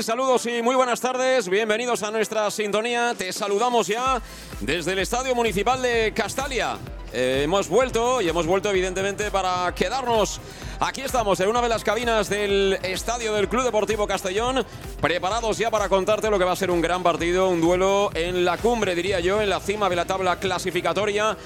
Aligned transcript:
Saludos 0.00 0.44
y 0.44 0.60
muy 0.60 0.74
buenas 0.74 1.00
tardes. 1.00 1.48
Bienvenidos 1.48 2.02
a 2.02 2.10
nuestra 2.10 2.50
sintonía. 2.50 3.14
Te 3.16 3.32
saludamos 3.32 3.86
ya 3.86 4.20
desde 4.60 4.92
el 4.92 4.98
Estadio 4.98 5.34
Municipal 5.34 5.80
de 5.80 6.12
Castalia. 6.14 6.76
Eh, 7.14 7.42
hemos 7.44 7.68
vuelto 7.68 8.20
y 8.20 8.28
hemos 8.28 8.46
vuelto 8.46 8.68
evidentemente 8.70 9.30
para 9.30 9.74
quedarnos. 9.74 10.40
Aquí 10.80 11.00
estamos 11.00 11.40
en 11.40 11.48
una 11.48 11.62
de 11.62 11.70
las 11.70 11.82
cabinas 11.82 12.28
del 12.28 12.78
estadio 12.82 13.32
del 13.32 13.48
Club 13.48 13.64
Deportivo 13.64 14.06
Castellón, 14.06 14.66
preparados 15.00 15.56
ya 15.56 15.70
para 15.70 15.88
contarte 15.88 16.30
lo 16.30 16.38
que 16.38 16.44
va 16.44 16.52
a 16.52 16.56
ser 16.56 16.70
un 16.70 16.82
gran 16.82 17.02
partido, 17.02 17.48
un 17.48 17.62
duelo 17.62 18.10
en 18.12 18.44
la 18.44 18.58
cumbre, 18.58 18.94
diría 18.94 19.20
yo, 19.20 19.40
en 19.40 19.48
la 19.48 19.60
cima 19.60 19.88
de 19.88 19.96
la 19.96 20.04
tabla 20.04 20.38
clasificatoria 20.38 21.36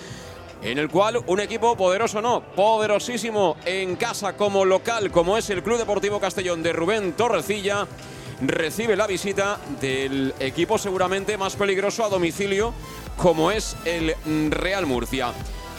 en 0.63 0.77
el 0.77 0.91
cual 0.91 1.23
un 1.27 1.41
equipo 1.41 1.77
poderoso 1.77 2.21
no, 2.21 2.43
poderosísimo 2.55 3.57
en 3.65 3.97
casa 3.97 4.37
como 4.37 4.65
local, 4.65 5.11
como 5.11 5.39
es 5.39 5.49
el 5.51 5.63
Club 5.63 5.79
Deportivo 5.79 6.21
Castellón 6.21 6.63
de 6.63 6.73
Rubén 6.73 7.15
Torrecilla, 7.15 7.87
recibe 8.41 8.97
la 8.97 9.07
visita 9.07 9.59
del 9.81 10.35
equipo 10.41 10.79
seguramente 10.79 11.37
más 11.37 11.57
peligroso 11.57 12.05
a 12.05 12.09
domicilio, 12.09 12.73
como 13.17 13.51
es 13.51 13.77
el 13.85 14.15
Real 14.51 14.87
Murcia. 14.87 15.33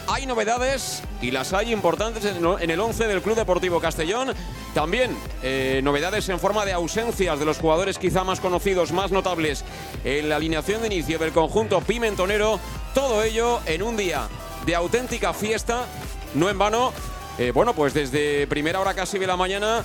Hay 0.08 0.26
novedades 0.26 1.02
y 1.20 1.30
las 1.30 1.52
hay 1.52 1.72
importantes 1.72 2.24
en 2.24 2.70
el 2.70 2.80
11 2.80 3.06
del 3.06 3.22
Club 3.22 3.36
Deportivo 3.36 3.80
Castellón. 3.80 4.34
También 4.74 5.16
eh, 5.42 5.80
novedades 5.82 6.28
en 6.28 6.40
forma 6.40 6.64
de 6.64 6.72
ausencias 6.72 7.38
de 7.38 7.44
los 7.44 7.58
jugadores 7.58 7.98
quizá 7.98 8.24
más 8.24 8.40
conocidos, 8.40 8.92
más 8.92 9.12
notables 9.12 9.64
en 10.04 10.28
la 10.28 10.36
alineación 10.36 10.80
de 10.82 10.88
inicio 10.88 11.18
del 11.18 11.32
conjunto 11.32 11.80
pimentonero. 11.80 12.58
Todo 12.94 13.22
ello 13.22 13.60
en 13.66 13.82
un 13.82 13.96
día 13.96 14.28
de 14.66 14.74
auténtica 14.74 15.32
fiesta, 15.32 15.86
no 16.34 16.50
en 16.50 16.58
vano. 16.58 16.92
Eh, 17.38 17.52
bueno, 17.52 17.72
pues 17.72 17.94
desde 17.94 18.46
primera 18.46 18.80
hora 18.80 18.94
casi 18.94 19.18
de 19.18 19.26
la 19.26 19.36
mañana 19.36 19.84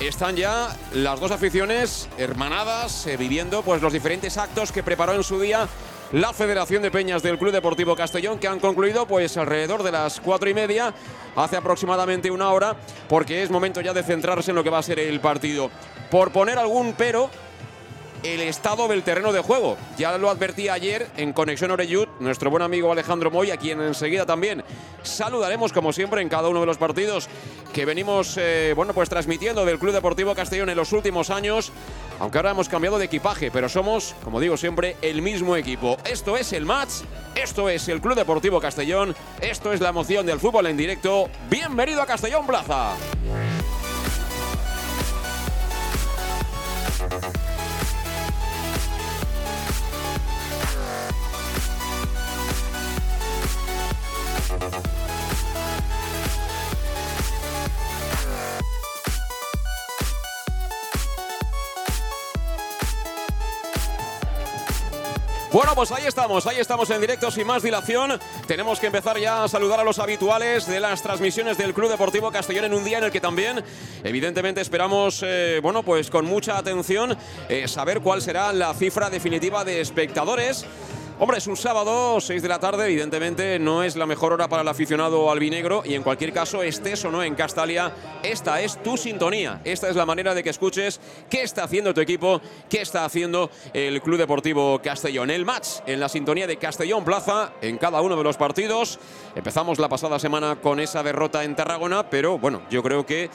están 0.00 0.34
ya 0.34 0.74
las 0.94 1.20
dos 1.20 1.30
aficiones 1.30 2.08
hermanadas, 2.16 3.06
eh, 3.06 3.16
viviendo 3.16 3.62
pues 3.62 3.82
los 3.82 3.92
diferentes 3.92 4.38
actos 4.38 4.72
que 4.72 4.82
preparó 4.82 5.14
en 5.14 5.22
su 5.22 5.38
día 5.38 5.68
la 6.12 6.32
Federación 6.32 6.82
de 6.82 6.90
Peñas 6.90 7.22
del 7.22 7.38
Club 7.38 7.52
Deportivo 7.52 7.94
Castellón, 7.94 8.38
que 8.38 8.48
han 8.48 8.58
concluido 8.58 9.06
pues 9.06 9.36
alrededor 9.36 9.82
de 9.82 9.92
las 9.92 10.18
cuatro 10.20 10.48
y 10.48 10.54
media, 10.54 10.92
hace 11.36 11.56
aproximadamente 11.56 12.30
una 12.30 12.50
hora, 12.50 12.76
porque 13.08 13.42
es 13.42 13.50
momento 13.50 13.80
ya 13.80 13.92
de 13.92 14.02
centrarse 14.02 14.50
en 14.50 14.56
lo 14.56 14.64
que 14.64 14.70
va 14.70 14.78
a 14.78 14.82
ser 14.82 14.98
el 14.98 15.20
partido. 15.20 15.70
Por 16.10 16.32
poner 16.32 16.58
algún 16.58 16.94
pero, 16.94 17.30
el 18.22 18.40
estado 18.40 18.88
del 18.88 19.02
terreno 19.02 19.32
de 19.32 19.40
juego. 19.40 19.76
Ya 19.96 20.16
lo 20.18 20.30
advertí 20.30 20.68
ayer 20.68 21.08
en 21.16 21.32
Conexión 21.32 21.70
Oreyud, 21.70 22.08
nuestro 22.18 22.50
buen 22.50 22.62
amigo 22.62 22.92
Alejandro 22.92 23.30
Moy, 23.30 23.50
a 23.50 23.56
quien 23.56 23.80
enseguida 23.80 24.26
también 24.26 24.62
saludaremos 25.02 25.72
como 25.72 25.92
siempre 25.92 26.20
en 26.20 26.28
cada 26.28 26.48
uno 26.48 26.60
de 26.60 26.66
los 26.66 26.78
partidos 26.78 27.28
que 27.72 27.84
venimos 27.84 28.36
eh, 28.36 28.72
bueno, 28.76 28.92
pues 28.92 29.08
transmitiendo 29.08 29.64
del 29.64 29.78
Club 29.78 29.92
Deportivo 29.92 30.34
Castellón 30.34 30.68
en 30.68 30.76
los 30.76 30.92
últimos 30.92 31.30
años, 31.30 31.72
aunque 32.18 32.38
ahora 32.38 32.50
hemos 32.50 32.68
cambiado 32.68 32.98
de 32.98 33.06
equipaje, 33.06 33.50
pero 33.50 33.68
somos, 33.68 34.14
como 34.24 34.40
digo 34.40 34.56
siempre, 34.56 34.96
el 35.02 35.22
mismo 35.22 35.56
equipo. 35.56 35.96
Esto 36.04 36.36
es 36.36 36.52
el 36.52 36.66
match, 36.66 37.02
esto 37.34 37.68
es 37.68 37.88
el 37.88 38.00
Club 38.00 38.16
Deportivo 38.16 38.60
Castellón, 38.60 39.14
esto 39.40 39.72
es 39.72 39.80
la 39.80 39.90
emoción 39.90 40.26
del 40.26 40.40
fútbol 40.40 40.66
en 40.66 40.76
directo. 40.76 41.30
Bienvenido 41.48 42.02
a 42.02 42.06
Castellón 42.06 42.46
Plaza. 42.46 42.94
Bueno, 65.52 65.74
pues 65.74 65.90
ahí 65.90 66.04
estamos, 66.06 66.46
ahí 66.46 66.58
estamos 66.60 66.88
en 66.90 67.00
directo 67.00 67.28
sin 67.32 67.44
más 67.44 67.64
dilación. 67.64 68.20
Tenemos 68.46 68.78
que 68.78 68.86
empezar 68.86 69.18
ya 69.18 69.42
a 69.42 69.48
saludar 69.48 69.80
a 69.80 69.84
los 69.84 69.98
habituales 69.98 70.64
de 70.68 70.78
las 70.78 71.02
transmisiones 71.02 71.58
del 71.58 71.74
Club 71.74 71.90
Deportivo 71.90 72.30
Castellón 72.30 72.66
en 72.66 72.74
un 72.74 72.84
día 72.84 72.98
en 72.98 73.04
el 73.04 73.10
que 73.10 73.20
también, 73.20 73.64
evidentemente, 74.04 74.60
esperamos, 74.60 75.24
eh, 75.26 75.58
bueno, 75.60 75.82
pues 75.82 76.08
con 76.08 76.24
mucha 76.24 76.56
atención, 76.56 77.16
eh, 77.48 77.66
saber 77.66 78.00
cuál 78.00 78.22
será 78.22 78.52
la 78.52 78.72
cifra 78.74 79.10
definitiva 79.10 79.64
de 79.64 79.80
espectadores. 79.80 80.66
Hombre, 81.22 81.36
es 81.36 81.46
un 81.46 81.56
sábado, 81.58 82.18
6 82.18 82.40
de 82.40 82.48
la 82.48 82.58
tarde, 82.58 82.86
evidentemente 82.86 83.58
no 83.58 83.82
es 83.82 83.94
la 83.94 84.06
mejor 84.06 84.32
hora 84.32 84.48
para 84.48 84.62
el 84.62 84.68
aficionado 84.68 85.30
albinegro 85.30 85.82
y 85.84 85.92
en 85.92 86.02
cualquier 86.02 86.32
caso, 86.32 86.62
estés 86.62 87.04
o 87.04 87.10
no 87.10 87.22
en 87.22 87.34
Castalia, 87.34 87.92
esta 88.22 88.62
es 88.62 88.82
tu 88.82 88.96
sintonía. 88.96 89.60
Esta 89.64 89.90
es 89.90 89.96
la 89.96 90.06
manera 90.06 90.34
de 90.34 90.42
que 90.42 90.48
escuches 90.48 90.98
qué 91.28 91.42
está 91.42 91.64
haciendo 91.64 91.92
tu 91.92 92.00
equipo, 92.00 92.40
qué 92.70 92.80
está 92.80 93.04
haciendo 93.04 93.50
el 93.74 94.00
Club 94.00 94.16
Deportivo 94.16 94.80
Castellón. 94.82 95.28
El 95.30 95.44
match 95.44 95.80
en 95.84 96.00
la 96.00 96.08
sintonía 96.08 96.46
de 96.46 96.56
Castellón 96.56 97.04
Plaza 97.04 97.52
en 97.60 97.76
cada 97.76 98.00
uno 98.00 98.16
de 98.16 98.24
los 98.24 98.38
partidos. 98.38 98.98
Empezamos 99.34 99.78
la 99.78 99.90
pasada 99.90 100.18
semana 100.18 100.56
con 100.56 100.80
esa 100.80 101.02
derrota 101.02 101.44
en 101.44 101.54
Tarragona, 101.54 102.08
pero 102.08 102.38
bueno, 102.38 102.62
yo 102.70 102.82
creo 102.82 103.04
que 103.04 103.28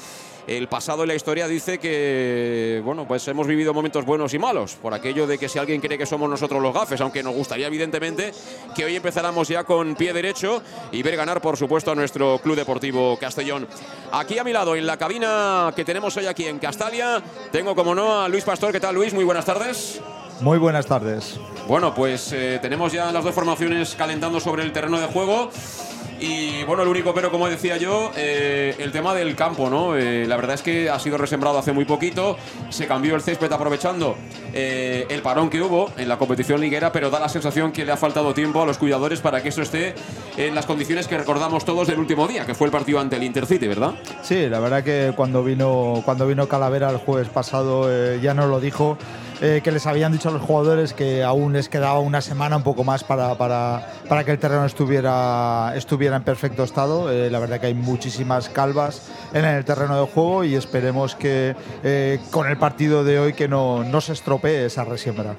el 0.47 0.67
pasado 0.67 1.03
en 1.03 1.09
la 1.09 1.15
historia 1.15 1.47
dice 1.47 1.79
que, 1.79 2.81
bueno, 2.85 3.07
pues 3.07 3.27
hemos 3.27 3.47
vivido 3.47 3.73
momentos 3.73 4.05
buenos 4.05 4.33
y 4.33 4.39
malos, 4.39 4.75
por 4.75 4.93
aquello 4.93 5.25
de 5.25 5.37
que 5.37 5.49
si 5.49 5.59
alguien 5.59 5.81
cree 5.81 5.97
que 5.97 6.05
somos 6.05 6.29
nosotros 6.29 6.61
los 6.61 6.73
gafes, 6.73 7.01
aunque 7.01 7.23
nos 7.23 7.33
gustaría 7.33 7.67
evidentemente 7.67 8.31
que 8.75 8.85
hoy 8.85 8.95
empezáramos 8.95 9.47
ya 9.47 9.63
con 9.63 9.95
pie 9.95 10.13
derecho 10.13 10.61
y 10.91 11.01
ver 11.03 11.15
ganar, 11.15 11.41
por 11.41 11.57
supuesto, 11.57 11.91
a 11.91 11.95
nuestro 11.95 12.39
Club 12.39 12.55
Deportivo 12.55 13.17
Castellón. 13.17 13.67
Aquí 14.11 14.37
a 14.37 14.43
mi 14.43 14.53
lado, 14.53 14.75
en 14.75 14.85
la 14.85 14.97
cabina 14.97 15.73
que 15.75 15.83
tenemos 15.83 16.15
hoy 16.17 16.27
aquí 16.27 16.45
en 16.45 16.59
Castalia, 16.59 17.21
tengo 17.51 17.75
como 17.75 17.95
no 17.95 18.21
a 18.21 18.29
Luis 18.29 18.43
Pastor. 18.43 18.71
¿Qué 18.71 18.79
tal, 18.79 18.95
Luis? 18.95 19.13
Muy 19.13 19.23
buenas 19.23 19.45
tardes. 19.45 20.01
Muy 20.41 20.57
buenas 20.57 20.85
tardes. 20.85 21.39
Bueno, 21.67 21.95
pues 21.95 22.31
eh, 22.33 22.59
tenemos 22.61 22.91
ya 22.91 23.11
las 23.11 23.23
dos 23.23 23.33
formaciones 23.33 23.95
calentando 23.95 24.39
sobre 24.39 24.63
el 24.63 24.73
terreno 24.73 24.99
de 24.99 25.07
juego. 25.07 25.49
Y 26.19 26.63
bueno, 26.63 26.83
el 26.83 26.89
único 26.89 27.13
pero, 27.13 27.29
como 27.29 27.49
decía 27.49 27.77
yo, 27.77 28.11
eh, 28.15 28.75
el 28.79 28.91
tema 28.91 29.13
del 29.13 29.35
campo, 29.35 29.69
¿no? 29.69 29.95
Eh, 29.97 30.25
la 30.25 30.37
verdad 30.37 30.55
es 30.55 30.61
que 30.61 30.89
ha 30.89 30.97
sido 30.99 31.17
resembrado 31.17 31.57
hace 31.57 31.73
muy 31.73 31.85
poquito, 31.85 32.37
se 32.69 32.87
cambió 32.87 33.15
el 33.15 33.21
césped 33.21 33.51
aprovechando 33.51 34.15
eh, 34.53 35.05
el 35.09 35.21
parón 35.21 35.49
que 35.49 35.61
hubo 35.61 35.91
en 35.97 36.07
la 36.07 36.17
competición 36.17 36.61
liguera, 36.61 36.91
pero 36.91 37.09
da 37.09 37.19
la 37.19 37.29
sensación 37.29 37.71
que 37.71 37.83
le 37.83 37.91
ha 37.91 37.97
faltado 37.97 38.33
tiempo 38.33 38.61
a 38.61 38.65
los 38.65 38.77
cuidadores 38.77 39.19
para 39.19 39.43
que 39.43 39.49
eso 39.49 39.61
esté 39.61 39.93
en 40.37 40.55
las 40.55 40.65
condiciones 40.65 41.07
que 41.07 41.17
recordamos 41.17 41.65
todos 41.65 41.87
del 41.87 41.99
último 41.99 42.27
día, 42.27 42.45
que 42.45 42.55
fue 42.55 42.67
el 42.67 42.71
partido 42.71 42.99
ante 42.99 43.17
el 43.17 43.23
Intercity, 43.23 43.67
¿verdad? 43.67 43.95
Sí, 44.21 44.47
la 44.47 44.59
verdad 44.59 44.83
que 44.83 45.11
cuando 45.15 45.43
vino, 45.43 46.01
cuando 46.05 46.25
vino 46.27 46.47
Calavera 46.47 46.89
el 46.89 46.97
jueves 46.97 47.27
pasado 47.27 47.89
ya 48.19 48.33
nos 48.33 48.49
lo 48.49 48.59
dijo. 48.59 48.97
Que 49.39 49.71
les 49.71 49.85
habían 49.85 50.11
dicho 50.11 50.29
a 50.29 50.31
los 50.31 50.41
jugadores 50.41 50.93
que 50.93 51.23
aún 51.23 51.53
les 51.53 51.69
quedaba 51.69 51.99
una 51.99 52.21
semana 52.21 52.57
un 52.57 52.63
poco 52.63 52.83
más 52.83 53.03
para, 53.03 53.35
para, 53.37 53.87
para 54.07 54.23
que 54.23 54.31
el 54.31 54.39
terreno 54.39 54.65
estuviera, 54.65 55.73
estuviera 55.75 56.15
en 56.15 56.23
perfecto 56.23 56.63
estado. 56.63 57.11
Eh, 57.11 57.29
la 57.29 57.39
verdad 57.39 57.59
que 57.59 57.67
hay 57.67 57.73
muchísimas 57.73 58.49
calvas 58.49 59.09
en 59.33 59.45
el 59.45 59.65
terreno 59.65 59.99
de 59.99 60.07
juego 60.07 60.43
y 60.43 60.55
esperemos 60.55 61.15
que 61.15 61.55
eh, 61.83 62.19
con 62.31 62.47
el 62.47 62.57
partido 62.57 63.03
de 63.03 63.19
hoy 63.19 63.33
que 63.33 63.47
no, 63.47 63.83
no 63.83 64.01
se 64.01 64.13
estropee 64.13 64.65
esa 64.65 64.83
resiembra. 64.83 65.35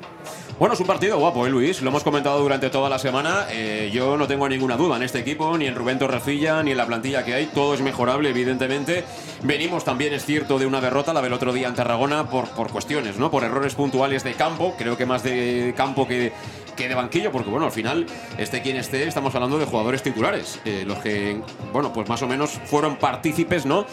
Bueno, 0.58 0.72
es 0.72 0.80
un 0.80 0.86
partido 0.86 1.18
guapo, 1.18 1.46
¿eh, 1.46 1.50
Luis? 1.50 1.82
Lo 1.82 1.90
hemos 1.90 2.02
comentado 2.02 2.40
durante 2.40 2.70
toda 2.70 2.88
la 2.88 2.98
semana. 2.98 3.46
Eh, 3.50 3.90
yo 3.92 4.16
no 4.16 4.26
tengo 4.26 4.48
ninguna 4.48 4.78
duda 4.78 4.96
en 4.96 5.02
este 5.02 5.18
equipo, 5.18 5.58
ni 5.58 5.66
en 5.66 5.74
Rubén 5.74 5.98
Torrecilla, 5.98 6.62
ni 6.62 6.70
en 6.70 6.78
la 6.78 6.86
plantilla 6.86 7.26
que 7.26 7.34
hay. 7.34 7.44
Todo 7.44 7.74
es 7.74 7.82
mejorable, 7.82 8.30
evidentemente. 8.30 9.04
Venimos 9.42 9.84
también, 9.84 10.14
es 10.14 10.24
cierto, 10.24 10.58
de 10.58 10.64
una 10.64 10.80
derrota, 10.80 11.12
la 11.12 11.20
del 11.20 11.34
otro 11.34 11.52
día 11.52 11.68
en 11.68 11.74
Tarragona, 11.74 12.30
por, 12.30 12.48
por 12.48 12.70
cuestiones, 12.70 13.18
¿no? 13.18 13.30
Por 13.30 13.44
errores 13.44 13.74
puntuales 13.74 14.24
de 14.24 14.32
campo. 14.32 14.74
Creo 14.78 14.96
que 14.96 15.04
más 15.04 15.22
de 15.22 15.74
campo 15.76 16.08
que, 16.08 16.32
que 16.74 16.88
de 16.88 16.94
banquillo, 16.94 17.30
porque 17.30 17.50
bueno, 17.50 17.66
al 17.66 17.72
final, 17.72 18.06
este 18.38 18.62
quien 18.62 18.78
esté, 18.78 19.06
estamos 19.06 19.34
hablando 19.34 19.58
de 19.58 19.66
jugadores 19.66 20.02
titulares. 20.02 20.58
Eh, 20.64 20.84
los 20.86 20.96
que, 21.00 21.38
bueno, 21.70 21.92
pues 21.92 22.08
más 22.08 22.22
o 22.22 22.26
menos 22.26 22.52
fueron 22.64 22.96
partícipes, 22.96 23.66
¿no? 23.66 23.84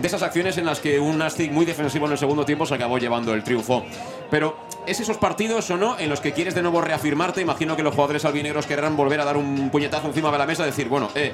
de 0.00 0.06
esas 0.06 0.22
acciones 0.22 0.56
en 0.56 0.64
las 0.64 0.80
que 0.80 0.98
un 0.98 1.18
Nastic 1.18 1.52
muy 1.52 1.66
defensivo 1.66 2.06
en 2.06 2.12
el 2.12 2.18
segundo 2.18 2.44
tiempo 2.44 2.64
se 2.64 2.74
acabó 2.74 2.98
llevando 2.98 3.34
el 3.34 3.44
triunfo. 3.44 3.84
Pero 4.30 4.56
es 4.90 4.98
esos 4.98 5.18
partidos 5.18 5.70
o 5.70 5.76
no 5.76 5.96
en 6.00 6.10
los 6.10 6.20
que 6.20 6.32
quieres 6.32 6.56
de 6.56 6.62
nuevo 6.62 6.80
reafirmarte. 6.80 7.40
Imagino 7.40 7.76
que 7.76 7.84
los 7.84 7.94
jugadores 7.94 8.24
albinegros 8.24 8.66
querrán 8.66 8.96
volver 8.96 9.20
a 9.20 9.24
dar 9.24 9.36
un 9.36 9.70
puñetazo 9.70 10.08
encima 10.08 10.32
de 10.32 10.38
la 10.38 10.46
mesa 10.46 10.64
y 10.64 10.66
decir, 10.66 10.88
bueno, 10.88 11.10
eh, 11.14 11.32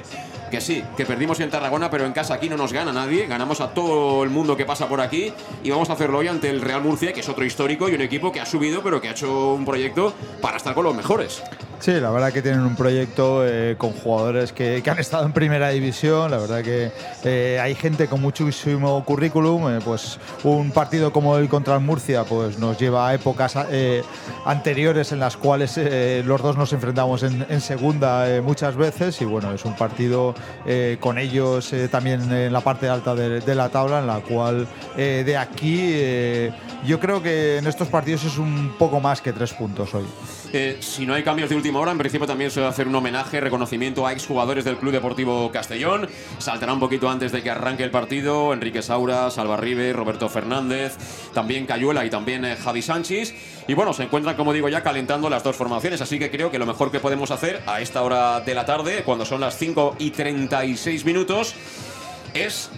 que 0.51 0.61
sí, 0.61 0.83
que 0.95 1.05
perdimos 1.05 1.39
en 1.39 1.49
Tarragona, 1.49 1.89
pero 1.89 2.05
en 2.05 2.13
casa 2.13 2.35
aquí 2.35 2.49
no 2.49 2.55
nos 2.55 2.71
gana 2.71 2.93
nadie. 2.93 3.25
Ganamos 3.25 3.59
a 3.59 3.73
todo 3.73 4.23
el 4.23 4.29
mundo 4.29 4.55
que 4.55 4.65
pasa 4.65 4.87
por 4.87 5.01
aquí 5.01 5.33
y 5.63 5.71
vamos 5.71 5.89
a 5.89 5.93
hacerlo 5.93 6.19
hoy 6.19 6.27
ante 6.27 6.51
el 6.51 6.61
Real 6.61 6.83
Murcia, 6.83 7.13
que 7.13 7.21
es 7.21 7.29
otro 7.29 7.45
histórico 7.45 7.89
y 7.89 7.95
un 7.95 8.01
equipo 8.01 8.31
que 8.31 8.39
ha 8.39 8.45
subido, 8.45 8.83
pero 8.83 9.01
que 9.01 9.09
ha 9.09 9.11
hecho 9.11 9.53
un 9.53 9.65
proyecto 9.65 10.13
para 10.39 10.57
estar 10.57 10.75
con 10.75 10.83
los 10.83 10.95
mejores. 10.95 11.41
Sí, 11.79 11.91
la 11.91 12.09
verdad 12.09 12.33
que 12.33 12.41
tienen 12.41 12.61
un 12.61 12.75
proyecto 12.75 13.47
eh, 13.47 13.75
con 13.77 13.91
jugadores 13.91 14.51
que, 14.51 14.81
han 14.87 14.97
estado 14.97 15.25
en 15.25 15.31
primera 15.31 15.69
división. 15.69 16.31
La 16.31 16.37
verdad 16.37 16.63
que 16.63 16.91
eh, 17.23 17.59
hay 17.61 17.75
gente 17.75 18.07
con 18.07 18.19
muchísimo 18.19 19.03
currículum. 19.05 19.69
Eh, 19.69 19.79
pues 19.83 20.19
un 20.43 20.71
partido 20.71 21.13
como 21.13 21.31
hoy 21.31 21.47
contra 21.47 21.75
el 21.75 21.81
Murcia 21.81 22.23
pues 22.23 22.57
nos 22.57 22.79
lleva 22.79 23.09
a 23.09 23.13
épocas 23.13 23.46
anteriores 24.45 25.11
en 25.11 25.19
las 25.19 25.37
cuales 25.37 25.79
los 26.25 26.41
dos 26.41 26.57
nos 26.57 26.73
enfrentamos 26.73 27.23
en, 27.23 27.61
segunda 27.61 28.25
muchas 28.41 28.75
veces. 28.75 29.21
Y 29.21 29.25
bueno, 29.25 29.51
es 29.53 29.65
un 29.65 29.75
partido 29.75 30.33
con 30.99 31.17
ellos 31.17 31.73
también 31.91 32.31
en 32.31 32.53
la 32.53 32.61
parte 32.61 32.89
alta 32.89 33.15
de, 33.15 33.41
de, 33.41 33.55
la 33.55 33.69
tabla, 33.69 33.99
en 33.99 34.07
la 34.07 34.19
cual 34.19 34.67
de 34.95 35.37
aquí 35.37 35.93
yo 36.85 36.99
creo 36.99 37.21
que 37.21 37.57
en 37.57 37.67
estos 37.67 37.87
partidos 37.87 38.23
es 38.25 38.37
un 38.37 38.75
poco 38.77 38.99
más 38.99 39.21
que 39.21 39.33
tres 39.33 39.53
puntos 39.53 39.93
hoy. 39.93 40.05
Eh, 40.53 40.77
si 40.79 41.05
no 41.05 41.13
hay 41.13 41.23
cambios 41.23 41.49
de 41.49 41.55
última 41.55 41.79
hora, 41.79 41.91
en 41.91 41.97
principio 41.97 42.25
también 42.25 42.51
se 42.51 42.61
va 42.61 42.67
a 42.67 42.69
hacer 42.69 42.87
un 42.87 42.95
homenaje, 42.95 43.41
reconocimiento 43.41 44.07
a 44.07 44.13
exjugadores 44.13 44.63
del 44.63 44.77
Club 44.77 44.93
Deportivo 44.93 45.51
Castellón. 45.51 46.07
Saltará 46.37 46.73
un 46.73 46.79
poquito 46.79 47.09
antes 47.09 47.31
de 47.31 47.43
que 47.43 47.49
arranque 47.49 47.83
el 47.83 47.91
partido. 47.91 48.53
Enrique 48.53 48.81
Saura, 48.81 49.29
Salva 49.29 49.57
Ribe, 49.57 49.91
Roberto 49.93 50.29
Fernández, 50.29 50.95
también 51.33 51.65
Cayuela 51.65 52.05
y 52.05 52.09
también 52.09 52.45
eh, 52.45 52.55
Javi 52.55 52.81
Sánchez. 52.81 53.33
Y 53.67 53.73
bueno, 53.73 53.93
se 53.93 54.03
encuentran, 54.03 54.35
como 54.35 54.53
digo, 54.53 54.69
ya 54.69 54.81
calentando 54.83 55.29
las 55.29 55.43
dos 55.43 55.55
formaciones. 55.55 56.01
Así 56.01 56.17
que 56.17 56.31
creo 56.31 56.49
que 56.49 56.59
lo 56.59 56.65
mejor 56.65 56.91
que 56.91 56.99
podemos 56.99 57.31
hacer 57.31 57.61
a 57.67 57.81
esta 57.81 58.01
hora 58.03 58.39
de 58.39 58.55
la 58.55 58.65
tarde, 58.65 59.03
cuando 59.03 59.25
son 59.25 59.41
las 59.41 59.57
5 59.57 59.97
y 59.99 60.11
36 60.11 61.03
minutos, 61.03 61.55
es 62.33 62.69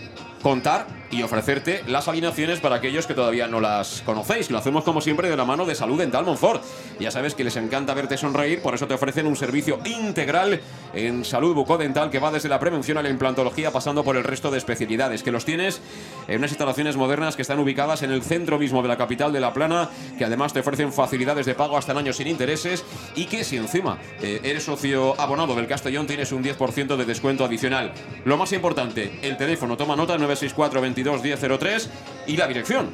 contar 0.42 0.99
y 1.11 1.23
ofrecerte 1.23 1.83
las 1.88 2.07
alineaciones 2.07 2.59
para 2.59 2.75
aquellos 2.75 3.07
que 3.07 3.13
todavía 3.13 3.47
no 3.47 3.59
las 3.59 4.01
conocéis. 4.06 4.51
Lo 4.51 4.57
hacemos 4.57 4.83
como 4.83 5.01
siempre 5.01 5.29
de 5.29 5.38
la 5.38 5.45
mano 5.45 5.65
de 5.65 5.75
Salud 5.75 5.97
Dental 5.97 6.25
Monfort. 6.25 6.63
Ya 7.00 7.11
sabes 7.11 7.35
que 7.35 7.44
les 7.44 7.56
encanta 7.56 7.94
verte 7.94 8.17
sonreír, 8.17 8.61
por 8.61 8.75
eso 8.75 8.88
te 8.88 8.94
ofrecen 8.94 9.27
un 9.27 9.35
servicio 9.35 9.79
integral 9.85 10.61
en 10.94 11.25
salud 11.25 11.53
bucodental 11.53 12.09
que 12.09 12.19
va 12.19 12.31
desde 12.31 12.50
la 12.50 12.59
prevención 12.59 12.97
a 12.97 13.01
la 13.01 13.09
implantología 13.09 13.71
pasando 13.71 14.03
por 14.03 14.17
el 14.17 14.23
resto 14.23 14.51
de 14.51 14.57
especialidades, 14.57 15.23
que 15.23 15.31
los 15.31 15.45
tienes 15.45 15.81
en 16.27 16.38
unas 16.38 16.51
instalaciones 16.51 16.97
modernas 16.97 17.35
que 17.35 17.41
están 17.41 17.59
ubicadas 17.59 18.03
en 18.03 18.11
el 18.11 18.21
centro 18.21 18.59
mismo 18.59 18.81
de 18.81 18.88
la 18.88 18.97
capital 18.97 19.33
de 19.33 19.39
La 19.39 19.53
Plana, 19.53 19.89
que 20.17 20.25
además 20.25 20.53
te 20.53 20.59
ofrecen 20.59 20.94
facilidades 20.94 21.45
de 21.45 21.56
pago 21.56 21.77
hasta 21.77 21.91
el 21.91 21.97
año 21.97 22.13
sin 22.13 22.27
intereses 22.27 22.83
y 23.15 23.25
que 23.25 23.44
si 23.44 23.57
encima 23.57 23.97
eh, 24.21 24.41
eres 24.44 24.63
socio 24.63 25.19
abonado 25.19 25.56
del 25.56 25.67
Castellón 25.67 26.07
tienes 26.07 26.31
un 26.31 26.44
10% 26.44 26.95
de 26.95 27.06
descuento 27.06 27.45
adicional. 27.45 27.94
Lo 28.25 28.38
más 28.38 28.51
importante, 28.53 29.19
el 29.21 29.38
teléfono, 29.38 29.77
toma 29.77 29.95
nota 29.95 30.17
964 30.17 30.81
22 31.04 31.90
y 32.28 32.38
la 32.38 32.48
dirección, 32.48 32.92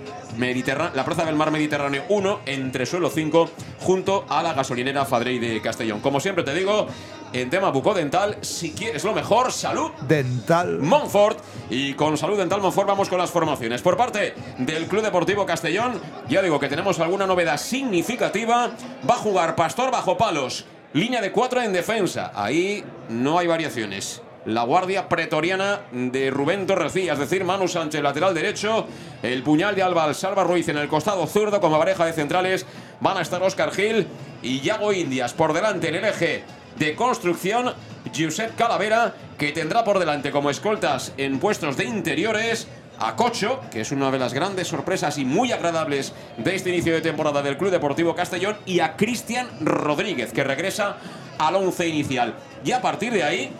la 0.93 1.03
Plaza 1.03 1.25
del 1.25 1.35
Mar 1.35 1.51
Mediterráneo 1.51 2.03
1, 2.07 2.41
entre 2.45 2.85
suelo 2.85 3.09
5, 3.09 3.49
junto 3.79 4.25
a 4.29 4.41
la 4.43 4.53
gasolinera 4.53 5.05
Fadrey 5.05 5.39
de 5.39 5.61
Castellón. 5.61 5.99
Como 5.99 6.19
siempre 6.19 6.43
te 6.43 6.53
digo, 6.53 6.87
en 7.33 7.49
tema 7.49 7.69
bucodental, 7.69 8.37
si 8.41 8.71
quieres 8.71 9.03
lo 9.03 9.13
mejor, 9.13 9.51
salud 9.51 9.91
dental 10.07 10.79
Montfort. 10.79 11.39
Y 11.69 11.93
con 11.95 12.17
salud 12.17 12.37
dental 12.37 12.61
Montfort 12.61 12.87
vamos 12.87 13.09
con 13.09 13.17
las 13.17 13.31
formaciones. 13.31 13.81
Por 13.81 13.97
parte 13.97 14.35
del 14.59 14.87
Club 14.87 15.03
Deportivo 15.03 15.45
Castellón, 15.45 15.99
ya 16.29 16.41
digo 16.41 16.59
que 16.59 16.69
tenemos 16.69 16.99
alguna 16.99 17.27
novedad 17.27 17.57
significativa. 17.57 18.71
Va 19.09 19.15
a 19.15 19.17
jugar 19.17 19.55
Pastor 19.55 19.91
bajo 19.91 20.17
palos. 20.17 20.65
Línea 20.93 21.19
de 21.19 21.31
4 21.31 21.61
en 21.63 21.73
defensa. 21.73 22.31
Ahí 22.33 22.85
no 23.09 23.37
hay 23.37 23.47
variaciones 23.47 24.21
la 24.45 24.63
guardia 24.63 25.09
pretoriana 25.09 25.81
de 25.91 26.29
Rubén 26.29 26.67
Torrecilla, 26.67 27.13
es 27.13 27.19
decir, 27.19 27.43
Manu 27.43 27.67
Sánchez, 27.67 28.01
lateral 28.01 28.33
derecho, 28.33 28.87
el 29.23 29.43
puñal 29.43 29.75
de 29.75 29.83
Alba 29.83 30.13
Salva 30.13 30.43
Ruiz 30.43 30.67
en 30.69 30.77
el 30.77 30.87
costado 30.87 31.25
zurdo 31.27 31.59
como 31.59 31.79
pareja 31.79 32.05
de 32.05 32.13
centrales, 32.13 32.65
van 32.99 33.17
a 33.17 33.21
estar 33.21 33.41
Oscar 33.41 33.71
Gil 33.71 34.07
y 34.41 34.59
Yago 34.61 34.93
Indias. 34.93 35.33
Por 35.33 35.53
delante 35.53 35.89
en 35.89 35.95
el 35.95 36.05
eje 36.05 36.43
de 36.77 36.95
construcción, 36.95 37.73
Giuseppe 38.13 38.53
Calavera, 38.55 39.15
que 39.37 39.51
tendrá 39.51 39.83
por 39.83 39.99
delante 39.99 40.31
como 40.31 40.49
escoltas 40.49 41.13
en 41.17 41.39
puestos 41.39 41.75
de 41.77 41.85
interiores 41.85 42.67
a 42.99 43.15
Cocho, 43.15 43.59
que 43.71 43.81
es 43.81 43.91
una 43.91 44.11
de 44.11 44.19
las 44.19 44.33
grandes 44.33 44.67
sorpresas 44.67 45.17
y 45.17 45.25
muy 45.25 45.51
agradables 45.51 46.13
de 46.37 46.55
este 46.55 46.69
inicio 46.69 46.93
de 46.93 47.01
temporada 47.01 47.41
del 47.41 47.57
Club 47.57 47.71
Deportivo 47.71 48.15
Castellón, 48.15 48.57
y 48.65 48.79
a 48.79 48.95
Cristian 48.95 49.49
Rodríguez, 49.59 50.31
que 50.31 50.43
regresa 50.43 50.97
al 51.37 51.55
once 51.55 51.87
inicial. 51.87 52.35
Y 52.63 52.71
a 52.71 52.81
partir 52.81 53.11
de 53.11 53.23
ahí, 53.23 53.51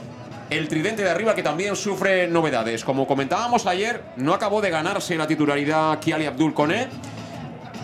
el 0.50 0.68
tridente 0.68 1.03
de 1.03 1.09
arriba 1.09 1.33
que 1.33 1.44
también 1.44 1.75
sufre 1.75 2.27
novedades. 2.27 2.83
Como 2.83 3.07
comentábamos 3.07 3.65
ayer, 3.65 4.03
no 4.18 4.33
acabó 4.33 4.62
de 4.62 4.69
ganarse 4.69 5.15
la 5.15 5.27
titularidad 5.27 6.00
Kiali 6.00 6.25
Abdul 6.25 6.53
Kone. 6.53 6.88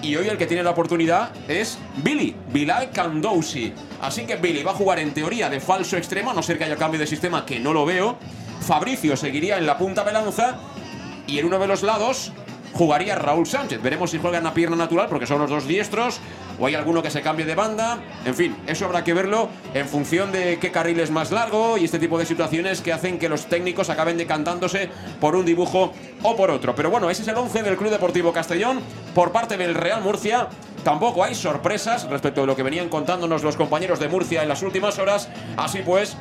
Y 0.02 0.16
hoy 0.16 0.28
el 0.28 0.38
que 0.38 0.48
tiene 0.48 0.64
la 0.64 0.72
oportunidad 0.72 1.32
es 1.48 1.78
Billy, 1.98 2.36
Bilal 2.52 2.90
Kandousi. 2.92 3.74
Así 4.02 4.26
que 4.26 4.36
Billy 4.36 4.64
va 4.64 4.72
a 4.72 4.76
jugar 4.76 5.00
en 5.00 5.14
teoría 5.14 5.50
de 5.50 5.60
falso 5.60 5.96
extremo, 5.96 6.32
a 6.32 6.34
no 6.34 6.42
ser 6.42 6.58
que 6.58 6.64
haya 6.64 6.76
cambio 6.76 7.00
de 7.00 7.06
sistema, 7.06 7.46
que 7.46 7.60
no 7.60 7.72
lo 7.72 7.86
veo. 7.86 8.18
Fabricio 8.62 9.16
seguiría 9.16 9.58
en 9.58 9.66
la 9.66 9.78
punta 9.78 10.04
de 10.04 10.12
lanza. 10.12 10.58
Y 11.28 11.38
en 11.38 11.46
uno 11.46 11.60
de 11.60 11.68
los 11.68 11.84
lados 11.84 12.32
jugaría 12.74 13.16
Raúl 13.16 13.46
Sánchez. 13.46 13.82
Veremos 13.82 14.12
si 14.12 14.18
juega 14.18 14.40
en 14.40 14.44
la 14.44 14.54
pierna 14.54 14.76
natural, 14.76 15.08
porque 15.08 15.28
son 15.28 15.40
los 15.40 15.50
dos 15.50 15.68
diestros 15.68 16.20
o 16.62 16.68
hay 16.68 16.76
alguno 16.76 17.02
que 17.02 17.10
se 17.10 17.22
cambie 17.22 17.46
de 17.46 17.56
banda. 17.56 17.98
En 18.24 18.36
fin, 18.36 18.56
eso 18.68 18.86
habrá 18.86 19.04
que 19.04 19.14
verlo 19.14 19.50
en 19.74 19.88
función 19.88 20.32
de 20.32 20.60
qué 20.60 20.72
carril 20.72 21.00
es 21.00 21.10
más 21.10 21.32
largo 21.32 21.78
y 21.78 21.86
este 21.86 21.98
tipo 21.98 22.20
de 22.20 22.26
situaciones 22.26 22.82
que 22.82 22.94
hacen 22.94 23.18
que 23.18 23.28
los 23.28 23.48
técnicos 23.48 23.90
acaben 23.90 24.16
decantándose 24.16 24.90
por 25.20 25.36
un 25.36 25.44
dibujo 25.44 25.92
o 26.22 26.36
por 26.36 26.52
otro. 26.52 26.76
Pero 26.76 26.92
bueno, 26.92 27.10
ese 27.10 27.24
es 27.24 27.28
el 27.28 27.36
11 27.36 27.64
del 27.64 27.78
Club 27.78 27.90
Deportivo 27.90 28.32
Castellón 28.32 28.80
por 29.16 29.32
parte 29.32 29.58
del 29.58 29.74
Real 29.74 30.02
Murcia. 30.02 30.48
Tampoco 30.84 31.24
hay 31.24 31.34
sorpresas 31.34 32.08
respecto 32.08 32.42
de 32.42 32.48
lo 32.48 32.56
que 32.56 32.64
venían 32.64 32.90
contándonos 32.90 33.44
los 33.44 33.56
compañeros 33.56 34.00
de 34.00 34.08
Murcia 34.08 34.44
en 34.44 34.50
las 34.50 34.62
últimas 34.62 35.00
horas. 35.00 35.30
Así 35.58 35.80
pues, 35.84 36.16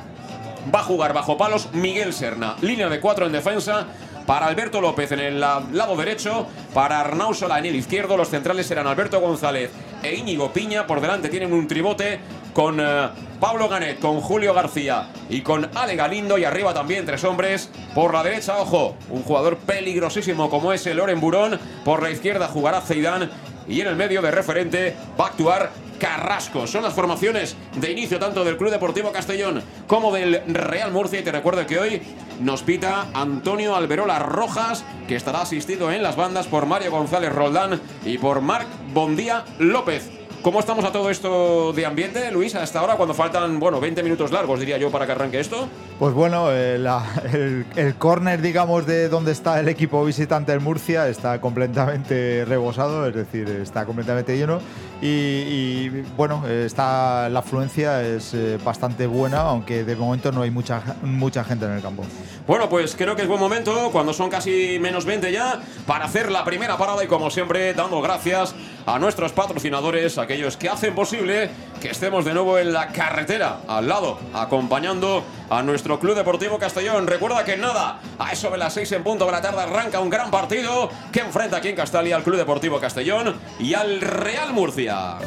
va 0.75 0.81
a 0.81 0.85
jugar 0.85 1.13
bajo 1.13 1.37
palos 1.37 1.69
Miguel 1.75 2.15
Serna. 2.15 2.57
Línea 2.63 2.89
de 2.89 2.99
cuatro 2.99 3.27
en 3.27 3.33
defensa 3.33 3.87
para 4.27 4.47
Alberto 4.47 4.81
López 4.81 5.13
en 5.13 5.21
el 5.21 5.41
lado 5.41 5.97
derecho, 5.97 6.47
para 6.73 7.01
Arnau 7.01 7.35
Sola 7.35 7.59
en 7.59 7.67
el 7.67 7.75
izquierdo, 7.75 8.17
los 8.17 8.29
centrales 8.29 8.67
serán 8.67 8.87
Alberto 8.87 9.19
González 9.21 9.71
e 10.03 10.15
Íñigo 10.15 10.53
Piña, 10.53 10.87
por 10.87 11.01
delante 11.01 11.29
tienen 11.29 11.53
un 11.53 11.69
tribote 11.69 12.21
con 12.53 12.81
eh, 12.81 13.09
Pablo 13.39 13.69
Ganet, 13.69 14.01
con 14.01 14.21
Julio 14.21 14.53
García 14.55 15.09
y 15.29 15.41
con 15.41 15.69
Ale 15.75 15.97
Galindo 15.97 16.39
y 16.39 16.45
arriba 16.45 16.75
también 16.75 17.07
tres 17.07 17.25
hombres. 17.25 17.71
Por 17.95 18.13
la 18.13 18.23
derecha, 18.23 18.59
ojo, 18.59 18.97
un 19.09 19.23
jugador 19.23 19.57
peligrosísimo 19.59 20.51
como 20.51 20.73
es 20.73 20.87
el 20.87 20.99
Loren 20.99 21.21
Burón. 21.21 21.59
Por 21.85 22.03
la 22.03 22.11
izquierda 22.11 22.49
jugará 22.49 22.81
Zeidán 22.81 23.31
y 23.69 23.81
en 23.81 23.89
el 23.89 23.97
medio 23.97 24.21
de 24.23 24.31
referente 24.31 24.97
va 25.19 25.27
a 25.27 25.29
actuar 25.29 25.71
Carrasco. 26.01 26.67
Son 26.67 26.83
las 26.83 26.95
formaciones 26.95 27.57
de 27.77 27.93
inicio 27.93 28.19
tanto 28.19 28.43
del 28.43 28.57
Club 28.57 28.71
Deportivo 28.71 29.13
Castellón 29.13 29.63
como 29.87 30.13
del 30.13 30.43
Real 30.49 30.91
Murcia. 30.91 31.21
Y 31.21 31.23
te 31.23 31.31
recuerdo 31.31 31.65
que 31.67 31.79
hoy 31.79 32.03
nos 32.41 32.63
pita 32.63 33.07
Antonio 33.15 33.77
Alberola 33.77 34.19
Rojas, 34.19 34.85
que 35.07 35.15
estará 35.15 35.43
asistido 35.43 35.93
en 35.93 36.03
las 36.03 36.17
bandas 36.17 36.49
por 36.49 36.67
Mario 36.67 36.91
González 36.91 37.33
Roldán 37.33 37.81
y 38.05 38.19
por 38.19 38.41
Marc 38.41 38.67
Bondía 38.93 39.45
López. 39.59 40.11
¿Cómo 40.43 40.59
estamos 40.59 40.87
a 40.87 40.93
todo 40.93 41.11
esto 41.11 41.75
de 41.75 41.85
ambiente, 41.85 42.31
Luis, 42.33 42.55
hasta 42.55 42.81
ahora, 42.81 42.97
cuando 42.97 43.13
faltan, 43.13 43.61
bueno, 43.61 43.79
20 43.79 44.03
minutos 44.03 44.33
largos, 44.33 44.59
diría 44.59 44.79
yo, 44.79 44.91
para 44.91 45.05
que 45.05 45.13
arranque 45.13 45.39
esto? 45.39 45.69
Pues 45.99 46.15
bueno, 46.15 46.51
eh, 46.51 46.77
el, 46.77 47.67
el 47.77 47.95
córner, 47.97 48.41
digamos, 48.41 48.87
de 48.87 49.11
donde 49.11 49.33
está 49.33 49.61
el 49.61 49.69
equipo 49.69 50.03
visitante 50.03 50.53
del 50.53 50.63
Murcia 50.63 51.09
está 51.09 51.43
completamente 51.43 52.47
rebosado, 52.47 53.07
es 53.07 53.15
decir, 53.15 53.51
está 53.51 53.85
completamente 53.85 54.35
lleno. 54.35 54.61
Y, 55.03 55.89
bueno, 56.17 56.47
está, 56.47 57.29
la 57.31 57.39
afluencia 57.39 58.03
es 58.03 58.35
eh, 58.35 58.59
bastante 58.63 59.07
buena, 59.07 59.41
aunque 59.41 59.85
de 59.85 59.97
momento 59.97 60.31
no 60.31 60.43
hay 60.43 60.51
mucha, 60.51 60.83
mucha 61.03 61.43
gente 61.43 61.65
en 61.65 61.73
el 61.73 61.83
campo. 61.83 62.05
Bueno, 62.47 62.69
pues 62.69 62.95
creo 62.97 63.17
que 63.17 63.23
es 63.23 63.29
buen 63.29 63.41
momento, 63.41 63.91
cuando 63.93 64.13
son 64.13 64.29
casi 64.29 64.79
menos 64.79 65.07
20 65.07 65.33
ya, 65.33 65.61
para 65.87 66.05
hacer 66.05 66.31
la 66.31 66.45
primera 66.45 66.77
parada 66.77 67.03
y 67.03 67.07
como 67.07 67.31
siempre, 67.31 67.73
dando 67.73 68.03
gracias 68.03 68.55
a 68.87 68.99
nuestros 68.99 69.33
patrocinadores, 69.33 70.19
aquellos 70.19 70.57
que 70.57 70.69
hacen 70.69 70.95
posible 70.95 71.51
que 71.81 71.91
estemos 71.91 72.25
de 72.25 72.35
nuevo 72.35 72.59
en 72.59 72.73
la 72.73 72.89
carretera, 72.89 73.61
al 73.69 73.89
lado, 73.89 74.19
acompañando 74.35 75.25
a 75.51 75.63
nuestro 75.63 75.99
Club 75.99 76.15
Deportivo 76.15 76.59
Castellón. 76.59 77.07
Recuerda 77.07 77.45
que 77.45 77.57
nada, 77.57 78.01
a 78.19 78.33
eso 78.33 78.51
de 78.51 78.59
las 78.59 78.73
6 78.75 78.93
en 78.93 79.05
punto 79.05 79.27
de 79.27 79.33
la 79.33 79.43
tarde 79.43 79.61
arranca 79.61 80.01
un 80.01 80.09
gran 80.09 80.31
partido 80.31 80.89
que 81.13 81.21
enfrenta 81.21 81.59
aquí 81.59 81.69
en 81.69 81.77
Castalia 81.77 82.17
al 82.17 82.23
Club 82.23 82.37
Deportivo 82.37 82.81
Castellón 82.81 83.35
y 83.59 83.75
al 83.75 84.01
Real 84.01 84.53
Murcia. 84.53 85.19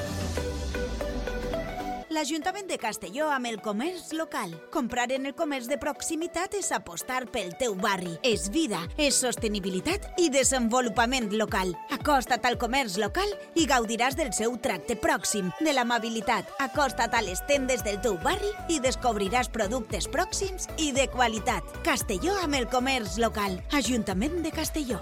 l'Ajuntament 2.14 2.68
de 2.70 2.78
Castelló 2.78 3.30
amb 3.34 3.48
el 3.50 3.60
comerç 3.62 4.12
local. 4.14 4.54
Comprar 4.72 5.08
en 5.16 5.26
el 5.26 5.34
comerç 5.34 5.66
de 5.70 5.80
proximitat 5.82 6.54
és 6.60 6.70
apostar 6.76 7.24
pel 7.34 7.54
teu 7.58 7.74
barri. 7.80 8.14
És 8.28 8.46
vida, 8.54 8.84
és 9.02 9.18
sostenibilitat 9.18 10.06
i 10.22 10.30
desenvolupament 10.34 11.32
local. 11.34 11.74
Acosta't 11.96 12.46
al 12.46 12.60
comerç 12.62 13.00
local 13.02 13.34
i 13.58 13.66
gaudiràs 13.70 14.18
del 14.20 14.34
seu 14.38 14.56
tracte 14.62 14.96
pròxim, 15.00 15.50
de 15.60 15.74
l'amabilitat. 15.74 16.54
Acosta't 16.62 17.18
a 17.18 17.24
les 17.26 17.42
tendes 17.50 17.84
del 17.84 18.00
teu 18.06 18.20
barri 18.22 18.54
i 18.70 18.80
descobriràs 18.84 19.50
productes 19.50 20.08
pròxims 20.08 20.70
i 20.78 20.92
de 20.94 21.10
qualitat. 21.10 21.66
Castelló 21.84 22.38
amb 22.44 22.62
el 22.62 22.70
comerç 22.70 23.18
local. 23.18 23.58
Ajuntament 23.74 24.44
de 24.46 24.54
Castelló. 24.54 25.02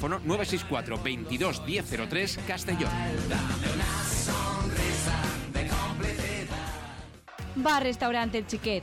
964 0.00 0.96
22 1.02 1.62
1003 1.66 2.38
Castellón. 2.46 2.90
Bar 7.56 7.82
Restaurante 7.82 8.38
El 8.38 8.46
Chiquet. 8.46 8.82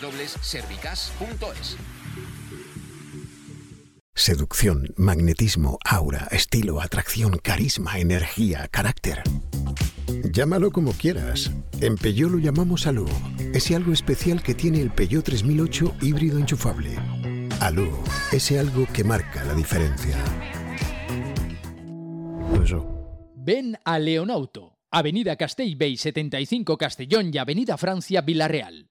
www.servicas.es. 0.00 1.76
Seducción, 4.14 4.92
magnetismo, 4.96 5.78
aura, 5.84 6.28
estilo, 6.30 6.80
atracción, 6.80 7.38
carisma, 7.42 7.98
energía, 7.98 8.68
carácter. 8.68 9.22
Llámalo 10.32 10.72
como 10.72 10.92
quieras. 10.92 11.50
En 11.80 11.96
Peugeot 11.96 12.30
lo 12.30 12.38
llamamos 12.38 12.86
Alú. 12.86 13.06
Ese 13.54 13.76
algo 13.76 13.92
especial 13.92 14.42
que 14.42 14.54
tiene 14.54 14.80
el 14.80 14.90
Peugeot 14.90 15.24
3008 15.24 15.96
híbrido 16.02 16.38
enchufable. 16.38 16.96
Alú, 17.60 17.90
ese 18.32 18.58
algo 18.58 18.86
que 18.92 19.04
marca 19.04 19.44
la 19.44 19.54
diferencia. 19.54 20.16
Ven 23.36 23.78
a 23.84 23.98
Leonauto, 23.98 24.78
Avenida 24.90 25.36
Castellbey 25.36 25.96
75 25.96 26.76
Castellón 26.76 27.30
y 27.32 27.38
Avenida 27.38 27.78
Francia 27.78 28.20
Villarreal. 28.20 28.90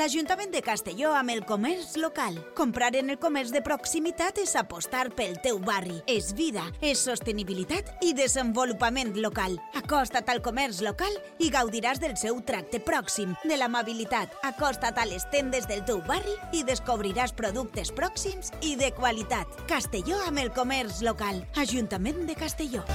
L'Ajuntament 0.00 0.48
de 0.48 0.62
Castelló 0.64 1.10
amb 1.12 1.28
el 1.28 1.42
comerç 1.44 1.98
local. 2.00 2.38
Comprar 2.56 2.94
en 2.96 3.10
el 3.12 3.18
comerç 3.20 3.50
de 3.52 3.60
proximitat 3.60 4.38
és 4.40 4.54
apostar 4.56 5.10
pel 5.12 5.34
teu 5.44 5.58
barri. 5.60 5.98
És 6.08 6.30
vida, 6.38 6.62
és 6.80 7.02
sostenibilitat 7.04 7.90
i 8.00 8.14
desenvolupament 8.16 9.12
local. 9.20 9.58
Acosta't 9.76 10.32
al 10.32 10.40
comerç 10.40 10.80
local 10.86 11.12
i 11.36 11.50
gaudiràs 11.52 12.00
del 12.00 12.16
seu 12.16 12.40
tracte 12.48 12.80
pròxim, 12.80 13.36
de 13.44 13.60
l'amabilitat. 13.60 14.32
Acosta't 14.54 14.96
a 14.96 15.04
les 15.10 15.28
tendes 15.34 15.68
del 15.68 15.84
teu 15.84 16.00
barri 16.08 16.38
i 16.56 16.64
descobriràs 16.64 17.36
productes 17.36 17.92
pròxims 17.92 18.54
i 18.64 18.78
de 18.80 18.94
qualitat. 18.96 19.52
Castelló 19.68 20.24
amb 20.24 20.40
el 20.40 20.54
comerç 20.56 21.04
local. 21.04 21.44
Ajuntament 21.60 22.24
de 22.24 22.40
Castelló. 22.40 22.86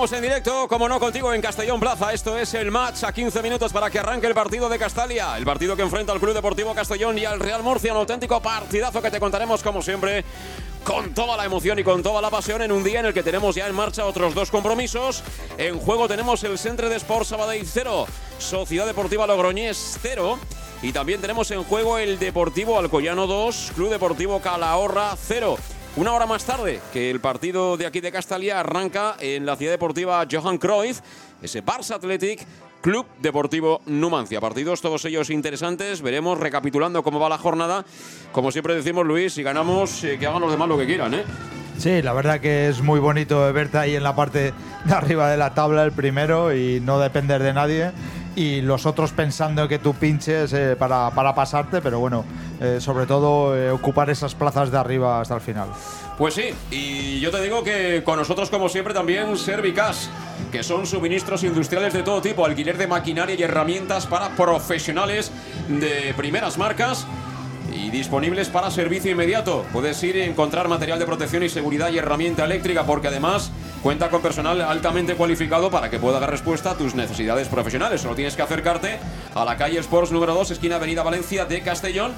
En 0.00 0.22
directo, 0.22 0.66
como 0.66 0.88
no 0.88 0.98
contigo 0.98 1.34
en 1.34 1.42
Castellón 1.42 1.78
Plaza. 1.78 2.10
Esto 2.14 2.38
es 2.38 2.54
el 2.54 2.70
match 2.70 3.04
a 3.04 3.12
15 3.12 3.42
minutos 3.42 3.70
para 3.70 3.90
que 3.90 3.98
arranque 3.98 4.26
el 4.26 4.32
partido 4.32 4.66
de 4.70 4.78
Castalia. 4.78 5.36
El 5.36 5.44
partido 5.44 5.76
que 5.76 5.82
enfrenta 5.82 6.10
al 6.10 6.18
Club 6.18 6.32
Deportivo 6.32 6.74
Castellón 6.74 7.18
y 7.18 7.26
al 7.26 7.38
Real 7.38 7.62
Murcia. 7.62 7.92
Un 7.92 7.98
auténtico 7.98 8.40
partidazo 8.40 9.02
que 9.02 9.10
te 9.10 9.20
contaremos 9.20 9.62
como 9.62 9.82
siempre 9.82 10.24
con 10.84 11.12
toda 11.12 11.36
la 11.36 11.44
emoción 11.44 11.78
y 11.78 11.84
con 11.84 12.02
toda 12.02 12.22
la 12.22 12.30
pasión 12.30 12.62
en 12.62 12.72
un 12.72 12.82
día 12.82 13.00
en 13.00 13.06
el 13.06 13.12
que 13.12 13.22
tenemos 13.22 13.54
ya 13.54 13.66
en 13.66 13.74
marcha 13.74 14.06
otros 14.06 14.34
dos 14.34 14.50
compromisos. 14.50 15.22
En 15.58 15.78
juego 15.78 16.08
tenemos 16.08 16.42
el 16.44 16.56
Centre 16.56 16.88
de 16.88 16.96
Sport 16.96 17.26
Sabadell 17.26 17.66
0, 17.66 18.06
Sociedad 18.38 18.86
Deportiva 18.86 19.26
Logroñés 19.26 19.98
0. 20.00 20.38
Y 20.80 20.92
también 20.92 21.20
tenemos 21.20 21.50
en 21.50 21.62
juego 21.62 21.98
el 21.98 22.18
Deportivo 22.18 22.78
Alcoyano 22.78 23.26
2, 23.26 23.72
Club 23.74 23.90
Deportivo 23.90 24.40
Calahorra 24.40 25.14
0. 25.14 25.58
Una 25.96 26.12
hora 26.12 26.24
más 26.24 26.44
tarde 26.44 26.80
que 26.92 27.10
el 27.10 27.20
partido 27.20 27.76
de 27.76 27.84
aquí 27.84 28.00
de 28.00 28.12
Castalia 28.12 28.60
arranca 28.60 29.16
en 29.18 29.44
la 29.44 29.56
ciudad 29.56 29.72
deportiva 29.72 30.24
Johan 30.30 30.56
Cruyff, 30.56 31.00
ese 31.42 31.64
Barça 31.64 31.96
Athletic 31.96 32.46
Club 32.80 33.06
Deportivo 33.20 33.82
Numancia. 33.86 34.40
Partidos 34.40 34.80
todos 34.80 35.04
ellos 35.04 35.30
interesantes. 35.30 36.00
Veremos 36.00 36.38
recapitulando 36.38 37.02
cómo 37.02 37.18
va 37.18 37.28
la 37.28 37.38
jornada. 37.38 37.84
Como 38.30 38.52
siempre 38.52 38.76
decimos, 38.76 39.04
Luis, 39.04 39.34
si 39.34 39.42
ganamos, 39.42 40.04
eh, 40.04 40.16
que 40.16 40.28
hagan 40.28 40.40
los 40.40 40.52
demás 40.52 40.68
lo 40.68 40.78
que 40.78 40.86
quieran, 40.86 41.12
¿eh? 41.12 41.24
Sí, 41.76 42.02
la 42.02 42.12
verdad 42.12 42.40
que 42.40 42.68
es 42.68 42.80
muy 42.82 43.00
bonito 43.00 43.52
verte 43.52 43.78
ahí 43.78 43.96
en 43.96 44.04
la 44.04 44.14
parte 44.14 44.54
de 44.84 44.94
arriba 44.94 45.28
de 45.28 45.38
la 45.38 45.54
tabla 45.54 45.82
el 45.82 45.92
primero 45.92 46.54
y 46.54 46.78
no 46.80 47.00
depender 47.00 47.42
de 47.42 47.52
nadie. 47.52 47.90
Y 48.40 48.62
los 48.62 48.86
otros 48.86 49.12
pensando 49.12 49.68
que 49.68 49.78
tú 49.78 49.92
pinches 49.92 50.54
eh, 50.54 50.74
para, 50.74 51.10
para 51.10 51.34
pasarte, 51.34 51.82
pero 51.82 51.98
bueno, 51.98 52.24
eh, 52.58 52.78
sobre 52.80 53.04
todo 53.04 53.54
eh, 53.54 53.70
ocupar 53.70 54.08
esas 54.08 54.34
plazas 54.34 54.70
de 54.70 54.78
arriba 54.78 55.20
hasta 55.20 55.34
el 55.34 55.42
final. 55.42 55.68
Pues 56.16 56.32
sí, 56.32 56.44
y 56.70 57.20
yo 57.20 57.30
te 57.30 57.42
digo 57.42 57.62
que 57.62 58.02
con 58.02 58.16
nosotros, 58.16 58.48
como 58.48 58.70
siempre, 58.70 58.94
también 58.94 59.36
Servicas, 59.36 60.08
que 60.50 60.62
son 60.62 60.86
suministros 60.86 61.44
industriales 61.44 61.92
de 61.92 62.02
todo 62.02 62.22
tipo, 62.22 62.46
alquiler 62.46 62.78
de 62.78 62.86
maquinaria 62.86 63.34
y 63.34 63.42
herramientas 63.42 64.06
para 64.06 64.30
profesionales 64.30 65.30
de 65.68 66.14
primeras 66.16 66.56
marcas 66.56 67.06
y 67.72 67.90
disponibles 67.90 68.48
para 68.48 68.70
servicio 68.70 69.10
inmediato. 69.10 69.64
Puedes 69.72 70.02
ir 70.02 70.16
y 70.16 70.22
encontrar 70.22 70.68
material 70.68 70.98
de 70.98 71.06
protección 71.06 71.42
y 71.42 71.48
seguridad 71.48 71.90
y 71.90 71.98
herramienta 71.98 72.44
eléctrica 72.44 72.84
porque 72.84 73.08
además 73.08 73.50
cuenta 73.82 74.10
con 74.10 74.22
personal 74.22 74.60
altamente 74.60 75.14
cualificado 75.14 75.70
para 75.70 75.90
que 75.90 75.98
pueda 75.98 76.20
dar 76.20 76.30
respuesta 76.30 76.72
a 76.72 76.74
tus 76.74 76.94
necesidades 76.94 77.48
profesionales. 77.48 78.00
Solo 78.00 78.14
tienes 78.14 78.36
que 78.36 78.42
acercarte 78.42 78.98
a 79.34 79.44
la 79.44 79.56
calle 79.56 79.78
Sports 79.78 80.12
número 80.12 80.34
2, 80.34 80.50
esquina 80.52 80.76
Avenida 80.76 81.02
Valencia 81.02 81.44
de 81.44 81.60
Castellón. 81.62 82.12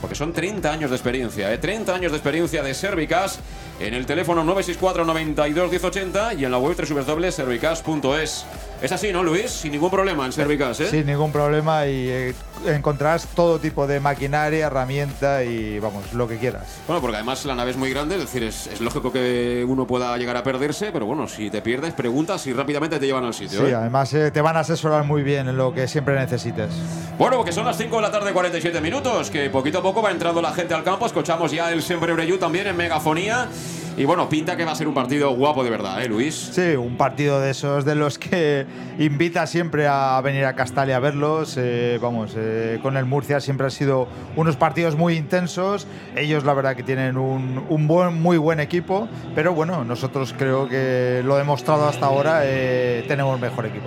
Porque 0.00 0.16
son 0.16 0.34
30 0.34 0.70
años 0.70 0.90
de 0.90 0.96
experiencia, 0.96 1.50
¿eh? 1.50 1.56
30 1.56 1.94
años 1.94 2.12
de 2.12 2.18
experiencia 2.18 2.62
de 2.62 2.74
Servicas 2.74 3.38
en 3.80 3.94
el 3.94 4.04
teléfono 4.04 4.44
964 4.44 5.04
92 5.06 5.70
1080 5.70 6.34
y 6.34 6.44
en 6.44 6.50
la 6.50 6.58
web 6.58 6.76
www.servicas.es. 6.76 8.44
Es 8.84 8.92
así, 8.92 9.10
¿no, 9.14 9.22
Luis? 9.22 9.50
Sin 9.50 9.72
ningún 9.72 9.90
problema 9.90 10.26
en 10.26 10.32
Servicas, 10.32 10.78
¿eh? 10.78 10.90
Sin 10.90 11.06
ningún 11.06 11.32
problema 11.32 11.86
y 11.86 12.06
eh, 12.06 12.34
encontrarás 12.66 13.26
todo 13.28 13.58
tipo 13.58 13.86
de 13.86 13.98
maquinaria, 13.98 14.66
herramienta 14.66 15.42
y 15.42 15.78
vamos, 15.78 16.12
lo 16.12 16.28
que 16.28 16.36
quieras. 16.36 16.66
Bueno, 16.86 17.00
porque 17.00 17.16
además 17.16 17.42
la 17.46 17.54
nave 17.54 17.70
es 17.70 17.78
muy 17.78 17.88
grande, 17.88 18.16
es 18.16 18.20
decir, 18.20 18.42
es, 18.42 18.66
es 18.66 18.82
lógico 18.82 19.10
que 19.10 19.64
uno 19.66 19.86
pueda 19.86 20.14
llegar 20.18 20.36
a 20.36 20.42
perderse, 20.42 20.92
pero 20.92 21.06
bueno, 21.06 21.26
si 21.26 21.48
te 21.48 21.62
pierdes, 21.62 21.94
preguntas 21.94 22.46
y 22.46 22.52
rápidamente 22.52 22.98
te 22.98 23.06
llevan 23.06 23.24
al 23.24 23.32
sitio. 23.32 23.60
Sí, 23.60 23.70
¿eh? 23.70 23.74
además 23.74 24.12
eh, 24.12 24.30
te 24.30 24.42
van 24.42 24.58
a 24.58 24.60
asesorar 24.60 25.04
muy 25.04 25.22
bien 25.22 25.48
en 25.48 25.56
lo 25.56 25.72
que 25.72 25.88
siempre 25.88 26.14
necesites. 26.16 26.68
Bueno, 27.16 27.38
porque 27.38 27.52
son 27.52 27.64
las 27.64 27.78
5 27.78 27.96
de 27.96 28.02
la 28.02 28.10
tarde, 28.10 28.34
47 28.34 28.82
minutos, 28.82 29.30
que 29.30 29.48
poquito 29.48 29.78
a 29.78 29.82
poco 29.82 30.02
va 30.02 30.10
entrando 30.10 30.42
la 30.42 30.52
gente 30.52 30.74
al 30.74 30.84
campo. 30.84 31.06
Escuchamos 31.06 31.50
ya 31.50 31.72
el 31.72 31.80
Breyu 31.80 32.36
también 32.36 32.66
en 32.66 32.76
megafonía. 32.76 33.48
Y 33.96 34.04
bueno, 34.04 34.28
pinta 34.28 34.56
que 34.56 34.64
va 34.64 34.72
a 34.72 34.74
ser 34.74 34.88
un 34.88 34.94
partido 34.94 35.30
guapo 35.30 35.62
de 35.62 35.70
verdad, 35.70 36.02
¿eh, 36.02 36.08
Luis? 36.08 36.34
Sí, 36.34 36.74
un 36.74 36.96
partido 36.96 37.40
de 37.40 37.50
esos 37.50 37.84
de 37.84 37.94
los 37.94 38.18
que 38.18 38.66
invita 38.98 39.46
siempre 39.46 39.86
a 39.86 40.20
venir 40.20 40.44
a 40.46 40.54
Castalia 40.56 40.96
a 40.96 41.00
verlos. 41.00 41.56
Eh, 41.56 41.98
vamos, 42.02 42.32
eh, 42.36 42.80
con 42.82 42.96
el 42.96 43.04
Murcia 43.04 43.38
siempre 43.38 43.66
han 43.66 43.70
sido 43.70 44.08
unos 44.34 44.56
partidos 44.56 44.96
muy 44.96 45.16
intensos. 45.16 45.86
Ellos, 46.16 46.44
la 46.44 46.54
verdad, 46.54 46.74
que 46.74 46.82
tienen 46.82 47.16
un, 47.16 47.64
un 47.68 47.86
buen, 47.86 48.20
muy 48.20 48.36
buen 48.36 48.58
equipo, 48.58 49.08
pero 49.34 49.54
bueno, 49.54 49.84
nosotros 49.84 50.34
creo 50.36 50.68
que 50.68 51.22
lo 51.24 51.36
demostrado 51.36 51.86
hasta 51.86 52.06
ahora, 52.06 52.40
eh, 52.42 53.04
tenemos 53.06 53.38
mejor 53.40 53.66
equipo. 53.66 53.86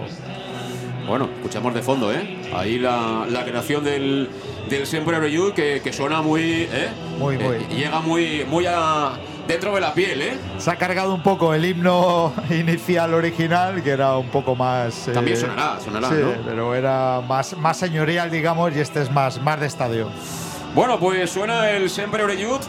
Bueno, 1.08 1.30
escuchamos 1.38 1.74
de 1.74 1.82
fondo, 1.82 2.14
¿eh? 2.14 2.38
Ahí 2.54 2.80
la, 2.80 3.26
la 3.30 3.46
creación 3.46 3.84
del, 3.84 4.30
del 4.70 4.86
Sempre 4.86 5.18
que, 5.54 5.82
que 5.82 5.94
suena 5.94 6.22
muy, 6.22 6.68
¿eh? 6.72 6.90
Muy, 7.18 7.38
muy. 7.38 7.56
Eh, 7.56 7.68
llega 7.76 8.02
muy, 8.02 8.46
muy 8.50 8.66
a, 8.68 9.14
dentro 9.48 9.74
de 9.74 9.82
la 9.82 9.94
piel, 9.94 10.22
¿eh? 10.22 10.38
Se 10.58 10.70
ha 10.70 10.76
cargado 10.76 11.14
un 11.14 11.24
poco 11.24 11.54
el 11.54 11.66
himno 11.66 12.34
inicial 12.50 13.14
original, 13.14 13.82
que 13.82 13.92
era 13.92 14.18
un 14.18 14.28
poco 14.28 14.56
más. 14.56 15.10
También 15.14 15.38
eh, 15.38 15.42
sonará, 15.42 15.80
sonará, 15.80 16.10
sí, 16.10 16.16
¿no? 16.16 16.34
pero 16.46 16.76
era 16.76 17.22
más, 17.28 17.56
más 17.58 17.78
señorial, 17.78 18.30
digamos, 18.30 18.76
y 18.76 18.80
este 18.80 19.02
es 19.02 19.12
más, 19.12 19.42
más 19.42 19.60
de 19.60 19.68
estadio. 19.68 20.10
Bueno, 20.76 21.00
pues 21.00 21.30
suena 21.30 21.72
el 21.72 21.90
Sempre 21.90 22.24
Oreyud 22.24 22.60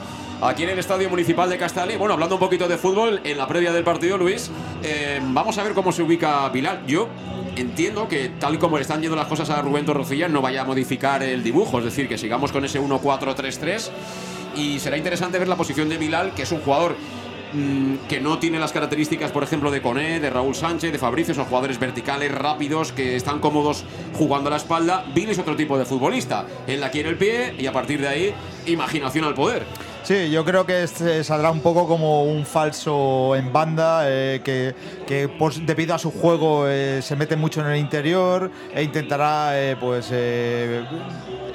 aquí 0.41 0.62
en 0.62 0.71
el 0.71 0.79
Estadio 0.79 1.11
Municipal 1.11 1.51
de 1.51 1.59
Castali. 1.59 1.97
Bueno, 1.97 2.14
hablando 2.14 2.37
un 2.37 2.41
poquito 2.41 2.69
de 2.69 2.79
fútbol, 2.79 3.21
en 3.25 3.37
la 3.37 3.47
previa 3.47 3.73
del 3.73 3.85
partido, 3.85 4.17
Luis, 4.17 4.51
eh, 4.83 5.21
vamos 5.23 5.59
a 5.59 5.64
ver 5.64 5.75
cómo 5.75 5.93
se 5.93 6.03
ubica 6.03 6.51
Pilar. 6.53 6.83
Yo 6.87 7.09
entiendo 7.57 8.09
que 8.09 8.29
tal 8.38 8.55
y 8.55 8.59
como 8.59 8.77
le 8.77 8.83
están 8.83 9.01
yendo 9.01 9.17
las 9.17 9.27
cosas 9.27 9.51
a 9.51 9.61
Rubén 9.61 9.85
Torrocilla, 9.85 10.29
no 10.29 10.41
vaya 10.41 10.62
a 10.62 10.64
modificar 10.64 11.23
el 11.23 11.43
dibujo, 11.43 11.79
es 11.79 11.87
decir, 11.87 12.09
que 12.09 12.17
sigamos 12.17 12.53
con 12.53 12.64
ese 12.64 12.81
1-4-3-3 12.81 13.91
y 14.59 14.79
será 14.81 14.97
interesante 14.97 15.38
ver 15.38 15.49
la 15.49 15.57
posición 15.57 15.88
de 15.88 15.97
Bilal, 15.97 16.35
que 16.35 16.42
es 16.42 16.53
un 16.53 16.61
jugador 16.61 16.97
mm, 17.53 18.09
que 18.09 18.21
no 18.21 18.38
tiene 18.38 18.59
las 18.59 18.73
características, 18.73 19.31
por 19.31 19.44
ejemplo, 19.44 19.71
de 19.71 19.81
Coné, 19.81 20.18
de 20.18 20.31
Raúl 20.31 20.55
Sánchez, 20.55 20.90
de 20.90 20.99
Fabricio, 20.99 21.35
son 21.35 21.44
jugadores 21.44 21.79
verticales, 21.79 22.33
rápidos, 22.33 22.92
que 22.92 23.16
están 23.16 23.38
cómodos 23.38 23.85
jugando 24.14 24.49
a 24.49 24.51
la 24.51 24.57
espalda. 24.57 25.05
Billy 25.14 25.31
es 25.31 25.38
otro 25.38 25.55
tipo 25.55 25.79
de 25.79 25.85
futbolista. 25.85 26.44
Él 26.66 26.81
la 26.81 26.90
quiere 26.90 27.09
el 27.09 27.16
pie 27.16 27.55
y 27.59 27.66
a 27.66 27.73
partir 27.73 28.01
de 28.01 28.09
ahí, 28.09 28.35
imaginación 28.66 29.25
al 29.25 29.35
poder. 29.35 29.64
Sí, 30.09 30.31
yo 30.31 30.42
creo 30.42 30.64
que 30.64 30.85
este 30.85 31.23
saldrá 31.23 31.51
un 31.51 31.61
poco 31.61 31.87
como 31.87 32.25
un 32.25 32.47
falso 32.47 33.37
en 33.37 33.53
banda, 33.53 34.05
eh, 34.07 34.40
que, 34.42 34.75
que 35.07 35.29
debido 35.66 35.94
a 35.94 35.99
su 35.99 36.11
juego 36.11 36.66
eh, 36.66 37.03
se 37.03 37.14
mete 37.14 37.37
mucho 37.37 37.61
en 37.61 37.66
el 37.66 37.77
interior 37.77 38.51
e 38.75 38.83
intentará 38.83 39.51
eh, 39.53 39.77
pues 39.79 40.11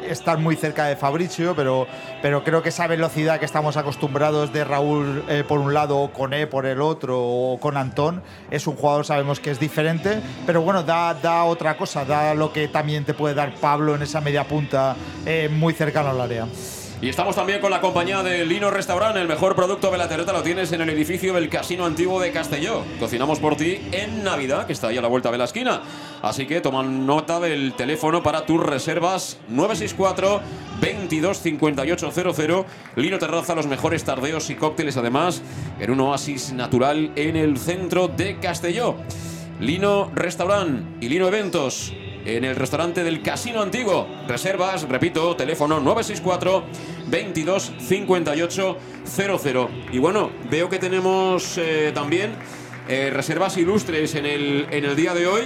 estar 0.07 0.37
muy 0.37 0.55
cerca 0.55 0.85
de 0.85 0.95
Fabricio, 0.95 1.55
pero, 1.55 1.87
pero 2.21 2.43
creo 2.43 2.61
que 2.61 2.69
esa 2.69 2.85
velocidad 2.85 3.39
que 3.39 3.45
estamos 3.45 3.75
acostumbrados 3.75 4.53
de 4.53 4.63
Raúl 4.63 5.23
por 5.47 5.57
un 5.57 5.73
lado, 5.73 6.11
con 6.13 6.35
E 6.35 6.45
por 6.45 6.67
el 6.67 6.79
otro, 6.79 7.19
o 7.19 7.59
con 7.59 7.75
Antón, 7.75 8.21
es 8.51 8.67
un 8.67 8.75
jugador, 8.75 9.03
sabemos 9.03 9.39
que 9.39 9.49
es 9.49 9.59
diferente, 9.59 10.21
pero 10.45 10.61
bueno, 10.61 10.83
da, 10.83 11.15
da 11.15 11.45
otra 11.45 11.75
cosa, 11.75 12.05
da 12.05 12.35
lo 12.35 12.53
que 12.53 12.67
también 12.67 13.03
te 13.03 13.15
puede 13.15 13.33
dar 13.33 13.55
Pablo 13.55 13.95
en 13.95 14.03
esa 14.03 14.21
media 14.21 14.47
punta 14.47 14.95
muy 15.49 15.73
cercano 15.73 16.11
al 16.11 16.21
área. 16.21 16.45
Y 17.03 17.09
estamos 17.09 17.35
también 17.35 17.59
con 17.59 17.69
la 17.69 17.81
compañía 17.81 18.23
de 18.23 18.45
Lino 18.45 18.71
Restaurant. 18.71 19.17
El 19.17 19.27
mejor 19.27 19.57
producto 19.57 19.91
de 19.91 19.97
la 19.97 20.07
terreta 20.07 20.31
lo 20.31 20.41
tienes 20.41 20.71
en 20.71 20.79
el 20.79 20.89
edificio 20.89 21.33
del 21.33 21.49
Casino 21.49 21.85
Antiguo 21.85 22.17
de 22.21 22.31
Castelló. 22.31 22.81
Cocinamos 22.97 23.41
por 23.41 23.57
ti 23.57 23.77
en 23.91 24.23
Navidad, 24.23 24.65
que 24.65 24.71
está 24.71 24.87
ahí 24.87 24.97
a 24.97 25.01
la 25.01 25.09
vuelta 25.09 25.29
de 25.29 25.37
la 25.37 25.43
esquina. 25.43 25.81
Así 26.21 26.45
que 26.45 26.61
toma 26.61 26.81
nota 26.81 27.41
del 27.41 27.73
teléfono 27.73 28.23
para 28.23 28.45
tus 28.45 28.63
reservas 28.63 29.37
964 29.49 30.39
225800. 30.79 32.65
Lino 32.95 33.19
Terraza, 33.19 33.53
los 33.53 33.67
mejores 33.67 34.05
tardeos 34.05 34.49
y 34.49 34.55
cócteles, 34.55 34.95
además, 34.95 35.41
en 35.81 35.91
un 35.91 35.99
oasis 35.99 36.53
natural 36.53 37.11
en 37.17 37.35
el 37.35 37.57
centro 37.57 38.07
de 38.07 38.39
Castelló. 38.39 38.95
Lino 39.59 40.09
Restaurant 40.15 41.03
y 41.03 41.09
Lino 41.09 41.27
Eventos 41.27 41.91
en 42.25 42.43
el 42.43 42.55
restaurante 42.55 43.03
del 43.03 43.21
Casino 43.21 43.61
Antiguo. 43.61 44.07
Reservas, 44.27 44.87
repito, 44.87 45.35
teléfono 45.35 45.79
964 45.79 46.63
22 47.07 47.73
58 47.79 48.77
00. 49.05 49.69
Y 49.91 49.99
bueno, 49.99 50.31
veo 50.49 50.69
que 50.69 50.79
tenemos 50.79 51.57
eh, 51.57 51.91
también 51.93 52.31
eh, 52.87 53.11
reservas 53.13 53.57
ilustres 53.57 54.15
en 54.15 54.25
el, 54.25 54.67
en 54.71 54.85
el 54.85 54.95
día 54.95 55.13
de 55.13 55.27
hoy. 55.27 55.43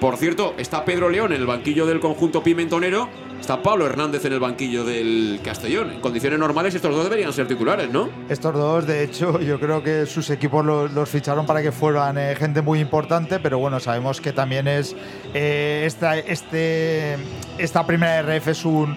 Por 0.00 0.16
cierto, 0.16 0.54
está 0.56 0.84
Pedro 0.84 1.08
León 1.10 1.32
en 1.32 1.40
el 1.40 1.46
banquillo 1.46 1.86
del 1.86 2.00
conjunto 2.00 2.42
pimentonero 2.42 3.08
Está 3.40 3.62
Pablo 3.62 3.86
Hernández 3.86 4.24
en 4.26 4.34
el 4.34 4.38
banquillo 4.38 4.84
del 4.84 5.40
Castellón. 5.42 5.90
En 5.92 6.00
condiciones 6.00 6.38
normales 6.38 6.74
estos 6.74 6.94
dos 6.94 7.04
deberían 7.04 7.32
ser 7.32 7.48
titulares, 7.48 7.90
¿no? 7.90 8.10
Estos 8.28 8.52
dos, 8.52 8.86
de 8.86 9.02
hecho, 9.02 9.40
yo 9.40 9.58
creo 9.58 9.82
que 9.82 10.04
sus 10.04 10.28
equipos 10.28 10.64
los, 10.64 11.08
ficharon 11.08 11.46
para 11.46 11.62
que 11.62 11.72
fueran 11.72 12.18
eh, 12.18 12.36
gente 12.36 12.60
muy 12.60 12.80
importante, 12.80 13.40
pero 13.40 13.58
bueno, 13.58 13.80
sabemos 13.80 14.20
que 14.20 14.32
también 14.32 14.68
es 14.68 14.94
eh, 15.32 15.84
esta, 15.86 16.18
este, 16.18 17.16
esta 17.56 17.86
primera 17.86 18.22
RF 18.22 18.48
es 18.48 18.64
un 18.64 18.96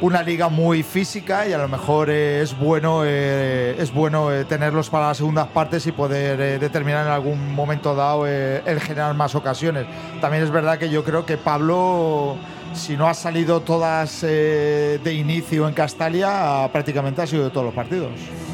una 0.00 0.20
liga 0.20 0.48
muy 0.48 0.82
física 0.82 1.46
y 1.46 1.52
a 1.52 1.58
lo 1.58 1.68
mejor 1.68 2.10
es 2.10 2.58
bueno, 2.58 3.02
eh, 3.04 3.76
es 3.78 3.92
bueno 3.92 4.30
tenerlos 4.48 4.90
para 4.90 5.08
las 5.08 5.18
segundas 5.18 5.46
partes 5.46 5.86
y 5.86 5.92
poder 5.92 6.58
determinar 6.58 7.06
en 7.06 7.12
algún 7.12 7.54
momento 7.54 7.94
dado 7.94 8.26
el 8.26 8.80
generar 8.80 9.14
más 9.14 9.36
ocasiones. 9.36 9.86
También 10.20 10.42
es 10.42 10.50
verdad 10.50 10.78
que 10.78 10.90
yo 10.90 11.04
creo 11.04 11.24
que 11.24 11.36
Pablo 11.36 12.36
si 12.74 12.96
no 12.96 13.08
ha 13.08 13.14
salido 13.14 13.60
todas 13.60 14.24
eh, 14.24 14.98
de 15.02 15.14
inicio 15.14 15.68
en 15.68 15.74
Castalia, 15.74 16.68
prácticamente 16.72 17.22
ha 17.22 17.26
sido 17.26 17.44
de 17.44 17.50
todos 17.50 17.66
los 17.66 17.74
partidos. 17.74 18.12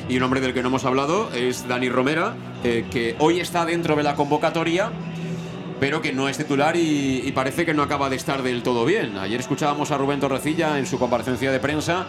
Y 0.09 0.17
un 0.17 0.23
hombre 0.23 0.41
del 0.41 0.55
que 0.55 0.63
no 0.63 0.69
hemos 0.69 0.85
hablado 0.85 1.31
es 1.35 1.69
Dani 1.69 1.89
Romera, 1.89 2.35
eh, 2.65 2.87
que 2.91 3.17
hoy 3.19 3.41
está 3.41 3.65
dentro 3.65 3.95
de 3.97 4.03
la 4.03 4.15
convocatoria, 4.15 4.91
pero 5.81 6.03
que 6.03 6.13
no 6.13 6.29
es 6.29 6.39
titular 6.39 6.77
y, 6.77 7.31
parece 7.35 7.65
que 7.65 7.75
no 7.75 7.83
acaba 7.83 8.11
de 8.11 8.17
estar 8.17 8.43
del 8.43 8.63
todo 8.63 8.85
bien. 8.85 9.17
Ayer 9.19 9.39
escuchábamos 9.39 9.91
a 9.91 9.99
Rubén 9.99 10.21
Torrecilla 10.21 10.79
en 10.79 10.87
su 10.87 10.99
comparecencia 10.99 11.53
de 11.53 11.61
prensa 11.61 12.07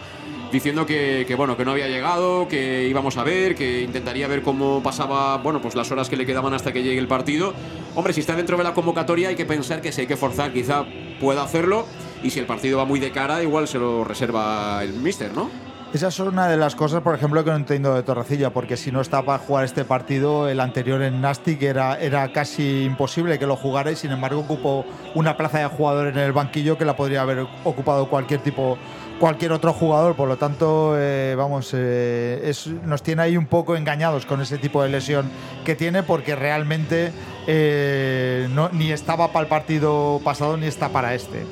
diciendo 0.50 0.84
que, 0.84 1.24
que, 1.28 1.34
bueno 1.36 1.56
que 1.56 1.64
no 1.64 1.70
había 1.70 1.86
llegado, 1.86 2.48
que 2.48 2.88
íbamos 2.88 3.16
a 3.16 3.22
ver, 3.22 3.54
que 3.54 3.82
intentaría 3.82 4.26
ver 4.26 4.42
cómo 4.42 4.82
pasaba 4.82 5.36
bueno 5.36 5.60
pues 5.60 5.76
las 5.76 5.90
horas 5.92 6.08
que 6.08 6.16
le 6.16 6.26
quedaban 6.26 6.54
hasta 6.54 6.72
que 6.72 6.82
llegue 6.82 6.98
el 6.98 7.06
partido. 7.06 7.54
Hombre, 7.94 8.12
si 8.12 8.20
está 8.20 8.36
dentro 8.36 8.56
de 8.56 8.64
la 8.64 8.72
convocatoria 8.72 9.28
hay 9.28 9.36
que 9.36 9.46
pensar 9.46 9.80
que 9.80 9.92
si 9.92 10.02
hay 10.02 10.06
que 10.06 10.16
forzar 10.16 10.52
quizá 10.52 10.84
pueda 11.20 11.42
hacerlo 11.42 11.86
y 12.22 12.30
si 12.30 12.38
el 12.38 12.46
partido 12.46 12.78
va 12.78 12.84
muy 12.84 13.00
de 13.00 13.10
cara 13.10 13.42
igual 13.42 13.66
se 13.66 13.78
lo 13.78 14.04
reserva 14.04 14.82
el 14.82 14.92
míster, 14.94 15.32
¿no? 15.34 15.50
Esa 15.92 16.06
es 16.06 16.20
una 16.20 16.46
de 16.46 16.56
las 16.56 16.76
cosas, 16.76 17.02
por 17.02 17.16
ejemplo, 17.16 17.42
que 17.42 17.50
no 17.50 17.56
entiendo 17.56 17.92
de 17.92 18.04
Torrecilla, 18.04 18.50
porque 18.50 18.76
si 18.76 18.92
no 18.92 19.00
está 19.00 19.22
para 19.22 19.40
jugar 19.40 19.64
este 19.64 19.84
partido, 19.84 20.48
el 20.48 20.60
anterior 20.60 21.02
en 21.02 21.20
Nastic 21.20 21.60
era, 21.62 21.98
era 21.98 22.32
casi 22.32 22.84
imposible 22.84 23.40
que 23.40 23.46
lo 23.46 23.56
jugara 23.56 23.90
y 23.90 23.96
sin 23.96 24.12
embargo 24.12 24.38
ocupó 24.38 24.84
una 25.16 25.36
plaza 25.36 25.58
de 25.58 25.66
jugador 25.66 26.06
en 26.06 26.18
el 26.18 26.30
banquillo 26.30 26.78
que 26.78 26.84
la 26.84 26.94
podría 26.94 27.22
haber 27.22 27.44
ocupado 27.64 28.08
cualquier 28.08 28.40
tipo 28.40 28.78
cualquier 29.18 29.52
otro 29.52 29.72
jugador. 29.72 30.14
Por 30.14 30.28
lo 30.28 30.36
tanto, 30.36 30.94
eh, 30.96 31.34
vamos, 31.36 31.70
eh, 31.74 32.52
nos 32.84 33.02
tiene 33.02 33.22
ahí 33.22 33.36
un 33.36 33.46
poco 33.46 33.76
engañados 33.76 34.26
con 34.26 34.40
ese 34.40 34.58
tipo 34.58 34.82
de 34.82 34.88
lesión 34.88 35.28
que 35.64 35.74
tiene, 35.76 36.02
porque 36.04 36.34
realmente 36.34 37.12
eh, 37.46 38.48
no, 38.50 38.68
ni 38.70 38.92
estaba 38.92 39.32
para 39.32 39.44
el 39.44 39.48
partido 39.48 40.20
pasado 40.24 40.56
ni 40.56 40.66
está 40.66 40.88
para 40.90 41.14
este. 41.14 41.46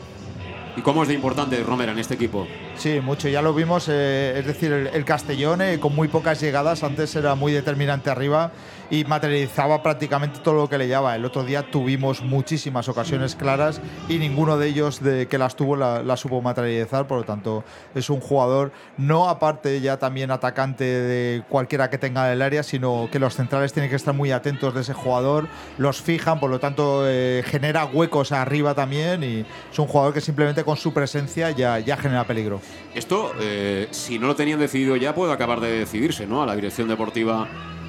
¿Y 0.76 0.82
cómo 0.82 1.02
es 1.02 1.08
de 1.08 1.14
importante 1.14 1.60
Romero 1.64 1.92
en 1.92 1.98
este 1.98 2.14
equipo? 2.14 2.46
Sí, 2.76 3.00
mucho, 3.00 3.28
ya 3.28 3.42
lo 3.42 3.52
vimos. 3.52 3.88
es 3.88 4.46
decir, 4.46 4.72
el, 4.72 5.04
Castellón 5.04 5.60
con 5.80 5.94
muy 5.94 6.06
pocas 6.06 6.40
llegadas, 6.40 6.84
antes 6.84 7.16
era 7.16 7.34
muy 7.34 7.52
determinante 7.52 8.10
arriba 8.10 8.52
y 8.90 9.04
materializaba 9.04 9.82
prácticamente 9.82 10.40
todo 10.40 10.54
lo 10.54 10.68
que 10.68 10.78
le 10.78 10.86
llevaba. 10.86 11.14
El 11.16 11.24
otro 11.24 11.44
día 11.44 11.70
tuvimos 11.70 12.22
muchísimas 12.22 12.88
ocasiones 12.88 13.36
claras 13.36 13.80
y 14.08 14.18
ninguno 14.18 14.56
de 14.56 14.68
ellos 14.68 15.02
de 15.02 15.26
que 15.28 15.38
las 15.38 15.56
tuvo 15.56 15.76
la, 15.76 16.16
supo 16.16 16.40
materializar, 16.42 17.06
por 17.06 17.18
lo 17.18 17.24
tanto 17.24 17.64
es 17.94 18.10
un 18.10 18.20
jugador 18.20 18.72
no 18.96 19.28
aparte 19.28 19.80
ya 19.80 19.98
también 19.98 20.30
atacante 20.30 20.84
de 20.84 21.42
cualquiera 21.48 21.90
que 21.90 21.98
tenga 21.98 22.32
el 22.32 22.42
área, 22.42 22.62
sino 22.62 23.08
que 23.12 23.18
los 23.18 23.34
centrales 23.34 23.72
tienen 23.72 23.90
que 23.90 23.96
estar 23.96 24.14
muy 24.14 24.32
atentos 24.32 24.74
de 24.74 24.80
ese 24.80 24.94
jugador, 24.94 25.46
los 25.76 26.00
fijan, 26.02 26.40
por 26.40 26.50
lo 26.50 26.58
tanto 26.58 27.04
eh, 27.06 27.42
genera 27.46 27.84
huecos 27.84 28.32
arriba 28.32 28.74
también 28.74 29.22
y 29.22 29.44
es 29.70 29.78
un 29.78 29.86
jugador 29.86 30.12
que 30.12 30.20
simplemente 30.20 30.64
con 30.64 30.76
su 30.76 30.92
presencia 30.92 31.50
ya, 31.50 31.78
ya 31.78 31.96
genera 31.96 32.24
peligro. 32.24 32.60
Esto, 32.94 33.32
eh, 33.40 33.88
si 33.90 34.18
no 34.18 34.26
lo 34.26 34.34
tenían 34.34 34.58
decidido 34.58 34.96
ya, 34.96 35.14
puede 35.14 35.32
acabar 35.32 35.60
de 35.60 35.70
decidirse, 35.70 36.26
¿no? 36.26 36.42
A 36.42 36.46
la 36.46 36.56
dirección 36.56 36.88
deportiva 36.88 37.48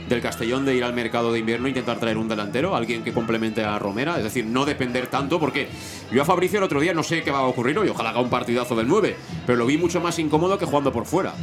del 0.10 0.22
Castellón 0.22 0.65
de 0.65 0.76
ir 0.76 0.84
al 0.84 0.93
mercado 0.93 1.32
de 1.32 1.39
invierno 1.39 1.67
e 1.67 1.69
intentar 1.69 2.00
traer 2.00 2.17
un 2.17 2.28
delantero, 2.28 2.76
alguien 2.76 3.04
que 3.04 3.13
complemente 3.13 3.63
a 3.63 3.78
Romera, 3.80 4.17
es 4.17 4.24
decir, 4.24 4.45
no 4.45 4.65
depender 4.65 5.08
tanto, 5.08 5.39
porque 5.39 5.69
yo 6.12 6.22
a 6.22 6.26
Fabricio 6.26 6.58
el 6.58 6.63
otro 6.63 6.82
día 6.82 6.93
no 6.93 7.04
sé 7.04 7.22
qué 7.24 7.32
va 7.32 7.39
a 7.39 7.43
ocurrir 7.43 7.78
hoy, 7.78 7.89
ojalá 7.89 8.10
haga 8.10 8.19
un 8.19 8.30
partidazo 8.30 8.76
del 8.76 8.88
9, 8.88 9.15
pero 9.45 9.58
lo 9.58 9.65
vi 9.65 9.78
mucho 9.78 10.02
más 10.02 10.17
incómodo 10.19 10.58
que 10.58 10.65
jugando 10.65 10.91
por 10.91 11.06
fuera. 11.06 11.34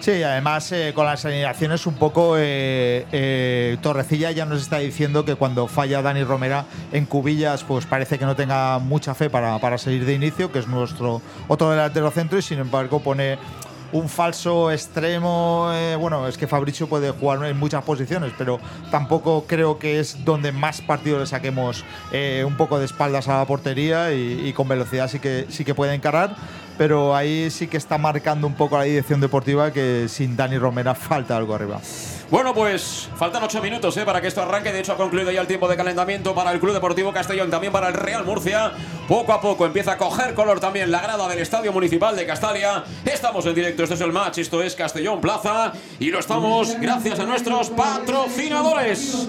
Sí, 0.00 0.22
además 0.22 0.70
eh, 0.72 0.92
con 0.94 1.06
las 1.06 1.24
alineaciones 1.24 1.86
un 1.86 1.94
poco 1.94 2.36
eh, 2.36 3.06
eh, 3.10 3.78
Torrecilla 3.80 4.30
ya 4.32 4.44
nos 4.44 4.60
está 4.60 4.78
diciendo 4.78 5.24
que 5.24 5.34
cuando 5.34 5.66
falla 5.66 6.02
Dani 6.02 6.24
Romera 6.24 6.66
en 6.92 7.06
cubillas, 7.06 7.64
pues 7.64 7.86
parece 7.86 8.18
que 8.18 8.26
no 8.26 8.36
tenga 8.36 8.78
mucha 8.78 9.14
fe 9.14 9.30
para, 9.30 9.58
para 9.60 9.78
seguir 9.78 10.04
de 10.04 10.14
inicio, 10.14 10.52
que 10.52 10.58
es 10.58 10.66
nuestro 10.66 11.22
otro 11.48 11.70
delantero 11.70 12.10
centro, 12.10 12.38
y 12.38 12.42
sin 12.42 12.58
embargo 12.58 13.00
pone 13.00 13.38
un 13.94 14.08
falso 14.08 14.72
extremo. 14.72 15.70
Eh, 15.72 15.96
bueno, 15.96 16.26
es 16.26 16.36
que 16.36 16.46
Fabricio 16.46 16.88
puede 16.88 17.10
jugar 17.12 17.44
en 17.44 17.56
muchas 17.56 17.82
posiciones, 17.84 18.32
pero 18.36 18.58
tampoco 18.90 19.44
creo 19.46 19.78
que 19.78 20.00
es 20.00 20.24
donde 20.24 20.50
más 20.50 20.80
partidos 20.80 21.20
le 21.20 21.26
saquemos 21.26 21.84
eh, 22.12 22.44
un 22.46 22.56
poco 22.56 22.78
de 22.78 22.84
espaldas 22.84 23.28
a 23.28 23.38
la 23.38 23.46
portería 23.46 24.12
y, 24.12 24.48
y, 24.48 24.52
con 24.52 24.66
velocidad 24.66 25.08
sí 25.08 25.20
que, 25.20 25.46
sí 25.48 25.64
que 25.64 25.74
puede 25.74 25.94
encarar 25.94 26.34
pero 26.76 27.14
ahí 27.14 27.50
sí 27.50 27.66
que 27.66 27.76
está 27.76 27.98
marcando 27.98 28.46
un 28.46 28.54
poco 28.54 28.76
la 28.78 28.84
dirección 28.84 29.20
deportiva 29.20 29.72
que 29.72 30.06
sin 30.08 30.36
Dani 30.36 30.58
Romera 30.58 30.94
falta 30.94 31.36
algo 31.36 31.54
arriba. 31.54 31.80
Bueno, 32.30 32.54
pues 32.54 33.08
faltan 33.16 33.42
ocho 33.42 33.62
minutos 33.62 33.96
¿eh? 33.96 34.04
para 34.04 34.20
que 34.20 34.28
esto 34.28 34.42
arranque. 34.42 34.72
De 34.72 34.80
hecho, 34.80 34.92
ha 34.92 34.96
concluido 34.96 35.30
ya 35.30 35.40
el 35.40 35.46
tiempo 35.46 35.68
de 35.68 35.76
calentamiento 35.76 36.34
para 36.34 36.52
el 36.52 36.58
Club 36.58 36.72
Deportivo 36.72 37.12
Castellón, 37.12 37.50
también 37.50 37.72
para 37.72 37.88
el 37.88 37.94
Real 37.94 38.24
Murcia. 38.24 38.72
Poco 39.06 39.32
a 39.32 39.40
poco 39.40 39.66
empieza 39.66 39.92
a 39.92 39.98
coger 39.98 40.34
color 40.34 40.58
también 40.58 40.90
la 40.90 41.00
grada 41.00 41.28
del 41.28 41.38
Estadio 41.38 41.72
Municipal 41.72 42.16
de 42.16 42.26
Castalia. 42.26 42.82
Estamos 43.04 43.44
en 43.46 43.54
directo, 43.54 43.82
esto 43.82 43.94
es 43.94 44.00
el 44.00 44.12
match, 44.12 44.38
esto 44.38 44.62
es 44.62 44.74
Castellón 44.74 45.20
Plaza 45.20 45.72
y 46.00 46.10
lo 46.10 46.18
estamos 46.18 46.74
gracias 46.80 47.20
a 47.20 47.24
nuestros 47.24 47.70
patrocinadores. 47.70 49.28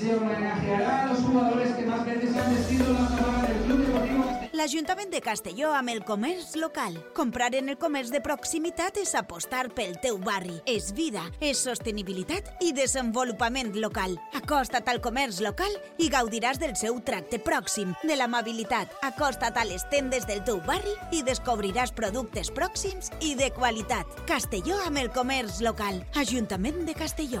Se 0.00 0.14
homenajeará 0.14 1.02
a 1.02 1.06
los 1.08 1.18
jugadores 1.18 1.74
que 1.74 1.84
más 1.84 2.04
veces 2.06 2.36
han 2.36 2.54
vestido 2.54 2.86
la 2.92 3.48
del 3.48 3.58
Club 3.64 3.86
Deportivo 3.86 4.19
l'Ajuntament 4.60 5.08
de 5.08 5.22
Castelló 5.24 5.70
amb 5.72 5.88
el 5.88 6.02
comerç 6.04 6.50
local. 6.60 6.98
Comprar 7.16 7.54
en 7.56 7.70
el 7.72 7.78
comerç 7.80 8.10
de 8.12 8.20
proximitat 8.20 8.98
és 9.00 9.14
apostar 9.16 9.70
pel 9.72 9.94
teu 10.04 10.18
barri. 10.20 10.58
És 10.68 10.90
vida, 10.92 11.22
és 11.40 11.62
sostenibilitat 11.64 12.50
i 12.60 12.74
desenvolupament 12.76 13.72
local. 13.80 14.18
Acosta't 14.36 14.90
al 14.92 15.00
comerç 15.00 15.40
local 15.40 15.72
i 15.96 16.10
gaudiràs 16.12 16.60
del 16.60 16.76
seu 16.76 17.00
tracte 17.00 17.40
pròxim, 17.40 17.94
de 18.04 18.20
l'amabilitat. 18.20 18.92
Acosta't 19.08 19.56
a 19.56 19.64
les 19.64 19.86
tendes 19.88 20.28
del 20.28 20.44
teu 20.44 20.60
barri 20.68 20.92
i 21.16 21.24
descobriràs 21.24 21.96
productes 21.96 22.52
pròxims 22.52 23.08
i 23.24 23.32
de 23.40 23.48
qualitat. 23.56 24.04
Castelló 24.28 24.76
amb 24.84 25.00
el 25.00 25.08
comerç 25.16 25.62
local. 25.64 26.04
Ajuntament 26.20 26.84
de 26.84 26.98
Castelló. 27.00 27.40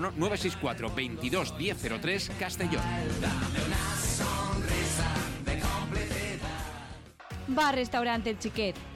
964 0.00 0.88
22 0.94 1.54
1003 1.58 2.30
Castellón. 2.38 2.82
Bar 7.48 7.74
Restaurante 7.74 8.30
El 8.30 8.38
Chiquet. 8.38 8.91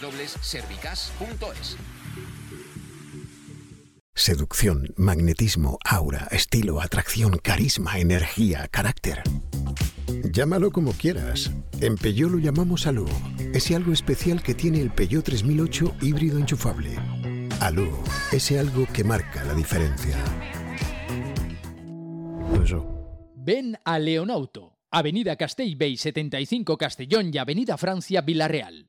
www.servicas.es. 0.00 1.76
Seducción, 4.16 4.94
magnetismo, 4.96 5.78
aura, 5.84 6.28
estilo, 6.30 6.80
atracción, 6.80 7.38
carisma, 7.38 7.98
energía, 7.98 8.68
carácter. 8.68 9.22
Llámalo 10.32 10.70
como 10.70 10.92
quieras. 10.92 11.50
En 11.80 11.96
Peugeot 11.96 12.30
lo 12.30 12.38
llamamos 12.38 12.86
Alú. 12.86 13.06
Ese 13.52 13.74
algo 13.74 13.92
especial 13.92 14.42
que 14.42 14.54
tiene 14.54 14.80
el 14.80 14.90
Peugeot 14.90 15.24
3008 15.24 15.96
híbrido 16.00 16.38
enchufable. 16.38 16.96
Alú, 17.60 17.90
ese 18.32 18.58
algo 18.58 18.86
que 18.92 19.04
marca 19.04 19.42
la 19.44 19.54
diferencia. 19.54 20.16
Ven 23.36 23.76
a 23.84 23.98
Leonauto, 23.98 24.78
Avenida 24.90 25.36
Castellbey 25.36 25.96
75 25.96 26.78
Castellón 26.78 27.30
y 27.32 27.38
Avenida 27.38 27.76
Francia 27.76 28.22
Villarreal. 28.22 28.88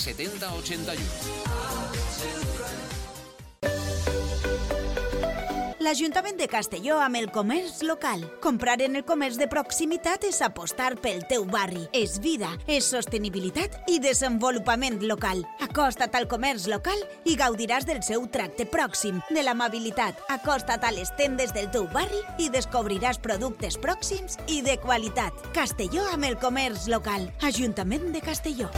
70 0.00 0.48
81. 0.64 2.10
L'Ajuntament 5.80 6.36
de 6.36 6.46
Castelló 6.48 6.98
amb 7.00 7.16
el 7.16 7.30
comerç 7.32 7.78
local. 7.82 8.20
Comprar 8.44 8.76
en 8.84 8.96
el 8.96 9.04
comerç 9.08 9.38
de 9.40 9.48
proximitat 9.48 10.26
és 10.28 10.40
apostar 10.44 10.90
pel 11.00 11.24
teu 11.28 11.46
barri. 11.48 11.86
És 11.96 12.18
vida, 12.20 12.50
és 12.68 12.84
sostenibilitat 12.92 13.88
i 13.88 13.96
desenvolupament 14.00 15.00
local. 15.08 15.40
Acosta't 15.64 16.14
al 16.16 16.28
comerç 16.28 16.68
local 16.68 17.00
i 17.24 17.34
gaudiràs 17.40 17.88
del 17.88 18.04
seu 18.06 18.28
tracte 18.28 18.68
pròxim, 18.68 19.18
de 19.32 19.44
l'amabilitat. 19.44 20.20
Acosta't 20.28 20.84
a 20.84 20.92
les 20.96 21.12
tendes 21.16 21.56
del 21.56 21.72
teu 21.72 21.88
barri 21.92 22.22
i 22.38 22.48
descobriràs 22.52 23.18
productes 23.18 23.80
pròxims 23.80 24.36
i 24.48 24.60
de 24.62 24.76
qualitat. 24.84 25.32
Castelló 25.56 26.04
amb 26.12 26.28
el 26.28 26.36
comerç 26.40 26.88
local. 26.92 27.32
Ajuntament 27.40 28.12
de 28.12 28.20
Castelló. 28.20 28.68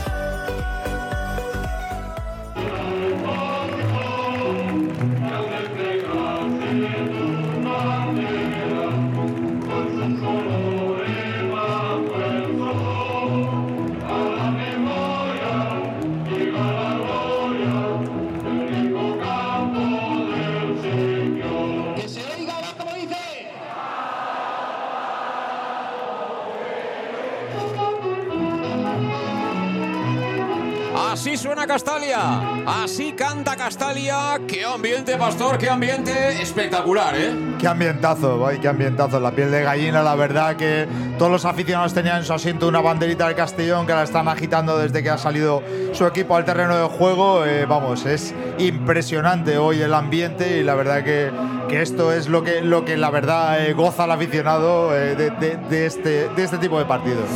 Así 31.13 31.37
suena 31.37 31.67
Castalia, 31.67 32.17
así 32.65 33.11
canta 33.13 33.55
Castalia. 33.55 34.41
Qué 34.47 34.65
ambiente, 34.65 35.15
pastor, 35.15 35.59
qué 35.59 35.69
ambiente 35.69 36.41
espectacular, 36.41 37.13
¿eh? 37.15 37.31
Qué 37.59 37.67
ambientazo, 37.67 38.43
qué 38.59 38.67
ambientazo. 38.67 39.19
La 39.19 39.29
piel 39.29 39.51
de 39.51 39.61
gallina, 39.61 40.01
la 40.01 40.15
verdad 40.15 40.55
que 40.55 40.87
todos 41.19 41.31
los 41.31 41.45
aficionados 41.45 41.93
tenían 41.93 42.17
en 42.17 42.25
su 42.25 42.33
asiento 42.33 42.67
una 42.67 42.81
banderita 42.81 43.27
del 43.27 43.35
Castellón 43.35 43.85
que 43.85 43.93
la 43.93 44.01
están 44.03 44.27
agitando 44.27 44.75
desde 44.79 45.03
que 45.03 45.11
ha 45.11 45.19
salido 45.19 45.61
su 45.91 46.07
equipo 46.07 46.35
al 46.35 46.45
terreno 46.45 46.75
de 46.75 46.87
juego. 46.87 47.45
Eh, 47.45 47.67
vamos, 47.67 48.07
es 48.07 48.33
impresionante 48.57 49.59
hoy 49.59 49.81
el 49.83 49.93
ambiente 49.93 50.57
y 50.57 50.63
la 50.63 50.73
verdad 50.73 51.03
que, 51.03 51.31
que 51.69 51.83
esto 51.83 52.11
es 52.11 52.27
lo 52.27 52.43
que, 52.43 52.61
lo 52.61 52.85
que 52.85 52.97
la 52.97 53.11
verdad 53.11 53.63
eh, 53.63 53.73
goza 53.73 54.05
el 54.05 54.11
aficionado 54.11 54.97
eh, 54.97 55.15
de- 55.15 55.29
de 55.69 55.85
este, 55.85 56.29
de 56.29 56.43
este 56.43 56.57
tipo 56.57 56.79
de 56.79 56.85
partidos. 56.85 57.29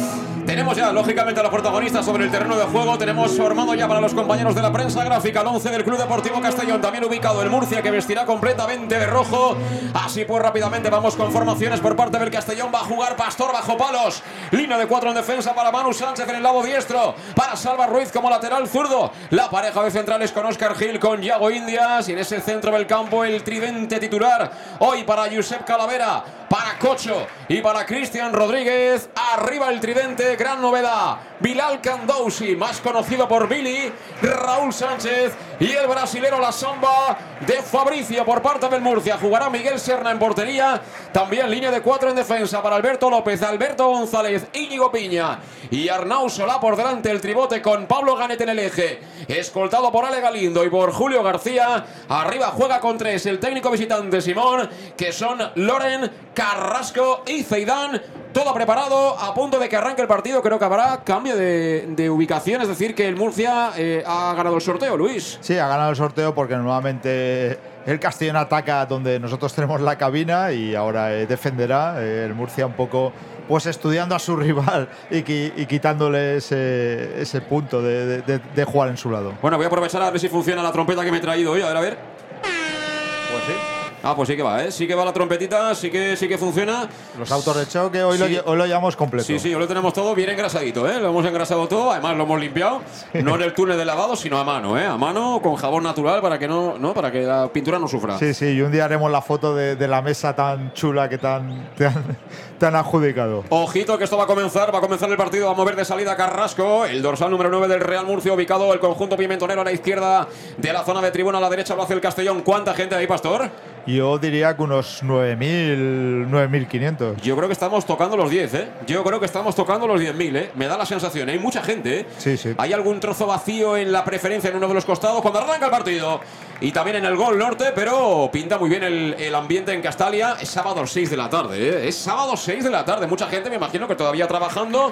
Tenemos 0.48 0.78
ya, 0.78 0.94
lógicamente, 0.94 1.42
a 1.42 1.44
los 1.44 1.52
protagonistas 1.52 2.06
sobre 2.06 2.24
el 2.24 2.32
terreno 2.32 2.56
de 2.56 2.64
juego. 2.64 2.98
Tenemos 2.98 3.36
formado 3.36 3.74
ya 3.74 3.86
para 3.86 4.00
los 4.00 4.14
compañeros 4.14 4.56
de 4.56 4.62
la 4.62 4.72
prensa 4.72 5.04
gráfica 5.04 5.42
el 5.42 5.48
11 5.48 5.70
del 5.72 5.84
Club 5.84 5.98
Deportivo 5.98 6.40
Castellón. 6.40 6.80
También 6.80 7.04
ubicado 7.04 7.42
el 7.42 7.50
Murcia, 7.50 7.82
que 7.82 7.92
vestirá 7.92 8.26
completamente 8.26 8.98
de 8.98 9.08
rojo. 9.08 9.58
Así 9.94 10.24
pues, 10.24 10.42
rápidamente 10.42 10.90
vamos 10.90 11.18
con 11.18 11.34
formaciones 11.34 11.82
por 11.82 11.98
parte 11.98 12.18
del 12.18 12.32
Castellón. 12.32 12.72
Va 12.74 12.80
a 12.80 12.86
jugar 12.86 13.18
Pastor 13.18 13.52
bajo 13.52 13.76
palos. 13.76 14.24
Línea 14.52 14.78
de 14.78 14.88
cuatro 14.88 15.10
en 15.10 15.16
defensa 15.16 15.54
para 15.54 15.70
Manu 15.70 15.92
Sánchez 15.92 16.30
en 16.30 16.36
el 16.38 16.44
lado 16.44 16.64
diestro. 16.64 17.14
Para 17.36 17.58
Salva 17.58 17.86
Ruiz 17.86 18.14
como 18.14 18.30
lateral 18.30 18.70
zurdo. 18.70 19.12
La 19.32 19.50
pareja 19.50 19.84
de 19.84 19.92
centrales 19.92 20.32
con 20.32 20.46
Oscar 20.46 20.76
Gil, 20.76 20.98
con 20.98 21.22
Yago 21.22 21.52
Indias. 21.52 22.08
Y 22.08 22.14
en 22.14 22.20
ese 22.20 22.40
centro 22.40 22.72
del 22.72 22.88
campo, 22.88 23.26
el 23.26 23.44
tridente 23.44 24.00
titular. 24.00 24.50
Hoy 24.80 25.04
para 25.04 25.24
Josep 25.24 25.66
Calavera, 25.66 26.24
para 26.50 26.80
Cocho 26.80 27.28
y 27.50 27.60
para 27.60 27.86
Cristian 27.86 28.32
Rodríguez. 28.32 29.10
Arriba 29.34 29.70
el 29.70 29.82
tridente, 29.82 30.37
gran 30.38 30.62
novedad. 30.62 31.18
Bilal 31.40 31.82
Candousi, 31.82 32.56
más 32.56 32.82
conocido 32.82 33.28
por 33.28 33.48
Billy, 33.48 33.92
Raúl 34.22 34.74
Sánchez 34.74 35.36
y 35.60 35.72
el 35.72 35.88
brasilero 35.88 36.40
La 36.40 36.52
Samba 36.52 37.18
de 37.46 37.62
Fabricio 37.62 38.26
por 38.26 38.42
parte 38.42 38.68
del 38.70 38.82
Murcia. 38.82 39.18
Jugará 39.20 39.50
Miguel 39.50 39.80
Serna 39.80 40.12
en 40.12 40.20
portería. 40.20 40.82
También 41.12 41.50
línea 41.50 41.72
de 41.72 41.82
cuatro 41.82 42.10
en 42.10 42.16
defensa 42.16 42.62
para 42.64 42.76
Alberto 42.76 43.10
López, 43.10 43.42
Alberto 43.44 43.88
González, 43.88 44.48
Íñigo 44.54 44.92
Piña 44.92 45.40
y 45.70 45.90
Arnau 45.90 46.30
Solá 46.30 46.60
por 46.60 46.76
delante. 46.76 47.12
El 47.12 47.22
tribote 47.22 47.62
con 47.62 47.86
Pablo 47.86 48.16
Ganet 48.16 48.42
en 48.42 48.50
el 48.50 48.60
eje. 48.60 49.00
Escoltado 49.28 49.92
por 49.92 50.06
Ale 50.06 50.22
Galindo 50.22 50.64
y 50.64 50.70
por 50.70 50.92
Julio 50.92 51.22
García. 51.22 51.86
Arriba 52.10 52.48
juega 52.48 52.80
con 52.80 52.98
tres 52.98 53.26
el 53.26 53.40
técnico 53.40 53.70
visitante 53.70 54.22
Simón, 54.22 54.70
que 54.96 55.12
son 55.12 55.40
Loren, 55.56 56.12
Carrasco 56.34 57.24
y 57.28 57.44
Zeidán. 57.44 58.02
Todo 58.34 58.54
preparado, 58.54 59.18
a 59.18 59.34
punto 59.34 59.58
de 59.58 59.68
que 59.68 59.78
arranque 59.78 60.04
el 60.04 60.08
partido. 60.08 60.44
Creo 60.44 60.60
que 60.60 60.66
habrá 60.66 61.04
cambio 61.04 61.27
de, 61.36 61.86
de 61.90 62.10
ubicación, 62.10 62.62
es 62.62 62.68
decir, 62.68 62.96
que 62.96 63.08
el 63.08 63.16
Murcia 63.16 63.72
eh, 63.78 64.04
ha 64.06 64.34
ganado 64.36 64.56
el 64.56 64.62
sorteo, 64.62 64.96
Luis. 64.98 65.38
Sí, 65.42 65.58
ha 65.58 65.68
ganado 65.68 65.90
el 65.90 65.96
sorteo 65.96 66.34
porque 66.34 66.56
normalmente 66.56 67.58
el 67.86 68.00
Castellón 68.00 68.36
ataca 68.36 68.86
donde 68.86 69.20
nosotros 69.20 69.54
tenemos 69.54 69.82
la 69.82 69.98
cabina 69.98 70.52
y 70.52 70.76
ahora 70.76 71.14
eh, 71.14 71.26
defenderá. 71.28 71.96
eh, 72.04 72.26
el 72.26 72.34
Murcia 72.34 72.66
un 72.66 72.74
poco 72.74 73.14
pues 73.48 73.66
estudiando 73.66 74.14
a 74.16 74.20
su 74.20 74.36
rival 74.38 74.90
y, 75.10 75.22
qui- 75.24 75.54
y 75.56 75.66
quitándole 75.66 76.38
ese, 76.38 77.22
ese 77.22 77.42
punto 77.42 77.82
de- 77.82 78.22
de 78.22 78.64
jugar 78.66 78.90
en 78.90 78.98
su 78.98 79.10
lado. 79.10 79.34
Bueno, 79.42 79.56
voy 79.58 79.64
a 79.64 79.68
aprovechar 79.68 80.02
a 80.02 80.12
ver 80.12 80.20
si 80.20 80.28
funciona 80.30 80.62
la 80.62 80.72
trompeta 80.72 81.04
que 81.06 81.12
me 81.12 81.18
he 81.18 81.22
traído 81.22 81.52
hoy. 81.54 81.62
A 81.62 81.68
ver, 81.68 81.78
a 81.78 81.82
ver. 81.82 81.98
Pues 82.42 83.44
sí. 83.46 83.77
Ah, 84.04 84.16
pues 84.16 84.30
sí 84.30 84.36
que 84.36 84.44
va, 84.44 84.64
¿eh? 84.64 84.72
Sí 84.72 84.88
que 84.88 84.94
va 84.94 85.04
la 85.04 85.12
trompetita, 85.12 85.74
sí 85.74 85.90
que, 85.90 86.16
sí 86.16 86.28
que 86.28 86.38
funciona. 86.38 86.88
Los 87.18 87.32
autos 87.32 87.58
de 87.58 87.68
choque 87.68 88.04
hoy, 88.04 88.18
lo, 88.18 88.28
Sí. 88.28 88.36
lle- 88.36 88.44
hoy 88.46 88.56
lo 88.58 88.66
llevamos 88.68 88.96
completo. 88.96 89.26
Sí, 89.26 89.40
sí, 89.40 89.54
hoy 89.54 89.60
lo 89.60 89.68
tenemos 89.68 89.92
todo 89.94 90.14
bien 90.14 90.30
engrasadito, 90.30 90.88
¿eh? 90.88 91.00
Lo 91.00 91.10
hemos 91.10 91.26
engrasado 91.26 91.68
todo, 91.68 91.92
además 91.92 92.16
lo 92.16 92.24
hemos 92.24 92.40
limpiado, 92.40 92.82
no 93.16 93.36
en 93.36 93.42
el 93.42 93.54
túnel 93.56 93.76
de 93.78 93.86
lavado, 93.86 94.16
sino 94.16 94.38
a 94.38 94.44
mano, 94.44 94.78
¿eh? 94.80 94.86
A 94.86 94.98
mano 94.98 95.40
con 95.42 95.56
jabón 95.56 95.84
natural 95.84 96.22
para 96.22 96.38
que 96.38 96.48
no, 96.48 96.78
¿no? 96.78 96.94
Para 96.94 97.12
que 97.12 97.24
la 97.24 97.48
pintura 97.52 97.80
no 97.80 97.88
sufra. 97.88 98.18
Sí, 98.20 98.34
sí, 98.36 98.46
y 98.50 98.62
un 98.62 98.72
día 98.72 98.86
haremos 98.86 99.12
la 99.12 99.22
foto 99.22 99.56
de, 99.56 99.76
de 99.76 99.88
la 99.88 100.02
mesa 100.04 100.36
tan 100.36 100.74
chula 100.74 101.10
que 101.10 101.18
tan, 101.18 101.70
te, 101.76 101.88
han, 101.88 102.18
te 102.60 102.66
han 102.68 102.76
adjudicado. 102.76 103.44
Ojito 103.50 103.98
que 103.98 104.04
esto 104.04 104.16
va 104.16 104.26
a 104.26 104.28
comenzar, 104.28 104.74
va 104.74 104.78
a 104.78 104.82
comenzar 104.82 105.10
el 105.10 105.18
partido, 105.18 105.48
va 105.48 105.54
a 105.54 105.56
mover 105.56 105.76
de 105.76 105.84
salida 105.86 106.16
Carrasco, 106.16 106.86
el 106.86 107.02
dorsal 107.02 107.32
número 107.32 107.50
9 107.50 107.68
del 107.68 107.80
Real 107.82 108.06
Murcia, 108.06 108.32
ubicado 108.32 108.72
el 108.74 108.80
conjunto 108.80 109.18
pimentonero 109.18 109.62
a 109.62 109.64
la 109.64 109.72
izquierda 109.72 110.28
de 110.56 110.72
la 110.72 110.84
zona 110.84 111.02
de 111.02 111.10
tribuna, 111.10 111.40
a 111.40 111.42
la 111.42 111.50
derecha 111.50 111.76
lo 111.76 111.82
hace 111.82 111.94
el 111.96 112.02
Castellón. 112.02 112.42
¿Cuánta 112.44 112.76
gente 112.76 112.94
hay, 112.96 113.08
Pastor? 113.08 113.50
Yo 113.88 114.18
diría 114.20 114.54
que 114.56 114.62
unos 114.64 115.02
9.000, 115.02 116.30
9.500. 116.30 117.22
Yo 117.22 117.38
creo 117.38 117.48
que 117.48 117.54
estamos 117.54 117.86
tocando 117.86 118.18
los 118.18 118.30
10, 118.30 118.54
¿eh? 118.54 118.68
Yo 118.86 119.02
creo 119.02 119.18
que 119.18 119.26
estamos 119.26 119.56
tocando 119.56 119.88
los 119.88 120.02
10.000, 120.02 120.36
¿eh? 120.36 120.52
Me 120.56 120.68
da 120.68 120.78
la 120.78 120.86
sensación, 120.86 121.30
hay 121.30 121.40
mucha 121.40 121.64
gente, 121.64 122.02
¿eh? 122.02 122.06
Sí, 122.18 122.36
sí. 122.36 122.54
Hay 122.58 122.74
algún 122.74 123.00
trozo 123.00 123.26
vacío 123.28 123.78
en 123.78 123.94
la 123.94 124.04
preferencia 124.04 124.50
en 124.50 124.58
uno 124.58 124.68
de 124.68 124.74
los 124.74 124.84
costados 124.84 125.22
cuando 125.22 125.40
arranca 125.40 125.66
el 125.66 125.72
partido. 125.72 126.20
Y 126.60 126.72
también 126.74 126.98
en 126.98 127.06
el 127.06 127.16
gol 127.16 127.38
norte, 127.38 127.72
pero 127.74 128.30
pinta 128.32 128.58
muy 128.58 128.70
bien 128.70 128.84
el, 128.84 129.16
el 129.18 129.34
ambiente 129.34 129.72
en 129.72 129.82
Castalia. 129.82 130.36
Es 130.42 130.50
sábado 130.50 130.86
6 130.86 131.10
de 131.10 131.16
la 131.16 131.30
tarde, 131.30 131.58
¿eh? 131.58 131.88
Es 131.88 131.96
sábado 131.96 132.36
6 132.36 132.66
de 132.66 132.70
la 132.70 132.84
tarde. 132.84 133.08
Mucha 133.08 133.28
gente, 133.28 133.50
me 133.50 133.56
imagino 133.56 133.88
que 133.88 133.96
todavía 133.96 134.28
trabajando. 134.28 134.92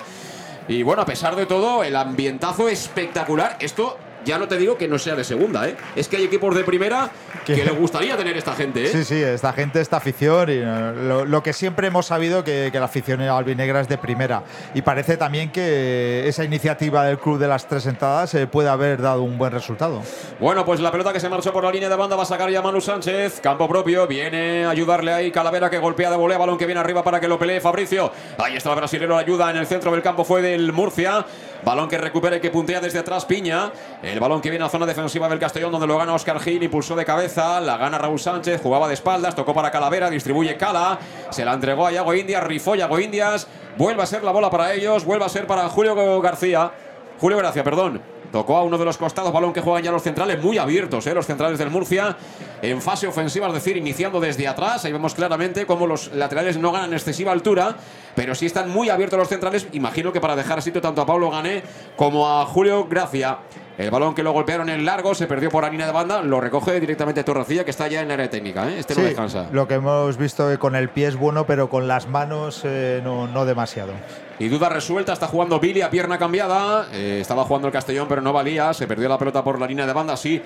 Y 0.69 0.83
bueno, 0.83 1.01
a 1.01 1.05
pesar 1.05 1.35
de 1.35 1.45
todo, 1.45 1.83
el 1.83 1.95
ambientazo 1.97 2.69
espectacular. 2.69 3.57
Esto 3.59 3.97
ya 4.25 4.37
no 4.37 4.47
te 4.47 4.57
digo 4.57 4.77
que 4.77 4.87
no 4.87 4.97
sea 4.99 5.15
de 5.15 5.23
segunda, 5.23 5.67
¿eh? 5.69 5.75
Es 5.95 6.07
que 6.07 6.17
hay 6.17 6.23
equipos 6.25 6.53
de 6.55 6.63
primera 6.63 7.09
que, 7.45 7.55
Que- 7.55 7.63
le 7.65 7.71
gustaría 7.71 8.17
tener 8.17 8.35
esta 8.35 8.53
gente, 8.53 8.83
¿eh? 8.85 8.87
Sí, 8.87 9.03
sí, 9.03 9.21
esta 9.21 9.53
gente, 9.53 9.79
esta 9.79 9.97
afición, 9.97 10.49
y 10.49 10.55
lo, 10.59 11.25
lo 11.25 11.43
que 11.43 11.53
siempre 11.53 11.87
hemos 11.87 12.07
sabido 12.07 12.43
que, 12.43 12.69
que 12.71 12.79
la 12.79 12.85
afición 12.85 13.21
albinegra 13.21 13.79
es 13.81 13.87
de 13.87 13.97
primera. 13.97 14.43
Y 14.73 14.81
parece 14.81 15.15
también 15.17 15.51
que 15.51 16.27
esa 16.27 16.43
iniciativa 16.43 17.05
del 17.05 17.17
club 17.19 17.37
de 17.39 17.47
las 17.47 17.67
tres 17.67 17.85
entradas 17.85 18.33
eh, 18.33 18.47
puede 18.47 18.69
haber 18.69 19.01
dado 19.01 19.23
un 19.23 19.37
buen 19.37 19.51
resultado. 19.51 20.01
Bueno, 20.39 20.65
pues 20.65 20.79
la 20.79 20.91
pelota 20.91 21.13
que 21.13 21.19
se 21.19 21.29
marchó 21.29 21.53
por 21.53 21.63
la 21.63 21.71
línea 21.71 21.89
de 21.89 21.95
banda 21.95 22.15
va 22.15 22.23
a 22.23 22.25
sacar 22.25 22.49
ya 22.49 22.61
Manu 22.61 22.81
Sánchez. 22.81 23.39
Campo 23.41 23.67
propio. 23.67 24.07
Viene 24.07 24.65
a 24.65 24.69
ayudarle 24.71 25.13
ahí 25.13 25.31
Calavera 25.31 25.69
que 25.69 25.77
golpea 25.77 26.09
de 26.09 26.17
volea. 26.17 26.37
Balón 26.37 26.57
que 26.57 26.65
viene 26.65 26.81
arriba 26.81 27.03
para 27.03 27.19
que 27.19 27.27
lo 27.27 27.37
pelee 27.37 27.61
Fabricio. 27.61 28.11
Ahí 28.37 28.55
está 28.57 28.71
el 28.71 28.75
brasilero. 28.77 29.15
La 29.15 29.21
ayuda 29.21 29.51
en 29.51 29.57
el 29.57 29.67
centro 29.67 29.91
del 29.91 30.01
campo 30.01 30.23
fue 30.25 30.41
del 30.41 30.71
Murcia. 30.73 31.25
Balón 31.65 31.89
que 31.89 31.97
recupera 31.97 32.37
y 32.37 32.39
que 32.39 32.51
puntea 32.51 32.79
desde 32.79 32.99
atrás 32.99 33.25
Piña. 33.25 33.71
El 34.03 34.19
balón 34.19 34.39
que 34.39 34.51
viene 34.51 34.63
a 34.63 34.69
zona 34.69 34.85
defensiva 34.85 35.27
del 35.27 35.39
Castellón 35.39 35.71
donde 35.71 35.87
lo 35.87 35.97
gana 35.97 36.13
Oscar 36.13 36.39
Gil. 36.39 36.61
Impulsó 36.61 36.95
de 36.95 37.03
cabeza. 37.03 37.59
La 37.59 37.77
gana 37.77 37.97
Raúl 37.97 38.19
Sánchez. 38.19 38.61
Jugaba 38.61 38.87
de 38.87 38.93
espaldas. 38.93 39.33
Tocó 39.33 39.51
para 39.51 39.71
Calavera. 39.71 40.11
Distribuye 40.11 40.57
Cala. 40.57 40.99
Se 41.31 41.43
la 41.43 41.53
entregó 41.53 41.87
a 41.87 41.91
Yago 41.91 42.13
Indias. 42.13 42.43
Rifó 42.43 42.75
Yago 42.75 42.99
Indias. 42.99 43.47
Vuelve 43.77 44.03
a 44.03 44.05
ser 44.05 44.23
la 44.23 44.31
bola 44.31 44.51
para 44.51 44.73
ellos. 44.73 45.03
Vuelve 45.05 45.25
a 45.25 45.29
ser 45.29 45.47
para 45.47 45.67
Julio 45.67 46.21
García. 46.21 46.71
Julio 47.19 47.37
Gracia, 47.39 47.63
perdón. 47.63 48.01
Tocó 48.31 48.57
a 48.57 48.63
uno 48.63 48.77
de 48.77 48.83
los 48.83 48.97
costados, 48.97 49.31
balón 49.31 49.53
que 49.53 49.61
juegan 49.61 49.81
ya 49.81 49.91
los 49.91 50.03
centrales, 50.03 50.43
muy 50.43 50.57
abiertos, 50.57 51.07
¿eh? 51.07 51.13
los 51.13 51.25
centrales 51.25 51.57
del 51.57 51.69
Murcia, 51.69 52.17
en 52.61 52.81
fase 52.81 53.07
ofensiva, 53.07 53.47
es 53.47 53.53
decir, 53.53 53.77
iniciando 53.77 54.19
desde 54.19 54.45
atrás. 54.45 54.83
Ahí 54.83 54.91
vemos 54.91 55.15
claramente 55.15 55.65
cómo 55.65 55.87
los 55.87 56.11
laterales 56.13 56.57
no 56.57 56.73
ganan 56.73 56.91
excesiva 56.91 57.31
altura, 57.31 57.77
pero 58.15 58.33
sí 58.35 58.45
están 58.45 58.69
muy 58.69 58.89
abiertos 58.89 59.19
los 59.19 59.27
centrales. 59.27 59.67
Imagino 59.73 60.11
que 60.11 60.21
para 60.21 60.35
dejar 60.35 60.61
sitio 60.61 60.81
tanto 60.81 61.01
a 61.01 61.05
Pablo 61.05 61.29
Gané 61.29 61.63
como 61.95 62.27
a 62.29 62.45
Julio 62.45 62.87
Gracia. 62.87 63.39
El 63.77 63.91
balón 63.91 64.15
que 64.15 64.23
lo 64.23 64.31
golpearon 64.31 64.69
en 64.69 64.85
largo, 64.85 65.13
se 65.15 65.27
perdió 65.27 65.49
por 65.49 65.69
línea 65.69 65.85
de 65.85 65.91
banda, 65.91 66.21
lo 66.21 66.39
recoge 66.39 66.79
directamente 66.79 67.25
Torrecilla, 67.25 67.65
que 67.65 67.71
está 67.71 67.89
ya 67.89 68.01
en 68.01 68.07
la 68.07 68.13
área 68.13 68.29
técnica. 68.29 68.69
¿eh? 68.69 68.79
Este 68.79 68.95
no 68.95 69.01
Sí, 69.01 69.07
descansa. 69.07 69.49
lo 69.51 69.67
que 69.67 69.73
hemos 69.73 70.15
visto 70.17 70.57
con 70.59 70.75
el 70.77 70.87
pie 70.87 71.07
es 71.07 71.17
bueno, 71.17 71.45
pero 71.45 71.69
con 71.69 71.85
las 71.85 72.07
manos 72.07 72.61
eh, 72.63 73.01
no, 73.03 73.27
no 73.27 73.43
demasiado. 73.43 73.91
Y 74.37 74.49
duda 74.49 74.67
resuelta, 74.67 75.13
está 75.13 75.27
jugando 75.27 75.61
Billy 75.61 75.81
a 75.81 75.89
pierna 75.89 76.17
cambiada. 76.17 76.89
Eh, 76.91 77.19
estaba 77.21 77.45
jugando 77.45 77.67
el 77.69 77.73
Castellón, 77.73 78.07
pero 78.09 78.21
no 78.21 78.33
valía. 78.33 78.73
Se 78.73 78.85
perdió 78.85 79.07
la 79.07 79.17
pelota 79.17 79.41
por 79.43 79.57
la 79.59 79.65
línea 79.65 79.85
de 79.85 79.93
banda. 79.93 80.17
Sí, 80.17 80.41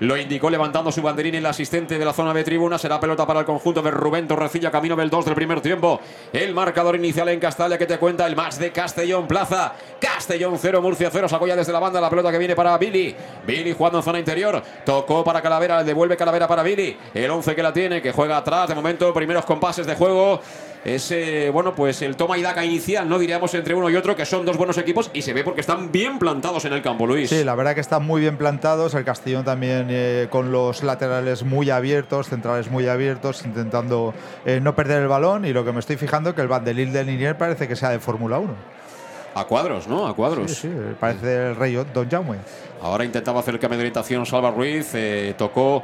lo 0.00 0.16
indicó 0.16 0.48
levantando 0.48 0.90
su 0.90 1.02
banderín 1.02 1.34
el 1.34 1.44
asistente 1.44 1.98
de 1.98 2.04
la 2.06 2.14
zona 2.14 2.32
de 2.32 2.42
tribuna. 2.42 2.78
Será 2.78 2.98
pelota 2.98 3.26
para 3.26 3.40
el 3.40 3.46
conjunto 3.46 3.82
de 3.82 3.90
Rubén 3.90 4.26
Torrecilla, 4.26 4.70
camino 4.70 4.96
del 4.96 5.10
2 5.10 5.26
del 5.26 5.34
primer 5.34 5.60
tiempo. 5.60 6.00
El 6.32 6.54
marcador 6.54 6.96
inicial 6.96 7.28
en 7.28 7.38
Castalia 7.38 7.76
que 7.76 7.84
te 7.84 7.98
cuenta 7.98 8.26
el 8.26 8.34
más 8.34 8.58
de 8.58 8.72
Castellón 8.72 9.28
Plaza. 9.28 9.74
Castellón 10.00 10.56
0, 10.58 10.80
Murcia 10.80 11.10
0. 11.12 11.28
Sacó 11.28 11.46
ya 11.46 11.54
desde 11.54 11.72
la 11.72 11.80
banda 11.80 12.00
la 12.00 12.08
pelota 12.08 12.32
que 12.32 12.38
viene 12.38 12.56
para 12.56 12.78
Billy. 12.78 13.14
Billy 13.46 13.74
jugando 13.74 13.98
en 13.98 14.04
zona 14.04 14.18
interior. 14.18 14.62
Tocó 14.86 15.22
para 15.22 15.42
Calavera, 15.42 15.84
devuelve 15.84 16.16
Calavera 16.16 16.48
para 16.48 16.62
Billy. 16.62 16.96
El 17.12 17.30
11 17.30 17.54
que 17.54 17.62
la 17.62 17.74
tiene, 17.74 18.00
que 18.00 18.12
juega 18.12 18.38
atrás. 18.38 18.70
De 18.70 18.74
momento, 18.74 19.12
primeros 19.12 19.44
compases 19.44 19.86
de 19.86 19.94
juego. 19.96 20.40
Es, 20.84 21.10
eh, 21.12 21.48
bueno, 21.50 21.74
pues 21.74 22.02
el 22.02 22.14
toma 22.14 22.36
y 22.36 22.42
daca 22.42 22.62
inicial, 22.62 23.08
¿no? 23.08 23.18
Diríamos 23.18 23.54
entre 23.54 23.74
uno 23.74 23.88
y 23.88 23.96
otro, 23.96 24.14
que 24.14 24.26
son 24.26 24.44
dos 24.44 24.58
buenos 24.58 24.76
equipos 24.76 25.10
y 25.14 25.22
se 25.22 25.32
ve 25.32 25.42
porque 25.42 25.62
están 25.62 25.90
bien 25.90 26.18
plantados 26.18 26.66
en 26.66 26.74
el 26.74 26.82
campo, 26.82 27.06
Luis. 27.06 27.30
Sí, 27.30 27.42
la 27.42 27.54
verdad 27.54 27.74
que 27.74 27.80
están 27.80 28.04
muy 28.04 28.20
bien 28.20 28.36
plantados. 28.36 28.92
El 28.94 29.04
Castellón 29.04 29.46
también 29.46 29.86
eh, 29.88 30.28
con 30.28 30.52
los 30.52 30.82
laterales 30.82 31.42
muy 31.42 31.70
abiertos, 31.70 32.28
centrales 32.28 32.70
muy 32.70 32.86
abiertos, 32.86 33.46
intentando 33.46 34.12
eh, 34.44 34.60
no 34.60 34.76
perder 34.76 35.02
el 35.02 35.08
balón. 35.08 35.46
Y 35.46 35.54
lo 35.54 35.64
que 35.64 35.72
me 35.72 35.80
estoy 35.80 35.96
fijando 35.96 36.34
que 36.34 36.42
el 36.42 36.48
bandelín 36.48 36.92
de 36.92 37.02
Linier 37.02 37.38
parece 37.38 37.66
que 37.66 37.76
sea 37.76 37.88
de 37.88 37.98
Fórmula 37.98 38.38
1. 38.38 38.54
A 39.36 39.44
cuadros, 39.46 39.88
¿no? 39.88 40.06
A 40.06 40.14
cuadros. 40.14 40.50
Sí, 40.50 40.68
sí, 40.68 40.74
parece 41.00 41.48
el 41.48 41.56
rey 41.56 41.74
Don 41.92 42.10
Jaume. 42.10 42.36
Ahora 42.82 43.04
intentaba 43.04 43.40
hacer 43.40 43.54
el 43.54 43.60
cambio 43.60 43.78
de 43.78 43.84
orientación 43.84 44.26
Salva 44.26 44.50
Ruiz, 44.50 44.90
eh, 44.94 45.34
tocó 45.38 45.82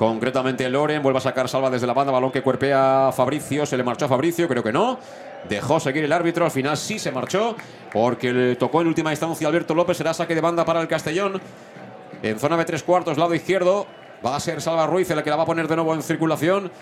concretamente 0.00 0.66
Loren, 0.70 1.02
vuelve 1.02 1.18
a 1.18 1.20
sacar 1.20 1.46
Salva 1.46 1.68
desde 1.68 1.86
la 1.86 1.92
banda, 1.92 2.10
balón 2.10 2.32
que 2.32 2.40
cuerpea 2.40 3.10
Fabricio, 3.14 3.66
se 3.66 3.76
le 3.76 3.82
marchó 3.82 4.06
a 4.06 4.08
Fabricio, 4.08 4.48
creo 4.48 4.62
que 4.62 4.72
no. 4.72 4.98
Dejó 5.46 5.78
seguir 5.78 6.02
el 6.02 6.12
árbitro, 6.14 6.46
al 6.46 6.50
final 6.50 6.78
sí 6.78 6.98
se 6.98 7.12
marchó, 7.12 7.54
porque 7.92 8.32
le 8.32 8.56
tocó 8.56 8.80
en 8.80 8.86
última 8.86 9.10
instancia 9.10 9.46
Alberto 9.46 9.74
López, 9.74 9.98
será 9.98 10.14
saque 10.14 10.34
de 10.34 10.40
banda 10.40 10.64
para 10.64 10.80
el 10.80 10.88
Castellón. 10.88 11.38
En 12.22 12.38
zona 12.38 12.56
de 12.56 12.64
tres 12.64 12.82
cuartos, 12.82 13.18
lado 13.18 13.34
izquierdo, 13.34 13.86
va 14.24 14.36
a 14.36 14.40
ser 14.40 14.62
Salva 14.62 14.86
Ruiz 14.86 15.10
el 15.10 15.22
que 15.22 15.28
la 15.28 15.36
va 15.36 15.42
a 15.42 15.46
poner 15.46 15.68
de 15.68 15.76
nuevo 15.76 15.92
en 15.92 16.02
circulación. 16.02 16.72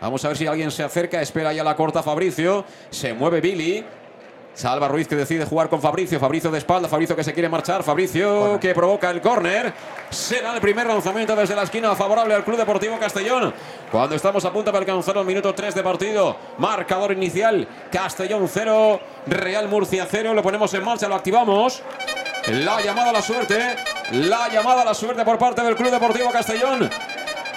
Vamos 0.00 0.24
a 0.24 0.28
ver 0.28 0.36
si 0.36 0.46
alguien 0.46 0.70
se 0.70 0.84
acerca, 0.84 1.20
espera 1.20 1.52
ya 1.52 1.64
la 1.64 1.74
corta 1.74 2.04
Fabricio, 2.04 2.64
se 2.90 3.12
mueve 3.12 3.40
Billy. 3.40 3.84
Salva 4.58 4.88
Ruiz 4.88 5.06
que 5.06 5.14
decide 5.14 5.44
jugar 5.44 5.68
con 5.68 5.80
Fabricio. 5.80 6.18
Fabricio 6.18 6.50
de 6.50 6.58
espalda. 6.58 6.88
Fabricio 6.88 7.14
que 7.14 7.22
se 7.22 7.32
quiere 7.32 7.48
marchar. 7.48 7.84
Fabricio 7.84 8.58
que 8.60 8.74
provoca 8.74 9.08
el 9.08 9.20
córner. 9.20 9.72
Será 10.10 10.52
el 10.52 10.60
primer 10.60 10.84
lanzamiento 10.84 11.36
desde 11.36 11.54
la 11.54 11.62
esquina 11.62 11.94
favorable 11.94 12.34
al 12.34 12.42
Club 12.42 12.56
Deportivo 12.56 12.98
Castellón. 12.98 13.54
Cuando 13.88 14.16
estamos 14.16 14.44
a 14.44 14.52
punto 14.52 14.72
de 14.72 14.78
alcanzar 14.78 15.16
el 15.16 15.24
minuto 15.24 15.54
3 15.54 15.76
de 15.76 15.82
partido. 15.84 16.36
Marcador 16.58 17.12
inicial. 17.12 17.68
Castellón 17.92 18.48
0. 18.52 19.00
Real 19.28 19.68
Murcia 19.68 20.08
0. 20.10 20.34
Lo 20.34 20.42
ponemos 20.42 20.74
en 20.74 20.84
marcha. 20.84 21.06
Lo 21.06 21.14
activamos. 21.14 21.80
La 22.48 22.80
llamada 22.80 23.10
a 23.10 23.12
la 23.12 23.22
suerte. 23.22 23.76
La 24.10 24.48
llamada 24.48 24.82
a 24.82 24.86
la 24.86 24.94
suerte 24.94 25.24
por 25.24 25.38
parte 25.38 25.62
del 25.62 25.76
Club 25.76 25.92
Deportivo 25.92 26.32
Castellón. 26.32 26.90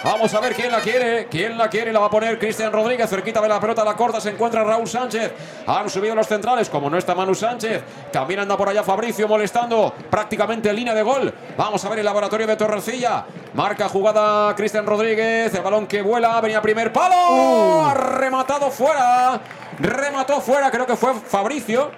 Vamos 0.03 0.33
a 0.33 0.39
ver 0.39 0.55
quién 0.55 0.71
la 0.71 0.79
quiere. 0.79 1.27
¿Quién 1.27 1.57
la 1.57 1.69
quiere? 1.69 1.93
La 1.93 1.99
va 1.99 2.07
a 2.07 2.09
poner 2.09 2.39
Cristian 2.39 2.71
Rodríguez. 2.71 3.07
Cerquita 3.07 3.39
de 3.39 3.47
la 3.47 3.59
pelota, 3.59 3.83
la 3.83 3.95
corta. 3.95 4.19
Se 4.19 4.31
encuentra 4.31 4.63
Raúl 4.63 4.87
Sánchez. 4.87 5.31
Han 5.67 5.89
subido 5.91 6.15
los 6.15 6.25
centrales. 6.27 6.69
Como 6.69 6.89
no 6.89 6.97
está 6.97 7.13
Manu 7.13 7.35
Sánchez. 7.35 7.83
También 8.11 8.39
anda 8.39 8.57
por 8.57 8.67
allá 8.67 8.81
Fabricio 8.83 9.27
molestando. 9.27 9.93
Prácticamente 10.09 10.69
en 10.69 10.75
línea 10.75 10.95
de 10.95 11.03
gol. 11.03 11.31
Vamos 11.55 11.85
a 11.85 11.89
ver 11.89 11.99
el 11.99 12.05
laboratorio 12.05 12.47
de 12.47 12.55
Torrecilla. 12.55 13.25
Marca 13.53 13.87
jugada 13.89 14.55
Cristian 14.55 14.87
Rodríguez. 14.87 15.53
El 15.53 15.61
balón 15.61 15.85
que 15.85 16.01
vuela. 16.01 16.41
Venía 16.41 16.63
primer 16.63 16.91
palo. 16.91 17.85
Ha 17.85 17.93
rematado 17.93 18.71
fuera. 18.71 19.39
Remató 19.79 20.41
fuera. 20.41 20.71
Creo 20.71 20.87
que 20.87 20.95
fue 20.95 21.13
Fabricio. 21.13 21.91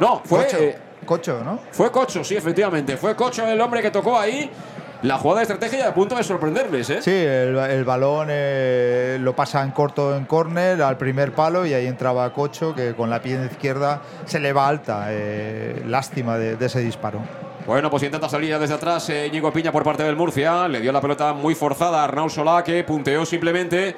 No, 0.00 0.22
fue. 0.24 0.44
Cocho, 0.44 0.56
eh, 0.56 0.78
Cocho, 1.04 1.44
¿no? 1.44 1.60
fue 1.72 1.90
Cocho, 1.92 2.24
sí, 2.24 2.36
efectivamente. 2.36 2.96
Fue 2.96 3.14
Cocho 3.14 3.46
el 3.46 3.60
hombre 3.60 3.82
que 3.82 3.90
tocó 3.90 4.18
ahí. 4.18 4.50
La 5.04 5.18
jugada 5.18 5.40
de 5.40 5.52
estrategia 5.52 5.86
a 5.86 5.92
punto 5.92 6.14
de 6.14 6.24
sorprenderles, 6.24 6.88
¿eh? 6.88 7.02
Sí, 7.02 7.10
el, 7.10 7.54
el 7.58 7.84
balón 7.84 8.28
eh, 8.30 9.18
lo 9.20 9.36
pasa 9.36 9.62
en 9.62 9.70
corto 9.70 10.16
en 10.16 10.24
córner 10.24 10.80
al 10.80 10.96
primer 10.96 11.32
palo 11.34 11.66
y 11.66 11.74
ahí 11.74 11.86
entraba 11.86 12.32
Cocho 12.32 12.74
que 12.74 12.94
con 12.94 13.10
la 13.10 13.20
pierna 13.20 13.44
izquierda 13.44 14.00
se 14.24 14.40
le 14.40 14.54
va 14.54 14.66
alta. 14.66 15.08
eh, 15.10 15.82
lástima 15.86 16.38
de, 16.38 16.56
de 16.56 16.66
ese 16.66 16.80
disparo. 16.80 17.20
Bueno, 17.66 17.90
pues 17.90 18.02
intenta 18.02 18.30
salir 18.30 18.48
ya 18.48 18.58
desde 18.58 18.74
atrás 18.74 19.10
eh, 19.10 19.26
Íñigo 19.26 19.52
Piña 19.52 19.70
por 19.72 19.84
parte 19.84 20.02
del 20.04 20.16
Murcia. 20.16 20.68
Le 20.68 20.80
dio 20.80 20.90
la 20.90 21.02
pelota 21.02 21.34
muy 21.34 21.54
forzada 21.54 22.00
a 22.00 22.04
Arnau 22.04 22.30
Solá, 22.30 22.64
que 22.64 22.82
punteó 22.82 23.26
simplemente. 23.26 23.94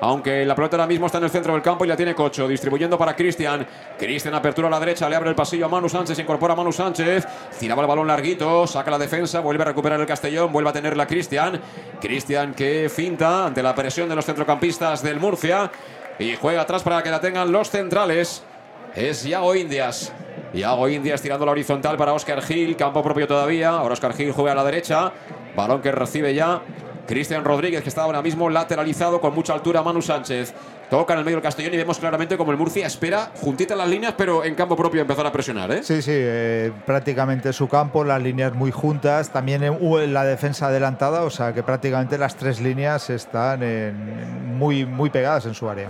Aunque 0.00 0.44
la 0.44 0.54
pelota 0.54 0.76
ahora 0.76 0.86
mismo 0.86 1.06
está 1.06 1.18
en 1.18 1.24
el 1.24 1.30
centro 1.30 1.52
del 1.52 1.62
campo 1.62 1.84
y 1.84 1.88
la 1.88 1.96
tiene 1.96 2.14
Cocho, 2.14 2.46
distribuyendo 2.46 2.96
para 2.96 3.16
Cristian. 3.16 3.66
Cristian 3.98 4.34
apertura 4.34 4.68
a 4.68 4.70
la 4.70 4.78
derecha, 4.78 5.08
le 5.08 5.16
abre 5.16 5.30
el 5.30 5.34
pasillo 5.34 5.66
a 5.66 5.68
Manu 5.68 5.88
Sánchez, 5.88 6.18
incorpora 6.18 6.52
a 6.52 6.56
Manu 6.56 6.72
Sánchez, 6.72 7.26
tiraba 7.58 7.82
el 7.82 7.88
balón 7.88 8.06
larguito, 8.06 8.66
saca 8.66 8.92
la 8.92 8.98
defensa, 8.98 9.40
vuelve 9.40 9.62
a 9.62 9.66
recuperar 9.66 10.00
el 10.00 10.06
Castellón, 10.06 10.52
vuelve 10.52 10.70
a 10.70 10.72
tenerla 10.72 11.06
Cristian. 11.06 11.60
Cristian 12.00 12.54
que 12.54 12.88
finta 12.88 13.46
ante 13.46 13.62
la 13.62 13.74
presión 13.74 14.08
de 14.08 14.14
los 14.14 14.24
centrocampistas 14.24 15.02
del 15.02 15.18
Murcia 15.18 15.70
y 16.18 16.36
juega 16.36 16.62
atrás 16.62 16.82
para 16.82 17.02
que 17.02 17.10
la 17.10 17.20
tengan 17.20 17.50
los 17.50 17.70
centrales. 17.70 18.44
Es 18.94 19.24
Yago 19.24 19.54
Indias. 19.56 20.12
Yago 20.54 20.88
Indias 20.88 21.20
tirando 21.20 21.44
la 21.44 21.52
horizontal 21.52 21.96
para 21.96 22.12
Oscar 22.12 22.40
Gil, 22.42 22.76
campo 22.76 23.02
propio 23.02 23.26
todavía. 23.26 23.70
Ahora 23.70 23.94
Oscar 23.94 24.14
Gil 24.14 24.32
juega 24.32 24.52
a 24.52 24.54
la 24.54 24.64
derecha. 24.64 25.12
Balón 25.56 25.82
que 25.82 25.90
recibe 25.90 26.34
ya 26.34 26.62
Cristian 27.08 27.42
Rodríguez, 27.42 27.82
que 27.82 27.88
está 27.88 28.02
ahora 28.02 28.20
mismo 28.20 28.50
lateralizado 28.50 29.18
con 29.18 29.34
mucha 29.34 29.54
altura. 29.54 29.82
Manu 29.82 30.02
Sánchez 30.02 30.52
toca 30.90 31.14
en 31.14 31.20
el 31.20 31.24
medio 31.24 31.36
del 31.36 31.42
Castellón 31.42 31.72
y 31.72 31.78
vemos 31.78 31.98
claramente 31.98 32.36
como 32.36 32.52
el 32.52 32.58
Murcia 32.58 32.86
espera 32.86 33.32
juntita 33.40 33.74
las 33.74 33.88
líneas, 33.88 34.14
pero 34.16 34.44
en 34.44 34.54
campo 34.54 34.76
propio 34.76 35.00
empezar 35.00 35.26
a 35.26 35.32
presionar. 35.32 35.72
¿eh? 35.72 35.82
Sí, 35.82 36.02
sí, 36.02 36.12
eh, 36.12 36.70
prácticamente 36.84 37.54
su 37.54 37.66
campo, 37.66 38.04
las 38.04 38.22
líneas 38.22 38.52
muy 38.52 38.70
juntas, 38.70 39.30
también 39.30 39.64
en, 39.64 40.12
la 40.12 40.24
defensa 40.24 40.66
adelantada, 40.66 41.22
o 41.22 41.30
sea 41.30 41.54
que 41.54 41.62
prácticamente 41.62 42.18
las 42.18 42.36
tres 42.36 42.60
líneas 42.60 43.08
están 43.08 43.60
muy, 44.58 44.84
muy 44.84 45.08
pegadas 45.08 45.46
en 45.46 45.54
su 45.54 45.68
área. 45.68 45.88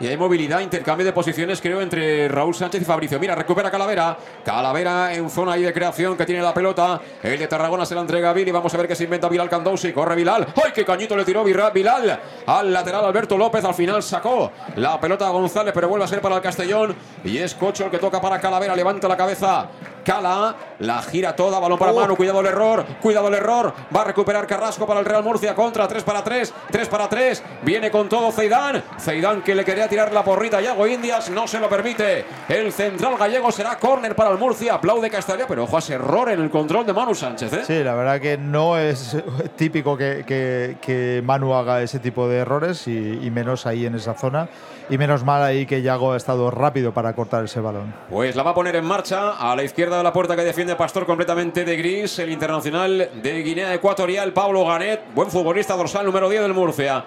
Y 0.00 0.06
hay 0.06 0.16
movilidad, 0.16 0.60
intercambio 0.60 1.04
de 1.04 1.12
posiciones, 1.12 1.60
creo, 1.60 1.80
entre 1.80 2.28
Raúl 2.28 2.54
Sánchez 2.54 2.82
y 2.82 2.84
Fabricio. 2.84 3.18
Mira, 3.18 3.34
recupera 3.34 3.68
Calavera. 3.68 4.16
Calavera 4.44 5.12
en 5.12 5.28
zona 5.28 5.54
ahí 5.54 5.62
de 5.62 5.72
creación 5.72 6.16
que 6.16 6.24
tiene 6.24 6.40
la 6.40 6.54
pelota. 6.54 7.00
El 7.20 7.36
de 7.36 7.48
Tarragona 7.48 7.84
se 7.84 7.96
la 7.96 8.02
entrega 8.02 8.30
a 8.30 8.32
Billy. 8.32 8.52
Vamos 8.52 8.72
a 8.72 8.76
ver 8.76 8.86
qué 8.86 8.94
se 8.94 9.04
inventa 9.04 9.28
Bilal 9.28 9.48
Candousi. 9.48 9.92
Corre 9.92 10.14
Bilal. 10.14 10.46
¡Ay, 10.64 10.70
qué 10.72 10.84
cañito 10.84 11.16
le 11.16 11.24
tiró 11.24 11.42
Bilal! 11.42 12.20
Al 12.46 12.72
lateral 12.72 13.04
Alberto 13.06 13.36
López. 13.36 13.64
Al 13.64 13.74
final 13.74 14.00
sacó 14.02 14.52
la 14.76 15.00
pelota 15.00 15.26
a 15.26 15.30
González, 15.30 15.72
pero 15.74 15.88
vuelve 15.88 16.04
a 16.04 16.08
ser 16.08 16.20
para 16.20 16.36
el 16.36 16.42
Castellón. 16.42 16.94
Y 17.24 17.38
es 17.38 17.54
Cocho 17.54 17.86
el 17.86 17.90
que 17.90 17.98
toca 17.98 18.20
para 18.20 18.40
Calavera. 18.40 18.76
Levanta 18.76 19.08
la 19.08 19.16
cabeza. 19.16 19.68
Cala, 20.04 20.56
la 20.78 21.02
gira 21.02 21.36
toda, 21.36 21.58
balón 21.58 21.78
para 21.78 21.92
mano, 21.92 22.16
cuidado 22.16 22.40
el 22.40 22.46
error, 22.46 22.82
cuidado 23.02 23.28
el 23.28 23.34
error, 23.34 23.74
va 23.94 24.00
a 24.00 24.04
recuperar 24.04 24.46
Carrasco 24.46 24.86
para 24.86 25.00
el 25.00 25.04
Real 25.04 25.22
Murcia, 25.22 25.54
contra 25.54 25.86
3 25.86 26.02
para 26.02 26.24
3, 26.24 26.54
3 26.70 26.88
para 26.88 27.10
3, 27.10 27.42
viene 27.62 27.90
con 27.90 28.08
todo 28.08 28.32
Zeidán, 28.32 28.82
Zeidán 28.98 29.42
que 29.42 29.54
le 29.54 29.66
quería 29.66 29.86
tirar 29.88 30.12
la 30.12 30.22
porrita 30.22 30.60
Yago 30.60 30.86
Indias, 30.86 31.30
no 31.30 31.46
se 31.48 31.58
lo 31.58 31.68
permite, 31.68 32.24
el 32.48 32.72
central 32.72 33.16
gallego 33.18 33.50
será 33.50 33.76
córner 33.78 34.14
para 34.14 34.30
el 34.30 34.38
Murcia, 34.38 34.74
aplaude 34.74 35.10
Castalia, 35.10 35.46
pero 35.48 35.64
ojo 35.64 35.76
a 35.76 35.78
ese 35.80 35.94
error 35.94 36.28
en 36.30 36.40
el 36.40 36.50
control 36.50 36.86
de 36.86 36.92
Manu 36.92 37.14
Sánchez, 37.14 37.52
¿eh? 37.52 37.62
Sí, 37.66 37.82
la 37.82 37.94
verdad 37.94 38.20
que 38.20 38.36
no 38.38 38.78
es 38.78 39.16
típico 39.56 39.96
que, 39.96 40.24
que- 40.26 40.76
que 40.80 41.22
Manu 41.24 41.54
haga 41.54 41.82
ese 41.82 41.98
tipo 41.98 42.28
de 42.28 42.38
errores 42.38 42.86
y, 42.88 43.20
y 43.22 43.30
menos 43.30 43.66
ahí 43.66 43.86
en 43.86 43.94
esa 43.94 44.14
zona. 44.14 44.48
Y 44.90 44.96
menos 44.96 45.22
mal 45.22 45.42
ahí 45.42 45.66
que 45.66 45.82
Yago 45.82 46.12
ha 46.14 46.16
estado 46.16 46.50
rápido 46.50 46.94
para 46.94 47.12
cortar 47.12 47.44
ese 47.44 47.60
balón. 47.60 47.94
Pues 48.08 48.34
la 48.34 48.42
va 48.42 48.52
a 48.52 48.54
poner 48.54 48.74
en 48.76 48.86
marcha 48.86 49.32
a 49.32 49.54
la 49.54 49.62
izquierda 49.62 49.98
de 49.98 50.02
la 50.02 50.14
puerta 50.14 50.34
que 50.34 50.42
defiende 50.42 50.76
Pastor 50.76 51.04
completamente 51.04 51.66
de 51.66 51.76
gris, 51.76 52.18
el 52.20 52.30
internacional 52.30 53.10
de 53.22 53.42
Guinea 53.42 53.74
Ecuatorial, 53.74 54.32
Pablo 54.32 54.64
Ganet, 54.64 55.02
buen 55.14 55.30
futbolista 55.30 55.76
dorsal 55.76 56.06
número 56.06 56.30
10 56.30 56.40
del 56.40 56.54
Murcia. 56.54 57.04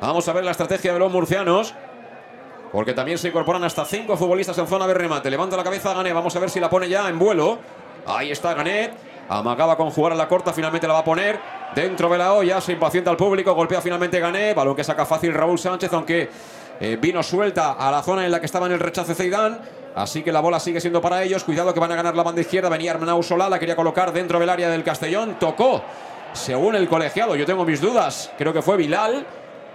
Vamos 0.00 0.26
a 0.28 0.32
ver 0.32 0.44
la 0.44 0.50
estrategia 0.50 0.92
de 0.92 0.98
los 0.98 1.12
murcianos. 1.12 1.72
Porque 2.74 2.92
también 2.92 3.18
se 3.18 3.28
incorporan 3.28 3.62
hasta 3.62 3.84
cinco 3.84 4.16
futbolistas 4.16 4.58
en 4.58 4.66
zona 4.66 4.84
de 4.88 4.94
remate. 4.94 5.30
Levanta 5.30 5.56
la 5.56 5.62
cabeza 5.62 5.94
Ganet. 5.94 6.12
Vamos 6.12 6.34
a 6.34 6.40
ver 6.40 6.50
si 6.50 6.58
la 6.58 6.68
pone 6.68 6.88
ya 6.88 7.08
en 7.08 7.20
vuelo. 7.20 7.56
Ahí 8.04 8.32
está 8.32 8.52
Ganet. 8.52 8.92
Amagaba 9.28 9.76
con 9.76 9.92
jugar 9.92 10.10
a 10.10 10.16
la 10.16 10.26
corta. 10.26 10.52
Finalmente 10.52 10.88
la 10.88 10.94
va 10.94 10.98
a 10.98 11.04
poner 11.04 11.38
dentro 11.72 12.08
de 12.08 12.18
la 12.18 12.32
olla. 12.32 12.60
Se 12.60 12.72
impacienta 12.72 13.12
al 13.12 13.16
público. 13.16 13.54
Golpea 13.54 13.80
finalmente 13.80 14.18
Ganet. 14.18 14.56
Balón 14.56 14.74
que 14.74 14.82
saca 14.82 15.06
fácil 15.06 15.32
Raúl 15.32 15.56
Sánchez. 15.56 15.92
Aunque 15.92 16.28
eh, 16.80 16.98
vino 17.00 17.22
suelta 17.22 17.74
a 17.74 17.92
la 17.92 18.02
zona 18.02 18.24
en 18.24 18.32
la 18.32 18.40
que 18.40 18.46
estaba 18.46 18.66
en 18.66 18.72
el 18.72 18.80
rechace 18.80 19.14
Zeidán. 19.14 19.60
Así 19.94 20.24
que 20.24 20.32
la 20.32 20.40
bola 20.40 20.58
sigue 20.58 20.80
siendo 20.80 21.00
para 21.00 21.22
ellos. 21.22 21.44
Cuidado 21.44 21.72
que 21.72 21.78
van 21.78 21.92
a 21.92 21.94
ganar 21.94 22.16
la 22.16 22.24
banda 22.24 22.40
izquierda. 22.40 22.68
Venía 22.70 22.90
Arnau 22.90 23.22
Solá. 23.22 23.48
La 23.48 23.60
quería 23.60 23.76
colocar 23.76 24.12
dentro 24.12 24.40
del 24.40 24.50
área 24.50 24.68
del 24.68 24.82
Castellón. 24.82 25.36
Tocó. 25.38 25.80
Según 26.32 26.74
el 26.74 26.88
colegiado, 26.88 27.36
yo 27.36 27.46
tengo 27.46 27.64
mis 27.64 27.80
dudas. 27.80 28.32
Creo 28.36 28.52
que 28.52 28.62
fue 28.62 28.76
Bilal. 28.76 29.24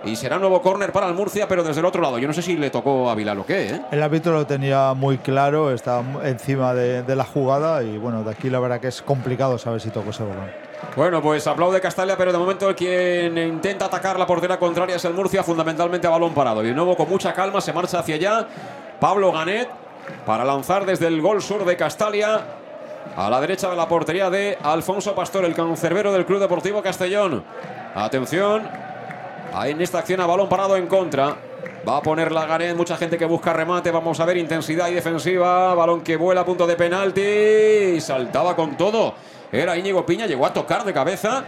Y 0.05 0.15
será 0.15 0.39
nuevo 0.39 0.61
córner 0.61 0.91
para 0.91 1.07
el 1.07 1.13
Murcia, 1.13 1.47
pero 1.47 1.63
desde 1.63 1.81
el 1.81 1.85
otro 1.85 2.01
lado. 2.01 2.19
Yo 2.19 2.27
no 2.27 2.33
sé 2.33 2.41
si 2.41 2.55
le 2.55 2.69
tocó 2.69 3.09
a 3.09 3.15
Bilal 3.15 3.39
o 3.39 3.45
qué, 3.45 3.69
¿eh? 3.69 3.81
El 3.91 4.01
árbitro 4.01 4.31
lo 4.31 4.47
tenía 4.47 4.93
muy 4.93 5.17
claro, 5.17 5.71
estaba 5.71 6.03
encima 6.23 6.73
de, 6.73 7.03
de 7.03 7.15
la 7.15 7.25
jugada 7.25 7.83
y 7.83 7.97
bueno, 7.97 8.23
de 8.23 8.31
aquí 8.31 8.49
la 8.49 8.59
verdad 8.59 8.79
que 8.79 8.87
es 8.87 9.01
complicado 9.01 9.57
saber 9.57 9.81
si 9.81 9.89
tocó 9.89 10.11
ese 10.11 10.23
balón. 10.23 10.49
Bueno, 10.95 11.21
pues 11.21 11.45
aplaude 11.45 11.81
Castalia, 11.81 12.15
pero 12.17 12.31
de 12.31 12.37
momento 12.37 12.73
quien 12.73 13.37
intenta 13.37 13.85
atacar 13.85 14.17
la 14.17 14.25
portera 14.25 14.57
contraria 14.57 14.95
es 14.95 15.03
el 15.03 15.13
Murcia, 15.13 15.43
fundamentalmente 15.43 16.07
a 16.07 16.09
balón 16.11 16.33
parado. 16.33 16.63
Y 16.63 16.67
de 16.67 16.73
nuevo, 16.73 16.95
con 16.95 17.09
mucha 17.09 17.33
calma, 17.33 17.59
se 17.59 17.73
marcha 17.73 17.99
hacia 17.99 18.15
allá 18.15 18.47
Pablo 18.99 19.31
Ganet 19.33 19.67
para 20.25 20.45
lanzar 20.45 20.85
desde 20.85 21.07
el 21.07 21.21
gol 21.21 21.41
sur 21.41 21.65
de 21.65 21.75
Castalia 21.75 22.41
a 23.15 23.29
la 23.29 23.41
derecha 23.41 23.69
de 23.69 23.75
la 23.75 23.87
portería 23.87 24.29
de 24.29 24.57
Alfonso 24.63 25.13
Pastor, 25.13 25.43
el 25.43 25.53
cancerbero 25.53 26.13
del 26.13 26.25
Club 26.25 26.39
Deportivo 26.39 26.81
Castellón. 26.81 27.43
Atención, 27.95 28.63
ahí 29.53 29.71
en 29.71 29.81
esta 29.81 29.99
acción 29.99 30.21
a 30.21 30.25
balón 30.25 30.49
parado 30.49 30.75
en 30.75 30.87
contra. 30.87 31.35
Va 31.87 31.97
a 31.97 32.01
poner 32.01 32.31
la 32.31 32.45
Ganet, 32.45 32.75
mucha 32.75 32.97
gente 32.97 33.17
que 33.17 33.25
busca 33.25 33.53
remate. 33.53 33.91
Vamos 33.91 34.19
a 34.19 34.25
ver 34.25 34.37
intensidad 34.37 34.89
y 34.89 34.93
defensiva. 34.93 35.73
Balón 35.75 36.01
que 36.01 36.17
vuela 36.17 36.41
a 36.41 36.45
punto 36.45 36.67
de 36.67 36.75
penalti. 36.75 37.21
Y 37.21 38.01
saltaba 38.01 38.55
con 38.55 38.75
todo. 38.77 39.13
Era 39.51 39.77
Íñigo 39.77 40.05
Piña, 40.05 40.25
llegó 40.25 40.45
a 40.45 40.53
tocar 40.53 40.83
de 40.83 40.93
cabeza. 40.93 41.43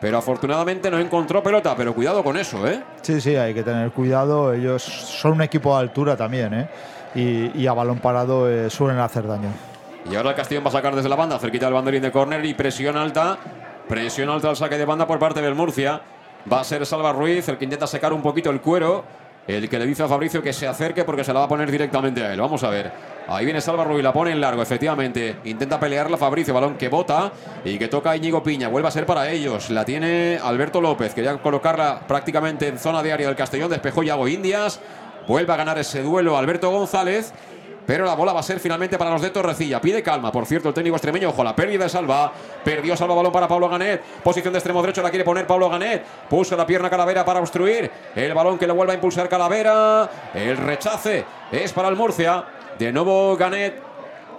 Pero 0.00 0.18
afortunadamente 0.18 0.90
no 0.90 0.98
encontró 0.98 1.42
pelota. 1.42 1.74
Pero 1.76 1.94
cuidado 1.94 2.24
con 2.24 2.36
eso, 2.36 2.66
¿eh? 2.66 2.82
Sí, 3.02 3.20
sí, 3.20 3.36
hay 3.36 3.54
que 3.54 3.62
tener 3.62 3.90
cuidado. 3.92 4.52
Ellos 4.52 4.82
son 4.82 5.32
un 5.32 5.42
equipo 5.42 5.74
de 5.74 5.80
altura 5.80 6.16
también, 6.16 6.54
¿eh? 6.54 6.68
Y, 7.14 7.62
y 7.62 7.66
a 7.66 7.72
balón 7.72 7.98
parado 7.98 8.50
eh, 8.50 8.68
suelen 8.70 8.98
hacer 8.98 9.26
daño. 9.26 9.50
Y 10.10 10.16
ahora 10.16 10.30
el 10.30 10.36
Castellón 10.36 10.64
va 10.64 10.68
a 10.68 10.72
sacar 10.72 10.94
desde 10.94 11.08
la 11.08 11.16
banda, 11.16 11.38
cerquita 11.38 11.66
del 11.66 11.74
banderín 11.74 12.02
de 12.02 12.10
córner 12.10 12.44
y 12.44 12.54
presión 12.54 12.96
alta. 12.96 13.38
Presión 13.88 14.28
alta 14.28 14.50
al 14.50 14.56
saque 14.56 14.76
de 14.76 14.84
banda 14.84 15.06
por 15.06 15.18
parte 15.18 15.40
del 15.40 15.54
Murcia. 15.54 16.00
Va 16.52 16.60
a 16.60 16.64
ser 16.64 16.84
Salva 16.84 17.12
Ruiz 17.12 17.48
el 17.48 17.56
que 17.56 17.64
intenta 17.64 17.86
secar 17.86 18.12
un 18.12 18.22
poquito 18.22 18.50
el 18.50 18.60
cuero. 18.60 19.04
El 19.46 19.68
que 19.68 19.78
le 19.78 19.84
dice 19.84 20.02
a 20.02 20.08
Fabricio 20.08 20.42
que 20.42 20.54
se 20.54 20.66
acerque 20.66 21.04
porque 21.04 21.22
se 21.22 21.32
la 21.32 21.40
va 21.40 21.44
a 21.44 21.48
poner 21.48 21.70
directamente 21.70 22.22
a 22.22 22.32
él. 22.32 22.40
Vamos 22.40 22.64
a 22.64 22.70
ver. 22.70 22.90
Ahí 23.28 23.44
viene 23.44 23.60
Salva 23.60 23.84
Ruiz, 23.84 24.02
la 24.02 24.12
pone 24.12 24.30
en 24.30 24.40
largo, 24.40 24.62
efectivamente. 24.62 25.36
Intenta 25.44 25.78
pelearla 25.78 26.16
Fabricio, 26.16 26.54
balón 26.54 26.76
que 26.76 26.88
bota 26.88 27.30
y 27.64 27.78
que 27.78 27.88
toca 27.88 28.12
a 28.12 28.42
Piña. 28.42 28.68
Vuelve 28.68 28.88
a 28.88 28.90
ser 28.90 29.04
para 29.04 29.28
ellos. 29.30 29.68
La 29.68 29.84
tiene 29.84 30.38
Alberto 30.42 30.80
López. 30.80 31.14
Quería 31.14 31.36
colocarla 31.38 32.00
prácticamente 32.06 32.68
en 32.68 32.78
zona 32.78 33.02
de 33.02 33.12
área 33.12 33.26
del 33.26 33.36
Castellón. 33.36 33.70
Despejó 33.70 34.02
Yago 34.02 34.28
Indias. 34.28 34.80
Vuelve 35.28 35.52
a 35.52 35.56
ganar 35.56 35.78
ese 35.78 36.02
duelo 36.02 36.36
Alberto 36.36 36.70
González. 36.70 37.32
Pero 37.86 38.04
la 38.04 38.14
bola 38.14 38.32
va 38.32 38.40
a 38.40 38.42
ser 38.42 38.60
finalmente 38.60 38.96
para 38.98 39.10
los 39.10 39.22
de 39.22 39.30
Torrecilla. 39.30 39.80
Pide 39.80 40.02
calma. 40.02 40.32
Por 40.32 40.46
cierto, 40.46 40.68
el 40.68 40.74
técnico 40.74 40.96
extremeño, 40.96 41.28
ojo, 41.28 41.44
la 41.44 41.54
pérdida 41.54 41.84
de 41.84 41.90
Salva. 41.90 42.32
Perdió 42.64 42.96
Salva 42.96 43.14
balón 43.14 43.32
para 43.32 43.46
Pablo 43.46 43.68
Ganet. 43.68 44.02
Posición 44.22 44.52
de 44.52 44.58
extremo 44.58 44.80
derecho 44.80 45.02
la 45.02 45.10
quiere 45.10 45.24
poner 45.24 45.46
Pablo 45.46 45.68
Ganet. 45.68 46.04
Puso 46.28 46.56
la 46.56 46.66
pierna 46.66 46.88
Calavera 46.88 47.24
para 47.24 47.40
obstruir. 47.40 47.90
El 48.14 48.32
balón 48.34 48.58
que 48.58 48.66
le 48.66 48.72
vuelve 48.72 48.92
a 48.92 48.94
impulsar 48.94 49.28
Calavera. 49.28 50.08
El 50.34 50.56
rechace 50.56 51.24
es 51.52 51.72
para 51.72 51.88
el 51.88 51.96
Murcia. 51.96 52.44
De 52.78 52.92
nuevo 52.92 53.36
Ganet 53.36 53.94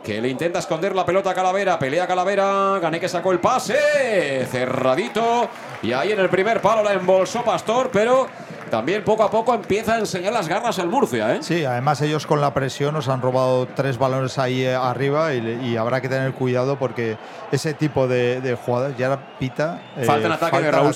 que 0.06 0.22
le 0.22 0.30
intenta 0.30 0.60
esconder 0.60 0.96
la 0.96 1.04
pelota 1.04 1.32
a 1.32 1.34
Calavera, 1.34 1.80
pelea 1.80 2.06
Calavera, 2.06 2.78
Gané 2.80 3.00
que 3.00 3.10
sacó 3.10 3.32
el 3.32 3.40
pase, 3.40 4.46
cerradito, 4.52 5.50
y 5.86 5.94
ahí 5.94 6.12
en 6.12 6.20
el 6.20 6.30
primer 6.30 6.62
palo 6.62 6.84
la 6.84 6.94
embolsó 6.94 7.44
Pastor, 7.44 7.90
pero 7.94 8.28
también 8.72 9.04
poco 9.04 9.24
a 9.24 9.30
poco 9.30 9.54
empieza 9.54 9.94
a 9.94 10.00
enseñar 10.00 10.34
las 10.34 10.48
garras 10.48 10.80
al 10.80 10.88
Murcia. 10.88 11.36
¿eh? 11.36 11.40
Sí, 11.42 11.64
además 11.64 12.02
ellos 12.02 12.26
con 12.26 12.42
la 12.42 12.54
presión 12.54 12.96
nos 12.96 13.08
han 13.08 13.22
robado 13.22 13.68
tres 13.68 14.00
balones 14.00 14.40
ahí 14.40 14.64
eh, 14.64 14.74
arriba 14.74 15.34
y, 15.36 15.78
habrá 15.78 16.02
que 16.02 16.10
tener 16.10 16.34
cuidado 16.34 16.80
porque 16.80 17.18
ese 17.52 17.76
tipo 17.76 18.08
de, 18.08 18.58
jugadas 18.66 18.98
ya 18.98 19.20
pita. 19.38 19.82
Eh, 19.96 20.06
falta 20.06 20.26
en 20.26 20.34
ataque, 20.34 20.62
de, 20.62 20.72
Raúl 20.72 20.94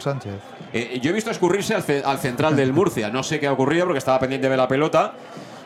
Sánchez, 0.00 0.38
yo 1.02 1.10
he 1.10 1.12
visto 1.12 1.32
escurrirse 1.32 1.74
al, 1.74 1.84
al 2.04 2.18
central 2.18 2.54
del 2.54 2.72
Murcia, 2.72 3.10
no 3.10 3.24
sé 3.24 3.40
qué 3.40 3.48
ha 3.48 3.52
ocurrido 3.52 3.86
porque 3.86 3.98
estaba 3.98 4.20
pendiente 4.20 4.48
de 4.48 4.56
la 4.56 4.68
pelota. 4.68 5.14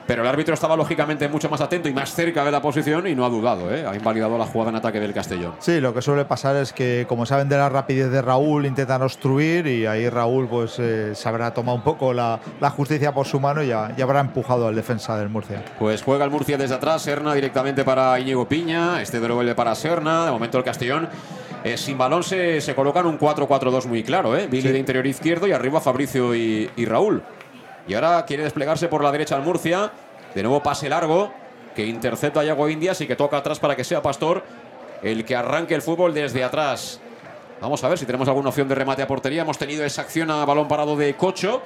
Pero 0.06 0.22
el 0.22 0.28
árbitro 0.28 0.54
estaba 0.54 0.76
lógicamente 0.76 1.28
mucho 1.28 1.48
más 1.48 1.60
atento 1.60 1.88
y 1.88 1.94
más 1.94 2.12
cerca 2.12 2.44
de 2.44 2.50
la 2.50 2.60
posición 2.60 3.06
y 3.06 3.14
no 3.14 3.24
ha 3.24 3.30
dudado, 3.30 3.74
¿eh? 3.74 3.86
ha 3.86 3.94
invalidado 3.94 4.36
la 4.36 4.44
jugada 4.44 4.70
en 4.70 4.76
ataque 4.76 5.00
del 5.00 5.14
Castellón. 5.14 5.54
Sí, 5.60 5.80
lo 5.80 5.94
que 5.94 6.02
suele 6.02 6.24
pasar 6.26 6.56
es 6.56 6.72
que 6.72 7.06
como 7.08 7.24
saben 7.24 7.48
de 7.48 7.56
la 7.56 7.68
rapidez 7.68 8.10
de 8.10 8.20
Raúl 8.20 8.66
intentan 8.66 9.00
obstruir 9.02 9.66
y 9.66 9.86
ahí 9.86 10.08
Raúl 10.08 10.46
pues 10.46 10.78
eh, 10.78 11.14
se 11.14 11.28
habrá 11.28 11.54
tomado 11.54 11.76
un 11.76 11.84
poco 11.84 12.12
la, 12.12 12.40
justicia 12.76 13.12
por 13.12 13.26
su 13.26 13.40
mano 13.40 13.62
y 13.62 13.68
ya, 13.68 13.94
habrá 14.02 14.20
empujado 14.20 14.66
al 14.66 14.74
defensa 14.74 15.16
del 15.16 15.28
Murcia. 15.28 15.64
Pues 15.78 16.02
juega 16.02 16.24
el 16.24 16.30
Murcia 16.30 16.58
desde 16.58 16.74
atrás, 16.74 17.02
Serna 17.02 17.32
directamente 17.34 17.84
para 17.84 18.18
Íñigo 18.18 18.46
Piña, 18.46 19.00
este 19.00 19.20
de 19.20 19.28
vuelve 19.28 19.54
para 19.54 19.74
Serna, 19.74 20.26
de 20.26 20.30
momento 20.32 20.58
el 20.58 20.64
Castellón 20.64 21.08
eh, 21.62 21.78
sin 21.78 21.96
balón 21.96 22.22
se, 22.22 22.60
se 22.60 22.74
colocan 22.74 23.06
un 23.06 23.18
4-4-2 23.18 23.86
muy 23.86 24.02
claro, 24.02 24.36
¿eh? 24.36 24.48
Billy 24.50 24.70
de 24.70 24.78
interior 24.78 25.06
izquierdo 25.06 25.46
y 25.46 25.52
arriba 25.52 25.80
Fabricio 25.80 26.34
y 26.34 26.84
Raúl. 26.84 27.22
Y 27.86 27.94
ahora 27.94 28.24
quiere 28.24 28.44
desplegarse 28.44 28.88
por 28.88 29.02
la 29.02 29.12
derecha 29.12 29.36
al 29.36 29.42
Murcia. 29.42 29.92
De 30.34 30.42
nuevo 30.42 30.62
pase 30.62 30.88
largo 30.88 31.32
que 31.74 31.86
intercepta 31.86 32.40
a 32.40 32.44
Yago 32.44 32.68
Indias 32.68 33.00
y 33.00 33.06
que 33.06 33.16
toca 33.16 33.36
atrás 33.36 33.58
para 33.58 33.76
que 33.76 33.84
sea 33.84 34.02
Pastor 34.02 34.42
el 35.02 35.24
que 35.24 35.36
arranque 35.36 35.74
el 35.74 35.82
fútbol 35.82 36.14
desde 36.14 36.42
atrás. 36.42 37.00
Vamos 37.60 37.82
a 37.84 37.88
ver 37.88 37.98
si 37.98 38.06
tenemos 38.06 38.26
alguna 38.28 38.48
opción 38.48 38.68
de 38.68 38.74
remate 38.74 39.02
a 39.02 39.06
portería. 39.06 39.42
Hemos 39.42 39.58
tenido 39.58 39.84
esa 39.84 40.02
acción 40.02 40.30
a 40.30 40.44
balón 40.44 40.66
parado 40.66 40.96
de 40.96 41.14
Cocho. 41.14 41.62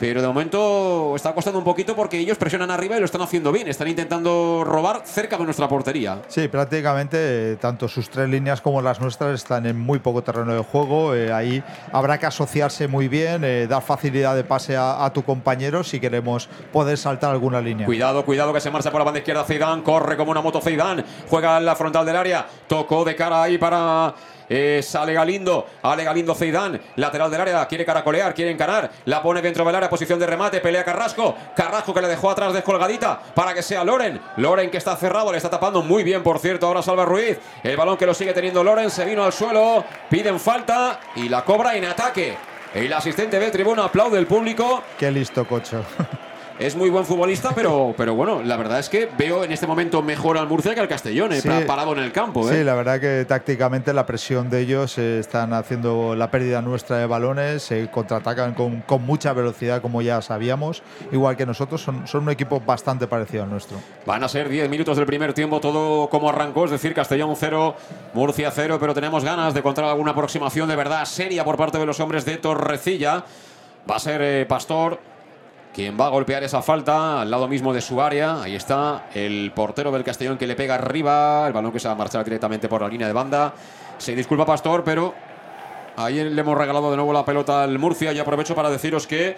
Pero 0.00 0.22
de 0.22 0.28
momento 0.28 1.12
está 1.14 1.34
costando 1.34 1.58
un 1.58 1.64
poquito 1.64 1.94
porque 1.94 2.18
ellos 2.18 2.38
presionan 2.38 2.70
arriba 2.70 2.96
y 2.96 3.00
lo 3.00 3.04
están 3.04 3.20
haciendo 3.20 3.52
bien. 3.52 3.68
Están 3.68 3.86
intentando 3.86 4.62
robar 4.64 5.02
cerca 5.04 5.36
de 5.36 5.44
nuestra 5.44 5.68
portería. 5.68 6.22
Sí, 6.26 6.48
prácticamente 6.48 7.18
eh, 7.52 7.56
tanto 7.56 7.86
sus 7.86 8.08
tres 8.08 8.26
líneas 8.26 8.62
como 8.62 8.80
las 8.80 8.98
nuestras 8.98 9.34
están 9.34 9.66
en 9.66 9.78
muy 9.78 9.98
poco 9.98 10.22
terreno 10.22 10.54
de 10.54 10.60
juego. 10.60 11.14
Eh, 11.14 11.30
ahí 11.30 11.62
habrá 11.92 12.16
que 12.16 12.24
asociarse 12.24 12.88
muy 12.88 13.08
bien, 13.08 13.44
eh, 13.44 13.66
dar 13.68 13.82
facilidad 13.82 14.34
de 14.34 14.42
pase 14.42 14.74
a, 14.74 15.10
tu 15.12 15.22
compañero 15.22 15.84
si 15.84 16.00
queremos 16.00 16.48
poder 16.72 16.96
saltar 16.96 17.32
alguna 17.32 17.60
línea. 17.60 17.84
Cuidado, 17.84 18.24
cuidado 18.24 18.54
que 18.54 18.60
se 18.62 18.70
marcha 18.70 18.90
por 18.90 19.00
la 19.00 19.04
banda 19.04 19.18
izquierda 19.18 19.44
Zidane. 19.44 19.82
Corre 19.82 20.16
como 20.16 20.30
una 20.30 20.40
moto 20.40 20.62
Zidane. 20.62 21.04
Juega 21.28 21.58
en 21.58 21.66
la 21.66 21.76
frontal 21.76 22.06
del 22.06 22.16
área. 22.16 22.46
Tocó 22.66 23.04
de 23.04 23.14
cara 23.14 23.42
ahí 23.42 23.58
para 23.58 24.14
sale 24.82 25.12
Galindo, 25.12 25.66
Ale 25.82 26.04
Galindo 26.04 26.34
Zeidán, 26.34 26.80
lateral 26.96 27.30
del 27.30 27.40
área, 27.40 27.66
quiere 27.66 27.84
caracolear, 27.84 28.34
quiere 28.34 28.50
encarar, 28.50 28.90
la 29.04 29.22
pone 29.22 29.40
dentro 29.40 29.64
del 29.64 29.74
área, 29.74 29.88
posición 29.88 30.18
de 30.18 30.26
remate, 30.26 30.60
pelea 30.60 30.84
Carrasco, 30.84 31.36
Carrasco 31.54 31.94
que 31.94 32.00
le 32.00 32.08
dejó 32.08 32.30
atrás 32.30 32.52
descolgadita 32.52 33.20
para 33.34 33.54
que 33.54 33.62
sea 33.62 33.84
Loren, 33.84 34.20
Loren 34.36 34.70
que 34.70 34.78
está 34.78 34.96
cerrado, 34.96 35.30
le 35.30 35.36
está 35.36 35.50
tapando 35.50 35.82
muy 35.82 36.02
bien, 36.02 36.22
por 36.22 36.38
cierto, 36.38 36.66
ahora 36.66 36.82
Salva 36.82 37.04
Ruiz, 37.04 37.38
el 37.62 37.76
balón 37.76 37.96
que 37.96 38.06
lo 38.06 38.14
sigue 38.14 38.32
teniendo 38.32 38.64
Loren, 38.64 38.90
se 38.90 39.04
vino 39.04 39.24
al 39.24 39.32
suelo, 39.32 39.84
piden 40.08 40.40
falta 40.40 41.00
y 41.16 41.28
la 41.28 41.44
cobra 41.44 41.76
en 41.76 41.84
ataque. 41.84 42.36
El 42.74 42.92
asistente 42.92 43.38
de 43.38 43.50
tribuna 43.50 43.84
aplaude 43.84 44.18
el 44.18 44.26
público. 44.26 44.82
Qué 44.96 45.10
listo, 45.10 45.44
Cocho. 45.44 45.84
es 46.60 46.76
muy 46.76 46.90
buen 46.90 47.06
futbolista, 47.06 47.52
pero, 47.54 47.94
pero 47.96 48.14
bueno, 48.14 48.42
la 48.42 48.58
verdad 48.58 48.78
es 48.78 48.90
que 48.90 49.08
veo 49.16 49.44
en 49.44 49.50
este 49.50 49.66
momento 49.66 50.02
mejor 50.02 50.36
al 50.36 50.46
Murcia 50.46 50.74
que 50.74 50.80
al 50.80 50.88
Castellón, 50.88 51.32
eh, 51.32 51.40
parado 51.66 51.92
en 51.92 52.00
el 52.00 52.12
campo. 52.12 52.48
¿eh? 52.48 52.58
Sí, 52.58 52.64
la 52.64 52.74
verdad 52.74 53.00
que 53.00 53.24
tácticamente 53.24 53.94
la 53.94 54.04
presión 54.04 54.50
de 54.50 54.60
ellos 54.60 54.98
eh, 54.98 55.18
están 55.18 55.54
haciendo 55.54 56.14
la 56.14 56.30
pérdida 56.30 56.60
nuestra 56.60 56.98
de 56.98 57.06
balones, 57.06 57.62
se 57.62 57.90
contraatacan 57.90 58.52
con, 58.52 58.82
con, 58.82 59.02
mucha 59.02 59.32
velocidad, 59.32 59.80
como 59.80 60.02
ya 60.02 60.20
sabíamos, 60.20 60.82
igual 61.10 61.34
que 61.34 61.46
nosotros, 61.46 61.80
son, 61.80 62.06
son 62.06 62.24
un 62.24 62.30
equipo 62.30 62.60
bastante 62.60 63.06
parecido 63.06 63.44
al 63.44 63.50
nuestro. 63.50 63.78
Van 64.04 64.22
a 64.22 64.28
ser 64.28 64.50
10 64.50 64.68
minutos 64.68 64.98
del 64.98 65.06
primer 65.06 65.32
tiempo, 65.32 65.60
todo 65.60 66.10
como 66.10 66.28
arrancó, 66.28 66.66
es 66.66 66.72
decir, 66.72 66.92
Castellón 66.92 67.34
0, 67.36 67.74
Murcia 68.12 68.50
0, 68.50 68.76
pero 68.78 68.92
tenemos 68.92 69.24
ganas 69.24 69.54
de 69.54 69.60
encontrar 69.60 69.88
alguna 69.88 70.10
aproximación 70.10 70.68
de 70.68 70.76
verdad 70.76 71.06
seria 71.06 71.42
por 71.42 71.56
parte 71.56 71.78
de 71.78 71.86
los 71.86 71.98
hombres 72.00 72.26
de 72.26 72.36
Torrecilla. 72.36 73.24
Va 73.90 73.96
a 73.96 73.98
ser 73.98 74.46
Pastor 74.46 75.00
quien 75.72 75.98
va 75.98 76.06
a 76.06 76.08
golpear 76.08 76.42
esa 76.42 76.62
falta 76.62 77.20
al 77.20 77.30
lado 77.30 77.46
mismo 77.48 77.72
de 77.72 77.80
su 77.80 78.00
área. 78.00 78.42
Ahí 78.42 78.54
está 78.54 79.06
el 79.14 79.52
portero 79.54 79.90
del 79.92 80.04
Castellón 80.04 80.36
que 80.36 80.46
le 80.46 80.56
pega 80.56 80.74
arriba. 80.74 81.46
El 81.46 81.52
balón 81.52 81.72
que 81.72 81.80
se 81.80 81.88
va 81.88 81.94
a 81.94 81.96
marchar 81.96 82.24
directamente 82.24 82.68
por 82.68 82.82
la 82.82 82.88
línea 82.88 83.06
de 83.06 83.12
banda. 83.12 83.52
Se 83.98 84.14
disculpa 84.14 84.44
Pastor, 84.44 84.82
pero 84.84 85.14
ahí 85.96 86.22
le 86.22 86.40
hemos 86.40 86.56
regalado 86.56 86.90
de 86.90 86.96
nuevo 86.96 87.12
la 87.12 87.24
pelota 87.24 87.62
al 87.62 87.78
Murcia. 87.78 88.12
Y 88.12 88.18
aprovecho 88.18 88.54
para 88.54 88.70
deciros 88.70 89.06
que 89.06 89.36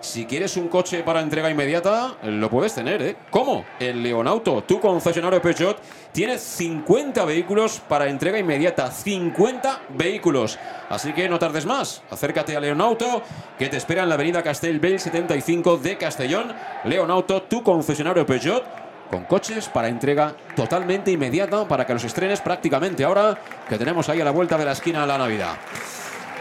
si 0.00 0.26
quieres 0.26 0.56
un 0.56 0.68
coche 0.68 1.02
para 1.02 1.20
entrega 1.20 1.50
inmediata, 1.50 2.16
lo 2.22 2.48
puedes 2.48 2.74
tener, 2.74 3.02
¿eh? 3.02 3.16
¿Cómo? 3.30 3.64
El 3.80 4.02
Leonauto, 4.02 4.62
tu 4.62 4.80
concesionario 4.80 5.42
Peugeot, 5.42 5.78
tiene 6.12 6.38
50 6.38 7.24
vehículos 7.24 7.80
para 7.88 8.08
entrega 8.08 8.38
inmediata. 8.38 8.90
50 8.90 9.80
vehículos. 9.90 10.58
Así 10.88 11.12
que 11.12 11.28
no 11.28 11.38
tardes 11.38 11.66
más. 11.66 12.02
Acércate 12.10 12.56
a 12.56 12.60
Leonauto, 12.60 13.22
que 13.58 13.68
te 13.68 13.76
espera 13.76 14.04
en 14.04 14.08
la 14.08 14.14
avenida 14.14 14.42
Castelbel 14.42 15.00
75 15.00 15.78
de 15.78 15.98
Castellón. 15.98 16.54
Leonauto, 16.84 17.42
tu 17.42 17.62
concesionario 17.62 18.24
Peugeot, 18.24 18.64
con 19.10 19.24
coches 19.24 19.68
para 19.68 19.88
entrega 19.88 20.34
totalmente 20.54 21.10
inmediata 21.10 21.66
para 21.66 21.86
que 21.86 21.94
los 21.94 22.04
estrenes 22.04 22.40
prácticamente 22.40 23.04
ahora 23.04 23.38
que 23.68 23.78
tenemos 23.78 24.08
ahí 24.08 24.20
a 24.20 24.24
la 24.24 24.30
vuelta 24.30 24.56
de 24.56 24.64
la 24.64 24.72
esquina 24.72 25.00
de 25.00 25.06
la 25.06 25.18
Navidad. 25.18 25.56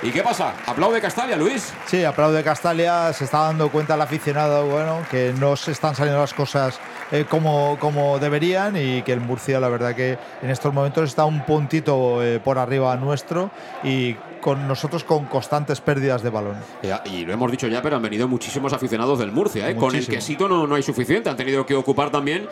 ¿Y 0.04 0.12
qué 0.12 0.22
pasa? 0.22 0.54
¿Aplaude 0.68 1.02
Castalia, 1.02 1.36
Luis? 1.36 1.74
Sí, 1.88 2.04
aplaude 2.04 2.44
Castalia. 2.44 3.12
Se 3.14 3.24
está 3.24 3.40
dando 3.40 3.70
cuenta 3.72 3.96
el 3.96 4.02
aficionado 4.02 4.68
bueno, 4.68 5.00
que 5.10 5.34
no 5.40 5.56
se 5.56 5.72
están 5.72 5.96
saliendo 5.96 6.22
las 6.22 6.36
cosas 6.36 6.80
eh, 7.12 7.26
como, 7.28 7.78
como 7.80 8.20
deberían 8.20 8.78
y 8.78 9.02
que 9.02 9.14
el 9.14 9.22
Murcia, 9.22 9.60
la 9.60 9.70
verdad, 9.70 9.96
que 9.96 10.20
en 10.44 10.50
estos 10.52 10.72
momentos 10.72 11.10
está 11.10 11.26
un 11.26 11.44
puntito 11.46 12.24
eh, 12.24 12.40
por 12.40 12.60
arriba 12.60 12.96
nuestro 12.96 13.50
y 13.84 14.14
con 14.40 14.68
nosotros 14.68 15.04
con 15.04 15.26
constantes 15.26 15.82
pérdidas 15.82 16.22
de 16.22 16.30
balón. 16.30 16.58
y 17.06 17.26
lo 17.26 17.34
hemos 17.34 17.50
dicho 17.50 17.68
ya, 17.68 17.82
pero 17.82 17.96
han 17.96 18.02
venido 18.04 18.28
muchísimos 18.28 18.74
aficionados 18.74 19.18
del 19.18 19.32
Murcia. 19.32 19.68
¿eh? 19.68 19.76
Con 19.76 19.96
el 19.96 20.08
quesito 20.08 20.48
no, 20.48 20.68
no 20.68 20.76
hay 20.76 20.84
suficiente. 20.84 21.30
Han 21.30 21.38
tenido 21.38 21.66
que 21.66 21.74
ocupar 21.74 22.12
también 22.12 22.48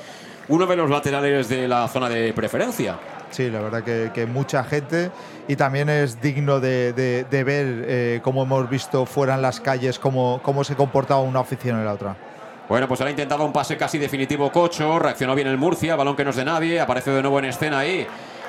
uno 0.47 0.65
de 0.65 0.75
los 0.75 0.89
laterales 0.89 1.49
de 1.49 1.67
la 1.67 1.87
zona 1.87 2.09
de 2.09 2.33
preferencia. 2.33 2.97
Sí, 3.31 3.49
la 3.49 3.59
verdad 3.59 3.83
que, 3.83 4.25
mucha 4.25 4.63
gente 4.63 5.11
y 5.47 5.55
también 5.55 5.89
es 5.89 6.21
digno 6.21 6.59
de, 6.59 6.93
ver 7.31 7.85
eh, 7.87 8.19
cómo 8.23 8.43
hemos 8.43 8.69
visto 8.69 9.05
fuera 9.05 9.35
en 9.35 9.41
las 9.41 9.59
calles 9.59 9.99
cómo, 9.99 10.39
cómo 10.41 10.63
se 10.63 10.75
comportaba 10.75 11.21
una 11.21 11.41
oficina 11.41 11.81
y 11.81 11.85
la 11.85 11.93
otra. 11.93 12.15
Bueno, 12.67 12.87
pues 12.87 12.99
ahora 12.99 13.09
ha 13.09 13.11
intentado 13.11 13.45
un 13.45 13.53
pase 13.53 13.77
casi 13.77 13.99
definitivo 13.99 14.51
Cocho, 14.51 14.97
reaccionó 14.97 15.35
bien 15.35 15.47
el 15.47 15.57
Murcia, 15.57 15.95
balón 15.95 16.15
que 16.15 16.23
no 16.23 16.31
es 16.31 16.35
de 16.35 16.45
nadie, 16.45 16.79
aparece 16.79 17.11
de 17.11 17.21
nuevo 17.21 17.37
en 17.39 17.45
escena 17.45 17.79
ahí. 17.79 18.07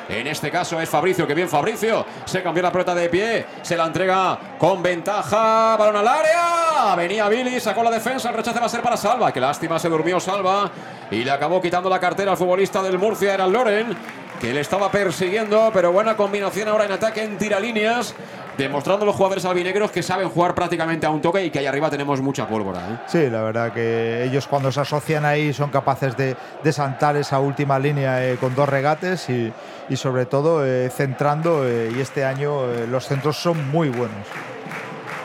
En 0.09 0.27
este 0.27 0.51
caso 0.51 0.81
es 0.81 0.89
Fabricio, 0.89 1.27
que 1.27 1.35
bien 1.35 1.49
Fabricio. 1.49 2.05
Se 2.25 2.43
cambió 2.43 2.63
la 2.63 2.71
pelota 2.71 2.95
de 2.95 3.09
pie, 3.09 3.47
se 3.63 3.77
la 3.77 3.87
entrega 3.87 4.39
con 4.59 4.83
ventaja. 4.83 5.77
Balón 5.77 5.97
al 5.97 6.09
área. 6.09 6.95
Venía 6.97 7.29
Billy, 7.29 7.59
sacó 7.61 7.83
la 7.83 7.91
defensa. 7.91 8.29
El 8.31 8.37
rechace 8.37 8.61
va 8.61 8.67
a 8.67 8.69
ser 8.69 8.83
para 8.83 8.97
Salva. 8.97 9.33
Qué 9.33 9.41
lástima, 9.41 9.79
se 9.79 9.89
durmió 9.89 10.21
Salva. 10.21 10.71
Y 11.11 11.25
le 11.25 11.31
acabó 11.31 11.61
quitando 11.61 11.89
la 11.89 11.99
cartera 11.99 12.33
al 12.33 12.37
futbolista 12.37 12.83
del 12.83 12.99
Murcia, 12.99 13.35
era 13.35 13.47
Loren 13.47 13.97
que 14.41 14.53
le 14.53 14.61
estaba 14.61 14.91
persiguiendo, 14.91 15.71
pero 15.73 15.93
buena 15.93 16.17
combinación 16.17 16.69
ahora 16.69 16.85
en 16.85 16.93
ataque 16.93 17.23
en 17.23 17.39
tiralíneas, 17.39 18.15
demostrando 18.57 19.05
los 19.05 19.15
jugadores 19.15 19.45
albinegros 19.45 19.91
que 19.91 20.03
saben 20.03 20.29
jugar 20.29 20.55
prácticamente 20.55 21.07
a 21.07 21.11
un 21.11 21.21
toque 21.21 21.45
y 21.45 21.51
que 21.51 21.59
ahí 21.59 21.67
arriba 21.67 21.91
tenemos 21.91 22.21
mucha 22.21 22.47
pólvora. 22.49 22.81
¿eh? 22.81 22.99
Sí, 23.07 23.31
la 23.31 23.43
verdad 23.43 23.73
que 23.73 24.25
ellos 24.25 24.47
cuando 24.47 24.73
se 24.73 24.81
asocian 24.81 25.25
ahí 25.25 25.53
son 25.53 25.71
capaces 25.71 26.17
de, 26.17 26.37
de 26.63 26.73
saltar 26.73 27.17
esa 27.17 27.39
última 27.39 27.79
línea 27.79 28.27
eh, 28.27 28.37
con 28.37 28.55
dos 28.55 28.69
regates 28.69 29.29
y, 29.29 29.53
y 29.89 29.97
sobre 29.97 30.27
todo 30.27 30.65
eh, 30.65 30.91
centrando 30.91 31.65
y 31.69 32.01
este 32.01 32.25
año 32.25 32.67
los 32.91 33.07
centros 33.07 33.37
son 33.37 33.71
muy 33.71 33.89
buenos. 33.89 34.27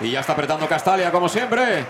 Y 0.02 0.12
ya 0.12 0.22
está 0.22 0.34
apretando 0.34 0.68
Castalia 0.68 1.12
como 1.12 1.30
siempre 1.30 1.86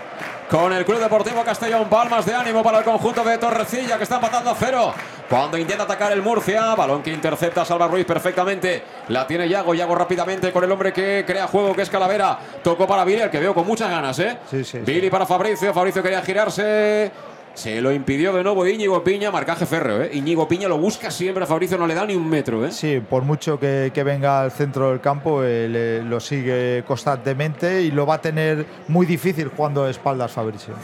con 0.52 0.70
el 0.70 0.84
Club 0.84 0.98
Deportivo 0.98 1.42
Castellón. 1.42 1.88
Palmas 1.88 2.26
de 2.26 2.34
ánimo 2.34 2.62
para 2.62 2.80
el 2.80 2.84
conjunto 2.84 3.24
de 3.24 3.38
Torrecilla 3.38 3.96
que 3.96 4.02
está 4.02 4.16
empatando 4.16 4.50
a 4.50 4.54
cero. 4.54 4.92
Cuando 5.26 5.56
intenta 5.56 5.84
atacar 5.84 6.12
el 6.12 6.20
Murcia, 6.20 6.74
balón 6.74 7.02
que 7.02 7.10
intercepta 7.10 7.64
Salva 7.64 7.88
Ruiz 7.88 8.04
perfectamente. 8.04 8.82
La 9.08 9.26
tiene 9.26 9.48
Yago, 9.48 9.72
Yago 9.72 9.94
rápidamente 9.94 10.52
con 10.52 10.62
el 10.62 10.70
hombre 10.70 10.92
que 10.92 11.24
crea 11.26 11.46
juego, 11.46 11.74
que 11.74 11.80
es 11.80 11.88
Calavera. 11.88 12.38
Tocó 12.62 12.86
para 12.86 13.02
Billy, 13.02 13.22
el 13.22 13.30
que 13.30 13.40
veo 13.40 13.54
con 13.54 13.66
muchas 13.66 13.88
ganas, 13.88 14.18
¿eh? 14.18 14.36
Sí, 14.50 14.62
sí, 14.62 14.72
sí. 14.72 14.78
Billy 14.80 15.08
para 15.08 15.24
Fabricio, 15.24 15.72
Fabricio 15.72 16.02
quería 16.02 16.20
girarse. 16.20 17.10
Se 17.54 17.80
lo 17.82 17.92
impidió 17.92 18.32
de 18.32 18.42
nuevo 18.42 18.66
Íñigo 18.66 19.04
Piña, 19.04 19.30
marcaje 19.30 19.66
férreo, 19.66 20.02
¿eh? 20.02 20.10
Íñigo 20.14 20.48
Piña 20.48 20.68
lo 20.68 20.78
busca 20.78 21.10
siempre, 21.10 21.44
a 21.44 21.46
Fabricio 21.46 21.76
no 21.76 21.86
le 21.86 21.94
da 21.94 22.06
ni 22.06 22.14
un 22.14 22.26
metro, 22.28 22.64
¿eh? 22.64 22.72
Sí, 22.72 23.00
por 23.08 23.22
mucho 23.24 23.60
que, 23.60 23.90
que 23.92 24.02
venga 24.02 24.40
al 24.40 24.50
centro 24.50 24.88
del 24.90 25.00
campo, 25.00 25.42
eh, 25.44 25.68
le- 25.68 26.02
lo 26.02 26.18
sigue 26.18 26.82
constantemente 26.86 27.82
y 27.82 27.90
lo 27.90 28.06
va 28.06 28.14
a 28.14 28.20
tener 28.22 28.64
muy 28.88 29.04
difícil 29.04 29.50
jugando 29.54 29.84
de 29.84 29.90
espaldas 29.90 30.32
Fabricio. 30.32 30.74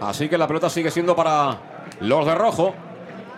Así 0.00 0.28
que 0.28 0.36
la 0.36 0.48
pelota 0.48 0.68
sigue 0.68 0.90
siendo 0.90 1.14
para 1.14 1.56
los 2.00 2.26
de 2.26 2.34
rojo, 2.34 2.74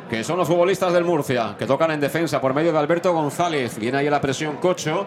que 0.09 0.25
son 0.25 0.39
los 0.39 0.49
futbolistas 0.49 0.93
del 0.95 1.05
Murcia, 1.05 1.55
que 1.59 1.67
tocan 1.67 1.91
en 1.91 2.01
defensa 2.01 2.41
por 2.41 2.55
medio 2.55 2.73
de 2.73 2.79
Alberto 2.79 3.13
González. 3.13 3.79
Viene 3.79 3.99
ahí 3.99 4.09
la 4.11 4.21
presión 4.21 4.57
Cocho. 4.57 5.07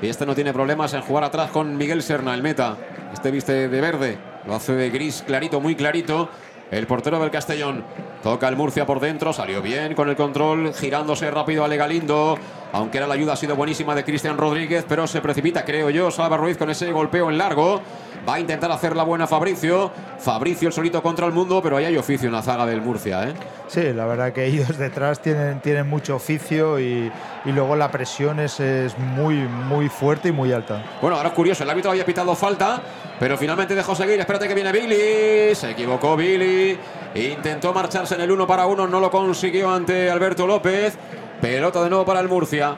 Y 0.00 0.06
este 0.08 0.24
no 0.26 0.34
tiene 0.34 0.52
problemas 0.52 0.94
en 0.94 1.00
jugar 1.00 1.24
atrás 1.24 1.50
con 1.50 1.76
Miguel 1.76 2.02
Serna, 2.04 2.32
el 2.34 2.42
meta. 2.42 2.76
Este 3.12 3.32
viste 3.32 3.68
de 3.68 3.80
verde, 3.80 4.16
lo 4.46 4.54
hace 4.54 4.72
de 4.74 4.90
gris 4.90 5.24
clarito, 5.26 5.60
muy 5.60 5.74
clarito. 5.74 6.28
El 6.70 6.86
portero 6.86 7.18
del 7.18 7.30
Castellón 7.30 7.82
toca 8.22 8.46
el 8.46 8.56
Murcia 8.56 8.84
por 8.84 9.00
dentro, 9.00 9.32
salió 9.32 9.62
bien 9.62 9.94
con 9.94 10.10
el 10.10 10.16
control, 10.16 10.74
girándose 10.74 11.30
rápido 11.30 11.64
a 11.64 11.68
Galindo. 11.68 12.38
Aunque 12.72 12.98
era 12.98 13.06
la 13.06 13.14
ayuda 13.14 13.32
ha 13.32 13.36
sido 13.36 13.56
buenísima 13.56 13.94
de 13.94 14.04
Cristian 14.04 14.36
Rodríguez, 14.36 14.84
pero 14.86 15.06
se 15.06 15.22
precipita, 15.22 15.64
creo 15.64 15.88
yo, 15.88 16.10
Salva 16.10 16.36
Ruiz 16.36 16.58
con 16.58 16.68
ese 16.68 16.92
golpeo 16.92 17.30
en 17.30 17.38
largo. 17.38 17.80
Va 18.28 18.34
a 18.34 18.40
intentar 18.40 18.70
hacer 18.70 18.94
la 18.94 19.04
buena 19.04 19.26
Fabricio. 19.26 19.90
Fabricio 20.18 20.68
el 20.68 20.74
solito 20.74 21.02
contra 21.02 21.24
el 21.26 21.32
mundo, 21.32 21.62
pero 21.62 21.78
ahí 21.78 21.86
hay 21.86 21.96
oficio 21.96 22.26
en 22.26 22.34
la 22.34 22.42
zaga 22.42 22.66
del 22.66 22.82
Murcia, 22.82 23.26
¿eh? 23.26 23.32
Sí, 23.68 23.92
la 23.94 24.04
verdad 24.04 24.32
que 24.34 24.44
ellos 24.44 24.76
detrás 24.76 25.22
tienen, 25.22 25.60
tienen 25.60 25.88
mucho 25.88 26.16
oficio 26.16 26.78
y, 26.78 27.10
y 27.46 27.52
luego 27.52 27.74
la 27.74 27.90
presión 27.90 28.38
es, 28.38 28.60
es 28.60 28.98
muy, 28.98 29.36
muy 29.36 29.88
fuerte 29.88 30.28
y 30.28 30.32
muy 30.32 30.52
alta. 30.52 30.84
Bueno, 31.00 31.16
ahora 31.16 31.30
es 31.30 31.34
curioso, 31.34 31.64
el 31.64 31.70
árbitro 31.70 31.90
había 31.90 32.04
pitado 32.04 32.34
falta, 32.34 32.82
pero 33.18 33.38
finalmente 33.38 33.74
dejó 33.74 33.94
seguir. 33.94 34.20
Espérate 34.20 34.46
que 34.46 34.54
viene 34.54 34.72
Billy. 34.72 35.54
Se 35.54 35.70
equivocó 35.70 36.14
Billy. 36.14 36.78
Intentó 37.14 37.72
marcharse 37.72 38.14
en 38.14 38.20
el 38.20 38.30
uno 38.30 38.46
para 38.46 38.66
uno, 38.66 38.86
no 38.86 39.00
lo 39.00 39.10
consiguió 39.10 39.70
ante 39.70 40.10
Alberto 40.10 40.46
López. 40.46 40.98
Pelota 41.40 41.82
de 41.82 41.88
nuevo 41.88 42.04
para 42.04 42.20
el 42.20 42.28
Murcia, 42.28 42.76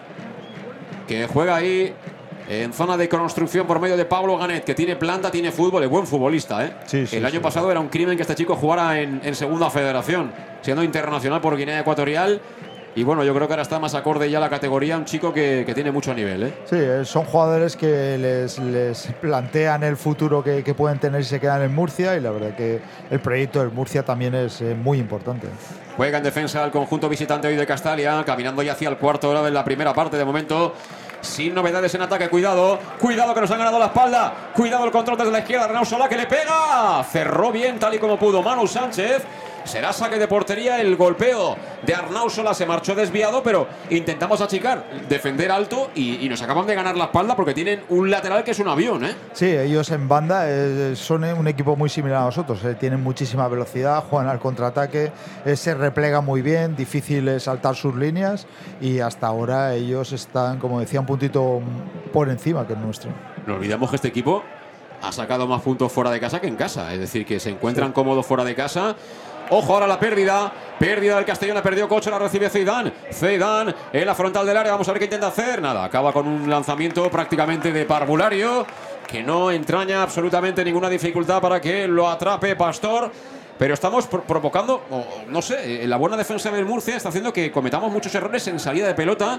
que 1.08 1.26
juega 1.26 1.56
ahí 1.56 1.92
en 2.50 2.72
zona 2.72 2.96
de 2.96 3.08
construcción 3.08 3.64
por 3.64 3.78
medio 3.78 3.96
de 3.96 4.04
Pablo 4.04 4.36
Ganet, 4.36 4.64
que 4.64 4.74
tiene 4.74 4.96
planta, 4.96 5.30
tiene 5.30 5.52
fútbol, 5.52 5.84
es 5.84 5.88
buen 5.88 6.04
futbolista. 6.04 6.66
¿eh? 6.66 6.74
Sí, 6.84 7.06
sí, 7.06 7.16
el 7.16 7.24
año 7.24 7.36
sí. 7.36 7.40
pasado 7.40 7.70
era 7.70 7.78
un 7.78 7.88
crimen 7.88 8.16
que 8.16 8.22
este 8.22 8.34
chico 8.34 8.56
jugara 8.56 9.00
en, 9.00 9.20
en 9.22 9.36
segunda 9.36 9.70
federación, 9.70 10.32
siendo 10.60 10.82
internacional 10.82 11.40
por 11.40 11.56
Guinea 11.56 11.78
Ecuatorial. 11.78 12.40
Y 12.96 13.04
bueno, 13.04 13.22
yo 13.22 13.32
creo 13.32 13.46
que 13.46 13.52
ahora 13.52 13.62
está 13.62 13.78
más 13.78 13.94
acorde 13.94 14.28
ya 14.28 14.40
la 14.40 14.50
categoría, 14.50 14.96
un 14.96 15.04
chico 15.04 15.32
que, 15.32 15.62
que 15.64 15.74
tiene 15.74 15.92
mucho 15.92 16.12
nivel. 16.12 16.42
¿eh? 16.42 16.54
Sí, 16.64 16.74
eh, 16.76 17.04
son 17.04 17.24
jugadores 17.24 17.76
que 17.76 18.18
les, 18.18 18.58
les 18.58 19.06
plantean 19.20 19.84
el 19.84 19.96
futuro 19.96 20.42
que, 20.42 20.64
que 20.64 20.74
pueden 20.74 20.98
tener 20.98 21.22
si 21.22 21.30
se 21.30 21.38
quedan 21.38 21.62
en 21.62 21.72
Murcia 21.72 22.16
y 22.16 22.20
la 22.20 22.32
verdad 22.32 22.56
que 22.56 22.80
el 23.12 23.20
proyecto 23.20 23.60
del 23.60 23.70
Murcia 23.70 24.02
también 24.02 24.34
es 24.34 24.60
eh, 24.60 24.74
muy 24.74 24.98
importante. 24.98 25.46
Juega 25.96 26.18
en 26.18 26.24
defensa 26.24 26.64
el 26.64 26.70
conjunto 26.70 27.08
visitante 27.08 27.48
hoy 27.48 27.56
de 27.56 27.66
Castalia, 27.66 28.22
caminando 28.24 28.62
ya 28.62 28.72
hacia 28.72 28.88
el 28.88 28.96
cuarto 28.96 29.28
hora 29.28 29.42
de 29.42 29.50
la 29.50 29.64
primera 29.64 29.92
parte 29.92 30.16
de 30.16 30.24
momento. 30.24 30.74
Sin 31.20 31.54
novedades 31.54 31.94
en 31.94 32.02
ataque, 32.02 32.30
cuidado, 32.30 32.78
cuidado 32.98 33.34
que 33.34 33.42
nos 33.42 33.50
han 33.50 33.58
ganado 33.58 33.78
la 33.78 33.86
espalda, 33.86 34.32
cuidado 34.54 34.86
el 34.86 34.90
control 34.90 35.18
desde 35.18 35.30
la 35.30 35.40
izquierda, 35.40 35.66
Renaud 35.66 35.84
Solá 35.84 36.08
que 36.08 36.16
le 36.16 36.26
pega, 36.26 37.04
cerró 37.04 37.52
bien 37.52 37.78
tal 37.78 37.94
y 37.94 37.98
como 37.98 38.18
pudo 38.18 38.42
Manu 38.42 38.66
Sánchez, 38.66 39.22
será 39.64 39.92
saque 39.92 40.18
de 40.18 40.26
portería, 40.28 40.80
el 40.80 40.96
golpeo 40.96 41.56
de 41.86 41.94
Arnau 41.94 42.28
Solá 42.30 42.54
se 42.54 42.66
marchó 42.66 42.94
desviado, 42.94 43.42
pero 43.42 43.66
intentamos 43.90 44.40
achicar, 44.40 44.84
defender 45.08 45.50
alto 45.50 45.90
y, 45.94 46.24
y 46.24 46.28
nos 46.28 46.42
acaban 46.42 46.66
de 46.66 46.74
ganar 46.74 46.96
la 46.96 47.04
espalda 47.04 47.36
porque 47.36 47.54
tienen 47.54 47.82
un 47.88 48.10
lateral 48.10 48.44
que 48.44 48.50
es 48.52 48.58
un 48.58 48.68
avión, 48.68 49.04
¿eh? 49.04 49.14
Sí, 49.32 49.46
ellos 49.46 49.90
en 49.90 50.08
banda 50.08 50.44
eh, 50.48 50.94
son 50.96 51.24
eh, 51.24 51.32
un 51.32 51.46
equipo 51.48 51.76
muy 51.76 51.88
similar 51.88 52.22
a 52.22 52.24
nosotros. 52.26 52.64
eh, 52.64 52.74
tienen 52.74 53.02
muchísima 53.02 53.48
velocidad, 53.48 54.04
juegan 54.08 54.28
al 54.28 54.38
contraataque, 54.38 55.12
eh, 55.44 55.56
se 55.56 55.74
replega 55.74 56.20
muy 56.20 56.42
bien, 56.42 56.76
difícil 56.76 57.28
es 57.28 57.44
saltar 57.44 57.74
sus 57.76 57.94
líneas 57.94 58.46
y 58.80 59.00
hasta 59.00 59.26
ahora 59.26 59.74
ellos 59.74 60.12
están, 60.12 60.58
como 60.58 60.80
decía, 60.80 61.00
un 61.00 61.06
puntito 61.06 61.60
por 62.12 62.28
encima 62.28 62.66
que 62.66 62.72
el 62.74 62.80
nuestro. 62.80 63.10
No 63.46 63.54
olvidemos 63.54 63.90
que 63.90 63.96
este 63.96 64.08
equipo 64.08 64.42
ha 65.02 65.12
sacado 65.12 65.46
más 65.46 65.62
puntos 65.62 65.90
fuera 65.90 66.10
de 66.10 66.20
casa 66.20 66.40
que 66.40 66.46
en 66.46 66.56
casa. 66.56 66.92
Es 66.92 67.00
decir, 67.00 67.24
que 67.24 67.40
se 67.40 67.48
encuentran 67.48 67.92
cómodos 67.92 68.26
fuera 68.26 68.44
de 68.44 68.54
casa. 68.54 68.94
Ojo 69.50 69.74
ahora 69.74 69.86
la 69.86 69.98
pérdida. 69.98 70.52
Pérdida 70.78 71.16
del 71.16 71.24
Castellón. 71.24 71.56
La 71.56 71.62
perdió 71.62 71.88
Cocho. 71.88 72.10
La 72.10 72.18
recibe 72.18 72.48
Zidane. 72.48 72.92
Zidane 73.12 73.74
en 73.92 74.06
la 74.06 74.14
frontal 74.14 74.46
del 74.46 74.56
área. 74.56 74.72
Vamos 74.72 74.88
a 74.88 74.92
ver 74.92 75.00
qué 75.00 75.04
intenta 75.06 75.28
hacer. 75.28 75.60
Nada. 75.60 75.84
Acaba 75.84 76.12
con 76.12 76.26
un 76.26 76.48
lanzamiento 76.48 77.10
prácticamente 77.10 77.72
de 77.72 77.84
parvulario. 77.84 78.66
Que 79.06 79.22
no 79.22 79.50
entraña 79.50 80.02
absolutamente 80.02 80.64
ninguna 80.64 80.88
dificultad 80.88 81.40
para 81.40 81.60
que 81.60 81.88
lo 81.88 82.08
atrape 82.08 82.54
Pastor. 82.54 83.10
Pero 83.60 83.74
estamos 83.74 84.06
pro- 84.06 84.22
provocando, 84.22 84.82
o, 84.90 85.04
no 85.28 85.42
sé, 85.42 85.84
eh, 85.84 85.86
la 85.86 85.98
buena 85.98 86.16
defensa 86.16 86.50
del 86.50 86.64
Murcia 86.64 86.96
está 86.96 87.10
haciendo 87.10 87.30
que 87.30 87.52
cometamos 87.52 87.92
muchos 87.92 88.12
errores 88.14 88.48
en 88.48 88.58
salida 88.58 88.86
de 88.88 88.94
pelota. 88.94 89.38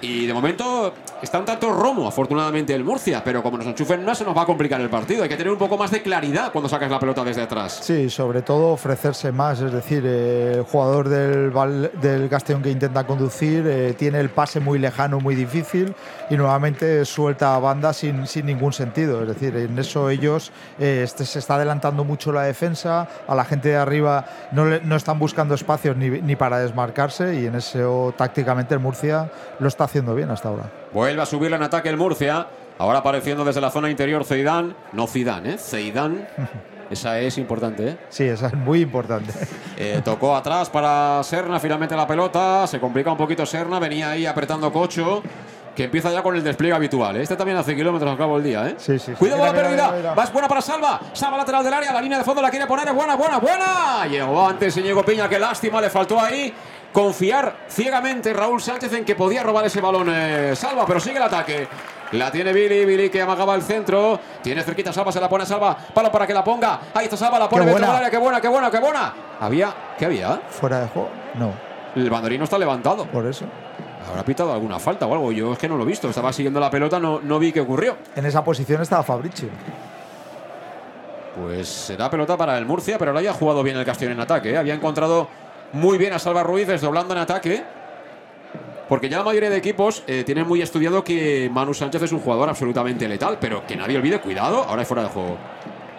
Y 0.00 0.26
de 0.26 0.34
momento 0.34 0.92
está 1.22 1.38
un 1.38 1.44
tanto 1.44 1.70
romo, 1.72 2.08
afortunadamente, 2.08 2.74
el 2.74 2.82
Murcia. 2.82 3.22
Pero 3.22 3.40
como 3.40 3.56
nos 3.58 3.68
enchufen 3.68 4.00
una, 4.00 4.16
se 4.16 4.24
nos 4.24 4.36
va 4.36 4.42
a 4.42 4.46
complicar 4.46 4.80
el 4.80 4.90
partido. 4.90 5.22
Hay 5.22 5.28
que 5.28 5.36
tener 5.36 5.52
un 5.52 5.60
poco 5.60 5.78
más 5.78 5.92
de 5.92 6.02
claridad 6.02 6.50
cuando 6.50 6.68
sacas 6.68 6.90
la 6.90 6.98
pelota 6.98 7.22
desde 7.22 7.42
atrás. 7.42 7.78
Sí, 7.84 8.10
sobre 8.10 8.42
todo 8.42 8.70
ofrecerse 8.72 9.30
más, 9.30 9.60
es 9.60 9.70
decir, 9.72 10.02
eh, 10.04 10.54
el 10.56 10.62
jugador 10.64 11.08
del, 11.08 11.52
del 12.00 12.28
Castellón 12.28 12.62
que 12.62 12.70
intenta 12.72 13.06
conducir 13.06 13.64
eh, 13.64 13.94
tiene 13.96 14.18
el 14.18 14.30
pase 14.30 14.58
muy 14.58 14.80
lejano, 14.80 15.20
muy 15.20 15.36
difícil 15.36 15.94
y 16.28 16.36
nuevamente 16.36 17.04
suelta 17.04 17.54
a 17.54 17.60
banda 17.60 17.92
sin, 17.92 18.26
sin 18.26 18.46
ningún 18.46 18.72
sentido. 18.72 19.22
Es 19.22 19.28
decir, 19.28 19.56
en 19.56 19.78
eso 19.78 20.10
ellos 20.10 20.50
eh, 20.80 21.02
este, 21.04 21.24
se 21.24 21.38
está 21.38 21.54
adelantando 21.54 22.02
mucho 22.02 22.32
la 22.32 22.42
defensa, 22.42 23.08
a 23.28 23.34
la 23.36 23.44
gente 23.52 23.68
de 23.68 23.76
arriba 23.76 24.24
no, 24.52 24.64
le- 24.64 24.80
no 24.80 24.96
están 24.96 25.18
buscando 25.18 25.54
espacios 25.54 25.96
ni, 25.96 26.08
ni 26.08 26.36
para 26.36 26.58
desmarcarse 26.58 27.38
y 27.40 27.46
en 27.46 27.54
eso 27.54 28.14
tácticamente 28.16 28.74
el 28.74 28.80
Murcia 28.80 29.30
lo 29.58 29.68
está 29.68 29.84
haciendo 29.84 30.14
bien 30.14 30.30
hasta 30.30 30.48
ahora. 30.48 30.64
Vuelve 30.92 31.20
a 31.22 31.26
subir 31.26 31.52
en 31.52 31.62
ataque 31.62 31.88
el 31.88 31.96
Murcia. 31.96 32.46
Ahora 32.78 32.98
apareciendo 33.00 33.44
desde 33.44 33.60
la 33.60 33.70
zona 33.70 33.90
interior 33.90 34.24
Zidane. 34.24 34.74
No 34.92 35.06
Zidane, 35.06 35.54
¿eh? 35.54 35.58
Zidane. 35.58 36.26
Esa 36.90 37.18
es 37.20 37.38
importante, 37.38 37.88
¿eh? 37.88 37.96
Sí, 38.10 38.24
eso 38.24 38.46
es 38.46 38.54
muy 38.54 38.80
importante. 38.82 39.32
Eh, 39.78 40.02
tocó 40.04 40.36
atrás 40.36 40.68
para 40.68 41.22
Serna, 41.22 41.58
finalmente 41.58 41.96
la 41.96 42.06
pelota. 42.06 42.66
Se 42.66 42.78
complica 42.80 43.10
un 43.10 43.16
poquito 43.16 43.46
Serna, 43.46 43.78
venía 43.78 44.10
ahí 44.10 44.26
apretando 44.26 44.70
Cocho. 44.72 45.22
Que 45.74 45.84
empieza 45.84 46.10
ya 46.12 46.22
con 46.22 46.36
el 46.36 46.44
despliegue 46.44 46.74
habitual. 46.76 47.16
¿eh? 47.16 47.22
Este 47.22 47.34
también 47.34 47.56
hace 47.56 47.74
kilómetros 47.74 48.10
al 48.10 48.18
cabo 48.18 48.34
del 48.34 48.44
día, 48.44 48.66
¿eh? 48.68 48.74
Sí, 48.76 48.98
sí, 48.98 49.06
sí. 49.06 49.12
Cuidado 49.12 49.40
Mira, 49.42 49.52
la 49.52 49.62
pérdida. 49.90 50.22
es 50.22 50.32
buena 50.32 50.48
para 50.48 50.60
Salva. 50.60 51.00
Salva 51.14 51.38
lateral 51.38 51.64
del 51.64 51.72
área. 51.72 51.92
La 51.92 52.00
línea 52.02 52.18
de 52.18 52.24
fondo 52.24 52.42
la 52.42 52.50
quiere 52.50 52.66
poner. 52.66 52.88
Es 52.88 52.94
buena, 52.94 53.16
buena, 53.16 53.38
buena. 53.38 54.06
Llegó 54.06 54.46
antes 54.46 54.76
Íñigo 54.76 55.02
Piña. 55.02 55.28
Qué 55.30 55.38
lástima. 55.38 55.80
Le 55.80 55.88
faltó 55.88 56.20
ahí 56.20 56.52
confiar 56.92 57.56
ciegamente 57.68 58.34
Raúl 58.34 58.60
Sánchez 58.60 58.92
en 58.92 59.04
que 59.06 59.14
podía 59.14 59.42
robar 59.42 59.64
ese 59.64 59.80
balón 59.80 60.08
eh, 60.10 60.52
Salva. 60.54 60.84
Pero 60.86 61.00
sigue 61.00 61.16
el 61.16 61.22
ataque. 61.22 61.66
La 62.12 62.30
tiene 62.30 62.52
Billy, 62.52 62.84
Billy 62.84 63.08
que 63.08 63.22
amagaba 63.22 63.54
el 63.54 63.62
centro. 63.62 64.20
Tiene 64.42 64.62
cerquita 64.62 64.92
Salva, 64.92 65.10
se 65.10 65.20
la 65.20 65.28
pone 65.30 65.44
a 65.44 65.46
Salva. 65.46 65.74
Palo 65.94 66.12
para 66.12 66.26
que 66.26 66.34
la 66.34 66.44
ponga. 66.44 66.80
Ahí 66.92 67.04
está 67.04 67.16
Salva, 67.16 67.38
la 67.38 67.48
pone 67.48 67.64
dentro 67.64 67.86
del 67.86 67.96
área. 67.96 68.10
Qué 68.10 68.18
buena, 68.18 68.42
qué 68.42 68.48
buena, 68.48 68.70
qué 68.70 68.78
buena. 68.78 69.14
Había, 69.40 69.72
¿qué 69.98 70.04
había? 70.04 70.38
¿Fuera 70.50 70.80
de 70.80 70.88
juego? 70.88 71.08
No, 71.34 71.54
El 71.96 72.10
banderino 72.10 72.44
está 72.44 72.58
levantado. 72.58 73.06
por 73.06 73.24
eso. 73.26 73.46
Habrá 74.12 74.24
pitado 74.26 74.52
alguna 74.52 74.78
falta 74.78 75.06
o 75.06 75.14
algo. 75.14 75.32
Yo 75.32 75.54
es 75.54 75.58
que 75.58 75.68
no 75.68 75.78
lo 75.78 75.84
he 75.84 75.86
visto. 75.86 76.08
Estaba 76.10 76.32
siguiendo 76.34 76.60
la 76.60 76.70
pelota, 76.70 77.00
no, 77.00 77.20
no 77.20 77.38
vi 77.38 77.50
qué 77.50 77.60
ocurrió. 77.60 77.96
En 78.14 78.26
esa 78.26 78.44
posición 78.44 78.82
estaba 78.82 79.02
Fabricio. 79.02 79.48
Pues 81.34 81.66
será 81.66 82.10
pelota 82.10 82.36
para 82.36 82.58
el 82.58 82.66
Murcia, 82.66 82.98
pero 82.98 83.12
ahora 83.12 83.22
ya 83.22 83.30
ha 83.30 83.34
jugado 83.34 83.62
bien 83.62 83.78
el 83.78 83.86
Castellón 83.86 84.12
en 84.12 84.20
ataque. 84.20 84.50
¿eh? 84.50 84.58
Había 84.58 84.74
encontrado 84.74 85.28
muy 85.72 85.96
bien 85.96 86.12
a 86.12 86.18
Salva 86.18 86.42
Ruiz 86.42 86.66
desdoblando 86.66 87.14
en 87.14 87.20
ataque. 87.20 87.64
Porque 88.86 89.08
ya 89.08 89.16
la 89.16 89.24
mayoría 89.24 89.48
de 89.48 89.56
equipos 89.56 90.02
eh, 90.06 90.24
tienen 90.24 90.46
muy 90.46 90.60
estudiado 90.60 91.02
que 91.02 91.48
Manu 91.50 91.72
Sánchez 91.72 92.02
es 92.02 92.12
un 92.12 92.20
jugador 92.20 92.50
absolutamente 92.50 93.08
letal, 93.08 93.38
pero 93.40 93.66
que 93.66 93.76
nadie 93.76 93.96
olvide, 93.96 94.20
cuidado, 94.20 94.64
ahora 94.64 94.82
es 94.82 94.88
fuera 94.88 95.04
de 95.04 95.08
juego. 95.08 95.38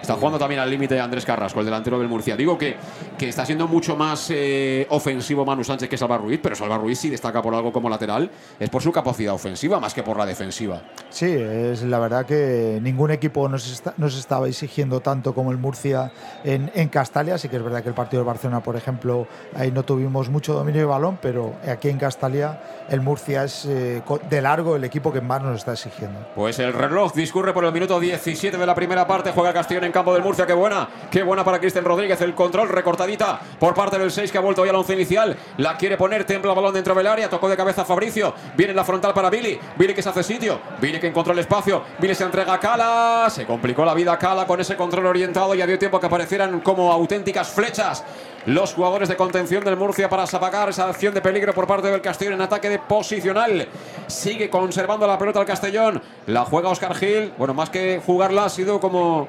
Está 0.03 0.15
jugando 0.15 0.37
también 0.37 0.59
al 0.59 0.69
límite 0.69 0.99
Andrés 0.99 1.23
Carrasco, 1.23 1.61
el 1.61 1.65
delantero 1.65 1.97
del 1.97 2.09
Murcia. 2.09 2.35
Digo 2.35 2.57
que, 2.57 2.75
que 3.17 3.29
está 3.29 3.45
siendo 3.45 3.69
mucho 3.69 3.95
más 3.95 4.27
eh, 4.31 4.85
ofensivo 4.89 5.45
Manu 5.45 5.63
Sánchez 5.63 5.87
que 5.87 5.97
Salva 5.97 6.17
Ruiz, 6.17 6.41
pero 6.43 6.57
Salva 6.57 6.77
Ruiz 6.77 6.99
sí 6.99 7.09
destaca 7.09 7.41
por 7.41 7.55
algo 7.55 7.71
como 7.71 7.87
lateral, 7.89 8.29
es 8.59 8.69
por 8.69 8.81
su 8.81 8.91
capacidad 8.91 9.33
ofensiva 9.33 9.79
más 9.79 9.93
que 9.93 10.03
por 10.03 10.17
la 10.17 10.25
defensiva. 10.25 10.81
Sí, 11.09 11.27
es 11.33 11.83
la 11.83 11.99
verdad 11.99 12.25
que 12.25 12.79
ningún 12.81 13.11
equipo 13.11 13.47
nos, 13.47 13.71
está- 13.71 13.93
nos 13.95 14.17
estaba 14.17 14.49
exigiendo 14.49 14.99
tanto 14.99 15.33
como 15.33 15.51
el 15.53 15.57
Murcia 15.57 16.11
en, 16.43 16.69
en 16.75 16.89
Castalia. 16.89 17.37
Sí 17.37 17.47
que 17.47 17.55
es 17.55 17.63
verdad 17.63 17.81
que 17.81 17.87
el 17.87 17.95
partido 17.95 18.19
del 18.23 18.27
Barcelona, 18.27 18.59
por 18.61 18.75
ejemplo, 18.75 19.25
ahí 19.55 19.71
no 19.71 19.83
tuvimos 19.83 20.27
mucho 20.27 20.53
dominio 20.53 20.81
de 20.81 20.85
balón, 20.85 21.17
pero 21.21 21.53
aquí 21.65 21.87
en 21.87 21.97
Castalia 21.97 22.59
el 22.89 22.99
Murcia 22.99 23.45
es 23.45 23.63
eh, 23.69 24.01
de 24.29 24.41
largo 24.41 24.75
el 24.75 24.83
equipo 24.83 25.13
que 25.13 25.21
más 25.21 25.41
nos 25.41 25.59
está 25.59 25.71
exigiendo. 25.71 26.19
Pues 26.35 26.59
el 26.59 26.73
reloj 26.73 27.13
discurre 27.13 27.53
por 27.53 27.63
el 27.63 27.71
minuto 27.71 28.01
17 28.01 28.57
de 28.57 28.65
la 28.65 28.75
primera 28.75 29.07
parte. 29.07 29.31
Juega 29.31 29.53
Castellón 29.53 29.85
en 29.85 29.92
campo 29.93 30.13
del 30.13 30.21
Murcia. 30.21 30.45
Qué 30.45 30.53
buena, 30.53 30.89
qué 31.09 31.23
buena 31.23 31.45
para 31.45 31.59
Cristian 31.59 31.85
Rodríguez. 31.85 32.19
El 32.19 32.35
control 32.35 32.67
recortadita 32.67 33.39
por 33.59 33.73
parte 33.73 33.97
del 33.97 34.11
6 34.11 34.29
que 34.29 34.37
ha 34.37 34.41
vuelto 34.41 34.65
ya 34.65 34.71
al 34.71 34.75
once 34.75 34.93
inicial. 34.93 35.37
La 35.57 35.77
quiere 35.77 35.95
poner, 35.95 36.25
templa 36.25 36.53
balón 36.53 36.73
dentro 36.73 36.93
del 36.93 37.07
área. 37.07 37.29
Tocó 37.29 37.47
de 37.47 37.55
cabeza 37.55 37.85
Fabricio. 37.85 38.33
Viene 38.57 38.73
la 38.73 38.83
frontal 38.83 39.13
para 39.13 39.29
Billy. 39.29 39.57
Billy 39.77 39.93
que 39.93 40.01
se 40.01 40.09
hace 40.09 40.23
sitio. 40.23 40.59
Billy 40.81 40.99
que 40.99 41.07
encontró 41.07 41.31
el 41.31 41.39
espacio. 41.39 41.83
Billy 41.99 42.13
se 42.13 42.25
entrega 42.25 42.53
a 42.53 42.59
Cala. 42.59 43.29
Se 43.29 43.45
complicó 43.45 43.85
la 43.85 43.93
vida 43.93 44.11
a 44.11 44.19
Cala 44.19 44.45
con 44.45 44.59
ese 44.59 44.75
control 44.75 45.05
orientado. 45.05 45.55
Ya 45.55 45.65
dio 45.65 45.79
tiempo 45.79 45.99
que 45.99 46.07
aparecieran 46.07 46.59
como 46.59 46.91
auténticas 46.91 47.49
flechas 47.49 48.03
los 48.45 48.73
jugadores 48.73 49.07
de 49.07 49.15
contención 49.15 49.63
del 49.63 49.77
Murcia 49.77 50.09
para 50.09 50.27
sapagar 50.27 50.69
esa 50.69 50.89
acción 50.89 51.13
de 51.13 51.21
peligro 51.21 51.53
por 51.53 51.67
parte 51.67 51.89
del 51.89 52.01
Castellón 52.01 52.33
en 52.33 52.41
ataque 52.41 52.69
de 52.69 52.79
posicional. 52.79 53.67
Sigue 54.07 54.49
conservando 54.49 55.07
la 55.07 55.17
pelota 55.17 55.39
el 55.39 55.45
Castellón. 55.45 56.01
La 56.27 56.43
juega 56.45 56.69
Oscar 56.69 56.95
Gil. 56.95 57.33
Bueno, 57.37 57.53
más 57.53 57.69
que 57.69 58.01
jugarla 58.05 58.45
ha 58.45 58.49
sido 58.49 58.79
como 58.79 59.27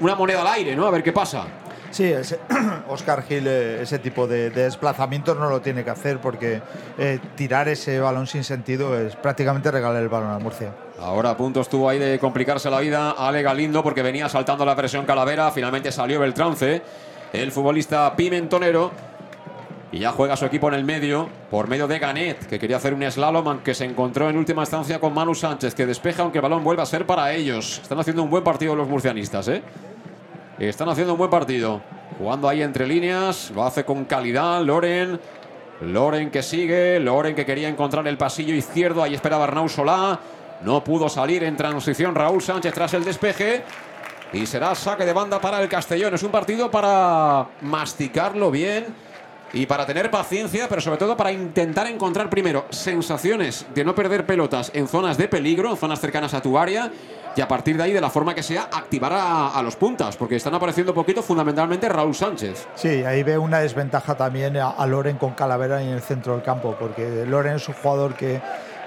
una 0.00 0.14
moneda 0.14 0.40
al 0.40 0.48
aire, 0.48 0.74
¿no? 0.74 0.86
A 0.86 0.90
ver 0.90 1.02
qué 1.02 1.12
pasa. 1.12 1.46
Sí, 1.90 2.04
ese, 2.04 2.38
Oscar 2.88 3.24
Gil 3.24 3.46
eh, 3.48 3.82
ese 3.82 3.98
tipo 3.98 4.26
de, 4.26 4.50
de, 4.50 4.62
desplazamientos 4.62 5.36
no 5.36 5.50
lo 5.50 5.60
tiene 5.60 5.82
que 5.82 5.90
hacer 5.90 6.20
porque 6.20 6.62
eh, 6.98 7.18
tirar 7.34 7.68
ese 7.68 7.98
balón 7.98 8.28
sin 8.28 8.44
sentido 8.44 8.98
es 8.98 9.16
prácticamente 9.16 9.70
regalar 9.70 10.00
el 10.00 10.08
balón 10.08 10.30
al 10.30 10.40
Murcia. 10.40 10.72
Ahora 11.00 11.30
a 11.30 11.36
punto 11.36 11.60
estuvo 11.60 11.88
ahí 11.88 11.98
de 11.98 12.18
complicarse 12.18 12.70
la 12.70 12.78
vida 12.78 13.10
Ale 13.12 13.42
Galindo 13.42 13.82
porque 13.82 14.02
venía 14.02 14.28
saltando 14.28 14.64
la 14.64 14.76
presión 14.76 15.04
Calavera. 15.04 15.50
Finalmente 15.50 15.90
salió 15.90 16.20
Beltrance, 16.20 16.82
el 17.32 17.50
futbolista 17.50 18.14
pimentonero. 18.14 19.09
Y 19.92 19.98
ya 19.98 20.12
juega 20.12 20.36
su 20.36 20.44
equipo 20.44 20.68
en 20.68 20.74
el 20.74 20.84
medio, 20.84 21.28
por 21.50 21.66
medio 21.66 21.88
de 21.88 21.98
Ganet, 21.98 22.46
que 22.46 22.60
quería 22.60 22.76
hacer 22.76 22.94
un 22.94 23.02
slalom, 23.10 23.58
que 23.58 23.74
se 23.74 23.84
encontró 23.84 24.30
en 24.30 24.36
última 24.36 24.62
instancia 24.62 25.00
con 25.00 25.12
Manu 25.12 25.34
Sánchez, 25.34 25.74
que 25.74 25.84
despeja, 25.84 26.22
aunque 26.22 26.38
el 26.38 26.42
balón 26.42 26.62
vuelva 26.62 26.84
a 26.84 26.86
ser 26.86 27.06
para 27.06 27.32
ellos. 27.32 27.80
Están 27.82 27.98
haciendo 27.98 28.22
un 28.22 28.30
buen 28.30 28.44
partido 28.44 28.76
los 28.76 28.88
murcianistas, 28.88 29.48
¿eh? 29.48 29.62
Están 30.60 30.88
haciendo 30.90 31.14
un 31.14 31.18
buen 31.18 31.30
partido. 31.30 31.80
Jugando 32.18 32.48
ahí 32.48 32.62
entre 32.62 32.86
líneas, 32.86 33.50
lo 33.52 33.64
hace 33.64 33.84
con 33.84 34.04
calidad 34.04 34.62
Loren. 34.62 35.18
Loren 35.80 36.30
que 36.30 36.42
sigue, 36.42 37.00
Loren 37.00 37.34
que 37.34 37.44
quería 37.44 37.68
encontrar 37.68 38.06
el 38.06 38.16
pasillo 38.16 38.54
izquierdo, 38.54 39.02
ahí 39.02 39.14
esperaba 39.14 39.44
Arnau 39.44 39.68
Solá. 39.68 40.20
No 40.62 40.84
pudo 40.84 41.08
salir 41.08 41.42
en 41.42 41.56
transición 41.56 42.14
Raúl 42.14 42.42
Sánchez 42.42 42.74
tras 42.74 42.94
el 42.94 43.02
despeje. 43.02 43.64
Y 44.32 44.46
será 44.46 44.74
saque 44.76 45.04
de 45.04 45.12
banda 45.12 45.40
para 45.40 45.60
el 45.60 45.68
Castellón. 45.68 46.14
Es 46.14 46.22
un 46.22 46.30
partido 46.30 46.70
para 46.70 47.48
masticarlo 47.62 48.52
bien 48.52 49.09
y 49.52 49.66
para 49.66 49.86
tener 49.86 50.10
paciencia, 50.10 50.68
pero 50.68 50.80
sobre 50.80 50.98
todo 50.98 51.16
para 51.16 51.32
intentar 51.32 51.86
encontrar 51.86 52.30
primero 52.30 52.66
sensaciones 52.70 53.66
de 53.74 53.84
no 53.84 53.94
perder 53.94 54.26
pelotas 54.26 54.70
en 54.74 54.88
zonas 54.88 55.18
de 55.18 55.28
peligro, 55.28 55.70
en 55.70 55.76
zonas 55.76 56.00
cercanas 56.00 56.34
a 56.34 56.42
tu 56.42 56.58
área, 56.58 56.90
y 57.36 57.40
a 57.40 57.48
partir 57.48 57.76
de 57.76 57.84
ahí, 57.84 57.92
de 57.92 58.00
la 58.00 58.10
forma 58.10 58.34
que 58.34 58.42
sea, 58.42 58.68
activar 58.72 59.12
a, 59.14 59.62
los 59.62 59.76
puntas, 59.76 60.16
porque 60.16 60.36
están 60.36 60.54
apareciendo 60.54 60.92
poquito 60.92 61.22
fundamentalmente 61.22 61.88
Raúl 61.88 62.14
Sánchez. 62.14 62.66
Sí, 62.74 62.88
ahí 63.04 63.22
ve 63.22 63.38
una 63.38 63.60
desventaja 63.60 64.16
también 64.16 64.56
a, 64.56 64.70
a 64.70 64.86
Loren 64.86 65.16
con 65.16 65.32
Calavera 65.34 65.80
en 65.80 65.90
el 65.90 66.02
centro 66.02 66.32
del 66.32 66.42
campo, 66.42 66.76
porque 66.78 67.24
Loren 67.26 67.56
es 67.56 67.68
un 67.68 67.74
jugador 67.74 68.14
que 68.14 68.40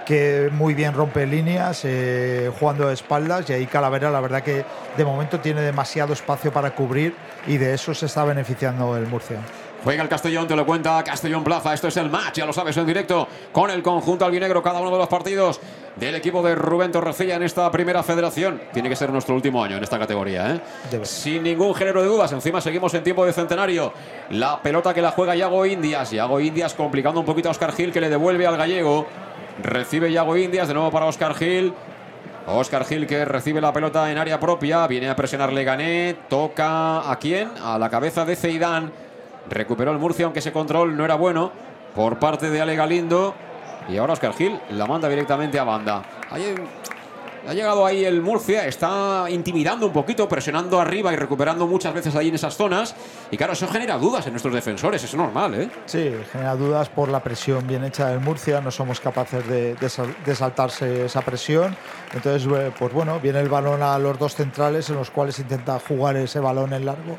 que 0.03 0.49
muy 0.51 0.73
bien 0.73 0.93
rompe 0.93 1.25
líneas 1.25 1.81
eh, 1.85 2.51
jugando 2.59 2.87
de 2.87 2.93
espaldas 2.93 3.49
y 3.49 3.53
ahí 3.53 3.65
Calavera 3.65 4.11
la 4.11 4.19
verdad 4.19 4.43
que 4.43 4.65
de 4.97 5.05
momento 5.05 5.39
tiene 5.39 5.61
demasiado 5.61 6.13
espacio 6.13 6.51
para 6.51 6.75
cubrir 6.75 7.15
y 7.47 7.57
de 7.57 7.73
eso 7.73 7.93
se 7.93 8.07
está 8.07 8.23
beneficiando 8.25 8.95
el 8.97 9.07
Murcia. 9.07 9.39
Juega 9.83 10.01
el 10.01 10.07
Castellón, 10.07 10.47
te 10.47 10.55
lo 10.55 10.65
cuenta 10.65 11.03
Castellón 11.03 11.43
Plaza. 11.43 11.73
Esto 11.73 11.89
es 11.89 11.97
el 11.97 12.09
match, 12.09 12.37
ya 12.37 12.45
lo 12.45 12.53
sabes, 12.53 12.77
en 12.77 12.85
directo 12.85 13.27
con 13.51 13.69
el 13.69 13.83
conjunto 13.83 14.23
albinegro. 14.23 14.63
Cada 14.63 14.79
uno 14.79 14.89
de 14.91 14.97
los 14.97 15.09
partidos 15.09 15.59
del 15.97 16.15
equipo 16.15 16.41
de 16.41 16.55
Rubén 16.55 16.91
Torrecilla 16.91 17.35
en 17.35 17.43
esta 17.43 17.69
primera 17.69 18.01
federación. 18.01 18.61
Tiene 18.71 18.87
que 18.87 18.95
ser 18.95 19.09
nuestro 19.09 19.35
último 19.35 19.61
año 19.61 19.75
en 19.75 19.83
esta 19.83 19.99
categoría, 19.99 20.55
¿eh? 20.55 20.61
Sin 21.03 21.43
ningún 21.43 21.75
género 21.75 22.01
de 22.01 22.07
dudas. 22.07 22.31
Encima 22.31 22.61
seguimos 22.61 22.93
en 22.93 23.03
tiempo 23.03 23.25
de 23.25 23.33
centenario. 23.33 23.91
La 24.29 24.61
pelota 24.61 24.93
que 24.93 25.01
la 25.01 25.11
juega 25.11 25.35
Yago 25.35 25.65
Indias. 25.65 26.11
Yago 26.11 26.39
Indias 26.39 26.73
complicando 26.75 27.19
un 27.19 27.25
poquito 27.25 27.49
a 27.49 27.51
Oscar 27.51 27.73
Gil 27.73 27.91
que 27.91 27.99
le 27.99 28.09
devuelve 28.09 28.47
al 28.47 28.55
gallego. 28.55 29.05
Recibe 29.61 30.13
Yago 30.13 30.37
Indias, 30.37 30.69
de 30.69 30.75
nuevo 30.75 30.91
para 30.91 31.07
Oscar 31.07 31.35
Gil. 31.35 31.73
Oscar 32.47 32.85
Gil 32.85 33.05
que 33.05 33.25
recibe 33.25 33.59
la 33.59 33.73
pelota 33.73 34.09
en 34.09 34.17
área 34.17 34.39
propia. 34.39 34.87
Viene 34.87 35.09
a 35.09 35.15
presionarle 35.17 35.65
Gané. 35.65 36.15
Toca 36.29 37.11
a 37.11 37.19
quién? 37.19 37.49
A 37.61 37.77
la 37.77 37.89
cabeza 37.89 38.23
de 38.23 38.37
Ceidán. 38.37 39.02
Recuperó 39.49 39.91
el 39.91 39.99
Murcia, 39.99 40.25
aunque 40.25 40.39
ese 40.39 40.51
control 40.51 40.95
no 40.95 41.05
era 41.05 41.15
bueno 41.15 41.51
por 41.95 42.19
parte 42.19 42.49
de 42.49 42.61
Ale 42.61 42.75
Galindo. 42.75 43.35
Y 43.89 43.97
ahora 43.97 44.13
Oscar 44.13 44.33
Gil 44.33 44.59
la 44.71 44.85
manda 44.85 45.09
directamente 45.09 45.59
a 45.59 45.63
banda. 45.63 46.03
Ahí, 46.31 46.55
ha 47.45 47.53
llegado 47.53 47.85
ahí 47.85 48.05
el 48.05 48.21
Murcia, 48.21 48.65
está 48.65 49.25
intimidando 49.29 49.85
un 49.85 49.91
poquito, 49.91 50.29
presionando 50.29 50.79
arriba 50.79 51.11
y 51.11 51.17
recuperando 51.17 51.67
muchas 51.67 51.93
veces 51.93 52.15
ahí 52.15 52.29
en 52.29 52.35
esas 52.35 52.55
zonas. 52.55 52.95
Y 53.31 53.35
claro, 53.35 53.51
eso 53.51 53.67
genera 53.67 53.97
dudas 53.97 54.25
en 54.25 54.31
nuestros 54.31 54.53
defensores, 54.53 55.03
es 55.03 55.13
normal, 55.13 55.53
¿eh? 55.55 55.69
Sí, 55.85 56.15
genera 56.31 56.55
dudas 56.55 56.87
por 56.87 57.09
la 57.09 57.21
presión 57.21 57.67
bien 57.67 57.83
hecha 57.83 58.07
del 58.07 58.21
Murcia, 58.21 58.61
no 58.61 58.71
somos 58.71 59.01
capaces 59.01 59.45
de, 59.45 59.75
de, 59.75 59.91
de 60.25 60.35
saltarse 60.35 61.05
esa 61.05 61.21
presión. 61.21 61.75
Entonces, 62.13 62.47
pues 62.79 62.93
bueno, 62.93 63.19
viene 63.19 63.41
el 63.41 63.49
balón 63.49 63.83
a 63.83 63.99
los 63.99 64.17
dos 64.17 64.35
centrales 64.35 64.89
en 64.89 64.95
los 64.95 65.11
cuales 65.11 65.37
intenta 65.39 65.77
jugar 65.85 66.15
ese 66.15 66.39
balón 66.39 66.71
en 66.71 66.85
largo 66.85 67.17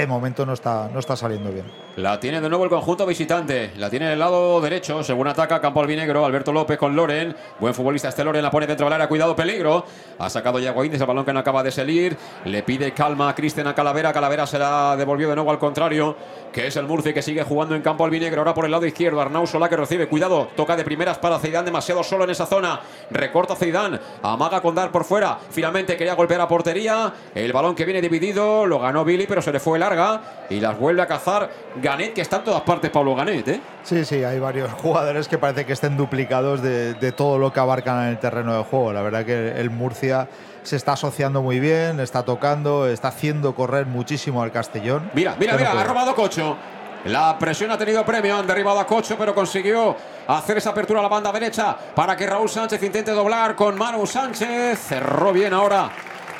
de 0.00 0.06
momento 0.06 0.46
no 0.46 0.52
está, 0.52 0.88
no 0.88 0.98
está 0.98 1.16
saliendo 1.16 1.50
bien. 1.52 1.66
La 1.96 2.18
tiene 2.18 2.40
de 2.40 2.48
nuevo 2.48 2.64
el 2.64 2.70
conjunto 2.70 3.04
visitante. 3.04 3.72
La 3.76 3.90
tiene 3.90 4.06
en 4.06 4.12
el 4.12 4.18
lado 4.18 4.62
derecho, 4.62 5.04
según 5.04 5.28
ataca 5.28 5.60
Campo 5.60 5.80
Albinegro. 5.80 6.24
Alberto 6.24 6.50
López 6.50 6.78
con 6.78 6.96
Loren. 6.96 7.36
Buen 7.60 7.74
futbolista 7.74 8.08
este 8.08 8.24
Loren. 8.24 8.42
La 8.42 8.50
pone 8.50 8.66
dentro 8.66 8.86
del 8.86 8.94
área. 8.94 9.06
Cuidado, 9.08 9.36
peligro. 9.36 9.84
Ha 10.18 10.30
sacado 10.30 10.58
Yago 10.58 10.82
Indias 10.84 11.02
el 11.02 11.06
balón 11.06 11.26
que 11.26 11.34
no 11.34 11.40
acaba 11.40 11.62
de 11.62 11.70
salir. 11.70 12.16
Le 12.46 12.62
pide 12.62 12.92
calma 12.92 13.28
a 13.28 13.34
Cristian 13.34 13.66
a 13.66 13.74
Calavera. 13.74 14.10
Calavera 14.10 14.46
se 14.46 14.58
la 14.58 14.96
devolvió 14.96 15.28
de 15.28 15.34
nuevo 15.34 15.50
al 15.50 15.58
contrario. 15.58 16.16
Que 16.50 16.66
es 16.68 16.76
el 16.76 16.86
Murcia 16.86 17.12
que 17.12 17.20
sigue 17.20 17.42
jugando 17.42 17.74
en 17.74 17.82
Campo 17.82 18.06
Albinegro. 18.06 18.40
Ahora 18.40 18.54
por 18.54 18.64
el 18.64 18.70
lado 18.70 18.86
izquierdo. 18.86 19.20
Arnau 19.20 19.46
Solá 19.46 19.68
que 19.68 19.76
recibe. 19.76 20.08
Cuidado. 20.08 20.48
Toca 20.56 20.76
de 20.76 20.84
primeras 20.84 21.18
para 21.18 21.38
Ceidán. 21.40 21.66
Demasiado 21.66 22.02
solo 22.02 22.24
en 22.24 22.30
esa 22.30 22.46
zona. 22.46 22.80
Recorta 23.10 23.54
Ceidán. 23.54 24.00
Amaga 24.22 24.62
con 24.62 24.74
Dar 24.74 24.90
por 24.90 25.04
fuera. 25.04 25.38
Finalmente 25.50 25.98
quería 25.98 26.14
golpear 26.14 26.40
a 26.40 26.48
portería. 26.48 27.12
El 27.34 27.52
balón 27.52 27.74
que 27.74 27.84
viene 27.84 28.00
dividido. 28.00 28.64
Lo 28.64 28.78
ganó 28.78 29.04
Billy, 29.04 29.26
pero 29.26 29.42
se 29.42 29.52
le 29.52 29.60
fue 29.60 29.78
larga. 29.78 30.46
Y 30.48 30.58
las 30.58 30.78
vuelve 30.78 31.02
a 31.02 31.06
cazar 31.06 31.50
Ganet, 31.82 32.14
que 32.14 32.20
está 32.20 32.36
en 32.36 32.44
todas 32.44 32.62
partes 32.62 32.90
Pablo 32.90 33.14
Ganet, 33.14 33.48
¿eh? 33.48 33.60
Sí, 33.82 34.04
sí, 34.04 34.24
hay 34.24 34.38
varios 34.38 34.72
jugadores 34.80 35.28
que 35.28 35.36
parece 35.36 35.66
que 35.66 35.72
estén 35.72 35.96
duplicados 35.96 36.62
de, 36.62 36.94
de, 36.94 37.12
todo 37.12 37.38
lo 37.38 37.52
que 37.52 37.60
abarcan 37.60 38.04
en 38.04 38.08
el 38.10 38.18
terreno 38.18 38.56
de 38.56 38.64
juego. 38.64 38.92
La 38.92 39.02
verdad 39.02 39.26
que 39.26 39.60
el 39.60 39.70
Murcia 39.70 40.28
se 40.62 40.76
está 40.76 40.92
asociando 40.92 41.42
muy 41.42 41.60
bien, 41.60 42.00
está 42.00 42.22
tocando, 42.22 42.86
está 42.86 43.08
haciendo 43.08 43.54
correr 43.54 43.86
muchísimo 43.86 44.42
al 44.42 44.52
Castellón. 44.52 45.10
Mira, 45.12 45.36
mira, 45.38 45.56
mira, 45.56 45.72
ha 45.72 45.84
robado 45.84 46.14
Cocho. 46.14 46.56
La 47.04 47.36
presión 47.36 47.68
ha 47.72 47.76
tenido 47.76 48.04
premio, 48.04 48.36
han 48.36 48.46
derribado 48.46 48.78
a 48.78 48.86
Cocho, 48.86 49.16
pero 49.18 49.34
consiguió 49.34 49.96
hacer 50.28 50.58
esa 50.58 50.70
apertura 50.70 51.00
a 51.00 51.02
la 51.02 51.08
banda 51.08 51.32
derecha 51.32 51.76
para 51.96 52.16
que 52.16 52.26
Raúl 52.26 52.48
Sánchez 52.48 52.80
intente 52.80 53.10
doblar 53.10 53.56
con 53.56 53.76
Manu 53.76 54.06
Sánchez. 54.06 54.78
Cerró 54.78 55.32
bien 55.32 55.52
ahora 55.52 55.90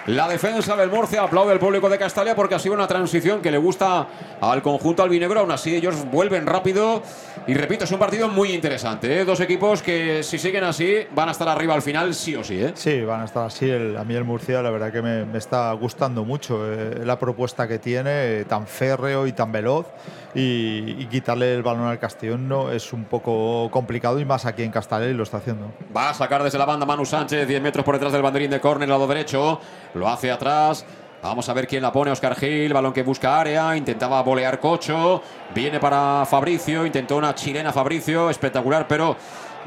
la 0.07 0.27
defensa 0.29 0.75
del 0.75 0.91
Murcia 0.91 1.23
aplaude 1.23 1.53
el 1.53 1.61
público 1.61 1.89
de 1.89 1.97
Castalia 1.97 2.35
porque 2.35 2.57
ha 2.57 2.59
sido 2.59 2.75
una 2.75 2.89
transición 2.89 3.41
que 3.41 3.53
le 3.53 3.59
gusta 3.59 4.09
al 4.41 4.61
conjunto 4.61 5.05
albinegro. 5.05 5.41
Aún 5.41 5.53
así, 5.53 5.77
ellos 5.77 6.05
vuelven 6.11 6.45
rápido. 6.45 7.03
Y 7.47 7.55
repito, 7.55 7.85
es 7.85 7.93
un 7.93 8.01
partido 8.01 8.29
muy 8.29 8.53
interesante. 8.53 9.21
¿eh? 9.21 9.25
Dos 9.25 9.39
equipos 9.39 9.81
que, 9.81 10.25
si 10.25 10.39
siguen 10.39 10.65
así, 10.65 11.07
van 11.15 11.29
a 11.29 11.33
estar 11.33 11.49
arriba 11.49 11.75
al 11.75 11.83
final, 11.83 12.15
sí 12.15 12.35
o 12.35 12.43
sí. 12.43 12.61
¿eh? 12.61 12.73
Sí, 12.75 13.03
van 13.03 13.21
a 13.21 13.25
estar 13.27 13.47
así. 13.47 13.71
A 13.71 14.03
mí, 14.03 14.15
el 14.15 14.25
Murcia, 14.25 14.61
la 14.61 14.71
verdad 14.71 14.91
que 14.91 15.03
me, 15.03 15.25
me 15.25 15.39
está 15.39 15.73
gustando 15.75 16.25
mucho 16.25 16.61
eh, 16.73 17.05
la 17.05 17.17
propuesta 17.19 17.69
que 17.69 17.79
tiene, 17.79 18.45
tan 18.47 18.67
férreo 18.67 19.29
y 19.29 19.33
tan 19.33 19.53
veloz. 19.53 19.87
Y, 20.35 20.97
y, 20.99 21.07
quitarle 21.11 21.55
el 21.55 21.63
balón 21.63 21.87
al 21.87 21.99
Castellón 21.99 22.49
no 22.49 22.73
es 22.73 22.95
un 22.95 23.05
poco 23.05 23.69
complicado 23.71 24.19
y 24.19 24.25
más 24.25 24.47
aquí 24.47 24.63
en 24.63 24.71
Castellón 24.71 25.11
y 25.11 25.13
lo 25.13 25.25
está 25.25 25.37
haciendo. 25.37 25.71
Va 25.95 26.09
a 26.09 26.15
sacar 26.15 26.43
desde 26.43 26.57
la 26.57 26.65
banda 26.65 26.87
Manu 26.87 27.05
Sánchez, 27.05 27.47
10 27.47 27.61
metros 27.61 27.85
por 27.85 27.97
detrás 27.97 28.15
del 28.15 28.23
banderín 28.23 28.51
de 28.51 28.59
córner, 28.59 28.89
lado 28.89 29.07
derecho. 29.07 29.61
Lo 29.95 30.09
hace 30.09 30.31
atrás. 30.31 30.87
Vamos 31.23 31.49
a 31.49 31.53
ver 31.53 31.69
quién 31.69 31.83
la 31.83 31.93
pone. 31.93 32.11
Oscar 32.11 32.35
Gil, 32.35 32.73
balón 32.73 32.93
que 32.93 33.05
busca 33.05 33.41
área. 33.41 33.77
Intentaba 33.77 34.23
volear 34.23 34.59
Cocho. 34.59 35.23
Viene 35.55 35.79
para 35.79 36.27
Fabricio. 36.27 36.85
Intentó 36.85 37.17
una 37.17 37.33
chilena 37.35 37.73
Fabricio. 37.73 38.29
Espectacular, 38.29 38.89
pero 38.89 39.17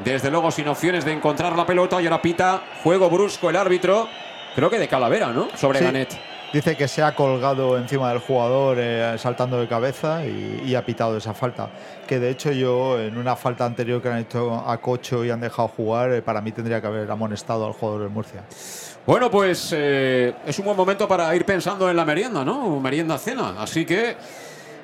desde 0.04 0.30
luego 0.30 0.50
sin 0.50 0.68
opciones 0.68 1.06
de 1.06 1.12
encontrar 1.12 1.56
la 1.56 1.64
pelota. 1.64 2.00
Y 2.02 2.06
ahora 2.06 2.20
pita 2.20 2.62
juego 2.82 3.08
brusco 3.08 3.48
el 3.48 3.56
árbitro. 3.56 4.06
Creo 4.54 4.68
que 4.68 4.78
de 4.78 4.86
Calavera, 4.86 5.28
¿no? 5.28 5.48
Sobre 5.56 5.78
sí. 5.78 5.84
Ganet. 5.86 6.35
Dice 6.52 6.76
que 6.76 6.86
se 6.86 7.02
ha 7.02 7.14
colgado 7.14 7.76
encima 7.76 8.10
del 8.10 8.20
jugador 8.20 8.78
eh, 8.78 9.16
saltando 9.18 9.60
de 9.60 9.66
cabeza 9.66 10.24
y, 10.24 10.74
ha 10.74 10.84
pitado 10.84 11.16
esa 11.16 11.34
falta. 11.34 11.68
Que 12.06 12.20
de 12.20 12.30
hecho 12.30 12.52
yo 12.52 13.00
en 13.00 13.18
una 13.18 13.34
falta 13.34 13.64
anterior 13.64 14.00
que 14.00 14.08
han 14.08 14.18
hecho 14.18 14.54
a 14.54 14.78
Cocho 14.78 15.24
y 15.24 15.30
han 15.30 15.40
dejado 15.40 15.68
jugar, 15.68 16.12
eh, 16.12 16.22
para 16.22 16.40
mí 16.40 16.52
tendría 16.52 16.80
que 16.80 16.86
haber 16.86 17.10
amonestado 17.10 17.66
al 17.66 17.72
jugador 17.72 18.02
del 18.02 18.10
Murcia. 18.10 18.44
Bueno, 19.04 19.30
pues 19.30 19.72
eh, 19.72 20.34
es 20.46 20.58
un 20.58 20.64
buen 20.66 20.76
momento 20.76 21.06
para 21.08 21.34
ir 21.34 21.44
pensando 21.44 21.90
en 21.90 21.96
la 21.96 22.04
merienda, 22.04 22.44
¿no? 22.44 22.80
Merienda 22.80 23.18
cena. 23.18 23.54
Así 23.58 23.84
que 23.84 24.16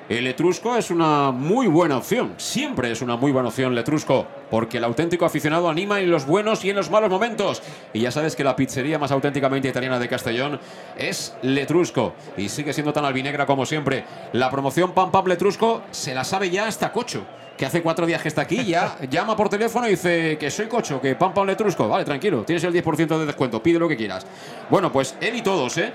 el 0.09 0.25
Letrusco 0.25 0.75
es 0.75 0.91
una 0.91 1.31
muy 1.31 1.67
buena 1.67 1.97
opción. 1.97 2.33
Siempre 2.37 2.91
es 2.91 3.01
una 3.01 3.15
muy 3.15 3.31
buena 3.31 3.49
opción 3.49 3.73
Letrusco, 3.73 4.27
porque 4.49 4.77
el 4.77 4.83
auténtico 4.83 5.25
aficionado 5.25 5.69
anima 5.69 5.99
en 6.01 6.11
los 6.11 6.25
buenos 6.25 6.63
y 6.65 6.69
en 6.69 6.75
los 6.75 6.89
malos 6.89 7.09
momentos. 7.09 7.61
Y 7.93 8.01
ya 8.01 8.11
sabes 8.11 8.35
que 8.35 8.43
la 8.43 8.55
pizzería 8.55 8.99
más 8.99 9.11
auténticamente 9.11 9.69
italiana 9.69 9.99
de 9.99 10.09
Castellón 10.09 10.59
es 10.97 11.35
Letrusco 11.41 12.13
y 12.37 12.49
sigue 12.49 12.73
siendo 12.73 12.91
tan 12.91 13.05
albinegra 13.05 13.45
como 13.45 13.65
siempre. 13.65 14.03
La 14.33 14.49
promoción 14.49 14.91
Pam 14.91 15.11
Pam 15.11 15.25
Letrusco 15.27 15.83
se 15.91 16.13
la 16.13 16.23
sabe 16.23 16.49
ya 16.49 16.67
hasta 16.67 16.91
Cocho 16.91 17.25
que 17.57 17.65
hace 17.65 17.81
cuatro 17.83 18.05
días 18.05 18.21
que 18.21 18.27
está 18.27 18.41
aquí, 18.41 18.65
ya 18.65 18.97
llama 19.09 19.35
por 19.35 19.47
teléfono 19.47 19.87
y 19.87 19.91
dice 19.91 20.37
que 20.39 20.49
soy 20.49 20.65
cocho, 20.65 20.99
que 20.99 21.15
pam 21.15 21.33
pam 21.33 21.45
letrusco. 21.45 21.87
Vale, 21.87 22.03
tranquilo, 22.03 22.43
tienes 22.43 22.63
el 22.63 22.73
10% 22.73 23.19
de 23.19 23.25
descuento, 23.27 23.61
pide 23.61 23.77
lo 23.77 23.87
que 23.87 23.95
quieras. 23.95 24.25
Bueno, 24.69 24.91
pues 24.91 25.15
él 25.21 25.35
y 25.35 25.41
todos, 25.41 25.77
¿eh? 25.77 25.93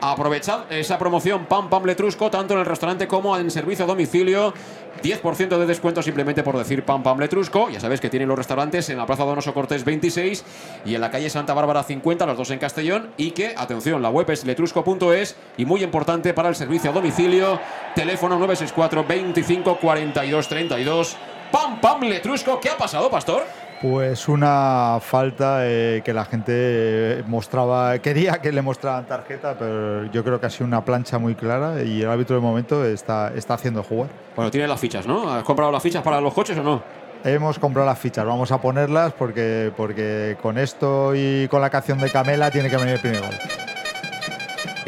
Aprovechad 0.00 0.70
esa 0.70 0.96
promoción 0.96 1.46
Pam 1.46 1.68
Pam 1.68 1.84
Letrusco, 1.84 2.30
tanto 2.30 2.54
en 2.54 2.60
el 2.60 2.66
restaurante 2.66 3.08
como 3.08 3.36
en 3.36 3.50
servicio 3.50 3.84
a 3.84 3.88
domicilio. 3.88 4.54
10% 5.02 5.58
de 5.58 5.66
descuento 5.66 6.02
simplemente 6.02 6.42
por 6.42 6.56
decir 6.56 6.84
Pam 6.84 7.02
Pam 7.02 7.18
Letrusco. 7.18 7.68
Ya 7.68 7.80
sabéis 7.80 8.00
que 8.00 8.08
tienen 8.08 8.28
los 8.28 8.38
restaurantes 8.38 8.88
en 8.90 8.96
la 8.96 9.06
Plaza 9.06 9.24
Donoso 9.24 9.54
Cortés 9.54 9.84
26 9.84 10.44
y 10.84 10.94
en 10.94 11.00
la 11.00 11.10
calle 11.10 11.30
Santa 11.30 11.52
Bárbara 11.54 11.82
50, 11.82 12.26
los 12.26 12.36
dos 12.36 12.50
en 12.50 12.58
Castellón. 12.58 13.10
Y 13.16 13.32
que, 13.32 13.54
atención, 13.56 14.00
la 14.00 14.10
web 14.10 14.30
es 14.30 14.44
letrusco.es 14.44 15.36
y 15.56 15.64
muy 15.64 15.82
importante 15.82 16.32
para 16.32 16.48
el 16.48 16.54
servicio 16.54 16.90
a 16.90 16.92
domicilio, 16.92 17.60
teléfono 17.94 18.38
964 18.38 19.04
25 19.04 19.78
42 19.78 20.48
32. 20.48 21.16
Pam 21.50 21.80
Pam 21.80 22.02
Letrusco, 22.02 22.60
¿qué 22.60 22.70
ha 22.70 22.76
pasado, 22.76 23.10
Pastor? 23.10 23.44
Pues 23.80 24.26
una 24.26 24.98
falta 25.00 25.60
eh, 25.62 26.02
que 26.04 26.12
la 26.12 26.24
gente 26.24 26.52
eh, 26.52 27.22
mostraba, 27.28 27.96
quería 28.00 28.40
que 28.42 28.50
le 28.50 28.60
mostraran 28.60 29.06
tarjeta, 29.06 29.56
pero 29.56 30.06
yo 30.06 30.24
creo 30.24 30.40
que 30.40 30.46
ha 30.46 30.50
sido 30.50 30.66
una 30.66 30.84
plancha 30.84 31.18
muy 31.18 31.36
clara 31.36 31.80
y 31.84 32.02
el 32.02 32.08
árbitro 32.08 32.34
de 32.34 32.42
momento 32.42 32.84
está, 32.84 33.32
está 33.36 33.54
haciendo 33.54 33.84
jugar. 33.84 34.10
Bueno, 34.34 34.50
tiene 34.50 34.66
las 34.66 34.80
fichas, 34.80 35.06
¿no? 35.06 35.30
¿Has 35.30 35.44
comprado 35.44 35.70
las 35.70 35.82
fichas 35.82 36.02
para 36.02 36.20
los 36.20 36.34
coches 36.34 36.58
o 36.58 36.62
no? 36.64 36.82
Hemos 37.22 37.60
comprado 37.60 37.86
las 37.86 37.98
fichas, 37.98 38.24
vamos 38.24 38.50
a 38.50 38.60
ponerlas 38.60 39.12
porque, 39.12 39.72
porque 39.76 40.36
con 40.42 40.58
esto 40.58 41.12
y 41.14 41.46
con 41.46 41.60
la 41.60 41.70
canción 41.70 41.98
de 41.98 42.10
Camela 42.10 42.50
tiene 42.50 42.70
que 42.70 42.76
venir 42.76 42.94
el 42.94 43.00
primer 43.00 43.20
gol. 43.20 43.67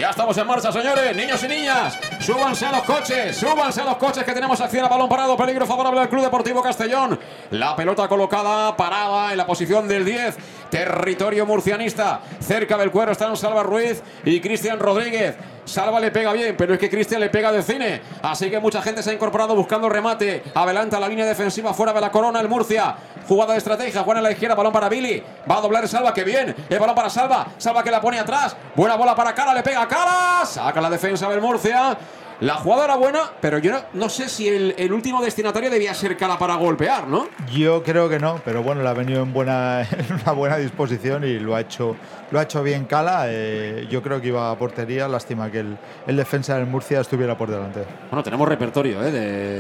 Ya 0.01 0.09
estamos 0.09 0.35
en 0.39 0.47
marcha, 0.47 0.73
señores, 0.73 1.15
niños 1.15 1.45
y 1.45 1.49
niñas. 1.49 1.99
Súbanse 2.21 2.65
a 2.65 2.73
los 2.73 2.85
coches, 2.85 3.37
súbanse 3.37 3.83
a 3.83 3.85
los 3.85 3.99
coches 3.99 4.25
que 4.25 4.33
tenemos 4.33 4.59
acción 4.59 4.87
a 4.87 4.89
balón 4.89 5.11
parado. 5.11 5.37
Peligro 5.37 5.67
favorable 5.67 6.01
al 6.01 6.09
Club 6.09 6.23
Deportivo 6.23 6.63
Castellón. 6.63 7.21
La 7.51 7.77
pelota 7.77 8.09
colocada, 8.09 8.75
parada 8.79 9.31
en 9.33 9.37
la 9.37 9.47
posición 9.47 9.87
del 9.87 10.07
10. 10.07 10.39
Territorio 10.71 11.45
murcianista. 11.45 12.23
Cerca 12.41 12.79
del 12.79 12.91
cuero 12.91 13.13
están 13.13 13.37
Salva 13.37 13.63
Ruiz 13.63 14.03
y 14.25 14.41
Cristian 14.41 14.79
Rodríguez. 14.79 15.37
Salva 15.71 16.01
le 16.01 16.11
pega 16.11 16.33
bien, 16.33 16.57
pero 16.59 16.75
es 16.75 16.81
que 16.81 16.91
Cristian 16.91 17.21
le 17.21 17.31
pega 17.31 17.53
de 17.53 17.63
cine. 17.63 18.03
Así 18.23 18.51
que 18.51 18.59
mucha 18.59 18.83
gente 18.83 19.05
se 19.05 19.11
ha 19.11 19.13
incorporado 19.13 19.55
buscando 19.55 19.89
remate. 19.89 20.43
Adelanta 20.53 20.99
la 20.99 21.09
línea 21.09 21.25
defensiva 21.25 21.73
fuera 21.73 21.93
de 21.93 22.01
la 22.01 22.11
corona 22.11 22.41
el 22.41 22.49
Murcia. 22.49 22.97
Jugada 23.29 23.53
de 23.53 23.59
estrategia. 23.59 24.03
Juan 24.03 24.19
a 24.19 24.21
la 24.21 24.33
izquierda, 24.33 24.57
balón 24.57 24.73
para 24.73 24.89
Billy. 24.89 25.23
Va 25.49 25.59
a 25.59 25.61
doblar 25.61 25.87
Salva, 25.87 26.13
que 26.13 26.25
bien. 26.25 26.57
El 26.69 26.79
balón 26.81 26.97
para 26.97 27.09
Salva. 27.09 27.47
Salva 27.57 27.85
que 27.85 27.91
la 27.93 28.01
pone 28.01 28.19
atrás. 28.19 28.57
Buena 28.75 28.97
bola 28.97 29.15
para 29.15 29.33
Cara, 29.33 29.55
le 29.55 29.63
pega 29.63 29.83
a 29.83 29.87
Cara. 29.89 30.45
Saca 30.45 30.81
la 30.81 30.91
defensa 30.91 31.29
del 31.29 31.41
Murcia. 31.41 31.97
La 32.41 32.55
jugada 32.55 32.87
era 32.87 32.97
buena, 32.97 33.21
pero 33.43 33.59
yo 33.59 33.79
no, 33.93 34.09
sé 34.09 34.31
si 34.31 34.49
el, 34.49 34.93
último 34.95 35.21
destinatario 35.21 35.69
debía 35.69 35.93
ser 35.93 36.17
Cala 36.17 36.39
para 36.39 36.55
golpear, 36.55 37.07
¿no? 37.07 37.29
Yo 37.53 37.83
creo 37.83 38.09
que 38.09 38.19
no, 38.19 38.41
pero 38.43 38.63
bueno, 38.63 38.83
le 38.83 38.89
ha 38.89 38.95
venido 38.95 39.23
en, 39.23 39.31
buena, 39.31 39.87
una 40.23 40.33
buena 40.33 40.57
disposición 40.57 41.23
y 41.25 41.39
lo 41.39 41.55
ha 41.55 41.61
hecho, 41.61 41.97
lo 42.31 42.39
ha 42.39 42.45
hecho 42.45 42.63
bien 42.63 42.87
Cala. 42.87 43.25
Eh, 43.27 43.87
yo 43.91 44.03
creo 44.03 44.23
que 44.23 44.29
iba 44.29 44.51
a 44.51 44.57
portería, 44.57 45.07
lástima 45.07 45.51
que 45.51 45.59
el, 46.07 46.17
defensa 46.17 46.57
del 46.57 46.67
Murcia 46.67 47.01
estuviera 47.01 47.37
por 47.37 47.51
delante. 47.51 47.85
Bueno, 48.11 48.23
tenemos 48.23 48.49
repertorio 48.49 49.05
¿eh? 49.05 49.11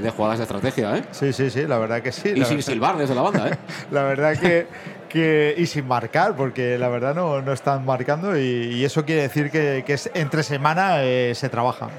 de, 0.00 0.10
jugadas 0.10 0.38
de 0.38 0.44
estrategia, 0.44 0.96
¿eh? 0.96 1.04
Sí, 1.10 1.34
sí, 1.34 1.50
sí, 1.50 1.66
la 1.66 1.76
verdad 1.76 2.00
que 2.00 2.12
sí. 2.12 2.32
Y 2.34 2.46
sin 2.46 2.62
silbar 2.62 2.96
desde 2.96 3.14
la 3.14 3.20
banda, 3.20 3.48
¿eh? 3.50 3.58
la 3.90 4.04
verdad 4.04 4.38
que, 4.38 4.66
que... 5.10 5.54
Y 5.58 5.66
sin 5.66 5.86
marcar, 5.86 6.34
porque 6.34 6.78
la 6.78 6.88
verdad 6.88 7.14
no, 7.14 7.42
no 7.42 7.52
están 7.52 7.84
marcando 7.84 8.38
y, 8.38 8.82
eso 8.86 9.04
quiere 9.04 9.20
decir 9.20 9.50
que, 9.50 9.84
que 9.86 9.98
entre 10.14 10.42
semana 10.42 11.02
eh, 11.02 11.34
se 11.34 11.50
trabaja. 11.50 11.90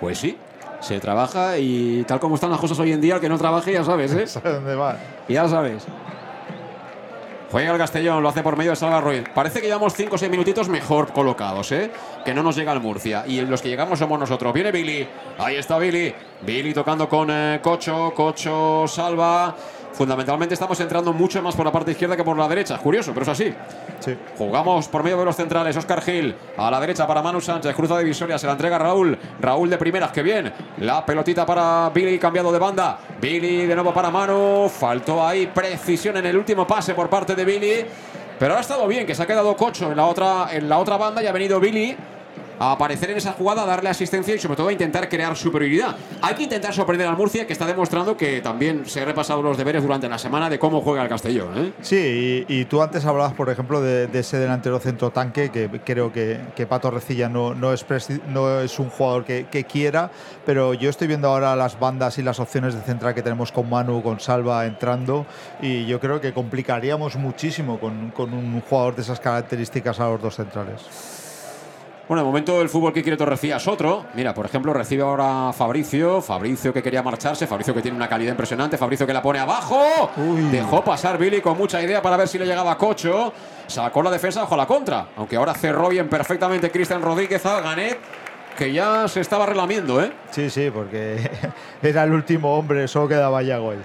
Pues 0.00 0.18
sí, 0.18 0.36
se 0.80 0.98
trabaja 0.98 1.58
y 1.58 2.04
tal 2.04 2.18
como 2.18 2.34
están 2.34 2.50
las 2.50 2.58
cosas 2.58 2.78
hoy 2.78 2.92
en 2.92 3.00
día, 3.00 3.16
el 3.16 3.20
que 3.20 3.28
no 3.28 3.38
trabaje 3.38 3.72
ya 3.72 3.84
sabes, 3.84 4.12
¿eh? 4.12 4.26
¿Sabe 4.26 4.54
dónde 4.54 4.74
va? 4.74 4.96
Ya 5.28 5.46
sabes. 5.48 5.86
Juega 7.50 7.72
el 7.72 7.78
Castellón, 7.78 8.22
lo 8.22 8.28
hace 8.28 8.44
por 8.44 8.56
medio 8.56 8.70
de 8.70 8.76
Salva 8.76 9.00
Ruiz. 9.00 9.24
Parece 9.34 9.60
que 9.60 9.66
llevamos 9.66 9.94
5 9.94 10.14
o 10.14 10.18
6 10.18 10.30
minutitos 10.30 10.68
mejor 10.68 11.12
colocados, 11.12 11.72
¿eh? 11.72 11.90
Que 12.24 12.32
no 12.32 12.44
nos 12.44 12.54
llega 12.54 12.72
el 12.72 12.78
Murcia. 12.78 13.24
Y 13.26 13.40
los 13.40 13.60
que 13.60 13.68
llegamos 13.68 13.98
somos 13.98 14.20
nosotros. 14.20 14.52
Viene 14.54 14.70
Billy. 14.70 15.04
Ahí 15.36 15.56
está 15.56 15.76
Billy. 15.76 16.14
Billy 16.42 16.72
tocando 16.72 17.08
con 17.08 17.28
eh, 17.28 17.58
Cocho. 17.60 18.12
Cocho 18.14 18.84
salva 18.86 19.56
fundamentalmente 19.92 20.54
estamos 20.54 20.78
entrando 20.80 21.12
mucho 21.12 21.42
más 21.42 21.54
por 21.54 21.66
la 21.66 21.72
parte 21.72 21.92
izquierda 21.92 22.16
que 22.16 22.24
por 22.24 22.36
la 22.36 22.48
derecha. 22.48 22.78
Curioso, 22.78 23.12
pero 23.12 23.22
es 23.22 23.28
así. 23.28 23.54
Jugamos 24.38 24.88
por 24.88 25.02
medio 25.02 25.18
de 25.18 25.24
los 25.24 25.36
centrales. 25.36 25.76
Oscar 25.76 26.00
Gil 26.02 26.34
a 26.56 26.70
la 26.70 26.80
derecha 26.80 27.06
para 27.06 27.22
Manu 27.22 27.40
Sánchez. 27.40 27.74
Cruza 27.74 27.98
divisoria. 27.98 28.38
Se 28.38 28.46
la 28.46 28.52
entrega 28.52 28.78
Raúl. 28.78 29.18
Raúl 29.40 29.68
de 29.68 29.78
primeras. 29.78 30.12
Que 30.12 30.22
bien. 30.22 30.52
La 30.78 31.04
pelotita 31.04 31.44
para 31.44 31.90
Billy 31.90 32.18
cambiado 32.18 32.52
de 32.52 32.58
banda. 32.58 32.98
Billy 33.20 33.66
de 33.66 33.74
nuevo 33.74 33.92
para 33.92 34.10
Manu. 34.10 34.68
Faltó 34.68 35.26
ahí 35.26 35.46
precisión 35.48 36.16
en 36.16 36.26
el 36.26 36.36
último 36.36 36.66
pase 36.66 36.94
por 36.94 37.08
parte 37.08 37.34
de 37.34 37.44
Billy. 37.44 37.86
Pero 38.38 38.56
ha 38.56 38.60
estado 38.60 38.86
bien, 38.86 39.06
que 39.06 39.14
se 39.14 39.22
ha 39.22 39.26
quedado 39.26 39.54
Cocho 39.54 39.90
en 39.90 39.96
la 39.98 40.06
otra, 40.06 40.48
en 40.50 40.66
la 40.66 40.78
otra 40.78 40.96
banda 40.96 41.22
y 41.22 41.26
ha 41.26 41.32
venido 41.32 41.60
Billy 41.60 41.94
a 42.60 42.72
aparecer 42.72 43.10
en 43.10 43.16
esa 43.16 43.32
jugada, 43.32 43.62
a 43.62 43.66
darle 43.66 43.88
asistencia 43.88 44.34
y 44.34 44.38
sobre 44.38 44.54
todo 44.54 44.68
a 44.68 44.72
intentar 44.72 45.08
crear 45.08 45.34
superioridad. 45.34 45.96
Hay 46.20 46.34
que 46.34 46.42
intentar 46.42 46.74
sorprender 46.74 47.08
al 47.08 47.16
Murcia, 47.16 47.46
que 47.46 47.54
está 47.54 47.66
demostrando 47.66 48.18
que 48.18 48.42
también 48.42 48.84
se 48.84 49.00
ha 49.00 49.06
repasado 49.06 49.42
los 49.42 49.56
deberes 49.56 49.82
durante 49.82 50.08
la 50.10 50.18
semana 50.18 50.50
de 50.50 50.58
cómo 50.58 50.82
juega 50.82 51.02
el 51.02 51.08
Castellón. 51.08 51.48
¿eh? 51.56 51.72
Sí, 51.80 52.44
y, 52.46 52.66
tú 52.66 52.82
antes 52.82 53.06
hablabas, 53.06 53.32
por 53.32 53.48
ejemplo, 53.48 53.80
de, 53.80 54.10
ese 54.12 54.38
delantero 54.38 54.78
centro 54.78 55.10
tanque, 55.10 55.50
que 55.50 55.70
creo 55.84 56.12
que, 56.12 56.66
Pato 56.68 56.90
Recilla 56.90 57.30
no, 57.30 57.72
es, 57.72 57.86
no 58.28 58.60
un 58.60 58.90
jugador 58.90 59.24
que, 59.24 59.66
quiera, 59.70 60.10
pero 60.44 60.74
yo 60.74 60.90
estoy 60.90 61.08
viendo 61.08 61.28
ahora 61.28 61.56
las 61.56 61.80
bandas 61.80 62.18
y 62.18 62.22
las 62.22 62.40
opciones 62.40 62.74
de 62.74 62.82
central 62.82 63.14
que 63.14 63.22
tenemos 63.22 63.52
con 63.52 63.70
Manu, 63.70 64.02
con 64.02 64.20
Salva 64.20 64.66
entrando, 64.66 65.24
y 65.62 65.86
yo 65.86 65.98
creo 65.98 66.20
que 66.20 66.34
complicaríamos 66.34 67.16
muchísimo 67.16 67.80
con 67.80 68.12
un 68.34 68.60
jugador 68.68 68.96
de 68.96 69.02
esas 69.02 69.18
características 69.18 69.98
a 69.98 70.10
los 70.10 70.20
dos 70.20 70.36
centrales. 70.36 71.19
Bueno, 72.10 72.22
el 72.22 72.26
momento 72.26 72.58
del 72.58 72.68
fútbol 72.68 72.92
que 72.92 73.04
quiere 73.04 73.16
Torrecilla 73.16 73.58
es 73.58 73.68
otro. 73.68 74.04
Mira, 74.14 74.34
por 74.34 74.44
ejemplo, 74.44 74.72
recibe 74.72 75.04
ahora 75.04 75.52
Fabricio. 75.52 76.20
Fabricio 76.20 76.72
que 76.72 76.82
quería 76.82 77.04
marcharse. 77.04 77.46
Fabricio 77.46 77.72
que 77.72 77.82
tiene 77.82 77.96
una 77.96 78.08
calidad 78.08 78.32
impresionante. 78.32 78.76
Fabricio 78.76 79.06
que 79.06 79.12
la 79.12 79.22
pone 79.22 79.38
abajo. 79.38 80.10
Dejó 80.50 80.82
pasar 80.82 81.18
Billy 81.18 81.40
con 81.40 81.56
mucha 81.56 81.80
idea 81.80 82.02
para 82.02 82.16
ver 82.16 82.26
si 82.26 82.36
le 82.36 82.46
llegaba 82.46 82.72
a 82.72 82.76
Cocho. 82.76 83.32
Sacó 83.68 84.02
la 84.02 84.10
defensa 84.10 84.40
bajo 84.40 84.56
la 84.56 84.66
contra. 84.66 85.06
Aunque 85.18 85.36
ahora 85.36 85.54
cerró 85.54 85.88
bien 85.88 86.08
perfectamente 86.08 86.72
Cristian 86.72 87.00
Rodríguez 87.00 87.46
a 87.46 87.60
Ganet 87.60 88.00
que 88.58 88.72
ya 88.72 89.06
se 89.06 89.20
estaba 89.20 89.46
relamiendo, 89.46 90.02
¿eh? 90.02 90.10
Sí, 90.32 90.50
sí, 90.50 90.68
porque 90.68 91.30
era 91.80 92.02
el 92.02 92.12
último 92.12 92.58
hombre, 92.58 92.88
solo 92.88 93.06
quedaba 93.06 93.40
ya 93.42 93.58
gol. 93.58 93.84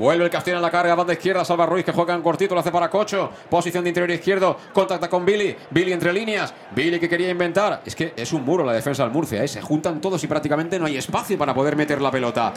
Vuelve 0.00 0.24
el 0.24 0.30
Castellón 0.30 0.60
a 0.60 0.62
la 0.62 0.70
carga, 0.70 0.94
banda 0.94 1.12
izquierda, 1.12 1.44
Salva 1.44 1.66
Ruiz 1.66 1.84
que 1.84 1.92
juega 1.92 2.14
en 2.14 2.22
cortito, 2.22 2.54
lo 2.54 2.62
hace 2.62 2.72
para 2.72 2.88
Cocho. 2.88 3.30
Posición 3.50 3.84
de 3.84 3.90
interior 3.90 4.10
izquierdo, 4.10 4.56
contacta 4.72 5.10
con 5.10 5.26
Billy. 5.26 5.54
Billy 5.68 5.92
entre 5.92 6.10
líneas. 6.10 6.54
Billy 6.74 6.98
que 6.98 7.06
quería 7.06 7.28
inventar. 7.28 7.82
Es 7.84 7.94
que 7.94 8.14
es 8.16 8.32
un 8.32 8.42
muro 8.42 8.64
la 8.64 8.72
defensa 8.72 9.02
del 9.02 9.12
Murcia, 9.12 9.44
¿eh? 9.44 9.48
se 9.48 9.60
juntan 9.60 10.00
todos 10.00 10.24
y 10.24 10.26
prácticamente 10.26 10.78
no 10.78 10.86
hay 10.86 10.96
espacio 10.96 11.36
para 11.36 11.52
poder 11.52 11.76
meter 11.76 12.00
la 12.00 12.10
pelota. 12.10 12.54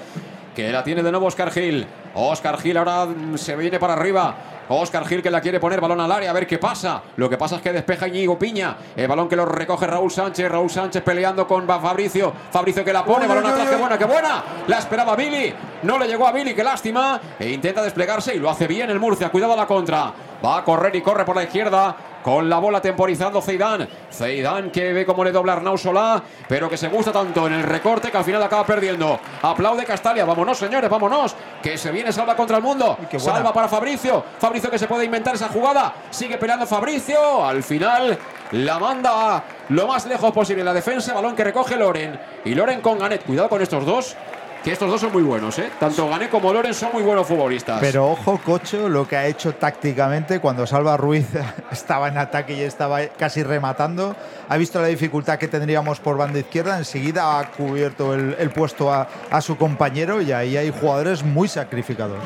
Que 0.55 0.71
la 0.71 0.85
tiene 0.85 1.03
de 1.03 1.11
nuevo 1.11 1.25
Oscar 1.25 1.51
Gil. 1.51 1.85
Oscar 2.15 2.61
Gil 2.61 2.77
ahora 2.77 3.09
se 3.35 3.57
viene 3.57 3.77
para 3.77 3.91
arriba. 3.91 4.52
Oscar 4.75 5.05
Gil 5.05 5.21
que 5.21 5.31
la 5.31 5.41
quiere 5.41 5.59
poner 5.59 5.81
balón 5.81 5.99
al 6.01 6.11
área 6.11 6.29
a 6.29 6.33
ver 6.33 6.47
qué 6.47 6.57
pasa. 6.57 7.01
Lo 7.17 7.29
que 7.29 7.37
pasa 7.37 7.57
es 7.57 7.61
que 7.61 7.71
despeja 7.71 8.07
Íñigo 8.07 8.37
Piña. 8.37 8.77
El 8.95 9.07
balón 9.07 9.27
que 9.27 9.35
lo 9.35 9.45
recoge 9.45 9.87
Raúl 9.87 10.11
Sánchez. 10.11 10.49
Raúl 10.49 10.69
Sánchez 10.69 11.03
peleando 11.03 11.47
con 11.47 11.67
Fabricio. 11.67 12.33
Fabricio 12.51 12.83
que 12.83 12.93
la 12.93 13.03
pone. 13.03 13.27
Balón 13.27 13.45
atrás. 13.45 13.69
¡Qué 13.69 13.75
buena, 13.75 13.97
qué 13.97 14.05
buena! 14.05 14.43
La 14.67 14.79
esperaba 14.79 15.15
Billy. 15.15 15.53
No 15.83 15.97
le 15.97 16.07
llegó 16.07 16.27
a 16.27 16.31
Billy. 16.31 16.53
Qué 16.53 16.63
lástima. 16.63 17.19
E 17.39 17.49
intenta 17.49 17.81
desplegarse 17.81 18.35
y 18.35 18.39
lo 18.39 18.49
hace 18.49 18.67
bien 18.67 18.89
el 18.89 18.99
Murcia. 18.99 19.29
Cuidado 19.29 19.53
a 19.53 19.57
la 19.57 19.67
contra. 19.67 20.13
Va 20.43 20.57
a 20.57 20.63
correr 20.63 20.95
y 20.95 21.01
corre 21.01 21.23
por 21.23 21.35
la 21.35 21.43
izquierda. 21.43 21.95
Con 22.23 22.49
la 22.49 22.57
bola 22.57 22.81
temporizando 22.81 23.41
Zeidán. 23.41 23.87
Zeidán 24.11 24.71
que 24.71 24.93
ve 24.93 25.05
cómo 25.05 25.25
le 25.25 25.31
dobla 25.33 25.53
Arnau 25.53 25.77
Solá, 25.77 26.23
pero 26.47 26.69
que 26.69 26.77
se 26.77 26.87
gusta 26.87 27.11
tanto 27.11 27.47
en 27.47 27.53
el 27.53 27.63
recorte 27.63 28.09
que 28.09 28.17
al 28.17 28.23
final 28.23 28.41
acaba 28.41 28.65
perdiendo. 28.65 29.19
Aplaude 29.41 29.83
Castalia. 29.83 30.23
Vámonos, 30.23 30.57
señores, 30.57 30.89
vámonos. 30.89 31.35
Que 31.61 31.77
se 31.77 31.91
viene 31.91 32.13
Salva 32.13 32.35
contra 32.35 32.57
el 32.57 32.63
mundo. 32.63 32.97
Salva 33.17 33.51
para 33.51 33.67
Fabricio. 33.67 34.23
Fabricio 34.39 34.71
que 34.71 34.79
se 34.79 34.87
puede 34.87 35.03
inventar 35.03 35.35
esa 35.35 35.49
jugada. 35.49 35.93
Sigue 36.09 36.37
peleando 36.37 36.65
Fabricio. 36.65 37.45
Al 37.45 37.61
final 37.61 38.17
la 38.51 38.79
manda 38.79 39.43
lo 39.69 39.87
más 39.87 40.05
lejos 40.05 40.31
posible 40.31 40.63
la 40.63 40.73
defensa. 40.73 41.13
Balón 41.13 41.35
que 41.35 41.43
recoge 41.43 41.75
Loren. 41.75 42.17
Y 42.45 42.55
Loren 42.55 42.79
con 42.79 42.99
Ganet. 42.99 43.25
Cuidado 43.25 43.49
con 43.49 43.61
estos 43.61 43.85
dos 43.85 44.15
que 44.63 44.71
estos 44.71 44.89
dos 44.89 45.01
son 45.01 45.11
muy 45.11 45.23
buenos, 45.23 45.59
¿eh? 45.59 45.69
Tanto 45.79 46.07
Gané 46.07 46.29
como 46.29 46.53
Loren 46.53 46.73
son 46.73 46.91
muy 46.93 47.03
buenos 47.03 47.27
futbolistas. 47.27 47.79
Pero 47.81 48.09
ojo, 48.09 48.39
Cocho, 48.43 48.87
lo 48.87 49.07
que 49.07 49.17
ha 49.17 49.27
hecho 49.27 49.53
tácticamente 49.55 50.39
cuando 50.39 50.65
Salva 50.65 50.95
Ruiz 50.95 51.27
estaba 51.71 52.07
en 52.07 52.17
ataque 52.17 52.53
y 52.55 52.61
estaba 52.61 53.05
casi 53.07 53.43
rematando. 53.43 54.15
Ha 54.47 54.57
visto 54.57 54.81
la 54.81 54.87
dificultad 54.87 55.37
que 55.37 55.49
tendríamos 55.49 55.99
por 55.99 56.17
banda 56.17 56.39
izquierda. 56.39 56.77
Enseguida 56.77 57.39
ha 57.39 57.51
cubierto 57.51 58.13
el, 58.13 58.35
el 58.39 58.51
puesto 58.51 58.91
a, 58.91 59.07
a, 59.29 59.41
su 59.41 59.57
compañero 59.57 60.21
y 60.21 60.31
ahí 60.31 60.55
hay 60.55 60.71
jugadores 60.71 61.23
muy 61.23 61.47
sacrificados. 61.49 62.23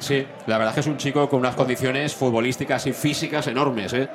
Sí, 0.00 0.26
la 0.46 0.58
verdad 0.58 0.72
es 0.72 0.74
que 0.74 0.80
es 0.80 0.86
un 0.88 0.96
chico 0.96 1.28
con 1.28 1.38
unas 1.38 1.54
condiciones 1.54 2.14
futbolísticas 2.14 2.86
y 2.86 2.92
físicas 2.92 3.46
enormes. 3.46 3.92
¿eh? 3.92 4.08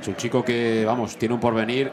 Es 0.00 0.06
un 0.06 0.16
chico 0.16 0.44
que, 0.44 0.84
vamos, 0.86 1.16
tiene 1.16 1.34
un 1.34 1.40
porvenir. 1.40 1.90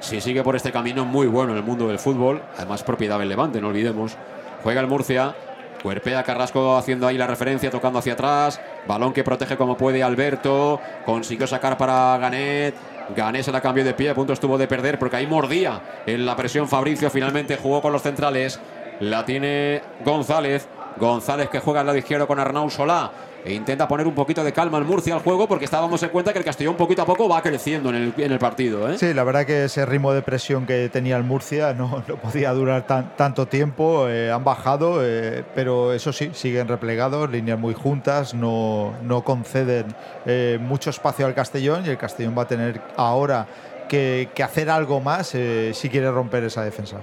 Si 0.00 0.20
sigue 0.20 0.42
por 0.42 0.56
este 0.56 0.70
camino, 0.72 1.04
muy 1.04 1.26
bueno 1.26 1.52
en 1.52 1.58
el 1.58 1.64
mundo 1.64 1.88
del 1.88 1.98
fútbol. 1.98 2.42
Además, 2.56 2.82
propiedad 2.82 3.18
del 3.18 3.28
Levante, 3.28 3.60
no 3.60 3.68
olvidemos. 3.68 4.16
Juega 4.62 4.80
el 4.80 4.86
Murcia. 4.86 5.34
Cuerpea 5.82 6.24
Carrasco 6.24 6.76
haciendo 6.76 7.06
ahí 7.06 7.16
la 7.16 7.26
referencia, 7.26 7.70
tocando 7.70 7.98
hacia 7.98 8.14
atrás. 8.14 8.60
Balón 8.86 9.12
que 9.12 9.24
protege 9.24 9.56
como 9.56 9.76
puede 9.76 10.02
Alberto. 10.02 10.80
Consiguió 11.06 11.46
sacar 11.46 11.76
para 11.78 12.16
Ganet. 12.18 12.74
Ganet 13.16 13.44
se 13.44 13.52
la 13.52 13.60
cambió 13.60 13.84
de 13.84 13.94
pie. 13.94 14.10
A 14.10 14.14
punto 14.14 14.32
estuvo 14.32 14.58
de 14.58 14.66
perder 14.66 14.98
porque 14.98 15.16
ahí 15.16 15.26
mordía 15.26 15.80
en 16.06 16.26
la 16.26 16.36
presión 16.36 16.68
Fabricio. 16.68 17.10
Finalmente 17.10 17.56
jugó 17.56 17.80
con 17.80 17.92
los 17.92 18.02
centrales. 18.02 18.60
La 19.00 19.24
tiene 19.24 19.82
González. 20.04 20.68
González 20.96 21.48
que 21.48 21.60
juega 21.60 21.80
al 21.80 21.86
lado 21.86 21.98
izquierdo 21.98 22.26
con 22.26 22.40
Arnau 22.40 22.68
Solá. 22.70 23.10
E 23.44 23.54
intenta 23.54 23.86
poner 23.86 24.06
un 24.06 24.14
poquito 24.14 24.42
de 24.42 24.52
calma 24.52 24.78
al 24.78 24.84
Murcia 24.84 25.14
al 25.14 25.20
juego 25.20 25.46
porque 25.46 25.64
estábamos 25.64 26.02
en 26.02 26.08
cuenta 26.10 26.32
que 26.32 26.40
el 26.40 26.44
Castellón 26.44 26.76
poquito 26.76 27.02
a 27.02 27.06
poco 27.06 27.28
va 27.28 27.40
creciendo 27.40 27.90
en 27.90 27.94
el, 27.94 28.14
en 28.16 28.32
el 28.32 28.38
partido. 28.38 28.90
¿eh? 28.90 28.98
Sí, 28.98 29.14
la 29.14 29.24
verdad 29.24 29.46
que 29.46 29.64
ese 29.64 29.86
ritmo 29.86 30.12
de 30.12 30.22
presión 30.22 30.66
que 30.66 30.88
tenía 30.88 31.16
el 31.16 31.24
Murcia 31.24 31.72
no, 31.72 32.02
no 32.08 32.16
podía 32.16 32.52
durar 32.52 32.86
tan, 32.86 33.16
tanto 33.16 33.46
tiempo. 33.46 34.08
Eh, 34.08 34.32
han 34.32 34.44
bajado, 34.44 35.00
eh, 35.02 35.44
pero 35.54 35.92
eso 35.92 36.12
sí, 36.12 36.30
siguen 36.32 36.68
replegados, 36.68 37.30
líneas 37.30 37.58
muy 37.58 37.74
juntas, 37.74 38.34
no, 38.34 38.94
no 39.02 39.22
conceden 39.22 39.86
eh, 40.26 40.58
mucho 40.60 40.90
espacio 40.90 41.26
al 41.26 41.34
Castellón 41.34 41.84
y 41.86 41.90
el 41.90 41.98
Castellón 41.98 42.34
va 42.36 42.42
a 42.42 42.48
tener 42.48 42.80
ahora 42.96 43.46
que, 43.88 44.28
que 44.34 44.42
hacer 44.42 44.68
algo 44.68 45.00
más 45.00 45.28
si 45.28 45.88
quiere 45.88 46.10
romper 46.10 46.44
esa 46.44 46.62
defensa. 46.62 46.98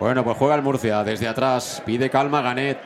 Bueno, 0.00 0.24
pues 0.24 0.36
juega 0.38 0.54
el 0.54 0.62
Murcia 0.62 1.04
desde 1.04 1.28
atrás, 1.28 1.82
pide 1.84 2.08
calma 2.08 2.40
Ganet, 2.40 2.78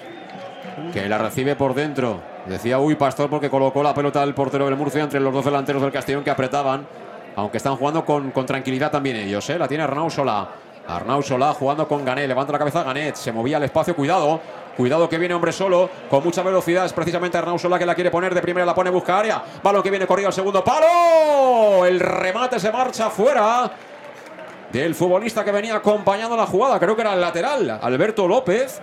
que 0.92 1.08
la 1.08 1.18
recibe 1.18 1.56
por 1.56 1.74
dentro. 1.74 2.20
Decía, 2.46 2.78
uy, 2.78 2.94
Pastor, 2.94 3.30
porque 3.30 3.48
colocó 3.48 3.82
la 3.82 3.94
pelota 3.94 4.20
del 4.20 4.34
portero 4.34 4.66
del 4.66 4.76
Murcia 4.76 5.02
entre 5.02 5.20
los 5.20 5.32
dos 5.32 5.44
delanteros 5.44 5.82
del 5.82 5.92
Castellón 5.92 6.24
que 6.24 6.30
apretaban, 6.30 6.86
aunque 7.36 7.56
están 7.56 7.76
jugando 7.76 8.04
con, 8.04 8.30
con 8.30 8.46
tranquilidad 8.46 8.90
también 8.90 9.16
ellos. 9.16 9.48
¿eh? 9.50 9.58
La 9.58 9.68
tiene 9.68 9.84
Arnau 9.84 10.10
Solá. 10.10 10.48
Arnau 10.86 11.22
Solá 11.22 11.54
jugando 11.54 11.88
con 11.88 12.04
Ganet, 12.04 12.28
levanta 12.28 12.52
la 12.52 12.58
cabeza 12.58 12.82
Ganet, 12.82 13.14
se 13.14 13.32
movía 13.32 13.56
al 13.56 13.62
espacio, 13.62 13.96
cuidado, 13.96 14.38
cuidado 14.76 15.08
que 15.08 15.16
viene 15.16 15.32
hombre 15.32 15.50
solo, 15.50 15.88
con 16.10 16.22
mucha 16.22 16.42
velocidad, 16.42 16.84
es 16.84 16.92
precisamente 16.92 17.38
Arnau 17.38 17.58
Solá 17.58 17.78
que 17.78 17.86
la 17.86 17.94
quiere 17.94 18.10
poner, 18.10 18.34
de 18.34 18.42
primera 18.42 18.66
la 18.66 18.74
pone, 18.74 18.90
busca 18.90 19.18
área, 19.18 19.42
balón 19.62 19.82
que 19.82 19.90
viene 19.90 20.06
corrido 20.06 20.28
al 20.28 20.34
segundo 20.34 20.62
palo, 20.62 21.86
el 21.86 21.98
remate 22.00 22.60
se 22.60 22.70
marcha 22.70 23.08
fuera 23.08 23.70
del 24.70 24.94
futbolista 24.94 25.42
que 25.42 25.52
venía 25.52 25.76
acompañando 25.76 26.36
la 26.36 26.46
jugada, 26.46 26.78
creo 26.78 26.94
que 26.94 27.00
era 27.00 27.14
el 27.14 27.20
lateral, 27.20 27.78
Alberto 27.80 28.28
López. 28.28 28.82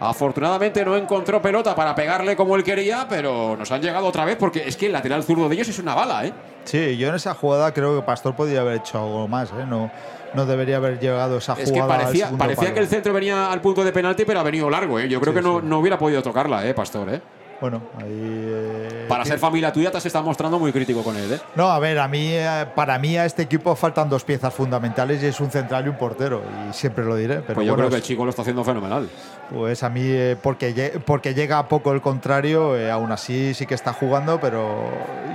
Afortunadamente 0.00 0.82
no 0.84 0.96
encontró 0.96 1.42
pelota 1.42 1.74
para 1.74 1.94
pegarle 1.94 2.34
como 2.34 2.56
él 2.56 2.64
quería, 2.64 3.06
pero 3.08 3.54
nos 3.56 3.70
han 3.70 3.82
llegado 3.82 4.06
otra 4.06 4.24
vez 4.24 4.36
porque 4.36 4.66
es 4.66 4.76
que 4.76 4.86
el 4.86 4.92
lateral 4.92 5.22
zurdo 5.22 5.48
de 5.48 5.54
ellos 5.56 5.68
es 5.68 5.78
una 5.78 5.94
bala, 5.94 6.24
¿eh? 6.24 6.32
Sí, 6.64 6.96
yo 6.96 7.08
en 7.08 7.14
esa 7.14 7.34
jugada 7.34 7.72
creo 7.74 7.96
que 7.96 8.02
Pastor 8.02 8.34
podía 8.34 8.62
haber 8.62 8.76
hecho 8.76 8.98
algo 8.98 9.28
más, 9.28 9.50
¿eh? 9.50 9.66
No, 9.68 9.90
no 10.32 10.46
debería 10.46 10.78
haber 10.78 10.98
llegado 10.98 11.38
esa 11.38 11.54
jugada. 11.54 11.70
Es 11.70 11.72
que 11.72 11.82
parecía, 11.82 12.30
parecía 12.30 12.72
que 12.72 12.80
el 12.80 12.88
centro 12.88 13.12
venía 13.12 13.52
al 13.52 13.60
punto 13.60 13.84
de 13.84 13.92
penalti, 13.92 14.24
pero 14.24 14.40
ha 14.40 14.42
venido 14.42 14.70
largo, 14.70 14.98
¿eh? 14.98 15.08
Yo 15.08 15.20
creo 15.20 15.34
sí, 15.34 15.38
que 15.38 15.42
no, 15.42 15.60
sí. 15.60 15.66
no, 15.66 15.78
hubiera 15.78 15.98
podido 15.98 16.22
tocarla, 16.22 16.66
¿eh, 16.66 16.72
Pastor, 16.72 17.12
¿eh? 17.12 17.20
Bueno, 17.60 17.82
ahí. 17.98 18.06
Eh, 18.08 19.06
para 19.08 19.24
ser 19.24 19.38
familia 19.38 19.72
tuya 19.72 19.90
te 19.90 20.00
se 20.00 20.08
está 20.08 20.22
mostrando 20.22 20.58
muy 20.58 20.72
crítico 20.72 21.02
con 21.02 21.16
él, 21.16 21.32
¿eh? 21.32 21.40
No, 21.56 21.68
a 21.68 21.78
ver, 21.78 21.98
a 21.98 22.08
mí, 22.08 22.30
eh, 22.32 22.66
para 22.74 22.98
mí 22.98 23.18
a 23.18 23.26
este 23.26 23.42
equipo 23.42 23.76
faltan 23.76 24.08
dos 24.08 24.24
piezas 24.24 24.54
fundamentales 24.54 25.22
y 25.22 25.26
es 25.26 25.40
un 25.40 25.50
central 25.50 25.84
y 25.86 25.88
un 25.90 25.96
portero. 25.96 26.42
Y 26.68 26.72
siempre 26.72 27.04
lo 27.04 27.16
diré. 27.16 27.40
Pero 27.40 27.56
pues 27.56 27.66
yo 27.66 27.72
bueno, 27.72 27.88
creo 27.88 27.90
que 27.90 27.96
el 27.96 28.02
chico 28.02 28.24
lo 28.24 28.30
está 28.30 28.42
haciendo 28.42 28.64
fenomenal. 28.64 29.08
Pues 29.52 29.82
a 29.82 29.90
mí, 29.90 30.02
eh, 30.04 30.36
porque, 30.40 31.00
porque 31.04 31.34
llega 31.34 31.58
a 31.58 31.68
poco 31.68 31.92
el 31.92 32.00
contrario, 32.00 32.76
eh, 32.76 32.90
aún 32.90 33.12
así 33.12 33.52
sí 33.52 33.66
que 33.66 33.74
está 33.74 33.92
jugando, 33.92 34.40
pero 34.40 34.88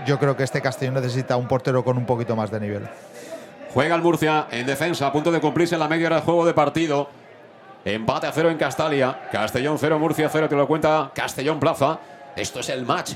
yo 0.07 0.17
creo 0.17 0.35
que 0.35 0.43
este 0.43 0.61
Castellón 0.61 0.95
necesita 0.95 1.37
un 1.37 1.47
portero 1.47 1.83
con 1.83 1.97
un 1.97 2.05
poquito 2.05 2.35
más 2.35 2.49
de 2.49 2.59
nivel. 2.59 2.87
Juega 3.73 3.93
el 3.93 4.01
Murcia 4.01 4.47
en 4.51 4.65
defensa, 4.65 5.07
a 5.07 5.11
punto 5.11 5.31
de 5.31 5.41
cumplirse 5.41 5.77
la 5.77 5.89
media 5.89 6.07
hora 6.07 6.15
de 6.15 6.21
juego 6.21 6.45
de 6.45 6.53
partido. 6.53 7.09
Empate 7.83 8.25
a 8.25 8.31
cero 8.31 8.49
en 8.49 8.57
Castalia. 8.57 9.27
Castellón 9.31 9.77
cero, 9.77 9.99
Murcia 9.99 10.29
cero, 10.31 10.47
te 10.49 10.55
lo 10.55 10.65
cuenta 10.65 11.11
Castellón 11.13 11.59
Plaza. 11.59 11.99
Esto 12.35 12.59
es 12.59 12.69
el 12.69 12.85
match. 12.85 13.13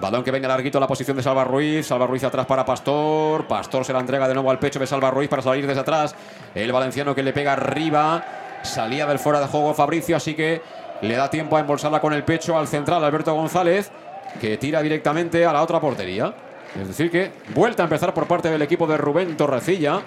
Balón 0.00 0.22
que 0.22 0.30
venga 0.30 0.48
larguito 0.48 0.78
a 0.78 0.80
la 0.80 0.86
posición 0.86 1.16
de 1.16 1.22
Salva 1.22 1.44
Ruiz. 1.44 1.86
Salva 1.86 2.06
Ruiz 2.06 2.24
atrás 2.24 2.46
para 2.46 2.64
Pastor. 2.64 3.46
Pastor 3.46 3.84
se 3.84 3.92
la 3.92 4.00
entrega 4.00 4.28
de 4.28 4.34
nuevo 4.34 4.50
al 4.50 4.58
pecho 4.58 4.78
de 4.78 4.86
Salva 4.86 5.10
Ruiz 5.10 5.28
para 5.28 5.42
salir 5.42 5.66
desde 5.66 5.80
atrás. 5.80 6.14
El 6.54 6.72
valenciano 6.72 7.14
que 7.14 7.22
le 7.22 7.32
pega 7.32 7.54
arriba. 7.54 8.24
Salía 8.62 9.06
del 9.06 9.18
fuera 9.18 9.40
de 9.40 9.46
juego 9.46 9.72
Fabricio, 9.72 10.16
así 10.16 10.34
que 10.34 10.60
le 11.00 11.16
da 11.16 11.30
tiempo 11.30 11.56
a 11.56 11.60
embolsarla 11.60 12.00
con 12.00 12.12
el 12.12 12.24
pecho 12.24 12.58
al 12.58 12.68
central 12.68 13.02
Alberto 13.02 13.34
González, 13.34 13.90
que 14.38 14.58
tira 14.58 14.82
directamente 14.82 15.46
a 15.46 15.52
la 15.52 15.62
otra 15.62 15.80
portería. 15.80 16.34
Es 16.78 16.88
decir, 16.88 17.10
que 17.10 17.32
vuelta 17.54 17.82
a 17.82 17.84
empezar 17.84 18.12
por 18.12 18.26
parte 18.26 18.50
del 18.50 18.60
equipo 18.60 18.86
de 18.86 18.98
Rubén 18.98 19.36
Torrecilla, 19.36 20.02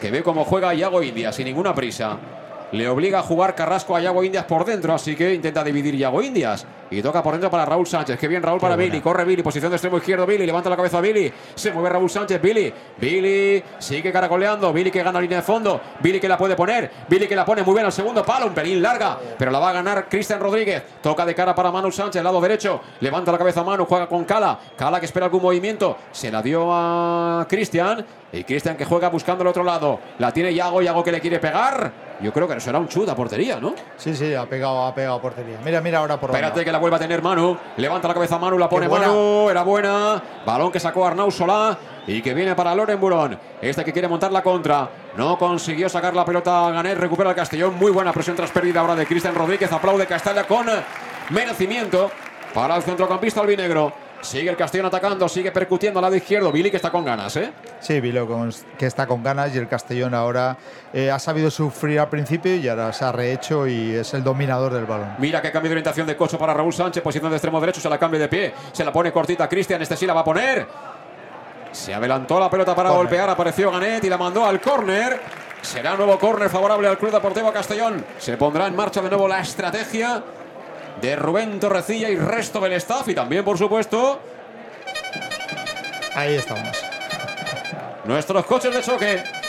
que 0.00 0.10
ve 0.10 0.24
cómo 0.24 0.44
juega 0.44 0.74
Iago 0.74 1.02
India 1.02 1.32
sin 1.32 1.44
ninguna 1.44 1.72
prisa. 1.72 2.18
Le 2.72 2.88
obliga 2.88 3.20
a 3.20 3.22
jugar 3.22 3.54
Carrasco 3.54 3.94
a 3.94 4.00
Yago 4.00 4.24
Indias 4.24 4.46
por 4.46 4.64
dentro, 4.64 4.94
así 4.94 5.14
que 5.14 5.32
intenta 5.32 5.62
dividir 5.62 5.94
Yago 5.96 6.22
Indias. 6.22 6.66
Y 6.92 7.00
toca 7.00 7.22
por 7.22 7.32
dentro 7.32 7.50
para 7.50 7.64
Raúl 7.64 7.86
Sánchez. 7.86 8.18
Qué 8.18 8.28
bien 8.28 8.42
Raúl 8.42 8.58
Qué 8.58 8.62
para 8.62 8.74
buena. 8.74 8.90
Billy. 8.90 9.02
Corre 9.02 9.24
Billy, 9.24 9.42
posición 9.42 9.70
de 9.70 9.76
extremo 9.76 9.96
izquierdo. 9.96 10.26
Billy 10.26 10.44
levanta 10.44 10.68
la 10.68 10.76
cabeza 10.76 11.00
Billy. 11.00 11.32
Se 11.54 11.72
mueve 11.72 11.88
Raúl 11.88 12.10
Sánchez. 12.10 12.40
Billy. 12.40 12.72
Billy 13.00 13.62
sigue 13.78 14.12
caracoleando. 14.12 14.70
Billy 14.74 14.90
que 14.90 15.02
gana 15.02 15.18
línea 15.18 15.38
de 15.38 15.42
fondo. 15.42 15.80
Billy 16.00 16.20
que 16.20 16.28
la 16.28 16.36
puede 16.36 16.54
poner. 16.54 16.90
Billy 17.08 17.26
que 17.26 17.34
la 17.34 17.46
pone 17.46 17.62
muy 17.62 17.72
bien 17.72 17.86
al 17.86 17.92
segundo 17.92 18.22
palo. 18.22 18.46
Un 18.46 18.52
pelín 18.52 18.82
larga, 18.82 19.18
pero 19.38 19.50
la 19.50 19.58
va 19.58 19.70
a 19.70 19.72
ganar 19.72 20.06
Cristian 20.06 20.38
Rodríguez. 20.38 20.82
Toca 21.00 21.24
de 21.24 21.34
cara 21.34 21.54
para 21.54 21.72
Manu 21.72 21.90
Sánchez, 21.90 22.22
lado 22.22 22.42
derecho. 22.42 22.82
Levanta 23.00 23.32
la 23.32 23.38
cabeza 23.38 23.64
Manu. 23.64 23.86
Juega 23.86 24.06
con 24.06 24.24
Cala. 24.24 24.58
Cala 24.76 25.00
que 25.00 25.06
espera 25.06 25.26
algún 25.26 25.40
movimiento. 25.40 25.96
Se 26.12 26.30
la 26.30 26.42
dio 26.42 26.68
a 26.70 27.46
Cristian. 27.48 28.04
Y 28.34 28.44
Cristian 28.44 28.76
que 28.76 28.84
juega 28.84 29.08
buscando 29.08 29.42
el 29.42 29.48
otro 29.48 29.64
lado. 29.64 29.98
La 30.18 30.30
tiene 30.30 30.52
Yago. 30.52 30.82
Yago 30.82 31.02
que 31.02 31.12
le 31.12 31.20
quiere 31.20 31.38
pegar. 31.38 32.11
Yo 32.22 32.32
creo 32.32 32.46
que 32.46 32.60
será 32.60 32.78
un 32.78 32.88
chut 32.88 33.08
a 33.08 33.16
portería, 33.16 33.58
¿no? 33.58 33.74
Sí, 33.96 34.14
sí, 34.14 34.32
ha 34.34 34.46
pegado, 34.46 34.86
ha 34.86 34.94
pegado 34.94 35.16
a 35.16 35.20
portería. 35.20 35.58
Mira, 35.64 35.80
mira 35.80 35.98
ahora 35.98 36.20
por 36.20 36.30
Espérate 36.30 36.64
que 36.64 36.70
la 36.70 36.78
vuelva 36.78 36.96
a 36.96 37.00
tener 37.00 37.20
Manu. 37.20 37.56
Levanta 37.76 38.06
la 38.06 38.14
cabeza 38.14 38.38
Manu, 38.38 38.58
la 38.58 38.68
pone 38.68 38.88
Manu. 38.88 39.48
Era 39.50 39.62
buena. 39.64 40.22
Balón 40.46 40.70
que 40.70 40.78
sacó 40.78 41.04
Arnau 41.04 41.30
Solá 41.30 41.76
y 42.06 42.22
que 42.22 42.32
viene 42.32 42.54
para 42.54 42.74
Loren 42.74 43.00
Burón. 43.00 43.38
Este 43.60 43.84
que 43.84 43.92
quiere 43.92 44.06
montar 44.06 44.30
la 44.30 44.42
contra. 44.42 44.88
No 45.16 45.36
consiguió 45.36 45.88
sacar 45.88 46.14
la 46.14 46.24
pelota 46.24 46.68
a 46.68 46.70
Ganet. 46.70 46.96
Recupera 46.96 47.30
el 47.30 47.36
Castellón. 47.36 47.74
Muy 47.76 47.90
buena 47.90 48.12
presión 48.12 48.36
tras 48.36 48.50
pérdida 48.50 48.80
ahora 48.80 48.94
de 48.94 49.04
Cristian 49.04 49.34
Rodríguez. 49.34 49.72
Aplaude 49.72 50.06
Castalla 50.06 50.44
con 50.44 50.66
merecimiento 51.30 52.10
para 52.54 52.76
el 52.76 52.82
centrocampista 52.82 53.40
albinegro. 53.40 53.92
Sigue 54.22 54.48
el 54.48 54.56
Castellón 54.56 54.86
atacando, 54.86 55.28
sigue 55.28 55.50
percutiendo 55.50 55.98
al 55.98 56.02
lado 56.04 56.14
izquierdo. 56.14 56.52
Billy 56.52 56.70
que 56.70 56.76
está 56.76 56.90
con 56.90 57.04
ganas, 57.04 57.36
¿eh? 57.36 57.52
Sí, 57.80 58.00
Billy 58.00 58.20
que 58.78 58.86
está 58.86 59.06
con 59.06 59.22
ganas 59.22 59.54
y 59.54 59.58
el 59.58 59.68
Castellón 59.68 60.14
ahora 60.14 60.56
eh, 60.92 61.10
ha 61.10 61.18
sabido 61.18 61.50
sufrir 61.50 61.98
al 61.98 62.08
principio 62.08 62.54
y 62.54 62.68
ahora 62.68 62.92
se 62.92 63.04
ha 63.04 63.10
rehecho 63.10 63.66
y 63.66 63.96
es 63.96 64.14
el 64.14 64.22
dominador 64.22 64.72
del 64.72 64.86
balón. 64.86 65.16
Mira 65.18 65.42
que 65.42 65.50
cambio 65.50 65.70
de 65.70 65.74
orientación 65.74 66.06
de 66.06 66.16
cocho 66.16 66.38
para 66.38 66.54
Raúl 66.54 66.72
Sánchez, 66.72 67.02
posición 67.02 67.30
de 67.30 67.36
extremo 67.36 67.60
derecho, 67.60 67.80
se 67.80 67.90
la 67.90 67.98
cambia 67.98 68.20
de 68.20 68.28
pie, 68.28 68.54
se 68.72 68.84
la 68.84 68.92
pone 68.92 69.12
cortita 69.12 69.48
Cristian, 69.48 69.82
este 69.82 69.96
sí 69.96 70.06
la 70.06 70.14
va 70.14 70.20
a 70.20 70.24
poner. 70.24 70.66
Se 71.72 71.92
adelantó 71.92 72.38
la 72.38 72.48
pelota 72.48 72.76
para 72.76 72.90
corner. 72.90 73.06
golpear, 73.06 73.30
apareció 73.30 73.72
Ganet 73.72 74.04
y 74.04 74.08
la 74.08 74.18
mandó 74.18 74.46
al 74.46 74.60
córner. 74.60 75.20
Será 75.62 75.96
nuevo 75.96 76.18
córner 76.18 76.48
favorable 76.48 76.86
al 76.86 76.98
Club 76.98 77.12
Deportivo 77.12 77.52
Castellón. 77.52 78.04
Se 78.18 78.36
pondrá 78.36 78.68
en 78.68 78.76
marcha 78.76 79.02
de 79.02 79.08
nuevo 79.08 79.26
la 79.26 79.40
estrategia 79.40 80.22
de 81.00 81.16
Rubén 81.16 81.58
Torrecilla 81.58 82.10
y 82.10 82.16
resto 82.16 82.60
del 82.60 82.74
staff 82.74 83.08
y 83.08 83.14
también, 83.14 83.44
por 83.44 83.58
supuesto, 83.58 84.20
ahí 86.14 86.34
estamos. 86.34 86.76
Nuestros 88.04 88.44
coches 88.46 88.74
de 88.74 88.82
choque. 88.82 89.41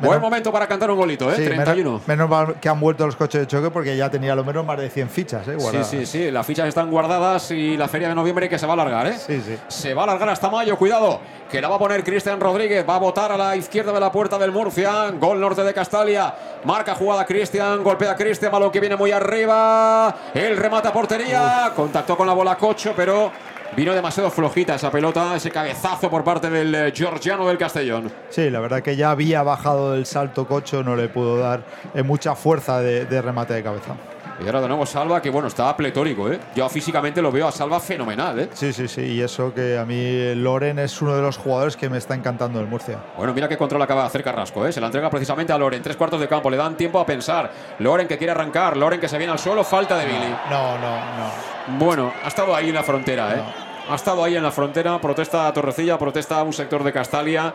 Buen 0.00 0.20
momento 0.20 0.52
para 0.52 0.66
cantar 0.66 0.90
un 0.90 0.96
golito, 0.96 1.30
¿eh? 1.30 1.36
Sí, 1.36 1.44
31. 1.44 2.02
Menos, 2.06 2.28
mal 2.28 2.56
que 2.60 2.68
han 2.68 2.80
vuelto 2.80 3.06
los 3.06 3.16
coches 3.16 3.42
de 3.42 3.46
choque 3.46 3.70
porque 3.70 3.96
ya 3.96 4.10
tenía 4.10 4.34
lo 4.34 4.44
menos 4.44 4.64
más 4.64 4.78
de 4.78 4.90
100 4.90 5.08
fichas, 5.08 5.46
¿eh? 5.48 5.56
Guardadas. 5.56 5.88
Sí, 5.88 6.04
sí, 6.04 6.06
sí. 6.06 6.30
Las 6.30 6.46
fichas 6.46 6.68
están 6.68 6.90
guardadas 6.90 7.50
y 7.50 7.76
la 7.76 7.88
feria 7.88 8.08
de 8.08 8.14
noviembre 8.14 8.48
que 8.48 8.58
se 8.58 8.66
va 8.66 8.72
a 8.72 8.74
alargar, 8.74 9.06
¿eh? 9.06 9.16
Sí, 9.18 9.40
sí. 9.44 9.56
Se 9.68 9.94
va 9.94 10.02
a 10.02 10.04
alargar 10.04 10.28
hasta 10.30 10.50
mayo, 10.50 10.76
cuidado. 10.76 11.20
Que 11.50 11.60
la 11.60 11.68
va 11.68 11.76
a 11.76 11.78
poner 11.78 12.02
Cristian 12.02 12.40
Rodríguez. 12.40 12.84
Va 12.88 12.96
a 12.96 12.98
botar 12.98 13.30
a 13.30 13.36
la 13.36 13.56
izquierda 13.56 13.92
de 13.92 14.00
la 14.00 14.10
puerta 14.10 14.38
del 14.38 14.50
Murcia. 14.50 15.10
Gol 15.12 15.40
norte 15.40 15.62
de 15.62 15.72
Castalia. 15.72 16.34
Marca 16.64 16.94
jugada 16.94 17.24
Cristian. 17.24 17.82
Golpea 17.84 18.16
Cristian. 18.16 18.50
Balón 18.50 18.70
que 18.70 18.80
viene 18.80 18.96
muy 18.96 19.12
arriba. 19.12 20.14
El 20.34 20.56
remata 20.56 20.92
portería. 20.92 21.66
Uf. 21.68 21.74
Contactó 21.74 22.16
con 22.16 22.26
la 22.26 22.32
bola 22.32 22.56
Cocho, 22.56 22.92
pero 22.96 23.30
Vino 23.76 23.92
demasiado 23.92 24.30
flojita 24.30 24.76
esa 24.76 24.90
pelota, 24.90 25.34
ese 25.34 25.50
cabezazo 25.50 26.08
por 26.08 26.22
parte 26.22 26.48
del 26.48 26.74
eh, 26.74 26.92
georgiano 26.94 27.48
del 27.48 27.58
Castellón. 27.58 28.10
Sí, 28.30 28.48
la 28.48 28.60
verdad 28.60 28.82
que 28.82 28.94
ya 28.94 29.10
había 29.10 29.42
bajado 29.42 29.92
del 29.92 30.06
salto 30.06 30.46
Cocho, 30.46 30.84
no 30.84 30.94
le 30.94 31.08
pudo 31.08 31.38
dar 31.38 31.64
eh, 31.92 32.02
mucha 32.02 32.36
fuerza 32.36 32.80
de, 32.80 33.04
de 33.04 33.20
remate 33.20 33.54
de 33.54 33.62
cabeza. 33.64 33.96
Y 34.42 34.46
ahora 34.46 34.60
de 34.62 34.68
nuevo 34.68 34.84
Salva, 34.84 35.22
que 35.22 35.30
bueno, 35.30 35.46
está 35.46 35.76
pletórico, 35.76 36.28
¿eh? 36.28 36.40
Yo 36.56 36.68
físicamente 36.68 37.22
lo 37.22 37.30
veo 37.30 37.46
a 37.46 37.52
Salva 37.52 37.78
fenomenal, 37.78 38.40
¿eh? 38.40 38.48
Sí, 38.52 38.72
sí, 38.72 38.88
sí. 38.88 39.02
Y 39.02 39.20
eso 39.20 39.54
que 39.54 39.78
a 39.78 39.84
mí 39.84 40.34
Loren 40.34 40.80
es 40.80 41.00
uno 41.00 41.14
de 41.14 41.22
los 41.22 41.36
jugadores 41.36 41.76
que 41.76 41.88
me 41.88 41.98
está 41.98 42.14
encantando 42.16 42.58
del 42.58 42.66
Murcia. 42.66 42.98
Bueno, 43.16 43.32
mira 43.32 43.48
qué 43.48 43.56
control 43.56 43.82
acaba 43.82 44.02
de 44.02 44.06
hacer 44.08 44.24
Carrasco, 44.24 44.66
¿eh? 44.66 44.72
Se 44.72 44.80
la 44.80 44.86
entrega 44.86 45.08
precisamente 45.08 45.52
a 45.52 45.58
Loren, 45.58 45.82
tres 45.82 45.96
cuartos 45.96 46.20
de 46.20 46.26
campo, 46.26 46.50
le 46.50 46.56
dan 46.56 46.76
tiempo 46.76 46.98
a 46.98 47.06
pensar. 47.06 47.50
Loren 47.78 48.08
que 48.08 48.18
quiere 48.18 48.32
arrancar, 48.32 48.76
Loren 48.76 48.98
que 49.00 49.08
se 49.08 49.18
viene 49.18 49.32
al 49.32 49.38
suelo, 49.38 49.62
falta 49.62 49.96
de 49.96 50.06
Billy. 50.06 50.34
No, 50.50 50.78
no, 50.78 50.96
no. 50.96 51.78
Bueno, 51.78 52.12
ha 52.24 52.28
estado 52.28 52.56
ahí 52.56 52.70
en 52.70 52.74
la 52.74 52.82
frontera, 52.82 53.36
¿eh? 53.36 53.63
Ha 53.88 53.94
estado 53.96 54.24
ahí 54.24 54.34
en 54.34 54.42
la 54.42 54.50
frontera, 54.50 54.98
protesta 55.00 55.52
Torrecilla, 55.52 55.98
protesta 55.98 56.42
un 56.42 56.52
sector 56.52 56.82
de 56.82 56.92
Castalia. 56.92 57.54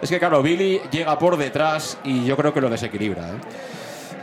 Es 0.00 0.08
que 0.08 0.18
claro, 0.18 0.42
Billy 0.42 0.80
llega 0.90 1.18
por 1.18 1.36
detrás 1.36 1.98
y 2.04 2.24
yo 2.24 2.36
creo 2.36 2.54
que 2.54 2.60
lo 2.60 2.70
desequilibra, 2.70 3.28
¿eh? 3.28 3.40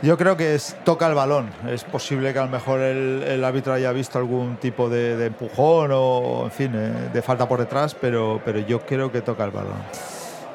Yo 0.02 0.16
creo 0.16 0.36
que 0.36 0.54
es, 0.54 0.76
toca 0.82 1.06
el 1.06 1.14
balón. 1.14 1.50
Es 1.68 1.84
posible 1.84 2.32
que 2.32 2.38
a 2.38 2.44
lo 2.44 2.48
mejor 2.48 2.80
el, 2.80 3.22
el 3.22 3.44
árbitro 3.44 3.74
haya 3.74 3.92
visto 3.92 4.18
algún 4.18 4.56
tipo 4.56 4.88
de, 4.88 5.16
de 5.16 5.26
empujón 5.26 5.90
o, 5.92 6.44
en 6.44 6.50
fin, 6.50 6.72
eh, 6.74 7.10
de 7.12 7.22
falta 7.22 7.46
por 7.46 7.60
detrás, 7.60 7.94
pero, 7.94 8.40
pero 8.44 8.58
yo 8.60 8.80
creo 8.80 9.12
que 9.12 9.20
toca 9.20 9.44
el 9.44 9.50
balón. 9.50 9.76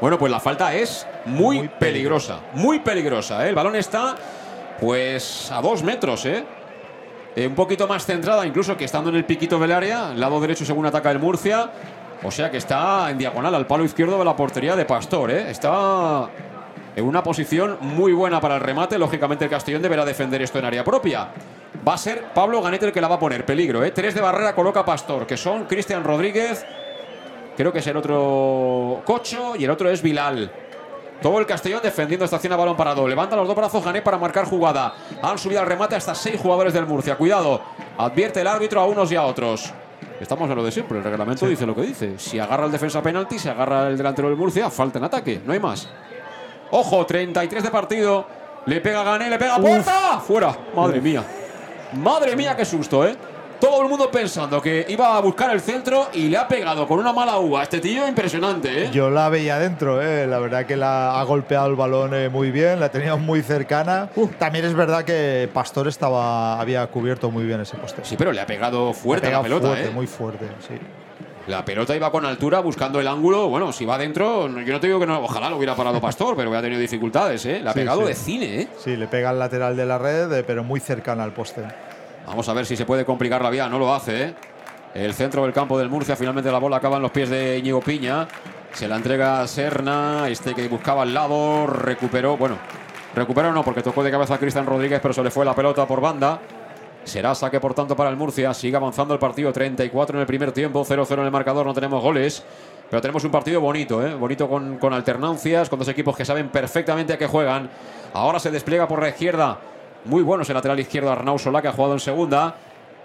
Bueno, 0.02 0.18
pues 0.18 0.32
la 0.32 0.40
falta 0.40 0.74
es 0.74 1.08
muy, 1.26 1.68
peligrosa, 1.68 2.40
muy 2.54 2.80
peligrosa. 2.80 3.46
¿eh? 3.46 3.50
El 3.50 3.56
balón 3.56 3.76
está, 3.76 4.16
pues, 4.80 5.52
a 5.52 5.62
dos 5.62 5.84
metros, 5.84 6.26
¿eh? 6.26 6.44
Eh, 7.36 7.48
un 7.48 7.56
poquito 7.56 7.88
más 7.88 8.06
centrada, 8.06 8.46
incluso 8.46 8.78
que 8.78 8.86
estando 8.86 9.10
en 9.10 9.18
el 9.18 9.26
piquito 9.26 9.60
del 9.60 9.74
área, 9.74 10.14
lado 10.14 10.40
derecho 10.40 10.64
según 10.64 10.86
ataca 10.86 11.12
el 11.12 11.20
Murcia. 11.20 11.70
O 12.24 12.32
sea 12.32 12.50
que 12.50 12.58
está 12.58 13.12
en 13.12 13.18
diagonal 13.18 13.54
al 13.54 13.68
palo 13.68 13.84
izquierdo 13.84 14.18
de 14.18 14.26
la 14.26 14.36
portería 14.36 14.76
de 14.76 14.86
Pastor, 14.86 15.32
¿eh? 15.32 15.52
Está 15.52 16.30
en 16.96 17.06
una 17.06 17.22
posición 17.22 17.78
muy 17.82 18.14
buena 18.14 18.40
para 18.40 18.56
el 18.56 18.62
remate. 18.62 18.98
Lógicamente 18.98 19.44
el 19.46 19.52
Castellón 19.52 19.82
deberá 19.82 20.06
defender 20.06 20.42
esto 20.42 20.60
en 20.60 20.66
área 20.66 20.84
propia. 20.84 21.28
Va 21.86 21.94
a 21.94 21.98
ser 21.98 22.24
Pablo 22.34 22.62
Ganet 22.62 22.82
el 22.84 22.92
que 22.94 23.02
la 23.02 23.10
va 23.10 23.16
a 23.16 23.20
poner. 23.20 23.46
Peligro, 23.46 23.84
¿eh? 23.84 23.92
Tres 23.92 24.16
de 24.16 24.22
barrera 24.22 24.56
coloca 24.56 24.86
Pastor, 24.86 25.28
que 25.28 25.36
son 25.36 25.66
Cristian 25.66 26.04
Rodríguez, 26.06 26.66
creo 27.58 27.72
que 27.74 27.80
es 27.80 27.88
el 27.88 27.98
otro 27.98 29.02
Cocho 29.04 29.56
y 29.58 29.66
el 29.66 29.70
otro 29.70 29.90
es 29.90 30.02
Bilal. 30.02 30.52
Todo 31.22 31.40
el 31.40 31.46
Castellón 31.46 31.82
defendiendo 31.82 32.26
esta 32.26 32.38
acción 32.38 32.54
a 32.54 32.56
balón 32.56 32.76
parado. 32.78 33.08
Levanta 33.08 33.36
los 33.36 33.48
dos 33.48 33.56
brazos 33.56 33.84
Ganet 33.84 34.04
para 34.04 34.18
marcar 34.18 34.46
jugada. 34.46 34.94
Han 35.22 35.38
subido 35.38 35.62
al 35.62 35.68
remate 35.68 35.96
hasta 35.96 36.14
seis 36.14 36.40
jugadores 36.40 36.74
del 36.74 36.86
Murcia. 36.86 37.16
Cuidado. 37.16 37.62
Advierte 37.98 38.42
el 38.42 38.48
árbitro 38.48 38.82
a 38.82 38.86
unos 38.86 39.12
y 39.12 39.16
a 39.16 39.24
otros. 39.24 39.74
Estamos 40.20 40.50
en 40.50 40.56
lo 40.56 40.64
de 40.64 40.72
siempre. 40.72 40.98
El 41.00 41.04
reglamento 41.04 41.48
dice 41.48 41.66
lo 41.66 41.76
que 41.76 41.82
dice. 41.82 42.20
Si 42.20 42.40
agarra 42.40 42.66
el 42.66 42.72
defensa 42.72 43.02
penalti, 43.02 43.40
si 43.40 43.50
agarra 43.50 43.88
el 43.88 43.98
delantero 43.98 44.30
del 44.30 44.38
Murcia, 44.38 44.70
falta 44.70 45.00
en 45.00 45.06
ataque. 45.06 45.42
No 45.44 45.54
hay 45.54 45.60
más. 45.60 45.90
Ojo, 46.72 47.06
33 47.06 47.64
de 47.64 47.72
partido. 47.72 48.28
Le 48.66 48.82
pega 48.82 49.04
Gané, 49.04 49.30
le 49.30 49.38
pega 49.38 49.56
a 49.56 49.60
puerta. 49.60 50.20
Fuera. 50.20 50.56
Madre 50.76 51.02
mía. 51.02 51.24
Madre 51.94 52.36
mía, 52.36 52.56
qué 52.56 52.66
susto, 52.66 53.06
¿eh? 53.06 53.16
Todo 53.60 53.82
el 53.84 53.90
mundo 53.90 54.12
pensando 54.12 54.62
que 54.62 54.86
iba 54.90 55.16
a 55.18 55.22
buscar 55.22 55.50
el 55.52 55.62
centro 55.62 56.10
y 56.14 56.28
le 56.28 56.38
ha 56.38 56.48
pegado 56.48 56.88
con 56.88 57.00
una 57.00 57.14
mala 57.14 57.38
uva. 57.38 57.64
Este 57.64 57.80
tío 57.80 58.08
impresionante, 58.08 58.86
¿eh? 58.86 58.90
Yo 58.92 59.10
la 59.10 59.30
veía 59.30 59.58
dentro, 59.60 60.02
¿eh? 60.02 60.28
la 60.28 60.40
verdad 60.40 60.66
que 60.66 60.76
la 60.76 61.20
ha 61.20 61.24
golpeado 61.24 61.68
el 61.68 61.76
balón 61.76 62.14
eh, 62.14 62.30
muy 62.30 62.52
bien, 62.52 62.80
la 62.80 62.90
tenía 62.90 63.16
muy 63.16 63.42
cercana. 63.42 64.10
También 64.38 64.66
es 64.66 64.74
verdad 64.74 65.04
que 65.04 65.50
Pastor 65.54 65.88
estaba, 65.88 66.60
había 66.60 66.86
cubierto 66.88 67.32
muy 67.32 67.46
bien 67.46 67.62
ese 67.62 67.78
poste. 67.78 68.02
Sí, 68.04 68.16
pero 68.18 68.32
le 68.32 68.42
ha 68.42 68.46
pegado 68.46 68.94
fuerte 68.94 69.28
ha 69.28 69.32
la 69.32 69.42
pelota, 69.42 69.68
fuerte, 69.68 69.86
¿eh? 69.88 69.92
Muy 69.92 70.08
fuerte, 70.08 70.46
sí. 70.68 70.76
La 71.48 71.64
pelota 71.64 71.96
iba 71.96 72.12
con 72.12 72.26
altura 72.26 72.60
buscando 72.60 73.00
el 73.00 73.08
ángulo. 73.08 73.48
Bueno, 73.50 73.72
si 73.72 73.86
va 73.86 73.96
adentro, 73.96 74.48
yo 74.48 74.74
no 74.74 74.80
te 74.80 74.88
digo 74.88 75.00
que 75.00 75.06
no, 75.06 75.20
ojalá 75.24 75.50
lo 75.50 75.58
hubiera 75.58 75.76
parado 75.76 76.02
Pastor, 76.02 76.36
pero 76.36 76.50
hubiera 76.50 76.64
tenido 76.64 76.82
dificultades, 76.82 77.46
¿eh? 77.46 77.60
Le 77.64 77.70
ha 77.70 77.74
Sí, 77.74 77.80
pegado 77.80 78.02
sí. 78.02 78.08
de 78.08 78.14
cine, 78.16 78.62
¿eh? 78.62 78.68
Sí, 78.84 78.96
le 78.98 79.08
pega 79.08 79.30
al 79.30 79.40
lateral 79.40 79.78
de 79.78 79.86
la 79.86 79.98
red, 79.98 80.44
pero 80.46 80.64
muy 80.64 80.80
cercana 80.80 81.24
al 81.24 81.34
poste. 81.34 81.62
Vamos 82.26 82.50
a 82.50 82.54
ver 82.54 82.66
si 82.66 82.76
se 82.76 82.86
puede 82.86 83.06
complicar 83.06 83.42
la 83.42 83.50
vía. 83.50 83.70
No 83.70 83.80
lo 83.80 83.94
hace, 83.94 84.24
¿eh? 84.24 84.36
El 84.94 85.14
centro 85.14 85.44
del 85.44 85.54
campo 85.54 85.78
del 85.78 85.90
Murcia. 85.90 86.16
Finalmente 86.16 86.52
la 86.52 86.58
bola 86.58 86.78
acaba 86.78 86.96
en 86.96 87.04
los 87.04 87.12
pies 87.12 87.30
de 87.30 87.58
Íñigo 87.58 87.82
Piña. 87.82 88.28
Se 88.74 88.88
la 88.88 88.96
entrega 88.96 89.46
Serna. 89.48 90.28
Este 90.30 90.56
que 90.56 90.68
buscaba 90.68 91.04
al 91.04 91.14
lado. 91.14 91.68
Recuperó. 91.68 92.38
Bueno, 92.38 92.58
recuperó 93.14 93.52
no, 93.52 93.64
porque 93.64 93.84
tocó 93.84 94.04
de 94.04 94.12
cabeza 94.12 94.36
a 94.36 94.38
Cristian 94.38 94.66
Rodríguez, 94.66 95.00
pero 95.02 95.14
se 95.14 95.24
le 95.24 95.32
fue 95.32 95.46
la 95.46 95.54
pelota 95.54 95.86
por 95.86 96.02
banda. 96.02 96.40
Será 97.04 97.36
saque, 97.36 97.60
por 97.60 97.76
tanto, 97.76 97.96
para 97.96 98.10
el 98.10 98.16
Murcia. 98.16 98.54
Sigue 98.54 98.78
avanzando 98.78 99.14
el 99.14 99.20
partido. 99.20 99.54
34 99.54 100.18
en 100.18 100.22
el 100.22 100.28
primer 100.28 100.52
tiempo. 100.52 100.84
0-0 100.84 101.14
en 101.14 101.26
el 101.26 101.32
marcador. 101.32 101.66
No 101.66 101.74
tenemos 101.74 102.02
goles. 102.02 102.44
Pero 102.90 103.02
tenemos 103.02 103.24
un 103.24 103.32
partido 103.32 103.62
bonito, 103.62 104.06
¿eh? 104.06 104.14
Bonito 104.16 104.48
con, 104.48 104.78
con 104.78 104.94
alternancias, 104.94 105.70
con 105.70 105.80
dos 105.80 105.88
equipos 105.88 106.16
que 106.16 106.24
saben 106.24 106.50
perfectamente 106.50 107.14
a 107.14 107.18
qué 107.18 107.28
juegan. 107.28 107.70
Ahora 108.14 108.40
se 108.40 108.50
despliega 108.50 108.88
por 108.88 109.02
la 109.02 109.10
izquierda. 109.10 109.60
Muy 110.06 110.24
bueno 110.24 110.44
ese 110.44 110.54
lateral 110.54 110.80
izquierdo 110.80 111.12
Arnau 111.12 111.38
Solá, 111.38 111.62
que 111.62 111.68
ha 111.68 111.72
jugado 111.72 111.94
en 111.94 112.00
segunda. 112.00 112.56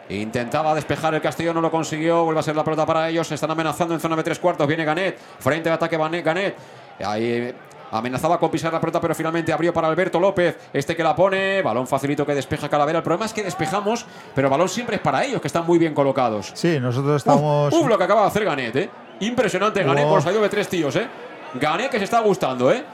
Intentaba 0.08 0.74
despejar 0.74 1.14
el 1.14 1.20
Castillo, 1.20 1.54
no 1.54 1.60
lo 1.60 1.70
consiguió. 1.70 2.24
Vuelve 2.24 2.40
a 2.40 2.42
ser 2.42 2.56
la 2.56 2.64
pelota 2.64 2.84
para 2.84 3.08
ellos. 3.08 3.26
Se 3.26 3.36
están 3.36 3.50
amenazando 3.50 3.94
en 3.94 4.00
zona 4.00 4.16
de 4.16 4.24
tres 4.24 4.38
cuartos. 4.38 4.66
Viene 4.66 4.84
Ganet. 4.84 5.18
Frente 5.38 5.68
de 5.68 5.74
ataque 5.74 5.96
Ganet. 5.96 6.56
Ahí 7.04 7.54
amenazaba 7.92 8.38
con 8.38 8.50
pisar 8.50 8.72
la 8.72 8.80
pelota, 8.80 9.00
pero 9.00 9.14
finalmente 9.14 9.52
abrió 9.52 9.72
para 9.72 9.88
Alberto 9.88 10.18
López. 10.18 10.58
Este 10.72 10.96
que 10.96 11.04
la 11.04 11.14
pone. 11.14 11.62
Balón 11.62 11.86
facilito 11.86 12.26
que 12.26 12.34
despeja 12.34 12.68
Calavera. 12.68 12.98
El 12.98 13.04
problema 13.04 13.26
es 13.26 13.32
que 13.32 13.44
despejamos, 13.44 14.04
pero 14.34 14.48
el 14.48 14.50
balón 14.50 14.68
siempre 14.68 14.96
es 14.96 15.02
para 15.02 15.24
ellos, 15.24 15.40
que 15.40 15.46
están 15.46 15.64
muy 15.64 15.78
bien 15.78 15.94
colocados. 15.94 16.50
Sí, 16.54 16.80
nosotros 16.80 17.16
estamos. 17.16 17.72
Uf, 17.72 17.86
lo 17.86 17.96
que 17.96 18.04
acaba 18.04 18.22
de 18.22 18.26
hacer 18.26 18.44
Ganet, 18.44 18.76
¿eh? 18.76 18.90
Impresionante 19.20 19.82
Ganet 19.82 20.08
por 20.08 20.22
salido 20.22 20.42
de 20.42 20.48
tres 20.48 20.68
tíos, 20.68 20.96
¿eh? 20.96 21.06
Ganet 21.54 21.90
que 21.90 21.98
se 21.98 22.04
está 22.04 22.20
gustando, 22.20 22.72
¿eh? 22.72 22.84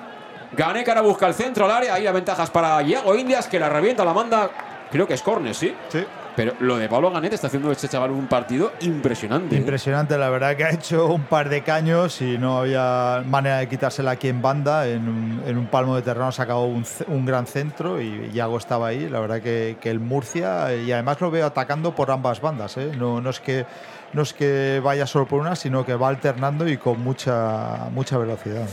Ahora 0.88 1.00
busca 1.00 1.26
el 1.26 1.34
centro 1.34 1.64
al 1.64 1.70
área. 1.70 1.94
Ahí 1.94 2.04
las 2.04 2.14
ventajas 2.14 2.50
para 2.50 2.82
Iago 2.82 3.14
Indias, 3.14 3.48
que 3.48 3.58
la 3.58 3.68
revienta, 3.68 4.04
la 4.04 4.12
manda. 4.12 4.50
Creo 4.90 5.06
que 5.06 5.14
es 5.14 5.22
córner, 5.22 5.54
¿sí? 5.54 5.74
Sí. 5.88 6.04
Pero 6.36 6.52
lo 6.60 6.76
de 6.76 6.86
Pablo 6.86 7.10
Ganet 7.10 7.32
está 7.32 7.46
haciendo 7.46 7.72
este 7.72 7.88
chaval 7.88 8.10
un 8.10 8.26
partido 8.26 8.72
impresionante. 8.80 9.56
¿eh? 9.56 9.58
Impresionante, 9.58 10.18
la 10.18 10.28
verdad 10.28 10.54
que 10.54 10.64
ha 10.64 10.70
hecho 10.70 11.06
un 11.06 11.22
par 11.22 11.48
de 11.48 11.62
caños 11.62 12.20
y 12.20 12.36
no 12.36 12.58
había 12.58 13.22
manera 13.26 13.56
de 13.56 13.68
quitársela 13.68 14.10
aquí 14.12 14.28
en 14.28 14.42
banda. 14.42 14.86
En 14.86 15.08
un, 15.08 15.42
en 15.46 15.56
un 15.56 15.66
palmo 15.66 15.96
de 15.96 16.02
terreno 16.02 16.28
ha 16.28 16.32
sacado 16.32 16.64
un, 16.64 16.84
un 17.08 17.24
gran 17.24 17.46
centro 17.46 18.02
y 18.02 18.30
Iago 18.34 18.58
estaba 18.58 18.88
ahí. 18.88 19.08
La 19.08 19.20
verdad 19.20 19.40
que, 19.40 19.78
que 19.80 19.90
el 19.90 19.98
Murcia, 19.98 20.74
y 20.74 20.92
además 20.92 21.18
lo 21.22 21.30
veo 21.30 21.46
atacando 21.46 21.94
por 21.94 22.10
ambas 22.10 22.42
bandas. 22.42 22.76
¿eh? 22.76 22.92
No, 22.96 23.22
no, 23.22 23.30
es 23.30 23.40
que, 23.40 23.64
no 24.12 24.20
es 24.20 24.34
que 24.34 24.80
vaya 24.84 25.06
solo 25.06 25.26
por 25.26 25.40
una, 25.40 25.56
sino 25.56 25.86
que 25.86 25.94
va 25.94 26.08
alternando 26.08 26.68
y 26.68 26.76
con 26.76 27.00
mucha, 27.02 27.88
mucha 27.92 28.18
velocidad. 28.18 28.68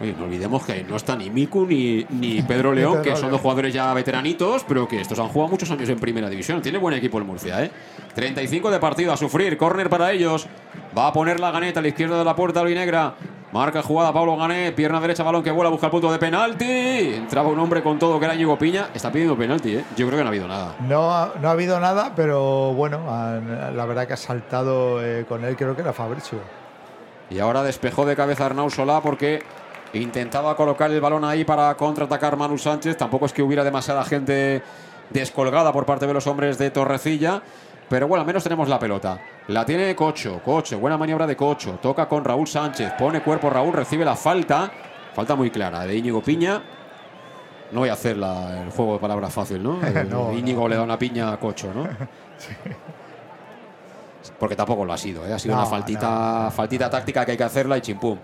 Oye, 0.00 0.14
no 0.18 0.24
olvidemos 0.24 0.64
que 0.64 0.82
no 0.82 0.96
está 0.96 1.14
ni 1.14 1.28
Miku 1.28 1.66
ni, 1.66 2.06
ni 2.08 2.40
Pedro 2.48 2.72
León, 2.72 3.02
que 3.02 3.14
son 3.16 3.30
dos 3.30 3.40
jugadores 3.40 3.74
ya 3.74 3.92
veteranitos, 3.92 4.64
pero 4.66 4.88
que 4.88 5.00
estos 5.00 5.18
han 5.18 5.28
jugado 5.28 5.50
muchos 5.50 5.70
años 5.70 5.88
en 5.88 5.98
primera 5.98 6.28
división. 6.30 6.62
Tiene 6.62 6.78
buen 6.78 6.94
equipo 6.94 7.18
el 7.18 7.24
Murcia, 7.24 7.62
¿eh? 7.62 7.70
35 8.14 8.70
de 8.70 8.78
partido 8.78 9.12
a 9.12 9.16
sufrir, 9.16 9.56
córner 9.58 9.90
para 9.90 10.10
ellos. 10.12 10.46
Va 10.96 11.08
a 11.08 11.12
poner 11.12 11.38
la 11.38 11.50
ganeta 11.50 11.80
a 11.80 11.82
la 11.82 11.88
izquierda 11.88 12.18
de 12.18 12.24
la 12.24 12.34
puerta 12.34 12.60
albinegra. 12.60 13.14
Marca 13.52 13.82
jugada 13.82 14.12
Pablo 14.12 14.36
Ganet, 14.36 14.76
pierna 14.76 15.00
derecha, 15.00 15.24
balón 15.24 15.42
que 15.42 15.50
vuela, 15.50 15.70
busca 15.70 15.86
el 15.86 15.90
punto 15.90 16.10
de 16.12 16.18
penalti. 16.18 17.14
Entraba 17.14 17.48
un 17.48 17.58
hombre 17.58 17.82
con 17.82 17.98
todo 17.98 18.18
que 18.20 18.24
era 18.24 18.34
Ñigo 18.36 18.56
Piña. 18.56 18.90
Está 18.94 19.10
pidiendo 19.10 19.36
penalti, 19.36 19.74
¿eh? 19.74 19.84
Yo 19.96 20.06
creo 20.06 20.18
que 20.18 20.22
no 20.22 20.28
ha 20.28 20.30
habido 20.30 20.46
nada. 20.46 20.76
No 20.86 21.12
ha, 21.12 21.32
no 21.40 21.48
ha 21.48 21.50
habido 21.50 21.80
nada, 21.80 22.12
pero 22.14 22.72
bueno, 22.74 23.00
la 23.06 23.86
verdad 23.86 24.06
que 24.06 24.12
ha 24.12 24.16
saltado 24.16 25.04
eh, 25.04 25.24
con 25.28 25.44
él, 25.44 25.56
creo 25.56 25.74
que 25.74 25.82
era 25.82 25.92
Fabricio. 25.92 26.38
Y 27.28 27.40
ahora 27.40 27.64
despejó 27.64 28.06
de 28.06 28.14
cabeza 28.14 28.46
Arnau 28.46 28.70
Solá 28.70 29.00
porque 29.00 29.42
intentaba 29.94 30.56
colocar 30.56 30.90
el 30.90 31.00
balón 31.00 31.24
ahí 31.24 31.44
para 31.44 31.74
contraatacar 31.76 32.36
Manu 32.36 32.58
Sánchez. 32.58 32.96
Tampoco 32.96 33.26
es 33.26 33.32
que 33.32 33.42
hubiera 33.42 33.64
demasiada 33.64 34.04
gente 34.04 34.62
descolgada 35.10 35.72
por 35.72 35.86
parte 35.86 36.06
de 36.06 36.14
los 36.14 36.26
hombres 36.26 36.58
de 36.58 36.70
Torrecilla. 36.70 37.42
Pero 37.88 38.06
bueno, 38.06 38.20
al 38.20 38.26
menos 38.26 38.44
tenemos 38.44 38.68
la 38.68 38.78
pelota. 38.78 39.18
La 39.48 39.64
tiene 39.66 39.96
Cocho. 39.96 40.40
Cocho, 40.44 40.78
buena 40.78 40.96
maniobra 40.96 41.26
de 41.26 41.36
Cocho. 41.36 41.78
Toca 41.82 42.08
con 42.08 42.24
Raúl 42.24 42.46
Sánchez. 42.46 42.92
Pone 42.98 43.20
cuerpo 43.22 43.50
Raúl, 43.50 43.72
recibe 43.72 44.04
la 44.04 44.14
falta. 44.14 44.70
Falta 45.12 45.34
muy 45.34 45.50
clara 45.50 45.84
de 45.84 45.96
Íñigo 45.96 46.22
Piña. 46.22 46.62
No 47.72 47.80
voy 47.80 47.88
a 47.88 47.94
hacer 47.94 48.16
la- 48.16 48.62
el 48.62 48.70
juego 48.70 48.94
de 48.94 48.98
palabras 49.00 49.32
fácil, 49.32 49.62
¿no? 49.62 49.80
El 49.86 50.08
No, 50.08 50.32
Íñigo 50.32 50.68
le 50.68 50.76
da 50.76 50.82
una 50.82 50.98
piña 50.98 51.32
a 51.32 51.38
Cocho, 51.40 51.72
¿no? 51.74 51.84
Porque 54.38 54.56
tampoco 54.56 54.84
lo 54.84 54.92
ha 54.92 54.98
sido, 54.98 55.26
¿eh? 55.26 55.32
Ha 55.32 55.38
sido 55.38 55.54
No, 55.54 55.62
una 55.62 55.70
faltita, 55.70 56.50
faltita 56.54 56.90
táctica 56.90 57.24
que 57.24 57.32
hay 57.32 57.36
que 57.36 57.44
hacerla 57.44 57.78
y 57.78 57.80
chimpum. 57.80 58.18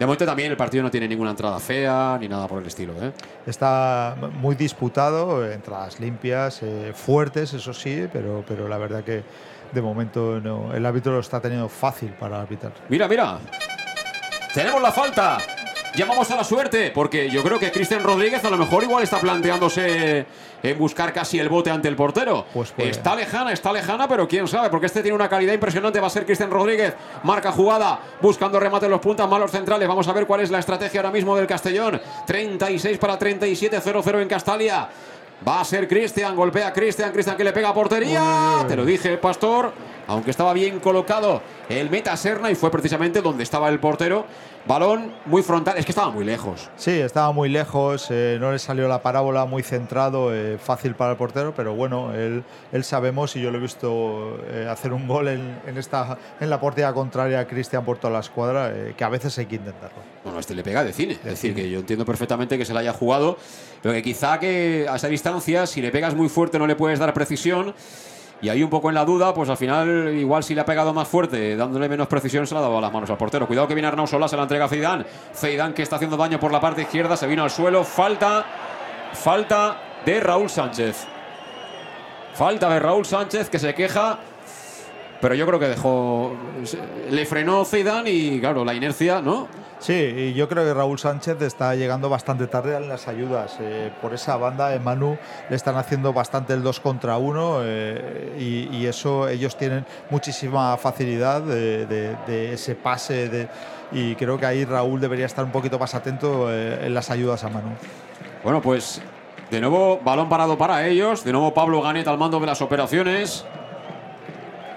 De 0.00 0.06
momento 0.06 0.24
también 0.24 0.50
el 0.50 0.56
partido 0.56 0.82
no 0.82 0.90
tiene 0.90 1.06
ninguna 1.06 1.32
entrada 1.32 1.60
fea 1.60 2.16
ni 2.18 2.26
nada 2.26 2.48
por 2.48 2.62
el 2.62 2.66
estilo, 2.66 2.94
¿eh? 3.02 3.12
Está 3.46 4.16
muy 4.40 4.54
disputado, 4.54 5.44
entradas 5.46 6.00
limpias, 6.00 6.62
eh, 6.62 6.92
fuertes, 6.94 7.52
eso 7.52 7.74
sí, 7.74 8.08
pero, 8.10 8.42
pero 8.48 8.66
la 8.66 8.78
verdad 8.78 9.04
que 9.04 9.22
de 9.70 9.82
momento 9.82 10.40
no, 10.40 10.72
el 10.72 10.86
árbitro 10.86 11.12
lo 11.12 11.20
está 11.20 11.38
teniendo 11.38 11.68
fácil 11.68 12.14
para 12.14 12.40
arbitrar. 12.40 12.72
Mira, 12.88 13.06
mira. 13.08 13.40
Tenemos 14.54 14.80
la 14.80 14.90
falta. 14.90 15.36
Llamamos 15.94 16.30
a 16.30 16.36
la 16.36 16.44
suerte, 16.44 16.90
porque 16.94 17.30
yo 17.30 17.42
creo 17.42 17.58
que 17.58 17.70
Cristian 17.70 18.02
Rodríguez 18.02 18.44
a 18.44 18.50
lo 18.50 18.56
mejor 18.56 18.82
igual 18.82 19.02
está 19.02 19.18
planteándose 19.18 20.26
en 20.62 20.78
buscar 20.78 21.12
casi 21.12 21.38
el 21.38 21.48
bote 21.48 21.70
ante 21.70 21.88
el 21.88 21.96
portero. 21.96 22.46
Pues 22.52 22.72
está 22.76 23.14
lejana, 23.14 23.52
está 23.52 23.72
lejana, 23.72 24.08
pero 24.08 24.28
quién 24.28 24.46
sabe, 24.46 24.68
porque 24.70 24.86
este 24.86 25.02
tiene 25.02 25.14
una 25.14 25.28
calidad 25.28 25.52
impresionante. 25.52 26.00
Va 26.00 26.06
a 26.06 26.10
ser 26.10 26.24
Cristian 26.24 26.50
Rodríguez, 26.50 26.94
marca 27.22 27.52
jugada, 27.52 28.00
buscando 28.20 28.60
remate 28.60 28.86
en 28.86 28.92
los 28.92 29.00
puntas, 29.00 29.28
malos 29.28 29.50
centrales. 29.50 29.88
Vamos 29.88 30.06
a 30.08 30.12
ver 30.12 30.26
cuál 30.26 30.40
es 30.40 30.50
la 30.50 30.58
estrategia 30.58 31.00
ahora 31.00 31.10
mismo 31.10 31.36
del 31.36 31.46
Castellón. 31.46 32.00
36 32.26 32.98
para 32.98 33.18
37, 33.18 33.80
0-0 33.80 34.22
en 34.22 34.28
Castalia. 34.28 34.88
Va 35.46 35.60
a 35.60 35.64
ser 35.64 35.88
Cristian, 35.88 36.36
golpea 36.36 36.68
a 36.68 36.72
Cristian, 36.72 37.12
Cristian 37.12 37.36
que 37.36 37.44
le 37.44 37.52
pega 37.52 37.70
a 37.70 37.74
portería. 37.74 38.62
Te 38.68 38.76
lo 38.76 38.84
dije, 38.84 39.16
Pastor, 39.16 39.72
aunque 40.06 40.32
estaba 40.32 40.52
bien 40.52 40.80
colocado 40.80 41.40
el 41.68 41.88
meta 41.88 42.14
Serna 42.16 42.50
y 42.50 42.54
fue 42.54 42.70
precisamente 42.70 43.22
donde 43.22 43.42
estaba 43.42 43.70
el 43.70 43.80
portero. 43.80 44.26
Balón 44.66 45.12
muy 45.24 45.42
frontal, 45.42 45.78
es 45.78 45.86
que 45.86 45.92
estaba 45.92 46.10
muy 46.10 46.24
lejos. 46.24 46.68
Sí, 46.76 46.90
estaba 46.90 47.32
muy 47.32 47.48
lejos, 47.48 48.08
eh, 48.10 48.36
no 48.38 48.52
le 48.52 48.58
salió 48.58 48.88
la 48.88 49.02
parábola 49.02 49.46
muy 49.46 49.62
centrado, 49.62 50.34
eh, 50.34 50.58
fácil 50.58 50.94
para 50.94 51.12
el 51.12 51.16
portero, 51.16 51.54
pero 51.56 51.74
bueno, 51.74 52.14
él, 52.14 52.44
él 52.70 52.84
sabemos 52.84 53.34
y 53.36 53.40
yo 53.40 53.50
lo 53.50 53.58
he 53.58 53.60
visto 53.60 54.38
eh, 54.48 54.68
hacer 54.70 54.92
un 54.92 55.08
gol 55.08 55.28
en, 55.28 55.58
en 55.66 55.78
esta, 55.78 56.18
en 56.40 56.50
la 56.50 56.60
portería 56.60 56.92
contraria 56.92 57.40
a 57.40 57.46
Cristian 57.46 57.84
por 57.84 57.98
toda 57.98 58.12
la 58.12 58.20
escuadra, 58.20 58.70
eh, 58.70 58.94
que 58.96 59.02
a 59.02 59.08
veces 59.08 59.36
hay 59.38 59.46
que 59.46 59.56
intentarlo. 59.56 59.98
Bueno, 60.24 60.38
este 60.38 60.54
le 60.54 60.62
pega 60.62 60.84
de 60.84 60.92
cine. 60.92 61.14
Es 61.14 61.24
decir, 61.24 61.54
que 61.54 61.70
yo 61.70 61.78
entiendo 61.78 62.04
perfectamente 62.04 62.58
que 62.58 62.64
se 62.66 62.74
la 62.74 62.80
haya 62.80 62.92
jugado. 62.92 63.38
Pero 63.82 63.94
que 63.94 64.02
quizá 64.02 64.38
que 64.38 64.86
a 64.90 64.96
esa 64.96 65.08
distancia, 65.08 65.66
si 65.66 65.80
le 65.80 65.90
pegas 65.90 66.14
muy 66.14 66.28
fuerte, 66.28 66.58
no 66.58 66.66
le 66.66 66.76
puedes 66.76 66.98
dar 66.98 67.14
precisión. 67.14 67.74
Y 68.42 68.48
ahí 68.48 68.62
un 68.62 68.70
poco 68.70 68.88
en 68.88 68.94
la 68.94 69.04
duda, 69.04 69.34
pues 69.34 69.50
al 69.50 69.56
final, 69.58 70.14
igual 70.14 70.42
si 70.42 70.54
le 70.54 70.62
ha 70.62 70.64
pegado 70.64 70.94
más 70.94 71.06
fuerte, 71.06 71.56
dándole 71.56 71.88
menos 71.88 72.08
precisión, 72.08 72.46
se 72.46 72.54
la 72.54 72.60
ha 72.60 72.62
dado 72.62 72.78
a 72.78 72.80
las 72.80 72.92
manos 72.92 73.10
al 73.10 73.18
portero. 73.18 73.46
Cuidado 73.46 73.68
que 73.68 73.74
viene 73.74 73.88
Arnau 73.88 74.06
Solá, 74.06 74.28
se 74.28 74.36
la 74.36 74.44
entrega 74.44 74.64
a 74.64 74.68
Zidane. 74.68 75.04
Zidane 75.34 75.74
que 75.74 75.82
está 75.82 75.96
haciendo 75.96 76.16
daño 76.16 76.40
por 76.40 76.50
la 76.50 76.60
parte 76.60 76.82
izquierda, 76.82 77.16
se 77.16 77.26
vino 77.26 77.42
al 77.42 77.50
suelo. 77.50 77.84
Falta, 77.84 78.46
falta 79.12 79.76
de 80.06 80.20
Raúl 80.20 80.48
Sánchez. 80.48 81.06
Falta 82.32 82.70
de 82.70 82.78
Raúl 82.78 83.04
Sánchez 83.04 83.50
que 83.50 83.58
se 83.58 83.74
queja. 83.74 84.18
Pero 85.20 85.34
yo 85.34 85.46
creo 85.46 85.58
que 85.58 85.68
dejó. 85.68 86.32
Le 87.10 87.26
frenó 87.26 87.66
Zidane 87.66 88.10
y, 88.10 88.40
claro, 88.40 88.64
la 88.64 88.72
inercia, 88.72 89.20
¿no? 89.20 89.48
Sí, 89.80 89.94
y 89.94 90.34
yo 90.34 90.46
creo 90.46 90.62
que 90.62 90.74
Raúl 90.74 90.98
Sánchez 90.98 91.40
está 91.40 91.74
llegando 91.74 92.10
bastante 92.10 92.46
tarde 92.46 92.76
en 92.76 92.86
las 92.86 93.08
ayudas. 93.08 93.56
Eh, 93.60 93.90
por 94.02 94.12
esa 94.12 94.36
banda, 94.36 94.74
en 94.74 94.84
Manu 94.84 95.16
le 95.48 95.56
están 95.56 95.76
haciendo 95.76 96.12
bastante 96.12 96.52
el 96.52 96.62
2 96.62 96.80
contra 96.80 97.16
1 97.16 97.60
eh, 97.62 98.68
y, 98.70 98.84
eso 98.84 99.28
ellos 99.28 99.56
tienen 99.56 99.86
muchísima 100.10 100.76
facilidad 100.76 101.40
de, 101.40 102.52
ese 102.52 102.74
pase 102.74 103.48
y 103.92 104.16
creo 104.16 104.38
que 104.38 104.46
ahí 104.46 104.64
Raúl 104.64 105.00
debería 105.00 105.26
estar 105.26 105.44
un 105.44 105.52
poquito 105.52 105.78
más 105.78 105.94
atento 105.94 106.52
eh, 106.52 106.86
en 106.86 106.92
las 106.92 107.10
ayudas 107.10 107.42
a 107.44 107.48
Manu. 107.48 107.70
Bueno, 108.44 108.60
pues 108.60 109.00
de 109.50 109.60
nuevo 109.60 109.98
balón 110.04 110.28
parado 110.28 110.58
para 110.58 110.86
ellos. 110.86 111.24
De 111.24 111.32
nuevo 111.32 111.54
Pablo 111.54 111.80
Ganet 111.80 112.06
al 112.06 112.18
mando 112.18 112.38
de 112.38 112.46
las 112.46 112.60
operaciones. 112.60 113.46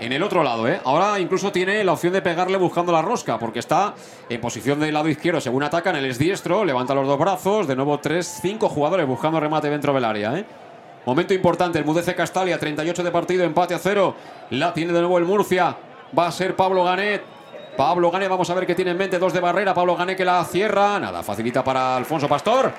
En 0.04 0.12
el 0.12 0.22
otro 0.22 0.44
lado, 0.44 0.68
¿eh? 0.68 0.82
Ahora 0.84 1.18
incluso 1.18 1.50
tiene 1.50 1.82
la 1.82 1.94
opción 1.94 2.12
de 2.12 2.22
pegarle 2.22 2.58
buscando 2.58 2.92
la 2.92 3.02
rosca, 3.02 3.40
porque 3.40 3.60
está 3.60 3.94
en 4.28 4.42
posición 4.42 4.78
del 4.78 4.94
lado 4.94 5.08
izquierdo 5.08 5.40
según 5.40 5.64
atacan. 5.64 5.96
Él 5.96 6.04
es 6.04 6.20
diestro, 6.20 6.66
levanta 6.66 6.94
los 6.94 7.08
dos 7.08 7.18
brazos. 7.18 7.68
De 7.68 7.76
nuevo, 7.78 7.98
tres, 8.00 8.40
cinco 8.42 8.68
jugadores 8.68 9.08
buscando 9.08 9.40
remate 9.40 9.70
dentro 9.70 9.94
del 9.94 10.04
área, 10.04 10.38
¿eh? 10.38 10.46
Momento 11.06 11.34
importante, 11.34 11.80
el 11.80 11.86
Mudece 11.86 12.16
Castalia, 12.16 12.60
38 12.60 13.02
de 13.02 13.12
partido, 13.12 13.46
empate 13.46 13.76
a 13.76 13.80
cero. 13.80 14.14
La 14.50 14.74
tiene 14.74 14.92
de 14.92 15.00
nuevo 15.00 15.18
el 15.18 15.24
Murcia. 15.24 15.78
Va 16.18 16.28
a 16.28 16.32
ser 16.34 16.58
Pablo 16.58 16.84
Ganet. 16.84 17.24
Pablo 17.78 18.12
Ganet, 18.12 18.28
vamos 18.28 18.50
a 18.50 18.56
ver 18.56 18.68
qué 18.68 18.76
tiene 18.76 18.92
en 18.92 18.98
mente. 18.98 19.18
Dos 19.18 19.32
de 19.32 19.40
barrera. 19.40 19.74
Pablo 19.74 19.96
Ganet 19.96 20.18
que 20.18 20.26
la 20.26 20.44
cierra. 20.44 21.00
Nada, 21.00 21.24
facilita 21.24 21.64
para 21.64 21.96
Alfonso 21.96 22.28
Pastor 22.28 22.74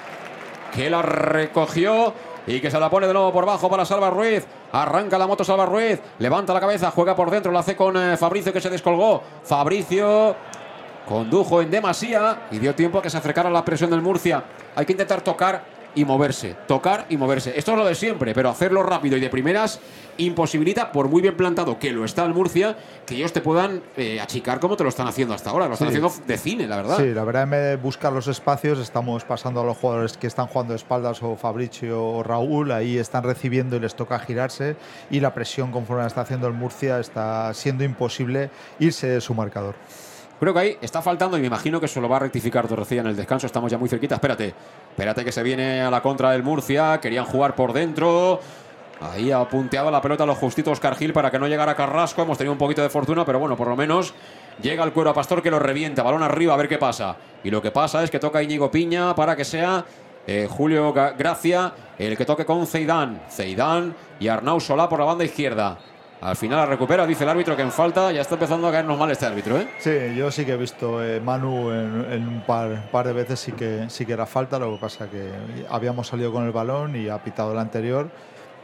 que 0.75 0.91
la 0.91 1.01
recogió 1.01 2.13
y 2.47 2.61
que 2.61 2.71
se 2.71 2.79
la 2.79 2.91
pone 2.91 3.07
de 3.07 3.13
nuevo 3.13 3.33
por 3.33 3.47
bajo 3.47 3.69
para 3.69 3.85
Salva 3.85 4.11
Ruiz. 4.11 4.47
Arranca 4.73 5.19
la 5.19 5.27
moto 5.27 5.45
Salva 5.45 5.67
Ruiz, 5.67 6.01
levanta 6.19 6.53
la 6.53 6.61
cabeza, 6.61 6.91
juega 6.91 7.15
por 7.15 7.31
dentro, 7.31 7.53
lo 7.53 7.59
hace 7.59 7.77
con 7.77 7.97
eh, 7.97 8.17
Fabricio 8.17 8.53
que 8.53 8.61
se 8.61 8.71
descolgó. 8.71 9.23
Fabricio 9.43 10.35
condujo 11.07 11.61
en 11.61 11.71
demasía 11.71 12.47
y 12.51 12.59
dio 12.59 12.75
tiempo 12.75 12.99
a 12.99 13.03
que 13.03 13.11
se 13.11 13.19
acercara 13.19 13.51
la 13.51 13.65
presión 13.65 13.91
del 13.91 14.03
Murcia. 14.03 14.43
Hay 14.75 14.87
que 14.87 14.93
intentar 14.93 15.21
tocar 15.21 15.74
y 15.95 16.05
moverse, 16.05 16.57
tocar 16.67 17.07
y 17.09 17.17
moverse. 17.17 17.53
Esto 17.57 17.73
es 17.73 17.79
lo 17.79 17.85
de 17.85 17.95
siempre, 17.95 18.35
pero 18.35 18.49
hacerlo 18.51 18.83
rápido 18.83 19.17
y 19.17 19.21
de 19.21 19.29
primeras 19.31 19.81
imposibilita, 20.17 20.93
por 20.93 21.09
muy 21.09 21.21
bien 21.23 21.37
plantado 21.37 21.79
que 21.79 21.91
lo 21.93 22.05
está 22.05 22.25
el 22.25 22.35
Murcia, 22.35 22.77
que 23.05 23.17
ellos 23.17 23.33
te 23.33 23.41
puedan 23.41 23.83
eh, 23.97 24.21
achicar 24.21 24.61
como 24.61 24.77
te 24.77 24.85
lo 24.85 24.89
están 24.89 25.09
haciendo 25.09 25.35
hasta 25.35 25.51
ahora. 25.51 25.67
Lo 25.67 25.75
están 25.75 25.89
Sí. 25.91 25.97
haciendo 25.99 26.27
de 26.27 26.39
cine, 26.39 26.67
la 26.69 26.77
verdad. 26.77 26.97
Sí, 26.99 27.13
la 27.13 27.25
verdad, 27.25 27.43
en 27.45 27.51
vez 27.51 27.63
de 27.71 27.77
buscar 27.77 28.13
los 28.13 28.29
espacios, 28.29 28.79
estamos 28.79 29.25
pasando 29.25 29.61
a 29.61 29.65
los 29.65 29.77
jugadores 29.77 30.17
que 30.17 30.27
están 30.29 30.47
jugando 30.47 30.73
de 30.73 30.77
espaldas, 30.77 31.23
o 31.23 31.35
Fabricio 31.37 32.03
o 32.05 32.23
Raúl, 32.23 32.71
ahí 32.73 32.97
están 32.99 33.25
recibiendo 33.25 33.77
y 33.77 33.81
les 33.81 33.95
toca 33.97 34.19
girarse. 34.21 34.77
Y 35.11 35.21
la 35.21 35.35
presión, 35.35 35.73
conforme 35.73 36.03
la 36.03 36.09
está 36.09 36.21
haciendo 36.21 36.47
el 36.47 36.55
Murcia, 36.55 37.01
está 37.01 37.53
siendo 37.55 37.83
imposible 37.85 38.51
irse 38.79 39.09
de 39.09 39.21
su 39.21 39.35
marcador. 39.35 39.75
Creo 40.41 40.53
que 40.53 40.61
ahí 40.61 40.79
está 40.81 41.01
faltando 41.01 41.39
y 41.39 41.41
me 41.41 41.47
imagino 41.47 41.81
que 41.81 41.89
se 41.89 42.01
lo 42.01 42.09
va 42.09 42.17
a 42.17 42.21
rectificar 42.21 42.67
Torrecilla 42.69 43.03
en 43.03 43.07
el 43.09 43.17
descanso. 43.17 43.47
Estamos 43.47 43.71
ya 43.71 43.79
muy 43.79 43.89
cerquita. 43.89 44.17
Espérate, 44.17 44.55
espérate 44.91 45.25
que 45.25 45.33
se 45.33 45.43
viene 45.43 45.81
a 45.81 45.91
la 45.91 46.03
contra 46.03 46.33
del 46.33 46.43
Murcia. 46.43 47.01
Querían 47.01 47.25
jugar 47.25 47.55
por 47.55 47.73
dentro. 47.73 48.41
Ahí 49.01 49.33
ha 49.33 49.49
punteado 49.49 49.91
la 49.91 50.01
pelota 50.01 50.25
a 50.25 50.27
los 50.27 50.39
justitos 50.39 50.81
Cargil 50.81 51.13
para 51.13 51.31
que 51.31 51.39
no 51.39 51.47
llegara 51.47 51.75
Carrasco. 51.75 52.23
Hemos 52.23 52.39
tenido 52.39 52.53
un 52.53 52.59
poquito 52.59 52.83
de 52.83 52.89
fortuna, 52.89 53.25
pero 53.25 53.39
bueno, 53.39 53.57
por 53.57 53.69
lo 53.69 53.77
menos 53.77 54.15
llega 54.63 54.85
el 54.85 54.93
cuero 54.93 55.11
a 55.11 55.15
Pastor 55.15 55.43
que 55.43 55.51
lo 55.51 55.59
revienta. 55.59 56.03
Balón 56.03 56.23
arriba 56.23 56.55
a 56.55 56.57
ver 56.57 56.69
qué 56.69 56.79
pasa. 56.79 57.17
Y 57.43 57.51
lo 57.51 57.61
que 57.61 57.71
pasa 57.71 58.03
es 58.03 58.11
que 58.11 58.19
toca 58.19 58.43
Íñigo 58.43 58.71
Piña 58.71 59.15
para 59.15 59.37
que 59.37 59.45
sea 59.45 59.85
eh, 60.27 60.49
Julio 60.51 60.93
Gracia 60.93 61.73
el 61.99 62.17
que 62.17 62.25
toque 62.25 62.45
con 62.45 62.67
Ceidán. 62.67 63.23
Ceidán 63.29 63.95
y 64.19 64.29
Arnau 64.29 64.61
Solá 64.61 64.89
por 64.89 65.01
la 65.01 65.05
banda 65.05 65.25
izquierda. 65.25 65.79
Al 66.25 66.37
final 66.37 66.57
la 66.57 66.65
recupera, 66.67 67.07
dice 67.07 67.25
el 67.25 67.31
árbitro 67.31 67.55
que 67.55 67.61
en 67.61 67.71
falta. 67.71 68.11
Ya 68.11 68.23
está 68.23 68.37
empezando 68.37 68.67
a 68.67 68.73
caernos 68.73 68.99
mal 68.99 69.11
este 69.11 69.27
árbitro, 69.27 69.59
¿eh? 69.59 69.69
Sí, 69.79 69.91
yo 70.17 70.31
sí 70.31 70.47
que 70.47 70.53
he 70.53 70.57
visto 70.57 71.05
eh, 71.05 71.21
Manu 71.21 71.71
en, 71.71 72.07
en 72.11 72.27
un 72.27 72.41
par, 72.47 72.91
par 72.91 73.07
de 73.07 73.13
veces 73.13 73.39
sí 73.39 73.53
que, 73.53 73.85
sí 73.89 74.07
que 74.07 74.15
era 74.15 74.25
falta, 74.25 74.59
lo 74.59 74.73
que 74.73 74.79
pasa 74.79 75.07
que 75.11 75.29
habíamos 75.69 76.07
salido 76.07 76.33
con 76.33 76.47
el 76.47 76.51
balón 76.51 76.97
y 76.97 77.11
ha 77.11 77.19
pitado 77.19 77.53
el 77.53 77.59
anterior. 77.59 78.09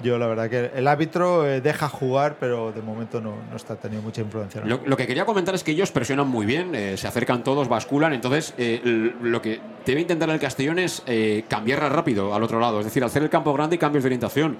Yo 0.02 0.16
la 0.16 0.26
verdad 0.26 0.48
que 0.48 0.70
el 0.74 0.88
árbitro 0.88 1.46
eh, 1.46 1.60
deja 1.60 1.90
jugar, 1.90 2.36
pero 2.40 2.72
de 2.72 2.80
momento 2.80 3.20
no, 3.20 3.34
no 3.50 3.56
está 3.56 3.76
teniendo 3.76 4.06
mucha 4.06 4.22
influencia. 4.22 4.62
¿no? 4.62 4.66
Lo, 4.66 4.80
lo 4.86 4.96
que 4.96 5.06
quería 5.06 5.26
comentar 5.26 5.54
es 5.54 5.62
que 5.62 5.72
ellos 5.72 5.90
presionan 5.92 6.26
muy 6.28 6.46
bien, 6.46 6.74
eh, 6.74 6.96
se 6.96 7.06
acercan 7.06 7.44
todos, 7.44 7.68
basculan. 7.68 8.14
Entonces, 8.14 8.54
eh, 8.56 9.12
lo 9.20 9.42
que 9.42 9.60
debe 9.84 10.00
intentar 10.00 10.30
el 10.30 10.40
Castellón 10.40 10.78
es 10.78 11.02
eh, 11.06 11.44
cambiar 11.48 11.80
rápido 11.92 12.34
al 12.34 12.42
otro 12.42 12.58
lado, 12.58 12.78
es 12.78 12.86
decir, 12.86 13.04
hacer 13.04 13.22
el 13.22 13.28
campo 13.28 13.52
grande 13.52 13.76
y 13.76 13.78
cambios 13.78 14.02
de 14.02 14.08
orientación. 14.08 14.56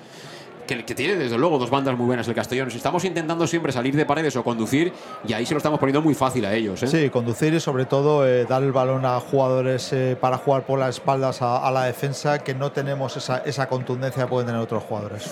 Que, 0.71 0.85
que 0.85 0.95
tiene 0.95 1.17
desde 1.17 1.37
luego 1.37 1.59
dos 1.59 1.69
bandas 1.69 1.97
muy 1.97 2.07
buenas 2.07 2.29
el 2.29 2.35
Castellón. 2.37 2.69
Estamos 2.69 3.05
intentando 3.05 3.45
siempre 3.49 3.73
salir 3.73 3.97
de 3.97 4.07
paredes 4.07 4.37
o 4.37 4.45
conducir 4.45 4.93
y 5.27 5.33
ahí 5.33 5.45
se 5.45 5.53
lo 5.53 5.59
estamos 5.59 5.81
poniendo 5.81 6.01
muy 6.01 6.15
fácil 6.15 6.45
a 6.45 6.55
ellos. 6.55 6.81
¿eh? 6.85 6.87
Sí, 6.87 7.11
conducir 7.11 7.53
y 7.55 7.59
sobre 7.59 7.87
todo 7.87 8.25
eh, 8.25 8.45
dar 8.45 8.63
el 8.63 8.71
balón 8.71 9.05
a 9.05 9.19
jugadores 9.19 9.93
eh, 9.93 10.17
para 10.21 10.39
jugar 10.39 10.65
por 10.67 10.79
las 10.79 10.91
espaldas 10.91 11.43
a, 11.43 11.67
a 11.67 11.73
la 11.73 11.87
defensa, 11.87 12.39
que 12.39 12.55
no 12.55 12.71
tenemos 12.71 13.17
esa, 13.17 13.39
esa 13.39 13.69
contundencia 13.69 14.23
que 14.23 14.29
pueden 14.29 14.47
tener 14.47 14.63
otros 14.63 14.85
jugadores. 14.85 15.29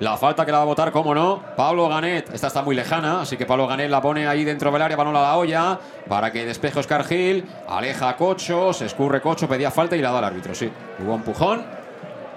La 0.00 0.16
falta 0.16 0.44
que 0.44 0.50
la 0.50 0.58
va 0.58 0.64
a 0.64 0.66
votar, 0.66 0.90
cómo 0.90 1.14
no, 1.14 1.40
Pablo 1.56 1.88
Ganet. 1.88 2.34
Esta 2.34 2.48
está 2.48 2.62
muy 2.62 2.74
lejana, 2.74 3.20
así 3.20 3.36
que 3.36 3.46
Pablo 3.46 3.68
Ganet 3.68 3.90
la 3.90 4.02
pone 4.02 4.26
ahí 4.26 4.42
dentro 4.42 4.72
del 4.72 4.82
área, 4.82 4.96
balón 4.96 5.14
a 5.14 5.22
la 5.22 5.36
olla, 5.36 5.78
para 6.08 6.32
que 6.32 6.44
despeje 6.44 6.80
Oscar 6.80 7.04
Gil, 7.04 7.44
aleja 7.68 8.08
a 8.08 8.16
Cocho, 8.16 8.72
se 8.72 8.86
escurre 8.86 9.20
Cocho, 9.20 9.46
pedía 9.46 9.70
falta 9.70 9.96
y 9.96 10.02
la 10.02 10.10
da 10.10 10.18
al 10.18 10.24
árbitro, 10.24 10.52
sí. 10.52 10.68
Hubo 10.98 11.14
empujón 11.14 11.78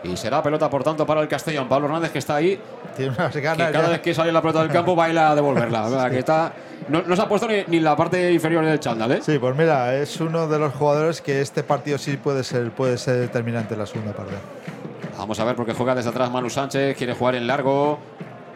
y 0.04 0.18
será 0.18 0.42
pelota, 0.44 0.70
por 0.70 0.84
tanto, 0.84 1.06
para 1.06 1.22
el 1.22 1.28
Castellón. 1.28 1.68
Pablo 1.70 1.88
Hernández 1.88 2.12
que 2.12 2.20
está 2.20 2.36
ahí, 2.36 2.60
Tiene 2.96 3.14
unas 3.18 3.32
que 3.32 3.42
ganas. 3.42 3.72
cada 3.72 3.86
ya. 3.86 3.90
vez 3.92 4.02
que 4.02 4.14
sale 4.14 4.32
la 4.32 4.42
pelota 4.42 4.62
del 4.62 4.72
campo 4.72 4.96
baila 4.96 5.32
a 5.32 5.36
devolverla. 5.36 6.10
Que 6.10 6.20
está, 6.20 6.54
no, 6.90 7.02
no 7.04 7.16
se 7.16 7.22
ha 7.22 7.28
puesto 7.28 7.48
ni, 7.48 7.64
ni 7.68 7.80
la 7.80 7.96
parte 7.96 8.32
inferior 8.32 8.66
del 8.66 8.80
chándal, 8.80 9.12
¿eh? 9.14 9.20
Sí, 9.22 9.40
pues 9.40 9.56
mira, 9.56 9.96
es 9.96 10.20
uno 10.20 10.48
de 10.48 10.60
los 10.60 10.74
jugadores 10.74 11.22
que 11.22 11.42
este 11.42 11.64
partido 11.64 11.98
sí 11.98 12.18
puede 12.18 12.44
ser, 12.44 12.72
puede 12.72 12.98
ser 12.98 13.16
determinante 13.18 13.74
en 13.74 13.80
la 13.80 13.86
segunda 13.86 14.14
parte. 14.14 14.34
Vamos 15.18 15.40
a 15.40 15.44
ver 15.46 15.56
porque 15.56 15.74
juega 15.74 15.96
desde 15.96 16.10
atrás 16.10 16.32
Manu 16.32 16.50
Sánchez, 16.50 16.98
quiere 16.98 17.14
jugar 17.14 17.36
en 17.36 17.48
largo. 17.48 18.00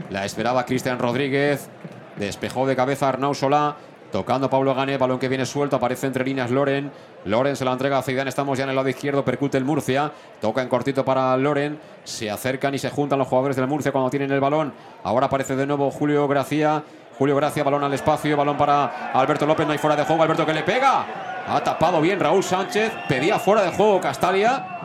La 0.10 0.26
esperaba 0.26 0.65
Cristian 0.65 0.99
Rodríguez. 0.99 1.69
Despejó 2.18 2.65
de 2.65 2.76
cabeza 2.76 3.10
Arnau 3.10 3.34
Solá. 3.36 3.76
Tocando 4.11 4.49
Pablo 4.49 4.74
Gane, 4.74 4.98
balón 4.98 5.19
que 5.19 5.28
viene 5.28 5.45
suelto, 5.45 5.76
aparece 5.76 6.07
entre 6.07 6.24
líneas 6.24 6.49
Loren. 6.49 6.91
Loren 7.28 7.58
se 7.58 7.66
la 7.66 7.74
entrega 7.74 7.98
a 7.98 8.02
Zidane, 8.02 8.30
estamos 8.30 8.58
ya 8.58 8.64
en 8.64 8.70
el 8.70 8.76
lado 8.76 8.88
izquierdo, 8.88 9.26
percute 9.26 9.58
el 9.58 9.66
Murcia. 9.66 10.12
Toca 10.40 10.62
en 10.62 10.70
cortito 10.70 11.04
para 11.04 11.36
Loren. 11.36 11.78
Se 12.06 12.32
acercan 12.32 12.74
y 12.74 12.80
se 12.80 12.90
juntan 12.90 13.20
los 13.20 13.28
jugadores 13.28 13.58
del 13.58 13.68
Murcia 13.68 13.91
cuando 13.91 14.10
tienen 14.10 14.32
el 14.32 14.40
balón. 14.40 14.74
Ahora 15.04 15.26
aparece 15.26 15.56
de 15.58 15.68
nuevo 15.68 15.91
Julio 15.91 16.26
Gracia. 16.28 16.84
Julio 17.18 17.36
Gracia, 17.36 17.64
balón 17.64 17.84
al 17.84 17.94
espacio, 17.94 18.38
balón 18.38 18.58
para 18.58 19.12
Alberto 19.12 19.45
López, 19.45 19.66
no 19.66 19.74
hay 19.74 19.78
fuera 19.78 19.95
de 19.95 20.06
juego. 20.06 20.24
Alberto 20.24 20.45
que 20.45 20.54
le 20.54 20.64
pega. 20.64 21.06
Ha 21.49 21.62
tapado 21.64 21.99
bien 21.99 22.20
Raúl 22.20 22.44
Sánchez. 22.44 22.94
Pedía 23.10 23.40
fuera 23.40 23.62
de 23.62 23.72
juego 23.72 23.99
Castalia. 23.99 24.77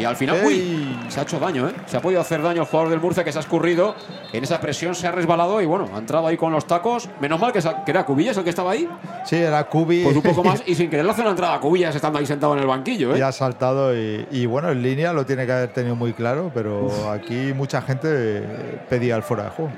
Y 0.00 0.04
al 0.06 0.16
final, 0.16 0.38
uy, 0.46 0.98
se 1.08 1.20
ha 1.20 1.24
hecho 1.24 1.38
daño, 1.38 1.68
¿eh? 1.68 1.74
Se 1.84 1.98
ha 1.98 2.00
podido 2.00 2.22
hacer 2.22 2.40
daño 2.40 2.62
el 2.62 2.66
jugador 2.66 2.88
del 2.88 3.00
Murcia 3.00 3.22
que 3.22 3.32
se 3.32 3.38
ha 3.38 3.42
escurrido. 3.42 3.94
En 4.32 4.42
esa 4.42 4.58
presión 4.58 4.94
se 4.94 5.06
ha 5.06 5.12
resbalado 5.12 5.60
y 5.60 5.66
bueno, 5.66 5.90
ha 5.94 5.98
entrado 5.98 6.26
ahí 6.26 6.38
con 6.38 6.52
los 6.52 6.66
tacos. 6.66 7.10
Menos 7.20 7.38
mal 7.38 7.52
que, 7.52 7.60
era 7.86 8.06
Cubillas 8.06 8.34
el 8.38 8.44
que 8.44 8.48
estaba 8.48 8.70
ahí. 8.70 8.88
Sí, 9.26 9.36
era 9.36 9.62
Cubi. 9.64 10.02
Pues 10.04 10.16
un 10.16 10.22
poco 10.22 10.42
más 10.42 10.62
y 10.66 10.74
sin 10.74 10.88
querer 10.88 11.04
le 11.04 11.10
hace 11.10 11.20
una 11.20 11.32
entrada 11.32 11.56
a 11.56 11.60
Cubillas 11.60 11.94
estando 11.94 12.18
ahí 12.18 12.24
sentado 12.24 12.54
en 12.54 12.60
el 12.60 12.66
banquillo, 12.66 13.14
¿eh? 13.14 13.18
Y 13.18 13.20
ha 13.20 13.30
saltado 13.30 13.94
y, 13.94 14.26
y, 14.30 14.46
bueno, 14.46 14.70
en 14.70 14.82
línea 14.82 15.12
lo 15.12 15.26
tiene 15.26 15.44
que 15.44 15.52
haber 15.52 15.72
tenido 15.74 15.96
muy 15.96 16.14
claro, 16.14 16.50
pero 16.54 17.10
aquí 17.10 17.52
mucha 17.54 17.82
gente 17.82 18.42
pedía 18.88 19.16
el 19.16 19.22
fuera 19.22 19.44
de 19.44 19.50
juego. 19.50 19.72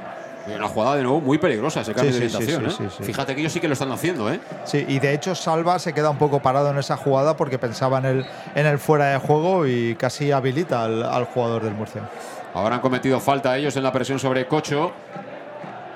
Una 0.46 0.68
jugada 0.68 0.96
de 0.96 1.02
nuevo 1.02 1.20
muy 1.20 1.38
peligrosa 1.38 1.82
ese 1.82 1.94
cambio 1.94 2.12
de 2.12 2.18
orientación. 2.18 2.66
¿eh? 2.66 2.90
Fíjate 3.02 3.34
que 3.34 3.40
ellos 3.40 3.52
sí 3.52 3.60
que 3.60 3.68
lo 3.68 3.74
están 3.74 3.92
haciendo. 3.92 4.30
¿eh? 4.32 4.40
Sí, 4.64 4.84
y 4.88 4.98
de 4.98 5.14
hecho 5.14 5.34
Salva 5.34 5.78
se 5.78 5.92
queda 5.92 6.10
un 6.10 6.18
poco 6.18 6.40
parado 6.40 6.70
en 6.70 6.78
esa 6.78 6.96
jugada 6.96 7.36
porque 7.36 7.58
pensaba 7.58 7.98
en 7.98 8.04
el, 8.06 8.26
en 8.54 8.66
el 8.66 8.78
fuera 8.78 9.06
de 9.06 9.18
juego 9.18 9.66
y 9.66 9.94
casi 9.94 10.32
habilita 10.32 10.84
al, 10.84 11.24
jugador 11.26 11.62
del 11.62 11.74
Murcia. 11.74 12.02
Ahora 12.54 12.76
han 12.76 12.80
cometido 12.80 13.20
falta 13.20 13.56
ellos 13.56 13.76
en 13.76 13.82
la 13.82 13.92
presión 13.92 14.18
sobre 14.18 14.46
Cocho. 14.46 14.92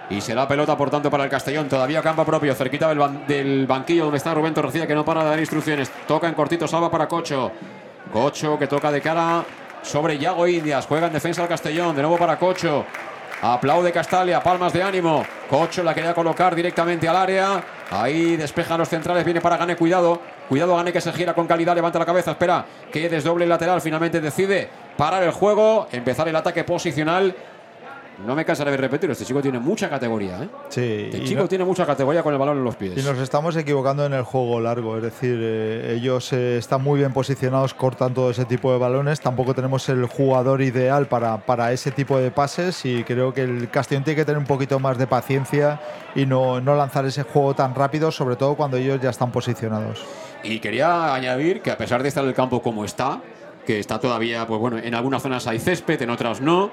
Y 0.08 0.20
será 0.20 0.46
pelota, 0.46 0.76
por 0.76 0.88
tanto, 0.88 1.10
para 1.10 1.24
el 1.24 1.30
Castellón. 1.30 1.68
Todavía 1.68 2.00
campo 2.00 2.24
propio, 2.24 2.54
cerquita 2.54 2.94
del, 3.26 3.66
banquillo 3.66 4.04
donde 4.04 4.18
está 4.18 4.32
Rubén 4.32 4.54
Torrecilla, 4.54 4.86
que 4.86 4.94
no 4.94 5.04
para 5.04 5.24
de 5.24 5.30
dar 5.30 5.40
instrucciones. 5.40 5.90
Toca 6.06 6.28
en 6.28 6.34
cortito, 6.34 6.68
salva 6.68 6.88
para 6.88 7.08
Cocho. 7.08 7.50
Cocho 8.12 8.56
que 8.56 8.68
toca 8.68 8.92
de 8.92 9.00
cara 9.00 9.44
sobre 9.82 10.16
Yago 10.16 10.46
Indias. 10.46 10.86
Juega 10.86 11.08
en 11.08 11.12
defensa 11.12 11.42
al 11.42 11.48
Castellón. 11.48 11.96
De 11.96 12.02
nuevo 12.02 12.16
para 12.16 12.38
Cocho. 12.38 12.84
Aplaude 13.42 13.92
Castalia, 13.92 14.42
palmas 14.42 14.72
de 14.72 14.82
ánimo. 14.82 15.24
Cocho 15.48 15.82
la 15.82 15.94
quería 15.94 16.14
colocar 16.14 16.54
directamente 16.54 17.08
al 17.08 17.16
área. 17.16 17.62
Ahí 17.90 18.36
despejan 18.36 18.78
los 18.78 18.88
centrales, 18.88 19.24
viene 19.24 19.40
para 19.40 19.56
Gane, 19.56 19.76
cuidado. 19.76 20.20
Cuidado 20.48 20.76
Gane 20.76 20.92
que 20.92 21.00
se 21.00 21.12
gira 21.12 21.34
con 21.34 21.46
calidad, 21.46 21.74
levanta 21.74 21.98
la 21.98 22.06
cabeza, 22.06 22.30
espera 22.30 22.64
que 22.90 23.08
desdoble 23.08 23.44
el 23.44 23.50
lateral, 23.50 23.80
finalmente 23.80 24.20
decide 24.20 24.68
parar 24.96 25.22
el 25.22 25.32
juego, 25.32 25.86
empezar 25.92 26.28
el 26.28 26.36
ataque 26.36 26.64
posicional 26.64 27.34
no 28.24 28.34
me 28.34 28.44
cansaré 28.44 28.70
de 28.70 28.76
repetir, 28.78 29.10
este 29.10 29.24
chico 29.24 29.42
tiene 29.42 29.58
mucha 29.58 29.90
categoría. 29.90 30.42
¿eh? 30.42 30.48
Sí, 30.68 31.10
este 31.12 31.24
chico 31.24 31.46
tiene 31.46 31.64
mucha 31.64 31.84
categoría 31.84 32.22
con 32.22 32.32
el 32.32 32.38
balón 32.38 32.58
en 32.58 32.64
los 32.64 32.76
pies. 32.76 32.96
Y 32.96 33.02
nos 33.02 33.18
estamos 33.18 33.56
equivocando 33.56 34.06
en 34.06 34.14
el 34.14 34.22
juego 34.22 34.58
largo, 34.60 34.96
es 34.96 35.02
decir, 35.02 35.38
eh, 35.38 35.96
ellos 35.96 36.32
eh, 36.32 36.56
están 36.56 36.82
muy 36.82 37.00
bien 37.00 37.12
posicionados, 37.12 37.74
cortan 37.74 38.14
todo 38.14 38.30
ese 38.30 38.44
tipo 38.46 38.72
de 38.72 38.78
balones. 38.78 39.20
Tampoco 39.20 39.54
tenemos 39.54 39.88
el 39.88 40.06
jugador 40.06 40.62
ideal 40.62 41.06
para, 41.06 41.38
para 41.38 41.72
ese 41.72 41.90
tipo 41.90 42.18
de 42.18 42.30
pases 42.30 42.84
y 42.86 43.04
creo 43.04 43.34
que 43.34 43.42
el 43.42 43.68
Castellón 43.70 44.04
tiene 44.04 44.16
que 44.16 44.24
tener 44.24 44.38
un 44.38 44.46
poquito 44.46 44.78
más 44.80 44.96
de 44.96 45.06
paciencia 45.06 45.80
y 46.14 46.24
no, 46.24 46.60
no 46.60 46.74
lanzar 46.74 47.04
ese 47.04 47.22
juego 47.22 47.54
tan 47.54 47.74
rápido, 47.74 48.10
sobre 48.10 48.36
todo 48.36 48.54
cuando 48.54 48.78
ellos 48.78 49.00
ya 49.00 49.10
están 49.10 49.30
posicionados. 49.30 50.04
Y 50.42 50.60
quería 50.60 51.14
añadir 51.14 51.60
que 51.60 51.70
a 51.70 51.76
pesar 51.76 52.02
de 52.02 52.08
estar 52.08 52.24
el 52.24 52.34
campo 52.34 52.62
como 52.62 52.84
está, 52.84 53.20
que 53.66 53.78
está 53.78 53.98
todavía, 53.98 54.46
pues 54.46 54.60
bueno, 54.60 54.78
en 54.78 54.94
algunas 54.94 55.22
zonas 55.22 55.46
hay 55.46 55.58
césped, 55.58 56.00
en 56.00 56.10
otras 56.10 56.40
no 56.40 56.70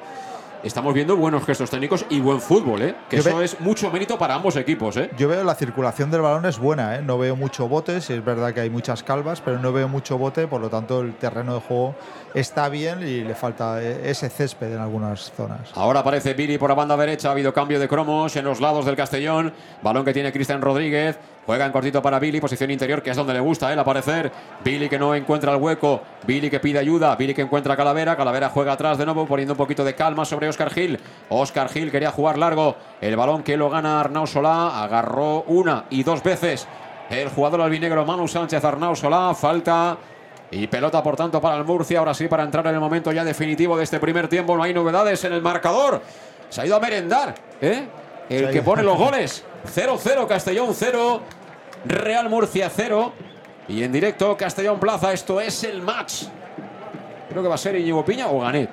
estamos 0.64 0.94
viendo 0.94 1.18
buenos 1.18 1.45
gestos 1.45 1.69
técnicos 1.69 2.06
y 2.10 2.19
buen 2.19 2.40
fútbol, 2.40 2.81
¿eh? 2.81 2.95
que 3.10 3.18
eso 3.18 3.41
es 3.41 3.60
mucho 3.60 3.91
mérito 3.91 4.18
para 4.18 4.35
ambos 4.35 4.56
equipos. 4.56 4.95
¿eh? 4.98 5.10
Yo 5.18 5.27
veo 5.27 5.44
la 5.44 5.56
circulación 5.56 6.10
del 6.10 6.22
balón 6.22 6.45
es 6.45 6.57
buena, 6.57 6.95
¿eh? 6.95 7.02
no 7.02 7.18
veo 7.18 7.35
mucho 7.35 7.68
bote, 7.68 7.99
si 8.02 8.14
es 8.14 8.23
verdad 8.23 8.53
que 8.53 8.61
hay 8.61 8.69
muchas 8.69 9.03
calvas, 9.03 9.41
pero 9.41 9.60
no 9.60 9.73
veo 9.73 9.88
mucho 9.88 10.18
bote, 10.18 10.48
por 10.48 10.61
lo 10.61 10.69
tanto 10.69 11.02
el 11.02 11.15
terreno 11.15 11.56
de 11.56 11.60
juego 11.61 11.95
está 12.34 12.69
bien 12.69 13.01
y 13.01 13.22
le 13.22 13.35
falta 13.35 13.81
e-, 13.81 14.10
ese 14.10 14.30
césped 14.30 14.72
en 14.72 14.80
algunas 14.80 15.31
zonas. 15.31 15.72
Ahora 15.76 16.01
aparece 16.01 16.34
Billy 16.34 16.57
por 16.57 16.69
la 16.69 16.76
banda 16.76 16.97
derecha, 16.97 17.30
ha 17.30 17.31
habido 17.31 17.53
cambio 17.53 17.80
de 17.80 17.88
cromos 17.88 18.35
en 18.35 18.45
los 18.45 18.61
lados 18.61 18.85
del 18.85 18.95
Castellón, 18.95 19.53
balón 19.81 20.05
que 20.05 20.14
tiene 20.14 20.31
Cristian 20.31 20.61
Rodríguez, 20.61 21.18
Juega 21.45 21.65
en 21.65 21.73
cortito 21.73 22.01
para 22.01 22.19
Billy, 22.19 22.39
posición 22.39 22.72
interior, 22.72 23.01
que 23.01 23.10
es 23.10 23.18
donde 23.18 23.34
le 23.34 23.41
gusta 23.41 23.68
a 23.68 23.73
él 23.73 23.80
aparecer. 23.80 24.31
Billy 24.64 24.88
que 24.88 24.97
no 24.97 25.14
encuentra 25.14 25.51
el 25.51 25.61
hueco. 25.61 26.01
Billy 26.26 26.49
que 26.49 26.60
pide 26.60 26.80
ayuda. 26.80 27.15
Billy 27.18 27.34
que 27.34 27.41
encuentra 27.41 27.73
a 27.73 27.77
Calavera. 27.77 28.15
Calavera 28.15 28.49
juega 28.49 28.73
atrás 28.73 28.97
de 28.97 29.05
nuevo, 29.05 29.26
poniendo 29.26 29.53
un 29.53 29.57
poquito 29.57 29.84
de 29.84 29.93
calma 29.93 30.23
sobre 30.23 30.47
Oscar 30.47 30.72
Gil. 30.72 30.99
Oscar 31.30 31.68
Gil 31.68 31.91
quería 31.91 32.11
jugar 32.11 32.38
largo. 32.38 32.77
El 33.01 33.15
balón 33.18 33.43
que 33.43 33.57
lo 33.57 33.69
gana 33.69 33.99
Arnau 33.99 34.26
Solá. 34.26 34.84
Agarró 34.84 35.43
una 35.43 35.85
y 35.89 36.03
dos 36.03 36.23
veces 36.23 36.65
el 37.10 37.27
jugador 37.27 37.61
albinegro 37.61 38.05
Manu 38.05 38.27
Sánchez. 38.27 38.64
Arnau 38.64 38.95
Solá. 38.95 39.34
Falta. 39.35 39.97
Y 40.55 40.67
pelota, 40.67 41.01
por 41.01 41.15
tanto, 41.15 41.41
para 41.41 41.57
el 41.57 41.63
Murcia. 41.63 41.99
Ahora 41.99 42.13
sí, 42.13 42.27
para 42.27 42.43
entrar 42.43 42.65
en 42.67 42.75
el 42.75 42.80
momento 42.80 43.11
ya 43.11 43.23
definitivo 43.23 43.75
de 43.77 43.84
este 43.84 43.99
primer 43.99 44.27
tiempo. 44.27 44.55
No 44.55 44.63
hay 44.63 44.73
novedades 44.73 45.23
en 45.23 45.34
el 45.34 45.41
marcador. 45.41 46.01
Se 46.49 46.61
ha 46.61 46.65
ido 46.65 46.75
a 46.75 46.80
merendar, 46.80 47.34
¿eh? 47.59 47.88
El 48.30 48.51
que 48.51 48.61
pone 48.61 48.84
los 48.84 48.97
goles. 48.99 49.43
0-0, 49.75 50.27
Castellón 50.27 50.69
0, 50.73 51.21
Real 51.85 52.30
Murcia 52.30 52.69
0. 52.69 53.13
Y 53.67 53.84
en 53.84 53.91
directo, 53.91 54.38
Castellón 54.38 54.80
Plaza, 54.80 55.11
esto 55.13 55.41
es 55.41 55.63
el 55.63 55.81
match. 55.81 56.25
Creo 57.30 57.41
que 57.41 57.49
va 57.49 57.55
a 57.55 57.57
ser 57.57 57.75
Iñigo 57.75 58.05
Piña 58.05 58.27
o 58.27 58.41
Ganet. 58.41 58.69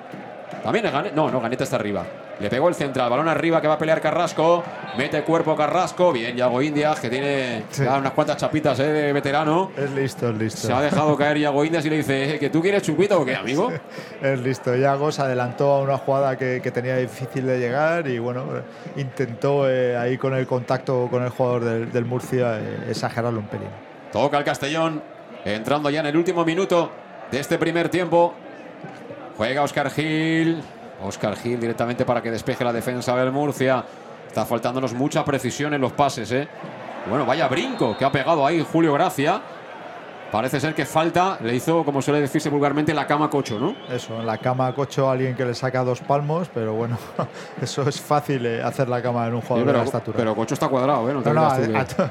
También 0.63 0.85
es 0.85 0.91
Ganet. 0.91 1.13
No, 1.13 1.31
no, 1.31 1.41
Ganet 1.41 1.61
está 1.61 1.77
arriba. 1.77 2.05
Le 2.41 2.49
pegó 2.49 2.69
el 2.69 2.73
central, 2.73 3.07
balón 3.07 3.27
arriba 3.27 3.61
que 3.61 3.67
va 3.67 3.75
a 3.75 3.77
pelear 3.77 4.01
Carrasco. 4.01 4.63
Mete 4.97 5.21
cuerpo 5.21 5.55
Carrasco. 5.55 6.11
Bien, 6.11 6.35
Yago 6.35 6.59
Indias, 6.63 6.99
que 6.99 7.07
tiene 7.07 7.65
unas 7.79 8.11
cuantas 8.13 8.37
chapitas 8.37 8.79
eh, 8.79 8.87
de 8.87 9.13
veterano. 9.13 9.71
Es 9.77 9.91
listo, 9.91 10.29
es 10.29 10.37
listo. 10.37 10.61
Se 10.61 10.73
ha 10.73 10.81
dejado 10.81 11.15
caer 11.15 11.37
Yago 11.37 11.63
Indias 11.63 11.85
y 11.85 11.91
le 11.91 11.97
dice: 11.97 12.33
eh, 12.33 12.39
¿Que 12.39 12.49
tú 12.49 12.59
quieres 12.59 12.81
chupito 12.81 13.21
o 13.21 13.25
qué, 13.25 13.35
amigo? 13.35 13.71
es 14.23 14.39
listo. 14.39 14.75
Yago 14.75 15.11
se 15.11 15.21
adelantó 15.21 15.71
a 15.71 15.81
una 15.81 15.99
jugada 15.99 16.35
que, 16.35 16.59
tenía 16.71 16.95
difícil 16.95 17.45
de 17.45 17.59
llegar 17.59 18.07
y 18.07 18.17
bueno, 18.17 18.45
intentó 18.95 19.69
eh, 19.69 19.95
ahí 19.95 20.17
con 20.17 20.33
el 20.33 20.47
contacto 20.47 21.09
con 21.11 21.21
el 21.21 21.29
jugador 21.29 21.91
del, 21.91 22.05
Murcia 22.05 22.59
exagerarlo 22.89 23.39
un 23.39 23.45
pelín. 23.45 23.69
Toca 24.11 24.39
el 24.39 24.43
Castellón, 24.43 25.03
entrando 25.45 25.91
ya 25.91 25.99
en 25.99 26.07
el 26.07 26.17
último 26.17 26.43
minuto 26.43 26.89
de 27.29 27.39
este 27.39 27.59
primer 27.59 27.89
tiempo. 27.89 28.33
Juega 29.37 29.61
Oscar 29.61 29.91
Gil. 29.91 30.63
Oscar 31.03 31.35
Gil 31.35 31.59
directamente 31.59 32.05
para 32.05 32.21
que 32.21 32.31
despeje 32.31 32.63
la 32.63 32.73
defensa 32.73 33.15
del 33.15 33.31
Murcia. 33.31 33.83
Está 34.27 34.45
faltándonos 34.45 34.93
mucha 34.93 35.25
precisión 35.25 35.73
en 35.73 35.81
los 35.81 35.91
pases, 35.91 36.31
¿eh? 36.31 36.47
Bueno, 37.09 37.25
vaya 37.25 37.47
brinco 37.47 37.97
que 37.97 38.05
ha 38.05 38.11
pegado 38.11 38.45
ahí 38.45 38.65
Julio 38.71 38.93
Gracia. 38.93 39.41
Parece 40.31 40.61
ser 40.61 40.73
que 40.73 40.85
falta, 40.85 41.37
le 41.41 41.53
hizo, 41.53 41.83
como 41.83 42.01
suele 42.01 42.21
decirse 42.21 42.49
vulgarmente, 42.49 42.93
la 42.93 43.05
cama 43.05 43.29
cocho, 43.29 43.59
¿no? 43.59 43.75
Eso, 43.93 44.17
en 44.17 44.25
la 44.25 44.37
cama 44.37 44.73
cocho 44.73 45.09
alguien 45.09 45.35
que 45.35 45.43
le 45.43 45.53
saca 45.53 45.83
dos 45.83 45.99
palmos, 45.99 46.49
pero 46.53 46.73
bueno, 46.73 46.97
eso 47.61 47.81
es 47.81 47.99
fácil 47.99 48.45
eh, 48.45 48.63
hacer 48.63 48.87
la 48.87 49.01
cama 49.01 49.27
en 49.27 49.33
un 49.33 49.41
jugador 49.41 49.67
de 49.67 49.73
la 49.73 49.83
estatura. 49.83 50.17
Pero 50.17 50.33
cocho 50.33 50.53
está 50.53 50.69
cuadrado, 50.69 51.09
¿eh? 51.09 51.13
No, 51.13 51.21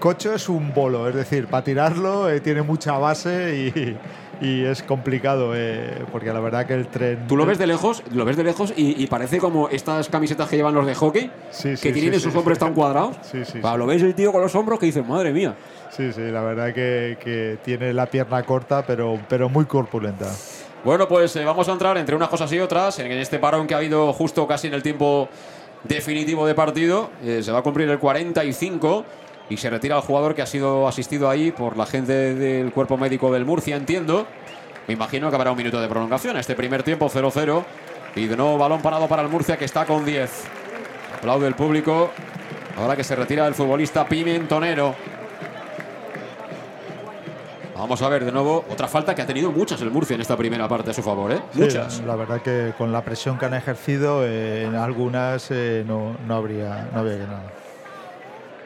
cocho 0.00 0.32
es 0.32 0.48
un 0.48 0.72
bolo, 0.72 1.06
es 1.08 1.14
decir, 1.14 1.46
para 1.46 1.62
tirarlo 1.62 2.30
eh, 2.30 2.40
tiene 2.40 2.62
mucha 2.62 2.96
base 2.96 3.54
y, 3.54 3.98
y 4.40 4.64
es 4.64 4.82
complicado 4.82 5.52
eh, 5.54 6.04
porque 6.10 6.32
la 6.32 6.40
verdad 6.40 6.66
que 6.66 6.74
el 6.74 6.86
tren 6.86 7.26
tú 7.28 7.36
lo 7.36 7.44
ves 7.44 7.58
de 7.58 7.66
lejos 7.66 8.02
lo 8.12 8.24
ves 8.24 8.36
de 8.36 8.44
lejos 8.44 8.72
y, 8.76 9.06
parece 9.06 9.38
como 9.38 9.68
estas 9.68 10.08
camisetas 10.08 10.48
que 10.48 10.56
llevan 10.56 10.74
los 10.74 10.86
de 10.86 10.94
hockey 10.94 11.30
que 11.80 11.92
tienen 11.92 12.20
sus 12.20 12.34
hombros 12.34 12.58
tan 12.58 12.74
cuadrados. 12.74 13.16
Lo 13.76 13.86
ves 13.86 14.02
el 14.02 14.14
tío 14.14 14.32
con 14.32 14.40
los 14.40 14.54
hombros 14.54 14.78
que 14.78 14.86
dice 14.86 15.02
madre 15.02 15.32
mía 15.32 15.54
sí 15.90 16.12
sí 16.12 16.22
la 16.22 16.42
verdad 16.42 16.72
que, 16.72 17.18
que 17.22 17.58
tiene 17.62 17.92
la 17.92 18.06
pierna 18.06 18.42
corta 18.44 18.84
pero 18.86 19.18
pero 19.28 19.48
muy 19.48 19.66
corpulenta. 19.66 20.30
Bueno 20.84 21.06
pues 21.06 21.34
eh, 21.36 21.44
vamos 21.44 21.68
a 21.68 21.72
entrar 21.72 21.98
entre 21.98 22.14
unas 22.14 22.28
cosas 22.28 22.50
y 22.52 22.58
otras. 22.58 22.98
En 22.98 23.12
este 23.12 23.38
parón 23.38 23.66
que 23.66 23.74
ha 23.74 23.78
habido 23.78 24.12
justo 24.12 24.46
casi 24.46 24.68
en 24.68 24.74
el 24.74 24.82
tiempo 24.82 25.28
definitivo 25.84 26.46
de 26.46 26.54
partido 26.54 27.10
eh, 27.22 27.42
se 27.42 27.52
va 27.52 27.58
a 27.58 27.62
cumplir 27.62 27.88
el 27.88 27.98
45 27.98 29.04
y 29.50 29.56
se 29.56 29.68
retira 29.68 29.96
el 29.96 30.02
jugador 30.02 30.34
que 30.34 30.42
ha 30.42 30.46
sido 30.46 30.86
asistido 30.86 31.28
ahí 31.28 31.50
por 31.50 31.76
la 31.76 31.84
gente 31.84 32.34
del 32.34 32.72
cuerpo 32.72 32.96
médico 32.96 33.32
del 33.32 33.44
Murcia, 33.44 33.76
entiendo. 33.76 34.26
Me 34.86 34.94
imagino 34.94 35.28
que 35.28 35.36
habrá 35.36 35.50
un 35.50 35.58
minuto 35.58 35.80
de 35.80 35.88
prolongación. 35.88 36.36
Este 36.36 36.54
primer 36.54 36.84
tiempo 36.84 37.10
0-0 37.10 37.64
y 38.14 38.26
de 38.26 38.36
nuevo 38.36 38.56
balón 38.56 38.80
parado 38.80 39.08
para 39.08 39.22
el 39.22 39.28
Murcia 39.28 39.58
que 39.58 39.64
está 39.64 39.84
con 39.84 40.04
10. 40.04 40.30
Aplaude 41.18 41.48
el 41.48 41.54
público. 41.54 42.10
Ahora 42.78 42.94
que 42.94 43.02
se 43.02 43.16
retira 43.16 43.46
el 43.48 43.54
futbolista 43.54 44.06
Pimentonero. 44.06 44.94
Vamos 47.74 48.02
a 48.02 48.08
ver 48.08 48.24
de 48.24 48.30
nuevo 48.30 48.64
otra 48.70 48.86
falta 48.86 49.14
que 49.14 49.22
ha 49.22 49.26
tenido 49.26 49.50
muchas 49.50 49.80
el 49.80 49.90
Murcia 49.90 50.14
en 50.14 50.20
esta 50.20 50.36
primera 50.36 50.68
parte 50.68 50.90
a 50.90 50.94
su 50.94 51.02
favor, 51.02 51.32
¿eh? 51.32 51.40
muchas. 51.54 52.00
La, 52.02 52.14
verdad 52.14 52.40
que 52.40 52.72
con 52.78 52.92
la 52.92 53.02
presión 53.02 53.38
que 53.38 53.46
han 53.46 53.54
ejercido 53.54 54.24
eh, 54.24 54.64
en 54.64 54.76
algunas 54.76 55.50
eh, 55.50 55.82
no, 55.86 56.14
no, 56.26 56.34
habría, 56.34 56.88
no 56.92 57.00
habría 57.00 57.26
nada. 57.26 57.59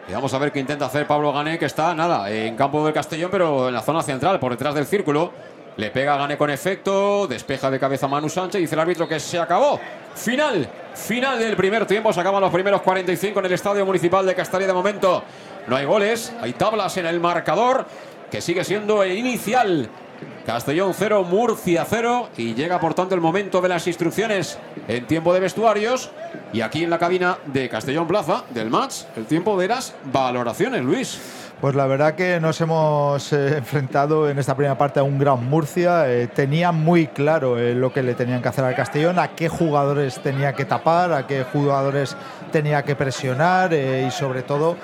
Y 0.07 0.13
vamos 0.13 0.35
a 0.35 0.39
ver 0.39 0.53
qué 0.53 0.61
intenta 0.61 0.85
hacer 0.85 1.07
Pablo 1.07 1.33
Gané, 1.33 1.59
que 1.59 1.65
está, 1.65 1.95
nada, 1.95 2.31
en 2.31 2.57
campo 2.57 2.85
del 2.85 2.93
Castellón, 2.93 3.31
pero 3.31 3.69
en 3.69 3.75
la 3.75 3.81
zona 3.81 4.03
central, 4.03 4.39
por 4.39 4.53
detrás 4.53 4.75
del 4.75 4.85
círculo. 4.85 5.33
Le 5.77 5.91
pega 5.91 6.15
a 6.15 6.19
Gané 6.19 6.37
con 6.37 6.51
efecto, 6.51 7.27
despeja 7.27 7.71
de 7.71 7.81
cabeza 7.81 8.07
Manu 8.07 8.29
Sánchez, 8.29 8.61
dice 8.61 8.75
el 8.75 8.81
árbitro 8.81 9.09
que 9.09 9.19
se 9.19 9.39
acabó. 9.39 9.81
Final, 10.15 10.69
final 10.95 11.39
del 11.39 11.57
primer 11.57 11.87
tiempo, 11.87 12.13
se 12.13 12.21
acaban 12.21 12.43
los 12.43 12.53
primeros 12.53 12.83
45 12.83 13.41
en 13.41 13.47
el 13.47 13.53
Estadio 13.53 13.85
Municipal 13.87 14.25
de 14.27 14.35
Castalia 14.35 14.67
de 14.67 14.75
momento. 14.75 15.25
No 15.67 15.75
hay 15.75 15.87
goles, 15.87 16.33
hay 16.41 16.53
tablas 16.53 16.97
en 16.99 17.07
el 17.07 17.19
marcador, 17.19 17.87
que 18.31 18.43
sigue 18.43 18.63
siendo 18.63 19.03
el 19.03 19.17
inicial 19.17 19.89
Castellón 20.47 20.93
0, 20.95 21.25
Murcia 21.25 21.87
0 21.89 22.29
y 22.37 22.55
llega 22.55 22.79
por 22.79 22.93
tanto 22.93 23.15
el 23.15 23.21
momento 23.23 23.63
de 23.63 23.69
las 23.71 23.87
instrucciones 23.87 24.59
en 24.89 25.07
tiempo 25.07 25.33
de 25.33 25.41
vestuarios 25.41 26.11
y 26.53 26.61
aquí 26.61 26.85
en 26.85 26.91
la 26.91 26.99
cabina 26.99 27.39
de 27.47 27.69
Castellón 27.71 28.07
Plaza 28.07 28.45
del 28.51 28.69
match 28.69 29.05
el 29.17 29.25
tiempo 29.25 29.59
de 29.59 29.69
las 29.69 29.95
valoraciones, 30.13 30.83
Luis. 30.83 31.44
Pues 31.61 31.75
la 31.77 31.87
verdad 31.87 32.15
que 32.15 32.41
nos 32.41 32.61
hemos 32.61 33.33
eh, 33.33 33.57
enfrentado 33.57 34.29
en 34.29 34.39
esta 34.39 34.55
primera 34.55 34.77
parte 34.77 35.01
a 35.01 35.03
un 35.03 35.19
gran 35.19 35.49
Murcia. 35.49 36.11
Eh, 36.11 36.27
tenían 36.27 36.75
muy 36.75 37.07
claro 37.07 37.59
eh, 37.59 37.75
lo 37.75 37.93
que 37.93 38.03
le 38.03 38.15
tenían 38.15 38.43
que 38.43 38.49
hacer 38.49 38.65
al 38.65 38.75
Castellón, 38.75 39.19
a 39.19 39.29
qué 39.29 39.49
jugadores 39.49 40.21
tenía 40.21 40.53
que 40.53 40.65
tapar, 40.65 41.13
a 41.13 41.27
qué 41.27 41.45
jugadores 41.45 42.17
tenía 42.53 42.83
que 42.83 42.95
presionar 42.95 43.73
y 43.73 44.13
sobre 44.13 44.43
todo 44.43 44.77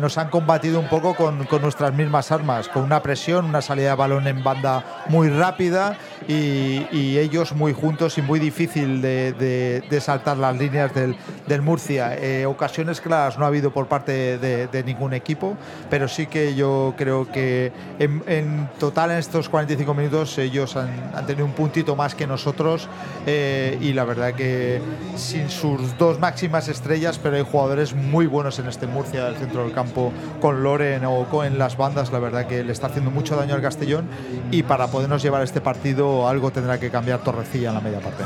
nos 0.00 0.16
han 0.16 0.30
combatido 0.30 0.80
un 0.80 0.88
poco 0.88 1.14
con, 1.14 1.46
nuestras 1.60 1.92
mismas 1.92 2.32
armas, 2.32 2.70
con 2.70 2.84
una 2.84 3.02
presión, 3.02 3.44
una 3.44 3.60
salida 3.60 3.90
de 3.90 3.96
balón 3.96 4.26
en 4.26 4.42
banda 4.42 4.82
muy 5.08 5.28
rápida 5.28 5.98
y, 6.26 7.18
ellos 7.18 7.52
muy 7.52 7.74
juntos 7.74 8.16
y 8.16 8.22
muy 8.22 8.40
difícil 8.40 9.02
de, 9.02 9.98
saltar 10.00 10.38
las 10.38 10.56
líneas 10.56 10.92
del, 10.94 11.16
Murcia. 11.60 12.16
ocasiones 12.48 13.02
claras 13.02 13.38
no 13.38 13.44
ha 13.44 13.48
habido 13.48 13.74
por 13.74 13.88
parte 13.88 14.38
de, 14.38 14.66
de 14.68 14.82
ningún 14.82 15.12
equipo, 15.12 15.54
pero 15.90 16.08
sí 16.12 16.26
que 16.26 16.54
yo 16.54 16.94
creo 16.96 17.30
que 17.30 17.72
en, 17.98 18.68
total 18.78 19.10
en 19.10 19.18
estos 19.18 19.48
45 19.48 19.94
minutos 19.94 20.38
ellos 20.38 20.76
han, 20.76 21.26
tenido 21.26 21.44
un 21.44 21.52
puntito 21.52 21.96
más 21.96 22.14
que 22.14 22.26
nosotros 22.26 22.88
eh, 23.26 23.78
y 23.80 23.92
la 23.92 24.04
verdad 24.04 24.34
que 24.34 24.80
sin 25.16 25.50
sus 25.50 25.96
dos 25.98 26.20
máximas 26.20 26.68
estrellas, 26.68 27.18
pero 27.22 27.36
hay 27.36 27.42
jugadores 27.42 27.94
muy 27.94 28.26
buenos 28.26 28.58
en 28.58 28.68
este 28.68 28.86
Murcia, 28.86 29.24
del 29.24 29.36
centro 29.36 29.64
del 29.64 29.72
campo, 29.72 30.12
con 30.40 30.62
Loren 30.62 31.04
o 31.04 31.24
con 31.28 31.58
las 31.58 31.76
bandas, 31.76 32.12
la 32.12 32.18
verdad 32.18 32.46
que 32.46 32.62
le 32.64 32.72
está 32.72 32.88
haciendo 32.88 33.10
mucho 33.10 33.36
daño 33.36 33.54
al 33.54 33.62
Castellón 33.62 34.06
y 34.50 34.62
para 34.62 34.88
podernos 34.88 35.22
llevar 35.22 35.42
este 35.42 35.60
partido 35.60 36.28
algo 36.28 36.50
tendrá 36.50 36.78
que 36.78 36.90
cambiar 36.90 37.20
Torrecilla 37.20 37.68
en 37.68 37.74
la 37.74 37.80
media 37.80 38.00
parte. 38.00 38.24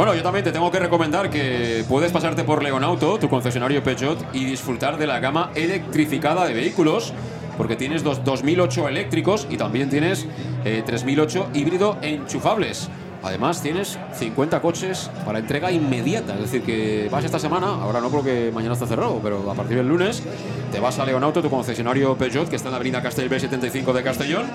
Bueno, 0.00 0.14
yo 0.14 0.22
también 0.22 0.42
te 0.42 0.50
tengo 0.50 0.70
que 0.70 0.78
recomendar 0.78 1.28
que 1.28 1.84
puedes 1.86 2.10
pasarte 2.10 2.42
por 2.42 2.62
Leonauto, 2.62 3.18
tu 3.18 3.28
concesionario 3.28 3.82
Peugeot, 3.82 4.18
y 4.32 4.46
disfrutar 4.46 4.96
de 4.96 5.06
la 5.06 5.20
gama 5.20 5.50
electrificada 5.54 6.46
de 6.46 6.54
vehículos, 6.54 7.12
porque 7.58 7.76
tienes 7.76 8.02
dos, 8.02 8.24
2008 8.24 8.88
eléctricos 8.88 9.46
y 9.50 9.58
también 9.58 9.90
tienes 9.90 10.26
3008 10.64 11.50
eh, 11.52 11.58
híbrido 11.58 11.98
enchufables. 12.00 12.88
Además, 13.22 13.62
tienes 13.62 13.98
50 14.14 14.60
coches 14.60 15.10
para 15.24 15.38
entrega 15.38 15.70
inmediata. 15.70 16.34
Es 16.34 16.40
decir, 16.40 16.62
que 16.62 17.08
vas 17.10 17.24
esta 17.24 17.38
semana, 17.38 17.66
ahora 17.66 18.00
no 18.00 18.10
porque 18.10 18.50
mañana 18.52 18.74
está 18.74 18.86
cerrado, 18.86 19.20
pero 19.22 19.50
a 19.50 19.54
partir 19.54 19.76
del 19.76 19.88
lunes 19.88 20.22
te 20.72 20.80
vas 20.80 20.98
a 20.98 21.04
Leonauto, 21.04 21.42
tu 21.42 21.50
concesionario 21.50 22.16
Peugeot, 22.16 22.48
que 22.48 22.56
está 22.56 22.68
en 22.68 22.72
la 22.72 22.76
avenida 22.76 23.02
Castel 23.02 23.30
B75 23.30 23.92
de 23.92 24.02
Castellón. 24.02 24.46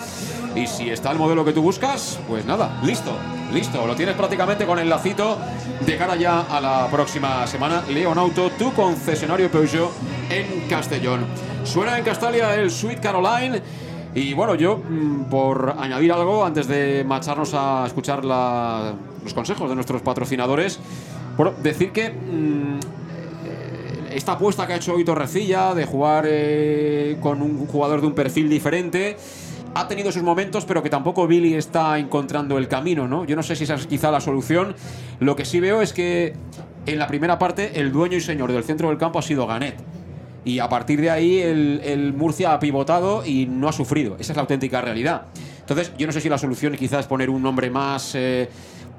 Y 0.55 0.67
si 0.67 0.89
está 0.89 1.11
el 1.11 1.17
modelo 1.17 1.45
que 1.45 1.53
tú 1.53 1.61
buscas, 1.61 2.19
pues 2.27 2.45
nada, 2.45 2.79
listo, 2.83 3.11
listo. 3.53 3.85
Lo 3.85 3.95
tienes 3.95 4.15
prácticamente 4.15 4.65
con 4.65 4.79
el 4.79 4.89
lacito 4.89 5.37
de 5.85 5.97
cara 5.97 6.15
ya 6.15 6.41
a 6.41 6.59
la 6.59 6.87
próxima 6.89 7.45
semana. 7.47 7.83
Leonauto, 7.89 8.49
tu 8.51 8.73
concesionario 8.73 9.51
Peugeot 9.51 9.91
en 10.29 10.67
Castellón. 10.67 11.25
Suena 11.63 11.97
en 11.97 12.05
Castalia 12.05 12.55
el 12.55 12.71
Sweet 12.71 12.99
Caroline. 12.99 13.61
Y 14.15 14.33
bueno, 14.33 14.55
yo, 14.55 14.77
mm, 14.77 15.25
por 15.25 15.75
añadir 15.77 16.13
algo, 16.13 16.45
antes 16.45 16.67
de 16.67 17.03
marcharnos 17.05 17.53
a 17.53 17.83
escuchar 17.85 18.23
los 18.23 19.33
consejos 19.33 19.69
de 19.69 19.75
nuestros 19.75 20.01
patrocinadores, 20.01 20.79
por 21.35 21.57
decir 21.57 21.91
que 21.91 22.09
mm, 22.09 22.79
esta 24.15 24.31
apuesta 24.33 24.65
que 24.65 24.73
ha 24.73 24.75
hecho 24.77 24.93
hoy 24.93 25.03
Torrecilla 25.03 25.75
de 25.75 25.85
jugar 25.85 26.25
eh, 26.27 27.17
con 27.19 27.41
un 27.41 27.67
jugador 27.67 27.99
de 27.99 28.07
un 28.07 28.13
perfil 28.13 28.49
diferente 28.49 29.17
ha 29.73 29.89
tenido 29.89 30.09
sus 30.13 30.23
momentos, 30.23 30.63
pero 30.63 30.81
que 30.81 30.89
tampoco 30.89 31.27
Billy 31.27 31.53
está 31.55 31.99
encontrando 31.99 32.57
el 32.57 32.69
camino, 32.69 33.09
¿no? 33.09 33.25
Yo 33.25 33.35
no 33.35 33.43
sé 33.43 33.57
si 33.57 33.65
esa 33.65 33.73
es 33.73 33.87
quizá 33.87 34.09
la 34.09 34.21
solución. 34.21 34.73
Lo 35.19 35.35
que 35.35 35.43
sí 35.43 35.59
veo 35.59 35.81
es 35.81 35.91
que 35.91 36.33
en 36.85 36.97
la 36.97 37.07
primera 37.07 37.37
parte 37.37 37.81
el 37.81 37.91
dueño 37.91 38.15
y 38.15 38.21
señor 38.21 38.53
del 38.53 38.63
centro 38.63 38.87
del 38.87 38.97
campo 38.97 39.19
ha 39.19 39.21
sido 39.21 39.45
Ganet 39.45 39.75
y 40.45 40.59
a 40.59 40.69
partir 40.69 41.01
de 41.01 41.09
ahí 41.09 41.39
el, 41.39 42.13
Murcia 42.15 42.53
ha 42.53 42.59
pivotado 42.59 43.26
y 43.26 43.47
no 43.47 43.67
ha 43.67 43.73
sufrido. 43.73 44.15
Esa 44.19 44.31
es 44.31 44.35
la 44.38 44.43
auténtica 44.43 44.80
realidad. 44.80 45.23
Entonces, 45.59 45.91
yo 45.97 46.05
no 46.05 46.13
sé 46.13 46.22
si 46.22 46.30
la 46.30 46.38
solución 46.38 46.76
quizás 46.76 47.01
es 47.01 47.07
poner 47.07 47.31
un 47.31 47.41
nombre 47.41 47.72
más, 47.72 48.13
eh, 48.13 48.47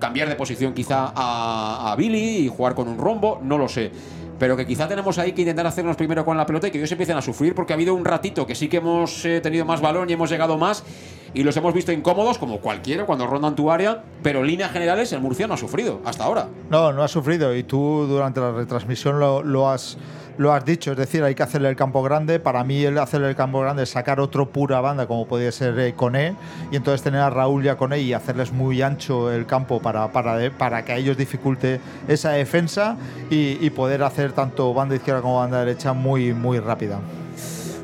cambiar 0.01 0.29
de 0.29 0.35
posición 0.35 0.75
quizá 0.75 1.13
a, 1.15 1.95
Billy 1.97 2.47
y 2.47 2.49
jugar 2.49 2.75
con 2.75 2.89
un 2.89 2.99
rombo, 2.99 3.41
no 3.43 3.57
lo 3.57 3.69
sé 3.69 3.91
pero 4.39 4.55
que 4.55 4.67
quizá 4.67 4.87
tenemos 4.87 5.17
ahí 5.17 5.33
que 5.33 5.41
intentar 5.41 5.67
hacernos 5.67 5.97
primero 5.97 6.23
con 6.23 6.37
la 6.37 6.45
pelota 6.45 6.69
y 6.69 6.71
que 6.71 6.77
ellos 6.77 6.93
empiecen 6.93 7.17
a 7.17 7.23
sufrir 7.23 7.55
porque 7.55 7.73
ha 7.73 7.77
habido 7.77 7.95
un 7.95 8.05
ratito 8.05 8.47
que 8.47 8.55
sí 8.55 8.69
que 8.69 8.77
hemos 8.77 9.25
eh, 9.25 9.41
tenido 9.41 9.65
más 9.65 9.81
balón 9.81 10.11
y 10.11 10.13
hemos 10.13 10.29
llegado 10.29 10.59
más 10.59 10.85
y 11.33 11.43
los 11.43 11.57
hemos 11.57 11.73
visto 11.73 11.91
incómodos 11.91 12.37
como 12.37 12.61
cualquiera 12.61 13.07
cuando 13.07 13.27
rondan 13.27 13.57
tu 13.57 13.71
área, 13.71 14.05
pero 14.23 14.41
en 14.41 14.49
líneas 14.49 14.73
generales 14.73 15.11
el 15.15 15.23
Murcia 15.23 15.47
no 15.47 15.55
ha 15.55 15.57
sufrido 15.57 16.03
hasta 16.05 16.25
ahora. 16.25 16.49
No, 16.69 16.93
no 16.93 17.03
ha 17.03 17.09
sufrido 17.09 17.57
y 17.57 17.63
tú 17.63 18.05
durante 18.07 18.41
la 18.41 18.53
retransmisión 18.53 19.19
lo 19.19 19.71
has 19.71 19.97
lo 20.39 20.53
has 20.53 20.65
dicho, 20.65 20.93
es 20.93 20.97
decir, 20.97 21.23
hay 21.23 21.35
que 21.35 21.43
hacerle 21.43 21.69
el 21.69 21.77
campo 21.77 22.03
grande. 22.03 22.39
Para 22.41 22.65
mí, 22.65 22.85
el 22.85 22.99
hacerle 22.99 23.29
el 23.29 23.37
campo 23.37 23.61
grande 23.61 23.85
es 23.85 23.91
sacar 23.91 24.21
otro 24.21 24.51
pura 24.51 24.81
banda, 24.81 25.07
como 25.07 25.27
podría 25.27 25.53
ser 25.53 25.79
eh, 25.79 25.95
Cone, 25.95 26.37
y 26.71 26.77
entonces 26.77 27.03
tener 27.03 27.21
a 27.21 27.31
Raúl 27.31 27.65
y 27.65 27.69
a 27.69 27.77
Cone 27.77 27.99
y 27.99 28.13
hacerles 28.13 28.53
muy 28.53 28.83
ancho 28.83 29.31
el 29.33 29.47
campo 29.47 29.81
para, 29.81 30.13
para, 30.13 30.51
para 30.51 30.85
que 30.85 30.93
a 30.93 30.97
ellos 30.97 31.17
dificulte 31.17 31.81
esa 32.09 32.31
defensa 32.31 32.97
y, 33.31 33.65
y 33.65 33.71
poder 33.71 34.03
hacer 34.03 34.33
tanto 34.33 34.73
banda 34.75 34.95
izquierda 34.97 35.23
como 35.23 35.39
banda 35.39 35.61
derecha 35.61 35.93
muy, 35.93 36.33
muy 36.33 36.59
rápida. 36.59 37.01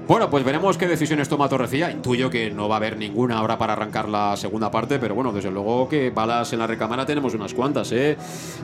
Bueno, 0.09 0.29
pues 0.29 0.45
veremos 0.45 0.77
qué 0.77 0.89
decisiones 0.89 1.29
toma 1.29 1.49
Torrecilla. 1.49 1.91
Intuyo 1.91 2.29
que 2.29 2.51
no 2.51 2.69
va 2.69 2.75
a 2.75 2.79
haber 2.79 2.97
ninguna 2.97 3.39
ahora 3.39 3.57
para 3.57 3.75
arrancar 3.75 4.09
la 4.09 4.37
segunda 4.37 4.71
parte, 4.71 4.99
pero 4.99 5.15
bueno, 5.15 5.33
desde 5.33 5.51
luego 5.51 5.89
que 5.89 6.11
balas 6.11 6.53
en 6.53 6.59
la 6.59 6.67
recámara 6.67 7.07
tenemos 7.07 7.35
unas 7.35 7.55
cuantas, 7.55 7.93
¿eh? 7.93 8.17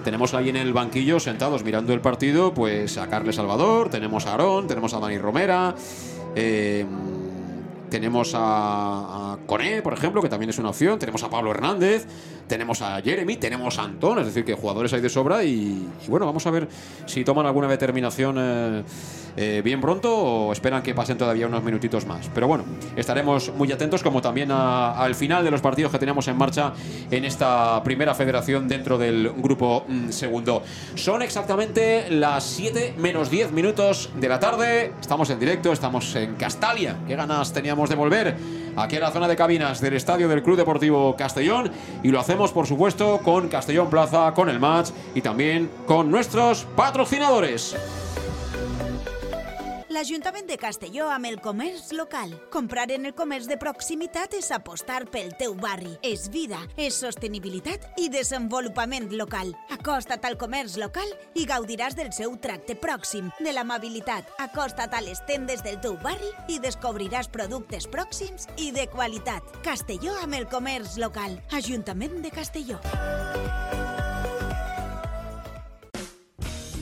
Tenemos 0.05 0.35
ahí 0.35 0.49
en 0.49 0.57
el 0.57 0.73
banquillo 0.73 1.21
sentados 1.21 1.63
mirando 1.63 1.93
el 1.95 2.01
partido, 2.01 2.53
pues 2.53 2.99
a 2.99 3.09
Carles 3.09 3.37
Salvador, 3.37 3.89
tenemos 3.89 4.27
a 4.27 4.33
Aarón, 4.33 4.67
tenemos 4.67 4.93
a 4.95 5.01
Dani 5.01 5.19
Romera. 5.19 5.75
Eh, 6.35 6.85
tenemos 7.89 8.35
a, 8.35 9.33
a 9.33 9.39
Coné, 9.47 9.81
por 9.81 9.95
ejemplo, 9.95 10.21
que 10.21 10.29
también 10.29 10.51
es 10.51 10.59
una 10.59 10.69
opción. 10.71 10.99
Tenemos 10.99 11.23
a 11.23 11.31
Pablo 11.31 11.53
Hernández. 11.53 12.07
Tenemos 12.49 12.83
a 12.83 13.01
Jeremy. 13.03 13.37
Tenemos 13.37 13.79
a 13.79 13.85
Antón. 13.85 14.19
Es 14.19 14.27
decir, 14.27 14.45
que 14.45 14.55
jugadores 14.55 14.93
hay 14.93 15.01
de 15.01 15.09
sobra. 15.09 15.45
Y, 15.45 15.89
bueno, 16.09 16.27
vamos 16.27 16.47
a 16.47 16.51
ver 16.51 16.69
si 17.07 17.25
toman 17.25 17.47
alguna 17.47 17.69
determinación 17.69 18.37
eh, 18.39 18.83
eh, 19.37 19.63
bien 19.63 19.81
pronto 19.81 20.13
o 20.17 20.53
esperan 20.53 20.83
que 20.83 20.95
pasen 20.95 21.19
todavía 21.19 21.47
unos 21.47 21.63
minutitos 21.63 22.07
más. 22.07 22.29
Pero 22.35 22.49
bueno, 22.49 22.65
estaremos 22.97 23.53
muy 23.55 23.71
atentos, 23.71 24.03
como 24.03 24.21
también 24.21 24.51
al 24.51 25.15
final 25.15 25.45
de 25.45 25.51
los 25.51 25.61
partidos 25.61 25.93
que 25.93 25.99
tenemos 25.99 26.27
en 26.27 26.37
marcha 26.37 26.73
en 27.11 27.25
esta 27.25 27.83
primera 27.85 28.15
federación 28.15 28.67
dentro 28.67 28.99
del 28.99 29.31
grupo 29.37 29.85
mm, 29.87 30.09
segundo. 30.09 30.63
Son 30.95 31.23
exactamente 31.23 32.11
las 32.11 32.45
7 32.45 32.95
menos 32.99 33.31
10 33.31 33.53
minutos 33.53 34.11
de 34.19 34.29
la 34.29 34.41
tarde. 34.41 34.93
Estamos 35.01 35.31
en 35.31 35.39
directo, 35.39 35.73
estamos 35.73 36.15
en 36.17 36.35
Castalia. 36.35 36.97
Qué 37.07 37.15
ganas 37.15 37.53
teníamos 37.53 37.91
de 37.91 37.95
volver 37.95 38.37
aquí 38.77 38.97
a 38.97 39.01
la 39.01 39.11
zona 39.11 39.27
de 39.29 39.37
cabinas 39.37 39.81
del 39.81 39.95
estadio 39.95 40.29
del 40.29 40.43
Club 40.43 40.57
Deportivo 40.57 41.17
Castellón 41.17 41.71
y 42.03 42.09
lo 42.11 42.21
hacemos 42.21 42.38
por 42.39 42.67
supuesto 42.69 43.19
con 43.19 43.49
Castellón 43.49 43.91
Plaza, 43.91 44.33
con 44.33 44.49
el 44.49 44.61
match 44.61 44.91
y 45.15 45.21
también 45.21 45.69
con 45.87 46.09
nuestros 46.09 46.65
patrocinadores. 46.77 47.77
l'Ajuntament 49.89 50.47
de 50.49 50.57
Castelló 50.61 51.09
amb 51.11 51.27
el 51.29 51.39
comerç 51.41 51.93
local. 51.97 52.35
Comprar 52.53 52.91
en 52.93 53.07
el 53.09 53.15
comerç 53.17 53.49
de 53.49 53.57
proximitat 53.61 54.35
és 54.37 54.51
apostar 54.53 55.07
pel 55.13 55.33
teu 55.41 55.55
barri. 55.59 55.95
És 56.03 56.29
vida, 56.33 56.61
és 56.77 56.99
sostenibilitat 57.01 57.87
i 58.01 58.09
desenvolupament 58.13 59.11
local. 59.17 59.55
Acosta't 59.75 60.25
al 60.29 60.39
comerç 60.41 60.77
local 60.81 61.09
i 61.35 61.47
gaudiràs 61.49 61.97
del 61.99 62.13
seu 62.13 62.37
tracte 62.37 62.77
pròxim, 62.77 63.33
de 63.41 63.53
l'amabilitat. 63.57 64.29
Acosta't 64.45 64.95
a 64.95 65.03
les 65.05 65.23
tendes 65.27 65.65
del 65.65 65.81
teu 65.85 65.97
barri 66.05 66.33
i 66.49 66.61
descobriràs 66.61 67.33
productes 67.33 67.89
pròxims 67.89 68.49
i 68.57 68.71
de 68.77 68.89
qualitat. 68.93 69.43
Castelló 69.65 70.17
amb 70.23 70.39
el 70.39 70.49
comerç 70.53 70.99
local. 71.01 71.41
Ajuntament 71.57 72.21
de 72.23 72.35
Castelló. 72.35 72.79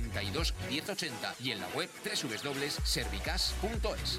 92 0.00 0.54
1080 0.70 1.34
y 1.40 1.52
en 1.52 1.60
la 1.60 1.68
web 1.68 1.88
www.servicas.es. 2.04 4.18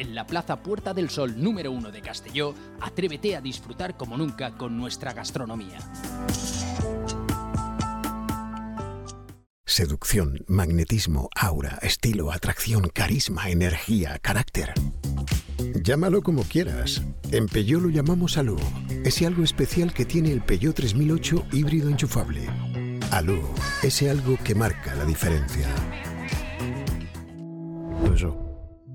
en 0.00 0.14
la 0.14 0.26
Plaza 0.26 0.62
Puerta 0.62 0.94
del 0.94 1.10
Sol 1.10 1.42
número 1.42 1.70
1 1.72 1.90
de 1.92 2.00
Castelló, 2.00 2.54
atrévete 2.80 3.36
a 3.36 3.40
disfrutar 3.42 3.96
como 3.98 4.16
nunca 4.16 4.56
con 4.56 4.76
nuestra 4.76 5.12
gastronomía. 5.12 5.78
Seducción, 9.66 10.44
magnetismo, 10.48 11.28
aura, 11.36 11.78
estilo, 11.82 12.32
atracción, 12.32 12.88
carisma, 12.88 13.50
energía, 13.50 14.18
carácter. 14.18 14.72
Llámalo 15.82 16.22
como 16.22 16.42
quieras. 16.44 17.02
En 17.30 17.46
Peugeot 17.46 17.82
lo 17.82 17.90
llamamos 17.90 18.38
Alú. 18.38 18.58
Ese 19.04 19.26
algo 19.26 19.44
especial 19.44 19.92
que 19.92 20.06
tiene 20.06 20.32
el 20.32 20.40
Peugeot 20.40 20.74
3008 20.74 21.46
híbrido 21.52 21.88
enchufable. 21.90 22.48
Alú, 23.10 23.40
ese 23.82 24.10
algo 24.10 24.38
que 24.42 24.54
marca 24.54 24.94
la 24.94 25.04
diferencia. 25.04 25.68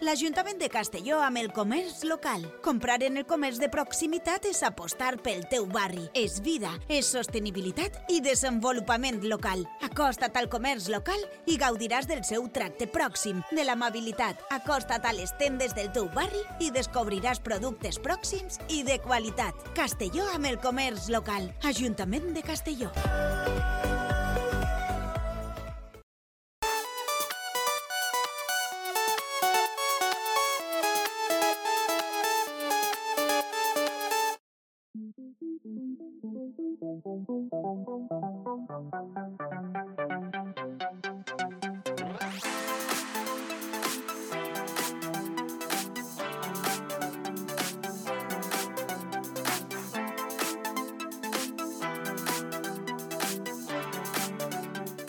L'Ajuntament 0.00 0.56
de 0.56 0.70
Castelló 0.72 1.18
amb 1.20 1.36
el 1.36 1.50
comerç 1.52 2.06
local. 2.08 2.46
Comprar 2.64 3.02
en 3.04 3.18
el 3.20 3.26
comerç 3.28 3.58
de 3.60 3.68
proximitat 3.68 4.46
és 4.48 4.62
apostar 4.64 5.18
pel 5.20 5.42
teu 5.52 5.66
barri. 5.68 6.06
És 6.16 6.38
vida, 6.40 6.70
és 6.88 7.10
sostenibilitat 7.12 7.98
i 8.08 8.22
desenvolupament 8.24 9.20
local. 9.28 9.66
Acosta't 9.84 10.40
al 10.40 10.48
comerç 10.48 10.88
local 10.88 11.20
i 11.44 11.58
gaudiràs 11.60 12.08
del 12.08 12.24
seu 12.24 12.48
tracte 12.48 12.88
pròxim, 12.88 13.44
de 13.52 13.66
l'amabilitat. 13.68 14.40
Acosta't 14.56 15.04
a 15.04 15.12
les 15.12 15.36
tendes 15.36 15.76
del 15.76 15.92
teu 15.92 16.08
barri 16.16 16.40
i 16.64 16.72
descobriràs 16.72 17.44
productes 17.44 18.00
pròxims 18.00 18.56
i 18.72 18.80
de 18.88 18.96
qualitat. 19.04 19.68
Castelló 19.76 20.24
amb 20.32 20.48
el 20.48 20.56
comerç 20.64 21.12
local. 21.12 21.52
Ajuntament 21.68 22.32
de 22.32 22.48
Castelló. 22.48 22.88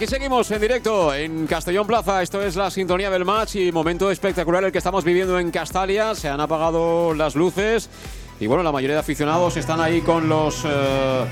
Aquí 0.00 0.06
seguimos 0.06 0.50
en 0.50 0.62
directo 0.62 1.14
en 1.14 1.46
Castellón 1.46 1.86
Plaza. 1.86 2.22
Esto 2.22 2.40
es 2.40 2.56
la 2.56 2.70
sintonía 2.70 3.10
del 3.10 3.26
match 3.26 3.56
y 3.56 3.70
momento 3.70 4.10
espectacular 4.10 4.64
el 4.64 4.72
que 4.72 4.78
estamos 4.78 5.04
viviendo 5.04 5.38
en 5.38 5.50
Castalia. 5.50 6.14
Se 6.14 6.26
han 6.26 6.40
apagado 6.40 7.12
las 7.12 7.34
luces 7.34 7.90
y 8.40 8.46
bueno, 8.46 8.62
la 8.62 8.72
mayoría 8.72 8.94
de 8.94 9.00
aficionados 9.00 9.58
están 9.58 9.78
ahí 9.78 10.00
con 10.00 10.26
los 10.26 10.64
eh, 10.64 11.24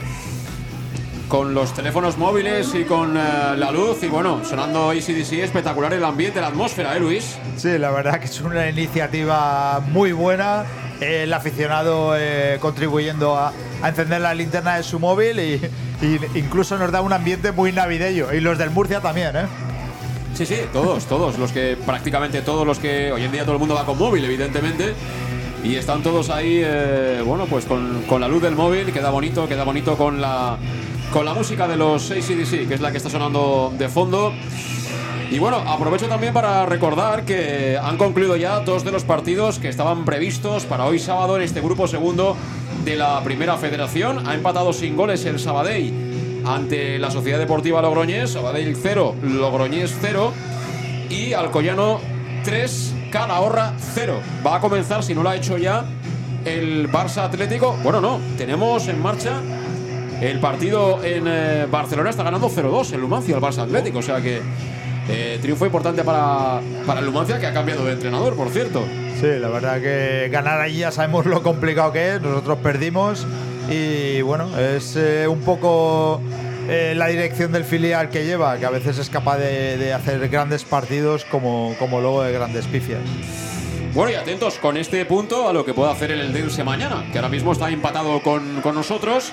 con 1.31 1.55
los 1.55 1.73
teléfonos 1.73 2.19
móviles 2.19 2.74
y 2.74 2.85
con 2.85 3.16
eh, 3.16 3.20
la 3.57 3.70
luz 3.73 4.03
y 4.03 4.09
bueno, 4.09 4.45
sonando 4.45 4.90
ACDC 4.90 5.32
espectacular 5.45 5.95
el 5.95 6.05
ambiente, 6.05 6.39
la 6.39 6.49
atmósfera, 6.49 6.95
¿eh, 6.95 7.01
Luis? 7.01 7.39
Sí, 7.57 7.78
la 7.78 7.90
verdad 7.90 8.20
que 8.20 8.27
es 8.27 8.39
una 8.43 8.69
iniciativa 8.69 9.81
muy 9.81 10.12
buena. 10.12 10.66
El 11.01 11.32
aficionado 11.32 12.12
eh, 12.19 12.59
contribuyendo 12.61 13.35
a, 13.35 13.55
a 13.81 13.89
encender 13.89 14.20
la 14.20 14.35
linterna 14.35 14.77
de 14.77 14.82
su 14.82 14.99
móvil 14.99 15.40
y, 15.40 15.61
y 16.00 16.38
incluso 16.38 16.78
nos 16.78 16.92
da 16.92 17.00
un 17.00 17.12
ambiente 17.12 17.52
muy 17.52 17.72
navideño. 17.72 18.32
Y 18.32 18.40
los 18.40 18.58
del 18.58 18.70
Murcia 18.70 19.00
también, 19.00 19.36
¿eh? 19.36 19.46
Sí, 20.34 20.46
sí, 20.46 20.56
todos, 20.72 21.06
todos, 21.06 21.38
los 21.38 21.50
que 21.50 21.76
prácticamente 21.84 22.42
todos 22.42 22.66
los 22.66 22.78
que 22.78 23.10
hoy 23.10 23.24
en 23.24 23.32
día 23.32 23.42
todo 23.42 23.54
el 23.54 23.58
mundo 23.58 23.74
va 23.74 23.84
con 23.84 23.98
móvil, 23.98 24.24
evidentemente. 24.24 24.94
Y 25.64 25.74
están 25.74 26.02
todos 26.02 26.30
ahí, 26.30 26.60
eh, 26.64 27.20
bueno, 27.24 27.46
pues 27.46 27.64
con, 27.64 28.02
con 28.02 28.20
la 28.20 28.28
luz 28.28 28.42
del 28.42 28.54
móvil, 28.54 28.92
queda 28.92 29.10
bonito, 29.10 29.48
queda 29.48 29.64
bonito 29.64 29.96
con 29.96 30.20
la, 30.20 30.56
con 31.12 31.24
la 31.24 31.34
música 31.34 31.66
de 31.66 31.76
los 31.76 32.10
ACDC, 32.10 32.68
que 32.68 32.74
es 32.74 32.80
la 32.80 32.92
que 32.92 32.98
está 32.98 33.10
sonando 33.10 33.72
de 33.76 33.88
fondo. 33.88 34.32
Y 35.30 35.38
bueno, 35.40 35.58
aprovecho 35.58 36.06
también 36.06 36.32
para 36.32 36.64
recordar 36.64 37.24
que 37.24 37.76
han 37.76 37.98
concluido 37.98 38.36
ya 38.36 38.60
dos 38.60 38.84
de 38.84 38.92
los 38.92 39.04
partidos 39.04 39.58
que 39.58 39.68
estaban 39.68 40.04
previstos 40.04 40.64
para 40.64 40.86
hoy 40.86 40.98
sábado 40.98 41.36
en 41.36 41.42
este 41.42 41.60
grupo 41.60 41.86
segundo 41.86 42.36
de 42.89 42.97
la 42.97 43.23
Primera 43.23 43.59
Federación. 43.59 44.27
Ha 44.27 44.35
empatado 44.35 44.73
sin 44.73 44.97
goles 44.97 45.23
el 45.27 45.39
Sabadell 45.39 46.43
ante 46.47 46.98
la 46.98 47.10
Sociedad 47.10 47.39
Deportiva 47.39 47.82
Logroñés, 47.82 48.31
Sabadell 48.31 48.74
0, 48.74 49.16
Logroñés 49.23 49.94
0 50.01 50.32
y 51.10 51.35
Alcoyano 51.35 52.01
3, 52.44 52.94
Calahorra 53.12 53.74
0. 53.94 54.20
Va 54.47 54.56
a 54.56 54.60
comenzar, 54.60 55.02
si 55.02 55.15
no 55.15 55.23
lo 55.23 55.28
ha 55.28 55.36
hecho 55.36 55.59
ya, 55.59 55.85
el 56.47 56.90
Barça 56.90 57.24
Atlético. 57.24 57.77
Bueno, 57.82 58.01
no, 58.01 58.20
tenemos 58.39 58.89
en 58.89 59.02
marcha 59.02 59.43
el 60.23 60.40
partido 60.40 61.05
en 61.05 61.24
eh, 61.27 61.66
Barcelona, 61.70 62.09
está 62.09 62.23
ganando 62.23 62.48
0-2 62.48 62.94
el 62.94 63.02
Lumancia, 63.02 63.36
el 63.36 63.43
Barça 63.43 63.65
Atlético, 63.65 63.98
o 63.98 64.02
sea 64.02 64.23
que 64.23 64.40
eh, 65.09 65.39
triunfo 65.40 65.66
importante 65.66 66.05
para, 66.05 66.60
para 66.86 67.01
Lumancia, 67.01 67.39
que 67.39 67.47
ha 67.47 67.52
cambiado 67.52 67.85
de 67.85 67.93
entrenador, 67.93 68.36
por 68.36 68.51
cierto. 68.51 68.85
Sí, 69.20 69.26
la 69.40 69.48
verdad 69.48 69.80
que 69.80 70.28
ganar 70.30 70.60
allí 70.60 70.78
ya 70.78 70.93
sabemos 70.93 71.26
lo 71.26 71.43
complicado 71.43 71.93
que 71.93 72.14
es. 72.14 72.20
Nosotros 72.20 72.59
perdimos 72.62 73.26
y 73.70 74.20
bueno, 74.22 74.56
es 74.59 74.97
eh, 74.97 75.26
un 75.26 75.40
poco 75.40 76.20
eh, 76.68 76.94
la 76.97 77.09
dirección 77.09 77.52
del 77.52 77.64
filial 77.64 78.10
que 78.10 78.24
lleva, 78.24 78.59
que 78.59 78.66
a 78.66 78.70
veces 78.70 78.98
es 78.98 79.10
capaz 79.10 79.39
de, 79.39 79.76
de 79.76 79.93
hacer 79.93 80.28
grandes 80.28 80.64
partidos 80.64 81.24
como, 81.24 81.74
como 81.78 82.01
luego 82.01 82.22
de 82.22 82.32
grandes 82.32 82.66
pifias. 82.66 83.01
Bueno, 83.94 84.12
y 84.12 84.14
atentos 84.14 84.59
con 84.59 84.76
este 84.76 85.05
punto 85.06 85.48
a 85.48 85.52
lo 85.52 85.64
que 85.64 85.74
pueda 85.74 85.90
hacer 85.90 86.10
el 86.10 86.20
Eldense 86.20 86.62
mañana, 86.62 87.06
que 87.10 87.18
ahora 87.18 87.30
mismo 87.30 87.52
está 87.52 87.70
empatado 87.70 88.22
con, 88.22 88.60
con 88.60 88.74
nosotros 88.74 89.32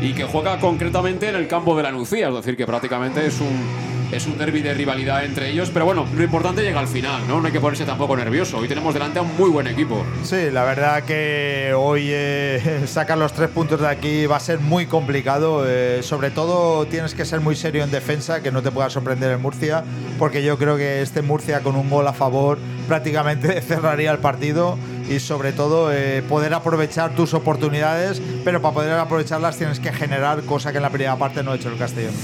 y 0.00 0.12
que 0.12 0.24
juega 0.24 0.58
concretamente 0.58 1.28
en 1.28 1.34
el 1.34 1.48
campo 1.48 1.76
de 1.76 1.82
la 1.82 1.90
Nucía, 1.90 2.28
es 2.28 2.34
decir, 2.34 2.56
que 2.56 2.66
prácticamente 2.66 3.26
es 3.26 3.40
un, 3.40 3.93
es 4.12 4.26
un 4.26 4.38
derby 4.38 4.62
de 4.62 4.74
rivalidad 4.74 5.24
entre 5.24 5.50
ellos, 5.50 5.70
pero 5.72 5.84
bueno, 5.84 6.06
lo 6.16 6.22
importante 6.22 6.62
llega 6.62 6.80
al 6.80 6.88
final, 6.88 7.26
¿no? 7.28 7.40
No 7.40 7.46
hay 7.46 7.52
que 7.52 7.60
ponerse 7.60 7.84
tampoco 7.84 8.16
nervioso. 8.16 8.58
Hoy 8.58 8.68
tenemos 8.68 8.94
delante 8.94 9.18
a 9.18 9.22
un 9.22 9.36
muy 9.36 9.50
buen 9.50 9.66
equipo. 9.66 10.04
Sí, 10.22 10.50
la 10.52 10.64
verdad 10.64 11.02
que 11.02 11.72
hoy 11.76 12.08
eh, 12.10 12.82
sacar 12.86 13.18
los 13.18 13.32
tres 13.32 13.50
puntos 13.50 13.80
de 13.80 13.88
aquí 13.88 14.26
va 14.26 14.36
a 14.36 14.40
ser 14.40 14.60
muy 14.60 14.86
complicado. 14.86 15.64
eh, 15.66 16.00
sobre 16.02 16.30
todo 16.30 16.86
tienes 16.86 17.14
que 17.14 17.24
ser 17.24 17.40
muy 17.40 17.56
serio 17.56 17.82
en 17.82 17.90
defensa, 17.90 18.42
que 18.42 18.52
no 18.52 18.62
te 18.62 18.70
pueda 18.70 18.90
sorprender 18.90 19.32
en 19.32 19.42
Murcia, 19.42 19.84
porque 20.18 20.42
yo 20.42 20.58
creo 20.58 20.76
que 20.76 21.02
este 21.02 21.22
Murcia 21.22 21.60
con 21.60 21.76
un 21.76 21.90
gol 21.90 22.06
a 22.06 22.12
favor 22.12 22.58
prácticamente 22.88 23.60
cerraría 23.62 24.10
el 24.10 24.18
partido 24.18 24.78
y 25.08 25.18
sobre 25.20 25.52
todo 25.52 25.92
eh, 25.92 26.22
poder 26.28 26.54
aprovechar 26.54 27.14
tus 27.14 27.34
oportunidades, 27.34 28.22
pero 28.44 28.62
para 28.62 28.74
poder 28.74 28.92
aprovecharlas 28.92 29.58
tienes 29.58 29.80
que 29.80 29.92
generar 29.92 30.42
cosa 30.42 30.70
que 30.72 30.78
en 30.78 30.82
la 30.82 30.90
primera 30.90 31.16
parte 31.16 31.42
no 31.42 31.52
ha 31.52 31.56
hecho 31.56 31.68
el 31.68 31.78
Castellón. 31.78 32.14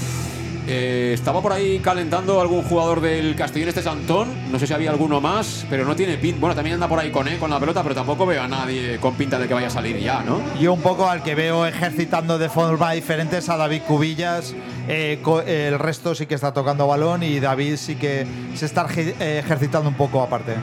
Eh, 0.67 1.11
estaba 1.13 1.41
por 1.41 1.51
ahí 1.53 1.79
calentando 1.79 2.39
algún 2.39 2.61
jugador 2.61 3.01
del 3.01 3.35
Castellón 3.35 3.69
este 3.69 3.81
Santón. 3.81 4.27
No 4.51 4.59
sé 4.59 4.67
si 4.67 4.73
había 4.73 4.91
alguno 4.91 5.19
más, 5.19 5.65
pero 5.69 5.85
no 5.85 5.95
tiene 5.95 6.17
pinta. 6.17 6.39
Bueno, 6.39 6.55
también 6.55 6.75
anda 6.75 6.87
por 6.87 6.99
ahí 6.99 7.09
con, 7.09 7.27
eh, 7.27 7.37
con 7.39 7.49
la 7.49 7.59
pelota, 7.59 7.81
pero 7.83 7.95
tampoco 7.95 8.25
veo 8.27 8.43
a 8.43 8.47
nadie 8.47 8.97
con 8.99 9.15
pinta 9.15 9.39
de 9.39 9.47
que 9.47 9.53
vaya 9.55 9.67
a 9.67 9.71
salir 9.71 9.97
ya, 9.99 10.21
¿no? 10.23 10.39
Yo 10.59 10.73
un 10.73 10.81
poco 10.81 11.09
al 11.09 11.23
que 11.23 11.33
veo 11.35 11.65
ejercitando 11.65 12.37
de 12.37 12.47
forma 12.49 12.91
diferente 12.91 13.39
es 13.39 13.49
a 13.49 13.57
David 13.57 13.81
Cubillas. 13.87 14.53
Eh, 14.87 15.19
el 15.47 15.79
resto 15.79 16.13
sí 16.13 16.27
que 16.27 16.35
está 16.35 16.53
tocando 16.53 16.85
balón 16.87 17.23
y 17.23 17.39
David 17.39 17.75
sí 17.77 17.95
que 17.95 18.27
se 18.53 18.65
está 18.67 18.87
ejer- 18.87 19.15
ejercitando 19.19 19.89
un 19.89 19.95
poco 19.95 20.21
aparte. 20.21 20.55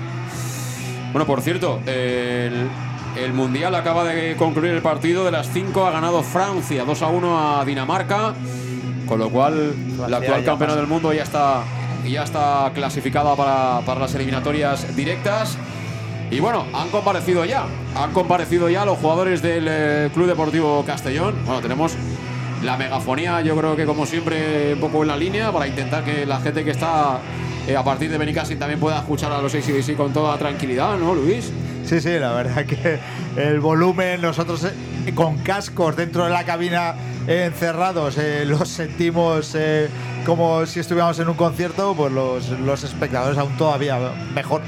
Bueno, 1.13 1.27
por 1.27 1.41
cierto, 1.41 1.81
el, 1.87 2.69
el 3.17 3.33
Mundial 3.33 3.75
acaba 3.75 4.05
de 4.05 4.37
concluir 4.37 4.73
el 4.73 4.83
partido. 4.83 5.25
De 5.25 5.31
las 5.33 5.49
5 5.53 5.87
ha 5.87 5.91
ganado 5.91 6.23
Francia 6.23 6.85
2 6.85 7.03
a 7.03 7.07
1 7.09 7.59
a 7.61 7.65
Dinamarca. 7.65 8.35
Con 9.09 9.19
lo 9.19 9.31
cual, 9.31 9.75
la 10.09 10.19
actual 10.19 10.45
campeona 10.45 10.77
del 10.77 10.87
mundo 10.87 11.13
ya 11.13 11.23
está, 11.23 11.63
ya 12.07 12.25
está 12.25 12.71
clasificada 12.75 13.35
para, 13.35 13.81
para 13.87 14.01
las 14.01 14.15
eliminatorias 14.15 14.95
directas. 14.95 15.57
Y 16.31 16.41
bueno, 16.41 16.67
han 16.75 16.91
comparecido 16.91 17.45
ya. 17.45 17.65
Han 17.97 18.13
comparecido 18.13 18.69
ya 18.69 18.85
los 18.85 18.99
jugadores 18.99 19.41
del 19.41 19.67
eh, 19.69 20.11
Club 20.13 20.27
Deportivo 20.27 20.85
Castellón. 20.87 21.35
Bueno, 21.47 21.63
tenemos 21.63 21.97
la 22.63 22.77
megafonía, 22.77 23.41
yo 23.41 23.57
creo 23.57 23.77
que 23.77 23.87
como 23.87 24.05
siempre, 24.05 24.75
un 24.75 24.81
poco 24.81 25.03
en 25.03 25.09
la 25.09 25.17
línea 25.17 25.53
para 25.53 25.67
intentar 25.67 26.05
que 26.05 26.27
la 26.27 26.41
gente 26.41 26.65
que 26.65 26.73
está 26.73 27.21
eh, 27.67 27.77
a 27.77 27.85
partir 27.85 28.11
de 28.11 28.19
Benicassin 28.19 28.59
también 28.59 28.81
pueda 28.81 28.99
escuchar 28.99 29.33
a 29.33 29.41
los 29.41 29.55
ACDC 29.55 29.97
con 29.97 30.13
toda 30.13 30.37
tranquilidad, 30.37 30.99
¿no, 30.99 31.15
Luis? 31.15 31.53
Sí, 31.89 32.03
sí, 32.03 32.19
la 32.19 32.33
verdad 32.35 32.67
que 32.67 32.99
el 33.39 33.61
volumen, 33.61 34.21
nosotros 34.21 34.63
eh, 34.63 35.13
con 35.15 35.39
cascos 35.39 35.97
dentro 35.97 36.25
de 36.25 36.29
la 36.29 36.45
cabina 36.45 36.95
eh, 37.27 37.45
encerrados, 37.47 38.19
eh, 38.19 38.45
los 38.47 38.69
sentimos 38.69 39.57
como 40.27 40.67
si 40.67 40.81
estuviéramos 40.81 41.19
en 41.19 41.31
un 41.31 41.35
concierto, 41.35 41.95
pues 41.97 42.13
los, 42.13 42.51
los 42.51 42.85
espectadores 42.85 43.39
aún 43.39 43.57
todavía 43.57 43.99
mejor. 44.35 44.61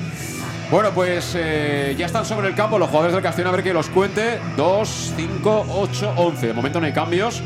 Bueno, 0.70 0.92
pues 0.94 1.34
ya 1.34 2.06
están 2.06 2.24
sobre 2.24 2.48
el 2.48 2.54
campo 2.54 2.78
los 2.78 2.88
jugadores 2.88 3.12
del 3.12 3.22
Castellón, 3.22 3.52
a 3.52 3.56
ver 3.56 3.64
que 3.64 3.74
los 3.74 3.90
cuente. 3.90 4.38
2, 4.56 5.12
5, 5.14 5.66
8, 5.68 6.14
11. 6.16 6.46
De 6.46 6.52
momento 6.54 6.80
no 6.80 6.86
hay 6.86 6.92
cambios. 6.92 7.42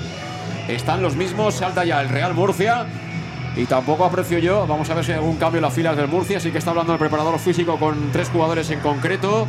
Están 0.69 1.03
los 1.03 1.17
mismos, 1.17 1.55
salta 1.55 1.85
ya 1.85 2.01
el 2.01 2.11
Real 2.11 2.33
Murcia. 2.33 2.87
Y 3.57 3.67
tampoco 3.67 4.05
aprecio 4.05 4.39
yo, 4.39 4.67
vamos 4.67 4.91
a 4.91 4.95
ver 4.95 5.05
si 5.05 5.13
hay 5.13 5.19
algún 5.19 5.37
cambio 5.37 5.59
en 5.59 5.63
las 5.63 5.75
filas 5.75 5.97
del 5.97 6.09
Murcia. 6.09 6.41
Sí 6.41 6.51
que 6.51 6.59
está 6.59 6.71
hablando 6.71 6.93
el 6.93 6.99
preparador 6.99 7.39
físico 7.39 7.79
con 7.79 8.11
tres 8.13 8.29
jugadores 8.29 8.71
en 8.71 8.81
concreto. 8.81 9.47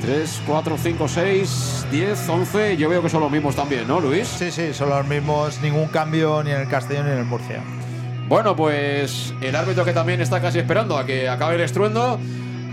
3, 0.00 0.42
4, 0.46 0.78
5, 0.78 1.08
6, 1.08 1.86
10, 1.90 2.28
11. 2.28 2.76
Yo 2.76 2.88
veo 2.88 3.02
que 3.02 3.10
son 3.10 3.20
los 3.20 3.30
mismos 3.30 3.54
también, 3.54 3.86
¿no, 3.86 4.00
Luis? 4.00 4.28
Sí, 4.28 4.50
sí, 4.50 4.72
son 4.72 4.88
los 4.88 5.06
mismos, 5.06 5.60
ningún 5.60 5.88
cambio 5.88 6.42
ni 6.42 6.50
en 6.50 6.60
el 6.60 6.68
Castellón 6.68 7.06
ni 7.06 7.12
en 7.12 7.18
el 7.18 7.24
Murcia. 7.26 7.62
Bueno, 8.26 8.56
pues 8.56 9.34
el 9.42 9.54
árbitro 9.56 9.84
que 9.84 9.92
también 9.92 10.20
está 10.20 10.40
casi 10.40 10.58
esperando 10.58 10.96
a 10.96 11.04
que 11.04 11.28
acabe 11.28 11.56
el 11.56 11.60
estruendo 11.60 12.18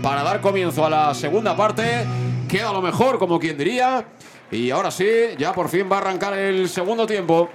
para 0.02 0.22
dar 0.22 0.40
comienzo 0.40 0.86
a 0.86 0.90
la 0.90 1.14
segunda 1.14 1.56
parte. 1.56 2.06
Queda 2.48 2.72
lo 2.72 2.80
mejor, 2.80 3.18
como 3.18 3.38
quien 3.38 3.58
diría. 3.58 4.06
Y 4.50 4.70
ahora 4.70 4.90
sí, 4.90 5.06
ya 5.36 5.52
por 5.52 5.68
fin 5.68 5.86
va 5.90 5.96
a 5.96 6.00
arrancar 6.00 6.32
el 6.32 6.68
segundo 6.68 7.06
tiempo. 7.06 7.50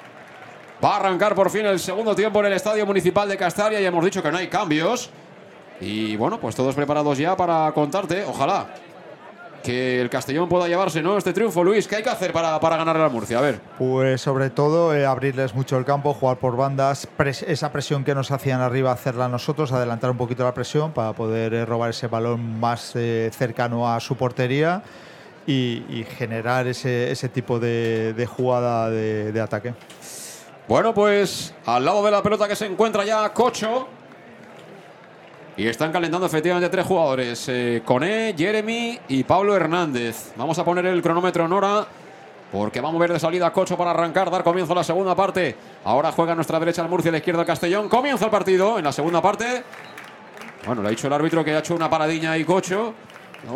Va 0.83 0.95
a 0.95 0.97
arrancar 0.97 1.33
por 1.33 1.49
fin 1.49 1.65
el 1.65 1.79
segundo 1.79 2.13
tiempo 2.13 2.41
en 2.41 2.47
el 2.47 2.53
Estadio 2.53 2.85
Municipal 2.85 3.29
de 3.29 3.37
Castalia. 3.37 3.79
Ya 3.79 3.87
hemos 3.87 4.03
dicho 4.03 4.21
que 4.21 4.29
no 4.29 4.37
hay 4.37 4.47
cambios. 4.49 5.09
Y 5.79 6.17
bueno, 6.17 6.41
pues 6.41 6.55
todos 6.55 6.75
preparados 6.75 7.17
ya 7.17 7.37
para 7.37 7.71
contarte. 7.71 8.25
Ojalá 8.25 8.67
que 9.63 10.01
el 10.01 10.09
Castellón 10.09 10.49
pueda 10.49 10.67
llevarse 10.67 11.01
¿no? 11.01 11.17
este 11.17 11.31
triunfo. 11.31 11.63
Luis, 11.63 11.87
¿qué 11.87 11.95
hay 11.95 12.03
que 12.03 12.09
hacer 12.09 12.33
para, 12.33 12.59
para 12.59 12.75
ganar 12.75 12.97
a 12.97 13.07
Murcia? 13.07 13.37
A 13.37 13.41
ver. 13.41 13.61
Pues 13.77 14.19
sobre 14.19 14.49
todo 14.49 14.93
eh, 14.93 15.05
abrirles 15.05 15.55
mucho 15.55 15.77
el 15.77 15.85
campo, 15.85 16.13
jugar 16.13 16.35
por 16.39 16.57
bandas, 16.57 17.07
esa 17.47 17.71
presión 17.71 18.03
que 18.03 18.13
nos 18.13 18.31
hacían 18.31 18.59
arriba, 18.59 18.91
hacerla 18.91 19.29
nosotros, 19.29 19.71
adelantar 19.71 20.11
un 20.11 20.17
poquito 20.17 20.43
la 20.43 20.53
presión 20.53 20.91
para 20.91 21.13
poder 21.13 21.53
eh, 21.53 21.65
robar 21.65 21.91
ese 21.91 22.07
balón 22.07 22.59
más 22.59 22.91
eh, 22.95 23.31
cercano 23.33 23.89
a 23.89 24.01
su 24.01 24.17
portería 24.17 24.83
y, 25.47 26.05
generar 26.17 26.67
ese, 26.67 27.09
ese 27.09 27.29
tipo 27.29 27.57
de, 27.57 28.27
jugada 28.29 28.89
de 28.89 29.41
ataque. 29.41 29.73
Bueno, 30.67 30.93
pues 30.93 31.53
al 31.65 31.83
lado 31.83 32.03
de 32.03 32.11
la 32.11 32.23
pelota 32.23 32.47
que 32.47 32.55
se 32.55 32.65
encuentra 32.65 33.03
ya 33.03 33.27
Cocho. 33.33 33.87
Y 35.55 35.67
están 35.67 35.91
calentando 35.91 36.25
efectivamente 36.25 36.69
tres 36.69 36.85
jugadores: 36.85 37.45
eh, 37.49 37.81
Coné, 37.85 38.33
Jeremy 38.37 38.99
y 39.09 39.23
Pablo 39.23 39.55
Hernández. 39.55 40.33
Vamos 40.35 40.57
a 40.57 40.65
poner 40.65 40.85
el 40.85 41.01
cronómetro 41.01 41.45
en 41.45 41.53
hora. 41.53 41.85
Porque 42.51 42.81
vamos 42.81 42.97
a 42.97 43.01
ver 43.01 43.13
de 43.13 43.19
salida 43.19 43.51
Cocho 43.51 43.75
para 43.75 43.91
arrancar, 43.91 44.29
dar 44.29 44.43
comienzo 44.43 44.73
a 44.73 44.75
la 44.75 44.83
segunda 44.83 45.15
parte. 45.15 45.55
Ahora 45.83 46.11
juega 46.11 46.33
a 46.33 46.35
nuestra 46.35 46.59
derecha 46.59 46.83
el 46.83 46.87
Murcia, 46.87 47.09
a 47.09 47.13
la 47.13 47.17
izquierda 47.17 47.41
el 47.41 47.47
Castellón. 47.47 47.89
Comienza 47.89 48.25
el 48.25 48.31
partido 48.31 48.77
en 48.77 48.85
la 48.85 48.91
segunda 48.91 49.21
parte. 49.21 49.63
Bueno, 50.65 50.81
le 50.81 50.87
ha 50.87 50.91
dicho 50.91 51.07
el 51.07 51.13
árbitro 51.13 51.43
que 51.43 51.51
ha 51.51 51.59
hecho 51.59 51.75
una 51.75 51.89
paradilla 51.89 52.37
y 52.37 52.45
Cocho. 52.45 52.93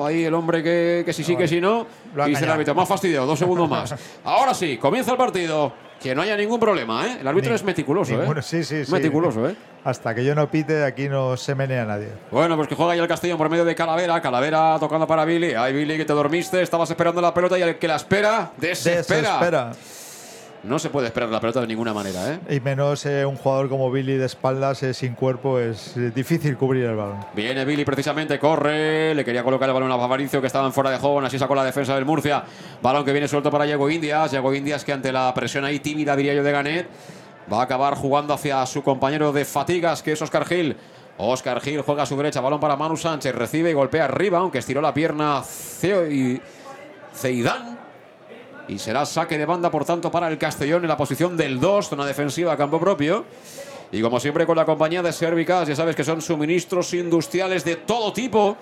Ahí 0.06 0.24
el 0.26 0.34
hombre 0.34 0.62
que, 0.64 1.04
que 1.06 1.14
si 1.14 1.24
sí, 1.24 1.36
que 1.36 1.48
si 1.48 1.62
no. 1.62 1.86
Y 2.26 2.30
dice 2.30 2.44
el 2.46 2.52
árbitro, 2.52 2.76
más 2.76 2.88
fastidiado, 2.88 3.26
dos 3.26 3.40
segundos 3.40 3.70
más. 3.70 3.96
Ahora 4.24 4.54
sí, 4.54 4.78
comienza 4.78 5.12
el 5.12 5.18
partido. 5.18 5.74
Que 5.98 6.14
no 6.14 6.22
haya 6.22 6.38
ningún 6.38 6.60
problema, 6.60 7.08
¿eh? 7.08 7.18
El 7.22 7.28
árbitro 7.28 7.50
Ni- 7.50 7.56
es 7.56 7.64
meticuloso, 7.64 8.16
ninguno, 8.16 8.40
¿eh? 8.40 8.44
sí, 8.44 8.64
sí, 8.64 8.86
sí. 8.86 8.92
Meticuloso, 8.92 9.50
¿eh? 9.50 9.56
Hasta 9.84 10.14
que 10.14 10.24
yo 10.24 10.36
no 10.36 10.48
pite, 10.48 10.84
aquí 10.84 11.10
no 11.10 11.36
se 11.38 11.56
menea 11.56 11.86
nadie. 11.86 12.10
Bueno, 12.30 12.56
pues 12.56 12.68
que 12.68 12.76
juega 12.76 12.96
ya 12.96 13.02
el 13.02 13.08
Castellón 13.08 13.40
por 13.40 13.50
medio 13.50 13.66
de 13.66 13.74
Calavera. 13.74 14.22
Calavera 14.22 14.78
tocando 14.80 15.08
para 15.08 15.26
Billy. 15.26 15.56
Ay, 15.56 15.74
Billy, 15.74 15.98
que 15.98 16.06
te 16.06 16.14
dormiste, 16.14 16.62
estabas 16.62 16.92
esperando 16.92 17.20
la 17.20 17.34
pelota 17.34 17.58
y 17.58 17.64
el 17.64 17.80
que 17.80 17.88
la 17.88 17.96
espera, 17.96 18.52
desespera. 18.58 19.40
Desespera. 19.40 19.72
No 20.64 20.80
se 20.80 20.90
puede 20.90 21.08
esperar 21.08 21.30
la 21.30 21.40
pelota 21.40 21.62
de 21.62 21.68
ninguna 21.68 21.94
manera, 21.94 22.34
¿eh? 22.34 22.56
Y 22.56 22.60
menos 22.60 23.06
eh, 23.06 23.26
un 23.26 23.36
jugador 23.36 23.70
como 23.70 23.92
Billy 23.92 24.18
de 24.18 24.26
espaldas, 24.26 24.82
eh, 24.84 24.94
sin 24.94 25.14
cuerpo, 25.14 25.60
es 25.60 25.96
eh, 25.96 26.12
difícil 26.14 26.58
cubrir 26.58 26.86
el 26.86 26.96
balón. 26.96 27.20
Viene 27.36 27.64
Billy 27.64 27.86
precisamente, 27.86 28.40
corre, 28.40 29.14
le 29.14 29.24
quería 29.24 29.44
colocar 29.44 29.70
el 29.70 29.74
balón 29.74 29.92
a 29.92 29.98
Favaricio 29.98 30.42
que 30.42 30.48
estaban 30.48 30.74
fuera 30.74 30.90
de 30.90 30.98
juego, 30.98 31.20
así 31.20 31.38
sacó 31.38 31.54
la 31.54 31.64
defensa 31.64 31.94
del 31.96 32.06
Murcia. 32.06 32.44
Balón 32.82 33.06
que 33.06 33.12
viene 33.12 33.28
suelto 33.28 33.52
para 33.52 33.66
Diego 33.66 33.90
Indias, 33.90 34.32
Diego 34.32 34.54
Indias 34.54 34.84
que 34.84 34.94
ante 34.94 35.12
la 35.12 35.32
presión 35.34 35.64
ahí 35.64 35.80
tímida 35.80 36.16
diría 36.16 36.34
yo 36.34 36.44
de 36.44 36.52
Ganet, 36.52 36.88
va 37.52 37.60
a 37.62 37.64
acabar 37.64 37.96
jugando 37.96 38.34
hacia 38.34 38.66
su 38.66 38.82
compañero 38.82 39.32
de 39.32 39.46
fatigas 39.46 40.02
que 40.02 40.14
es 40.14 40.22
Oscar 40.22 40.46
Gil. 40.46 40.76
Oscar 41.18 41.62
Gil 41.62 41.82
juega 41.82 42.04
a 42.04 42.06
su 42.06 42.18
derecha, 42.18 42.42
balón 42.42 42.60
para 42.60 42.76
Manu 42.76 42.98
Sánchez, 42.98 43.34
recibe 43.34 43.70
y 43.72 43.74
golpea 43.74 44.06
arriba, 44.06 44.40
aunque 44.40 44.58
estiró 44.58 44.82
la 44.82 44.94
pierna 44.94 45.42
Ceo 45.44 46.10
y 46.10 46.42
Ceidán. 47.14 47.77
Y 48.68 48.80
será 48.80 49.06
saque 49.06 49.38
de 49.38 49.46
banda, 49.46 49.72
por 49.72 49.86
tanto, 49.86 50.12
para 50.12 50.28
el 50.28 50.38
Castellón 50.38 50.84
en 50.84 50.90
la 50.90 50.98
posición 50.98 51.38
del 51.38 51.60
2, 51.60 51.90
zona 51.90 52.06
defensiva 52.06 52.52
a 52.54 52.58
campo 52.58 52.80
propio. 52.80 53.26
Y 53.92 54.02
como 54.02 54.20
siempre 54.20 54.46
con 54.46 54.58
la 54.58 54.66
compañía 54.66 55.02
de 55.02 55.14
Servicas, 55.14 55.68
ya 55.68 55.76
sabes 55.76 55.96
que 55.96 56.04
son 56.04 56.22
suministros 56.22 56.94
industriales 56.94 57.64
de 57.64 57.78
todo 57.78 58.12
tipo. 58.12 58.58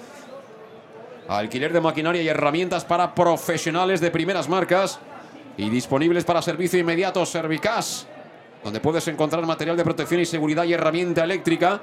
Alquiler 1.28 1.74
de 1.74 1.82
maquinaria 1.82 2.22
y 2.22 2.28
herramientas 2.28 2.86
para 2.86 3.16
profesionales 3.16 4.00
de 4.00 4.12
primeras 4.12 4.48
marcas. 4.48 5.00
Y 5.58 5.70
disponibles 5.70 6.24
para 6.24 6.42
servicio 6.42 6.78
inmediato 6.78 7.26
Servicas, 7.26 8.06
donde 8.64 8.80
puedes 8.82 9.08
encontrar 9.08 9.44
material 9.46 9.78
de 9.78 9.84
protección 9.84 10.20
y 10.20 10.26
seguridad 10.26 10.66
y 10.66 10.74
herramienta 10.74 11.24
eléctrica. 11.24 11.80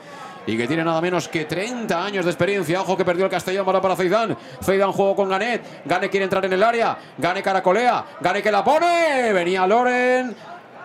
Y 0.46 0.56
que 0.56 0.66
tiene 0.66 0.84
nada 0.84 1.00
menos 1.00 1.28
que 1.28 1.44
30 1.44 2.04
años 2.04 2.24
de 2.24 2.30
experiencia. 2.30 2.80
Ojo 2.80 2.96
que 2.96 3.04
perdió 3.04 3.24
el 3.24 3.30
Castellón 3.30 3.64
para 3.64 3.80
para 3.80 3.94
Zeidán. 3.94 4.36
Zeidán 4.62 4.92
juego 4.92 5.14
con 5.14 5.28
Ganet. 5.28 5.84
Gane 5.84 6.10
quiere 6.10 6.24
entrar 6.24 6.44
en 6.44 6.52
el 6.52 6.62
área. 6.62 6.98
Gane 7.18 7.42
caracolea. 7.42 8.04
Gane 8.20 8.42
que 8.42 8.50
la 8.50 8.64
pone. 8.64 9.32
Venía 9.32 9.66
Loren. 9.66 10.34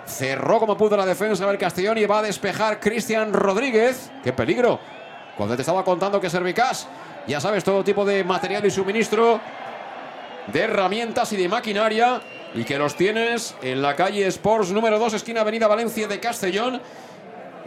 Cerró 0.06 0.60
como 0.60 0.78
pudo 0.78 0.96
la 0.96 1.06
defensa 1.06 1.46
del 1.46 1.58
Castellón 1.58 1.98
y 1.98 2.06
va 2.06 2.20
a 2.20 2.22
despejar 2.22 2.80
Cristian 2.80 3.34
Rodríguez. 3.34 4.10
¡Qué 4.24 4.32
peligro! 4.32 4.80
Cuando 5.36 5.56
te 5.56 5.62
estaba 5.62 5.84
contando 5.84 6.22
que 6.22 6.30
Servicas, 6.30 6.88
ya 7.28 7.42
sabes, 7.42 7.64
todo 7.64 7.84
tipo 7.84 8.06
de 8.06 8.24
material 8.24 8.66
y 8.66 8.72
suministro, 8.72 9.40
de 10.48 10.62
herramientas 10.62 11.34
y 11.34 11.38
de 11.38 11.50
maquinaria, 11.50 12.22
y 12.56 12.64
que 12.64 12.80
los 12.80 12.96
tienes 12.96 13.56
en 13.62 13.82
la 13.82 13.96
calle 13.96 14.26
Sports 14.28 14.72
número 14.72 14.98
2, 14.98 15.14
esquina 15.16 15.42
Avenida 15.42 15.68
Valencia 15.68 16.08
de 16.08 16.20
Castellón, 16.20 16.82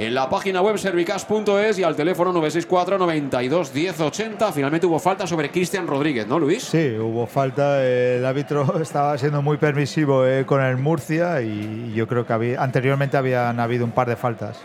en 0.01 0.15
la 0.15 0.31
página 0.31 0.63
web 0.63 0.79
servicas.es 0.79 1.79
y 1.79 1.83
al 1.83 1.95
teléfono 1.95 2.33
964 2.33 2.97
92 2.97 3.75
1080. 3.75 4.51
Finalmente 4.53 4.87
hubo 4.87 4.99
falta 4.99 5.27
sobre 5.27 5.51
Cristian 5.51 5.87
Rodríguez, 5.87 6.27
¿no, 6.27 6.39
Luis? 6.39 6.65
Sí, 6.65 6.97
hubo 6.99 7.27
falta. 7.27 7.85
El 7.87 8.25
árbitro 8.25 8.81
estaba 8.83 9.19
siendo 9.19 9.43
muy 9.43 9.59
permisivo 9.59 10.27
eh, 10.27 10.47
con 10.47 10.63
el 10.63 10.79
Murcia 10.79 11.43
y 11.43 11.93
yo 11.95 12.09
creo 12.09 12.25
que 12.25 12.33
había, 12.33 12.63
anteriormente 12.63 13.19
habían 13.19 13.61
habido 13.61 13.85
un 13.85 13.93
par 13.93 14.09
de 14.09 14.17
faltas. 14.17 14.59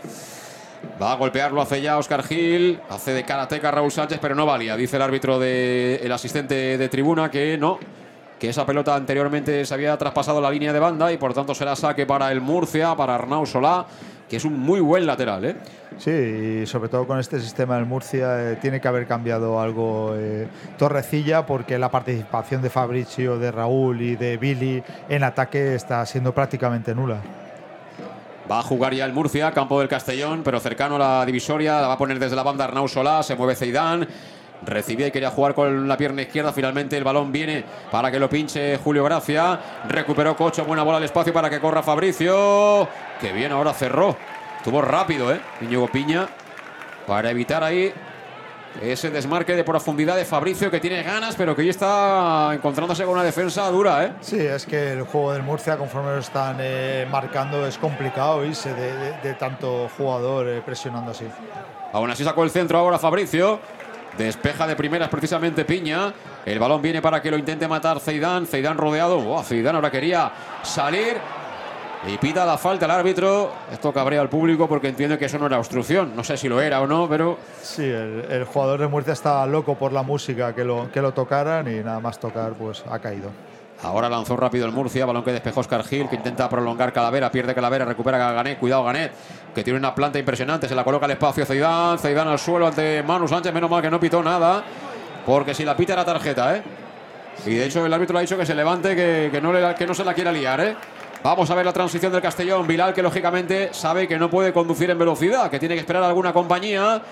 Va 1.00 1.12
a 1.12 1.16
golpearlo, 1.16 1.60
hace 1.60 1.82
ya 1.82 1.98
Oscar 1.98 2.22
Gil, 2.22 2.80
hace 2.88 3.12
de 3.12 3.24
karateca 3.24 3.70
Raúl 3.70 3.92
Sánchez, 3.92 4.18
pero 4.22 4.34
no 4.34 4.46
valía. 4.46 4.74
Dice 4.74 4.96
el 4.96 5.02
árbitro 5.02 5.38
de 5.38 5.96
el 5.96 6.12
asistente 6.12 6.78
de 6.78 6.88
tribuna 6.88 7.30
que 7.30 7.58
no, 7.58 7.78
que 8.38 8.48
esa 8.48 8.66
pelota 8.66 8.94
anteriormente 8.94 9.64
se 9.64 9.74
había 9.74 9.96
traspasado 9.96 10.40
la 10.40 10.50
línea 10.50 10.72
de 10.72 10.78
banda 10.78 11.12
y 11.12 11.16
por 11.16 11.32
tanto 11.32 11.54
será 11.54 11.74
saque 11.76 12.06
para 12.06 12.30
el 12.32 12.40
Murcia, 12.40 12.94
para 12.94 13.14
Arnau 13.14 13.46
Solá, 13.46 13.86
que 14.28 14.36
es 14.36 14.44
un 14.44 14.58
muy 14.58 14.80
buen 14.80 15.06
lateral, 15.06 15.44
¿eh? 15.44 15.56
Sí, 15.98 16.10
y 16.62 16.66
sobre 16.66 16.90
todo 16.90 17.06
con 17.06 17.18
este 17.18 17.40
sistema 17.40 17.76
del 17.76 17.86
Murcia 17.86 18.52
eh, 18.52 18.56
tiene 18.56 18.80
que 18.80 18.88
haber 18.88 19.06
cambiado 19.06 19.60
algo 19.60 20.12
eh, 20.14 20.46
Torrecilla 20.76 21.46
porque 21.46 21.78
la 21.78 21.90
participación 21.90 22.60
de 22.60 22.68
Fabricio, 22.68 23.38
de 23.38 23.50
Raúl 23.50 24.02
y 24.02 24.16
de 24.16 24.36
Billy 24.36 24.82
en 25.08 25.24
ataque 25.24 25.74
está 25.74 26.04
siendo 26.04 26.34
prácticamente 26.34 26.94
nula. 26.94 27.22
Va 28.50 28.60
a 28.60 28.62
jugar 28.62 28.94
ya 28.94 29.04
el 29.04 29.12
Murcia, 29.12 29.50
campo 29.50 29.80
del 29.80 29.88
Castellón, 29.88 30.42
pero 30.44 30.60
cercano 30.60 30.96
a 30.96 30.98
la 30.98 31.26
divisoria. 31.26 31.80
La 31.80 31.88
va 31.88 31.94
a 31.94 31.98
poner 31.98 32.18
desde 32.18 32.36
la 32.36 32.44
banda 32.44 32.64
Arnau 32.64 32.86
Solá. 32.86 33.22
Se 33.24 33.34
mueve 33.34 33.56
Zeidán. 33.56 34.06
Recibía 34.64 35.08
y 35.08 35.10
quería 35.10 35.30
jugar 35.30 35.54
con 35.54 35.86
la 35.86 35.96
pierna 35.96 36.22
izquierda. 36.22 36.52
Finalmente 36.52 36.96
el 36.96 37.04
balón 37.04 37.30
viene 37.30 37.64
para 37.90 38.10
que 38.10 38.18
lo 38.18 38.28
pinche 38.28 38.78
Julio 38.78 39.04
Gracia. 39.04 39.60
Recuperó 39.88 40.36
Cocho. 40.36 40.64
Buena 40.64 40.82
bola 40.82 40.96
al 40.98 41.04
espacio 41.04 41.32
para 41.32 41.50
que 41.50 41.60
corra 41.60 41.82
Fabricio. 41.82 42.88
Que 43.20 43.32
bien, 43.32 43.52
ahora 43.52 43.72
cerró. 43.74 44.16
Estuvo 44.58 44.80
rápido, 44.82 45.32
¿eh? 45.32 45.40
Íñigo 45.60 45.86
Piña. 45.88 46.26
Para 47.06 47.30
evitar 47.30 47.62
ahí 47.62 47.92
ese 48.82 49.10
desmarque 49.10 49.54
de 49.54 49.64
profundidad 49.64 50.16
de 50.16 50.24
Fabricio 50.26 50.70
que 50.70 50.80
tiene 50.80 51.02
ganas, 51.02 51.34
pero 51.36 51.54
que 51.56 51.62
hoy 51.62 51.68
está 51.70 52.50
encontrándose 52.52 53.04
con 53.04 53.14
una 53.14 53.22
defensa 53.24 53.66
dura, 53.70 54.04
¿eh? 54.04 54.12
Sí, 54.20 54.38
es 54.38 54.66
que 54.66 54.92
el 54.92 55.02
juego 55.04 55.32
del 55.32 55.42
Murcia, 55.42 55.78
conforme 55.78 56.10
lo 56.10 56.18
están 56.18 56.56
eh, 56.60 57.06
marcando, 57.10 57.66
es 57.66 57.78
complicado 57.78 58.44
irse 58.44 58.74
de, 58.74 58.92
de- 58.96 59.16
de 59.22 59.34
tanto 59.34 59.88
jugador 59.96 60.48
eh, 60.48 60.62
presionando 60.66 61.12
así. 61.12 61.26
Aún 61.92 62.10
así 62.10 62.24
sacó 62.24 62.42
el 62.44 62.50
centro 62.50 62.78
ahora 62.78 62.98
Fabricio. 62.98 63.60
Despeja 64.18 64.66
de 64.66 64.76
primeras 64.76 65.08
precisamente 65.08 65.64
Piña. 65.64 66.12
El 66.44 66.58
balón 66.58 66.80
viene 66.80 67.02
para 67.02 67.20
que 67.20 67.30
lo 67.30 67.36
intente 67.38 67.68
matar 67.68 68.00
Zeidán. 68.00 68.46
Zeidán 68.46 68.78
rodeado. 68.78 69.20
Buah, 69.20 69.42
Zeidán 69.42 69.74
ahora 69.76 69.90
quería 69.90 70.32
salir. 70.62 71.16
Y 72.06 72.18
pita 72.18 72.44
la 72.44 72.56
falta 72.56 72.84
el 72.84 72.92
árbitro. 72.92 73.52
Esto 73.72 73.92
cabrea 73.92 74.20
al 74.20 74.28
público 74.28 74.68
porque 74.68 74.88
entiende 74.88 75.18
que 75.18 75.24
eso 75.24 75.38
no 75.38 75.46
era 75.46 75.58
obstrucción. 75.58 76.14
No 76.14 76.22
sé 76.22 76.36
si 76.36 76.48
lo 76.48 76.60
era 76.60 76.80
o 76.80 76.86
no, 76.86 77.08
pero 77.08 77.38
Sí, 77.60 77.82
el, 77.82 78.26
el 78.30 78.44
jugador 78.44 78.80
de 78.80 78.86
Murcia 78.86 79.12
estaba 79.12 79.44
loco 79.46 79.74
por 79.74 79.92
la 79.92 80.02
música, 80.02 80.54
que 80.54 80.62
lo, 80.62 80.90
que 80.92 81.02
lo 81.02 81.12
tocaran 81.12 81.66
y 81.66 81.82
nada 81.82 81.98
más 82.00 82.20
tocar, 82.20 82.52
pues 82.52 82.84
ha 82.88 82.98
caído. 83.00 83.30
Ahora 83.82 84.08
lanzó 84.08 84.36
rápido 84.36 84.66
el 84.66 84.72
Murcia. 84.72 85.06
Balón 85.06 85.24
que 85.24 85.32
despejó 85.32 85.60
Oscar 85.60 85.84
Gil, 85.84 86.08
que 86.08 86.16
intenta 86.16 86.48
prolongar 86.48 86.92
Calavera. 86.92 87.30
Pierde 87.30 87.54
Calavera, 87.54 87.84
recupera 87.84 88.18
Ganet. 88.18 88.58
Cuidado 88.58 88.84
Ganet, 88.84 89.12
que 89.54 89.62
tiene 89.62 89.78
una 89.78 89.94
planta 89.94 90.18
impresionante. 90.18 90.68
Se 90.68 90.74
la 90.74 90.84
coloca 90.84 91.06
al 91.06 91.12
espacio 91.12 91.44
Zeidán. 91.44 91.98
Zeidán 91.98 92.28
al 92.28 92.38
suelo 92.38 92.66
ante 92.66 93.02
Manu 93.02 93.28
Sánchez. 93.28 93.52
Menos 93.52 93.70
mal 93.70 93.82
que 93.82 93.90
no 93.90 94.00
pitó 94.00 94.22
nada. 94.22 94.62
Porque 95.24 95.54
si 95.54 95.64
la 95.64 95.76
pita 95.76 95.94
era 95.94 96.04
tarjeta, 96.04 96.56
¿eh? 96.56 96.62
Y 97.44 97.54
de 97.54 97.66
hecho 97.66 97.84
el 97.84 97.92
árbitro 97.92 98.16
ha 98.16 98.20
dicho 98.20 98.38
que 98.38 98.46
se 98.46 98.54
levante, 98.54 98.96
que, 98.96 99.28
que 99.30 99.40
no, 99.40 99.52
le, 99.52 99.74
que 99.74 99.86
no 99.86 99.92
se 99.92 100.04
la 100.04 100.14
quiera 100.14 100.32
liar, 100.32 100.60
¿eh? 100.60 100.76
Vamos 101.22 101.50
a 101.50 101.54
ver 101.54 101.66
la 101.66 101.72
transición 101.72 102.12
del 102.12 102.22
Castellón. 102.22 102.66
Bilal, 102.66 102.94
que 102.94 103.02
lógicamente 103.02 103.70
sabe 103.72 104.06
que 104.06 104.18
no 104.18 104.30
puede 104.30 104.52
conducir 104.52 104.88
en 104.90 104.98
velocidad, 104.98 105.50
que 105.50 105.58
tiene 105.58 105.74
que 105.74 105.80
esperar 105.80 106.02
a 106.04 106.06
alguna 106.06 106.32
compañía. 106.32 107.02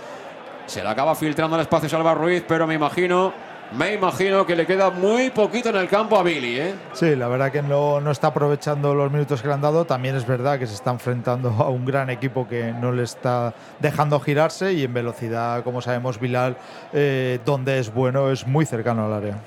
Se 0.66 0.82
le 0.82 0.88
acaba 0.88 1.14
filtrando 1.14 1.56
el 1.56 1.62
espacio 1.62 1.88
Salva 1.88 2.14
Ruiz, 2.14 2.44
pero 2.46 2.66
me 2.66 2.74
imagino, 2.74 3.32
me 3.72 3.94
imagino 3.94 4.46
que 4.46 4.54
le 4.54 4.66
queda 4.66 4.90
muy 4.90 5.30
poquito 5.30 5.70
en 5.70 5.76
el 5.76 5.88
campo 5.88 6.18
a 6.18 6.22
Billy, 6.22 6.58
¿eh? 6.58 6.74
Sí, 6.92 7.16
la 7.16 7.28
verdad 7.28 7.50
que 7.50 7.62
no, 7.62 8.00
no 8.00 8.10
está 8.10 8.28
aprovechando 8.28 8.94
los 8.94 9.10
minutos 9.10 9.42
que 9.42 9.48
le 9.48 9.54
han 9.54 9.60
dado. 9.60 9.84
También 9.84 10.14
es 10.14 10.26
verdad 10.26 10.58
que 10.58 10.66
se 10.66 10.74
está 10.74 10.90
enfrentando 10.90 11.50
a 11.50 11.68
un 11.68 11.84
gran 11.84 12.10
equipo 12.10 12.46
que 12.46 12.72
no 12.72 12.92
le 12.92 13.02
está 13.02 13.54
dejando 13.80 14.20
girarse 14.20 14.72
y 14.72 14.84
en 14.84 14.94
velocidad, 14.94 15.64
como 15.64 15.80
sabemos, 15.80 16.20
Bilal, 16.20 16.56
eh, 16.92 17.40
donde 17.44 17.78
es 17.78 17.92
bueno, 17.92 18.30
es 18.30 18.46
muy 18.46 18.66
cercano 18.66 19.06
al 19.06 19.12
área. 19.12 19.38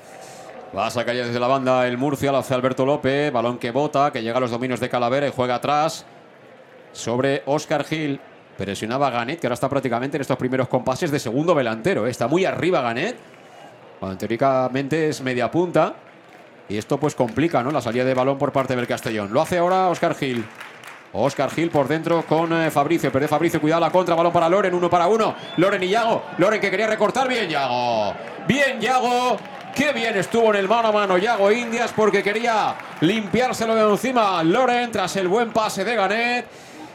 Va 0.76 0.86
a 0.86 0.90
sacar 0.90 1.14
ya 1.14 1.24
desde 1.24 1.40
la 1.40 1.46
banda 1.46 1.86
el 1.86 1.96
Murcia, 1.96 2.30
lo 2.30 2.38
hace 2.38 2.52
Alberto 2.52 2.84
López, 2.84 3.32
balón 3.32 3.58
que 3.58 3.70
bota, 3.70 4.12
que 4.12 4.22
llega 4.22 4.36
a 4.36 4.40
los 4.40 4.50
dominios 4.50 4.80
de 4.80 4.90
Calavera 4.90 5.26
y 5.26 5.32
juega 5.34 5.54
atrás 5.54 6.04
sobre 6.92 7.42
Oscar 7.46 7.84
Gil. 7.84 8.20
Presionaba 8.58 9.06
a 9.06 9.10
Ganet, 9.10 9.40
que 9.40 9.46
ahora 9.46 9.54
está 9.54 9.68
prácticamente 9.68 10.16
en 10.16 10.20
estos 10.20 10.36
primeros 10.36 10.68
compases 10.68 11.12
de 11.12 11.20
segundo 11.20 11.54
delantero. 11.54 12.06
¿eh? 12.06 12.10
Está 12.10 12.26
muy 12.26 12.44
arriba 12.44 12.80
Ganet, 12.80 13.16
cuando 13.98 14.18
teóricamente 14.18 15.08
es 15.08 15.20
media 15.20 15.50
punta. 15.50 15.94
Y 16.68 16.76
esto 16.76 16.98
pues 16.98 17.14
complica 17.14 17.62
¿no? 17.62 17.70
la 17.70 17.80
salida 17.80 18.04
de 18.04 18.14
balón 18.14 18.38
por 18.38 18.52
parte 18.52 18.76
del 18.76 18.86
Castellón. 18.86 19.32
Lo 19.32 19.40
hace 19.40 19.58
ahora 19.58 19.88
Oscar 19.88 20.14
Gil. 20.14 20.44
Oscar 21.12 21.50
Gil 21.50 21.70
por 21.70 21.88
dentro 21.88 22.22
con 22.22 22.52
eh, 22.52 22.70
Fabricio. 22.70 23.10
Pierde 23.10 23.28
Fabricio, 23.28 23.60
cuidado 23.60 23.80
la 23.80 23.90
contra, 23.90 24.14
balón 24.14 24.32
para 24.32 24.48
Loren, 24.48 24.74
uno 24.74 24.90
para 24.90 25.06
uno. 25.06 25.34
Loren 25.56 25.82
y 25.82 25.88
Yago. 25.88 26.22
Loren 26.36 26.60
que 26.60 26.70
quería 26.70 26.86
recortar. 26.86 27.26
Bien, 27.26 27.48
Yago. 27.48 28.14
Bien, 28.46 28.80
Yago. 28.80 29.38
Qué 29.74 29.92
bien 29.92 30.16
estuvo 30.16 30.50
en 30.50 30.56
el 30.56 30.68
mano 30.68 30.88
a 30.88 30.92
mano 30.92 31.18
Yago 31.18 31.52
Indias 31.52 31.92
porque 31.94 32.22
quería 32.22 32.74
limpiárselo 33.00 33.76
de 33.76 33.88
encima 33.88 34.42
Loren 34.42 34.90
tras 34.90 35.14
el 35.16 35.28
buen 35.28 35.52
pase 35.52 35.84
de 35.84 35.94
Ganet. 35.94 36.46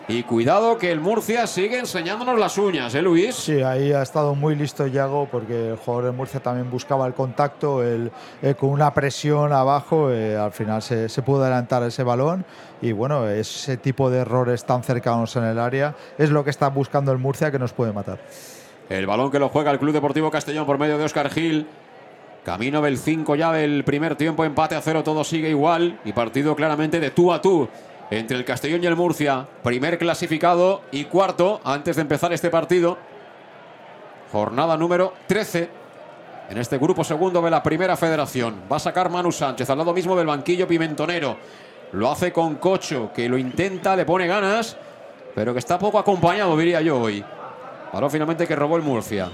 Y 0.07 0.23
cuidado 0.23 0.77
que 0.77 0.91
el 0.91 0.99
Murcia 0.99 1.47
sigue 1.47 1.79
enseñándonos 1.79 2.37
las 2.37 2.57
uñas, 2.57 2.93
¿eh, 2.93 3.01
Luis? 3.01 3.35
Sí, 3.35 3.61
ahí 3.61 3.93
ha 3.93 4.01
estado 4.01 4.35
muy 4.35 4.53
listo 4.53 4.85
Yago 4.85 5.29
porque 5.31 5.69
el 5.69 5.77
jugador 5.77 6.11
de 6.11 6.11
Murcia 6.11 6.41
también 6.41 6.69
buscaba 6.69 7.07
el 7.07 7.13
contacto, 7.13 7.81
el, 7.81 8.11
eh, 8.41 8.53
con 8.53 8.71
una 8.71 8.93
presión 8.93 9.53
abajo, 9.53 10.11
eh, 10.11 10.35
al 10.35 10.51
final 10.51 10.81
se, 10.81 11.07
se 11.07 11.21
pudo 11.21 11.43
adelantar 11.43 11.83
ese 11.83 12.03
balón 12.03 12.45
y 12.81 12.91
bueno, 12.91 13.29
ese 13.29 13.77
tipo 13.77 14.09
de 14.09 14.19
errores 14.19 14.65
tan 14.65 14.83
cercanos 14.83 15.37
en 15.37 15.45
el 15.45 15.57
área 15.57 15.95
es 16.17 16.31
lo 16.31 16.43
que 16.43 16.49
está 16.49 16.67
buscando 16.67 17.13
el 17.13 17.17
Murcia 17.17 17.49
que 17.49 17.59
nos 17.59 17.71
puede 17.71 17.93
matar. 17.93 18.19
El 18.89 19.07
balón 19.07 19.31
que 19.31 19.39
lo 19.39 19.47
juega 19.47 19.71
el 19.71 19.79
Club 19.79 19.93
Deportivo 19.93 20.29
Castellón 20.29 20.65
por 20.65 20.77
medio 20.77 20.97
de 20.97 21.05
Oscar 21.05 21.29
Gil. 21.29 21.65
Camino 22.43 22.81
del 22.81 22.97
5 22.97 23.35
ya 23.35 23.53
del 23.53 23.85
primer 23.85 24.17
tiempo, 24.17 24.43
empate 24.43 24.75
a 24.75 24.81
cero, 24.81 25.01
todo 25.01 25.23
sigue 25.23 25.49
igual 25.49 26.01
y 26.03 26.11
partido 26.11 26.57
claramente 26.57 26.99
de 26.99 27.09
tú 27.09 27.31
a 27.31 27.41
tú 27.41 27.69
entre 28.09 28.37
el 28.37 28.45
Castellón 28.45 28.83
y 28.83 28.87
el 28.87 28.95
Murcia. 28.95 29.47
Primer 29.63 29.97
clasificado 29.97 30.81
y 30.91 31.05
cuarto 31.05 31.61
antes 31.63 31.95
de 31.95 32.01
empezar 32.01 32.33
este 32.33 32.49
partido. 32.49 32.97
Jornada 34.31 34.77
número 34.77 35.13
13 35.27 35.69
en 36.49 36.57
este 36.57 36.77
grupo 36.77 37.03
segundo 37.03 37.41
de 37.41 37.51
la 37.51 37.63
primera 37.63 37.95
federación. 37.95 38.63
Va 38.71 38.77
a 38.77 38.79
sacar 38.79 39.09
Manu 39.09 39.31
Sánchez 39.31 39.69
al 39.69 39.77
lado 39.77 39.93
mismo 39.93 40.15
del 40.15 40.27
banquillo 40.27 40.67
pimentonero. 40.67 41.37
Lo 41.93 42.11
hace 42.11 42.31
con 42.31 42.55
Cocho, 42.55 43.11
que 43.13 43.29
lo 43.29 43.37
intenta, 43.37 43.95
le 43.95 44.05
pone 44.05 44.27
ganas, 44.27 44.75
pero 45.35 45.53
que 45.53 45.59
está 45.59 45.77
poco 45.77 45.99
acompañado, 45.99 46.57
diría 46.57 46.81
yo 46.81 46.99
hoy. 46.99 47.23
Paró 47.91 48.09
finalmente 48.09 48.47
que 48.47 48.55
robó 48.55 48.77
el 48.77 48.83
Murcia. 48.83 49.31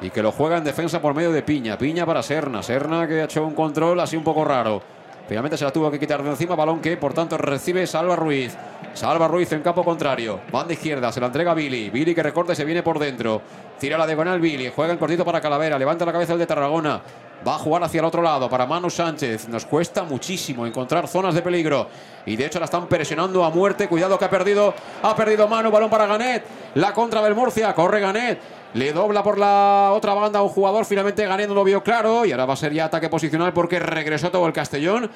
Y 0.00 0.10
que 0.10 0.22
lo 0.22 0.30
juega 0.30 0.58
en 0.58 0.64
defensa 0.64 1.00
por 1.00 1.14
medio 1.14 1.32
de 1.32 1.42
Piña. 1.42 1.76
Piña 1.76 2.06
para 2.06 2.22
Serna. 2.22 2.62
Serna 2.62 3.08
que 3.08 3.20
ha 3.20 3.24
hecho 3.24 3.44
un 3.44 3.54
control 3.54 3.98
así 4.00 4.16
un 4.16 4.22
poco 4.22 4.44
raro. 4.44 4.80
Finalmente 5.28 5.58
se 5.58 5.64
la 5.64 5.70
tuvo 5.70 5.90
que 5.90 6.00
quitar 6.00 6.22
de 6.22 6.30
encima. 6.30 6.56
Balón 6.56 6.80
que, 6.80 6.96
por 6.96 7.12
tanto, 7.12 7.36
recibe 7.36 7.86
Salva 7.86 8.16
Ruiz. 8.16 8.56
Salva 8.94 9.28
Ruiz 9.28 9.52
en 9.52 9.60
campo 9.60 9.84
contrario. 9.84 10.40
Banda 10.50 10.72
izquierda. 10.72 11.12
Se 11.12 11.20
la 11.20 11.26
entrega 11.26 11.52
Billy. 11.52 11.90
Billy 11.90 12.14
que 12.14 12.22
recorta 12.22 12.54
y 12.54 12.56
se 12.56 12.64
viene 12.64 12.82
por 12.82 12.98
dentro. 12.98 13.42
Tira 13.78 13.98
la 13.98 14.06
diagonal 14.06 14.40
Billy. 14.40 14.72
Juega 14.74 14.94
en 14.94 14.98
cortito 14.98 15.26
para 15.26 15.42
Calavera. 15.42 15.78
Levanta 15.78 16.06
la 16.06 16.12
cabeza 16.12 16.32
el 16.32 16.38
de 16.38 16.46
Tarragona. 16.46 17.02
Va 17.46 17.54
a 17.56 17.58
jugar 17.58 17.84
hacia 17.84 18.00
el 18.00 18.06
otro 18.06 18.22
lado 18.22 18.48
para 18.48 18.64
Manu 18.64 18.88
Sánchez. 18.88 19.48
Nos 19.48 19.66
cuesta 19.66 20.02
muchísimo 20.02 20.66
encontrar 20.66 21.06
zonas 21.06 21.34
de 21.34 21.42
peligro. 21.42 21.88
Y 22.24 22.34
de 22.34 22.46
hecho 22.46 22.58
la 22.58 22.64
están 22.64 22.86
presionando 22.88 23.44
a 23.44 23.50
muerte. 23.50 23.86
Cuidado 23.86 24.18
que 24.18 24.24
ha 24.24 24.30
perdido. 24.30 24.72
Ha 25.02 25.14
perdido 25.14 25.46
Manu. 25.46 25.70
Balón 25.70 25.90
para 25.90 26.06
Ganet. 26.06 26.42
La 26.74 26.94
contra 26.94 27.20
del 27.22 27.34
Murcia. 27.34 27.74
Corre 27.74 28.00
Ganet. 28.00 28.40
Le 28.74 28.92
dobla 28.92 29.22
por 29.22 29.38
la 29.38 29.92
otra 29.94 30.14
banda 30.14 30.40
a 30.40 30.42
un 30.42 30.48
jugador. 30.48 30.84
Finalmente 30.84 31.26
Ganet 31.26 31.48
no 31.48 31.54
lo 31.54 31.64
vio 31.64 31.82
claro. 31.82 32.24
Y 32.24 32.32
ahora 32.32 32.46
va 32.46 32.54
a 32.54 32.56
ser 32.56 32.72
ya 32.72 32.86
ataque 32.86 33.08
posicional 33.08 33.52
porque 33.52 33.78
regresó 33.78 34.30
todo 34.30 34.46
el 34.46 34.52
Castellón. 34.52 35.10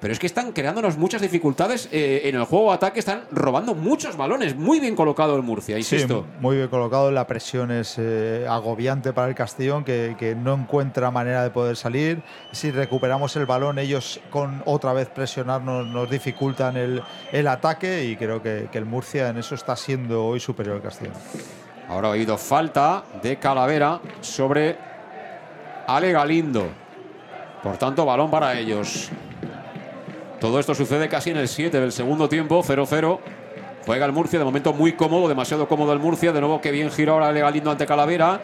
Pero 0.00 0.12
es 0.12 0.20
que 0.20 0.28
están 0.28 0.52
creándonos 0.52 0.96
muchas 0.96 1.20
dificultades 1.20 1.88
eh, 1.90 2.22
en 2.24 2.36
el 2.36 2.44
juego 2.44 2.72
ataque. 2.72 3.00
Están 3.00 3.24
robando 3.32 3.74
muchos 3.74 4.16
balones. 4.16 4.54
Muy 4.54 4.78
bien 4.78 4.94
colocado 4.94 5.34
el 5.34 5.42
Murcia, 5.42 5.76
insisto. 5.76 6.24
Sí, 6.24 6.36
muy 6.40 6.56
bien 6.56 6.68
colocado. 6.68 7.10
La 7.10 7.26
presión 7.26 7.72
es 7.72 7.96
eh, 7.98 8.46
agobiante 8.48 9.12
para 9.12 9.28
el 9.28 9.34
Castellón, 9.34 9.82
que, 9.82 10.14
que, 10.16 10.36
no 10.36 10.54
encuentra 10.54 11.10
manera 11.10 11.42
de 11.42 11.50
poder 11.50 11.76
salir. 11.76 12.22
Si 12.52 12.70
recuperamos 12.70 13.34
el 13.34 13.46
balón, 13.46 13.80
ellos 13.80 14.20
con 14.30 14.62
otra 14.66 14.92
vez 14.92 15.08
presionarnos 15.08 15.88
nos 15.88 16.08
dificultan 16.08 16.76
el, 16.76 17.02
el 17.32 17.48
ataque. 17.48 18.04
Y 18.04 18.14
creo 18.14 18.40
que, 18.40 18.68
que 18.70 18.78
el 18.78 18.84
Murcia 18.84 19.28
en 19.28 19.38
eso 19.38 19.56
está 19.56 19.74
siendo 19.74 20.26
hoy 20.26 20.38
superior 20.38 20.76
al 20.76 20.82
Castellón. 20.82 21.14
Ahora 21.88 22.08
ha 22.08 22.12
habido 22.12 22.36
falta 22.36 23.02
de 23.22 23.38
Calavera 23.38 24.00
sobre 24.20 24.76
Ale 25.86 26.12
Galindo. 26.12 26.68
Por 27.62 27.78
tanto, 27.78 28.04
balón 28.04 28.30
para 28.30 28.58
ellos. 28.58 29.10
Todo 30.38 30.60
esto 30.60 30.74
sucede 30.74 31.08
casi 31.08 31.30
en 31.30 31.38
el 31.38 31.48
7 31.48 31.80
del 31.80 31.90
segundo 31.90 32.28
tiempo, 32.28 32.62
0-0. 32.62 33.18
Juega 33.86 34.04
el 34.04 34.12
Murcia, 34.12 34.38
de 34.38 34.44
momento 34.44 34.74
muy 34.74 34.92
cómodo, 34.92 35.28
demasiado 35.28 35.66
cómodo 35.66 35.94
el 35.94 35.98
Murcia. 35.98 36.30
De 36.32 36.40
nuevo 36.40 36.60
que 36.60 36.70
bien 36.70 36.90
gira 36.90 37.12
ahora 37.12 37.28
Ale 37.28 37.40
Galindo 37.40 37.70
ante 37.70 37.86
Calavera. 37.86 38.38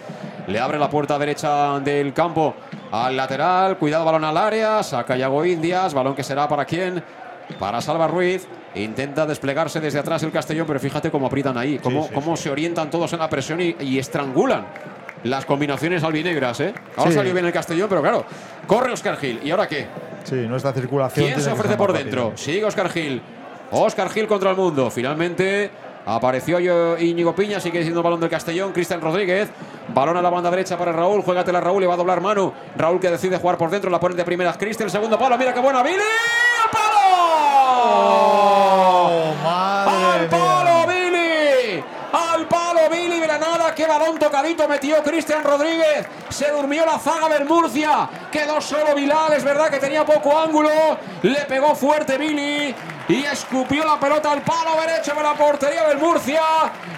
Le 0.46 0.58
abre 0.58 0.78
la 0.78 0.88
puerta 0.88 1.18
derecha 1.18 1.78
del 1.80 2.14
campo 2.14 2.54
al 2.90 3.14
lateral. 3.14 3.76
Cuidado, 3.76 4.06
balón 4.06 4.24
al 4.24 4.38
área. 4.38 4.82
Saca 4.82 5.16
Yago 5.16 5.44
Indias. 5.44 5.92
Balón 5.92 6.14
que 6.14 6.22
será 6.22 6.48
para 6.48 6.64
quién? 6.64 7.04
Para 7.58 7.82
Salva 7.82 8.08
Ruiz. 8.08 8.48
Intenta 8.74 9.24
desplegarse 9.26 9.80
desde 9.80 9.98
atrás 9.98 10.22
el 10.22 10.32
Castellón, 10.32 10.66
pero 10.66 10.80
fíjate 10.80 11.10
cómo 11.10 11.26
aprietan 11.26 11.56
ahí, 11.56 11.78
cómo, 11.78 12.02
sí, 12.02 12.08
sí, 12.08 12.14
cómo 12.14 12.36
sí. 12.36 12.42
se 12.44 12.50
orientan 12.50 12.90
todos 12.90 13.12
en 13.12 13.20
la 13.20 13.28
presión 13.28 13.60
y, 13.60 13.76
y 13.80 13.98
estrangulan 13.98 14.66
las 15.24 15.44
combinaciones 15.44 16.02
albinegras. 16.02 16.60
¿eh? 16.60 16.74
Ahora 16.96 17.12
salió 17.12 17.32
bien 17.32 17.46
el 17.46 17.52
Castellón, 17.52 17.88
pero 17.88 18.02
claro, 18.02 18.24
corre 18.66 18.92
Oscar 18.92 19.16
Gil. 19.16 19.40
¿Y 19.42 19.50
ahora 19.50 19.68
qué? 19.68 19.86
Sí, 20.24 20.34
nuestra 20.48 20.72
circulación. 20.72 21.26
¿Quién 21.26 21.40
se 21.40 21.50
ofrece 21.50 21.76
por 21.76 21.92
dentro? 21.92 22.32
Sigue 22.36 22.64
Oscar 22.64 22.88
Gil. 22.90 23.22
Oscar 23.70 24.10
Gil 24.10 24.26
contra 24.26 24.50
el 24.50 24.56
mundo. 24.56 24.90
Finalmente 24.90 25.70
apareció 26.06 26.58
Íñigo 26.98 27.34
Piña, 27.34 27.60
sigue 27.60 27.82
siendo 27.82 28.02
balón 28.02 28.20
del 28.20 28.30
Castellón. 28.30 28.72
Cristian 28.72 29.00
Rodríguez. 29.00 29.48
Balón 29.88 30.16
a 30.16 30.22
la 30.22 30.30
banda 30.30 30.50
derecha 30.50 30.78
para 30.78 30.92
Raúl. 30.92 31.22
Juégatela 31.22 31.60
Raúl, 31.60 31.80
le 31.80 31.86
va 31.86 31.94
a 31.94 31.96
doblar 31.96 32.20
mano. 32.20 32.52
Raúl 32.76 33.00
que 33.00 33.10
decide 33.10 33.38
jugar 33.38 33.58
por 33.58 33.70
dentro, 33.70 33.90
la 33.90 34.00
pone 34.00 34.14
de 34.14 34.24
primeras. 34.24 34.56
Cristian, 34.56 34.90
segundo 34.90 35.18
palo. 35.18 35.36
Mira 35.38 35.52
qué 35.52 35.60
buena, 35.60 35.82
Billy. 35.82 35.96
¡Al 35.96 36.70
palo! 36.70 36.94
Oh, 37.86 39.34
¡Al 39.44 40.28
palo, 40.28 40.86
Billy! 40.86 41.84
¡Al 42.12 42.48
palo, 42.48 42.80
Billy! 42.90 43.20
Granada, 43.20 43.74
qué 43.74 43.86
balón 43.86 44.18
tocadito 44.18 44.66
metió 44.68 45.02
Cristian 45.02 45.44
Rodríguez. 45.44 46.06
Se 46.28 46.50
durmió 46.50 46.86
la 46.86 46.98
zaga 46.98 47.28
del 47.28 47.46
Murcia. 47.46 48.08
Quedó 48.30 48.60
solo 48.60 48.94
Vilal, 48.94 49.32
es 49.34 49.44
verdad 49.44 49.68
que 49.68 49.78
tenía 49.78 50.04
poco 50.04 50.38
ángulo. 50.38 50.70
Le 51.22 51.40
pegó 51.46 51.74
fuerte 51.74 52.16
Billy 52.16 52.74
y 53.08 53.24
escupió 53.24 53.84
la 53.84 53.98
pelota 53.98 54.32
al 54.32 54.42
palo 54.42 54.80
derecho 54.80 55.14
de 55.14 55.22
la 55.22 55.34
portería 55.34 55.88
del 55.88 55.98
Murcia. 55.98 56.40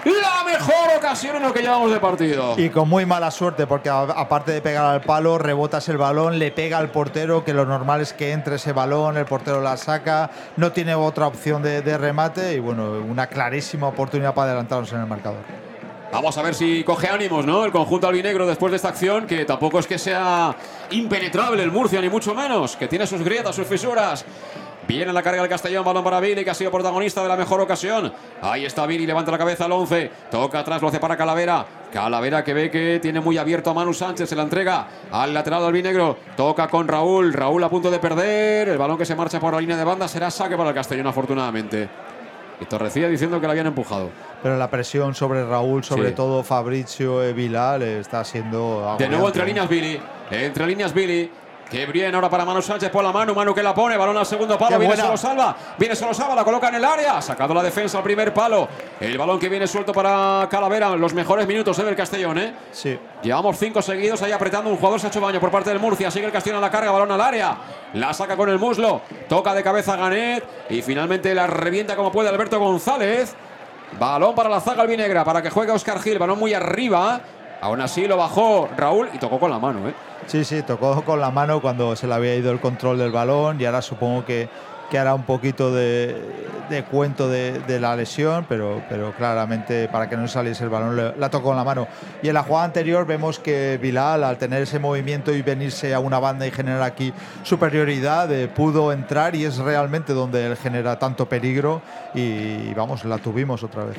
La 0.05 0.43
mejor 0.45 0.97
ocasión 0.97 1.35
en 1.35 1.43
lo 1.43 1.53
que 1.53 1.61
llevamos 1.61 1.91
de 1.91 1.99
partido. 1.99 2.53
Y 2.57 2.69
con 2.69 2.87
muy 2.87 3.05
mala 3.05 3.29
suerte, 3.31 3.67
porque 3.67 3.89
aparte 3.89 4.51
de 4.51 4.61
pegar 4.61 4.85
al 4.85 5.01
palo, 5.01 5.37
rebotas 5.37 5.89
el 5.89 5.97
balón, 5.97 6.39
le 6.39 6.51
pega 6.51 6.77
al 6.77 6.89
portero, 6.89 7.43
que 7.43 7.53
lo 7.53 7.65
normal 7.65 8.01
es 8.01 8.13
que 8.13 8.31
entre 8.31 8.55
ese 8.55 8.71
balón, 8.71 9.17
el 9.17 9.25
portero 9.25 9.61
la 9.61 9.75
saca, 9.77 10.29
no 10.55 10.71
tiene 10.71 10.95
otra 10.95 11.27
opción 11.27 11.61
de, 11.61 11.81
de 11.81 11.97
remate 11.97 12.53
y 12.53 12.59
bueno, 12.59 12.91
una 13.07 13.27
clarísima 13.27 13.87
oportunidad 13.87 14.33
para 14.33 14.51
adelantarnos 14.51 14.91
en 14.93 15.01
el 15.01 15.07
marcador. 15.07 15.41
Vamos 16.09 16.37
a 16.37 16.41
ver 16.41 16.55
si 16.55 16.85
coge 16.85 17.09
ánimos, 17.09 17.45
¿no? 17.45 17.65
El 17.65 17.71
conjunto 17.73 18.07
albinegro 18.07 18.47
después 18.47 18.71
de 18.71 18.77
esta 18.77 18.87
acción, 18.87 19.27
que 19.27 19.43
tampoco 19.43 19.79
es 19.79 19.87
que 19.87 19.99
sea 19.99 20.55
impenetrable 20.91 21.61
el 21.61 21.69
Murcia, 21.69 21.99
ni 21.99 22.07
mucho 22.07 22.33
menos, 22.33 22.77
que 22.77 22.87
tiene 22.87 23.05
sus 23.05 23.21
grietas, 23.21 23.53
sus 23.53 23.67
fisuras. 23.67 24.23
Viene 24.87 25.11
la 25.11 25.21
carga 25.21 25.41
del 25.41 25.49
Castellón, 25.49 25.83
balón 25.83 26.03
para 26.03 26.19
Billy, 26.21 26.43
que 26.45 26.49
ha 26.49 26.53
sido 26.53 26.71
protagonista 26.71 27.21
de 27.21 27.27
la 27.27 27.35
mejor 27.35 27.59
ocasión. 27.59 28.13
Ahí 28.41 28.65
está 28.65 28.85
Billy, 28.85 29.05
levanta 29.05 29.31
la 29.31 29.37
cabeza 29.37 29.65
al 29.65 29.71
11. 29.73 30.09
Toca 30.31 30.59
atrás, 30.59 30.81
lo 30.81 30.87
hace 30.87 30.99
para 30.99 31.17
Calavera. 31.17 31.65
Calavera 31.91 32.43
que 32.43 32.53
ve 32.53 32.71
que 32.71 32.99
tiene 33.01 33.19
muy 33.19 33.37
abierto 33.37 33.69
a 33.69 33.73
Manu 33.73 33.93
Sánchez, 33.93 34.29
se 34.29 34.35
la 34.35 34.43
entrega 34.43 34.87
al 35.11 35.33
lateral 35.33 35.65
albinegro. 35.65 36.17
Toca 36.37 36.67
con 36.69 36.87
Raúl, 36.87 37.33
Raúl 37.33 37.63
a 37.63 37.69
punto 37.69 37.91
de 37.91 37.99
perder. 37.99 38.69
El 38.69 38.77
balón 38.77 38.97
que 38.97 39.05
se 39.05 39.15
marcha 39.15 39.39
por 39.39 39.53
la 39.53 39.59
línea 39.59 39.75
de 39.75 39.83
banda 39.83 40.07
será 40.07 40.31
saque 40.31 40.55
para 40.55 40.69
el 40.69 40.75
Castellón, 40.75 41.07
afortunadamente. 41.07 41.89
Y 42.59 42.65
Torrecilla 42.65 43.07
diciendo 43.07 43.39
que 43.39 43.45
lo 43.45 43.51
habían 43.51 43.67
empujado. 43.67 44.09
Pero 44.41 44.57
la 44.57 44.69
presión 44.69 45.13
sobre 45.13 45.45
Raúl, 45.45 45.83
sobre 45.83 46.09
Sí. 46.09 46.15
todo 46.15 46.43
Fabricio 46.43 47.23
eh, 47.23 47.33
Vilal, 47.33 47.83
eh, 47.83 47.99
está 47.99 48.23
siendo. 48.23 48.95
De 48.97 49.07
nuevo 49.09 49.27
entre 49.27 49.43
agobiante. 49.43 49.45
líneas 49.45 49.69
Billy. 49.69 49.99
Entre 50.31 50.65
líneas 50.65 50.93
Billy. 50.93 51.29
Que 51.69 51.85
bien 51.85 52.15
ahora 52.15 52.29
para 52.29 52.45
Manu 52.45 52.61
Sánchez 52.61 52.89
por 52.89 53.03
la 53.03 53.11
mano. 53.11 53.33
Manu 53.35 53.53
que 53.53 53.61
la 53.61 53.73
pone. 53.75 53.97
Balón 53.97 54.15
al 54.17 54.25
segundo 54.25 54.57
palo. 54.57 54.71
Qué 54.71 54.77
Viene 54.77 54.93
buena. 54.95 55.03
solo 55.03 55.17
salva. 55.17 55.55
Viene 55.77 55.95
solo 55.97 56.13
salva. 56.13 56.33
La 56.33 56.45
coloca 56.45 56.69
en 56.69 56.75
el 56.75 56.85
área. 56.85 57.21
Sacado 57.21 57.53
la 57.53 57.61
defensa 57.61 57.97
al 57.97 58.03
primer 58.05 58.33
palo. 58.33 58.69
El 59.01 59.17
balón 59.17 59.37
que 59.37 59.49
viene 59.49 59.67
suelto 59.67 59.91
para 59.91 60.47
Calavera. 60.49 60.95
Los 60.95 61.13
mejores 61.13 61.45
minutos 61.45 61.77
eh, 61.79 61.83
del 61.83 61.95
Castellón. 61.95 62.37
¿eh? 62.37 62.55
Sí. 62.71 62.97
Llevamos 63.21 63.57
cinco 63.57 63.81
seguidos 63.81 64.21
ahí 64.21 64.31
apretando. 64.31 64.69
Un 64.69 64.77
jugador 64.77 64.99
se 65.01 65.07
ha 65.07 65.09
hecho 65.09 65.19
baño 65.19 65.41
por 65.41 65.51
parte 65.51 65.69
del 65.69 65.79
Murcia. 65.79 66.09
Sigue 66.09 66.25
el 66.27 66.31
Castellón 66.31 66.59
a 66.59 66.61
la 66.61 66.71
carga. 66.71 66.89
Balón 66.91 67.11
al 67.11 67.19
área. 67.21 67.57
La 67.95 68.13
saca 68.13 68.37
con 68.37 68.47
el 68.49 68.59
muslo. 68.59 69.01
Toca 69.27 69.53
de 69.53 69.61
cabeza 69.61 69.97
Ganet. 69.97 70.45
Y 70.69 70.81
finalmente 70.81 71.35
la 71.35 71.47
revienta 71.47 71.97
como 71.97 72.13
puede 72.13 72.29
Alberto 72.29 72.59
González. 72.59 73.35
Balón 73.99 74.35
para 74.35 74.47
la 74.47 74.61
zaga 74.61 74.83
albinegra. 74.83 75.25
Para 75.25 75.41
que 75.41 75.49
juegue 75.49 75.73
Oscar 75.73 75.99
Gil. 75.99 76.17
Balón 76.17 76.39
muy 76.39 76.53
arriba. 76.53 77.19
Aún 77.59 77.81
así 77.81 78.07
lo 78.07 78.15
bajó 78.15 78.69
Raúl 78.77 79.09
y 79.13 79.17
tocó 79.17 79.37
con 79.37 79.51
la 79.51 79.59
mano. 79.59 79.89
¿eh? 79.89 79.93
Sí, 80.27 80.43
sí, 80.43 80.61
tocó 80.61 81.03
con 81.05 81.21
la 81.21 81.31
mano 81.31 81.61
cuando 81.61 81.95
se 81.95 82.05
le 82.05 82.13
había 82.13 82.35
ido 82.35 82.51
el 82.51 82.59
control 82.59 82.97
del 82.97 83.11
balón 83.11 83.61
y 83.61 83.65
ahora 83.65 83.81
supongo 83.81 84.25
que, 84.25 84.49
que 84.89 84.99
hará 84.99 85.13
un 85.13 85.23
poquito 85.23 85.73
de, 85.73 86.83
cuento 86.91 87.29
de, 87.29 87.79
la 87.79 87.95
lesión, 87.95 88.45
pero, 88.47 88.83
pero 88.89 89.13
claramente 89.13 89.87
para 89.87 90.09
que 90.09 90.17
no 90.17 90.27
saliese 90.27 90.65
el 90.65 90.69
balón 90.69 91.13
la 91.17 91.29
tocó 91.29 91.47
con 91.47 91.55
la 91.55 91.63
mano. 91.63 91.87
Y 92.21 92.27
en 92.27 92.33
la 92.33 92.43
jugada 92.43 92.65
anterior 92.65 93.07
vemos 93.07 93.39
que 93.39 93.79
Bilal, 93.81 94.25
al 94.25 94.37
tener 94.37 94.63
ese 94.63 94.79
movimiento 94.79 95.33
y 95.33 95.41
venirse 95.41 95.93
a 95.93 96.01
una 96.01 96.19
banda 96.19 96.45
y 96.45 96.51
generar 96.51 96.83
aquí 96.83 97.13
superioridad, 97.43 98.29
eh, 98.29 98.49
pudo 98.49 98.91
entrar 98.91 99.33
y 99.33 99.45
es 99.45 99.57
realmente 99.57 100.11
donde 100.11 100.45
él 100.45 100.57
genera 100.57 100.99
tanto 100.99 101.29
peligro 101.29 101.81
y 102.13 102.73
vamos, 102.73 103.05
la 103.05 103.17
tuvimos 103.17 103.63
otra 103.63 103.85
vez. 103.85 103.97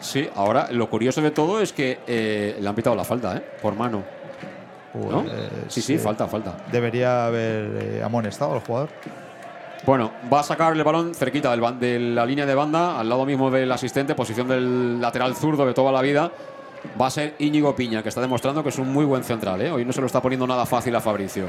Sí, 0.00 0.28
ahora 0.34 0.68
lo 0.72 0.90
curioso 0.90 1.22
de 1.22 1.30
todo 1.30 1.60
es 1.60 1.72
que 1.72 2.00
eh, 2.08 2.56
le 2.60 2.68
han 2.68 2.74
pitado 2.74 2.96
la 2.96 3.04
falta, 3.04 3.36
¿eh? 3.36 3.42
Por 3.62 3.76
mano. 3.76 4.17
¿No? 4.98 5.24
Sí, 5.68 5.80
sí, 5.80 5.94
eh, 5.94 5.98
falta, 5.98 6.26
falta. 6.26 6.56
Debería 6.70 7.26
haber 7.26 7.70
eh, 7.82 8.02
amonestado 8.04 8.54
al 8.54 8.60
jugador. 8.60 8.88
Bueno, 9.86 10.10
va 10.30 10.40
a 10.40 10.42
sacar 10.42 10.72
el 10.72 10.82
balón 10.82 11.14
cerquita 11.14 11.50
del 11.50 11.78
de 11.78 11.98
la 11.98 12.26
línea 12.26 12.44
de 12.44 12.54
banda, 12.54 12.98
al 12.98 13.08
lado 13.08 13.24
mismo 13.24 13.50
del 13.50 13.70
asistente, 13.70 14.14
posición 14.14 14.48
del 14.48 15.00
lateral 15.00 15.34
zurdo 15.34 15.64
de 15.64 15.72
toda 15.72 15.92
la 15.92 16.02
vida. 16.02 16.30
Va 17.00 17.06
a 17.06 17.10
ser 17.10 17.34
Íñigo 17.38 17.74
Piña, 17.74 18.02
que 18.02 18.08
está 18.08 18.20
demostrando 18.20 18.62
que 18.62 18.68
es 18.68 18.78
un 18.78 18.92
muy 18.92 19.04
buen 19.04 19.24
central. 19.24 19.60
¿eh? 19.62 19.70
Hoy 19.70 19.84
no 19.84 19.92
se 19.92 20.00
lo 20.00 20.06
está 20.06 20.20
poniendo 20.20 20.46
nada 20.46 20.66
fácil 20.66 20.94
a 20.94 21.00
Fabricio. 21.00 21.46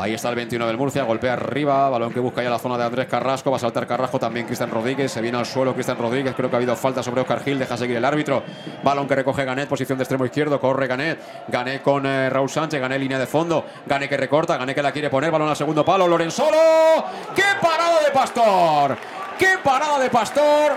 Ahí 0.00 0.14
está 0.14 0.30
el 0.30 0.34
21 0.34 0.66
del 0.66 0.78
Murcia, 0.78 1.02
golpea 1.02 1.34
arriba, 1.34 1.90
balón 1.90 2.10
que 2.10 2.20
busca 2.20 2.42
ya 2.42 2.48
la 2.48 2.58
zona 2.58 2.78
de 2.78 2.84
Andrés 2.84 3.06
Carrasco, 3.06 3.50
va 3.50 3.58
a 3.58 3.60
saltar 3.60 3.86
Carrasco 3.86 4.18
también 4.18 4.46
Cristian 4.46 4.70
Rodríguez, 4.70 5.12
se 5.12 5.20
viene 5.20 5.36
al 5.36 5.44
suelo 5.44 5.74
Cristian 5.74 5.98
Rodríguez, 5.98 6.34
creo 6.34 6.48
que 6.48 6.56
ha 6.56 6.58
habido 6.58 6.74
falta 6.74 7.02
sobre 7.02 7.20
Oscar 7.20 7.42
Gil, 7.42 7.58
deja 7.58 7.76
seguir 7.76 7.98
el 7.98 8.04
árbitro, 8.06 8.42
balón 8.82 9.06
que 9.06 9.14
recoge 9.14 9.44
Ganet, 9.44 9.68
posición 9.68 9.98
de 9.98 10.04
extremo 10.04 10.24
izquierdo, 10.24 10.58
corre 10.58 10.86
Ganet, 10.86 11.20
Ganet 11.48 11.82
con 11.82 12.06
eh, 12.06 12.30
Raúl 12.30 12.48
Sánchez, 12.48 12.80
Ganet 12.80 12.98
línea 12.98 13.18
de 13.18 13.26
fondo, 13.26 13.66
Ganet 13.84 14.08
que 14.08 14.16
recorta, 14.16 14.56
Ganet 14.56 14.74
que 14.74 14.82
la 14.82 14.90
quiere 14.90 15.10
poner, 15.10 15.30
balón 15.30 15.50
al 15.50 15.56
segundo 15.56 15.84
palo, 15.84 16.08
Lorenzolo, 16.08 17.04
¡qué 17.36 17.44
parada 17.60 18.02
de 18.02 18.10
Pastor! 18.10 18.96
¡Qué 19.38 19.58
parada 19.62 19.98
de 19.98 20.08
Pastor! 20.08 20.72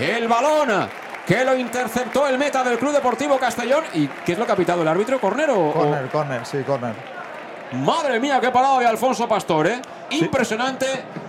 El 0.00 0.26
balón 0.28 0.88
que 1.26 1.44
lo 1.44 1.54
interceptó 1.54 2.26
el 2.26 2.38
meta 2.38 2.64
del 2.64 2.78
Club 2.78 2.92
Deportivo 2.92 3.38
Castellón. 3.38 3.84
¿Y 3.92 4.06
qué 4.08 4.32
es 4.32 4.38
lo 4.38 4.46
que 4.46 4.52
ha 4.52 4.56
pitado 4.56 4.80
el 4.80 4.88
árbitro? 4.88 5.20
¿Corner 5.20 5.50
o...? 5.50 5.72
Corner, 5.72 6.08
corner, 6.08 6.46
sí, 6.46 6.62
corner. 6.62 7.17
Madre 7.72 8.18
mía, 8.18 8.40
qué 8.40 8.50
parado 8.50 8.78
de 8.78 8.86
Alfonso 8.86 9.28
Pastor, 9.28 9.66
¿eh? 9.66 9.82
Impresionante. 10.10 10.86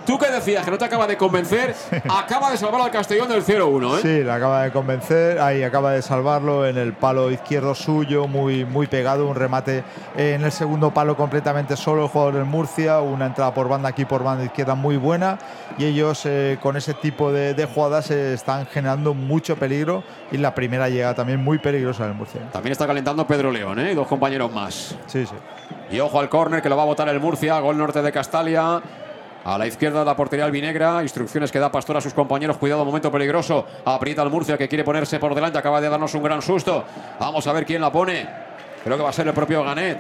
Tú 0.10 0.18
que 0.18 0.32
decías 0.32 0.66
que 0.66 0.72
no 0.72 0.78
te 0.80 0.86
acaba 0.86 1.06
de 1.06 1.18
convencer, 1.18 1.76
acaba 2.10 2.50
de 2.50 2.58
salvar 2.58 2.82
al 2.82 2.90
Castellón 2.90 3.30
del 3.30 3.46
0-1, 3.46 3.98
¿eh? 3.98 4.00
Sí, 4.02 4.24
le 4.24 4.32
acaba 4.32 4.64
de 4.64 4.72
convencer, 4.72 5.40
ahí 5.40 5.62
acaba 5.62 5.92
de 5.92 6.02
salvarlo 6.02 6.66
en 6.66 6.80
el 6.80 6.94
palo 6.94 7.30
izquierdo 7.30 7.76
suyo, 7.76 8.28
muy, 8.28 8.66
muy 8.66 8.88
pegado, 8.88 9.28
un 9.28 9.36
remate 9.36 9.84
en 10.18 10.44
el 10.44 10.52
segundo 10.52 10.92
palo 10.92 11.16
completamente 11.16 11.78
solo 11.78 12.06
el 12.06 12.10
jugador 12.10 12.34
del 12.34 12.46
Murcia, 12.46 13.02
una 13.02 13.28
entrada 13.28 13.54
por 13.54 13.70
banda 13.70 13.90
aquí 13.90 14.04
por 14.04 14.24
banda 14.24 14.46
izquierda 14.46 14.74
muy 14.74 14.98
buena 14.98 15.38
y 15.78 15.86
ellos 15.86 16.26
eh, 16.26 16.58
con 16.60 16.76
ese 16.76 16.96
tipo 16.96 17.32
de, 17.32 17.54
de 17.54 17.66
jugadas 17.68 18.10
eh, 18.10 18.34
están 18.34 18.66
generando 18.66 19.14
mucho 19.14 19.58
peligro 19.58 20.04
y 20.32 20.38
la 20.38 20.56
primera 20.56 20.90
llega 20.90 21.14
también 21.14 21.40
muy 21.40 21.60
peligrosa 21.60 22.08
del 22.08 22.16
Murcia. 22.16 22.42
También 22.52 22.72
está 22.72 22.88
calentando 22.88 23.28
Pedro 23.28 23.52
León, 23.52 23.78
¿eh? 23.78 23.92
Y 23.92 23.94
dos 23.94 24.08
compañeros 24.08 24.52
más. 24.52 24.96
Sí, 25.06 25.28
sí. 25.28 25.36
Y 25.92 26.00
ojo 26.00 26.20
al 26.20 26.30
córner 26.30 26.64
que 26.64 26.70
lo 26.70 26.76
va 26.76 26.82
a 26.82 26.88
botar 26.88 27.08
el 27.10 27.20
Murcia, 27.20 27.60
gol 27.60 27.78
norte 27.78 28.02
de 28.02 28.12
Castalia. 28.12 28.82
A 29.44 29.58
la 29.58 29.68
izquierda 29.68 30.00
de 30.00 30.06
la 30.06 30.16
portería 30.16 30.46
albinegra. 30.46 31.02
Instrucciones 31.02 31.52
que 31.52 31.60
da 31.60 31.72
Pastor 31.72 31.98
a 31.98 32.02
sus 32.02 32.14
compañeros. 32.14 32.58
Cuidado, 32.58 32.84
momento 32.84 33.12
peligroso. 33.12 33.66
Aprieta 33.86 34.22
el 34.22 34.30
Murcia 34.30 34.58
que 34.58 34.68
quiere 34.68 34.84
ponerse 34.84 35.20
por 35.20 35.34
delante. 35.34 35.58
Acaba 35.58 35.80
de 35.80 35.90
darnos 35.90 36.14
un 36.14 36.24
gran 36.24 36.42
susto. 36.42 36.84
Vamos 37.20 37.48
a 37.48 37.54
ver 37.54 37.66
quién 37.66 37.82
la 37.82 37.92
pone. 37.92 38.28
Creo 38.84 38.98
que 38.98 39.04
va 39.04 39.10
a 39.10 39.14
ser 39.14 39.28
el 39.28 39.34
propio 39.34 39.64
Ganet. 39.64 40.00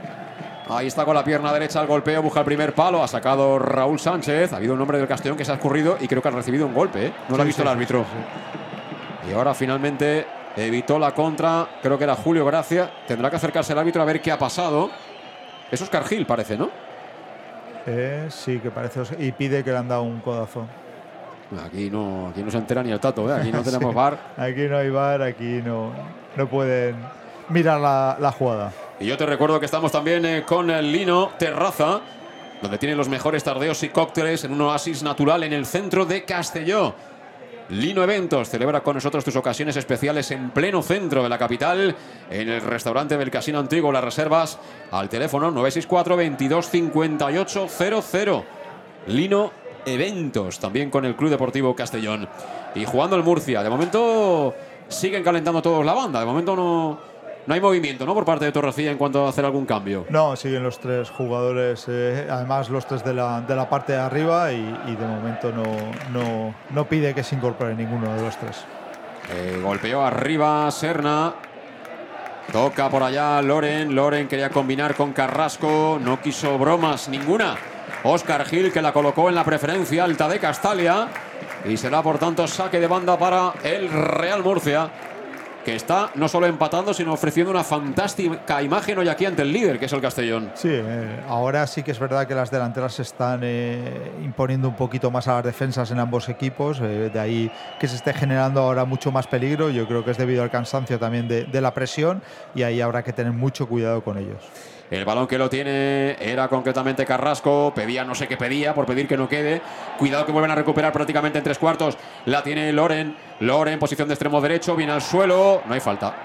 Ahí 0.69 0.87
está 0.87 1.03
con 1.03 1.15
la 1.15 1.23
pierna 1.23 1.51
derecha 1.51 1.81
el 1.81 1.87
golpeo. 1.87 2.21
Busca 2.21 2.41
el 2.41 2.45
primer 2.45 2.75
palo. 2.75 3.01
Ha 3.01 3.07
sacado 3.07 3.57
Raúl 3.57 3.99
Sánchez. 3.99 4.53
Ha 4.53 4.57
habido 4.57 4.73
un 4.73 4.81
hombre 4.81 4.97
del 4.97 5.07
Castellón 5.07 5.37
que 5.37 5.45
se 5.45 5.51
ha 5.51 5.55
escurrido 5.55 5.97
y 5.99 6.07
creo 6.07 6.21
que 6.21 6.27
ha 6.27 6.31
recibido 6.31 6.65
un 6.65 6.73
golpe. 6.73 7.07
¿eh? 7.07 7.13
No 7.29 7.37
lo 7.37 7.43
ha 7.43 7.45
visto 7.45 7.61
el 7.61 7.67
árbitro. 7.69 8.05
Y 9.27 9.33
ahora 9.33 9.53
finalmente 9.53 10.27
evitó 10.55 10.99
la 10.99 11.13
contra. 11.13 11.67
Creo 11.81 11.97
que 11.97 12.03
era 12.03 12.15
Julio 12.15 12.45
Gracia. 12.45 12.91
Tendrá 13.07 13.29
que 13.29 13.37
acercarse 13.37 13.73
el 13.73 13.79
árbitro 13.79 14.01
a 14.01 14.05
ver 14.05 14.21
qué 14.21 14.31
ha 14.31 14.37
pasado. 14.37 14.91
Eso 15.71 15.83
es 15.83 15.89
Cargil, 15.89 16.25
parece, 16.25 16.57
¿no? 16.57 16.88
Eh, 17.91 18.27
sí, 18.29 18.59
que 18.59 18.69
parece. 18.71 19.01
Y 19.19 19.31
pide 19.31 19.63
que 19.63 19.71
le 19.71 19.77
han 19.77 19.87
dado 19.87 20.03
un 20.03 20.19
codazo. 20.19 20.65
Aquí 21.65 21.89
no, 21.89 22.27
aquí 22.29 22.43
no 22.43 22.51
se 22.51 22.57
entera 22.57 22.83
ni 22.83 22.91
el 22.91 22.99
tato, 22.99 23.27
¿eh? 23.29 23.39
aquí 23.39 23.51
no 23.51 23.63
tenemos 23.63 23.89
Sí. 23.91 23.95
bar. 23.95 24.17
Aquí 24.37 24.67
no 24.69 24.77
hay 24.77 24.89
bar, 24.91 25.21
aquí 25.23 25.61
no, 25.65 25.91
no 26.35 26.47
pueden 26.47 26.95
mirar 27.49 27.79
la, 27.79 28.17
la 28.19 28.31
jugada. 28.31 28.71
Y 28.99 29.07
yo 29.07 29.17
te 29.17 29.25
recuerdo 29.25 29.59
que 29.59 29.65
estamos 29.65 29.91
también 29.91 30.23
eh, 30.25 30.43
con 30.45 30.69
el 30.69 30.91
Lino 30.91 31.31
Terraza, 31.39 32.01
donde 32.61 32.77
tienen 32.77 32.97
los 32.97 33.09
mejores 33.09 33.43
tardeos 33.43 33.81
y 33.81 33.89
cócteles 33.89 34.43
en 34.43 34.51
un 34.51 34.61
oasis 34.61 35.01
natural 35.01 35.43
en 35.43 35.53
el 35.53 35.65
centro 35.65 36.05
de 36.05 36.23
Castelló. 36.25 36.93
Lino 37.69 38.03
Eventos 38.03 38.49
celebra 38.49 38.81
con 38.81 38.95
nosotros 38.95 39.23
tus 39.23 39.35
ocasiones 39.35 39.75
especiales 39.75 40.31
en 40.31 40.49
pleno 40.49 40.81
centro 40.81 41.21
de 41.21 41.29
la 41.29 41.37
capital, 41.37 41.95
en 42.29 42.49
el 42.49 42.61
restaurante 42.61 43.15
del 43.15 43.29
Casino 43.29 43.59
Antiguo. 43.59 43.91
Las 43.91 44.03
reservas 44.03 44.57
al 44.89 45.07
teléfono 45.07 45.51
964 45.51 46.17
22 46.17 46.67
58 46.67 47.67
00. 47.69 48.45
Lino 49.07 49.51
Eventos, 49.85 50.59
también 50.59 50.89
con 50.89 51.05
el 51.05 51.15
Club 51.15 51.29
Deportivo 51.29 51.75
Castellón. 51.75 52.27
Y 52.73 52.85
jugando 52.85 53.15
el 53.15 53.23
Murcia. 53.23 53.61
De 53.61 53.69
momento 53.69 54.55
siguen 54.87 55.23
calentando 55.23 55.61
todos 55.61 55.85
la 55.85 55.93
banda. 55.93 56.19
De 56.19 56.25
momento 56.25 56.55
no, 56.55 56.99
no 57.45 57.53
hay 57.53 57.61
movimiento 57.61 58.05
¿no? 58.05 58.13
por 58.13 58.25
parte 58.25 58.45
de 58.45 58.51
Torrecilla 58.51 58.91
en 58.91 58.97
cuanto 58.97 59.25
a 59.25 59.29
hacer 59.29 59.45
algún 59.45 59.65
cambio. 59.65 60.05
No, 60.09 60.35
siguen 60.35 60.63
los 60.63 60.79
tres 60.79 61.09
jugadores, 61.09 61.85
eh, 61.87 62.27
además 62.29 62.69
los 62.69 62.85
tres 62.85 63.03
de 63.03 63.13
la, 63.13 63.41
de 63.41 63.55
la 63.55 63.69
parte 63.69 63.93
de 63.93 63.99
arriba 63.99 64.51
y, 64.51 64.57
y 64.87 64.95
de 64.95 65.07
momento 65.07 65.51
no, 65.51 65.63
no, 66.11 66.53
no 66.69 66.85
pide 66.85 67.13
que 67.13 67.23
se 67.23 67.35
incorpore 67.35 67.73
ninguno 67.75 68.13
de 68.13 68.21
los 68.21 68.37
tres. 68.37 68.65
Eh, 69.31 69.59
golpeó 69.63 70.01
arriba 70.03 70.69
Serna. 70.71 71.33
Toca 72.51 72.89
por 72.89 73.03
allá 73.03 73.41
Loren. 73.41 73.93
Loren 73.93 74.27
quería 74.27 74.49
combinar 74.49 74.95
con 74.95 75.13
Carrasco. 75.13 75.99
No 76.01 76.19
quiso 76.19 76.57
bromas 76.57 77.07
ninguna. 77.09 77.55
Oscar 78.03 78.45
Gil 78.45 78.71
que 78.71 78.81
la 78.81 78.91
colocó 78.91 79.29
en 79.29 79.35
la 79.35 79.43
preferencia 79.43 80.03
alta 80.03 80.27
de 80.27 80.39
Castalia. 80.39 81.07
Y 81.65 81.77
será 81.77 82.01
por 82.01 82.17
tanto 82.17 82.47
saque 82.47 82.79
de 82.79 82.87
banda 82.87 83.19
para 83.19 83.53
el 83.63 83.89
Real 83.91 84.41
Murcia. 84.43 84.89
Que 85.65 85.75
está 85.75 86.11
no 86.15 86.27
solo 86.27 86.47
empatando, 86.47 86.93
sino 86.93 87.13
ofreciendo 87.13 87.51
una 87.51 87.63
fantástica 87.63 88.61
imagen 88.61 88.97
hoy 88.97 89.09
aquí 89.09 89.25
ante 89.25 89.41
el 89.41 89.51
líder, 89.51 89.77
que 89.77 89.85
es 89.85 89.93
el 89.93 90.01
Castellón. 90.01 90.51
Sí, 90.55 90.69
eh, 90.71 91.21
ahora 91.27 91.67
sí 91.67 91.83
que 91.83 91.91
es 91.91 91.99
verdad 91.99 92.27
que 92.27 92.33
las 92.33 92.49
delanteras 92.49 92.93
se 92.93 93.01
están 93.01 93.41
eh, 93.43 94.11
imponiendo 94.23 94.69
un 94.69 94.75
poquito 94.75 95.11
más 95.11 95.27
a 95.27 95.35
las 95.35 95.43
defensas 95.43 95.91
en 95.91 95.99
ambos 95.99 96.29
equipos, 96.29 96.79
eh, 96.81 97.09
de 97.13 97.19
ahí 97.19 97.51
que 97.79 97.87
se 97.87 97.97
esté 97.97 98.13
generando 98.13 98.61
ahora 98.61 98.85
mucho 98.85 99.11
más 99.11 99.27
peligro, 99.27 99.69
yo 99.69 99.87
creo 99.87 100.03
que 100.05 100.11
es 100.11 100.17
debido 100.17 100.43
al 100.43 100.49
cansancio 100.49 100.97
también 100.97 101.27
de, 101.27 101.43
de 101.43 101.61
la 101.61 101.73
presión 101.73 102.21
y 102.55 102.63
ahí 102.63 102.81
habrá 102.81 103.03
que 103.03 103.13
tener 103.13 103.33
mucho 103.33 103.67
cuidado 103.67 104.03
con 104.03 104.17
ellos. 104.17 104.41
El 104.91 105.05
balón 105.05 105.27
que 105.27 105.37
lo 105.37 105.49
tiene 105.49 106.15
era 106.19 106.47
concretamente 106.47 107.05
Carrasco. 107.05 107.71
Pedía 107.75 108.03
no 108.03 108.15
sé 108.15 108.27
qué 108.27 108.37
pedía 108.37 108.73
por 108.73 108.85
pedir 108.85 109.07
que 109.07 109.17
no 109.17 109.29
quede. 109.29 109.61
Cuidado 109.97 110.25
que 110.25 110.31
vuelven 110.31 110.51
a 110.51 110.55
recuperar 110.55 110.91
prácticamente 110.91 111.37
en 111.37 111.43
tres 111.43 111.59
cuartos. 111.59 111.97
La 112.25 112.41
tiene 112.41 112.73
Loren. 112.73 113.15
Loren, 113.39 113.77
posición 113.77 114.07
de 114.07 114.15
extremo 114.15 114.41
derecho. 114.41 114.75
Viene 114.75 114.93
al 114.93 115.01
suelo. 115.01 115.61
No 115.67 115.73
hay 115.73 115.79
falta. 115.79 116.15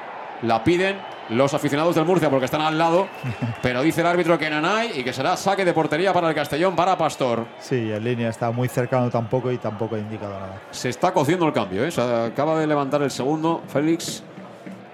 La 0.42 0.64
piden 0.64 0.96
los 1.30 1.54
aficionados 1.54 1.94
del 1.94 2.04
Murcia 2.04 2.30
porque 2.30 2.46
están 2.46 2.62
al 2.62 2.78
lado. 2.78 3.06
Pero 3.62 3.82
dice 3.82 4.00
el 4.00 4.06
árbitro 4.06 4.38
que 4.38 4.48
no 4.48 4.66
hay 4.66 4.92
y 5.00 5.04
que 5.04 5.12
será 5.12 5.36
saque 5.36 5.64
de 5.64 5.72
portería 5.72 6.12
para 6.12 6.28
el 6.28 6.34
Castellón, 6.34 6.74
para 6.74 6.96
Pastor. 6.96 7.46
Sí, 7.60 7.92
en 7.92 8.02
línea 8.02 8.30
está 8.30 8.50
muy 8.50 8.68
cercano 8.68 9.10
tampoco 9.10 9.50
y 9.52 9.58
tampoco 9.58 9.96
ha 9.96 9.98
indicado 9.98 10.32
nada. 10.32 10.62
Se 10.70 10.88
está 10.88 11.12
cociendo 11.12 11.46
el 11.46 11.52
cambio. 11.52 11.84
¿eh? 11.84 11.90
Se 11.90 12.00
acaba 12.00 12.58
de 12.58 12.66
levantar 12.66 13.02
el 13.02 13.10
segundo. 13.10 13.62
Félix 13.68 14.22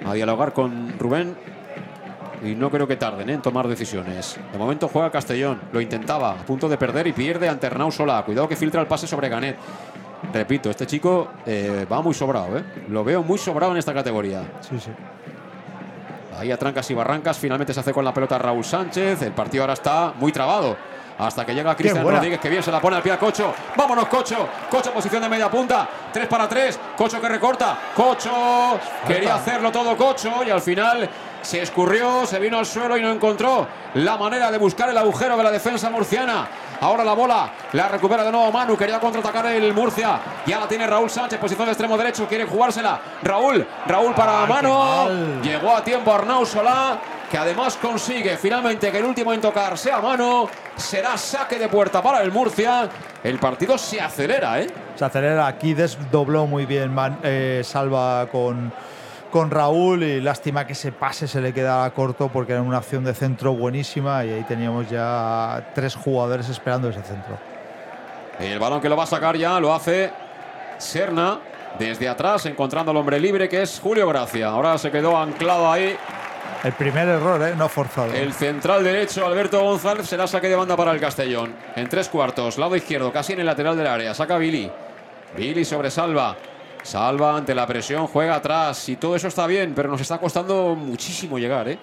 a 0.04 0.14
dialogar 0.14 0.52
con 0.52 0.98
Rubén. 0.98 1.36
Y 2.42 2.54
no 2.54 2.70
creo 2.70 2.86
que 2.86 2.96
tarden 2.96 3.28
en 3.28 3.42
tomar 3.42 3.68
decisiones. 3.68 4.38
De 4.52 4.58
momento 4.58 4.88
juega 4.88 5.10
Castellón. 5.10 5.60
Lo 5.72 5.80
intentaba. 5.80 6.32
A 6.32 6.36
punto 6.36 6.68
de 6.68 6.78
perder 6.78 7.06
y 7.06 7.12
pierde 7.12 7.48
ante 7.48 7.66
Arnau 7.66 7.92
Solá. 7.92 8.22
Cuidado 8.24 8.48
que 8.48 8.56
filtra 8.56 8.80
el 8.80 8.86
pase 8.86 9.06
sobre 9.06 9.28
Ganet. 9.28 9.56
Repito, 10.32 10.70
este 10.70 10.86
chico 10.86 11.28
eh, 11.44 11.86
va 11.90 12.00
muy 12.00 12.14
sobrado. 12.14 12.58
¿eh? 12.58 12.64
Lo 12.88 13.04
veo 13.04 13.22
muy 13.22 13.38
sobrado 13.38 13.72
en 13.72 13.78
esta 13.78 13.92
categoría. 13.92 14.42
Sí, 14.60 14.78
sí. 14.78 14.90
Ahí 16.38 16.50
a 16.50 16.56
trancas 16.56 16.90
y 16.90 16.94
barrancas. 16.94 17.38
Finalmente 17.38 17.74
se 17.74 17.80
hace 17.80 17.92
con 17.92 18.04
la 18.04 18.14
pelota 18.14 18.38
Raúl 18.38 18.64
Sánchez. 18.64 19.20
El 19.22 19.32
partido 19.32 19.62
ahora 19.62 19.74
está 19.74 20.14
muy 20.18 20.32
trabado. 20.32 20.76
Hasta 21.18 21.44
que 21.44 21.54
llega 21.54 21.76
Cristian. 21.76 22.02
Rodríguez, 22.02 22.40
que 22.40 22.48
bien 22.48 22.62
se 22.62 22.72
la 22.72 22.80
pone 22.80 22.96
al 22.96 23.02
pie 23.02 23.12
a 23.12 23.18
Cocho. 23.18 23.52
Vámonos, 23.76 24.08
Cocho. 24.08 24.48
Cocho, 24.70 24.90
posición 24.90 25.20
de 25.20 25.28
media 25.28 25.50
punta. 25.50 25.86
3 26.10 26.26
para 26.26 26.48
3. 26.48 26.80
Cocho 26.96 27.20
que 27.20 27.28
recorta. 27.28 27.76
Cocho. 27.94 28.78
Quería 29.06 29.34
hacerlo 29.34 29.70
todo 29.70 29.94
Cocho. 29.98 30.42
Y 30.46 30.48
al 30.48 30.62
final 30.62 31.08
se 31.42 31.62
escurrió, 31.62 32.26
se 32.26 32.38
vino 32.38 32.58
al 32.58 32.66
suelo 32.66 32.96
y 32.96 33.02
no 33.02 33.10
encontró 33.10 33.66
la 33.94 34.16
manera 34.16 34.50
de 34.50 34.58
buscar 34.58 34.88
el 34.90 34.98
agujero 34.98 35.36
de 35.36 35.42
la 35.42 35.50
defensa 35.50 35.90
murciana. 35.90 36.46
Ahora 36.82 37.04
la 37.04 37.12
bola 37.12 37.50
la 37.72 37.88
recupera 37.88 38.24
de 38.24 38.32
nuevo 38.32 38.50
Manu. 38.50 38.76
Quería 38.76 38.98
contraatacar 38.98 39.46
el 39.46 39.74
Murcia. 39.74 40.18
Ya 40.46 40.60
la 40.60 40.66
tiene 40.66 40.86
Raúl 40.86 41.10
Sánchez, 41.10 41.38
posición 41.38 41.66
de 41.66 41.72
extremo 41.72 41.96
derecho. 41.98 42.26
Quiere 42.26 42.46
jugársela. 42.46 42.98
Raúl. 43.22 43.66
Raúl 43.86 44.14
para 44.14 44.46
Manu. 44.46 45.42
Llegó 45.42 45.76
a 45.76 45.84
tiempo 45.84 46.10
Arnau 46.14 46.46
Solá, 46.46 46.98
que 47.30 47.36
además 47.36 47.76
consigue 47.76 48.38
finalmente 48.38 48.90
que 48.90 48.96
el 48.98 49.04
último 49.04 49.34
en 49.34 49.42
tocar 49.42 49.76
sea 49.76 50.00
mano. 50.00 50.48
Será 50.74 51.18
saque 51.18 51.58
de 51.58 51.68
puerta 51.68 52.00
para 52.02 52.22
el 52.22 52.32
Murcia. 52.32 52.88
El 53.22 53.38
partido 53.38 53.76
se 53.76 54.00
acelera, 54.00 54.60
¿eh? 54.62 54.66
Se 54.96 55.04
acelera, 55.04 55.46
aquí 55.46 55.74
desdobló 55.74 56.46
muy 56.46 56.64
bien 56.64 56.94
Man- 56.94 57.18
eh, 57.22 57.60
Salva 57.62 58.26
con, 58.32 58.72
con 59.30 59.50
Raúl 59.50 60.02
y 60.02 60.20
lástima 60.20 60.66
que 60.66 60.74
ese 60.74 60.92
pase 60.92 61.26
se 61.26 61.40
le 61.40 61.52
quedara 61.52 61.90
corto 61.92 62.28
porque 62.28 62.52
era 62.52 62.62
una 62.62 62.78
acción 62.78 63.04
de 63.04 63.14
centro 63.14 63.54
buenísima 63.54 64.24
y 64.24 64.32
ahí 64.32 64.44
teníamos 64.44 64.90
ya 64.90 65.70
tres 65.74 65.94
jugadores 65.94 66.48
esperando 66.48 66.88
ese 66.88 67.02
centro. 67.02 67.38
El 68.38 68.58
balón 68.58 68.80
que 68.80 68.88
lo 68.88 68.96
va 68.96 69.04
a 69.04 69.06
sacar 69.06 69.36
ya 69.36 69.60
lo 69.60 69.74
hace 69.74 70.10
Serna. 70.78 71.40
Desde 71.78 72.08
atrás, 72.08 72.46
encontrando 72.46 72.90
al 72.90 72.96
hombre 72.96 73.20
libre 73.20 73.48
que 73.48 73.62
es 73.62 73.78
Julio 73.80 74.08
Gracia. 74.08 74.48
Ahora 74.48 74.76
se 74.76 74.90
quedó 74.90 75.16
anclado 75.16 75.70
ahí. 75.70 75.96
El 76.64 76.72
primer 76.72 77.08
error, 77.08 77.40
¿eh? 77.42 77.54
no 77.56 77.68
forzado. 77.68 78.12
El 78.12 78.32
central 78.32 78.82
derecho, 78.82 79.24
Alberto 79.24 79.60
González, 79.62 80.06
será 80.06 80.26
saque 80.26 80.48
de 80.48 80.56
banda 80.56 80.76
para 80.76 80.90
el 80.90 81.00
Castellón. 81.00 81.54
En 81.76 81.88
tres 81.88 82.08
cuartos, 82.08 82.58
lado 82.58 82.76
izquierdo, 82.76 83.12
casi 83.12 83.32
en 83.34 83.40
el 83.40 83.46
lateral 83.46 83.76
del 83.76 83.86
área. 83.86 84.12
Saca 84.14 84.36
Billy. 84.36 84.70
Billy 85.36 85.64
sobre 85.64 85.90
Salva. 86.82 87.36
Ante 87.36 87.54
la 87.54 87.66
presión, 87.66 88.06
juega 88.06 88.36
atrás. 88.36 88.88
Y 88.88 88.96
todo 88.96 89.16
eso 89.16 89.28
está 89.28 89.46
bien, 89.46 89.72
pero 89.74 89.88
nos 89.88 90.00
está 90.00 90.18
costando 90.18 90.74
muchísimo 90.76 91.38
llegar, 91.38 91.68
¿eh? 91.68 91.78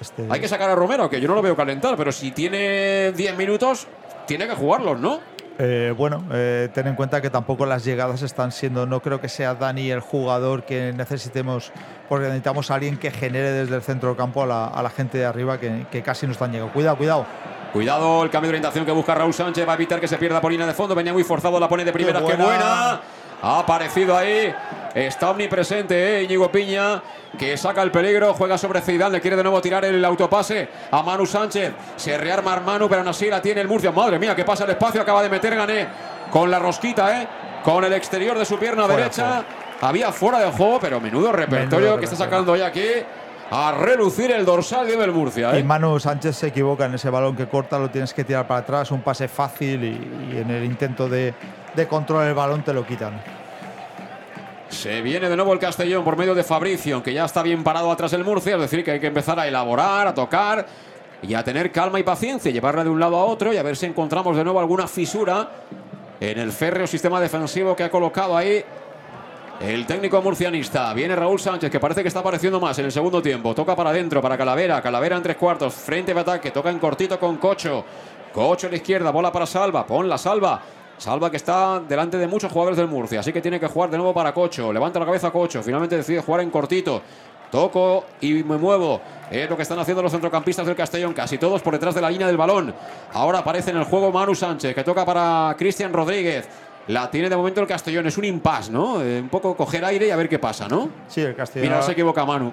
Este- 0.00 0.26
Hay 0.30 0.40
que 0.40 0.48
sacar 0.48 0.70
a 0.70 0.74
Romero, 0.74 1.10
que 1.10 1.20
yo 1.20 1.28
no 1.28 1.34
lo 1.34 1.42
veo 1.42 1.56
calentar, 1.56 1.96
pero 1.96 2.12
si 2.12 2.30
tiene 2.30 3.12
10 3.12 3.36
minutos, 3.36 3.86
tiene 4.26 4.46
que 4.46 4.54
jugarlos, 4.54 5.00
¿no? 5.00 5.20
Eh, 5.60 5.92
bueno, 5.96 6.22
eh, 6.32 6.68
ten 6.72 6.86
en 6.86 6.94
cuenta 6.94 7.20
que 7.20 7.30
tampoco 7.30 7.66
las 7.66 7.84
llegadas 7.84 8.22
están 8.22 8.52
siendo, 8.52 8.86
no 8.86 9.00
creo 9.00 9.20
que 9.20 9.28
sea 9.28 9.54
Dani 9.54 9.90
el 9.90 9.98
jugador 9.98 10.62
que 10.62 10.92
necesitemos, 10.92 11.72
porque 12.08 12.26
necesitamos 12.26 12.70
a 12.70 12.76
alguien 12.76 12.96
que 12.96 13.10
genere 13.10 13.50
desde 13.50 13.74
el 13.74 13.82
centro 13.82 14.10
del 14.10 14.16
campo 14.16 14.44
a 14.44 14.46
la, 14.46 14.66
a 14.68 14.80
la 14.84 14.90
gente 14.90 15.18
de 15.18 15.24
arriba 15.24 15.58
que, 15.58 15.86
que 15.90 16.00
casi 16.00 16.26
no 16.26 16.32
están 16.32 16.52
llegando. 16.52 16.72
Cuidado, 16.72 16.96
cuidado. 16.96 17.26
Cuidado, 17.72 18.22
el 18.22 18.30
cambio 18.30 18.46
de 18.48 18.52
orientación 18.58 18.86
que 18.86 18.92
busca 18.92 19.16
Raúl 19.16 19.34
Sánchez 19.34 19.66
va 19.66 19.72
a 19.72 19.74
evitar 19.74 20.00
que 20.00 20.06
se 20.06 20.16
pierda 20.16 20.40
por 20.40 20.52
línea 20.52 20.66
de 20.66 20.74
fondo. 20.74 20.94
Venía 20.94 21.12
muy 21.12 21.24
forzado, 21.24 21.58
la 21.58 21.68
pone 21.68 21.84
de 21.84 21.92
primera. 21.92 22.20
¡Qué 22.20 22.24
buena! 22.24 22.44
buena! 22.44 23.00
Ha 23.42 23.60
aparecido 23.60 24.16
ahí. 24.16 24.54
Está 24.94 25.30
omnipresente, 25.30 26.18
¿eh? 26.18 26.22
Íñigo 26.24 26.50
Piña, 26.50 27.02
que 27.38 27.56
saca 27.56 27.82
el 27.82 27.90
peligro. 27.90 28.34
Juega 28.34 28.58
sobre 28.58 28.80
Zidane. 28.80 29.12
Le 29.12 29.20
quiere 29.20 29.36
de 29.36 29.42
nuevo 29.42 29.60
tirar 29.60 29.84
el 29.84 30.04
autopase 30.04 30.68
a 30.90 31.02
Manu 31.02 31.24
Sánchez. 31.26 31.72
Se 31.96 32.18
rearma 32.18 32.58
Manu, 32.60 32.88
pero 32.88 33.02
aún 33.02 33.08
así 33.08 33.28
la 33.28 33.40
tiene 33.40 33.60
el 33.60 33.68
Murcia. 33.68 33.92
Madre 33.92 34.18
mía, 34.18 34.34
que 34.34 34.44
pasa 34.44 34.64
el 34.64 34.70
espacio. 34.70 35.00
Acaba 35.00 35.22
de 35.22 35.28
meter 35.28 35.54
Gané 35.54 35.86
con 36.30 36.50
la 36.50 36.58
rosquita, 36.58 37.22
¿eh? 37.22 37.28
Con 37.62 37.84
el 37.84 37.92
exterior 37.92 38.38
de 38.38 38.44
su 38.44 38.58
pierna 38.58 38.84
Fuera, 38.84 38.98
derecha. 39.02 39.44
Había 39.80 40.10
fuera 40.10 40.40
de 40.40 40.50
juego, 40.50 40.80
pero 40.80 41.00
menudo 41.00 41.30
repertorio 41.30 41.78
Menudo 41.78 41.98
que 41.98 42.04
está 42.06 42.16
sacando 42.16 42.52
hoy 42.52 42.62
aquí. 42.62 42.88
A 43.50 43.72
relucir 43.72 44.30
el 44.30 44.44
dorsal 44.44 44.86
de 44.86 44.96
del 44.96 45.10
Murcia, 45.10 45.56
¿eh? 45.56 45.60
Y 45.60 45.62
Manu 45.62 45.98
Sánchez 45.98 46.36
se 46.36 46.48
equivoca 46.48 46.84
en 46.84 46.94
ese 46.94 47.08
balón 47.08 47.34
que 47.34 47.46
corta, 47.46 47.78
lo 47.78 47.88
tienes 47.90 48.12
que 48.12 48.22
tirar 48.24 48.46
para 48.46 48.60
atrás, 48.60 48.90
un 48.90 49.00
pase 49.00 49.26
fácil 49.26 49.84
y, 49.84 50.34
y 50.34 50.38
en 50.38 50.50
el 50.50 50.64
intento 50.64 51.08
de, 51.08 51.32
de 51.74 51.88
control 51.88 52.26
del 52.26 52.34
balón 52.34 52.62
te 52.62 52.74
lo 52.74 52.86
quitan. 52.86 53.20
Se 54.68 55.00
viene 55.00 55.30
de 55.30 55.36
nuevo 55.36 55.54
el 55.54 55.58
Castellón 55.58 56.04
por 56.04 56.18
medio 56.18 56.34
de 56.34 56.44
Fabricio, 56.44 57.02
que 57.02 57.14
ya 57.14 57.24
está 57.24 57.42
bien 57.42 57.64
parado 57.64 57.90
atrás 57.90 58.10
del 58.10 58.22
Murcia, 58.22 58.56
es 58.56 58.60
decir, 58.60 58.84
que 58.84 58.90
hay 58.90 59.00
que 59.00 59.06
empezar 59.06 59.40
a 59.40 59.48
elaborar, 59.48 60.06
a 60.06 60.12
tocar 60.12 60.66
y 61.22 61.32
a 61.32 61.42
tener 61.42 61.72
calma 61.72 61.98
y 61.98 62.02
paciencia, 62.02 62.52
llevarla 62.52 62.84
de 62.84 62.90
un 62.90 63.00
lado 63.00 63.16
a 63.16 63.24
otro 63.24 63.52
y 63.52 63.56
a 63.56 63.62
ver 63.62 63.76
si 63.76 63.86
encontramos 63.86 64.36
de 64.36 64.44
nuevo 64.44 64.60
alguna 64.60 64.86
fisura 64.86 65.48
en 66.20 66.38
el 66.38 66.52
férreo 66.52 66.86
sistema 66.86 67.18
defensivo 67.18 67.74
que 67.74 67.84
ha 67.84 67.90
colocado 67.90 68.36
ahí 68.36 68.62
el 69.60 69.86
técnico 69.86 70.22
murcianista. 70.22 70.92
Viene 70.94 71.16
Raúl 71.16 71.40
Sánchez, 71.40 71.70
que 71.70 71.80
parece 71.80 72.02
que 72.02 72.08
está 72.08 72.20
apareciendo 72.20 72.60
más 72.60 72.78
en 72.78 72.84
el 72.84 72.92
segundo 72.92 73.20
tiempo. 73.20 73.54
Toca 73.54 73.74
para 73.74 73.90
adentro, 73.90 74.22
para 74.22 74.38
Calavera. 74.38 74.80
Calavera 74.80 75.16
en 75.16 75.22
tres 75.22 75.36
cuartos, 75.36 75.74
frente 75.74 76.14
de 76.14 76.20
ataque. 76.20 76.50
Toca 76.50 76.70
en 76.70 76.78
cortito 76.78 77.18
con 77.18 77.36
Cocho. 77.36 77.84
Cocho 78.32 78.68
a 78.68 78.70
la 78.70 78.76
izquierda, 78.76 79.10
bola 79.10 79.32
para 79.32 79.46
Salva. 79.46 79.86
Pon 79.86 80.08
la 80.08 80.18
Salva. 80.18 80.60
Salva 80.96 81.30
que 81.30 81.36
está 81.36 81.80
delante 81.80 82.18
de 82.18 82.26
muchos 82.26 82.50
jugadores 82.50 82.76
del 82.76 82.88
Murcia, 82.88 83.20
así 83.20 83.32
que 83.32 83.40
tiene 83.40 83.60
que 83.60 83.68
jugar 83.68 83.88
de 83.88 83.96
nuevo 83.96 84.12
para 84.12 84.34
Cocho. 84.34 84.72
Levanta 84.72 84.98
la 84.98 85.06
cabeza 85.06 85.30
Cocho, 85.30 85.62
finalmente 85.62 85.96
decide 85.96 86.20
jugar 86.20 86.40
en 86.40 86.50
cortito. 86.50 87.02
Toco 87.50 88.04
y 88.20 88.42
me 88.42 88.58
muevo. 88.58 89.00
Es 89.30 89.48
lo 89.48 89.56
que 89.56 89.62
están 89.62 89.78
haciendo 89.78 90.02
los 90.02 90.12
centrocampistas 90.12 90.66
del 90.66 90.76
Castellón, 90.76 91.14
casi 91.14 91.38
todos 91.38 91.62
por 91.62 91.72
detrás 91.72 91.94
de 91.94 92.00
la 92.00 92.10
línea 92.10 92.26
del 92.26 92.36
balón. 92.36 92.74
Ahora 93.12 93.38
aparece 93.38 93.70
en 93.70 93.78
el 93.78 93.84
juego 93.84 94.10
Manu 94.12 94.34
Sánchez, 94.34 94.74
que 94.74 94.84
toca 94.84 95.04
para 95.04 95.54
Cristian 95.56 95.92
Rodríguez. 95.92 96.48
La 96.88 97.10
tiene 97.10 97.28
de 97.28 97.36
momento 97.36 97.60
el 97.60 97.66
Castellón, 97.66 98.06
es 98.06 98.18
un 98.18 98.24
impasse, 98.24 98.72
¿no? 98.72 99.02
Eh, 99.02 99.20
un 99.20 99.28
poco 99.28 99.56
coger 99.56 99.84
aire 99.84 100.06
y 100.08 100.10
a 100.10 100.16
ver 100.16 100.28
qué 100.28 100.38
pasa, 100.38 100.68
¿no? 100.68 100.88
Sí, 101.06 101.20
el 101.20 101.34
Castellón. 101.34 101.68
Mira, 101.68 101.82
se 101.82 101.92
equivoca 101.92 102.24
Manu. 102.24 102.52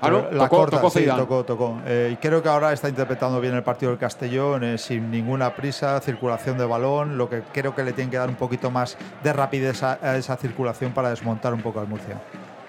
Ah, 0.00 0.10
no, 0.10 0.30
la 0.30 0.44
tocó, 0.44 0.56
corta, 0.58 0.76
tocó 0.76 0.90
sí, 0.90 1.06
tocó, 1.06 1.44
tocó. 1.44 1.80
Eh, 1.86 2.10
y 2.12 2.16
creo 2.16 2.42
que 2.42 2.48
ahora 2.50 2.72
está 2.72 2.88
interpretando 2.88 3.40
bien 3.40 3.54
el 3.54 3.62
partido 3.62 3.90
del 3.90 3.98
Castellón, 3.98 4.62
eh, 4.62 4.76
sin 4.76 5.10
ninguna 5.10 5.54
prisa, 5.54 5.98
circulación 6.00 6.58
de 6.58 6.66
balón, 6.66 7.16
lo 7.16 7.30
que 7.30 7.42
creo 7.52 7.74
que 7.74 7.82
le 7.82 7.92
tienen 7.92 8.10
que 8.10 8.18
dar 8.18 8.28
un 8.28 8.34
poquito 8.34 8.70
más 8.70 8.98
de 9.22 9.32
rapidez 9.32 9.82
a, 9.82 9.98
a 10.02 10.16
esa 10.16 10.36
circulación 10.36 10.92
para 10.92 11.08
desmontar 11.08 11.54
un 11.54 11.62
poco 11.62 11.80
al 11.80 11.86
Murcia. 11.88 12.20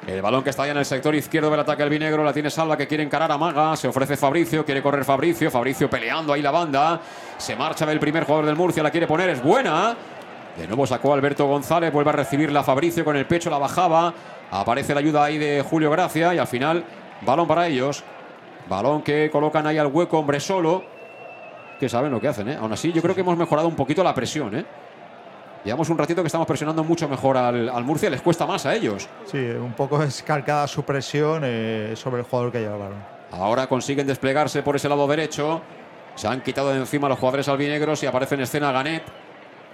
El 0.07 0.21
balón 0.21 0.41
que 0.41 0.51
está 0.51 0.65
ya 0.65 0.71
en 0.71 0.77
el 0.77 0.85
sector 0.85 1.13
izquierdo 1.15 1.49
del 1.49 1.59
ataque 1.59 1.83
albinegro 1.83 2.23
la 2.23 2.31
tiene 2.31 2.49
Salva 2.49 2.77
que 2.77 2.87
quiere 2.87 3.03
encarar 3.03 3.29
a 3.29 3.37
Maga. 3.37 3.75
Se 3.75 3.89
ofrece 3.89 4.15
Fabricio, 4.15 4.63
quiere 4.63 4.81
correr 4.81 5.03
Fabricio. 5.03 5.51
Fabricio 5.51 5.89
peleando 5.89 6.31
ahí 6.31 6.41
la 6.41 6.51
banda. 6.51 7.01
Se 7.37 7.57
marcha 7.57 7.85
del 7.85 7.99
primer 7.99 8.23
jugador 8.23 8.45
del 8.45 8.55
Murcia, 8.55 8.81
la 8.81 8.89
quiere 8.89 9.05
poner, 9.05 9.31
es 9.31 9.43
buena. 9.43 9.97
De 10.57 10.65
nuevo 10.65 10.87
sacó 10.87 11.13
Alberto 11.13 11.45
González, 11.45 11.93
vuelve 11.93 12.09
a 12.09 12.13
recibirla 12.13 12.63
Fabricio 12.63 13.05
con 13.05 13.15
el 13.15 13.27
pecho, 13.27 13.49
la 13.49 13.59
bajaba. 13.59 14.13
Aparece 14.49 14.93
la 14.93 15.01
ayuda 15.01 15.23
ahí 15.23 15.37
de 15.37 15.61
Julio 15.61 15.91
Gracia 15.91 16.33
y 16.33 16.39
al 16.39 16.47
final, 16.47 16.83
balón 17.21 17.47
para 17.47 17.67
ellos. 17.67 18.03
Balón 18.67 19.03
que 19.03 19.29
colocan 19.31 19.67
ahí 19.67 19.77
al 19.77 19.87
hueco, 19.87 20.17
hombre 20.17 20.39
solo. 20.39 20.83
Que 21.79 21.87
saben 21.87 22.11
lo 22.11 22.19
que 22.19 22.27
hacen, 22.27 22.49
¿eh? 22.49 22.57
Aún 22.59 22.73
así, 22.73 22.91
yo 22.91 23.03
creo 23.03 23.13
que 23.13 23.21
hemos 23.21 23.37
mejorado 23.37 23.67
un 23.67 23.75
poquito 23.75 24.03
la 24.03 24.15
presión, 24.15 24.55
¿eh? 24.55 24.65
Llevamos 25.63 25.89
un 25.89 25.97
ratito 25.97 26.23
que 26.23 26.27
estamos 26.27 26.47
presionando 26.47 26.83
mucho 26.83 27.07
mejor 27.07 27.37
al, 27.37 27.69
al 27.69 27.83
Murcia, 27.83 28.09
les 28.09 28.21
cuesta 28.21 28.47
más 28.47 28.65
a 28.65 28.73
ellos. 28.73 29.07
Sí, 29.25 29.37
un 29.37 29.73
poco 29.73 30.01
escalcada 30.03 30.67
su 30.67 30.83
presión 30.83 31.43
eh, 31.45 31.93
sobre 31.95 32.21
el 32.21 32.25
jugador 32.25 32.51
que 32.51 32.61
lleva 32.61 32.73
el 32.73 32.79
balón. 32.79 33.05
Ahora 33.31 33.67
consiguen 33.67 34.07
desplegarse 34.07 34.63
por 34.63 34.75
ese 34.75 34.89
lado 34.89 35.05
derecho. 35.07 35.61
Se 36.15 36.27
han 36.27 36.41
quitado 36.41 36.69
de 36.69 36.77
encima 36.77 37.07
los 37.09 37.19
jugadores 37.19 37.47
albinegros 37.47 38.01
y 38.01 38.07
aparece 38.07 38.35
en 38.35 38.41
escena 38.41 38.71
Ganet. 38.71 39.03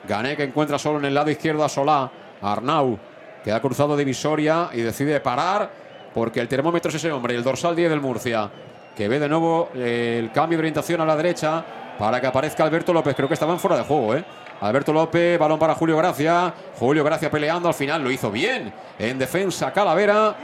Ganet 0.07 0.37
que 0.37 0.43
encuentra 0.43 0.77
solo 0.77 0.99
en 0.99 1.05
el 1.05 1.13
lado 1.13 1.29
izquierdo 1.29 1.63
a 1.63 1.69
Solá. 1.69 2.11
Arnau 2.41 2.99
que 3.43 3.51
ha 3.51 3.59
cruzado 3.59 3.97
divisoria 3.97 4.69
y 4.73 4.81
decide 4.81 5.19
parar 5.19 5.69
porque 6.13 6.39
el 6.39 6.47
termómetro 6.47 6.89
es 6.89 6.95
ese 6.95 7.11
hombre, 7.11 7.35
el 7.35 7.43
dorsal 7.43 7.75
10 7.75 7.89
del 7.89 7.99
Murcia, 7.99 8.49
que 8.95 9.07
ve 9.07 9.19
de 9.19 9.27
nuevo 9.27 9.69
eh, 9.75 10.17
el 10.19 10.31
cambio 10.31 10.57
de 10.57 10.61
orientación 10.61 11.01
a 11.01 11.05
la 11.05 11.15
derecha 11.15 11.63
para 11.97 12.21
que 12.21 12.27
aparezca 12.27 12.63
Alberto 12.63 12.93
López. 12.93 13.15
Creo 13.15 13.27
que 13.27 13.33
estaban 13.33 13.59
fuera 13.59 13.77
de 13.77 13.83
juego, 13.83 14.15
¿eh? 14.15 14.23
Alberto 14.61 14.93
López, 14.93 15.37
balón 15.37 15.59
para 15.59 15.75
Julio 15.75 15.97
Gracia. 15.97 16.53
Julio 16.79 17.03
Gracia 17.03 17.29
peleando, 17.29 17.67
al 17.67 17.73
final 17.73 18.03
lo 18.03 18.11
hizo 18.11 18.31
bien. 18.31 18.71
En 18.97 19.17
defensa, 19.19 19.73
Calavera. 19.73 20.35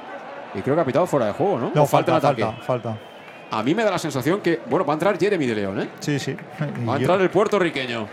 Y 0.54 0.62
creo 0.62 0.76
que 0.76 0.82
ha 0.82 0.86
pitado 0.86 1.06
fuera 1.06 1.28
de 1.28 1.34
juego, 1.34 1.60
¿no? 1.60 1.72
No, 1.74 1.86
falta, 1.86 2.20
falta, 2.20 2.28
falta, 2.28 2.64
falta. 2.64 2.98
A 3.52 3.64
mí 3.64 3.74
me 3.74 3.84
da 3.84 3.92
la 3.92 4.00
sensación 4.00 4.42
que, 4.42 4.60
bueno, 4.66 4.86
va 4.86 4.94
a 4.94 4.96
entrar 4.96 5.18
Jeremy 5.18 5.46
de 5.46 5.56
León, 5.56 5.82
¿eh? 5.82 5.90
Sí, 6.00 6.20
sí. 6.20 6.36
Va 6.88 6.96
a 6.96 6.98
entrar 6.98 7.22
el 7.22 7.30
puertorriqueño. 7.30 8.08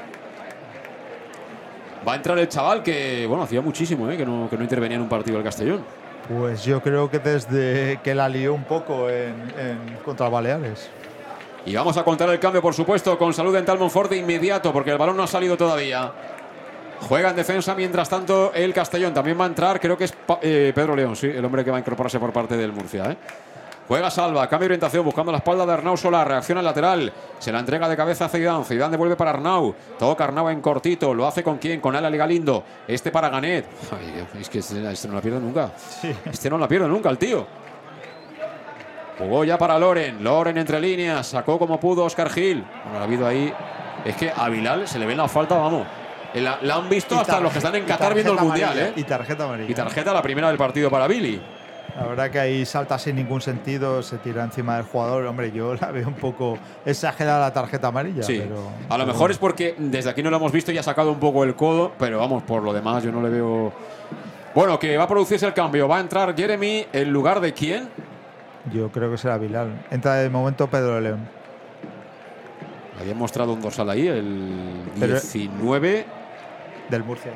Va 2.06 2.12
a 2.12 2.16
entrar 2.16 2.38
el 2.38 2.48
chaval 2.48 2.82
que, 2.82 3.26
bueno, 3.26 3.42
hacía 3.44 3.60
muchísimo 3.60 4.08
¿eh? 4.10 4.16
que, 4.16 4.24
no, 4.24 4.48
que 4.48 4.56
no 4.56 4.62
intervenía 4.62 4.96
en 4.96 5.02
un 5.02 5.08
partido 5.08 5.36
del 5.36 5.44
Castellón. 5.44 5.82
Pues 6.28 6.64
yo 6.64 6.80
creo 6.80 7.10
que 7.10 7.18
desde 7.18 8.00
que 8.02 8.14
la 8.14 8.28
lió 8.28 8.54
un 8.54 8.64
poco 8.64 9.08
en, 9.10 9.34
en- 9.58 9.96
contra 10.04 10.28
Baleares. 10.28 10.88
Y 11.64 11.74
vamos 11.74 11.96
a 11.96 12.04
contar 12.04 12.28
el 12.30 12.38
cambio, 12.38 12.62
por 12.62 12.74
supuesto, 12.74 13.18
con 13.18 13.32
salud 13.34 13.52
dental 13.52 13.78
Monfort 13.78 14.10
de 14.10 14.18
inmediato, 14.18 14.72
porque 14.72 14.90
el 14.92 14.98
balón 14.98 15.16
no 15.16 15.24
ha 15.24 15.26
salido 15.26 15.56
todavía. 15.56 16.12
Juega 17.08 17.30
en 17.30 17.36
defensa, 17.36 17.74
mientras 17.74 18.08
tanto, 18.08 18.52
el 18.54 18.72
Castellón 18.72 19.12
también 19.12 19.38
va 19.38 19.44
a 19.44 19.48
entrar, 19.48 19.78
creo 19.80 19.98
que 19.98 20.04
es 20.04 20.14
eh, 20.42 20.72
Pedro 20.74 20.94
León, 20.96 21.14
sí, 21.16 21.26
el 21.26 21.44
hombre 21.44 21.64
que 21.64 21.70
va 21.70 21.76
a 21.76 21.80
incorporarse 21.80 22.18
por 22.20 22.32
parte 22.32 22.56
del 22.56 22.72
Murcia. 22.72 23.10
¿eh? 23.10 23.16
Juega 23.88 24.10
Salva, 24.10 24.48
cambio 24.48 24.68
de 24.68 24.74
orientación, 24.74 25.04
buscando 25.04 25.30
la 25.30 25.38
espalda 25.38 25.64
de 25.64 25.72
Arnau 25.72 25.96
Solar, 25.96 26.26
reacciona 26.26 26.58
al 26.58 26.64
lateral, 26.64 27.12
se 27.38 27.52
la 27.52 27.60
entrega 27.60 27.88
de 27.88 27.96
cabeza 27.96 28.24
a 28.24 28.28
Zidane, 28.28 28.64
Zidane 28.64 28.90
devuelve 28.90 29.14
para 29.14 29.30
Arnau, 29.30 29.74
toca 29.98 30.24
Arnau 30.24 30.48
en 30.48 30.60
cortito, 30.60 31.14
lo 31.14 31.26
hace 31.26 31.44
con 31.44 31.58
quién, 31.58 31.80
con 31.80 31.94
Ala 31.94 32.10
Galindo, 32.10 32.64
este 32.88 33.12
para 33.12 33.28
Ganet. 33.28 33.64
Ay, 33.92 34.40
es 34.40 34.48
que 34.48 34.58
este, 34.58 34.90
este 34.90 35.06
no 35.06 35.14
la 35.14 35.20
pierde 35.20 35.38
nunca, 35.38 35.70
este 36.24 36.50
no 36.50 36.58
la 36.58 36.66
pierde 36.66 36.88
nunca 36.88 37.10
el 37.10 37.18
tío. 37.18 37.46
Jugó 39.18 39.44
ya 39.44 39.56
para 39.56 39.78
Loren. 39.78 40.22
Loren 40.22 40.58
entre 40.58 40.80
líneas. 40.80 41.26
Sacó 41.28 41.58
como 41.58 41.80
pudo 41.80 42.04
Oscar 42.04 42.28
Gil. 42.30 42.64
Bueno, 42.84 42.98
ha 42.98 43.04
habido 43.04 43.26
ahí. 43.26 43.52
Es 44.04 44.14
que 44.16 44.30
a 44.34 44.48
Bilal 44.48 44.86
se 44.86 44.98
le 44.98 45.06
ve 45.06 45.16
la 45.16 45.26
falta, 45.26 45.56
vamos. 45.56 45.86
La, 46.34 46.58
la 46.60 46.74
han 46.74 46.88
visto 46.88 47.14
Y 47.14 47.18
hasta 47.18 47.40
los 47.40 47.50
que 47.50 47.58
están 47.58 47.74
en 47.76 47.84
Qatar 47.84 48.12
viendo 48.12 48.34
el 48.34 48.40
Mundial, 48.40 48.78
¿eh? 48.78 48.92
Y 48.94 49.04
tarjeta 49.04 49.44
amarilla. 49.44 49.70
Y 49.70 49.74
tarjeta 49.74 50.12
la 50.12 50.20
primera 50.20 50.48
del 50.48 50.58
partido 50.58 50.90
para 50.90 51.06
Billy. 51.06 51.40
La 51.96 52.06
verdad 52.06 52.30
que 52.30 52.38
ahí 52.38 52.66
salta 52.66 52.98
sin 52.98 53.16
ningún 53.16 53.40
sentido, 53.40 54.02
se 54.02 54.18
tira 54.18 54.44
encima 54.44 54.76
del 54.76 54.84
jugador. 54.84 55.24
Hombre, 55.24 55.50
yo 55.50 55.74
la 55.74 55.90
veo 55.90 56.06
un 56.08 56.14
poco 56.14 56.58
exagerada 56.84 57.40
la 57.40 57.52
tarjeta 57.52 57.88
amarilla. 57.88 58.22
Sí. 58.22 58.38
pero- 58.42 58.56
a 58.88 58.98
lo 58.98 59.04
pero 59.04 59.06
mejor 59.06 59.30
es 59.30 59.38
porque 59.38 59.74
desde 59.78 60.10
aquí 60.10 60.22
no 60.22 60.30
lo 60.30 60.36
hemos 60.36 60.52
visto 60.52 60.70
y 60.72 60.78
ha 60.78 60.82
sacado 60.82 61.10
un 61.10 61.18
poco 61.18 61.42
el 61.44 61.54
codo, 61.54 61.92
pero 61.98 62.18
vamos, 62.18 62.42
por 62.42 62.62
lo 62.62 62.72
demás 62.74 63.02
yo 63.02 63.10
no 63.12 63.22
le 63.22 63.30
veo. 63.30 63.72
Bueno, 64.54 64.78
que 64.78 64.96
va 64.96 65.04
a 65.04 65.08
producirse 65.08 65.46
el 65.46 65.54
cambio. 65.54 65.88
Va 65.88 65.96
a 65.98 66.00
entrar 66.00 66.34
Jeremy 66.36 66.86
en 66.92 67.10
lugar 67.12 67.40
de 67.40 67.52
quién? 67.54 67.88
Yo 68.72 68.90
creo 68.90 69.10
que 69.10 69.16
será 69.18 69.38
Bilal. 69.38 69.86
Entra 69.90 70.14
de 70.16 70.28
momento 70.28 70.66
Pedro 70.68 71.00
León. 71.00 71.26
Habían 73.00 73.18
mostrado 73.18 73.52
un 73.52 73.60
dorsal 73.60 73.88
ahí, 73.90 74.06
el 74.08 74.82
Pero- 74.98 75.14
19. 75.14 76.04
Del 76.90 77.04
Murcia. 77.04 77.32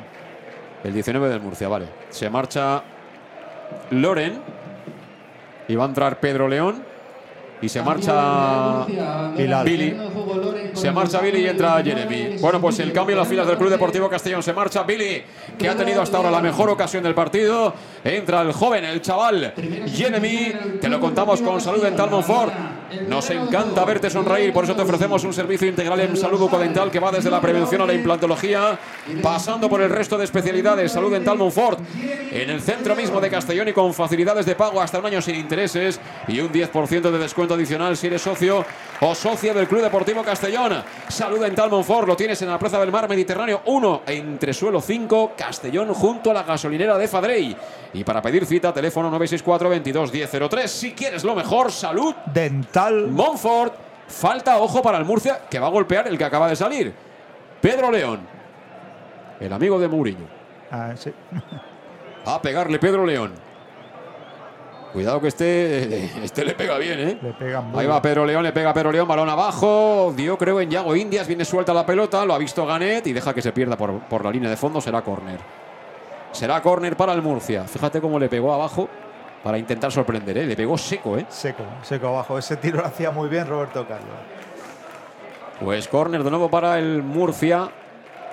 El 0.84 0.92
19 0.94 1.28
del 1.28 1.40
Murcia, 1.40 1.68
vale. 1.68 1.86
Se 2.08 2.30
marcha 2.30 2.82
Loren. 3.90 4.40
Y 5.68 5.76
va 5.76 5.84
a 5.84 5.88
entrar 5.88 6.20
Pedro 6.20 6.48
León. 6.48 6.89
Y 7.62 7.68
se 7.68 7.82
marcha. 7.82 8.84
Billy. 9.64 9.96
Se 10.72 10.90
marcha 10.90 11.20
Billy 11.20 11.40
y 11.40 11.46
entra 11.46 11.82
Jeremy. 11.82 12.38
Bueno, 12.40 12.60
pues 12.60 12.78
el 12.78 12.92
cambio 12.92 13.14
en 13.14 13.18
las 13.18 13.28
filas 13.28 13.46
del 13.46 13.56
Club 13.56 13.70
Deportivo 13.70 14.08
Castellón. 14.08 14.42
Se 14.42 14.52
marcha 14.52 14.82
Billy, 14.82 15.22
que 15.58 15.68
ha 15.68 15.76
tenido 15.76 16.00
hasta 16.00 16.16
ahora 16.16 16.30
la 16.30 16.40
mejor 16.40 16.70
ocasión 16.70 17.02
del 17.02 17.14
partido. 17.14 17.74
Entra 18.02 18.42
el 18.42 18.52
joven, 18.52 18.84
el 18.84 19.02
chaval 19.02 19.52
Jeremy. 19.86 20.52
Te 20.80 20.88
lo 20.88 21.00
contamos 21.00 21.42
con 21.42 21.60
Salud 21.60 21.82
Dental 21.82 22.10
Monfort. 22.10 22.52
Nos 23.08 23.30
encanta 23.30 23.84
verte 23.84 24.10
sonreír, 24.10 24.52
por 24.52 24.64
eso 24.64 24.74
te 24.74 24.82
ofrecemos 24.82 25.22
un 25.22 25.32
servicio 25.32 25.68
integral 25.68 26.00
en 26.00 26.16
salud 26.16 26.40
bucodental 26.40 26.90
que 26.90 26.98
va 26.98 27.12
desde 27.12 27.30
la 27.30 27.40
prevención 27.40 27.80
a 27.82 27.86
la 27.86 27.94
implantología, 27.94 28.78
pasando 29.22 29.68
por 29.68 29.80
el 29.80 29.90
resto 29.90 30.18
de 30.18 30.24
especialidades. 30.24 30.90
Salud 30.90 31.12
Dental 31.12 31.38
Monfort, 31.38 31.78
en 32.32 32.50
el 32.50 32.60
centro 32.60 32.96
mismo 32.96 33.20
de 33.20 33.30
Castellón 33.30 33.68
y 33.68 33.72
con 33.72 33.94
facilidades 33.94 34.44
de 34.44 34.56
pago 34.56 34.80
hasta 34.80 34.98
un 34.98 35.06
año 35.06 35.22
sin 35.22 35.36
intereses 35.36 36.00
y 36.26 36.40
un 36.40 36.50
10% 36.50 37.10
de 37.10 37.18
descuento 37.18 37.49
adicional 37.55 37.97
si 37.97 38.06
eres 38.06 38.22
socio 38.22 38.64
o 39.01 39.14
socia 39.14 39.55
del 39.55 39.66
Club 39.66 39.82
Deportivo 39.82 40.22
Castellón. 40.22 40.82
Salud 41.09 41.40
Dental 41.40 41.70
Monfort 41.70 42.06
lo 42.06 42.16
tienes 42.16 42.40
en 42.43 42.48
la 42.48 42.59
Plaza 42.59 42.78
del 42.78 42.93
Mar 42.93 43.09
Mediterráneo 43.09 43.62
1, 43.66 44.02
entre 44.06 44.52
suelo 44.52 44.81
5, 44.81 45.32
Castellón, 45.36 45.93
junto 45.94 46.31
a 46.31 46.35
la 46.35 46.43
gasolinera 46.43 46.98
de 46.98 47.09
Fadrey. 47.09 47.56
Y 47.94 48.05
para 48.05 48.22
pedir 48.22 48.47
cita, 48.47 48.72
teléfono 48.72 49.10
964 49.10 49.68
22 49.68 50.12
1003. 50.12 50.70
Si 50.70 50.93
quieres 50.93 51.24
lo 51.24 51.35
mejor, 51.35 51.72
salud 51.72 52.14
Dental. 52.27 53.09
Monfort. 53.09 53.74
Falta 54.06 54.59
ojo 54.59 54.82
para 54.82 54.98
el 54.98 55.05
Murcia, 55.05 55.43
que 55.48 55.59
va 55.59 55.68
a 55.68 55.70
golpear 55.70 56.09
el 56.09 56.18
que 56.18 56.24
acaba 56.24 56.48
de 56.48 56.56
salir. 56.56 56.93
Pedro 57.60 57.90
León, 57.90 58.20
el 59.39 59.52
amigo 59.52 59.78
de 59.78 59.86
Mourinho. 59.86 60.27
Ah, 60.70 60.93
sí. 60.97 61.12
A 62.24 62.43
pegarle 62.43 62.78
Pedro 62.78 63.06
León. 63.06 63.49
Cuidado 64.92 65.20
que 65.20 65.28
este, 65.28 66.04
este 66.24 66.44
le 66.44 66.54
pega 66.54 66.78
bien, 66.78 66.98
¿eh? 67.00 67.18
Le 67.22 67.32
pega 67.32 67.60
muy 67.60 67.80
Ahí 67.80 67.86
va. 67.86 68.02
Pedro 68.02 68.24
León, 68.26 68.42
le 68.42 68.52
pega 68.52 68.72
Pedro 68.74 68.92
León, 68.92 69.06
balón 69.06 69.28
abajo. 69.28 70.12
Dio, 70.16 70.36
creo, 70.36 70.60
en 70.60 70.70
Yago 70.70 70.96
Indias. 70.96 71.26
Viene 71.26 71.44
suelta 71.44 71.72
la 71.72 71.86
pelota, 71.86 72.24
lo 72.24 72.34
ha 72.34 72.38
visto 72.38 72.66
Ganet 72.66 73.06
y 73.06 73.12
deja 73.12 73.32
que 73.32 73.42
se 73.42 73.52
pierda 73.52 73.76
por, 73.76 74.00
por 74.00 74.24
la 74.24 74.30
línea 74.30 74.50
de 74.50 74.56
fondo. 74.56 74.80
Será 74.80 75.02
córner. 75.02 75.38
Será 76.32 76.60
córner 76.62 76.96
para 76.96 77.12
el 77.12 77.22
Murcia. 77.22 77.64
Fíjate 77.64 78.00
cómo 78.00 78.18
le 78.18 78.28
pegó 78.28 78.52
abajo 78.52 78.88
para 79.42 79.58
intentar 79.58 79.90
sorprender, 79.90 80.38
¿eh? 80.38 80.46
Le 80.46 80.56
pegó 80.56 80.76
seco, 80.76 81.16
¿eh? 81.16 81.26
Seco, 81.28 81.64
seco 81.82 82.08
abajo. 82.08 82.38
Ese 82.38 82.56
tiro 82.56 82.78
lo 82.78 82.86
hacía 82.86 83.10
muy 83.10 83.28
bien 83.28 83.46
Roberto 83.46 83.86
Carlos. 83.86 84.16
Pues 85.60 85.88
córner 85.88 86.22
de 86.22 86.30
nuevo 86.30 86.48
para 86.48 86.78
el 86.78 87.02
Murcia. 87.02 87.68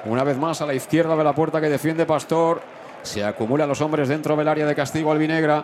Una 0.05 0.23
vez 0.23 0.37
más 0.37 0.61
a 0.61 0.65
la 0.65 0.73
izquierda 0.73 1.15
de 1.15 1.23
la 1.23 1.33
puerta 1.33 1.59
que 1.59 1.69
defiende 1.69 2.05
Pastor. 2.05 2.61
Se 3.01 3.23
acumulan 3.23 3.67
los 3.67 3.81
hombres 3.81 4.09
dentro 4.09 4.35
del 4.35 4.47
área 4.47 4.65
de 4.65 4.75
castigo 4.75 5.11
albinegra. 5.11 5.63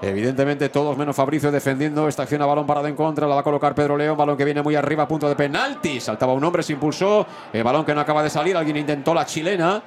Evidentemente 0.00 0.68
todos 0.68 0.96
menos 0.96 1.16
Fabricio 1.16 1.50
defendiendo 1.50 2.06
esta 2.06 2.22
acción 2.22 2.40
a 2.42 2.46
balón 2.46 2.66
parado 2.66 2.86
en 2.86 2.94
contra. 2.94 3.26
La 3.26 3.34
va 3.34 3.40
a 3.40 3.44
colocar 3.44 3.74
Pedro 3.74 3.96
León. 3.96 4.16
Balón 4.16 4.36
que 4.36 4.44
viene 4.44 4.62
muy 4.62 4.76
arriba 4.76 5.08
punto 5.08 5.28
de 5.28 5.34
penalti. 5.34 6.00
Saltaba 6.00 6.32
un 6.32 6.44
hombre, 6.44 6.62
se 6.62 6.72
impulsó. 6.72 7.26
El 7.52 7.64
balón 7.64 7.84
que 7.84 7.94
no 7.94 8.00
acaba 8.00 8.22
de 8.22 8.30
salir. 8.30 8.56
Alguien 8.56 8.76
intentó 8.76 9.12
la 9.12 9.26
chilena. 9.26 9.82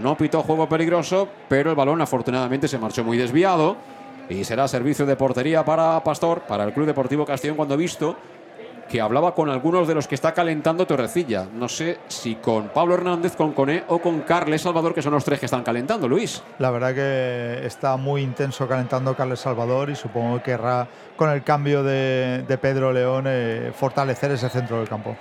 No 0.00 0.16
pitó 0.16 0.42
juego 0.42 0.68
peligroso, 0.68 1.28
pero 1.48 1.70
el 1.70 1.76
balón 1.76 2.00
afortunadamente 2.00 2.68
se 2.68 2.78
marchó 2.78 3.02
muy 3.02 3.18
desviado. 3.18 3.76
Y 4.28 4.44
será 4.44 4.68
servicio 4.68 5.04
de 5.04 5.16
portería 5.16 5.64
para 5.64 6.02
Pastor, 6.04 6.42
para 6.42 6.62
el 6.62 6.72
Club 6.72 6.86
Deportivo 6.86 7.26
Castellón, 7.26 7.56
cuando 7.56 7.76
visto 7.76 8.14
que 8.90 9.00
hablaba 9.00 9.36
con 9.36 9.48
algunos 9.48 9.86
de 9.86 9.94
los 9.94 10.08
que 10.08 10.16
está 10.16 10.34
calentando 10.34 10.84
Torrecilla. 10.84 11.46
No 11.54 11.68
sé 11.68 11.98
si 12.08 12.34
con 12.34 12.70
Pablo 12.70 12.94
Hernández, 12.94 13.36
con 13.36 13.52
Coné 13.52 13.84
o 13.86 14.00
con 14.00 14.22
Carles 14.22 14.62
Salvador, 14.62 14.92
que 14.92 15.00
son 15.00 15.12
los 15.12 15.24
tres 15.24 15.38
que 15.38 15.46
están 15.46 15.62
calentando, 15.62 16.08
Luis. 16.08 16.42
La 16.58 16.72
verdad 16.72 16.92
que 16.92 17.64
está 17.64 17.96
muy 17.96 18.20
intenso 18.20 18.66
calentando 18.66 19.14
Carles 19.14 19.38
Salvador 19.38 19.90
y 19.90 19.94
supongo 19.94 20.38
que 20.38 20.50
querrá 20.50 20.88
con 21.16 21.30
el 21.30 21.44
cambio 21.44 21.84
de, 21.84 22.44
de 22.48 22.58
Pedro 22.58 22.92
León 22.92 23.26
eh, 23.28 23.70
fortalecer 23.72 24.32
ese 24.32 24.48
centro 24.48 24.78
del 24.78 24.88
campo. 24.88 25.16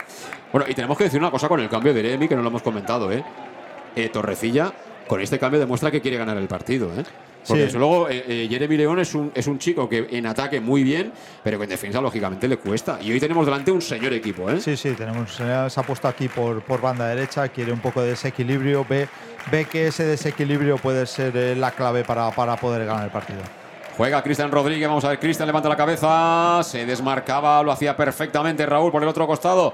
Bueno, 0.51 0.65
y 0.67 0.73
tenemos 0.73 0.97
que 0.97 1.03
decir 1.03 1.19
una 1.19 1.29
cosa 1.29 1.47
con 1.47 1.59
el 1.59 1.69
cambio 1.69 1.93
de 1.93 1.99
Eremi, 1.99 2.27
que 2.27 2.35
no 2.35 2.41
lo 2.41 2.47
hemos 2.47 2.63
comentado, 2.63 3.11
¿eh? 3.11 3.23
Eh, 3.95 4.09
Torrecilla, 4.09 4.73
con 5.07 5.21
este 5.21 5.37
cambio 5.37 5.59
demuestra 5.59 5.91
que 5.91 6.01
quiere 6.01 6.17
ganar 6.17 6.37
el 6.37 6.47
partido, 6.47 6.89
¿eh? 6.97 7.03
Porque 7.47 7.69
Sí. 7.69 7.77
luego 7.77 8.09
eh, 8.09 8.23
eh, 8.27 8.47
Jeremy 8.49 8.77
León 8.77 8.99
es 8.99 9.15
un, 9.15 9.31
es 9.33 9.47
un 9.47 9.57
chico 9.59 9.87
que 9.87 10.07
en 10.11 10.25
ataque 10.27 10.59
muy 10.59 10.83
bien, 10.83 11.11
pero 11.43 11.57
que 11.57 11.63
en 11.63 11.69
defensa 11.69 12.01
lógicamente 12.01 12.47
le 12.47 12.57
cuesta. 12.57 12.99
Y 13.01 13.11
hoy 13.11 13.19
tenemos 13.19 13.45
delante 13.45 13.71
un 13.71 13.81
señor 13.81 14.13
equipo, 14.13 14.49
¿eh? 14.49 14.59
Sí, 14.59 14.75
sí, 14.77 14.91
tenemos, 14.91 15.33
se 15.35 15.43
ha 15.79 15.83
puesto 15.83 16.07
aquí 16.07 16.27
por, 16.27 16.61
por 16.61 16.81
banda 16.81 17.07
derecha, 17.07 17.47
quiere 17.47 17.71
un 17.71 17.79
poco 17.79 18.01
de 18.01 18.09
desequilibrio, 18.09 18.85
ve, 18.87 19.07
ve 19.51 19.65
que 19.65 19.87
ese 19.87 20.03
desequilibrio 20.05 20.77
puede 20.77 21.05
ser 21.05 21.35
eh, 21.35 21.55
la 21.55 21.71
clave 21.71 22.03
para, 22.03 22.29
para 22.31 22.55
poder 22.57 22.85
ganar 22.85 23.05
el 23.05 23.11
partido. 23.11 23.39
Juega 23.97 24.21
Cristian 24.23 24.49
Rodríguez, 24.49 24.87
vamos 24.87 25.03
a 25.03 25.09
ver, 25.09 25.19
Cristian 25.19 25.45
levanta 25.47 25.67
la 25.67 25.75
cabeza, 25.75 26.61
se 26.63 26.85
desmarcaba, 26.85 27.61
lo 27.63 27.71
hacía 27.71 27.97
perfectamente 27.97 28.65
Raúl 28.65 28.91
por 28.93 29.03
el 29.03 29.09
otro 29.09 29.27
costado. 29.27 29.73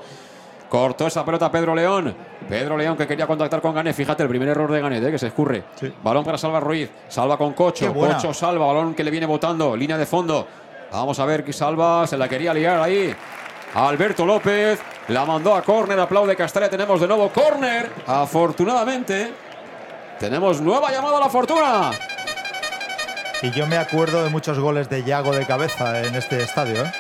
Cortó 0.76 1.08
esa 1.08 1.24
pelota 1.24 1.50
Pedro 1.50 1.74
León. 1.74 2.14
Pedro 2.50 2.76
León 2.76 2.98
que 2.98 3.08
quería 3.08 3.26
contactar 3.26 3.62
con 3.62 3.74
Ganet. 3.74 3.96
Fíjate, 3.96 4.24
el 4.24 4.28
primer 4.28 4.50
error 4.50 4.70
de 4.70 4.82
Ganet, 4.82 5.06
¿eh? 5.06 5.10
que 5.10 5.18
se 5.18 5.28
escurre. 5.28 5.64
Balón 6.04 6.26
para 6.26 6.38
Salva 6.38 6.60
Ruiz. 6.60 6.90
Salva 7.08 7.38
con 7.38 7.54
Cocho. 7.54 7.94
Cocho 7.94 8.34
salva. 8.34 8.66
Balón 8.66 8.94
que 8.94 9.02
le 9.02 9.10
viene 9.10 9.26
botando. 9.26 9.74
Línea 9.74 9.98
de 9.98 10.06
fondo. 10.06 10.46
Vamos 10.92 11.18
a 11.18 11.26
ver 11.26 11.46
que 11.46 11.54
Salva 11.54 12.06
se 12.06 12.18
la 12.18 12.28
quería 12.28 12.54
liar 12.54 12.82
ahí. 12.82 13.16
Alberto 13.74 14.26
López 14.26 14.78
la 15.08 15.24
mandó 15.24 15.56
a 15.56 15.62
córner. 15.62 15.98
Aplaude 15.98 16.36
Castalia. 16.36 16.70
Tenemos 16.70 17.00
de 17.00 17.08
nuevo 17.08 17.30
córner. 17.30 17.90
Afortunadamente, 18.06 19.32
tenemos 20.20 20.60
nueva 20.60 20.92
llamada 20.92 21.16
a 21.16 21.22
la 21.22 21.30
fortuna. 21.30 21.92
Y 23.42 23.50
yo 23.52 23.66
me 23.66 23.78
acuerdo 23.78 24.26
de 24.26 24.30
muchos 24.30 24.60
goles 24.60 24.90
de 24.90 25.06
Yago 25.06 25.34
de 25.34 25.46
cabeza 25.46 26.02
en 26.02 26.16
este 26.16 26.44
estadio. 26.44 26.84
¿eh? 26.84 26.92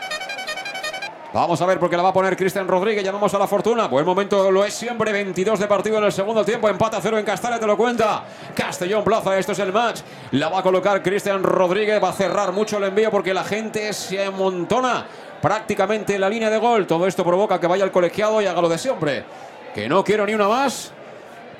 Vamos 1.35 1.61
a 1.61 1.65
ver 1.65 1.79
porque 1.81 1.97
la 1.97 2.03
va 2.03 2.09
a 2.09 2.13
poner 2.13 2.37
Cristian 2.37 2.65
Rodríguez. 2.65 3.03
Llamamos 3.03 3.33
a 3.33 3.37
la 3.37 3.45
fortuna. 3.45 3.87
Buen 3.87 4.05
momento 4.05 4.49
lo 4.49 4.63
es 4.63 4.73
siempre. 4.73 5.11
22 5.11 5.59
de 5.59 5.67
partido 5.67 5.97
en 5.97 6.05
el 6.05 6.13
segundo 6.13 6.45
tiempo. 6.45 6.69
Empate 6.69 6.95
a 6.95 7.01
cero 7.01 7.19
en 7.19 7.25
Castalia, 7.25 7.59
te 7.59 7.67
lo 7.67 7.75
cuenta. 7.75 8.23
Castellón 8.55 9.03
Plaza, 9.03 9.37
esto 9.37 9.51
es 9.51 9.59
el 9.59 9.73
match. 9.73 9.99
La 10.31 10.47
va 10.47 10.59
a 10.59 10.63
colocar 10.63 11.03
Cristian 11.03 11.43
Rodríguez. 11.43 12.01
Va 12.01 12.07
a 12.07 12.13
cerrar 12.13 12.53
mucho 12.53 12.77
el 12.77 12.85
envío 12.85 13.11
porque 13.11 13.33
la 13.33 13.43
gente 13.43 13.91
se 13.91 14.23
amontona 14.23 15.07
prácticamente 15.41 16.15
en 16.15 16.21
la 16.21 16.29
línea 16.29 16.49
de 16.49 16.57
gol. 16.57 16.87
Todo 16.87 17.05
esto 17.05 17.25
provoca 17.25 17.59
que 17.59 17.67
vaya 17.67 17.83
al 17.83 17.91
colegiado 17.91 18.41
y 18.41 18.45
haga 18.45 18.61
lo 18.61 18.69
de 18.69 18.77
siempre. 18.77 19.25
Que 19.73 19.89
no 19.89 20.05
quiero 20.05 20.25
ni 20.25 20.33
una 20.33 20.47
más. 20.47 20.93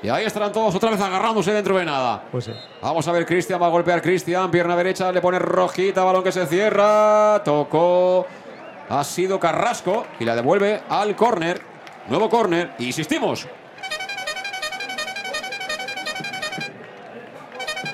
Y 0.01 0.07
ahí 0.07 0.23
estarán 0.23 0.53
todos 0.53 0.73
otra 0.73 0.89
vez 0.89 1.01
agarrándose 1.01 1.51
dentro 1.51 1.77
de 1.77 1.83
nada. 1.83 2.23
Pues 2.31 2.45
sí. 2.45 2.53
Vamos 2.81 3.05
a 3.09 3.11
ver, 3.11 3.25
Cristian 3.25 3.61
va 3.61 3.65
a 3.65 3.69
golpear 3.69 4.01
Cristian, 4.01 4.49
pierna 4.49 4.77
derecha, 4.77 5.11
le 5.11 5.19
pone 5.19 5.37
rojita, 5.37 6.01
balón 6.05 6.23
que 6.23 6.31
se 6.31 6.45
cierra, 6.45 7.41
tocó, 7.43 8.25
ha 8.89 9.03
sido 9.03 9.39
Carrasco 9.39 10.05
y 10.19 10.25
la 10.25 10.35
devuelve 10.35 10.81
al 10.89 11.15
córner, 11.15 11.61
nuevo 12.07 12.29
córner, 12.29 12.71
insistimos. 12.79 13.47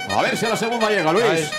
A 0.09 0.21
ver 0.21 0.35
si 0.35 0.45
a 0.45 0.49
la 0.49 0.57
segunda 0.57 0.89
llega, 0.89 1.11
Luis. 1.11 1.23
Ahí. 1.23 1.49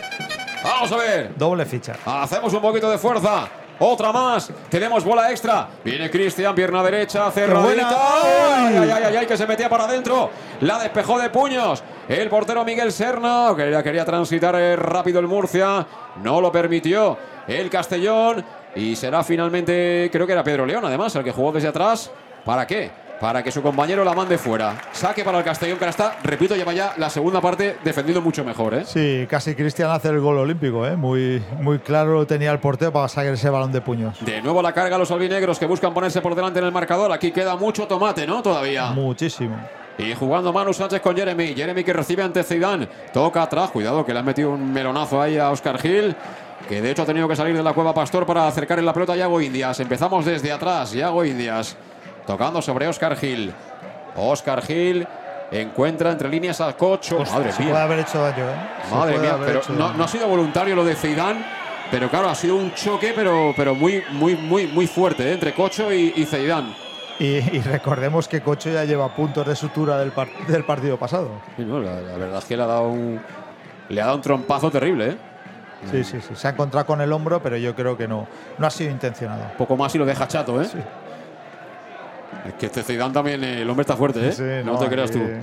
Vamos 0.63 0.93
a 0.93 0.97
ver. 0.97 1.37
Doble 1.37 1.65
ficha. 1.65 1.97
Hacemos 2.05 2.53
un 2.53 2.61
poquito 2.61 2.91
de 2.91 2.99
fuerza. 2.99 3.49
Otra 3.79 4.13
más. 4.13 4.51
Tenemos 4.69 5.03
bola 5.05 5.31
extra. 5.31 5.69
Viene 5.83 6.11
Cristian, 6.11 6.55
pierna 6.55 6.83
derecha, 6.83 7.31
cerradita. 7.31 7.89
Ay, 7.91 8.77
ay, 8.77 8.91
ay, 8.91 9.03
ay, 9.07 9.17
ay, 9.17 9.27
que 9.27 9.37
se 9.37 9.47
metía 9.47 9.69
para 9.69 9.85
adentro. 9.85 10.31
La 10.61 10.79
despejó 10.79 11.19
de 11.19 11.31
puños. 11.31 11.83
El 12.09 12.29
portero 12.29 12.65
Miguel 12.65 12.93
Serna, 12.93 13.53
que 13.57 13.71
ya 13.71 13.83
quería 13.83 14.05
transitar 14.05 14.55
eh, 14.55 14.77
rápido 14.77 15.19
el 15.19 15.27
Murcia. 15.27 15.85
No 16.23 16.41
lo 16.41 16.53
permitió 16.53 17.19
el 17.49 17.71
Castellón. 17.71 18.45
Y 18.75 18.97
será 18.97 19.23
finalmente, 19.23 20.09
creo 20.13 20.27
que 20.27 20.33
era 20.33 20.43
Pedro 20.43 20.67
León, 20.67 20.85
además, 20.85 21.15
el 21.17 21.25
que 21.25 21.33
jugó 21.33 21.53
desde 21.53 21.69
atrás. 21.69 22.11
¿Para 22.45 22.67
qué? 22.67 22.91
Para 23.21 23.41
que 23.43 23.53
su 23.53 23.63
compañero 23.63 24.03
la 24.03 24.15
mande 24.15 24.37
fuera. 24.37 24.81
Saque 24.91 25.23
para 25.23 25.39
el 25.39 25.45
Castellón, 25.45 25.79
que 25.79 25.85
ahora 25.85 25.91
está, 25.91 26.17
repito, 26.25 26.57
lleva 26.57 26.73
ya 26.73 26.95
la 26.97 27.09
segunda 27.09 27.41
parte 27.41 27.77
defendiendo 27.85 28.21
mucho 28.21 28.45
mejor, 28.45 28.75
¿eh? 28.75 28.85
Sí, 28.85 29.29
casi 29.31 29.55
Cristian 29.55 29.91
hace 29.91 30.09
el 30.09 30.19
gol 30.19 30.39
olímpico. 30.39 30.85
¿eh? 30.85 30.97
Muy, 30.97 31.41
muy 31.61 31.79
claro 31.79 32.15
lo 32.15 32.27
tenía 32.27 32.51
el 32.51 32.59
portero 32.59 32.93
para 32.93 33.07
sacar 33.09 33.33
ese 33.33 33.49
balón 33.49 33.71
de 33.71 33.81
puños. 33.81 34.19
De 34.25 34.43
nuevo 34.43 34.61
la 34.61 34.73
carga 34.73 34.99
los 34.99 35.11
albinegros 35.13 35.61
que 35.61 35.67
buscan 35.67 35.95
ponerse 35.95 36.21
por 36.21 36.35
delante 36.35 36.59
en 36.59 36.65
el 36.65 36.73
marcador. 36.73 37.13
Aquí 37.13 37.31
queda 37.31 37.55
mucho 37.55 37.87
tomate, 37.87 38.27
¿no? 38.27 38.43
Todavía. 38.43 38.91
Muchísimo. 38.91 39.57
Y 39.99 40.15
jugando 40.15 40.53
Manu 40.53 40.73
Sánchez 40.73 41.01
con 41.01 41.15
Jeremy. 41.15 41.55
Jeremy 41.55 41.85
que 41.85 41.93
recibe 41.93 42.23
ante 42.23 42.43
Zidane. 42.43 42.89
Toca 43.13 43.43
atrás. 43.43 43.71
Cuidado 43.71 44.05
que 44.05 44.13
le 44.13 44.19
ha 44.19 44.23
metido 44.23 44.51
un 44.51 44.73
melonazo 44.73 45.21
ahí 45.21 45.39
a 45.39 45.51
Oscar 45.51 45.79
Gil. 45.79 46.17
Que 46.69 46.81
de 46.81 46.91
hecho 46.91 47.03
ha 47.03 47.07
tenido 47.07 47.29
que 47.29 47.37
salir 47.37 47.57
de 47.57 47.63
la 47.63 47.73
cueva 47.73 47.93
Pastor 47.93 48.25
para 48.25 48.47
acercar 48.47 48.79
en 48.79 48.87
la 48.87 48.93
pelota 48.93 49.13
a 49.13 49.17
Yago 49.17 49.41
Indias. 49.41 49.79
Empezamos 49.81 50.25
desde 50.25 50.51
atrás. 50.53 50.93
Yago 50.93 51.25
Indias. 51.25 51.77
Tocando 52.27 52.63
sobre 52.63 52.87
Oscar 52.89 53.17
Gil. 53.17 53.53
Oscar 54.17 54.63
Gil 54.63 55.07
encuentra 55.51 56.13
entre 56.13 56.29
líneas 56.29 56.61
a 56.61 56.75
Cocho. 56.77 57.19
Madre 57.19 57.53
Se 57.53 57.63
mía. 57.63 57.73
puede 57.73 57.85
haber 57.85 57.99
hecho 58.01 58.23
daño. 58.23 58.45
¿eh? 58.45 58.55
Madre 58.91 59.19
mía, 59.19 59.37
pero 59.45 59.61
no, 59.77 60.05
ha 60.05 60.09
sido 60.09 60.29
voluntario 60.29 60.75
lo 60.77 60.85
de 60.85 60.95
Zidane, 60.95 61.45
pero 61.91 62.09
claro, 62.09 62.29
ha 62.31 62.35
sido 62.35 62.57
un 62.57 62.73
choque, 62.75 63.13
pero, 63.15 63.53
pero 63.57 63.75
muy, 63.75 64.03
muy, 64.13 64.35
muy, 64.37 64.67
muy 64.67 64.87
fuerte 64.87 65.29
¿eh? 65.29 65.33
entre 65.35 65.53
Cocho 65.53 65.93
y, 65.93 66.13
y 66.17 66.25
Zidane. 66.25 66.75
Y, 67.19 67.27
y 67.27 67.61
recordemos 67.61 68.29
que 68.29 68.41
Cocho 68.41 68.71
ya 68.71 68.85
lleva 68.85 69.15
puntos 69.15 69.47
de 69.47 69.55
sutura 69.55 69.99
del, 69.99 70.13
par- 70.13 70.31
del 70.47 70.65
partido 70.65 70.97
pasado. 70.97 71.29
Sí, 71.57 71.65
no, 71.65 71.81
la, 71.81 72.01
la 72.01 72.17
verdad 72.17 72.39
es 72.39 72.45
que 72.47 72.57
le 72.57 72.63
ha 72.63 72.67
dado 72.67 72.89
un, 72.89 73.21
le 73.91 74.01
ha 74.01 74.05
dado 74.07 74.17
un 74.17 74.23
trompazo 74.23 74.71
terrible, 74.71 75.09
¿eh? 75.11 75.17
Sí, 75.91 76.05
sí, 76.05 76.21
sí. 76.21 76.35
Se 76.35 76.47
ha 76.47 76.51
encontrado 76.51 76.87
con 76.87 77.01
el 77.01 77.13
hombro, 77.13 77.43
pero 77.43 77.57
yo 77.57 77.75
creo 77.75 77.97
que 77.97 78.07
no, 78.07 78.27
no 78.59 78.67
ha 78.67 78.71
sido 78.71 78.91
intencionado. 78.91 79.53
Poco 79.59 79.77
más 79.77 79.95
y 79.95 79.99
lo 79.99 80.05
deja 80.07 80.27
chato, 80.29 80.61
¿eh? 80.63 80.67
Es 82.47 82.55
que 82.55 82.67
este 82.67 82.83
Zidane 82.83 83.13
también, 83.13 83.43
el 83.45 83.69
hombre 83.69 83.83
está 83.83 83.97
fuerte, 83.97 84.29
¿eh? 84.29 84.33
Sí, 84.33 84.43
no, 84.65 84.79
te 84.79 84.89
creas 84.89 85.11
tú. 85.11 85.19
En, 85.19 85.43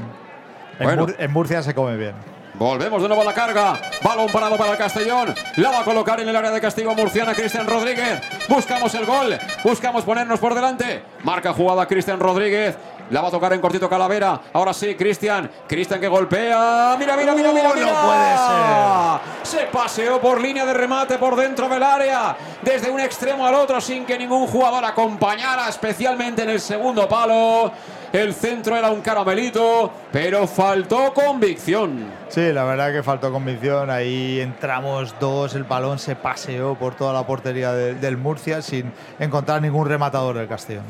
Bueno. 0.82 1.04
Mur- 1.08 1.16
en 1.18 1.32
Murcia 1.32 1.62
se 1.64 1.74
come 1.74 1.96
bien. 1.98 2.14
Volvemos 2.56 3.02
de 3.02 3.08
nuevo 3.08 3.22
a 3.22 3.26
la 3.26 3.34
carga. 3.34 3.80
Balón 4.04 4.28
parado 4.34 4.58
para 4.58 4.72
el 4.72 4.78
Castellón. 4.78 5.34
La 5.58 5.70
va 5.72 5.80
a 5.82 5.84
colocar 5.86 6.20
en 6.20 6.28
el 6.28 6.36
área 6.36 6.52
de 6.52 6.60
castigo 6.60 6.94
murciana 6.94 7.34
Cristian 7.34 7.68
Rodríguez. 7.68 8.20
Buscamos 8.50 8.94
el 8.96 9.06
gol. 9.06 9.38
Buscamos 9.64 10.04
ponernos 10.04 10.40
por 10.40 10.54
delante. 10.56 11.04
Marca 11.24 11.54
jugada 11.54 11.86
Cristian 11.86 12.20
Rodríguez. 12.20 12.76
La 13.10 13.22
va 13.22 13.30
a 13.30 13.32
tocar 13.32 13.52
en 13.54 13.62
cortito 13.62 13.90
Calavera. 13.90 14.40
Ahora 14.54 14.74
sí, 14.74 14.96
Cristian. 14.96 15.50
Cristian 15.68 16.00
que 16.00 16.08
golpea. 16.08 16.96
Mira, 17.00 17.16
mira, 17.18 17.34
mira, 17.34 17.52
mira. 17.52 17.70
Uh, 17.72 17.74
mira. 17.76 17.92
no 17.92 19.22
puede 19.22 19.46
Se 19.46 19.66
paseó 19.72 20.20
por 20.22 20.40
línea 20.40 20.66
de 20.66 20.74
remate 20.74 21.18
por 21.18 21.36
dentro 21.36 21.68
del 21.68 21.82
área. 21.82 22.36
Desde 22.62 22.92
un 22.92 23.00
extremo 23.00 23.46
al 23.48 23.56
otro 23.56 23.82
sin 23.82 24.06
que 24.06 24.18
ningún 24.18 24.46
jugador 24.48 24.86
acompañara, 24.86 25.68
especialmente 25.70 26.44
en 26.44 26.50
el 26.52 26.60
segundo 26.60 27.08
palo. 27.08 27.72
El 28.12 28.34
centro 28.34 28.76
era 28.76 28.90
un 28.90 29.02
caramelito, 29.02 29.92
pero 30.12 30.48
faltó 30.48 31.14
convicción. 31.14 32.12
Sí, 32.30 32.52
la 32.52 32.64
verdad 32.64 32.92
que 32.92 33.04
faltó 33.04 33.32
convicción. 33.32 33.90
Ahí 33.92 34.40
entramos 34.40 35.14
dos, 35.20 35.54
el 35.54 35.64
balón 35.64 36.00
se 36.00 36.16
paseó 36.16 36.74
por 36.76 36.96
toda 36.96 37.14
la 37.14 37.26
portería 37.28 37.72
de- 37.72 37.94
del 37.96 38.18
Murcia 38.18 38.62
sin 38.64 38.92
encontrar 39.20 39.62
ningún 39.62 39.88
rematador 39.88 40.38
del 40.38 40.48
Castellón. 40.48 40.86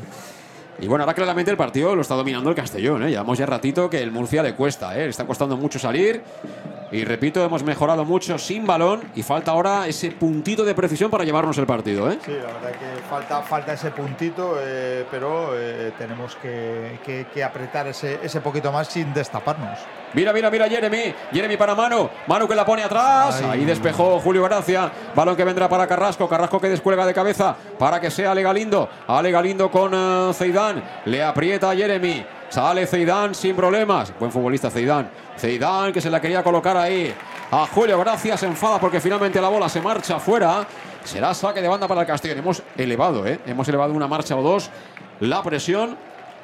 Y 0.80 0.86
bueno, 0.86 1.04
ahora 1.04 1.14
claramente 1.14 1.50
el 1.50 1.58
partido 1.58 1.94
lo 1.94 2.00
está 2.00 2.14
dominando 2.14 2.48
el 2.48 2.56
Castellón. 2.56 3.02
¿eh? 3.02 3.10
Llevamos 3.10 3.38
ya 3.38 3.44
ratito 3.44 3.90
que 3.90 4.02
el 4.02 4.10
Murcia 4.10 4.42
le 4.42 4.54
cuesta. 4.54 4.96
¿eh? 4.96 5.02
Le 5.04 5.10
está 5.10 5.26
costando 5.26 5.56
mucho 5.56 5.78
salir. 5.78 6.22
Y 6.92 7.04
repito, 7.04 7.44
hemos 7.44 7.62
mejorado 7.62 8.04
mucho 8.04 8.36
sin 8.38 8.66
balón. 8.66 9.02
Y 9.14 9.22
falta 9.22 9.52
ahora 9.52 9.86
ese 9.86 10.10
puntito 10.10 10.64
de 10.64 10.74
precisión 10.74 11.10
para 11.10 11.24
llevarnos 11.24 11.56
el 11.58 11.66
partido. 11.66 12.10
¿eh? 12.10 12.18
Sí, 12.24 12.32
la 12.32 12.52
verdad 12.52 12.70
que 12.72 13.02
falta, 13.08 13.42
falta 13.42 13.72
ese 13.74 13.90
puntito, 13.92 14.56
eh, 14.60 15.04
pero 15.10 15.50
eh, 15.54 15.92
tenemos 15.98 16.34
que, 16.36 16.98
que- 17.04 17.26
que 17.32 17.44
apretar 17.44 17.86
ese, 17.86 18.18
ese 18.22 18.40
poquito 18.40 18.72
más 18.72 18.88
sin 18.88 19.14
destaparnos. 19.14 19.78
Mira, 20.12 20.32
mira, 20.32 20.50
mira, 20.50 20.68
Jeremy. 20.68 21.14
Jeremy 21.32 21.56
para 21.56 21.76
Manu. 21.76 22.08
Manu 22.26 22.48
que 22.48 22.56
la 22.56 22.64
pone 22.66 22.82
atrás. 22.82 23.40
Ay. 23.44 23.60
Ahí 23.60 23.64
despejó 23.64 24.18
Julio 24.18 24.42
Gracia. 24.42 24.90
Balón 25.14 25.36
que 25.36 25.44
vendrá 25.44 25.68
para 25.68 25.86
Carrasco. 25.86 26.28
Carrasco 26.28 26.60
que 26.60 26.68
descuelga 26.68 27.06
de 27.06 27.14
cabeza 27.14 27.54
para 27.78 28.00
que 28.00 28.10
sea 28.10 28.32
Ale 28.32 28.42
Galindo. 28.42 28.88
Ale 29.06 29.30
Galindo 29.30 29.70
con 29.70 29.92
eh, 29.94 30.32
Zeidán. 30.34 30.82
Le 31.04 31.22
aprieta 31.22 31.70
a 31.70 31.76
Jeremy. 31.76 32.26
Sale 32.50 32.86
Zeidán 32.86 33.34
sin 33.34 33.54
problemas. 33.56 34.12
Buen 34.18 34.30
futbolista 34.32 34.70
Zeidán. 34.70 35.08
Zeidán 35.38 35.92
que 35.92 36.00
se 36.00 36.10
la 36.10 36.20
quería 36.20 36.42
colocar 36.42 36.76
ahí. 36.76 37.14
A 37.52 37.66
Julio 37.66 37.98
Gracia 37.98 38.36
se 38.36 38.46
enfada 38.46 38.78
porque 38.78 39.00
finalmente 39.00 39.40
la 39.40 39.48
bola 39.48 39.68
se 39.68 39.80
marcha 39.80 40.18
fuera. 40.18 40.66
Será 41.04 41.32
saque 41.32 41.62
de 41.62 41.68
banda 41.68 41.88
para 41.88 42.02
el 42.02 42.06
Castellón. 42.06 42.38
Hemos 42.38 42.62
elevado, 42.76 43.26
¿eh? 43.26 43.40
Hemos 43.46 43.66
elevado 43.68 43.92
una 43.94 44.06
marcha 44.06 44.36
o 44.36 44.42
dos 44.42 44.68
la 45.20 45.42
presión. 45.42 45.96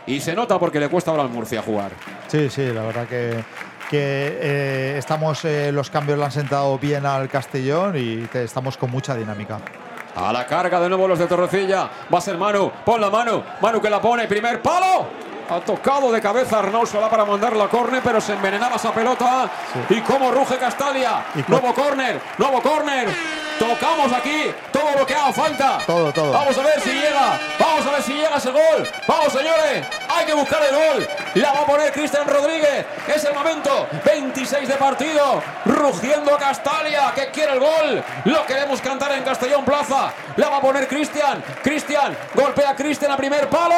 Y 0.07 0.20
se 0.20 0.35
nota 0.35 0.59
porque 0.61 0.78
le 0.78 0.89
cuesta 0.89 1.11
ahora 1.11 1.24
al 1.24 1.31
Murcia 1.31 1.61
jugar. 1.62 1.91
Sí, 2.28 2.49
sí, 2.49 2.66
la 2.73 2.83
verdad 2.83 3.09
que, 3.09 3.43
que 3.91 4.39
eh, 4.41 4.95
estamos, 4.99 5.45
eh, 5.45 5.73
los 5.73 5.91
cambios 5.91 6.16
le 6.16 6.24
han 6.24 6.31
sentado 6.31 6.78
bien 6.78 7.05
al 7.05 7.28
Castellón 7.28 7.97
y 7.97 8.19
te- 8.28 8.45
estamos 8.45 8.77
con 8.77 8.89
mucha 8.93 9.16
dinámica. 9.16 9.59
A 10.15 10.33
la 10.33 10.47
carga 10.47 10.78
de 10.81 10.89
nuevo 10.89 11.09
los 11.09 11.19
de 11.19 11.27
Torrecilla. 11.27 11.91
Va 12.12 12.19
a 12.19 12.20
ser 12.20 12.39
Manu. 12.39 12.70
Pon 12.85 13.01
la 13.01 13.11
mano. 13.11 13.43
Manu 13.61 13.81
que 13.83 13.91
la 13.91 14.01
pone. 14.01 14.27
Primer 14.28 14.62
palo. 14.62 15.09
Ha 15.48 15.60
tocado 15.60 16.10
de 16.10 16.20
cabeza 16.20 16.59
Arnaud 16.59 16.86
Solá 16.86 17.09
para 17.09 17.24
mandarla 17.24 17.64
a 17.64 17.68
córner, 17.68 18.02
pero 18.02 18.20
se 18.20 18.32
envenenaba 18.32 18.77
esa 18.77 18.93
pelota. 18.93 19.48
Y 19.89 20.01
cómo 20.01 20.32
ruge 20.32 20.59
Castalia. 20.59 21.24
Nuevo 21.47 21.73
córner. 21.73 22.20
Nuevo 22.39 22.60
córner. 22.60 23.09
Tocamos 23.59 24.12
aquí 24.12 24.52
todo 24.70 24.90
lo 24.98 25.06
que 25.06 25.14
haga 25.14 25.32
falta. 25.32 25.78
Todo, 25.86 26.12
todo. 26.12 26.32
Vamos 26.32 26.59
a 26.59 26.62
ver 26.62 26.81
si 26.81 26.90
llega. 26.90 27.39
Vamos 27.59 27.86
a 27.86 27.90
ver 27.93 28.02
si 28.02 28.12
llega 28.12 28.36
ese 28.36 28.51
gol. 28.51 28.89
Vamos, 29.06 29.32
señores. 29.32 29.86
Hay 30.09 30.27
que 30.27 30.35
buscar 30.35 30.60
el 30.68 30.74
gol. 30.74 31.09
La 31.35 31.52
va 31.52 31.60
a 31.60 31.66
poner 31.66 31.93
Cristian 31.93 32.27
Rodríguez. 32.27 32.85
Es 33.06 33.24
el 33.24 33.35
momento. 33.35 33.86
26 34.05 34.68
de 34.68 34.74
partido. 34.74 35.43
Rugiendo 35.64 36.36
Castalia. 36.36 37.12
Que 37.14 37.31
quiere 37.31 37.52
el 37.52 37.60
gol. 37.60 38.05
Lo 38.24 38.44
queremos 38.47 38.81
cantar 38.81 39.12
en 39.12 39.23
Castellón 39.23 39.64
Plaza. 39.64 40.12
La 40.36 40.48
va 40.51 40.56
a 40.59 40.60
poner 40.60 40.86
Cristian. 40.89 41.43
Cristian. 41.62 42.16
Golpea 42.35 42.70
a 42.70 42.77
Cristian 42.77 43.12
a 43.12 43.16
primer 43.16 43.48
palo. 43.48 43.74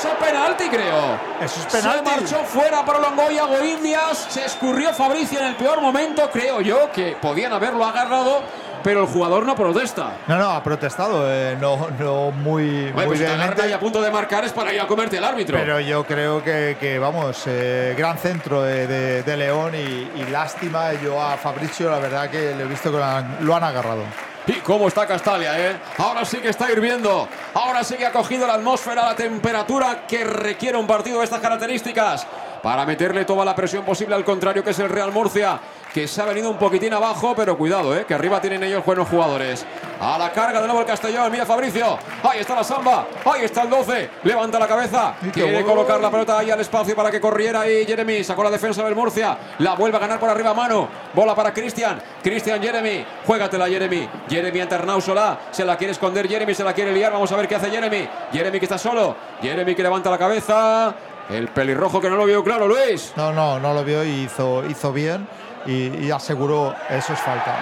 Eso 0.00 0.08
es 0.08 0.14
penalti, 0.14 0.64
creo. 0.70 1.20
Eso 1.42 1.60
es 1.60 1.66
penalti. 1.66 2.08
Se 2.10 2.16
marchó 2.20 2.36
fuera 2.46 2.82
para 2.86 3.00
Longoya 3.00 3.44
Indias. 3.62 4.26
Se 4.30 4.46
escurrió 4.46 4.94
Fabricio 4.94 5.38
en 5.40 5.46
el 5.48 5.56
peor 5.56 5.82
momento, 5.82 6.30
creo 6.32 6.62
yo, 6.62 6.90
que 6.90 7.18
podían 7.20 7.52
haberlo 7.52 7.84
agarrado, 7.84 8.40
pero 8.82 9.02
el 9.02 9.06
jugador 9.08 9.44
no 9.44 9.54
protesta. 9.54 10.12
No, 10.26 10.38
no, 10.38 10.50
ha 10.52 10.62
protestado, 10.62 11.30
eh, 11.30 11.54
no, 11.60 11.88
no 11.98 12.30
muy, 12.30 12.62
Oye, 12.62 12.92
muy 12.94 13.04
pues 13.04 13.20
y 13.20 13.72
a 13.74 13.78
punto 13.78 14.00
de 14.00 14.10
marcar 14.10 14.42
es 14.46 14.52
para 14.54 14.72
ir 14.72 14.80
a 14.80 14.86
comerte 14.86 15.18
el 15.18 15.24
árbitro. 15.24 15.58
Pero 15.58 15.80
yo 15.80 16.02
creo 16.06 16.42
que, 16.42 16.78
que, 16.80 16.98
vamos, 16.98 17.42
eh, 17.46 17.94
gran 17.94 18.16
centro 18.16 18.62
de, 18.62 18.86
de- 18.86 19.22
de 19.22 19.36
León 19.36 19.74
y, 19.74 19.78
y 20.18 20.24
lástima. 20.30 20.94
Yo 20.94 21.20
a 21.22 21.36
Fabricio, 21.36 21.90
la 21.90 21.98
verdad 21.98 22.30
que 22.30 22.54
le 22.54 22.62
he 22.62 22.66
visto 22.66 22.90
que 22.90 22.96
lo 22.96 23.04
lo 23.42 23.54
han 23.54 23.64
agarrado. 23.64 24.04
Y 24.46 24.54
cómo 24.60 24.88
está 24.88 25.06
Castalia, 25.06 25.70
¿eh? 25.70 25.76
Ahora 25.98 26.24
sí 26.24 26.38
que 26.38 26.48
está 26.48 26.70
hirviendo. 26.70 27.28
Ahora 27.54 27.84
sí 27.84 27.96
que 27.96 28.06
ha 28.06 28.12
cogido 28.12 28.46
la 28.46 28.54
atmósfera, 28.54 29.04
la 29.04 29.14
temperatura 29.14 30.06
que 30.06 30.24
requiere 30.24 30.78
un 30.78 30.86
partido 30.86 31.18
de 31.18 31.24
estas 31.24 31.40
características. 31.40 32.26
Para 32.62 32.84
meterle 32.84 33.24
toda 33.24 33.44
la 33.44 33.54
presión 33.54 33.84
posible 33.84 34.14
al 34.14 34.24
contrario, 34.24 34.62
que 34.62 34.70
es 34.70 34.78
el 34.78 34.88
Real 34.88 35.12
Murcia, 35.12 35.58
que 35.92 36.06
se 36.06 36.22
ha 36.22 36.24
venido 36.24 36.50
un 36.50 36.56
poquitín 36.56 36.94
abajo, 36.94 37.34
pero 37.36 37.56
cuidado, 37.56 37.96
¿eh? 37.96 38.04
Que 38.06 38.14
arriba 38.14 38.40
tienen 38.40 38.62
ellos 38.62 38.84
buenos 38.84 39.08
jugadores. 39.08 39.66
A 40.00 40.16
la 40.16 40.32
carga 40.32 40.60
de 40.60 40.66
nuevo 40.66 40.80
el 40.80 40.86
Castellón. 40.86 41.30
Mira 41.30 41.44
Fabricio. 41.44 41.98
Ahí 42.22 42.40
está 42.40 42.54
la 42.54 42.64
samba. 42.64 43.06
Ahí 43.24 43.44
está 43.44 43.62
el 43.62 43.70
12. 43.70 44.10
Levanta 44.24 44.58
la 44.58 44.68
cabeza. 44.68 45.14
Quiere 45.32 45.62
colocar 45.64 46.00
la 46.00 46.10
pelota 46.10 46.38
ahí 46.38 46.50
al 46.50 46.60
espacio 46.60 46.94
para 46.94 47.10
que 47.10 47.20
corriera 47.20 47.62
ahí 47.62 47.84
Jeremy. 47.84 48.24
Sacó 48.24 48.44
la 48.44 48.50
defensa 48.50 48.82
del 48.84 48.94
Murcia. 48.94 49.36
La 49.58 49.74
vuelve 49.74 49.96
a 49.96 50.00
ganar 50.00 50.18
por 50.20 50.30
arriba 50.30 50.54
mano. 50.54 50.88
Bola 51.12 51.34
para 51.34 51.52
Cristian. 51.52 52.00
Cristian 52.22 52.62
Jeremy. 52.62 53.04
Juégatela 53.26 53.68
Jeremy. 53.68 54.08
Jeremy 54.28 54.60
ante 54.60 54.74
Arnau 54.76 55.00
Solá. 55.00 55.38
Se 55.50 55.64
la 55.64 55.76
quiere 55.76 55.92
esconder 55.92 56.28
Jeremy. 56.28 56.54
Se 56.54 56.64
la 56.64 56.72
quiere 56.72 56.92
liar. 56.92 57.12
Vamos 57.12 57.30
a 57.32 57.36
ver 57.36 57.48
qué 57.48 57.56
hace 57.56 57.68
Jeremy. 57.68 58.08
Jeremy 58.32 58.58
que 58.58 58.64
está 58.64 58.78
solo. 58.78 59.16
Jeremy 59.42 59.74
que 59.74 59.82
levanta 59.82 60.08
la 60.08 60.18
cabeza. 60.18 60.94
El 61.28 61.48
pelirrojo 61.48 62.00
que 62.00 62.08
no 62.08 62.16
lo 62.16 62.24
vio 62.24 62.42
claro, 62.42 62.66
Luis. 62.66 63.12
No, 63.16 63.32
no, 63.32 63.60
no 63.60 63.74
lo 63.74 63.84
vio 63.84 64.02
y 64.02 64.22
hizo, 64.22 64.64
hizo 64.64 64.92
bien 64.92 65.28
y, 65.66 66.06
y 66.06 66.10
aseguró, 66.10 66.74
eso 66.88 67.12
es 67.12 67.18
falta. 67.20 67.56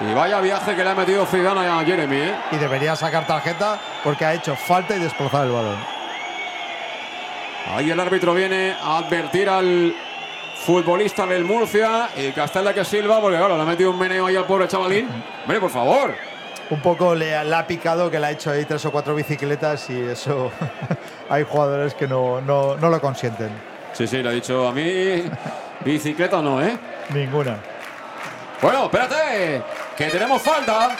Y 0.00 0.14
vaya 0.14 0.40
viaje 0.40 0.74
que 0.74 0.82
le 0.82 0.90
ha 0.90 0.94
metido 0.94 1.26
Zidane 1.26 1.66
a 1.68 1.84
Jeremy, 1.84 2.16
¿eh? 2.16 2.34
Y 2.52 2.56
debería 2.56 2.96
sacar 2.96 3.26
tarjeta 3.26 3.78
porque 4.02 4.24
ha 4.24 4.32
hecho 4.34 4.56
falta 4.56 4.96
y 4.96 4.98
desplazar 4.98 5.44
el 5.46 5.52
balón. 5.52 5.76
Ahí 7.74 7.90
el 7.90 8.00
árbitro 8.00 8.34
viene 8.34 8.74
a 8.82 8.98
advertir 8.98 9.48
al 9.48 9.94
futbolista 10.64 11.26
del 11.26 11.44
Murcia 11.44 12.08
y 12.16 12.32
Castella 12.32 12.72
que 12.74 12.84
silba 12.84 13.20
porque 13.20 13.36
claro, 13.38 13.56
le 13.56 13.62
ha 13.62 13.66
metido 13.66 13.90
un 13.90 13.98
meneo 13.98 14.26
ahí 14.26 14.36
al 14.36 14.44
pobre 14.44 14.66
chavalín. 14.68 15.08
Hombre, 15.42 15.60
por 15.60 15.70
favor. 15.70 16.14
Un 16.70 16.80
poco 16.80 17.14
le, 17.14 17.34
ha- 17.36 17.44
le 17.44 17.54
ha 17.56 17.66
picado 17.66 18.10
que 18.10 18.18
le 18.18 18.26
ha 18.26 18.30
hecho 18.30 18.50
ahí 18.50 18.64
tres 18.64 18.84
o 18.86 18.92
cuatro 18.92 19.14
bicicletas 19.14 19.88
y 19.90 20.00
eso 20.00 20.50
hay 21.28 21.44
jugadores 21.44 21.94
que 21.94 22.06
no, 22.06 22.40
no, 22.40 22.76
no 22.76 22.88
lo 22.88 23.00
consienten. 23.00 23.50
Sí, 23.92 24.06
sí, 24.06 24.22
le 24.22 24.28
ha 24.28 24.32
dicho 24.32 24.66
a 24.68 24.72
mí 24.72 25.22
bicicleta 25.84 26.40
no, 26.42 26.62
¿eh? 26.62 26.78
Ninguna. 27.14 27.58
Bueno, 28.60 28.84
espérate, 28.84 29.62
que 29.96 30.06
tenemos 30.06 30.42
falta. 30.42 30.90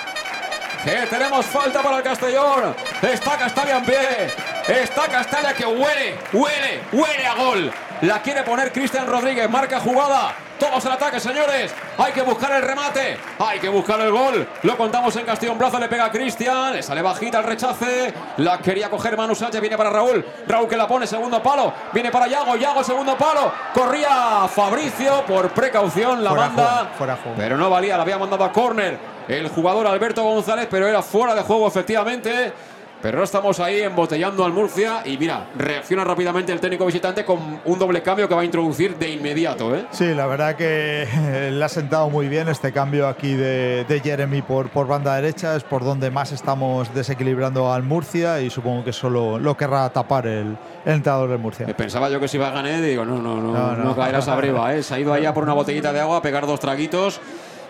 Que 0.84 1.06
tenemos 1.08 1.44
falta 1.46 1.82
para 1.82 1.98
el 1.98 2.02
Castellón. 2.02 2.74
Está 3.02 3.36
Castalia 3.36 3.78
en 3.78 3.84
pie. 3.84 4.49
Está 4.70 5.08
Castalia 5.08 5.52
que 5.52 5.66
huele, 5.66 6.16
huele, 6.32 6.80
huele 6.92 7.26
a 7.26 7.34
gol. 7.34 7.72
La 8.02 8.22
quiere 8.22 8.44
poner 8.44 8.72
Cristian 8.72 9.06
Rodríguez. 9.08 9.50
Marca 9.50 9.80
jugada. 9.80 10.32
Todos 10.60 10.84
al 10.86 10.92
ataque, 10.92 11.18
señores. 11.18 11.74
Hay 11.98 12.12
que 12.12 12.22
buscar 12.22 12.52
el 12.52 12.62
remate. 12.62 13.18
Hay 13.40 13.58
que 13.58 13.68
buscar 13.68 14.00
el 14.00 14.12
gol. 14.12 14.46
Lo 14.62 14.76
contamos 14.76 15.14
en 15.16 15.26
Castellón 15.26 15.58
Plaza. 15.58 15.80
Le 15.80 15.88
pega 15.88 16.04
a 16.04 16.10
Cristian. 16.12 16.72
Le 16.72 16.82
sale 16.84 17.02
bajita 17.02 17.38
el 17.38 17.44
rechace. 17.44 18.14
La 18.36 18.58
quería 18.58 18.88
coger 18.88 19.16
Manu 19.16 19.34
Sánchez. 19.34 19.60
Viene 19.60 19.76
para 19.76 19.90
Raúl. 19.90 20.24
Raúl 20.46 20.68
que 20.68 20.76
la 20.76 20.86
pone. 20.86 21.06
Segundo 21.06 21.42
palo. 21.42 21.72
Viene 21.92 22.10
para 22.12 22.28
Yago. 22.28 22.56
Yago, 22.56 22.84
segundo 22.84 23.16
palo. 23.18 23.52
Corría 23.74 24.46
Fabricio 24.48 25.24
por 25.26 25.50
precaución. 25.50 26.22
La 26.22 26.30
Fuera 26.30 26.46
banda. 26.46 26.62
juego, 26.68 26.88
fuera 26.96 27.16
juego. 27.16 27.36
Pero 27.36 27.56
no 27.56 27.68
valía, 27.68 27.96
la 27.96 28.02
había 28.04 28.18
mandado 28.18 28.44
a 28.44 28.52
córner 28.52 28.98
el 29.28 29.48
jugador 29.48 29.86
Alberto 29.86 30.22
González, 30.24 30.66
pero 30.70 30.88
era 30.88 31.02
fuera 31.02 31.34
de 31.34 31.42
juego 31.42 31.68
efectivamente. 31.68 32.52
Pero 33.02 33.16
ahora 33.16 33.24
estamos 33.24 33.58
ahí 33.60 33.80
embotellando 33.80 34.44
al 34.44 34.52
Murcia 34.52 35.02
y 35.06 35.16
mira, 35.16 35.46
reacciona 35.56 36.04
rápidamente 36.04 36.52
el 36.52 36.60
técnico 36.60 36.84
visitante 36.84 37.24
con 37.24 37.60
un 37.64 37.78
doble 37.78 38.02
cambio 38.02 38.28
que 38.28 38.34
va 38.34 38.42
a 38.42 38.44
introducir 38.44 38.96
de 38.98 39.08
inmediato. 39.10 39.74
¿eh? 39.74 39.86
Sí, 39.90 40.12
la 40.14 40.26
verdad 40.26 40.54
que 40.54 41.04
eh, 41.10 41.50
le 41.50 41.64
ha 41.64 41.68
sentado 41.70 42.10
muy 42.10 42.28
bien 42.28 42.48
este 42.50 42.72
cambio 42.72 43.08
aquí 43.08 43.32
de, 43.34 43.84
de 43.88 44.00
Jeremy 44.00 44.42
por, 44.42 44.68
por 44.68 44.86
banda 44.86 45.14
derecha, 45.16 45.56
es 45.56 45.62
por 45.64 45.82
donde 45.82 46.10
más 46.10 46.32
estamos 46.32 46.92
desequilibrando 46.94 47.72
al 47.72 47.82
Murcia 47.84 48.40
y 48.42 48.50
supongo 48.50 48.84
que 48.84 48.92
solo 48.92 49.38
lo 49.38 49.56
querrá 49.56 49.88
tapar 49.90 50.26
el, 50.26 50.58
el 50.84 50.92
entrenador 50.92 51.30
del 51.30 51.38
Murcia. 51.38 51.66
Eh, 51.68 51.74
Pensaba 51.74 52.10
yo 52.10 52.20
que 52.20 52.28
si 52.28 52.36
iba 52.36 52.48
a 52.48 52.52
ganar 52.52 52.82
digo, 52.82 53.04
no, 53.06 53.16
no, 53.16 53.36
no, 53.36 53.52
No, 53.52 53.76
no, 53.76 53.84
no. 53.84 53.96
caerás 53.96 54.28
arriba. 54.28 54.74
¿eh? 54.74 54.82
Se 54.82 54.94
ha 54.94 54.98
ido 54.98 55.14
ahí 55.14 55.24
a 55.24 55.32
por 55.32 55.42
una 55.44 55.54
botellita 55.54 55.90
de 55.92 56.00
agua 56.00 56.18
a 56.18 56.22
pegar 56.22 56.46
dos 56.46 56.60
traguitos. 56.60 57.18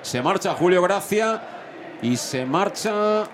Se 0.03 0.21
marcha 0.23 0.55
Julio 0.55 0.83
Gracia 0.83 1.41
y 2.03 2.17
se 2.17 2.45
marcha 2.45 3.25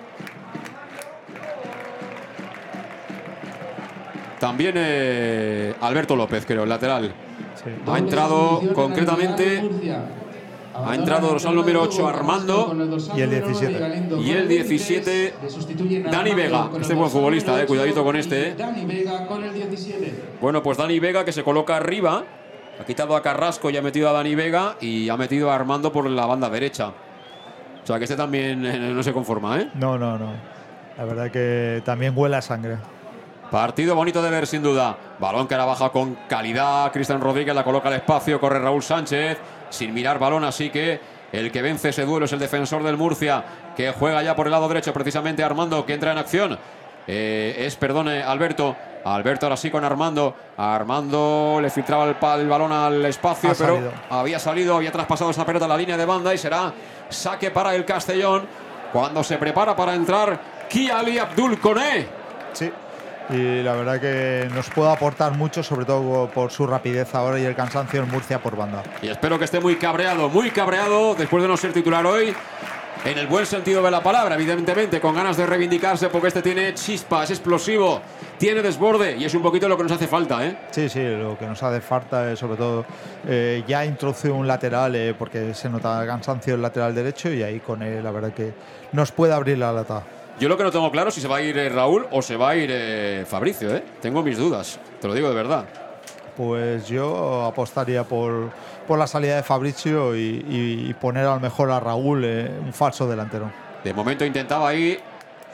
también 4.47 4.75
eh, 4.77 5.75
Alberto 5.81 6.15
López, 6.15 6.47
creo, 6.47 6.63
el 6.63 6.69
lateral. 6.69 7.13
Ha 7.89 7.99
entrado 7.99 8.63
concretamente. 8.75 9.61
Ha 10.73 10.95
entrado 10.95 11.29
dorsal 11.29 11.57
número 11.57 11.83
8 11.83 12.07
Armando. 12.07 12.73
Y 13.17 13.23
el 13.23 13.31
17. 13.31 14.21
Y 14.21 14.31
el 14.31 14.47
17 14.47 15.35
Dani 16.13 16.35
Vega. 16.35 16.71
Este 16.81 16.93
es 16.93 16.99
buen 16.99 17.11
futbolista, 17.11 17.61
eh. 17.61 17.67
cuidadito 17.67 18.05
con 18.05 18.15
este. 18.15 18.51
Eh. 18.51 18.55
Bueno, 20.41 20.63
pues 20.63 20.79
Dani 20.79 21.01
Vega 21.01 21.25
que 21.25 21.33
se 21.33 21.43
coloca 21.43 21.77
arriba. 21.77 22.23
Ha 22.81 22.85
quitado 22.85 23.17
a 23.17 23.23
Carrasco 23.23 23.69
y 23.71 23.77
ha 23.77 23.83
metido 23.83 24.09
a 24.09 24.13
Dani 24.13 24.37
Vega 24.37 24.77
y 24.81 25.09
ha 25.09 25.17
metido 25.17 25.51
a 25.51 25.57
Armando 25.57 25.91
por 25.91 26.09
la 26.09 26.25
banda 26.27 26.49
derecha. 26.51 26.93
O 27.83 27.87
sea 27.87 27.99
que 27.99 28.05
este 28.05 28.15
también 28.15 28.65
eh, 28.65 28.79
no 28.79 29.03
se 29.03 29.13
conforma, 29.13 29.61
¿eh? 29.61 29.71
No, 29.75 29.99
no, 29.99 30.17
no. 30.17 30.31
La 30.97 31.05
verdad 31.05 31.33
que 31.33 31.83
también 31.85 32.13
huele 32.17 32.37
a 32.37 32.43
sangre. 32.43 32.77
Partido 33.51 33.95
bonito 33.95 34.23
de 34.23 34.31
ver, 34.31 34.47
sin 34.47 34.63
duda. 34.63 34.97
Balón 35.19 35.47
que 35.47 35.55
ahora 35.55 35.67
baja 35.67 35.91
con 35.91 36.17
calidad. 36.29 36.93
Cristian 36.93 37.21
Rodríguez 37.21 37.55
la 37.55 37.65
coloca 37.65 37.89
al 37.89 37.95
espacio. 37.95 38.41
Corre 38.41 38.59
Raúl 38.59 38.83
Sánchez. 38.83 39.39
Sin 39.71 39.95
mirar 39.95 40.19
balón, 40.19 40.45
así 40.45 40.71
que 40.71 41.01
el 41.33 41.51
que 41.51 41.63
vence 41.63 41.89
ese 41.89 42.05
duelo 42.05 42.27
es 42.27 42.33
el 42.33 42.39
defensor 42.39 42.83
del 42.83 42.97
Murcia, 42.97 43.45
que 43.77 43.91
juega 43.91 44.23
ya 44.23 44.37
por 44.37 44.47
el 44.47 44.53
lado 44.53 44.69
derecho, 44.69 44.93
precisamente 44.93 45.43
Armando, 45.43 45.85
que 45.85 45.95
entra 45.95 46.13
en 46.13 46.19
acción. 46.19 46.59
Eh, 47.07 47.65
es, 47.67 47.77
perdone, 47.77 48.23
Alberto. 48.23 48.77
Alberto 49.05 49.47
ahora 49.47 49.57
sí 49.57 49.71
con 49.71 49.85
Armando. 49.85 50.35
Armando 50.57 51.59
le 51.63 51.71
filtraba 51.71 52.05
el, 52.07 52.49
balón 52.49 52.73
al 52.73 53.05
espacio, 53.05 53.53
pero 53.57 53.93
había 54.11 54.39
salido, 54.39 54.77
había 54.77 54.91
traspasado 54.91 55.31
esa 55.31 55.47
pelota 55.47 55.67
a 55.67 55.69
la 55.69 55.77
línea 55.77 55.97
de 55.97 56.05
banda 56.05 56.35
y 56.35 56.39
será 56.39 56.73
saque 57.09 57.53
para 57.53 57.75
el 57.75 57.85
Castellón 57.85 58.47
cuando 58.93 59.23
se 59.23 59.39
prepara 59.39 59.77
para 59.77 59.95
entrar 59.95 60.41
Kiali 60.69 61.19
Abdul 61.19 61.61
Kone. 61.61 62.09
Sí, 62.53 62.73
y 63.31 63.63
la 63.63 63.75
verdad 63.75 64.01
que 64.01 64.49
nos 64.55 64.69
puede 64.71 64.93
aportar 64.93 65.33
mucho, 65.33 65.63
sobre 65.63 65.85
todo 65.85 66.29
por 66.29 66.51
su 66.51 66.67
rapidez 66.67 67.15
ahora 67.15 67.39
y 67.39 67.45
el 67.45 67.55
cansancio 67.55 68.03
en 68.03 68.11
Murcia 68.11 68.41
por 68.41 68.57
banda. 68.57 68.83
Y 69.03 69.09
espero 69.09 69.39
que 69.39 69.45
esté 69.45 69.61
muy 69.61 69.77
cabreado, 69.77 70.29
muy 70.29 70.51
cabreado 70.51 71.15
después 71.15 71.43
de 71.43 71.49
no 71.49 71.57
ser 71.57 71.73
titular 71.73 72.07
hoy. 72.07 72.35
En 73.05 73.19
el 73.19 73.29
buen 73.29 73.47
sentido 73.47 73.83
de 73.83 73.91
la 73.91 74.03
palabra, 74.03 74.35
evidentemente, 74.35 75.01
con 75.01 75.15
ganas 75.15 75.37
de 75.37 75.47
reivindicarse 75.47 76.09
porque 76.09 76.29
este 76.29 76.43
tiene 76.43 76.75
chispa, 76.75 77.23
es 77.23 77.31
explosivo, 77.31 78.01
tiene 78.37 78.63
desborde 78.63 79.17
y 79.17 79.25
es 79.25 79.35
un 79.35 79.43
poquito 79.43 79.69
lo 79.69 79.77
que 79.77 79.85
nos 79.85 79.93
hace 79.93 80.09
falta. 80.09 80.45
¿eh? 80.45 80.57
Sí, 80.73 80.89
sí, 80.89 81.05
lo 81.05 81.39
que 81.39 81.47
nos 81.47 81.63
hace 81.63 81.81
falta 81.81 82.33
es 82.33 82.39
sobre 82.41 82.57
todo 82.57 82.85
eh, 83.29 83.63
ya 83.69 83.85
introducir 83.85 84.33
un 84.33 84.49
lateral 84.49 84.97
eh, 84.97 85.15
porque 85.17 85.55
se 85.55 85.69
nota 85.69 86.05
cansancio 86.05 86.55
el 86.57 86.63
lateral 86.63 86.95
derecho 86.97 87.31
y 87.31 87.45
ahí 87.45 87.61
con 87.61 87.83
él 87.83 88.03
la 88.03 88.11
verdad 88.11 88.33
que 88.33 88.53
nos 88.91 89.13
puede 89.13 89.35
abrir 89.35 89.59
la 89.59 89.73
lata. 89.73 90.03
Yo 90.39 90.51
lo 90.51 90.57
que 90.59 90.65
no 90.65 90.71
tengo 90.71 90.91
claro 90.91 91.09
es 91.09 91.15
si 91.15 91.23
se 91.23 91.29
va 91.29 91.39
a 91.39 91.43
ir 91.43 91.57
eh, 91.57 91.71
Raúl 91.71 92.07
o 92.11 92.21
se 92.21 92.37
va 92.37 92.51
a 92.51 92.57
ir 92.57 92.69
eh, 92.71 93.25
Fabricio, 93.27 93.75
¿eh? 93.75 93.83
Tengo 94.03 94.23
mis 94.23 94.37
dudas, 94.37 94.79
te 95.01 95.09
lo 95.09 95.15
digo 95.15 95.31
de 95.31 95.35
verdad. 95.35 95.65
Pues 96.37 96.87
yo 96.87 97.45
apostaría 97.47 98.05
por, 98.05 98.51
por 98.87 98.99
la 98.99 99.07
salida 99.07 99.37
de 99.37 99.43
Fabricio 99.43 100.15
y, 100.15 100.95
poner 101.01 101.25
a 101.25 101.35
lo 101.35 101.41
mejor 101.41 101.71
a 101.71 101.81
Raúl 101.81 102.23
eh, 102.25 102.51
un 102.63 102.75
falso 102.75 103.09
delantero. 103.09 103.51
De 103.83 103.95
momento 103.95 104.27
intentaba 104.27 104.69
ahí 104.69 104.99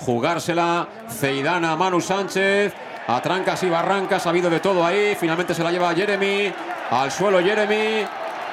jugársela 0.01 0.89
Ceidana, 1.09 1.77
Manu 1.77 2.01
Sánchez, 2.01 2.75
a 3.07 3.23
trancas 3.23 3.63
y 3.63 3.71
barrancas, 3.71 4.27
ha 4.27 4.31
habido 4.31 4.51
de 4.51 4.59
todo 4.59 4.85
ahí, 4.85 5.17
finalmente 5.19 5.55
se 5.55 5.63
la 5.63 5.71
lleva 5.71 5.95
Jeremy, 5.95 6.53
al 6.91 7.13
suelo 7.13 7.41
Jeremy, 7.41 8.05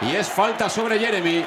y 0.03 0.15
es 0.15 0.29
falta 0.29 0.69
sobre 0.69 0.99
Jeremy. 0.99 1.43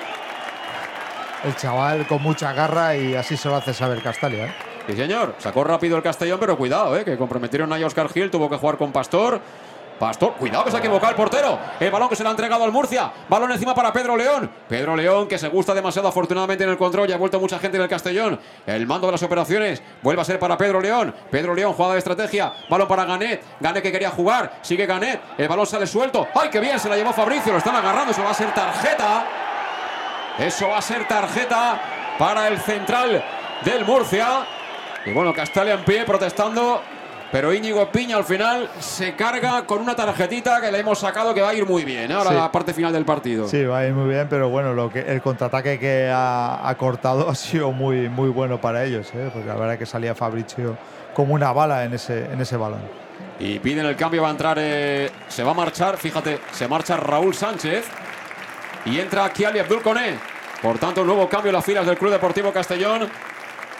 El 1.44 1.56
chaval 1.56 2.04
con 2.08 2.20
mucha 2.20 2.52
garra 2.52 2.96
y 2.96 3.14
así 3.14 3.36
se 3.36 3.48
lo 3.48 3.56
hace 3.56 3.72
saber 3.74 4.02
Castalia. 4.02 4.46
¿eh? 4.46 4.71
Sí, 4.86 4.96
señor. 4.96 5.34
Sacó 5.38 5.64
rápido 5.64 5.96
el 5.96 6.02
Castellón, 6.02 6.38
pero 6.40 6.56
cuidado, 6.56 6.96
¿eh? 6.96 7.04
que 7.04 7.16
comprometieron 7.16 7.72
a 7.72 7.86
Oscar 7.86 8.08
Gil, 8.08 8.30
tuvo 8.30 8.48
que 8.50 8.56
jugar 8.56 8.76
con 8.76 8.92
Pastor. 8.92 9.40
Pastor, 10.02 10.34
cuidado 10.34 10.64
que 10.64 10.72
se 10.72 10.76
ha 10.78 10.80
equivocado 10.80 11.10
el 11.10 11.16
portero. 11.16 11.56
El 11.78 11.92
balón 11.92 12.08
que 12.08 12.16
se 12.16 12.24
le 12.24 12.28
ha 12.28 12.32
entregado 12.32 12.64
al 12.64 12.72
Murcia. 12.72 13.12
Balón 13.28 13.52
encima 13.52 13.72
para 13.72 13.92
Pedro 13.92 14.16
León. 14.16 14.50
Pedro 14.68 14.96
León 14.96 15.28
que 15.28 15.38
se 15.38 15.46
gusta 15.46 15.74
demasiado 15.74 16.08
afortunadamente 16.08 16.64
en 16.64 16.70
el 16.70 16.76
control. 16.76 17.06
Ya 17.06 17.14
ha 17.14 17.18
vuelto 17.18 17.38
mucha 17.38 17.60
gente 17.60 17.76
en 17.76 17.84
el 17.84 17.88
Castellón. 17.88 18.40
El 18.66 18.84
mando 18.84 19.06
de 19.06 19.12
las 19.12 19.22
operaciones 19.22 19.80
vuelve 20.02 20.20
a 20.20 20.24
ser 20.24 20.40
para 20.40 20.56
Pedro 20.56 20.80
León. 20.80 21.14
Pedro 21.30 21.54
León, 21.54 21.74
jugada 21.74 21.92
de 21.92 22.00
estrategia. 22.00 22.52
Balón 22.68 22.88
para 22.88 23.04
Ganet. 23.04 23.44
Ganet 23.60 23.80
que 23.80 23.92
quería 23.92 24.10
jugar. 24.10 24.58
Sigue 24.62 24.86
Ganet. 24.86 25.20
El 25.38 25.46
balón 25.46 25.66
sale 25.66 25.86
suelto. 25.86 26.26
¡Ay, 26.34 26.48
qué 26.50 26.58
bien! 26.58 26.80
Se 26.80 26.88
la 26.88 26.96
llevó 26.96 27.12
Fabricio. 27.12 27.52
Lo 27.52 27.58
están 27.58 27.76
agarrando. 27.76 28.10
Eso 28.10 28.24
va 28.24 28.30
a 28.30 28.34
ser 28.34 28.52
tarjeta. 28.52 29.26
Eso 30.36 30.68
va 30.68 30.78
a 30.78 30.82
ser 30.82 31.06
tarjeta 31.06 31.80
para 32.18 32.48
el 32.48 32.58
central 32.58 33.22
del 33.64 33.84
Murcia. 33.84 34.44
Y 35.04 35.12
bueno, 35.12 35.32
Castalia 35.32 35.74
en 35.74 35.84
pie 35.84 36.04
protestando. 36.04 36.80
Pero 37.32 37.50
Íñigo 37.54 37.90
Piña 37.90 38.18
al 38.18 38.24
final 38.24 38.68
se 38.78 39.14
carga 39.14 39.64
con 39.64 39.80
una 39.80 39.96
tarjetita 39.96 40.60
que 40.60 40.70
le 40.70 40.80
hemos 40.80 40.98
sacado 40.98 41.32
que 41.32 41.40
va 41.40 41.48
a 41.48 41.54
ir 41.54 41.64
muy 41.64 41.82
bien. 41.82 42.10
¿eh? 42.10 42.14
Ahora 42.14 42.30
la 42.30 42.52
parte 42.52 42.74
final 42.74 42.92
del 42.92 43.06
partido. 43.06 43.48
Sí, 43.48 43.64
va 43.64 43.78
a 43.78 43.86
ir 43.86 43.94
muy 43.94 44.10
bien, 44.10 44.26
pero 44.28 44.50
bueno, 44.50 44.74
lo 44.74 44.90
que, 44.90 45.00
el 45.00 45.22
contraataque 45.22 45.78
que 45.78 46.12
ha, 46.14 46.74
cortado 46.76 47.26
ha 47.30 47.34
sido 47.34 47.72
muy, 47.72 48.10
muy 48.10 48.28
bueno 48.28 48.60
para 48.60 48.84
ellos. 48.84 49.10
¿eh? 49.14 49.30
Porque 49.32 49.48
la 49.48 49.54
verdad 49.54 49.72
es 49.72 49.78
que 49.78 49.86
salía 49.86 50.14
Fabricio 50.14 50.76
como 51.14 51.32
una 51.32 51.52
bala 51.52 51.84
en 51.84 51.94
ese, 51.94 52.26
en 52.30 52.38
ese 52.38 52.58
balón. 52.58 52.82
Y 53.40 53.58
piden 53.60 53.86
el 53.86 53.96
cambio, 53.96 54.20
va 54.20 54.28
a 54.28 54.32
entrar, 54.32 54.58
eh, 54.60 55.10
se 55.28 55.42
va 55.42 55.52
a 55.52 55.54
marchar, 55.54 55.96
fíjate, 55.96 56.38
se 56.52 56.68
marcha 56.68 56.98
Raúl 56.98 57.34
Sánchez 57.34 57.86
y 58.84 59.00
entra 59.00 59.30
Kiali 59.30 59.58
Abdul 59.58 59.80
Koné. 59.80 60.18
Por 60.60 60.78
tanto, 60.78 61.00
un 61.00 61.06
nuevo 61.06 61.26
cambio 61.30 61.48
en 61.48 61.54
las 61.54 61.64
filas 61.64 61.86
del 61.86 61.96
Club 61.96 62.12
Deportivo 62.12 62.52
Castellón. 62.52 63.08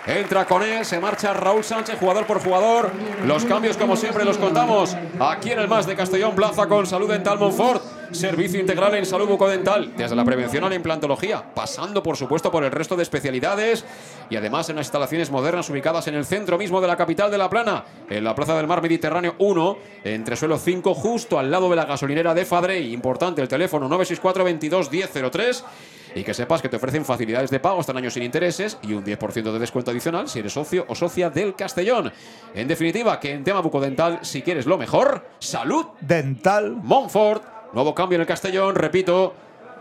Entra 0.07 0.45
con 0.47 0.65
él, 0.65 0.85
se 0.85 0.99
marcha 0.99 1.33
Raúl 1.33 1.63
Sánchez, 1.63 1.97
jugador 2.01 2.27
por 2.27 2.43
jugador. 2.43 2.91
Los 3.25 3.45
cambios, 3.45 3.77
como 3.77 3.95
siempre, 3.95 4.25
los 4.25 4.37
contamos 4.37 4.97
aquí 5.21 5.53
en 5.53 5.61
el 5.61 5.69
Más 5.69 5.87
de 5.87 5.95
Castellón 5.95 6.35
Plaza 6.35 6.67
con 6.67 6.87
Salud 6.87 7.09
Dental 7.09 7.39
Monfort. 7.39 7.83
Servicio 8.11 8.61
integral 8.61 8.95
en 8.97 9.07
salud 9.07 9.27
bucodental, 9.27 9.97
desde 9.97 10.15
la 10.15 10.25
prevención 10.25 10.65
a 10.65 10.69
la 10.69 10.75
implantología, 10.75 11.43
pasando 11.55 12.03
por 12.03 12.17
supuesto 12.17 12.51
por 12.51 12.63
el 12.63 12.71
resto 12.71 12.95
de 12.95 13.05
especialidades 13.05 13.87
y 14.29 14.37
además 14.37 14.69
en 14.69 14.77
las 14.77 14.87
instalaciones 14.87 15.31
modernas 15.31 15.71
ubicadas 15.71 16.09
en 16.09 16.17
el 16.17 16.27
centro 16.27 16.59
mismo 16.59 16.83
de 16.83 16.89
la 16.89 16.97
capital 16.97 17.31
de 17.31 17.39
La 17.39 17.49
Plana, 17.49 17.85
en 18.11 18.23
la 18.23 18.35
Plaza 18.35 18.55
del 18.55 18.67
Mar 18.67 18.83
Mediterráneo 18.83 19.35
1, 19.39 19.79
entre 20.05 20.37
suelo 20.37 20.59
5, 20.59 20.93
justo 20.95 21.39
al 21.39 21.51
lado 21.51 21.71
de 21.71 21.77
la 21.77 21.87
gasolinera 21.87 22.35
de 22.35 22.45
Fadrey. 22.45 22.93
Importante 22.93 23.41
el 23.41 23.49
teléfono 23.49 23.89
964 23.89 24.45
22 24.45 24.91
1003 24.91 25.65
y 26.15 26.25
que 26.25 26.35
sepas 26.35 26.63
que 26.63 26.69
te 26.69 26.77
ofrecen 26.77 27.05
facilidades 27.05 27.51
de 27.51 27.61
pago 27.61 27.81
hasta 27.81 27.93
un 27.93 27.99
año 27.99 28.11
sin 28.11 28.23
intereses 28.23 28.79
y 28.83 28.93
un 28.93 29.05
10% 29.05 29.53
de 29.53 29.59
descuento 29.59 29.91
adicional 29.91 30.29
si 30.29 30.39
eres 30.39 30.53
socio 30.53 30.85
o 30.89 30.95
socia 30.95 31.31
del 31.31 31.55
Castellón. 31.55 32.13
En 32.55 32.69
definitiva, 32.69 33.19
que 33.19 33.33
en 33.33 33.45
tema 33.45 33.61
bucodental, 33.61 34.21
si 34.23 34.43
quieres 34.43 34.67
lo 34.67 34.79
mejor, 34.79 35.27
salud 35.39 35.87
dental. 36.01 36.77
Montfort, 36.83 37.73
nuevo 37.73 37.95
cambio 37.95 38.17
en 38.17 38.23
el 38.23 38.27
Castellón, 38.27 38.75
repito, 38.75 39.35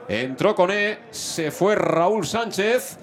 entró 0.08 0.56
con 0.56 0.72
E, 0.72 1.00
se 1.12 1.52
fue 1.52 1.76
Raúl 1.76 2.26
Sánchez. 2.26 2.98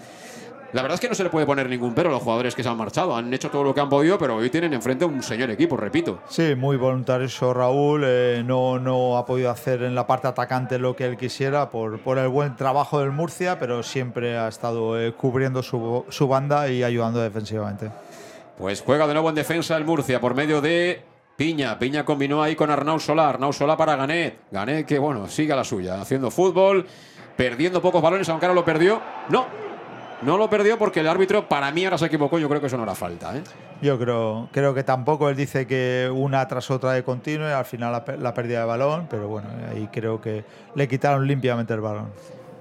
La 0.73 0.83
verdad 0.83 0.97
es 0.97 1.01
que 1.01 1.09
no 1.09 1.15
se 1.15 1.25
le 1.25 1.31
puede 1.31 1.47
poner 1.47 1.67
ningún 1.67 1.95
pero 1.95 2.11
a 2.11 2.13
los 2.13 2.23
jugadores 2.23 2.55
que 2.55 2.63
se 2.63 2.69
han 2.69 2.77
marchado. 2.77 3.17
Han 3.17 3.33
hecho 3.33 3.51
todo 3.51 3.65
lo 3.65 3.75
que 3.75 3.81
han 3.81 3.89
podido, 3.89 4.19
pero 4.19 4.37
hoy 4.37 4.51
tienen 4.51 4.75
enfrente 4.75 5.07
un 5.07 5.23
señor 5.23 5.51
equipo, 5.51 5.79
repito. 5.79 6.21
Sí, 6.29 6.55
muy 6.55 6.77
voluntario 6.77 7.27
Raúl. 7.55 8.03
Eh, 8.05 8.43
no, 8.45 8.79
no 8.79 9.17
ha 9.17 9.25
podido 9.25 9.51
hacer 9.51 9.83
en 9.83 9.95
la 9.95 10.07
parte 10.07 10.29
atacante 10.29 10.79
lo 10.79 10.95
que 10.95 11.07
él 11.07 11.17
quisiera 11.17 11.71
por, 11.71 11.99
por 12.01 12.19
el 12.19 12.29
buen 12.29 12.55
trabajo 12.55 13.01
del 13.01 13.13
Murcia, 13.13 13.59
pero 13.59 13.83
siempre 13.83 14.37
ha 14.37 14.49
estado 14.49 15.01
eh, 15.01 15.13
cubriendo 15.13 15.63
su, 15.63 16.05
su 16.11 16.29
banda 16.29 16.69
y 16.69 16.83
ayudando 16.83 17.21
defensivamente. 17.21 17.91
Pues 18.59 18.83
juega 18.83 19.07
de 19.07 19.15
nuevo 19.15 19.31
en 19.31 19.37
defensa 19.37 19.75
el 19.77 19.87
Murcia 19.87 20.21
por 20.21 20.35
medio 20.35 20.61
de 20.61 21.03
Piña. 21.37 21.79
Piña 21.79 22.05
combinó 22.05 22.43
ahí 22.43 22.55
con 22.57 22.71
Arnau 22.71 23.01
Solá. 23.01 23.31
Arnau 23.31 23.55
Solá 23.55 23.77
para 23.77 23.97
Ganet. 23.97 24.41
Ganet 24.51 24.85
que, 24.85 24.99
bueno, 24.99 25.29
sigue 25.29 25.55
a 25.55 25.57
la 25.57 25.65
suya, 25.65 26.01
haciendo 26.01 26.31
fútbol, 26.31 26.85
perdiendo 27.37 27.81
pocos 27.81 28.03
balones, 28.03 28.29
aunque 28.29 28.45
ahora 28.45 28.55
lo 28.57 28.65
perdió. 28.65 29.01
No, 29.31 29.47
no 30.23 30.37
lo 30.37 30.51
perdió 30.51 30.79
porque 30.79 31.01
el 31.01 31.09
árbitro, 31.09 31.49
para 31.49 31.71
mí, 31.71 31.85
ahora 31.85 31.99
se 31.99 32.07
equivocó. 32.07 32.39
Yo 32.39 32.49
creo 32.49 32.61
que 32.61 32.67
eso 32.67 32.77
no 32.77 32.83
era 32.83 32.95
falta. 32.95 33.37
¿eh? 33.37 33.43
Yo 33.81 33.99
creo, 33.99 34.49
creo 34.53 34.75
que 34.75 34.83
tampoco. 34.83 35.29
Él 35.29 35.37
dice 35.37 35.67
que 35.67 36.11
una 36.13 36.47
tras 36.49 36.71
otra 36.71 36.93
de 36.93 37.05
continuo 37.05 37.49
y 37.49 37.53
al 37.53 37.65
final 37.65 37.93
la, 38.19 38.35
pérdida 38.35 38.61
de 38.61 38.67
balón. 38.67 39.07
Pero 39.09 39.29
bueno, 39.29 39.49
ahí 39.71 39.89
creo 39.93 40.21
que 40.21 40.45
le 40.75 40.89
quitaron 40.89 41.27
limpiamente 41.27 41.73
el 41.75 41.81
balón. 41.81 42.11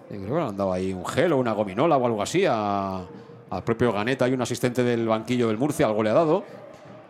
creo 0.08 0.22
que 0.22 0.28
le 0.28 0.42
han 0.42 0.58
dado 0.58 0.72
ahí 0.72 0.94
un 0.94 1.06
gel 1.06 1.34
o 1.34 1.38
una 1.38 1.54
gominola 1.54 1.98
o 1.98 2.06
algo 2.06 2.22
así 2.22 2.46
al 2.46 3.64
propio 3.64 3.92
Ganeta 3.92 4.28
y 4.28 4.34
un 4.34 4.42
asistente 4.42 4.84
del 4.84 5.08
banquillo 5.08 5.48
del 5.48 5.58
Murcia, 5.58 5.88
algo 5.88 6.04
le 6.04 6.10
ha 6.12 6.14
dado. 6.14 6.44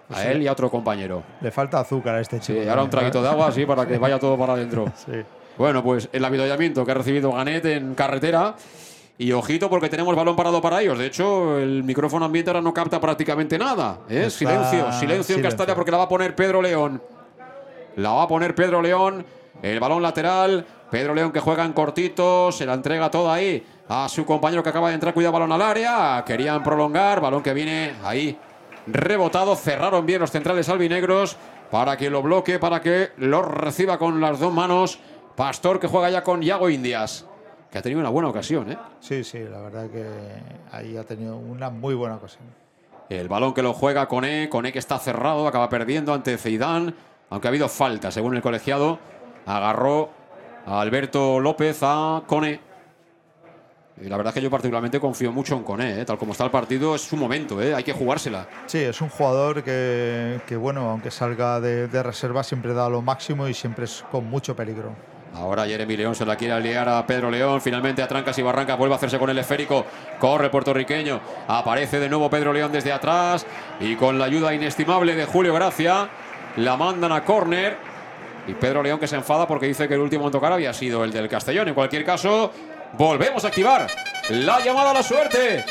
A 0.09 0.23
él 0.23 0.41
y 0.41 0.47
a 0.47 0.53
otro 0.53 0.71
compañero. 0.71 1.21
Le 1.41 1.51
falta 1.51 1.81
azúcar 1.81 2.15
a 2.15 2.21
este 2.21 2.39
chico. 2.39 2.61
Sí, 2.61 2.69
ahora 2.69 2.83
un 2.83 2.89
traguito 2.89 3.21
de 3.21 3.27
agua 3.27 3.47
así 3.47 3.65
para 3.65 3.85
que 3.85 3.97
vaya 3.99 4.17
todo 4.17 4.37
para 4.37 4.53
adentro. 4.53 4.85
sí. 4.95 5.11
Bueno, 5.57 5.83
pues 5.83 6.07
el 6.13 6.23
avituallamiento 6.23 6.85
que 6.85 6.91
ha 6.91 6.93
recibido 6.93 7.31
Ganet 7.31 7.65
en 7.65 7.95
carretera 7.95 8.55
y 9.17 9.31
ojito 9.31 9.69
porque 9.69 9.89
tenemos 9.89 10.15
balón 10.15 10.35
parado 10.35 10.61
para 10.61 10.81
ellos. 10.81 10.97
De 10.97 11.07
hecho, 11.07 11.57
el 11.57 11.83
micrófono 11.83 12.25
ambiente 12.25 12.51
ahora 12.51 12.61
no 12.61 12.73
capta 12.73 13.01
prácticamente 13.01 13.57
nada. 13.57 13.99
¿eh? 14.09 14.29
Silencio, 14.29 14.91
silencio 14.93 15.35
en 15.35 15.41
Castalia 15.41 15.73
porque 15.73 15.91
la 15.91 15.97
va 15.97 16.03
a 16.03 16.09
poner 16.09 16.35
Pedro 16.35 16.61
León. 16.61 17.01
La 17.95 18.11
va 18.11 18.23
a 18.23 18.27
poner 18.27 18.53
Pedro 18.53 18.81
León. 18.81 19.25
El 19.61 19.79
balón 19.79 20.03
lateral. 20.03 20.65
Pedro 20.91 21.15
León 21.15 21.31
que 21.31 21.39
juega 21.39 21.65
en 21.65 21.73
cortito. 21.73 22.51
Se 22.51 22.65
la 22.65 22.75
entrega 22.75 23.09
toda 23.09 23.33
ahí 23.33 23.65
a 23.89 24.07
su 24.07 24.23
compañero 24.23 24.61
que 24.61 24.69
acaba 24.69 24.89
de 24.89 24.95
entrar. 24.95 25.15
Cuidado, 25.15 25.33
balón 25.33 25.51
al 25.51 25.63
área. 25.63 26.23
Querían 26.23 26.61
prolongar. 26.61 27.19
Balón 27.19 27.41
que 27.41 27.53
viene 27.53 27.95
ahí 28.03 28.37
rebotado. 28.85 29.55
Cerraron 29.55 30.05
bien 30.05 30.21
los 30.21 30.29
centrales 30.29 30.69
albinegros 30.69 31.37
para 31.71 31.97
que 31.97 32.11
lo 32.11 32.21
bloque, 32.21 32.59
para 32.59 32.81
que 32.81 33.09
lo 33.17 33.41
reciba 33.41 33.97
con 33.97 34.21
las 34.21 34.39
dos 34.39 34.53
manos 34.53 34.99
Pastor 35.37 35.79
que 35.79 35.85
juega 35.85 36.09
ya 36.09 36.23
con 36.23 36.41
Yago 36.41 36.67
Indias, 36.67 37.26
que 37.71 37.77
ha 37.77 37.81
tenido 37.81 37.99
una 37.99 38.09
buena 38.09 38.29
ocasión, 38.29 38.71
¿eh? 38.71 38.77
Sí, 38.99 39.23
sí, 39.23 39.39
la 39.39 39.59
verdad 39.59 39.89
que 39.89 40.05
ahí 40.71 40.95
ha 40.97 41.03
tenido 41.03 41.37
una 41.37 41.69
muy 41.69 41.95
buena 41.95 42.15
ocasión. 42.15 42.43
El 43.09 43.27
balón 43.27 43.53
que 43.53 43.61
lo 43.61 43.73
juega 43.73 44.07
Cone, 44.07 44.49
Cone 44.49 44.71
que 44.73 44.79
está 44.79 44.99
cerrado, 44.99 45.47
acaba 45.47 45.69
perdiendo 45.69 46.13
ante 46.13 46.37
Zeidán, 46.37 46.93
aunque 47.29 47.47
ha 47.47 47.49
habido 47.49 47.69
falta, 47.69 48.11
según 48.11 48.35
el 48.35 48.41
colegiado. 48.41 48.99
Agarró 49.45 50.09
a 50.65 50.81
Alberto 50.81 51.39
López 51.39 51.79
a 51.81 52.23
Cone. 52.25 52.59
Y 53.99 54.09
la 54.09 54.17
verdad 54.17 54.31
es 54.31 54.35
que 54.35 54.41
yo 54.41 54.51
particularmente 54.51 54.99
confío 54.99 55.31
mucho 55.31 55.55
en 55.55 55.63
Cone, 55.63 56.01
¿eh? 56.01 56.05
tal 56.05 56.17
como 56.17 56.33
está 56.33 56.43
el 56.43 56.51
partido, 56.51 56.95
es 56.95 57.01
su 57.01 57.17
momento, 57.17 57.61
¿eh? 57.61 57.73
hay 57.73 57.83
que 57.83 57.93
jugársela. 57.93 58.47
Sí, 58.67 58.77
es 58.77 59.01
un 59.01 59.09
jugador 59.09 59.63
que, 59.63 60.39
que 60.45 60.55
bueno, 60.55 60.91
aunque 60.91 61.09
salga 61.09 61.59
de, 61.59 61.87
de 61.87 62.03
reserva, 62.03 62.43
siempre 62.43 62.73
da 62.73 62.89
lo 62.89 63.01
máximo 63.01 63.47
y 63.47 63.53
siempre 63.53 63.85
es 63.85 64.05
con 64.11 64.29
mucho 64.29 64.55
peligro. 64.55 64.93
Ahora 65.35 65.65
Jeremy 65.65 65.97
León 65.97 66.15
se 66.15 66.25
la 66.25 66.35
quiere 66.35 66.59
liar 66.61 66.89
a 66.89 67.05
Pedro 67.05 67.29
León. 67.29 67.61
Finalmente 67.61 68.01
a 68.01 68.07
trancas 68.07 68.37
y 68.39 68.41
barrancas 68.41 68.77
vuelve 68.77 68.95
a 68.95 68.97
hacerse 68.97 69.19
con 69.19 69.29
el 69.29 69.37
esférico. 69.37 69.85
Corre 70.19 70.49
puertorriqueño. 70.49 71.19
Aparece 71.47 71.99
de 71.99 72.09
nuevo 72.09 72.29
Pedro 72.29 72.53
León 72.53 72.71
desde 72.71 72.91
atrás. 72.91 73.45
Y 73.79 73.95
con 73.95 74.17
la 74.17 74.25
ayuda 74.25 74.53
inestimable 74.53 75.15
de 75.15 75.25
Julio 75.25 75.53
Gracia, 75.53 76.09
la 76.55 76.75
mandan 76.75 77.11
a 77.11 77.23
córner. 77.23 77.77
Y 78.47 78.53
Pedro 78.53 78.81
León 78.81 78.99
que 78.99 79.07
se 79.07 79.15
enfada 79.15 79.47
porque 79.47 79.67
dice 79.67 79.87
que 79.87 79.93
el 79.93 79.99
último 79.99 80.25
en 80.25 80.31
tocar 80.31 80.53
había 80.53 80.73
sido 80.73 81.03
el 81.03 81.11
del 81.11 81.29
Castellón. 81.29 81.67
En 81.67 81.73
cualquier 81.73 82.03
caso, 82.03 82.51
volvemos 82.93 83.43
a 83.45 83.49
activar 83.49 83.87
la 84.29 84.59
llamada 84.61 84.91
a 84.91 84.93
la 84.95 85.03
suerte. 85.03 85.65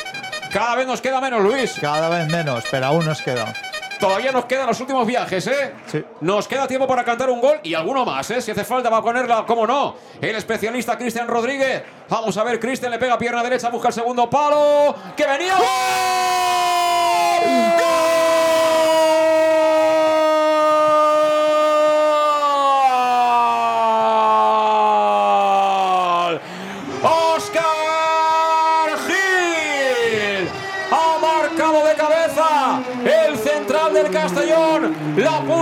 Cada 0.53 0.77
vez 0.77 0.87
nos 0.87 1.01
queda 1.01 1.21
menos, 1.21 1.43
Luis. 1.43 1.77
Cada 1.81 2.09
vez 2.09 2.31
menos, 2.31 2.65
pero 2.71 2.87
aún 2.87 3.05
nos 3.05 3.21
queda. 3.21 3.53
Todavía 3.99 4.33
nos 4.33 4.45
quedan 4.45 4.67
los 4.67 4.81
últimos 4.81 5.07
viajes, 5.07 5.47
¿eh? 5.47 5.73
Sí. 5.87 6.05
Nos 6.21 6.47
queda 6.47 6.67
tiempo 6.67 6.87
para 6.87 7.05
cantar 7.05 7.31
un 7.31 7.41
gol 7.41 7.59
y 7.63 7.75
alguno 7.75 8.05
más, 8.05 8.31
¿eh? 8.31 8.41
Si 8.41 8.51
hace 8.51 8.65
falta 8.65 8.91
va 8.91 8.99
a 8.99 9.03
ponerla, 9.03 9.45
cómo 9.47 9.67
no. 9.67 9.97
El 10.21 10.37
especialista 10.37 10.99
Cristian 10.99 11.29
Rodríguez. 11.29 11.83
Vamos 12.09 12.37
a 12.37 12.45
ver, 12.45 12.61
Cristian 12.61 12.91
le 12.91 12.99
pega 12.99 13.17
pierna 13.19 13.43
derecha, 13.43 13.71
busca 13.71 13.89
el 13.89 13.95
segundo 13.95 14.29
palo. 14.29 14.95
¡Que 15.17 15.27
venía! 15.27 15.57
¡Gol! 15.57 16.26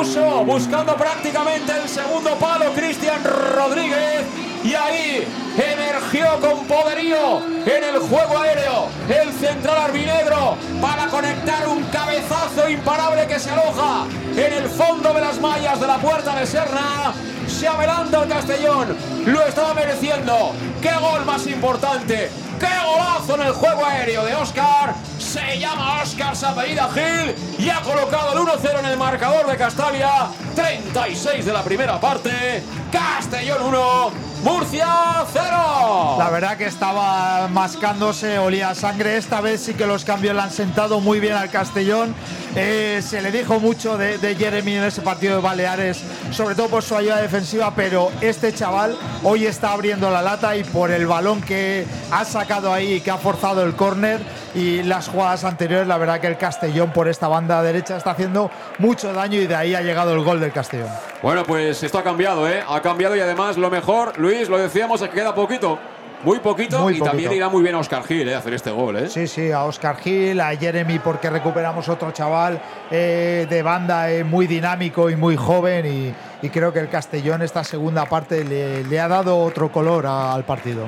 Buscando 0.05 0.95
prácticamente 0.97 1.73
el 1.73 1.89
segundo 1.89 2.35
palo 2.37 2.75
Cristian 2.75 3.25
Rodríguez. 3.25 4.27
Y 4.63 4.75
ahí 4.75 5.27
emergió 5.57 6.41
con 6.41 6.67
poderío 6.67 7.39
en 7.65 7.85
el 7.85 7.99
juego 8.01 8.39
aéreo 8.39 8.89
el 9.09 9.33
central 9.33 9.79
arbinegro 9.79 10.59
para 10.83 11.07
conectar 11.07 11.67
un 11.69 11.83
cabezazo 11.85 12.69
imparable 12.69 13.27
que 13.27 13.39
se 13.39 13.51
aloja 13.51 14.05
en 14.37 14.53
el 14.53 14.69
fondo 14.69 15.15
de 15.15 15.23
las 15.23 15.41
mallas 15.41 15.81
de 15.81 15.87
la 15.87 15.97
puerta 15.97 16.39
de 16.39 16.47
Serna. 16.47 17.15
Se 17.47 17.67
adelanta 17.67 18.23
el 18.23 18.29
Castellón, 18.29 18.97
lo 19.25 19.43
estaba 19.43 19.73
mereciendo. 19.73 20.53
¡Qué 20.83 20.93
gol 21.01 21.25
más 21.25 21.47
importante! 21.47 22.31
¡Qué 22.61 22.67
golazo 22.87 23.37
en 23.37 23.47
el 23.47 23.53
juego 23.53 23.87
aéreo 23.87 24.25
de 24.25 24.35
Oscar! 24.35 24.95
Se 25.19 25.59
llama 25.59 26.03
Oscar 26.03 26.37
Sapellida 26.37 26.91
Gil 26.93 27.35
y 27.59 27.69
ha 27.69 27.81
colocado 27.81 28.33
el 28.33 28.39
1-0 28.39 28.79
en 28.81 28.87
el 28.87 28.97
marcador 28.97 29.47
de 29.47 29.57
Castalia. 29.57 30.29
36 30.55 31.45
de 31.45 31.53
la 31.53 31.63
primera 31.63 32.01
parte. 32.01 32.63
Castellón 32.91 33.63
1, 33.63 34.11
Murcia 34.45 35.25
0. 35.33 36.17
La 36.19 36.29
verdad 36.29 36.59
que 36.59 36.67
estaba 36.67 37.49
mascándose, 37.49 38.39
olía 38.39 38.69
a 38.69 38.75
sangre. 38.75 39.17
Esta 39.17 39.41
vez 39.41 39.63
sí 39.63 39.73
que 39.73 39.87
los 39.87 40.05
cambios 40.05 40.35
le 40.35 40.43
han 40.43 40.51
sentado 40.51 41.01
muy 41.01 41.19
bien 41.19 41.33
al 41.33 41.49
Castellón. 41.49 42.15
Eh, 42.55 43.01
se 43.03 43.23
le 43.23 43.33
dijo 43.33 43.59
mucho 43.59 43.97
de, 43.97 44.19
de 44.19 44.35
Jeremy 44.37 44.77
en 44.77 44.85
ese 44.85 45.01
partido 45.01 45.37
de 45.37 45.41
Baleares, 45.41 46.05
sobre 46.31 46.55
todo 46.55 46.69
por 46.69 46.83
su 46.83 46.95
ayuda 46.95 47.23
defensiva, 47.23 47.73
pero 47.75 48.13
este 48.21 48.53
chaval 48.53 48.99
hoy 49.23 49.47
está 49.47 49.73
abriendo 49.73 50.11
la 50.11 50.21
lata 50.21 50.55
y 50.57 50.63
por 50.63 50.91
el 50.91 51.07
balón 51.07 51.41
que 51.41 51.87
ha 52.13 52.25
sacado 52.27 52.73
ahí, 52.73 53.01
que 53.01 53.11
ha 53.11 53.17
forzado 53.17 53.65
el 53.65 53.75
córner 53.75 54.21
y 54.55 54.83
las 54.85 55.09
jugadas 55.09 55.43
anteriores, 55.43 55.89
la 55.89 55.99
verdad 55.99 56.21
que 56.21 56.29
el 56.29 56.37
Castellón 56.37 56.93
por 56.93 57.09
esta 57.09 57.27
banda 57.27 57.61
derecha 57.63 57.97
está 57.97 58.13
haciendo 58.13 58.51
mucho 58.79 59.13
daño 59.13 59.41
y 59.41 59.49
de 59.49 59.57
ahí 59.57 59.75
ha 59.75 59.81
llegado 59.81 60.15
el 60.15 60.23
gol 60.23 60.39
del 60.39 60.53
Castellón. 60.53 60.91
Bueno, 61.23 61.43
pues 61.45 61.83
esto 61.83 61.99
ha 61.99 62.05
cambiado, 62.05 62.49
¿eh? 62.49 62.63
Ha 62.69 62.81
cambiado 62.81 63.17
y 63.17 63.21
además 63.21 63.57
lo 63.57 63.69
mejor, 63.69 64.17
Luis, 64.19 64.34
lo 64.49 64.59
decíamos, 64.59 65.01
que 65.03 65.09
queda 65.11 65.35
poquito. 65.35 65.79
Muy 66.23 66.39
poquito 66.39 66.79
Muy 66.81 66.95
y 66.95 66.97
poquito. 66.99 67.05
también 67.11 67.33
irá 67.35 67.51
muy 67.51 67.63
bien 67.63 67.75
a 67.75 67.79
Oscar 67.81 68.03
Gil, 68.03 68.27
¿eh? 68.27 68.35
Hacer 68.35 68.55
este 68.55 68.71
gol, 68.71 68.97
¿eh? 68.97 69.11
Sí, 69.11 69.27
sí, 69.27 69.53
a 69.53 69.65
Oscar 69.65 69.97
Gil, 69.99 70.41
a 70.41 70.57
Jeremy, 70.57 70.99
porque 70.99 71.29
recuperamos 71.29 71.87
otro 71.91 72.13
chaval 72.13 72.59
eh, 72.91 73.47
de 73.51 73.63
banda 73.63 74.11
eh, 74.11 74.25
muy 74.25 74.47
dinámico 74.47 75.11
y 75.11 75.17
muy 75.17 75.37
joven. 75.37 75.85
Y, 75.85 76.47
y 76.47 76.49
creo 76.49 76.73
que 76.73 76.79
el 76.79 76.89
Castellón, 76.89 77.43
esta 77.43 77.63
segunda 77.63 78.07
parte, 78.07 78.43
le, 78.43 78.85
le 78.85 79.01
ha 79.01 79.07
dado 79.09 79.37
otro 79.39 79.71
color 79.71 80.07
a- 80.07 80.33
al 80.33 80.45
partido. 80.45 80.87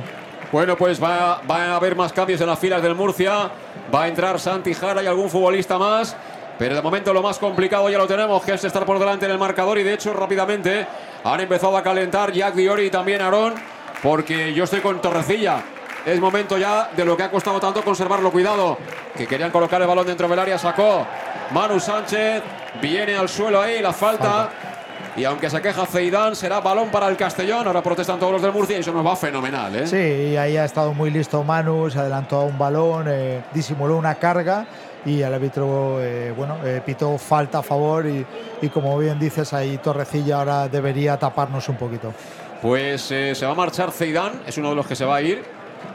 Bueno, 0.52 0.74
pues 0.76 1.02
va, 1.02 1.42
va 1.50 1.64
a 1.72 1.76
haber 1.76 1.96
más 1.96 2.14
cambios 2.14 2.40
en 2.40 2.46
las 2.46 2.58
filas 2.58 2.80
del 2.80 2.94
Murcia. 2.94 3.50
Va 3.94 4.04
a 4.04 4.08
entrar 4.08 4.40
Santi 4.40 4.72
Jara 4.72 5.02
y 5.02 5.06
algún 5.06 5.28
futbolista 5.28 5.76
más. 5.76 6.16
Pero 6.58 6.74
de 6.74 6.82
momento 6.82 7.12
lo 7.12 7.22
más 7.22 7.38
complicado 7.38 7.90
ya 7.90 7.98
lo 7.98 8.06
tenemos, 8.06 8.42
que 8.42 8.54
es 8.54 8.64
estar 8.64 8.84
por 8.86 8.98
delante 8.98 9.26
en 9.26 9.32
el 9.32 9.38
marcador. 9.38 9.78
Y 9.78 9.82
de 9.82 9.92
hecho, 9.92 10.12
rápidamente 10.14 10.86
han 11.22 11.40
empezado 11.40 11.76
a 11.76 11.82
calentar 11.82 12.32
Jack 12.32 12.54
Diori 12.54 12.86
y 12.86 12.90
también 12.90 13.20
Aarón. 13.20 13.54
Porque 14.02 14.54
yo 14.54 14.64
estoy 14.64 14.80
con 14.80 15.00
Torrecilla. 15.00 15.62
Es 16.04 16.20
momento 16.20 16.56
ya 16.56 16.90
de 16.96 17.04
lo 17.04 17.16
que 17.16 17.24
ha 17.24 17.30
costado 17.30 17.60
tanto 17.60 17.82
conservarlo. 17.82 18.30
Cuidado, 18.30 18.78
que 19.16 19.26
querían 19.26 19.50
colocar 19.50 19.80
el 19.82 19.88
balón 19.88 20.06
dentro 20.06 20.28
del 20.28 20.38
área. 20.38 20.58
Sacó 20.58 21.06
Manu 21.50 21.78
Sánchez. 21.78 22.42
Viene 22.80 23.16
al 23.16 23.28
suelo 23.28 23.60
ahí 23.60 23.80
la 23.82 23.92
falta. 23.92 24.50
Y 25.16 25.24
aunque 25.24 25.48
se 25.48 25.60
queja 25.62 25.86
Zeidán, 25.86 26.36
será 26.36 26.60
balón 26.60 26.90
para 26.90 27.08
el 27.08 27.16
Castellón. 27.16 27.66
Ahora 27.66 27.82
protestan 27.82 28.18
todos 28.18 28.32
los 28.32 28.42
del 28.42 28.52
Murcia 28.52 28.76
y 28.76 28.80
eso 28.80 28.92
nos 28.92 29.04
va 29.04 29.16
fenomenal. 29.16 29.74
¿eh? 29.74 29.86
Sí, 29.86 30.32
y 30.32 30.36
ahí 30.36 30.58
ha 30.58 30.64
estado 30.64 30.92
muy 30.92 31.10
listo 31.10 31.42
Manu, 31.42 31.90
se 31.90 31.98
adelantó 31.98 32.40
a 32.40 32.44
un 32.44 32.58
balón, 32.58 33.06
eh, 33.08 33.42
disimuló 33.54 33.96
una 33.96 34.16
carga 34.16 34.66
y 35.06 35.22
el 35.22 35.32
árbitro, 35.32 36.02
eh, 36.02 36.34
bueno, 36.36 36.58
eh, 36.64 36.82
pitó 36.84 37.16
falta 37.16 37.58
a 37.58 37.62
favor 37.62 38.06
y, 38.06 38.26
y 38.60 38.68
como 38.68 38.98
bien 38.98 39.18
dices, 39.18 39.54
ahí 39.54 39.78
Torrecilla 39.78 40.38
ahora 40.38 40.68
debería 40.68 41.16
taparnos 41.16 41.68
un 41.70 41.76
poquito. 41.76 42.12
Pues 42.60 43.10
eh, 43.10 43.34
se 43.34 43.46
va 43.46 43.52
a 43.52 43.54
marchar 43.54 43.92
Zeidán, 43.92 44.42
es 44.46 44.58
uno 44.58 44.70
de 44.70 44.76
los 44.76 44.86
que 44.86 44.96
se 44.96 45.04
va 45.04 45.16
a 45.16 45.22
ir. 45.22 45.44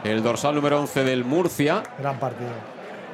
El 0.04 0.22
dorsal 0.22 0.54
número 0.54 0.80
11 0.80 1.04
del 1.04 1.24
Murcia. 1.24 1.82
Gran 1.98 2.18
partido. 2.18 2.50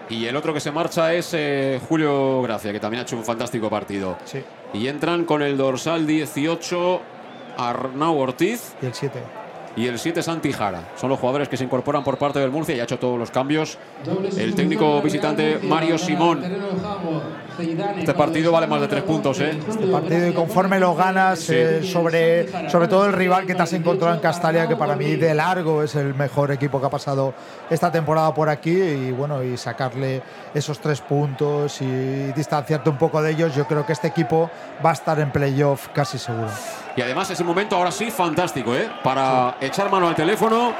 Y 0.08 0.26
el 0.26 0.36
otro 0.36 0.54
que 0.54 0.60
se 0.60 0.70
marcha 0.70 1.12
es 1.12 1.34
eh, 1.34 1.80
Julio 1.88 2.40
Gracia, 2.42 2.72
que 2.72 2.80
también 2.80 3.00
ha 3.00 3.02
hecho 3.02 3.16
un 3.16 3.24
fantástico 3.24 3.68
partido. 3.68 4.16
Sí. 4.24 4.42
Y 4.72 4.88
entran 4.88 5.24
con 5.24 5.42
el 5.42 5.56
dorsal 5.56 6.06
18 6.06 7.00
Arnau 7.58 8.16
Ortiz 8.18 8.74
Y 8.80 8.86
el 8.86 8.94
7. 8.94 9.18
Y 9.78 9.86
el 9.86 9.98
7 9.98 10.24
Santi 10.24 10.52
Jara. 10.52 10.88
Son 10.96 11.08
los 11.08 11.20
jugadores 11.20 11.48
que 11.48 11.56
se 11.56 11.62
incorporan 11.62 12.02
por 12.02 12.18
parte 12.18 12.40
del 12.40 12.50
Murcia 12.50 12.74
y 12.74 12.80
ha 12.80 12.82
hecho 12.82 12.98
todos 12.98 13.16
los 13.16 13.30
cambios. 13.30 13.78
El 14.36 14.54
técnico 14.56 15.00
visitante 15.00 15.60
Mario 15.62 15.96
Simón. 15.98 16.42
Este 17.96 18.14
partido 18.14 18.50
vale 18.50 18.66
más 18.66 18.80
de 18.80 18.88
tres 18.88 19.04
puntos, 19.04 19.40
¿eh? 19.40 19.56
Este 19.68 19.86
partido 19.86 20.28
y 20.28 20.32
conforme 20.32 20.80
lo 20.80 20.96
ganas 20.96 21.48
eh, 21.50 21.84
sobre, 21.84 22.68
sobre 22.68 22.88
todo 22.88 23.06
el 23.06 23.12
rival 23.12 23.46
que 23.46 23.54
te 23.54 23.62
has 23.62 23.72
encontrado 23.72 24.14
en 24.14 24.20
Castalia, 24.20 24.66
que 24.66 24.74
para 24.74 24.96
mí 24.96 25.14
de 25.14 25.32
largo 25.34 25.84
es 25.84 25.94
el 25.94 26.12
mejor 26.14 26.50
equipo 26.50 26.80
que 26.80 26.86
ha 26.86 26.90
pasado 26.90 27.34
esta 27.70 27.92
temporada 27.92 28.34
por 28.34 28.48
aquí 28.48 28.70
y 28.70 29.12
bueno, 29.12 29.44
y 29.44 29.56
sacarle 29.56 30.22
esos 30.54 30.80
tres 30.80 31.00
puntos 31.00 31.80
y 31.82 32.32
distanciarte 32.32 32.90
un 32.90 32.98
poco 32.98 33.22
de 33.22 33.30
ellos, 33.30 33.54
yo 33.54 33.66
creo 33.66 33.86
que 33.86 33.92
este 33.92 34.08
equipo 34.08 34.50
va 34.84 34.90
a 34.90 34.94
estar 34.94 35.20
en 35.20 35.30
playoff 35.30 35.88
casi 35.92 36.18
seguro. 36.18 36.50
Y 36.98 37.00
además 37.00 37.30
es 37.30 37.38
un 37.38 37.46
momento 37.46 37.76
ahora 37.76 37.92
sí 37.92 38.10
fantástico, 38.10 38.74
¿eh? 38.74 38.90
Para 39.04 39.54
echar 39.60 39.88
mano 39.88 40.08
al 40.08 40.16
teléfono 40.16 40.74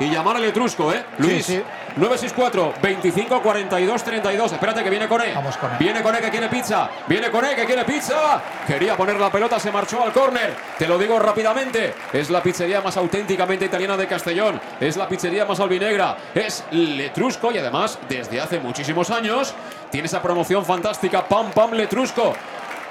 y 0.00 0.10
llamar 0.10 0.34
al 0.34 0.44
Etrusco, 0.44 0.92
¿eh? 0.92 1.04
Luis. 1.18 1.46
sí. 1.46 1.62
964 1.94 2.74
25 2.82 3.40
42 3.40 4.02
32. 4.02 4.52
Espérate 4.52 4.82
que 4.82 4.90
viene 4.90 5.06
con 5.06 5.22
él. 5.22 5.30
Vamos 5.32 5.56
con 5.56 5.70
él. 5.70 5.76
Viene 5.78 6.02
con 6.02 6.12
él 6.12 6.22
que 6.22 6.30
quiere 6.30 6.48
pizza. 6.48 6.90
Viene 7.06 7.30
con 7.30 7.44
él 7.44 7.54
que 7.54 7.66
quiere 7.66 7.84
pizza. 7.84 8.42
Quería 8.66 8.96
poner 8.96 9.20
la 9.20 9.30
pelota, 9.30 9.60
se 9.60 9.70
marchó 9.70 10.02
al 10.02 10.12
córner. 10.12 10.56
Te 10.76 10.88
lo 10.88 10.98
digo 10.98 11.20
rápidamente. 11.20 11.94
Es 12.12 12.30
la 12.30 12.42
pizzería 12.42 12.80
más 12.80 12.96
auténticamente 12.96 13.64
italiana 13.64 13.96
de 13.96 14.08
Castellón. 14.08 14.60
Es 14.80 14.96
la 14.96 15.06
pizzería 15.06 15.44
más 15.44 15.60
albinegra. 15.60 16.16
Es 16.34 16.64
Letrusco 16.72 17.52
y 17.52 17.58
además 17.58 17.96
desde 18.08 18.40
hace 18.40 18.58
muchísimos 18.58 19.08
años 19.10 19.54
tiene 19.90 20.06
esa 20.06 20.20
promoción 20.20 20.64
fantástica 20.64 21.28
Pam 21.28 21.52
Pam 21.52 21.74
Letrusco. 21.74 22.34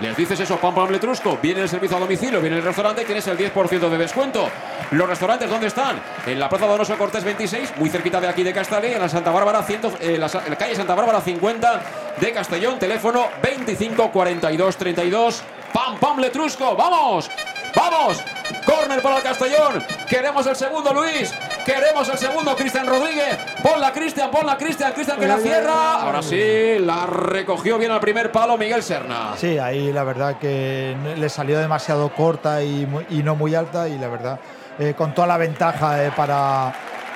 Les 0.01 0.15
dices 0.15 0.39
eso, 0.39 0.55
pam 0.57 0.73
pam 0.73 0.89
letrusco, 0.89 1.37
viene 1.41 1.61
el 1.61 1.67
servicio 1.67 1.97
a 1.97 1.99
domicilio, 1.99 2.39
viene 2.39 2.55
el 2.55 2.63
restaurante 2.63 3.03
tienes 3.03 3.27
el 3.27 3.37
10% 3.37 3.89
de 3.89 3.97
descuento. 3.97 4.47
Los 4.91 5.09
restaurantes, 5.09 5.49
¿dónde 5.49 5.67
están? 5.67 6.01
En 6.25 6.39
la 6.39 6.47
Plaza 6.47 6.67
Donoso 6.67 6.97
Cortés 6.97 7.25
26, 7.25 7.73
muy 7.75 7.89
cerquita 7.89 8.21
de 8.21 8.29
aquí 8.29 8.43
de 8.43 8.53
Castellón, 8.53 8.93
en 8.93 8.99
la 9.01 9.09
Santa 9.09 9.31
Bárbara 9.31 9.61
100, 9.61 9.81
eh, 9.99 10.17
la, 10.17 10.27
la 10.27 10.55
calle 10.55 10.75
Santa 10.75 10.95
Bárbara 10.95 11.19
50 11.19 11.81
de 12.17 12.31
Castellón, 12.31 12.79
teléfono 12.79 13.25
25 13.43 14.09
42 14.09 14.77
32. 14.77 15.43
Pam 15.73 15.99
pam 15.99 16.19
letrusco, 16.19 16.77
vamos, 16.77 17.29
vamos, 17.75 18.23
Córner 18.65 19.01
para 19.01 19.17
el 19.17 19.23
Castellón. 19.23 19.83
Queremos 20.07 20.45
el 20.47 20.55
segundo, 20.55 20.93
Luis. 20.93 21.33
Queremos 21.65 22.07
el 22.09 22.17
segundo, 22.17 22.55
Cristian 22.55 22.87
Rodríguez. 22.87 23.37
Ponla, 23.61 23.91
Cristian, 23.91 24.31
ponla, 24.31 24.57
Cristian. 24.57 24.91
Cristian 24.93 25.19
que 25.19 25.27
la 25.27 25.37
cierra. 25.37 26.01
Ahora 26.01 26.21
sí, 26.21 26.77
la 26.79 27.05
recogió 27.05 27.77
bien 27.77 27.91
al 27.91 27.99
primer 27.99 28.31
palo 28.31 28.57
Miguel 28.57 28.83
Serna. 28.83 29.33
Sí, 29.37 29.57
ahí 29.57 29.91
la 29.91 30.03
verdad 30.03 30.37
que 30.37 30.95
le 31.17 31.29
salió 31.29 31.59
demasiado 31.59 32.09
corta 32.09 32.63
y, 32.63 32.87
no 33.23 33.35
muy 33.35 33.53
alta 33.53 33.87
y 33.87 33.97
la 33.97 34.07
verdad 34.07 34.39
eh, 34.79 34.93
con 34.97 35.13
toda 35.13 35.27
la 35.27 35.37
ventaja 35.37 36.03
eh, 36.03 36.11
para, 36.15 36.73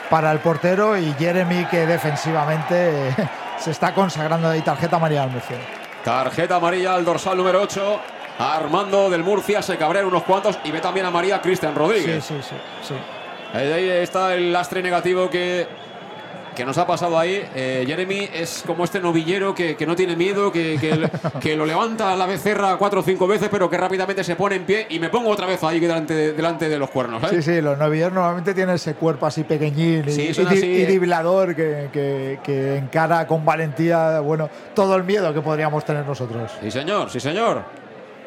para 0.10 0.32
el 0.32 0.40
portero 0.40 0.98
y 0.98 1.14
Jeremy 1.14 1.66
que 1.66 1.86
defensivamente 1.86 3.10
eh, 3.10 3.16
se 3.58 3.72
está 3.72 3.94
consagrando 3.94 4.50
ahí 4.50 4.62
tarjeta 4.62 5.00
María 5.00 5.26
Murcia. 5.28 5.58
Tarjeta 6.04 6.58
amarilla 6.58 6.96
al 6.96 7.06
dorsal 7.06 7.38
número 7.38 7.62
8. 7.62 8.02
Armando 8.40 9.10
del 9.10 9.24
Murcia 9.24 9.62
se 9.62 9.78
cabrea 9.78 10.06
unos 10.06 10.24
cuantos 10.24 10.58
y 10.64 10.72
ve 10.72 10.80
también 10.80 11.06
a 11.06 11.12
María 11.12 11.42
Cristian 11.42 11.74
Sí, 11.74 11.80
Rodríguez. 11.80 12.24
sí, 12.26 12.36
sí, 12.42 12.56
sí. 12.82 12.94
Ahí 13.54 13.72
ahí 13.72 13.90
está 13.90 14.34
el 14.34 14.52
lastre 14.52 14.82
negativo 14.82 15.30
que, 15.30 15.68
que 16.56 16.66
nos 16.66 16.76
ha 16.80 16.88
pasado 16.88 17.20
ahí. 17.20 17.44
Eh, 17.56 17.84
Jeremy 17.86 18.28
es 18.34 18.64
como 18.66 18.84
este 18.84 19.00
novillero 19.00 19.54
que, 19.54 19.76
que 19.76 19.86
no 19.86 19.96
tiene 19.96 20.16
miedo, 20.16 20.52
que, 20.52 20.78
que, 20.82 21.08
que 21.40 21.56
lo 21.56 21.64
levanta 21.68 22.12
a 22.12 22.16
la 22.16 22.26
becerra 22.26 22.76
cuatro 22.78 23.02
o 23.02 23.04
cinco 23.04 23.28
veces, 23.28 23.50
pero 23.52 23.70
que 23.70 23.78
rápidamente 23.78 24.24
se 24.24 24.36
pone 24.36 24.56
en 24.56 24.66
pie 24.66 24.88
y 24.90 24.98
me 25.00 25.10
pongo 25.10 25.30
otra 25.30 25.46
vez 25.46 25.64
ahí 25.64 25.80
delante, 25.80 26.16
de- 26.16 26.34
delante 26.34 26.68
de 26.70 26.80
los 26.80 26.90
cuernos. 26.90 27.22
¿eh? 27.24 27.28
Sí, 27.30 27.42
sí, 27.44 27.62
los 27.62 27.78
novilleros 27.78 28.14
normalmente 28.14 28.56
tienen 28.56 28.74
ese 28.76 28.96
cuerpo 28.96 29.28
así 29.28 29.44
pequeñín 29.44 30.06
y, 30.08 30.12
Sí, 30.12 30.22
y 30.30 30.34
di- 30.34 30.46
así, 30.48 30.66
y 30.66 30.82
eh. 30.82 30.86
driblador 30.88 31.56
que, 31.56 31.90
que- 31.94 32.40
que 32.44 32.78
encara 32.78 33.28
con 33.28 33.46
valentía, 33.46 34.20
bueno, 34.22 34.50
todo 34.74 34.96
el 34.96 35.04
miedo 35.04 35.32
que 35.32 35.42
podríamos 35.42 35.86
tener 35.86 36.04
nosotros. 36.04 36.52
Sí, 36.60 36.72
señor, 36.72 37.12
sí, 37.12 37.20
señor. 37.20 37.83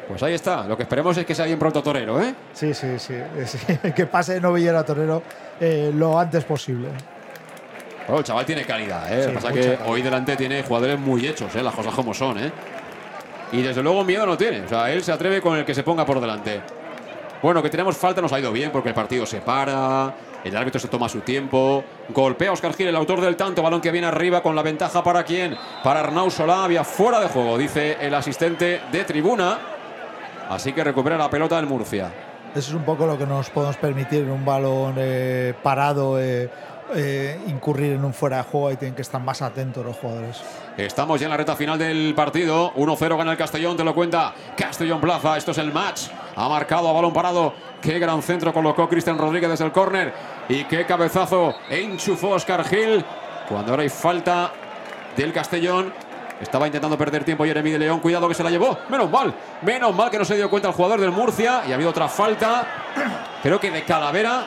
Pues 0.07 0.23
ahí 0.23 0.33
está. 0.33 0.63
Lo 0.65 0.77
que 0.77 0.83
esperemos 0.83 1.17
es 1.17 1.25
que 1.25 1.35
sea 1.35 1.45
bien 1.45 1.59
pronto 1.59 1.83
torero, 1.83 2.21
¿eh? 2.21 2.33
Sí, 2.53 2.73
sí, 2.73 2.97
sí, 2.97 3.15
sí, 3.45 3.77
que 3.95 4.05
pase 4.05 4.35
de 4.35 4.41
novillero 4.41 4.77
a 4.77 4.85
torero 4.85 5.21
eh, 5.59 5.91
lo 5.93 6.17
antes 6.17 6.43
posible. 6.45 6.87
Bueno, 8.07 8.19
el 8.19 8.23
chaval 8.25 8.45
tiene 8.45 8.63
calidad, 8.63 9.11
¿eh? 9.11 9.21
Sí, 9.23 9.27
Lo 9.27 9.27
que 9.27 9.35
pasa 9.35 9.53
que 9.53 9.61
calidad. 9.61 9.79
hoy 9.87 10.01
delante 10.01 10.35
tiene 10.37 10.63
jugadores 10.63 10.97
muy 10.97 11.27
hechos, 11.27 11.53
¿eh? 11.55 11.61
Las 11.63 11.73
cosas 11.75 11.93
como 11.93 12.13
son, 12.13 12.37
¿eh? 12.37 12.51
Y 13.51 13.61
desde 13.61 13.83
luego 13.83 14.03
miedo 14.03 14.25
no 14.25 14.37
tiene. 14.37 14.61
O 14.61 14.69
sea, 14.69 14.91
él 14.91 15.03
se 15.03 15.11
atreve 15.11 15.41
con 15.41 15.57
el 15.57 15.65
que 15.65 15.73
se 15.73 15.83
ponga 15.83 16.05
por 16.05 16.19
delante. 16.21 16.61
Bueno, 17.41 17.61
que 17.61 17.69
tenemos 17.69 17.95
falta 17.97 18.21
nos 18.21 18.31
ha 18.33 18.39
ido 18.39 18.51
bien 18.51 18.71
porque 18.71 18.89
el 18.89 18.95
partido 18.95 19.25
se 19.25 19.41
para, 19.41 20.13
el 20.43 20.55
árbitro 20.55 20.79
se 20.79 20.87
toma 20.87 21.07
su 21.07 21.19
tiempo. 21.21 21.83
Golpea 22.09 22.49
a 22.49 22.53
Oscar 22.53 22.73
Gil, 22.73 22.87
el 22.87 22.95
autor 22.95 23.21
del 23.21 23.35
tanto, 23.35 23.61
balón 23.61 23.79
que 23.81 23.91
viene 23.91 24.07
arriba 24.07 24.41
con 24.41 24.55
la 24.55 24.63
ventaja 24.63 25.03
para 25.03 25.23
quién? 25.23 25.55
Para 25.83 25.99
Arnau 25.99 26.31
Solá, 26.31 26.63
había 26.63 26.83
fuera 26.83 27.19
de 27.19 27.27
juego, 27.27 27.57
dice 27.57 27.97
el 28.01 28.13
asistente 28.15 28.81
de 28.91 29.03
tribuna. 29.03 29.59
Así 30.49 30.73
que 30.73 30.83
recupera 30.83 31.17
la 31.17 31.29
pelota 31.29 31.57
del 31.57 31.65
Murcia. 31.65 32.11
Eso 32.55 32.69
es 32.69 32.73
un 32.73 32.83
poco 32.83 33.05
lo 33.05 33.17
que 33.17 33.25
nos 33.25 33.49
podemos 33.49 33.77
permitir 33.77 34.23
en 34.23 34.31
un 34.31 34.45
balón 34.45 34.95
eh, 34.97 35.53
parado, 35.61 36.19
eh, 36.19 36.49
eh, 36.95 37.39
incurrir 37.47 37.93
en 37.93 38.05
un 38.05 38.13
fuera 38.13 38.37
de 38.37 38.43
juego 38.43 38.71
y 38.71 38.77
tienen 38.77 38.95
que 38.95 39.01
estar 39.01 39.21
más 39.21 39.41
atentos 39.41 39.85
los 39.85 39.97
jugadores. 39.97 40.41
Estamos 40.77 41.19
ya 41.19 41.25
en 41.25 41.31
la 41.31 41.37
recta 41.37 41.55
final 41.55 41.77
del 41.77 42.13
partido. 42.15 42.73
1-0 42.75 43.17
gana 43.17 43.31
el 43.31 43.37
Castellón, 43.37 43.75
te 43.75 43.83
lo 43.83 43.93
cuenta 43.93 44.33
Castellón 44.55 45.01
Plaza. 45.01 45.37
Esto 45.37 45.51
es 45.51 45.57
el 45.57 45.73
match. 45.73 46.03
Ha 46.35 46.47
marcado 46.47 46.87
a 46.87 46.93
balón 46.93 47.13
parado. 47.13 47.53
Qué 47.81 47.99
gran 47.99 48.21
centro 48.21 48.53
colocó 48.53 48.87
Cristian 48.87 49.17
Rodríguez 49.17 49.49
desde 49.49 49.65
el 49.65 49.71
córner. 49.71 50.13
Y 50.47 50.63
qué 50.63 50.85
cabezazo 50.85 51.55
enchufó 51.69 52.29
Oscar 52.29 52.63
Gil. 52.63 53.03
Cuando 53.49 53.71
ahora 53.71 53.83
hay 53.83 53.89
falta 53.89 54.51
del 55.15 55.33
Castellón. 55.33 56.06
Estaba 56.41 56.67
intentando 56.67 56.97
perder 56.97 57.23
tiempo 57.23 57.45
Jeremy 57.45 57.71
de 57.71 57.79
León. 57.79 57.99
Cuidado 57.99 58.27
que 58.27 58.35
se 58.35 58.43
la 58.43 58.49
llevó. 58.49 58.77
Menos 58.89 59.09
mal. 59.09 59.33
Menos 59.61 59.95
mal 59.95 60.09
que 60.09 60.19
no 60.19 60.25
se 60.25 60.35
dio 60.35 60.49
cuenta 60.49 60.67
el 60.67 60.73
jugador 60.73 60.99
del 60.99 61.11
Murcia. 61.11 61.63
Y 61.67 61.71
ha 61.71 61.75
habido 61.75 61.89
otra 61.89 62.07
falta. 62.07 62.67
Creo 63.41 63.59
que 63.59 63.71
de 63.71 63.83
Calavera. 63.83 64.45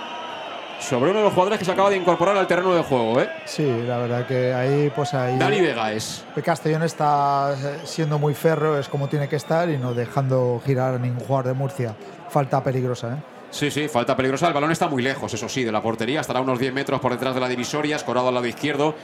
Sobre 0.80 1.10
uno 1.10 1.18
de 1.18 1.24
los 1.26 1.34
jugadores 1.34 1.58
que 1.58 1.64
se 1.66 1.72
acaba 1.72 1.90
de 1.90 1.96
incorporar 1.96 2.36
al 2.36 2.46
terreno 2.46 2.74
de 2.74 2.82
juego. 2.82 3.20
¿eh? 3.20 3.28
Sí, 3.44 3.66
la 3.86 3.98
verdad 3.98 4.26
que 4.26 4.54
ahí, 4.54 4.90
pues 4.94 5.12
ahí. 5.12 5.36
Dani 5.36 5.60
Vega 5.60 5.92
es. 5.92 6.24
El 6.34 6.42
Castellón 6.42 6.82
está 6.84 7.54
eh, 7.54 7.80
siendo 7.84 8.18
muy 8.18 8.32
ferro, 8.32 8.78
es 8.78 8.88
como 8.88 9.06
tiene 9.06 9.28
que 9.28 9.36
estar 9.36 9.68
y 9.68 9.76
no 9.76 9.92
dejando 9.92 10.60
girar 10.64 10.94
a 10.94 10.98
ningún 10.98 11.20
jugador 11.20 11.48
de 11.48 11.52
Murcia. 11.52 11.94
Falta 12.30 12.62
peligrosa, 12.62 13.08
¿eh? 13.08 13.22
Sí, 13.50 13.70
sí, 13.70 13.88
falta 13.88 14.16
peligrosa. 14.16 14.46
El 14.46 14.54
balón 14.54 14.70
está 14.70 14.88
muy 14.88 15.02
lejos, 15.02 15.34
eso 15.34 15.48
sí, 15.48 15.64
de 15.64 15.72
la 15.72 15.82
portería. 15.82 16.20
Estará 16.20 16.38
a 16.38 16.42
unos 16.42 16.58
10 16.58 16.72
metros 16.72 17.00
por 17.00 17.12
detrás 17.12 17.34
de 17.34 17.40
la 17.40 17.48
divisoria, 17.48 17.96
escorado 17.96 18.28
al 18.28 18.34
lado 18.34 18.46
izquierdo, 18.46 18.94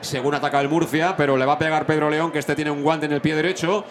según 0.00 0.34
ataca 0.34 0.60
el 0.60 0.68
Murcia, 0.68 1.14
pero 1.16 1.36
le 1.36 1.44
va 1.44 1.54
a 1.54 1.58
pegar 1.58 1.86
Pedro 1.86 2.10
León, 2.10 2.30
que 2.30 2.38
este 2.38 2.54
tiene 2.54 2.70
un 2.70 2.82
guante 2.82 3.06
en 3.06 3.12
el 3.12 3.20
pie 3.20 3.34
derecho. 3.34 3.84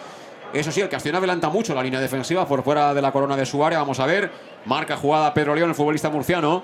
Eso 0.52 0.70
sí, 0.70 0.80
el 0.80 0.88
Castellón 0.88 1.16
adelanta 1.16 1.48
mucho 1.48 1.74
la 1.74 1.82
línea 1.82 2.00
defensiva 2.00 2.46
por 2.46 2.62
fuera 2.62 2.94
de 2.94 3.02
la 3.02 3.12
corona 3.12 3.36
de 3.36 3.44
su 3.44 3.64
área. 3.64 3.78
Vamos 3.78 4.00
a 4.00 4.06
ver. 4.06 4.30
Marca 4.64 4.96
jugada 4.96 5.34
Pedro 5.34 5.54
León, 5.54 5.70
el 5.70 5.74
futbolista 5.74 6.08
murciano. 6.08 6.62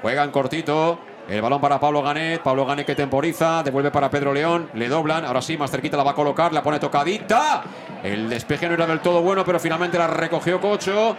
Juega 0.00 0.24
en 0.24 0.30
cortito. 0.30 0.98
El 1.28 1.42
balón 1.42 1.60
para 1.60 1.78
Pablo 1.78 2.02
Ganet. 2.02 2.42
Pablo 2.42 2.64
Ganet 2.64 2.86
que 2.86 2.94
temporiza. 2.94 3.62
Devuelve 3.62 3.90
para 3.90 4.08
Pedro 4.08 4.32
León. 4.32 4.70
Le 4.74 4.88
doblan. 4.88 5.24
Ahora 5.24 5.42
sí, 5.42 5.58
más 5.58 5.70
cerquita 5.70 5.96
la 5.96 6.04
va 6.04 6.12
a 6.12 6.14
colocar. 6.14 6.52
La 6.52 6.62
pone 6.62 6.78
tocadita. 6.78 7.62
El 8.02 8.30
despeje 8.30 8.68
no 8.68 8.74
era 8.74 8.86
del 8.86 9.00
todo 9.00 9.20
bueno, 9.20 9.44
pero 9.44 9.60
finalmente 9.60 9.98
la 9.98 10.06
recogió 10.06 10.60
Cocho. 10.60 11.16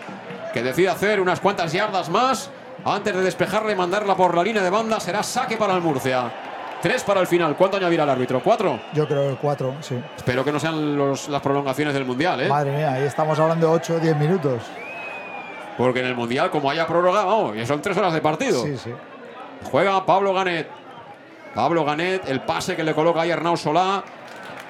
Que 0.53 0.64
decide 0.64 0.90
hacer 0.90 1.19
unas 1.19 1.40
cuantas 1.40 1.73
yardas 1.73 2.10
más. 2.10 2.49
Antes 2.86 3.14
de 3.14 3.22
despejarla 3.22 3.72
y 3.73 3.76
mandarla 3.76 4.15
por 4.15 4.36
la 4.36 4.44
línea 4.44 4.64
de 4.64 4.69
banda. 4.69 4.99
Será 4.99 5.22
saque 5.22 5.57
para 5.57 5.76
el 5.76 5.81
Murcia. 5.81 6.48
Tres 6.81 7.03
para 7.03 7.19
el 7.19 7.27
final. 7.27 7.56
¿Cuánto 7.57 7.77
añadirá 7.77 8.03
el 8.06 8.10
árbitro? 8.10 8.41
¿Cuatro? 8.41 8.80
Yo 8.93 9.07
creo 9.07 9.30
que 9.31 9.35
cuatro, 9.35 9.76
sí. 9.81 10.01
Espero 10.15 10.45
que 10.45 10.51
no 10.51 10.60
sean 10.60 10.95
los- 10.97 11.27
las 11.27 11.41
prolongaciones 11.41 11.93
del 11.93 12.06
Mundial, 12.06 12.39
¿eh? 12.41 12.47
Madre 12.47 12.72
mía, 12.72 12.93
ahí 12.93 13.03
estamos 13.03 13.38
hablando 13.39 13.68
de 13.68 13.73
8 13.73 13.95
o 13.95 13.99
10 13.99 14.15
minutos. 14.18 14.61
Porque 15.77 15.99
en 15.99 16.06
el 16.07 16.15
Mundial, 16.15 16.49
como 16.49 16.69
haya 16.69 16.88
prórroga, 16.88 17.26
vamos, 17.26 17.56
ya 17.56 17.65
son 17.65 17.81
tres 17.81 17.97
horas 17.97 18.14
de 18.14 18.22
partido. 18.22 18.64
Sí, 18.64 18.77
sí. 18.77 18.93
Juega 19.72 20.06
Pablo 20.06 20.34
Ganet. 20.34 20.68
Pablo 21.53 21.84
Ganet, 21.84 22.30
el 22.30 22.41
pase 22.41 22.76
que 22.76 22.84
le 22.84 22.93
coloca 22.93 23.22
ahí 23.22 23.31
Arnau 23.31 23.57
Solá. 23.57 24.03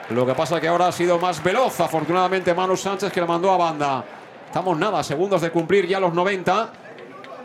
Lo 0.10 0.26
que 0.26 0.34
pasa 0.34 0.60
que 0.60 0.68
ahora 0.68 0.88
ha 0.88 0.92
sido 0.92 1.20
más 1.20 1.44
veloz, 1.44 1.80
afortunadamente, 1.80 2.54
Manu 2.56 2.76
Sánchez 2.76 3.12
que 3.12 3.22
le 3.22 3.28
mandó 3.28 3.52
a 3.52 3.58
banda. 3.58 4.04
Estamos 4.48 4.76
nada, 4.80 5.04
segundos 5.04 5.42
de 5.42 5.52
cumplir 5.52 5.86
ya 5.88 6.00
los 6.00 6.14
90. 6.14 6.70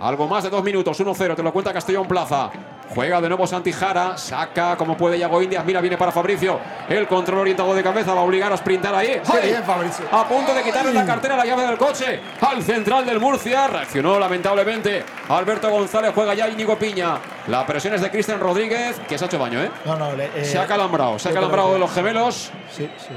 Algo 0.00 0.26
más 0.26 0.44
de 0.44 0.50
dos 0.50 0.64
minutos, 0.64 0.98
1-0, 0.98 1.34
te 1.36 1.42
lo 1.42 1.52
cuenta 1.52 1.72
Castellón 1.74 2.06
Plaza. 2.08 2.50
Juega 2.94 3.20
de 3.20 3.28
nuevo 3.28 3.46
Santijara, 3.46 4.16
saca 4.18 4.76
como 4.76 4.96
puede 4.96 5.18
Yago 5.18 5.40
Indias, 5.42 5.64
mira, 5.64 5.80
viene 5.80 5.96
para 5.96 6.12
Fabricio. 6.12 6.58
El 6.88 7.06
control 7.08 7.40
orientado 7.40 7.74
de 7.74 7.82
cabeza 7.82 8.12
va 8.14 8.20
a 8.20 8.24
obligar 8.24 8.52
a 8.52 8.56
sprintar 8.56 8.94
ahí. 8.94 9.20
¡Ay! 9.32 9.48
bien, 9.50 9.64
Fabricio. 9.64 10.04
A 10.12 10.28
punto 10.28 10.54
de 10.54 10.62
quitarle 10.62 10.92
la 10.92 11.04
cartera, 11.06 11.36
la 11.36 11.44
llave 11.44 11.66
del 11.66 11.76
coche 11.78 12.20
al 12.40 12.62
central 12.62 13.04
del 13.06 13.18
Murcia. 13.20 13.66
Reaccionó 13.68 14.18
lamentablemente 14.18 15.02
Alberto 15.28 15.70
González, 15.70 16.12
juega 16.14 16.34
ya 16.34 16.48
Íñigo 16.48 16.76
Piña. 16.78 17.16
La 17.48 17.66
presión 17.66 17.94
es 17.94 18.00
de 18.00 18.10
Cristian 18.10 18.40
Rodríguez, 18.40 19.00
que 19.08 19.18
se 19.18 19.24
ha 19.24 19.26
hecho 19.26 19.38
baño, 19.38 19.60
¿eh? 19.62 19.70
No, 19.84 19.96
no, 19.96 20.12
le- 20.14 20.30
eh, 20.34 20.44
se 20.44 20.58
ha 20.58 20.66
calambrado, 20.66 21.18
se 21.18 21.28
ha 21.28 21.32
calambrado 21.32 21.72
de 21.74 21.78
los 21.78 21.90
gemelos. 21.92 22.50
Sí, 22.70 22.88
sí. 22.98 23.08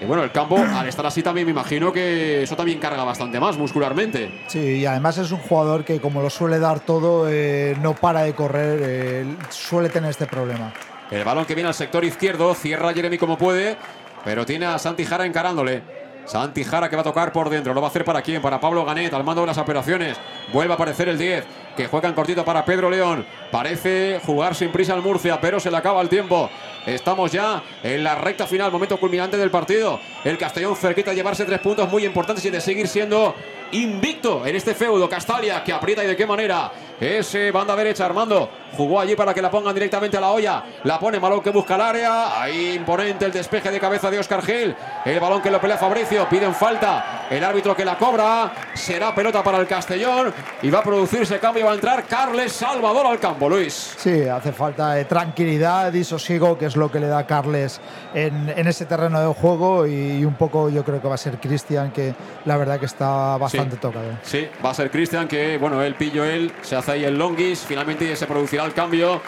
Y 0.00 0.06
bueno, 0.06 0.22
el 0.24 0.32
campo, 0.32 0.58
al 0.58 0.86
estar 0.88 1.06
así 1.06 1.22
también 1.22 1.46
me 1.46 1.52
imagino 1.52 1.92
que 1.92 2.42
eso 2.42 2.56
también 2.56 2.78
carga 2.78 3.04
bastante 3.04 3.38
más 3.38 3.56
muscularmente. 3.56 4.42
Sí, 4.48 4.58
y 4.58 4.86
además 4.86 5.16
es 5.18 5.30
un 5.30 5.38
jugador 5.38 5.84
que 5.84 6.00
como 6.00 6.20
lo 6.20 6.30
suele 6.30 6.58
dar 6.58 6.80
todo, 6.80 7.26
eh, 7.30 7.76
no 7.80 7.94
para 7.94 8.22
de 8.22 8.34
correr, 8.34 8.80
eh, 8.82 9.13
suele 9.50 9.88
tener 9.88 10.10
este 10.10 10.26
problema. 10.26 10.72
El 11.10 11.24
balón 11.24 11.44
que 11.44 11.54
viene 11.54 11.68
al 11.68 11.74
sector 11.74 12.04
izquierdo, 12.04 12.54
cierra 12.54 12.92
Jeremy 12.92 13.18
como 13.18 13.36
puede, 13.36 13.76
pero 14.24 14.46
tiene 14.46 14.66
a 14.66 14.78
Santi 14.78 15.04
Jara 15.04 15.26
encarándole. 15.26 15.82
Santi 16.24 16.64
Jara 16.64 16.88
que 16.88 16.96
va 16.96 17.02
a 17.02 17.04
tocar 17.04 17.32
por 17.32 17.50
dentro, 17.50 17.74
lo 17.74 17.80
va 17.80 17.88
a 17.88 17.90
hacer 17.90 18.04
para 18.04 18.22
quién, 18.22 18.40
para 18.40 18.58
Pablo 18.58 18.84
Ganet, 18.84 19.12
al 19.12 19.24
mando 19.24 19.42
de 19.42 19.48
las 19.48 19.58
operaciones. 19.58 20.16
Vuelve 20.52 20.72
a 20.72 20.76
aparecer 20.76 21.08
el 21.08 21.18
10, 21.18 21.44
que 21.76 21.86
juega 21.86 22.08
en 22.08 22.14
cortito 22.14 22.44
para 22.44 22.64
Pedro 22.64 22.88
León. 22.88 23.26
Parece 23.50 24.20
jugar 24.24 24.54
sin 24.54 24.72
prisa 24.72 24.94
al 24.94 25.02
Murcia, 25.02 25.40
pero 25.40 25.60
se 25.60 25.70
le 25.70 25.76
acaba 25.76 26.00
el 26.00 26.08
tiempo. 26.08 26.48
Estamos 26.86 27.30
ya 27.32 27.62
en 27.82 28.02
la 28.02 28.14
recta 28.14 28.46
final, 28.46 28.72
momento 28.72 28.98
culminante 28.98 29.36
del 29.36 29.50
partido. 29.50 30.00
El 30.24 30.38
Castellón 30.38 30.76
cerquita 30.76 31.10
de 31.10 31.16
llevarse 31.16 31.44
tres 31.44 31.60
puntos 31.60 31.90
muy 31.90 32.04
importantes 32.04 32.44
y 32.44 32.50
de 32.50 32.60
seguir 32.60 32.88
siendo 32.88 33.34
invicto 33.74 34.46
en 34.46 34.56
este 34.56 34.74
feudo. 34.74 35.08
Castalia 35.08 35.62
que 35.62 35.72
aprieta 35.72 36.04
y 36.04 36.06
de 36.06 36.16
qué 36.16 36.26
manera. 36.26 36.70
Ese 37.00 37.50
banda 37.50 37.74
derecha, 37.74 38.06
Armando. 38.06 38.48
Jugó 38.76 39.00
allí 39.00 39.14
para 39.14 39.34
que 39.34 39.42
la 39.42 39.50
pongan 39.50 39.74
directamente 39.74 40.16
a 40.16 40.20
la 40.20 40.30
olla. 40.30 40.62
La 40.84 40.98
pone 40.98 41.18
balón 41.18 41.40
que 41.40 41.50
busca 41.50 41.74
el 41.74 41.80
área. 41.80 42.40
Ahí 42.40 42.74
imponente 42.74 43.24
el 43.24 43.32
despeje 43.32 43.70
de 43.70 43.80
cabeza 43.80 44.10
de 44.10 44.18
Oscar 44.18 44.42
Gil. 44.42 44.74
El 45.04 45.20
balón 45.20 45.42
que 45.42 45.50
lo 45.50 45.60
pelea 45.60 45.76
Fabricio. 45.76 46.28
Piden 46.28 46.54
falta. 46.54 47.26
El 47.30 47.42
árbitro 47.44 47.74
que 47.74 47.84
la 47.84 47.98
cobra. 47.98 48.52
Será 48.74 49.14
pelota 49.14 49.42
para 49.42 49.58
el 49.58 49.66
Castellón. 49.66 50.32
Y 50.62 50.70
va 50.70 50.80
a 50.80 50.82
producirse 50.82 51.38
cambio. 51.38 51.66
Va 51.66 51.72
a 51.72 51.74
entrar 51.74 52.04
Carles 52.04 52.52
Salvador 52.52 53.06
al 53.06 53.18
campo, 53.18 53.48
Luis. 53.48 53.94
Sí, 53.96 54.22
hace 54.28 54.52
falta 54.52 54.98
eh, 54.98 55.04
tranquilidad 55.04 55.92
y 55.92 56.04
sosiego, 56.04 56.56
que 56.56 56.66
es 56.66 56.76
lo 56.76 56.90
que 56.90 57.00
le 57.00 57.08
da 57.08 57.26
Carles 57.26 57.80
en, 58.14 58.52
en 58.56 58.66
ese 58.68 58.86
terreno 58.86 59.20
de 59.20 59.34
juego. 59.34 59.86
Y 59.86 60.24
un 60.24 60.34
poco 60.34 60.68
yo 60.68 60.84
creo 60.84 61.02
que 61.02 61.08
va 61.08 61.14
a 61.14 61.18
ser 61.18 61.38
Cristian, 61.38 61.90
que 61.90 62.14
la 62.44 62.56
verdad 62.56 62.78
que 62.78 62.86
está 62.86 63.36
bastante 63.36 63.63
Sí. 63.70 63.76
tocado. 63.76 64.18
Sí, 64.22 64.48
va 64.64 64.70
a 64.70 64.74
ser 64.74 64.90
Cristian 64.90 65.28
que, 65.28 65.58
bueno, 65.58 65.82
él 65.82 65.94
pillo 65.94 66.24
él, 66.24 66.52
se 66.62 66.76
hace 66.76 66.92
ahí 66.92 67.04
el 67.04 67.18
longis, 67.18 67.64
finalmente 67.66 68.14
se 68.16 68.26
producirá 68.26 68.64
el 68.64 68.72
cambio 68.72 69.20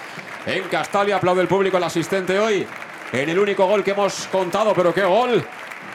en 0.46 0.64
Castalia, 0.64 1.16
aplaude 1.16 1.42
el 1.42 1.48
público, 1.48 1.76
el 1.76 1.84
asistente 1.84 2.38
hoy, 2.38 2.66
en 3.12 3.28
el 3.28 3.38
único 3.38 3.66
gol 3.66 3.82
que 3.82 3.92
hemos 3.92 4.26
contado, 4.28 4.72
pero 4.74 4.92
qué 4.94 5.04
gol 5.04 5.44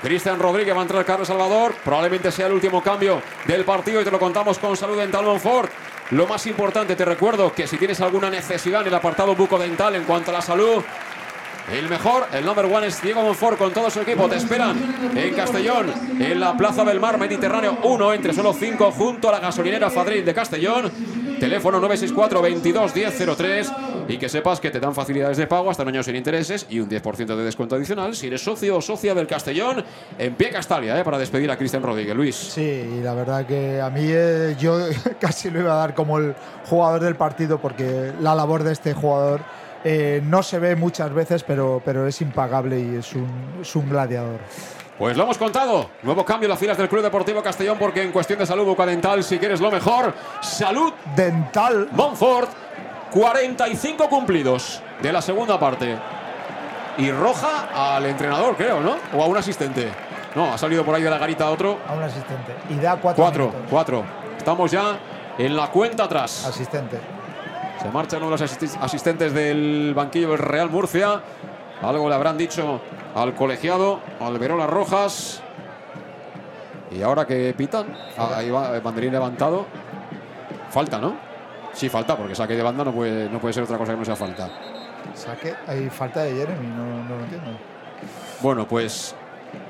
Cristian 0.02 0.40
Rodríguez 0.40 0.74
va 0.76 0.80
a 0.80 0.82
entrar 0.82 1.06
Carlos 1.06 1.28
Salvador. 1.28 1.76
Probablemente 1.84 2.32
sea 2.32 2.48
el 2.48 2.54
último 2.54 2.82
cambio 2.82 3.22
del 3.46 3.64
partido 3.64 4.02
y 4.02 4.04
te 4.04 4.10
lo 4.10 4.18
contamos 4.18 4.58
con 4.58 4.76
Salud 4.76 4.98
Dental 4.98 5.24
Monfort. 5.24 5.72
Lo 6.10 6.28
más 6.28 6.46
importante, 6.48 6.96
te 6.96 7.06
recuerdo 7.06 7.54
que 7.54 7.68
si 7.68 7.78
tienes 7.78 8.02
alguna 8.02 8.30
necesidad 8.30 8.82
en 8.82 8.88
el 8.88 8.96
apartado 8.96 9.36
bucodental 9.36 9.96
en 9.96 10.04
cuanto 10.04 10.32
a 10.32 10.34
la 10.34 10.42
salud, 10.42 10.84
el 11.72 11.90
mejor, 11.90 12.26
el 12.34 12.46
number 12.46 12.66
one 12.66 12.88
es 12.88 13.02
Diego 13.02 13.22
Monfort 13.22 13.58
con 13.58 13.74
todo 13.74 13.90
su 13.90 14.02
equipo. 14.02 14.28
Te 14.28 14.38
esperan 14.38 15.12
en 15.16 15.34
Castellón, 15.34 15.92
en 16.20 16.40
la 16.40 16.56
Plaza 16.58 16.84
del 16.84 17.00
Mar 17.00 17.18
Mediterráneo 17.18 17.78
1, 17.84 18.14
entre 18.14 18.34
solo 18.34 18.54
5, 18.54 18.92
junto 18.92 19.30
a 19.30 19.34
la 19.34 19.40
gasolinera 19.40 19.90
Fadril 19.90 20.26
de 20.26 20.34
Castellón. 20.34 20.92
Teléfono 21.40 21.80
964 21.80 22.40
22 22.40 22.96
1003 22.96 23.72
y 24.08 24.18
que 24.18 24.30
sepas 24.30 24.60
que 24.60 24.70
te 24.70 24.80
dan 24.80 24.94
facilidades 24.94 25.38
de 25.38 25.48
pago 25.48 25.72
hasta 25.72 25.82
un 25.82 25.90
año 25.90 26.04
sin 26.04 26.16
intereses 26.16 26.68
y 26.70 26.80
un 26.80 26.88
10% 26.88 27.36
de 27.36 27.44
descuento 27.44 27.76
adicional 27.76 28.16
si 28.16 28.28
eres 28.28 28.44
socio 28.44 28.78
o 28.78 28.82
socia 28.82 29.16
del 29.16 29.26
Castellón 29.26 29.84
en 30.20 30.36
pie 30.36 30.52
Castalia, 30.52 31.00
¿eh? 31.00 31.04
para 31.04 31.18
despedir 31.18 31.50
a 31.50 31.58
Cristian 31.58 31.82
Rodríguez. 31.82 32.16
Luis. 32.16 32.36
Sí, 32.36 32.62
y 32.62 33.02
la 33.02 33.16
verdad 33.16 33.46
que 33.48 33.82
a 33.82 33.90
mí 33.90 34.04
eh, 34.04 34.56
yo 34.60 34.78
casi 35.20 35.50
lo 35.50 35.62
iba 35.62 35.74
a 35.74 35.78
dar 35.78 35.96
como 35.96 36.20
el 36.20 36.36
jugador 36.66 37.02
del 37.02 37.16
partido 37.16 37.60
porque 37.60 38.12
la 38.20 38.36
labor 38.36 38.64
de 38.64 38.74
este 38.74 38.94
jugador 38.94 39.42
eh, 39.84 40.22
no 40.24 40.44
se 40.44 40.60
ve 40.60 40.76
muchas 40.76 41.14
veces, 41.14 41.44
pero, 41.44 41.82
pero 41.84 42.08
es 42.08 42.22
impagable 42.22 42.80
y 42.80 42.96
es 42.96 43.14
un, 43.14 43.60
es 43.62 43.76
un 43.76 43.90
gladiador. 43.90 44.40
Pues 44.98 45.18
lo 45.18 45.24
hemos 45.24 45.38
contado. 45.40 45.90
Nuevo 46.04 46.24
cambio 46.24 46.46
en 46.46 46.52
las 46.52 46.60
filas 46.60 46.78
del 46.78 46.88
Club 46.88 47.02
Deportivo 47.02 47.42
Castellón 47.42 47.78
porque 47.80 48.04
en 48.04 48.12
cuestión 48.12 48.38
de 48.38 48.46
salud 48.46 48.66
bucodental, 48.66 49.24
si 49.24 49.40
quieres 49.40 49.60
lo 49.60 49.72
mejor, 49.72 50.14
salud 50.42 50.94
dental. 51.16 51.90
Montfort, 51.92 52.52
45 53.12 54.08
cumplidos 54.08 54.82
de 55.02 55.12
la 55.12 55.22
segunda 55.24 55.60
parte. 55.60 55.98
Y 57.00 57.10
roja 57.12 57.96
al 57.96 58.06
entrenador, 58.06 58.56
creo, 58.56 58.80
¿no? 58.82 58.96
O 59.16 59.24
a 59.24 59.26
un 59.26 59.38
asistente. 59.38 59.90
No, 60.36 60.54
ha 60.54 60.58
salido 60.58 60.86
por 60.86 60.94
ahí 60.94 61.02
de 61.02 61.10
la 61.10 61.18
garita 61.18 61.50
otro. 61.50 61.80
A 61.88 61.94
un 61.94 62.04
asistente. 62.04 62.54
Y 62.70 62.76
da 62.76 62.98
cuatro. 62.98 63.24
Cuatro, 63.24 63.46
minutos. 63.48 63.68
cuatro. 63.72 64.04
Estamos 64.38 64.70
ya 64.70 65.00
en 65.38 65.56
la 65.56 65.68
cuenta 65.72 66.04
atrás. 66.04 66.46
Asistente. 66.46 67.00
Se 67.82 67.90
marcha 67.90 68.18
uno 68.18 68.28
de 68.28 68.32
los 68.32 68.42
asistentes 68.42 69.34
del 69.34 69.94
banquillo 69.96 70.30
del 70.30 70.38
Real 70.38 70.70
Murcia. 70.70 71.22
Algo 71.82 72.08
le 72.08 72.14
habrán 72.14 72.38
dicho 72.38 72.80
al 73.16 73.34
colegiado, 73.34 74.00
al 74.20 74.38
Verola 74.38 74.68
Rojas. 74.68 75.42
Y 76.92 77.02
ahora 77.02 77.26
que 77.26 77.54
pitan, 77.58 77.88
ah, 78.18 78.34
ahí 78.36 78.52
va, 78.52 78.76
el 78.76 78.82
banderín 78.82 79.12
levantado. 79.12 79.66
Falta, 80.70 81.00
¿no? 81.00 81.16
Sí, 81.74 81.90
falta, 81.90 82.16
porque 82.16 82.36
saque 82.36 82.56
de 82.56 82.62
banda 82.62 82.84
no 82.84 82.92
puede, 82.92 83.30
no 83.30 83.40
puede 83.40 83.54
ser 83.54 83.64
otra 83.64 83.78
cosa 83.78 83.94
que 83.94 83.98
no 83.98 84.06
sea 84.06 84.16
falta. 84.16 84.50
Saque. 85.16 85.56
Hay 85.68 85.90
falta 85.90 86.22
de 86.22 86.36
Jeremy, 86.36 86.68
no, 86.68 87.04
no 87.04 87.18
lo 87.18 87.24
entiendo. 87.24 87.52
Bueno, 88.42 88.68
pues 88.68 89.16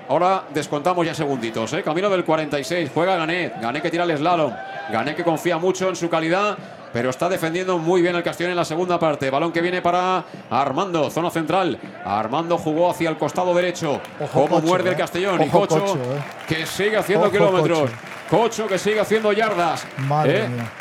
ahora 0.09 0.43
descontamos 0.53 1.06
ya 1.06 1.14
segunditos. 1.14 1.72
¿eh? 1.73 1.83
Camino 1.83 2.09
del 2.09 2.25
46. 2.25 2.91
Juega 2.93 3.15
Ganet. 3.15 3.61
Ganet 3.61 3.81
que 3.81 3.90
tira 3.90 4.03
el 4.03 4.17
slalom. 4.17 4.51
Ganet 4.91 5.15
que 5.15 5.23
confía 5.23 5.57
mucho 5.57 5.88
en 5.88 5.95
su 5.95 6.09
calidad. 6.09 6.57
Pero 6.94 7.10
está 7.10 7.30
defendiendo 7.30 7.78
muy 7.78 8.02
bien 8.02 8.16
el 8.16 8.24
Castellón 8.24 8.52
en 8.52 8.58
la 8.58 8.66
segunda 8.66 9.00
parte. 9.00 9.30
Balón 9.30 9.52
que 9.52 9.61
viene 9.61 9.82
para 9.82 10.26
Armando, 10.50 11.10
zona 11.10 11.30
central. 11.30 11.80
Armando 12.03 12.58
jugó 12.58 12.92
hacia 12.92 13.10
el 13.10 13.18
costado 13.18 13.53
derecho. 13.53 14.02
Ojo, 14.20 14.48
Cocho, 14.48 14.61
muerde 14.68 14.90
el 14.90 14.95
eh. 14.95 14.98
Castellón. 14.98 15.42
y 15.44 15.50
Cocho, 15.50 15.80
Cocho, 15.80 15.95
eh. 15.95 16.24
que 16.48 16.66
sigue 16.66 16.98
haciendo 16.98 17.28
Ojo, 17.28 17.34
kilómetros. 17.34 17.80
Cocho. 17.80 17.95
Cocho 18.30 18.68
que 18.68 18.78
sigue 18.78 19.00
haciendo 19.00 19.32
yardas. 19.32 19.86
Madre 19.98 20.45
¿eh? 20.45 20.48
mía. 20.50 20.72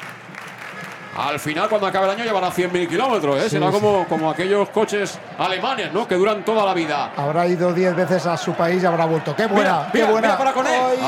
Al 1.16 1.40
final, 1.40 1.68
cuando 1.68 1.88
acabe 1.88 2.06
el 2.06 2.12
año, 2.12 2.24
llevará 2.24 2.50
100.000 2.50 2.88
kilómetros. 2.88 3.36
¿eh? 3.38 3.42
Sí, 3.44 3.50
Será 3.50 3.66
sí. 3.66 3.72
como, 3.72 4.06
como 4.06 4.30
aquellos 4.30 4.68
coches 4.70 5.18
alemanes, 5.38 5.92
¿no? 5.92 6.06
Que 6.06 6.14
duran 6.14 6.44
toda 6.44 6.64
la 6.64 6.72
vida. 6.72 7.12
Habrá 7.16 7.48
ido 7.48 7.72
10 7.72 7.96
veces 7.96 8.26
a 8.26 8.36
su 8.36 8.52
país 8.52 8.82
y 8.82 8.86
habrá 8.86 9.06
vuelto. 9.06 9.34
¡Qué 9.34 9.46
buena! 9.46 9.70
Mira, 9.72 9.88
¡Qué 9.92 9.98
mira, 9.98 10.10
buena! 10.12 10.28
mira 10.28 10.38
para 10.38 10.52
Coné. 10.52 10.70
¡Ay! 10.70 10.98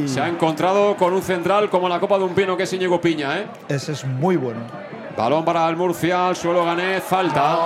Ay, 0.00 0.08
Se 0.08 0.20
ha 0.20 0.28
encontrado 0.28 0.94
con 0.96 1.12
un 1.12 1.22
central 1.22 1.68
como 1.68 1.88
la 1.88 1.98
copa 1.98 2.16
de 2.16 2.24
un 2.24 2.34
pino 2.34 2.56
que 2.56 2.62
es 2.62 2.72
Íñigo 2.72 3.00
Piña, 3.00 3.38
¿eh? 3.38 3.46
Ese 3.68 3.92
es 3.92 4.04
muy 4.04 4.36
bueno. 4.36 4.60
Balón 5.16 5.44
para 5.44 5.68
el 5.68 5.74
Murcia, 5.76 6.28
al 6.28 6.36
suelo 6.36 6.64
gané, 6.64 7.00
falta. 7.00 7.58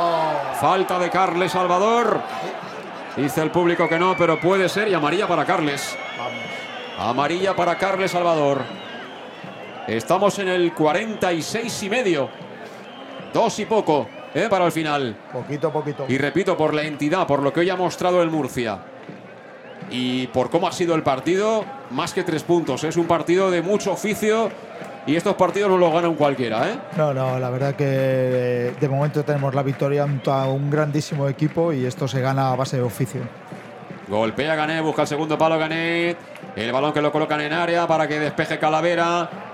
Falta 0.58 0.98
de 0.98 1.10
Carles 1.10 1.52
Salvador. 1.52 2.18
Dice 3.14 3.42
el 3.42 3.50
público 3.50 3.86
que 3.90 3.98
no, 3.98 4.16
pero 4.16 4.40
puede 4.40 4.70
ser 4.70 4.88
y 4.88 4.94
amarilla 4.94 5.26
para 5.28 5.44
Carles. 5.44 5.96
Amarilla 6.98 7.54
para 7.54 7.76
Carles 7.76 8.10
Salvador. 8.10 8.62
Estamos 9.86 10.38
en 10.38 10.48
el 10.48 10.72
46 10.74 11.82
y 11.82 11.90
medio. 11.90 12.28
Dos 13.32 13.58
y 13.58 13.64
poco, 13.64 14.06
¿eh? 14.34 14.46
Para 14.48 14.66
el 14.66 14.72
final. 14.72 15.16
Poquito 15.32 15.68
a 15.68 15.72
poquito. 15.72 16.04
Y 16.08 16.18
repito, 16.18 16.56
por 16.56 16.74
la 16.74 16.82
entidad, 16.82 17.26
por 17.26 17.42
lo 17.42 17.52
que 17.52 17.60
hoy 17.60 17.70
ha 17.70 17.76
mostrado 17.76 18.22
el 18.22 18.30
Murcia. 18.30 18.78
Y 19.90 20.28
por 20.28 20.50
cómo 20.50 20.68
ha 20.68 20.72
sido 20.72 20.94
el 20.94 21.02
partido, 21.02 21.64
más 21.90 22.14
que 22.14 22.22
tres 22.22 22.42
puntos. 22.44 22.84
Es 22.84 22.96
un 22.96 23.06
partido 23.06 23.50
de 23.50 23.60
mucho 23.62 23.92
oficio 23.92 24.50
y 25.06 25.16
estos 25.16 25.34
partidos 25.34 25.68
no 25.68 25.76
los 25.76 25.92
gana 25.92 26.08
un 26.08 26.14
cualquiera. 26.14 26.70
¿eh? 26.70 26.78
No, 26.96 27.12
no, 27.12 27.38
la 27.38 27.50
verdad 27.50 27.74
que 27.74 28.72
de 28.80 28.88
momento 28.88 29.24
tenemos 29.24 29.54
la 29.54 29.62
victoria 29.62 30.04
ante 30.04 30.30
un 30.30 30.70
grandísimo 30.70 31.28
equipo 31.28 31.72
y 31.72 31.84
esto 31.84 32.06
se 32.06 32.20
gana 32.20 32.52
a 32.52 32.56
base 32.56 32.76
de 32.76 32.82
oficio. 32.82 33.20
Golpea 34.08 34.54
Gané, 34.54 34.80
busca 34.80 35.02
el 35.02 35.08
segundo 35.08 35.36
palo 35.36 35.58
Gané. 35.58 36.16
El 36.54 36.72
balón 36.72 36.92
que 36.92 37.00
lo 37.00 37.10
colocan 37.10 37.40
en 37.40 37.52
área 37.52 37.86
para 37.86 38.06
que 38.06 38.18
despeje 38.18 38.58
Calavera. 38.58 39.51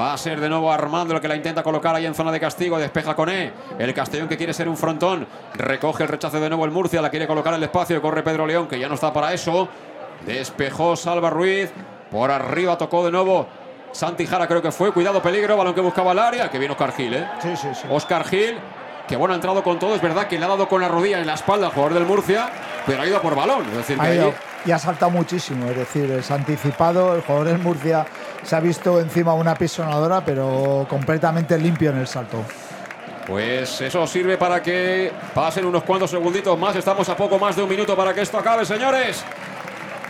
Va 0.00 0.14
a 0.14 0.16
ser 0.18 0.40
de 0.40 0.48
nuevo 0.48 0.72
Armando 0.72 1.14
el 1.14 1.20
que 1.20 1.28
la 1.28 1.36
intenta 1.36 1.62
colocar 1.62 1.94
ahí 1.94 2.06
en 2.06 2.14
zona 2.14 2.32
de 2.32 2.40
castigo. 2.40 2.78
Despeja 2.78 3.14
Coné. 3.14 3.52
El 3.78 3.92
Castellón 3.92 4.28
que 4.28 4.36
quiere 4.38 4.54
ser 4.54 4.66
un 4.68 4.76
frontón. 4.78 5.26
Recoge 5.54 6.04
el 6.04 6.08
rechazo 6.08 6.40
de 6.40 6.48
nuevo 6.48 6.64
el 6.64 6.70
Murcia. 6.70 7.02
La 7.02 7.10
quiere 7.10 7.26
colocar 7.26 7.52
el 7.52 7.62
espacio. 7.62 8.00
Corre 8.00 8.22
Pedro 8.22 8.46
León 8.46 8.66
que 8.66 8.78
ya 8.78 8.88
no 8.88 8.94
está 8.94 9.12
para 9.12 9.34
eso. 9.34 9.68
Despejó 10.24 10.96
Salva 10.96 11.28
Ruiz. 11.30 11.70
Por 12.10 12.30
arriba 12.30 12.76
tocó 12.78 13.04
de 13.04 13.12
nuevo 13.12 13.46
Santi 13.92 14.26
Jara 14.26 14.46
creo 14.46 14.62
que 14.62 14.72
fue. 14.72 14.92
Cuidado 14.92 15.20
peligro. 15.20 15.56
Balón 15.56 15.74
que 15.74 15.80
buscaba 15.80 16.12
el 16.12 16.18
área. 16.18 16.48
Que 16.50 16.58
viene 16.58 16.72
Oscar 16.72 16.92
Gil. 16.92 17.12
¿eh? 17.14 17.28
Sí, 17.42 17.56
sí, 17.56 17.68
sí. 17.74 17.86
Oscar 17.90 18.24
Gil. 18.26 18.58
Que 19.06 19.16
bueno, 19.16 19.32
ha 19.34 19.36
entrado 19.36 19.62
con 19.62 19.78
todo. 19.78 19.94
Es 19.96 20.00
verdad 20.02 20.28
que 20.28 20.38
le 20.38 20.44
ha 20.44 20.48
dado 20.48 20.68
con 20.68 20.80
la 20.80 20.88
rodilla 20.88 21.18
en 21.18 21.26
la 21.26 21.34
espalda 21.34 21.66
al 21.66 21.72
jugador 21.72 21.94
del 21.94 22.06
Murcia. 22.06 22.48
Pero 22.86 23.02
ha 23.02 23.06
ido 23.06 23.20
por 23.20 23.34
balón. 23.34 23.66
Es 23.70 23.76
decir, 23.76 23.98
que 23.98 24.06
ahí- 24.06 24.32
y 24.64 24.72
ha 24.72 24.78
saltado 24.78 25.10
muchísimo, 25.10 25.68
es 25.70 25.76
decir, 25.76 26.10
es 26.10 26.30
anticipado. 26.30 27.14
El 27.14 27.22
jugador 27.22 27.48
del 27.48 27.58
Murcia 27.58 28.06
se 28.42 28.56
ha 28.56 28.60
visto 28.60 29.00
encima 29.00 29.34
una 29.34 29.54
pisonadora, 29.54 30.24
pero 30.24 30.86
completamente 30.88 31.56
limpio 31.58 31.90
en 31.90 31.98
el 31.98 32.06
salto. 32.06 32.44
Pues 33.26 33.80
eso 33.80 34.06
sirve 34.06 34.36
para 34.36 34.62
que 34.62 35.12
pasen 35.34 35.64
unos 35.64 35.84
cuantos 35.84 36.10
segunditos 36.10 36.58
más. 36.58 36.74
Estamos 36.74 37.08
a 37.08 37.16
poco 37.16 37.38
más 37.38 37.54
de 37.56 37.62
un 37.62 37.68
minuto 37.68 37.94
para 37.96 38.12
que 38.12 38.22
esto 38.22 38.38
acabe, 38.38 38.64
señores. 38.64 39.22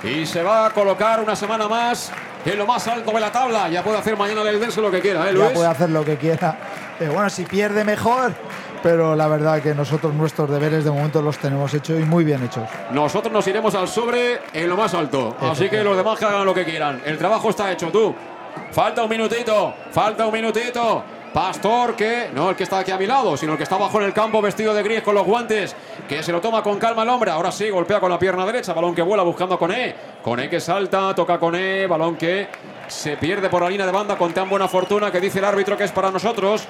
Y 0.02 0.24
se 0.24 0.42
va 0.42 0.66
a 0.66 0.70
colocar 0.70 1.20
una 1.20 1.36
semana 1.36 1.68
más 1.68 2.10
en 2.46 2.56
lo 2.56 2.66
más 2.66 2.88
alto 2.88 3.12
de 3.12 3.20
la 3.20 3.30
tabla. 3.30 3.68
Ya 3.68 3.82
puede 3.84 3.98
hacer 3.98 4.16
mañana 4.16 4.40
el 4.48 4.58
Denso 4.58 4.80
lo 4.80 4.90
que 4.90 5.00
quiera, 5.00 5.24
¿eh, 5.24 5.32
Ya 5.32 5.32
Luis? 5.32 5.50
puede 5.50 5.66
hacer 5.68 5.90
lo 5.90 6.02
que 6.04 6.16
quiera. 6.16 6.56
Eh, 6.98 7.08
bueno, 7.08 7.28
si 7.28 7.44
pierde 7.44 7.84
mejor, 7.84 8.32
pero 8.82 9.14
la 9.14 9.28
verdad 9.28 9.62
que 9.62 9.74
nosotros 9.74 10.14
nuestros 10.14 10.50
deberes 10.50 10.84
de 10.84 10.90
momento 10.90 11.22
los 11.22 11.38
tenemos 11.38 11.72
hechos 11.74 12.00
y 12.00 12.04
muy 12.04 12.24
bien 12.24 12.42
hechos. 12.44 12.68
Nosotros 12.92 13.32
nos 13.32 13.46
iremos 13.46 13.74
al 13.74 13.88
sobre 13.88 14.40
en 14.52 14.68
lo 14.68 14.76
más 14.76 14.94
alto. 14.94 15.36
Así 15.40 15.68
que 15.68 15.82
los 15.82 15.96
demás 15.96 16.18
que 16.18 16.24
hagan 16.24 16.44
lo 16.44 16.54
que 16.54 16.64
quieran. 16.64 17.02
El 17.04 17.18
trabajo 17.18 17.50
está 17.50 17.70
hecho, 17.70 17.88
tú. 17.88 18.14
Falta 18.72 19.02
un 19.02 19.10
minutito, 19.10 19.74
falta 19.90 20.26
un 20.26 20.32
minutito. 20.32 21.02
Pastor, 21.32 21.94
que 21.94 22.28
no 22.34 22.50
el 22.50 22.56
que 22.56 22.64
está 22.64 22.80
aquí 22.80 22.90
a 22.90 22.98
mi 22.98 23.06
lado, 23.06 23.36
sino 23.36 23.52
el 23.52 23.58
que 23.58 23.62
está 23.62 23.76
abajo 23.76 24.00
en 24.00 24.06
el 24.06 24.12
campo 24.12 24.42
vestido 24.42 24.74
de 24.74 24.82
gris 24.82 25.00
con 25.00 25.14
los 25.14 25.24
guantes, 25.24 25.76
que 26.08 26.24
se 26.24 26.32
lo 26.32 26.40
toma 26.40 26.60
con 26.60 26.78
calma 26.80 27.04
el 27.04 27.08
hombre. 27.08 27.30
Ahora 27.30 27.52
sí, 27.52 27.70
golpea 27.70 28.00
con 28.00 28.10
la 28.10 28.18
pierna 28.18 28.44
derecha, 28.44 28.72
balón 28.72 28.96
que 28.96 29.02
vuela 29.02 29.22
buscando 29.22 29.54
a 29.54 29.58
Coné. 29.58 29.94
Coné 30.22 30.50
que 30.50 30.58
salta, 30.58 31.14
toca 31.14 31.38
Coné, 31.38 31.86
balón 31.86 32.16
que 32.16 32.48
se 32.88 33.16
pierde 33.16 33.48
por 33.48 33.62
la 33.62 33.70
línea 33.70 33.86
de 33.86 33.92
banda 33.92 34.18
con 34.18 34.32
tan 34.32 34.48
buena 34.50 34.66
fortuna 34.66 35.12
que 35.12 35.20
dice 35.20 35.38
el 35.38 35.44
árbitro 35.44 35.76
que 35.76 35.84
es 35.84 35.92
para 35.92 36.10
nosotros. 36.10 36.66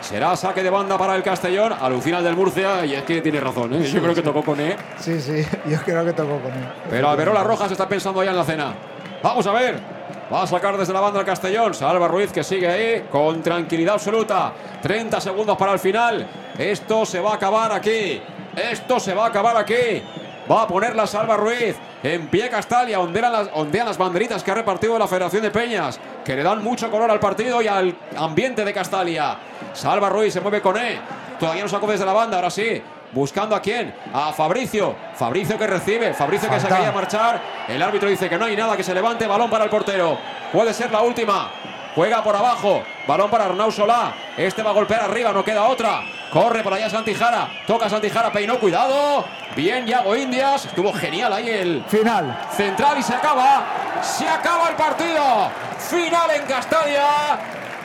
Será 0.00 0.34
saque 0.36 0.62
de 0.62 0.70
banda 0.70 0.96
para 0.96 1.14
el 1.14 1.22
Castellón, 1.22 1.72
alucina 1.78 2.18
el 2.18 2.24
del 2.24 2.36
Murcia, 2.36 2.84
y 2.86 2.94
es 2.94 3.02
que 3.02 3.20
tiene 3.20 3.38
razón, 3.38 3.74
¿eh? 3.74 3.84
yo 3.84 4.00
creo 4.00 4.14
que 4.14 4.22
tocó 4.22 4.42
Coné. 4.42 4.76
Sí, 4.98 5.20
sí, 5.20 5.46
yo 5.66 5.78
creo 5.84 6.04
que 6.04 6.12
tocó 6.12 6.40
con 6.40 6.52
él. 6.52 6.68
Pero 6.88 7.08
Alberola 7.08 7.44
Rojas 7.44 7.70
está 7.70 7.88
pensando 7.88 8.24
ya 8.24 8.30
en 8.30 8.36
la 8.36 8.44
cena. 8.44 8.74
Vamos 9.22 9.46
a 9.46 9.52
ver. 9.52 10.00
Va 10.32 10.42
a 10.42 10.46
sacar 10.46 10.76
desde 10.78 10.92
la 10.92 11.00
banda 11.00 11.20
el 11.20 11.26
Castellón. 11.26 11.74
Salva 11.74 12.06
Ruiz 12.06 12.32
que 12.32 12.44
sigue 12.44 12.68
ahí 12.68 13.06
con 13.10 13.42
tranquilidad 13.42 13.94
absoluta. 13.94 14.52
30 14.80 15.20
segundos 15.20 15.56
para 15.58 15.72
el 15.72 15.80
final. 15.80 16.26
Esto 16.56 17.04
se 17.04 17.20
va 17.20 17.32
a 17.32 17.34
acabar 17.34 17.72
aquí. 17.72 18.22
Esto 18.56 19.00
se 19.00 19.12
va 19.12 19.24
a 19.24 19.28
acabar 19.28 19.56
aquí. 19.56 20.02
Va 20.50 20.62
a 20.62 20.66
poner 20.66 20.96
la 20.96 21.06
Salva 21.06 21.36
Ruiz. 21.36 21.76
En 22.02 22.28
pie 22.28 22.48
Castalia. 22.48 22.98
Ondean 22.98 23.32
las, 23.32 23.50
ondean 23.52 23.86
las 23.86 23.98
banderitas 23.98 24.42
que 24.42 24.50
ha 24.50 24.54
repartido 24.54 24.98
la 24.98 25.06
Federación 25.06 25.42
de 25.42 25.50
Peñas. 25.50 26.00
Que 26.24 26.34
le 26.34 26.42
dan 26.42 26.62
mucho 26.64 26.90
color 26.90 27.10
al 27.10 27.20
partido 27.20 27.62
y 27.62 27.68
al 27.68 27.96
ambiente 28.16 28.64
de 28.64 28.72
Castalia. 28.72 29.36
Salva 29.72 30.08
Ruiz 30.08 30.32
se 30.32 30.40
mueve 30.40 30.60
con 30.60 30.76
E. 30.76 30.98
Todavía 31.38 31.62
no 31.62 31.68
sacó 31.68 31.86
desde 31.86 32.04
la 32.04 32.12
banda. 32.12 32.36
Ahora 32.36 32.50
sí. 32.50 32.82
Buscando 33.12 33.56
a 33.56 33.60
quién? 33.60 33.94
A 34.12 34.32
Fabricio. 34.32 34.94
Fabricio 35.14 35.58
que 35.58 35.66
recibe. 35.66 36.14
Fabricio 36.14 36.48
que 36.48 36.60
se 36.60 36.68
quería 36.68 36.92
marchar. 36.92 37.40
El 37.68 37.82
árbitro 37.82 38.08
dice 38.08 38.28
que 38.28 38.38
no 38.38 38.44
hay 38.44 38.56
nada, 38.56 38.76
que 38.76 38.84
se 38.84 38.94
levante. 38.94 39.26
Balón 39.26 39.50
para 39.50 39.64
el 39.64 39.70
portero. 39.70 40.18
Puede 40.52 40.72
ser 40.72 40.90
la 40.90 41.00
última. 41.00 41.50
Juega 41.94 42.22
por 42.22 42.36
abajo, 42.36 42.82
balón 43.06 43.30
para 43.30 43.46
Arnau 43.46 43.70
Solá, 43.70 44.12
este 44.36 44.62
va 44.62 44.70
a 44.70 44.74
golpear 44.74 45.02
arriba, 45.02 45.32
no 45.32 45.44
queda 45.44 45.64
otra, 45.64 46.02
corre 46.32 46.62
por 46.62 46.74
allá 46.74 46.88
Santijara, 46.88 47.48
toca 47.66 47.88
Santijara, 47.88 48.32
peinó, 48.32 48.58
cuidado, 48.58 49.24
bien 49.56 49.86
Yago 49.86 50.16
Indias, 50.16 50.66
estuvo 50.66 50.92
genial 50.92 51.32
ahí 51.32 51.50
el 51.50 51.84
final. 51.88 52.48
central 52.56 52.98
y 52.98 53.02
se 53.02 53.14
acaba, 53.14 53.64
se 54.02 54.28
acaba 54.28 54.68
el 54.68 54.76
partido, 54.76 55.50
final 55.78 56.30
en 56.30 56.42
Castalia, 56.46 57.06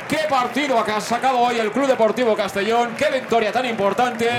Qué 0.07 0.19
partido 0.29 0.77
ha 0.79 1.01
sacado 1.01 1.39
hoy 1.39 1.57
el 1.57 1.71
Club 1.71 1.87
Deportivo 1.87 2.35
Castellón. 2.35 2.91
Qué 2.95 3.09
victoria 3.09 3.51
tan 3.51 3.65
importante. 3.65 4.29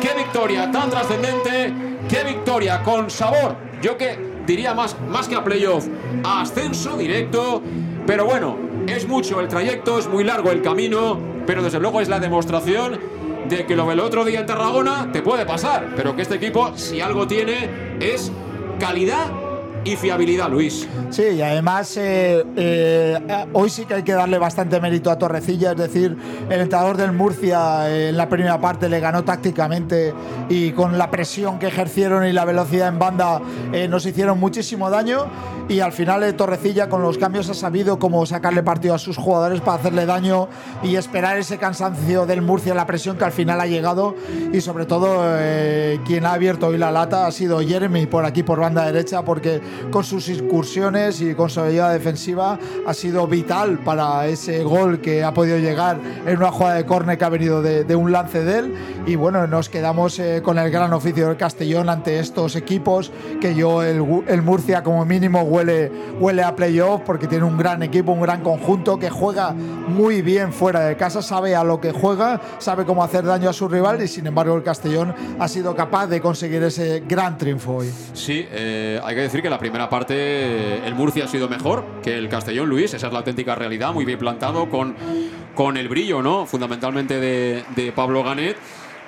Qué 0.00 0.14
victoria 0.16 0.70
tan 0.70 0.88
trascendente. 0.90 1.74
Qué 2.08 2.22
victoria 2.22 2.84
con 2.84 3.10
sabor. 3.10 3.56
Yo 3.82 3.96
que 3.96 4.16
diría 4.46 4.74
más, 4.74 4.96
más 5.00 5.26
que 5.26 5.34
a 5.34 5.42
playoff, 5.42 5.86
a 6.22 6.42
ascenso 6.42 6.96
directo. 6.96 7.62
Pero 8.08 8.24
bueno, 8.24 8.56
es 8.86 9.06
mucho 9.06 9.38
el 9.38 9.48
trayecto, 9.48 9.98
es 9.98 10.08
muy 10.08 10.24
largo 10.24 10.50
el 10.50 10.62
camino. 10.62 11.20
Pero 11.46 11.62
desde 11.62 11.78
luego 11.78 12.00
es 12.00 12.08
la 12.08 12.18
demostración 12.18 12.98
de 13.46 13.66
que 13.66 13.76
lo 13.76 13.86
del 13.86 14.00
otro 14.00 14.24
día 14.24 14.40
en 14.40 14.46
Tarragona 14.46 15.12
te 15.12 15.20
puede 15.20 15.44
pasar. 15.44 15.92
Pero 15.94 16.16
que 16.16 16.22
este 16.22 16.36
equipo, 16.36 16.72
si 16.74 17.02
algo 17.02 17.26
tiene, 17.26 17.98
es 18.00 18.32
calidad 18.80 19.26
y 19.84 19.96
fiabilidad, 19.96 20.50
Luis. 20.50 20.86
Sí, 21.10 21.22
y 21.22 21.42
además 21.42 21.96
eh, 21.96 22.44
eh, 22.56 23.46
hoy 23.52 23.70
sí 23.70 23.84
que 23.84 23.94
hay 23.94 24.02
que 24.02 24.12
darle 24.12 24.38
bastante 24.38 24.80
mérito 24.80 25.10
a 25.10 25.18
Torrecilla, 25.18 25.72
es 25.72 25.78
decir, 25.78 26.16
el 26.50 26.60
entrenador 26.60 26.96
del 26.96 27.12
Murcia 27.12 27.88
eh, 27.88 28.10
en 28.10 28.16
la 28.16 28.28
primera 28.28 28.60
parte 28.60 28.88
le 28.88 29.00
ganó 29.00 29.24
tácticamente 29.24 30.12
y 30.48 30.72
con 30.72 30.98
la 30.98 31.10
presión 31.10 31.58
que 31.58 31.68
ejercieron 31.68 32.26
y 32.26 32.32
la 32.32 32.44
velocidad 32.44 32.88
en 32.88 32.98
banda 32.98 33.40
nos 33.88 34.04
hicieron 34.06 34.38
muchísimo 34.38 34.90
daño 34.90 35.26
y 35.68 35.80
al 35.80 35.92
final 35.92 36.34
Torrecilla 36.34 36.88
con 36.88 37.02
los 37.02 37.18
cambios 37.18 37.48
ha 37.50 37.54
sabido 37.54 37.98
cómo 37.98 38.24
sacarle 38.26 38.62
partido 38.62 38.94
a 38.94 38.98
sus 38.98 39.16
jugadores 39.16 39.60
para 39.60 39.78
hacerle 39.78 40.06
daño 40.06 40.48
y 40.82 40.96
esperar 40.96 41.38
ese 41.38 41.58
cansancio 41.58 42.26
del 42.26 42.42
Murcia, 42.42 42.74
la 42.74 42.86
presión 42.86 43.16
que 43.16 43.24
al 43.24 43.32
final 43.32 43.60
ha 43.60 43.66
llegado 43.66 44.14
y 44.52 44.60
sobre 44.60 44.86
todo 44.86 45.36
quien 46.04 46.26
ha 46.26 46.32
abierto 46.32 46.68
hoy 46.68 46.78
la 46.78 46.90
lata 46.90 47.26
ha 47.26 47.32
sido 47.32 47.60
Jeremy 47.60 48.06
por 48.06 48.24
aquí 48.24 48.42
por 48.42 48.60
banda 48.60 48.84
derecha 48.86 49.22
porque 49.22 49.60
con 49.90 50.04
sus 50.04 50.28
incursiones 50.28 51.20
y 51.20 51.34
con 51.34 51.50
su 51.50 51.60
habilidad 51.60 51.92
defensiva 51.92 52.58
ha 52.86 52.94
sido 52.94 53.26
vital 53.26 53.78
para 53.78 54.26
ese 54.26 54.62
gol 54.62 55.00
que 55.00 55.24
ha 55.24 55.32
podido 55.32 55.58
llegar 55.58 55.98
en 56.26 56.36
una 56.36 56.50
jugada 56.50 56.76
de 56.76 56.86
córner 56.86 57.18
que 57.18 57.24
ha 57.24 57.28
venido 57.28 57.62
de, 57.62 57.96
un 57.96 58.12
lance 58.12 58.44
de 58.44 58.58
él. 58.58 58.74
Y 59.06 59.16
bueno, 59.16 59.46
nos 59.46 59.68
quedamos 59.68 60.18
eh, 60.18 60.40
con 60.42 60.58
el 60.58 60.70
gran 60.70 60.92
oficio 60.92 61.28
del 61.28 61.36
Castellón 61.36 61.88
ante 61.88 62.18
estos 62.18 62.56
equipos 62.56 63.10
que 63.40 63.54
yo, 63.54 63.82
el, 63.82 64.42
Murcia 64.42 64.82
como 64.82 65.04
mínimo, 65.04 65.42
huele, 65.42 65.90
huele 66.20 66.42
a 66.42 66.54
playoff 66.54 67.02
porque 67.04 67.26
tiene 67.26 67.44
un 67.44 67.56
gran 67.56 67.82
equipo, 67.82 68.12
un 68.12 68.20
gran 68.20 68.42
conjunto 68.42 68.98
que 68.98 69.10
juega 69.10 69.52
muy 69.52 70.22
bien 70.22 70.52
fuera 70.52 70.80
de 70.80 70.96
casa, 70.96 71.22
sabe 71.22 71.54
a 71.54 71.64
lo 71.64 71.80
que 71.80 71.92
juega, 71.92 72.40
sabe 72.58 72.84
cómo 72.84 73.02
hacer 73.02 73.24
daño 73.24 73.50
a 73.50 73.52
su 73.52 73.68
rival 73.68 74.02
y 74.02 74.08
sin 74.08 74.26
embargo 74.26 74.56
el 74.56 74.62
Castellón 74.62 75.14
ha 75.38 75.48
sido 75.48 75.74
capaz 75.74 76.06
de 76.06 76.20
conseguir 76.20 76.62
ese 76.62 77.02
gran 77.06 77.36
triunfo 77.36 77.76
hoy. 77.76 77.90
Sí, 78.12 78.46
eh, 78.50 79.00
hay 79.02 79.14
que 79.14 79.22
decir 79.22 79.42
que 79.42 79.50
la 79.50 79.57
primera 79.58 79.88
parte 79.88 80.86
el 80.86 80.94
Murcia 80.94 81.24
ha 81.24 81.28
sido 81.28 81.48
mejor 81.48 81.84
que 82.02 82.16
el 82.16 82.28
Castellón 82.28 82.68
Luis, 82.68 82.94
esa 82.94 83.06
es 83.06 83.12
la 83.12 83.18
auténtica 83.18 83.54
realidad, 83.54 83.92
muy 83.92 84.04
bien 84.04 84.18
plantado 84.18 84.68
con, 84.68 84.94
con 85.54 85.76
el 85.76 85.88
brillo, 85.88 86.22
¿no? 86.22 86.46
Fundamentalmente 86.46 87.20
de, 87.20 87.64
de 87.76 87.92
Pablo 87.92 88.22
Ganet 88.22 88.56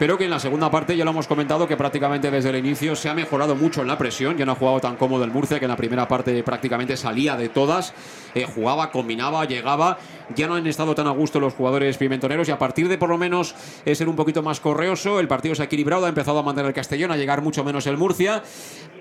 pero 0.00 0.16
que 0.16 0.24
en 0.24 0.30
la 0.30 0.40
segunda 0.40 0.70
parte 0.70 0.96
ya 0.96 1.04
lo 1.04 1.10
hemos 1.10 1.26
comentado 1.26 1.68
que 1.68 1.76
prácticamente 1.76 2.30
desde 2.30 2.48
el 2.48 2.56
inicio 2.56 2.96
se 2.96 3.10
ha 3.10 3.14
mejorado 3.14 3.54
mucho 3.54 3.82
en 3.82 3.86
la 3.86 3.98
presión, 3.98 4.38
ya 4.38 4.46
no 4.46 4.52
ha 4.52 4.54
jugado 4.54 4.80
tan 4.80 4.96
cómodo 4.96 5.24
el 5.24 5.30
Murcia 5.30 5.58
que 5.58 5.66
en 5.66 5.70
la 5.70 5.76
primera 5.76 6.08
parte 6.08 6.42
prácticamente 6.42 6.96
salía 6.96 7.36
de 7.36 7.50
todas, 7.50 7.92
eh, 8.34 8.46
jugaba, 8.46 8.90
combinaba, 8.92 9.44
llegaba, 9.44 9.98
ya 10.34 10.46
no 10.46 10.54
han 10.54 10.66
estado 10.66 10.94
tan 10.94 11.06
a 11.06 11.10
gusto 11.10 11.38
los 11.38 11.52
jugadores 11.52 11.98
pimentoneros 11.98 12.48
y 12.48 12.50
a 12.50 12.58
partir 12.58 12.88
de 12.88 12.96
por 12.96 13.10
lo 13.10 13.18
menos 13.18 13.54
eh, 13.84 13.94
ser 13.94 14.08
un 14.08 14.16
poquito 14.16 14.42
más 14.42 14.58
correoso, 14.58 15.20
el 15.20 15.28
partido 15.28 15.54
se 15.54 15.60
ha 15.60 15.64
equilibrado, 15.66 16.06
ha 16.06 16.08
empezado 16.08 16.38
a 16.38 16.42
mantener 16.42 16.68
el 16.68 16.74
Castellón, 16.74 17.12
a 17.12 17.18
llegar 17.18 17.42
mucho 17.42 17.62
menos 17.62 17.86
el 17.86 17.98
Murcia. 17.98 18.42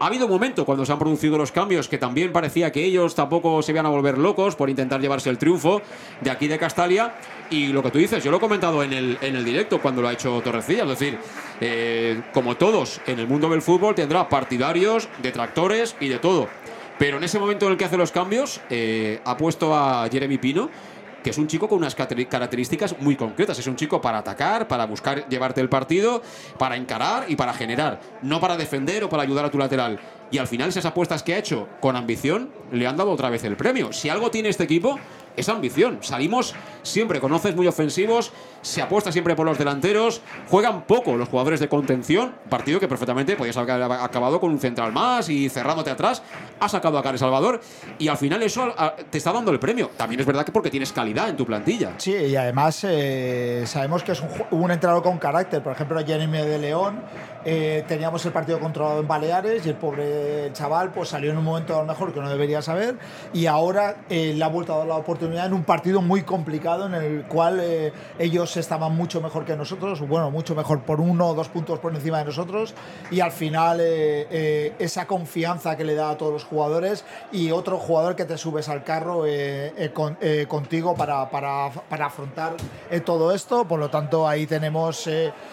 Ha 0.01 0.05
habido 0.05 0.25
un 0.25 0.31
momento 0.31 0.65
cuando 0.65 0.85
se 0.85 0.91
han 0.91 0.99
producido 0.99 1.37
los 1.37 1.53
cambios 1.53 1.87
que 1.87 1.97
también 1.97 2.33
parecía 2.33 2.73
que 2.73 2.83
ellos 2.83 3.15
tampoco 3.15 3.61
se 3.61 3.71
iban 3.71 3.85
a 3.85 3.89
volver 3.89 4.17
locos 4.17 4.57
por 4.57 4.69
intentar 4.69 4.99
llevarse 4.99 5.29
el 5.29 5.37
triunfo 5.37 5.81
de 6.19 6.29
aquí 6.29 6.49
de 6.49 6.57
Castalia 6.57 7.15
y 7.49 7.67
lo 7.67 7.81
que 7.81 7.91
tú 7.91 7.97
dices, 7.99 8.23
yo 8.23 8.31
lo 8.31 8.37
he 8.37 8.39
comentado 8.39 8.83
en 8.83 8.93
el, 8.93 9.17
en 9.21 9.35
el 9.35 9.45
directo 9.45 9.81
cuando 9.81 10.01
lo 10.01 10.07
ha 10.07 10.13
hecho 10.13 10.39
Torrecilla, 10.41 10.85
es 10.91 10.99
decir, 10.99 11.19
eh, 11.61 12.21
como 12.33 12.55
todos 12.57 13.01
en 13.07 13.19
el 13.19 13.27
mundo 13.27 13.49
del 13.49 13.61
fútbol, 13.61 13.95
tendrá 13.95 14.29
partidarios, 14.29 15.09
detractores 15.21 15.95
y 15.99 16.07
de 16.07 16.19
todo. 16.19 16.47
Pero 16.97 17.17
en 17.17 17.23
ese 17.23 17.39
momento 17.39 17.65
en 17.65 17.73
el 17.73 17.77
que 17.77 17.85
hace 17.85 17.97
los 17.97 18.11
cambios, 18.11 18.59
eh, 18.69 19.21
ha 19.23 19.37
puesto 19.37 19.75
a 19.75 20.07
Jeremy 20.11 20.37
Pino, 20.37 20.69
que 21.23 21.29
es 21.29 21.37
un 21.37 21.47
chico 21.47 21.67
con 21.67 21.77
unas 21.79 21.95
características 21.95 22.95
muy 22.99 23.15
concretas. 23.15 23.59
Es 23.59 23.67
un 23.67 23.75
chico 23.75 24.01
para 24.01 24.19
atacar, 24.19 24.67
para 24.67 24.85
buscar 24.85 25.27
llevarte 25.27 25.61
el 25.61 25.69
partido, 25.69 26.21
para 26.57 26.75
encarar 26.75 27.25
y 27.27 27.35
para 27.35 27.53
generar, 27.53 27.99
no 28.21 28.39
para 28.39 28.57
defender 28.57 29.03
o 29.03 29.09
para 29.09 29.23
ayudar 29.23 29.45
a 29.45 29.51
tu 29.51 29.57
lateral. 29.57 29.99
Y 30.31 30.37
al 30.37 30.47
final 30.47 30.69
esas 30.69 30.85
apuestas 30.85 31.23
que 31.23 31.33
ha 31.33 31.37
hecho 31.37 31.67
con 31.79 31.95
ambición 31.95 32.51
le 32.71 32.85
han 32.85 32.97
dado 32.97 33.11
otra 33.11 33.29
vez 33.29 33.43
el 33.43 33.55
premio. 33.55 33.91
Si 33.91 34.09
algo 34.09 34.29
tiene 34.31 34.49
este 34.49 34.63
equipo 34.63 34.99
es 35.35 35.49
ambición. 35.49 35.99
Salimos 36.01 36.53
siempre 36.83 37.19
con 37.19 37.31
once 37.31 37.51
muy 37.53 37.67
ofensivos, 37.67 38.31
se 38.61 38.81
apuesta 38.81 39.11
siempre 39.11 39.35
por 39.35 39.45
los 39.45 39.57
delanteros, 39.57 40.21
juegan 40.49 40.83
poco 40.83 41.15
los 41.15 41.29
jugadores 41.29 41.59
de 41.59 41.69
contención, 41.69 42.33
partido 42.49 42.79
que 42.79 42.87
perfectamente 42.87 43.35
podías 43.35 43.57
haber 43.57 43.83
acabado 43.83 44.39
con 44.39 44.51
un 44.51 44.59
central 44.59 44.91
más 44.91 45.29
y 45.29 45.49
cerrándote 45.49 45.91
atrás, 45.91 46.21
ha 46.59 46.69
sacado 46.69 46.97
a 46.97 47.03
Care 47.03 47.17
Salvador 47.17 47.61
y 47.97 48.07
al 48.07 48.17
final 48.17 48.43
eso 48.43 48.73
te 49.09 49.17
está 49.17 49.31
dando 49.31 49.51
el 49.51 49.59
premio. 49.59 49.91
También 49.97 50.19
es 50.19 50.25
verdad 50.25 50.45
que 50.45 50.51
porque 50.51 50.69
tienes 50.69 50.91
calidad 50.91 51.29
en 51.29 51.37
tu 51.37 51.45
plantilla. 51.45 51.93
Sí, 51.97 52.13
y 52.13 52.35
además 52.35 52.83
eh, 52.83 53.63
sabemos 53.65 54.03
que 54.03 54.13
es 54.13 54.21
un, 54.21 54.29
un 54.51 54.79
con 55.01 55.17
carácter, 55.17 55.61
por 55.61 55.73
ejemplo, 55.73 56.03
Jeremy 56.05 56.37
de 56.39 56.59
León, 56.59 57.01
eh, 57.43 57.83
teníamos 57.87 58.25
el 58.25 58.31
partido 58.31 58.59
controlado 58.59 58.99
en 58.99 59.07
Baleares 59.07 59.65
y 59.65 59.69
el 59.69 59.75
pobre 59.75 60.51
chaval 60.53 60.91
pues 60.91 61.09
salió 61.09 61.31
en 61.31 61.37
un 61.37 61.43
momento 61.43 61.75
a 61.75 61.81
lo 61.81 61.85
mejor 61.85 62.13
que 62.13 62.19
no 62.19 62.29
debería 62.29 62.61
saber 62.61 62.97
y 63.33 63.45
ahora 63.45 64.03
eh, 64.09 64.33
le 64.35 64.43
ha 64.43 64.47
vuelto 64.47 64.73
a 64.73 64.79
dar 64.79 64.87
la 64.87 64.95
oportunidad 64.95 65.47
en 65.47 65.53
un 65.53 65.63
partido 65.63 66.01
muy 66.01 66.23
complicado 66.23 66.85
en 66.85 66.93
el 66.93 67.23
cual 67.23 67.61
ellos 68.17 68.48
estaban 68.57 68.95
mucho 68.95 69.21
mejor 69.21 69.45
que 69.45 69.55
nosotros, 69.55 70.01
bueno, 70.01 70.31
mucho 70.31 70.55
mejor 70.55 70.81
por 70.81 70.99
uno 70.99 71.27
o 71.27 71.33
dos 71.33 71.49
puntos 71.49 71.79
por 71.79 71.95
encima 71.95 72.19
de 72.19 72.25
nosotros 72.25 72.73
y 73.11 73.19
al 73.19 73.31
final 73.31 73.79
eh, 73.79 74.27
eh, 74.29 74.73
esa 74.79 75.05
confianza 75.05 75.77
que 75.77 75.83
le 75.83 75.95
da 75.95 76.11
a 76.11 76.17
todos 76.17 76.33
los 76.33 76.43
jugadores 76.43 77.05
y 77.31 77.51
otro 77.51 77.77
jugador 77.77 78.15
que 78.15 78.25
te 78.25 78.37
subes 78.37 78.69
al 78.69 78.83
carro 78.83 79.23
eh, 79.25 79.91
contigo 80.47 80.95
para, 80.95 81.29
para, 81.29 81.69
para 81.89 82.05
afrontar 82.07 82.53
todo 83.05 83.33
esto, 83.33 83.65
por 83.65 83.79
lo 83.79 83.89
tanto 83.89 84.27
ahí 84.27 84.45
tenemos 84.45 85.09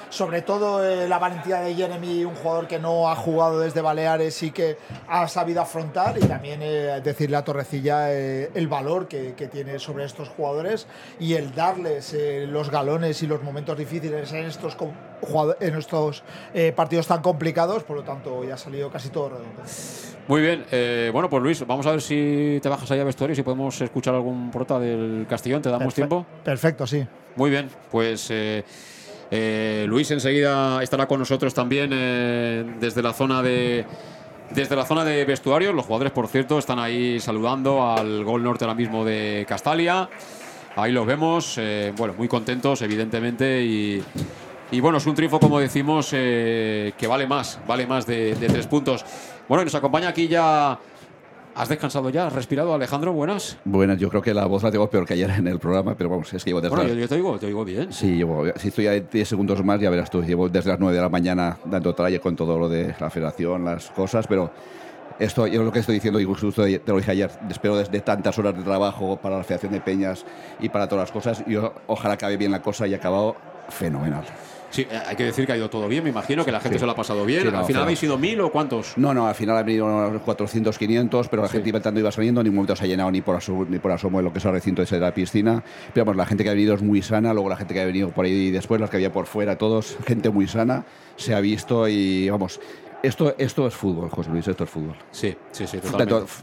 sobre 0.08 0.42
todo 0.42 1.06
la 1.06 1.18
valentía 1.18 1.60
de 1.60 1.74
Jeremy, 1.74 2.24
un 2.24 2.34
jugador 2.34 2.66
que 2.66 2.78
no 2.78 3.08
ha 3.08 3.16
jugado 3.16 3.60
desde 3.60 3.80
Baleares 3.80 4.42
y 4.42 4.50
que 4.50 4.78
ha 5.08 5.28
sabido 5.28 5.60
afrontar 5.60 6.16
y 6.18 6.26
también 6.26 6.60
decirle 7.02 7.36
a 7.36 7.44
Torrecilla 7.44 8.10
el 8.12 8.68
valor 8.68 9.08
que, 9.08 9.34
que, 9.34 9.48
tiene 9.48 9.78
sobre 9.78 10.04
estos 10.04 10.28
jugadores 10.28 10.86
y 11.20 11.34
el 11.34 11.54
darles 11.54 12.16
los 12.48 12.70
galones 12.70 12.85
y 12.86 13.26
los 13.26 13.42
momentos 13.42 13.76
difíciles 13.76 14.32
en 14.32 14.46
estos, 14.46 14.76
en 15.60 15.74
estos 15.74 16.22
eh, 16.54 16.72
partidos 16.74 17.06
tan 17.06 17.20
complicados, 17.20 17.82
por 17.82 17.96
lo 17.96 18.02
tanto 18.04 18.44
ya 18.44 18.54
ha 18.54 18.58
salido 18.58 18.90
casi 18.90 19.08
todo 19.08 19.30
redondo. 19.30 19.62
Muy 20.28 20.40
bien, 20.40 20.64
eh, 20.70 21.10
bueno 21.12 21.28
pues 21.28 21.42
Luis, 21.42 21.66
vamos 21.66 21.86
a 21.86 21.90
ver 21.90 22.00
si 22.00 22.58
te 22.62 22.68
bajas 22.68 22.90
allá 22.90 23.02
a 23.02 23.04
vestuario, 23.04 23.34
si 23.34 23.42
podemos 23.42 23.80
escuchar 23.80 24.14
algún 24.14 24.50
prota 24.50 24.78
del 24.78 25.26
Castellón, 25.28 25.62
¿te 25.62 25.70
damos 25.70 25.94
tiempo? 25.94 26.24
Perfecto, 26.44 26.86
sí. 26.86 27.06
Muy 27.34 27.50
bien, 27.50 27.68
pues... 27.90 28.28
Eh, 29.28 29.84
Luis 29.88 30.08
enseguida 30.12 30.80
estará 30.84 31.08
con 31.08 31.18
nosotros 31.18 31.52
también 31.52 31.90
desde 32.78 33.02
la 33.02 33.12
zona 33.12 33.42
de 33.42 33.84
desde 34.50 34.76
la 34.76 34.84
zona 34.84 35.04
de 35.04 35.24
vestuario. 35.24 35.72
Los 35.72 35.86
jugadores, 35.86 36.12
por 36.12 36.28
cierto, 36.28 36.58
están 36.58 36.78
ahí 36.78 37.18
saludando 37.18 37.90
al 37.90 38.24
gol 38.24 38.42
norte 38.42 38.64
ahora 38.64 38.76
mismo 38.76 39.04
de 39.04 39.44
Castalia. 39.48 40.08
Ahí 40.76 40.92
los 40.92 41.06
vemos, 41.06 41.56
eh, 41.56 41.94
bueno, 41.96 42.12
muy 42.18 42.28
contentos, 42.28 42.82
evidentemente, 42.82 43.64
y, 43.64 44.02
bueno, 44.78 44.98
es 44.98 45.06
un 45.06 45.14
triunfo, 45.14 45.40
como 45.40 45.58
decimos, 45.58 46.10
eh, 46.12 46.92
que 46.98 47.06
vale 47.06 47.26
más, 47.26 47.58
vale 47.66 47.86
más 47.86 48.06
de, 48.06 48.36
tres 48.38 48.66
puntos. 48.66 49.02
Bueno, 49.48 49.62
y 49.62 49.64
nos 49.64 49.74
acompaña 49.74 50.08
aquí 50.08 50.28
ya 50.28 50.78
¿Has 51.54 51.70
descansado 51.70 52.10
ya? 52.10 52.26
¿Has 52.26 52.34
respirado, 52.34 52.74
Alejandro? 52.74 53.14
¿Buenas? 53.14 53.56
Buenas, 53.64 53.98
yo 53.98 54.10
creo 54.10 54.20
que 54.20 54.34
la 54.34 54.44
voz 54.44 54.62
la 54.62 54.70
tengo 54.70 54.90
peor 54.90 55.06
que 55.06 55.14
ayer 55.14 55.30
en 55.30 55.48
el 55.48 55.58
programa, 55.58 55.94
pero 55.96 56.10
vamos, 56.10 56.30
es 56.34 56.44
que 56.44 56.50
llevo 56.50 56.60
desde 56.60 56.76
Bueno, 56.76 56.92
yo, 56.92 57.08
te, 57.08 57.14
oigo, 57.14 57.38
te 57.38 57.46
oigo 57.46 57.64
bien. 57.64 57.90
Sí, 57.94 58.16
llevo, 58.16 58.44
si 58.56 58.68
estoy 58.68 58.86
a 58.88 59.00
10 59.00 59.26
segundos 59.26 59.64
más, 59.64 59.80
ya 59.80 59.88
verás 59.88 60.10
tú, 60.10 60.22
llevo 60.22 60.50
desde 60.50 60.68
las 60.68 60.78
9 60.78 60.94
de 60.94 61.00
la 61.00 61.08
mañana 61.08 61.56
dando 61.64 61.94
traje 61.94 62.20
con 62.20 62.36
todo 62.36 62.58
lo 62.58 62.68
de 62.68 62.94
la 63.00 63.08
federación, 63.08 63.64
las 63.64 63.90
cosas, 63.90 64.26
pero 64.26 64.50
esto 65.18 65.46
yo 65.46 65.62
lo 65.62 65.72
que 65.72 65.80
estoy 65.80 65.94
diciendo, 65.96 66.20
y 66.20 66.24
justo 66.24 66.52
te 66.64 66.80
lo 66.86 66.96
dije 66.96 67.10
ayer, 67.12 67.30
espero 67.50 67.76
desde 67.76 68.00
tantas 68.00 68.38
horas 68.38 68.56
de 68.56 68.62
trabajo 68.62 69.16
para 69.16 69.38
la 69.38 69.44
Federación 69.44 69.72
de 69.72 69.80
Peñas 69.80 70.24
y 70.60 70.68
para 70.68 70.88
todas 70.88 71.04
las 71.04 71.12
cosas, 71.12 71.44
yo 71.46 71.74
ojalá 71.86 72.14
acabe 72.14 72.36
bien 72.36 72.52
la 72.52 72.62
cosa 72.62 72.86
y 72.86 72.94
acabado 72.94 73.36
fenomenal. 73.68 74.24
Sí, 74.68 74.82
eh, 74.82 75.00
hay 75.06 75.14
que 75.16 75.24
decir 75.24 75.46
que 75.46 75.52
ha 75.52 75.56
ido 75.56 75.70
todo 75.70 75.86
bien, 75.88 76.02
me 76.02 76.10
imagino 76.10 76.44
que 76.44 76.50
la 76.52 76.58
gente 76.60 76.76
Sí. 76.76 76.80
se 76.80 76.86
lo 76.86 76.92
ha 76.92 76.96
pasado 76.96 77.24
bien. 77.24 77.42
Sí, 77.42 77.48
no, 77.50 77.58
al 77.60 77.64
final 77.64 77.82
habéis 77.84 78.00
sido 78.00 78.18
mil 78.18 78.40
o 78.40 78.50
cuántos. 78.50 78.98
No, 78.98 79.14
no, 79.14 79.26
al 79.26 79.34
final 79.34 79.56
han 79.56 79.64
venido 79.64 79.86
unos 79.86 80.20
400, 80.22 80.76
500, 80.76 81.28
pero 81.28 81.42
la 81.42 81.48
gente 81.48 81.68
iba 81.68 81.78
entrando, 81.78 82.00
iba 82.00 82.10
saliendo, 82.10 82.40
en 82.40 82.46
ningún 82.46 82.56
momento 82.56 82.74
se 82.76 82.84
ha 82.84 82.86
llenado 82.86 83.10
ni 83.10 83.22
por, 83.22 83.36
asomo, 83.36 83.64
ni 83.64 83.78
por 83.78 83.92
asomo 83.92 84.18
en 84.18 84.24
lo 84.24 84.32
que 84.32 84.38
es 84.40 84.44
el 84.44 84.52
recinto 84.52 84.84
de 84.84 85.00
la 85.00 85.14
piscina. 85.14 85.62
Pero 85.94 86.04
vamos, 86.04 86.16
la 86.16 86.26
gente 86.26 86.42
que 86.42 86.50
ha 86.50 86.52
venido 86.52 86.74
es 86.74 86.82
muy 86.82 87.00
sana, 87.00 87.32
luego 87.32 87.48
la 87.48 87.56
gente 87.56 87.74
que 87.74 87.80
ha 87.80 87.86
venido 87.86 88.10
por 88.10 88.24
ahí 88.24 88.50
después, 88.50 88.80
los 88.80 88.90
que 88.90 88.96
había 88.96 89.12
por 89.12 89.26
fuera, 89.26 89.56
todos, 89.56 89.96
gente 90.04 90.30
muy 90.30 90.48
sana, 90.48 90.84
se 91.14 91.32
ha 91.32 91.40
visto 91.40 91.86
y 91.88 92.28
vamos, 92.28 92.60
esto, 93.06 93.34
esto 93.38 93.66
es 93.66 93.74
fútbol, 93.74 94.10
José 94.10 94.30
Luis, 94.30 94.46
esto 94.48 94.64
es 94.64 94.70
fútbol. 94.70 94.96
Sí, 95.10 95.34
sí, 95.52 95.66
sí, 95.66 95.78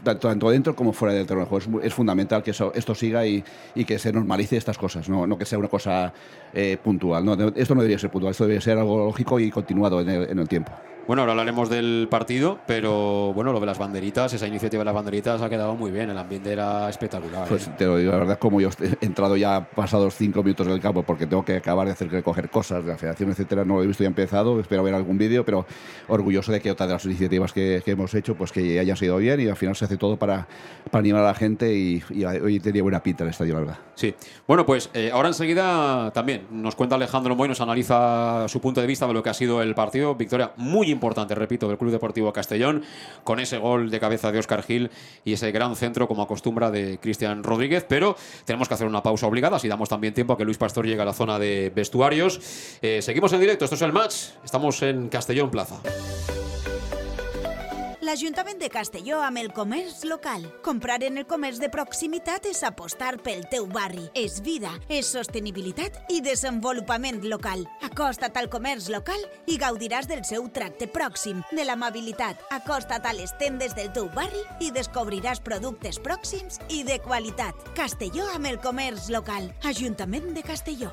Tanto, 0.02 0.50
dentro 0.50 0.74
como 0.74 0.92
fuera 0.92 1.14
del 1.14 1.26
terreno 1.26 1.44
de 1.44 1.50
juego. 1.50 1.80
Es, 1.82 1.94
fundamental 1.94 2.42
que 2.42 2.50
eso- 2.52 2.72
esto 2.74 2.94
siga 2.94 3.26
y, 3.26 3.44
y 3.74 3.84
que 3.84 3.98
se 3.98 4.12
normalice 4.12 4.56
estas 4.56 4.78
cosas, 4.78 5.08
no, 5.08 5.26
no 5.26 5.38
que 5.38 5.44
sea 5.44 5.58
una 5.58 5.68
cosa 5.68 6.12
eh, 6.52 6.76
puntual. 6.82 7.24
No, 7.24 7.32
esto 7.54 7.74
no 7.74 7.80
debería 7.82 7.98
ser 7.98 8.10
puntual, 8.10 8.32
esto 8.32 8.44
debería 8.44 8.60
ser 8.60 8.78
algo 8.78 9.04
lógico 9.06 9.38
y 9.40 9.50
continuado 9.50 10.00
en 10.00 10.08
el, 10.08 10.30
en 10.30 10.38
el 10.38 10.48
tiempo. 10.48 10.72
Bueno, 11.06 11.20
ahora 11.20 11.32
hablaremos 11.32 11.68
del 11.68 12.08
partido, 12.10 12.58
pero 12.66 13.32
bueno, 13.34 13.52
lo 13.52 13.60
de 13.60 13.66
las 13.66 13.78
banderitas, 13.78 14.32
esa 14.32 14.46
iniciativa 14.46 14.80
de 14.80 14.86
las 14.86 14.94
banderitas 14.94 15.42
ha 15.42 15.50
quedado 15.50 15.74
muy 15.74 15.90
bien, 15.90 16.08
el 16.08 16.16
ambiente 16.16 16.50
era 16.50 16.88
espectacular. 16.88 17.46
Pues 17.46 17.68
¿eh? 17.68 17.72
te 17.76 17.84
lo 17.84 17.98
digo, 17.98 18.10
la 18.10 18.18
verdad, 18.18 18.38
como 18.38 18.58
yo 18.58 18.70
he 18.80 19.04
entrado 19.04 19.36
ya 19.36 19.68
pasados 19.68 20.14
cinco 20.14 20.42
minutos 20.42 20.66
del 20.66 20.80
campo 20.80 21.02
porque 21.02 21.26
tengo 21.26 21.44
que 21.44 21.56
acabar 21.56 21.86
de 21.86 21.92
hacer 21.92 22.10
recoger 22.10 22.48
cosas 22.48 22.84
de 22.84 22.92
la 22.92 22.96
federación, 22.96 23.30
etcétera, 23.30 23.66
no 23.66 23.76
lo 23.76 23.82
he 23.82 23.86
visto 23.86 24.02
ya 24.02 24.08
empezado, 24.08 24.58
espero 24.58 24.82
ver 24.82 24.94
algún 24.94 25.18
vídeo, 25.18 25.44
pero 25.44 25.66
orgulloso 26.08 26.52
de 26.52 26.62
que 26.62 26.70
otra 26.70 26.86
de 26.86 26.94
las 26.94 27.04
iniciativas 27.04 27.52
que, 27.52 27.82
que 27.84 27.90
hemos 27.90 28.14
hecho, 28.14 28.34
pues 28.34 28.50
que 28.50 28.80
hayan 28.80 28.96
sido 28.96 29.18
bien 29.18 29.40
y 29.40 29.48
al 29.48 29.56
final 29.56 29.76
se 29.76 29.84
hace 29.84 29.98
todo 29.98 30.16
para, 30.16 30.48
para 30.90 31.00
animar 31.00 31.22
a 31.22 31.26
la 31.26 31.34
gente 31.34 31.74
y, 31.74 32.02
y 32.10 32.24
hoy 32.24 32.60
tenía 32.60 32.82
buena 32.82 33.02
pinta 33.02 33.24
el 33.24 33.30
estadio, 33.30 33.52
la 33.52 33.60
verdad. 33.60 33.78
Sí. 33.94 34.14
Bueno, 34.46 34.64
pues 34.64 34.88
eh, 34.94 35.10
ahora 35.12 35.28
enseguida 35.28 36.10
también 36.12 36.46
nos 36.50 36.74
cuenta 36.74 36.94
Alejandro 36.96 37.36
Moy, 37.36 37.48
nos 37.48 37.60
analiza 37.60 38.46
su 38.48 38.60
punto 38.62 38.80
de 38.80 38.86
vista 38.86 39.06
de 39.06 39.12
lo 39.12 39.22
que 39.22 39.28
ha 39.28 39.34
sido 39.34 39.60
el 39.60 39.74
partido. 39.74 40.14
Victoria 40.14 40.52
muy 40.56 40.93
importante, 40.94 41.34
repito, 41.34 41.68
del 41.68 41.76
Club 41.76 41.90
Deportivo 41.90 42.32
Castellón, 42.32 42.82
con 43.22 43.40
ese 43.40 43.58
gol 43.58 43.90
de 43.90 44.00
cabeza 44.00 44.32
de 44.32 44.38
Óscar 44.38 44.62
Gil 44.62 44.90
y 45.24 45.34
ese 45.34 45.52
gran 45.52 45.76
centro, 45.76 46.08
como 46.08 46.22
acostumbra, 46.22 46.70
de 46.70 46.98
Cristian 46.98 47.42
Rodríguez. 47.42 47.84
Pero 47.86 48.16
tenemos 48.44 48.68
que 48.68 48.74
hacer 48.74 48.86
una 48.86 49.02
pausa 49.02 49.26
obligada, 49.26 49.58
si 49.58 49.68
damos 49.68 49.88
también 49.88 50.14
tiempo 50.14 50.32
a 50.32 50.38
que 50.38 50.44
Luis 50.44 50.58
Pastor 50.58 50.86
llegue 50.86 51.02
a 51.02 51.04
la 51.04 51.12
zona 51.12 51.38
de 51.38 51.70
vestuarios. 51.74 52.40
Eh, 52.80 53.02
seguimos 53.02 53.32
en 53.32 53.40
directo, 53.40 53.64
esto 53.64 53.76
es 53.76 53.82
el 53.82 53.92
match. 53.92 54.14
Estamos 54.44 54.82
en 54.82 55.08
Castellón 55.08 55.50
Plaza. 55.50 55.80
L'Ajuntament 58.04 58.58
de 58.60 58.68
Castelló 58.68 59.22
amb 59.24 59.40
el 59.40 59.46
comerç 59.56 60.02
local. 60.04 60.42
Comprar 60.66 60.98
en 61.06 61.16
el 61.16 61.24
comerç 61.24 61.56
de 61.62 61.70
proximitat 61.72 62.44
és 62.50 62.60
apostar 62.66 63.14
pel 63.24 63.46
teu 63.48 63.64
barri. 63.70 64.02
És 64.20 64.42
vida, 64.44 64.74
és 64.92 65.08
sostenibilitat 65.08 66.12
i 66.12 66.18
desenvolupament 66.20 67.22
local. 67.32 67.64
Acosta't 67.88 68.36
al 68.36 68.50
comerç 68.52 68.90
local 68.92 69.24
i 69.48 69.56
gaudiràs 69.62 70.10
del 70.10 70.20
seu 70.28 70.50
tracte 70.52 70.90
pròxim, 70.92 71.40
de 71.56 71.64
l'amabilitat. 71.64 72.44
Acosta't 72.52 73.08
a 73.08 73.16
les 73.16 73.32
tendes 73.40 73.72
del 73.78 73.88
teu 73.96 74.10
barri 74.12 74.44
i 74.60 74.68
descobriràs 74.74 75.40
productes 75.40 75.96
pròxims 75.96 76.60
i 76.68 76.82
de 76.84 77.00
qualitat. 77.00 77.56
Castelló 77.72 78.28
amb 78.34 78.52
el 78.52 78.60
comerç 78.60 79.08
local. 79.16 79.48
Ajuntament 79.64 80.34
de 80.36 80.44
Castelló. 80.44 80.92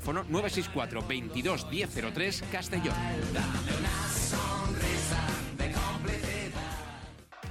964 0.00 1.02
22 1.02 1.66
1003 1.70 2.44
Castellón. 2.50 2.94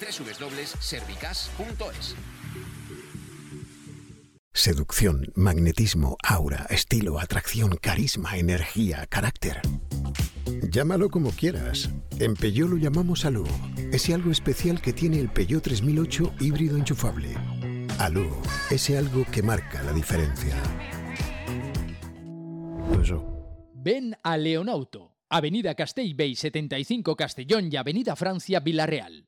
www.servicas.es. 0.00 2.16
Seducción, 4.52 5.32
magnetismo, 5.36 6.16
aura, 6.22 6.66
estilo, 6.70 7.20
atracción, 7.20 7.76
carisma, 7.80 8.38
energía, 8.38 9.06
carácter. 9.06 9.60
Llámalo 10.70 11.10
como 11.10 11.30
quieras. 11.30 11.90
En 12.18 12.34
Peugeot 12.34 12.70
lo 12.70 12.76
llamamos 12.76 13.24
Algo. 13.24 13.46
Ese 13.92 14.14
algo 14.14 14.32
especial 14.32 14.80
que 14.80 14.92
tiene 14.92 15.20
el 15.20 15.28
Peugeot 15.28 15.62
3008 15.62 16.34
híbrido 16.40 16.76
enchufable. 16.76 17.34
Alú, 17.98 18.28
ese 18.70 18.98
algo 18.98 19.24
que 19.30 19.42
marca 19.42 19.82
la 19.84 19.92
diferencia. 19.92 20.56
Ven 23.74 24.16
a 24.24 24.36
Leonauto, 24.36 25.14
Avenida 25.28 25.74
Castellbey 25.74 26.34
75 26.34 27.14
Castellón 27.14 27.68
y 27.72 27.76
Avenida 27.76 28.16
Francia 28.16 28.60
Villarreal. 28.60 29.27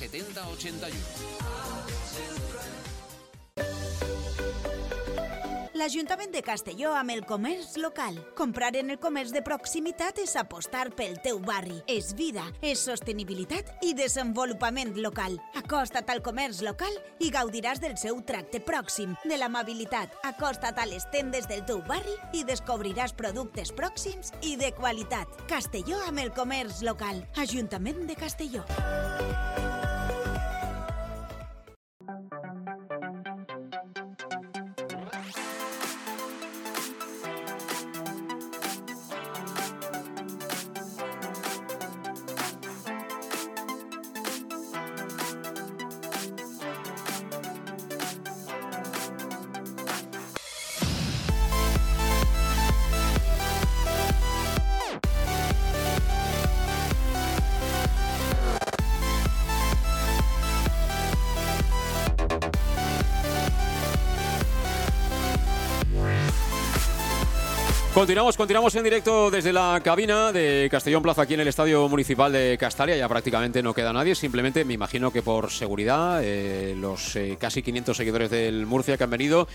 70 0.00 0.40
81. 0.56 0.96
L'Ajuntament 5.80 6.32
de 6.32 6.40
Castelló 6.44 6.90
amb 6.92 7.12
el 7.12 7.22
comerç 7.24 7.78
local. 7.80 8.16
Comprar 8.36 8.74
en 8.76 8.90
el 8.92 8.98
comerç 9.00 9.30
de 9.32 9.40
proximitat 9.44 10.18
és 10.20 10.34
apostar 10.36 10.90
pel 10.96 11.14
teu 11.24 11.38
barri. 11.40 11.78
És 11.88 12.10
vida, 12.16 12.44
és 12.60 12.82
sostenibilitat 12.84 13.84
i 13.84 13.94
desenvolupament 13.96 14.96
local. 15.00 15.38
Acosta't 15.56 16.12
al 16.12 16.20
comerç 16.24 16.60
local 16.64 16.96
i 17.20 17.30
gaudiràs 17.32 17.80
del 17.80 17.96
seu 18.00 18.20
tracte 18.28 18.60
pròxim, 18.60 19.16
de 19.24 19.40
l'amabilitat. 19.40 20.16
Acosta't 20.28 20.80
a 20.80 20.88
les 20.88 21.08
tendes 21.12 21.48
del 21.48 21.64
teu 21.68 21.80
barri 21.88 22.16
i 22.36 22.44
descobriràs 22.44 23.16
productes 23.16 23.72
pròxims 23.72 24.32
i 24.40 24.56
de 24.60 24.72
qualitat. 24.76 25.44
Castelló 25.48 26.00
amb 26.08 26.24
el 26.24 26.32
comerç 26.36 26.84
local. 26.84 27.24
Ajuntament 27.40 28.04
de 28.08 28.20
Castelló. 28.20 28.64
Thank 32.32 32.44
you. 32.90 32.99
Continuamos, 67.94 68.36
continuamos 68.36 68.72
en 68.76 68.84
directo 68.84 69.32
desde 69.32 69.52
la 69.52 69.80
cabina 69.82 70.30
de 70.30 70.68
Castellón 70.70 71.02
Plaza 71.02 71.22
aquí 71.22 71.34
en 71.34 71.40
el 71.40 71.48
Estadio 71.48 71.88
Municipal 71.88 72.30
de 72.30 72.56
Castalia. 72.56 72.96
Ya 72.96 73.08
prácticamente 73.08 73.64
no 73.64 73.74
queda 73.74 73.92
nadie, 73.92 74.14
simplemente 74.14 74.64
me 74.64 74.74
imagino 74.74 75.10
que 75.10 75.22
por 75.22 75.50
seguridad 75.50 76.20
eh, 76.22 76.76
los 76.76 77.16
eh, 77.16 77.36
casi 77.38 77.64
500 77.64 77.96
seguidores 77.96 78.30
del 78.30 78.64
Murcia 78.64 78.96
que 78.96 79.02
han 79.02 79.10
venido 79.10 79.48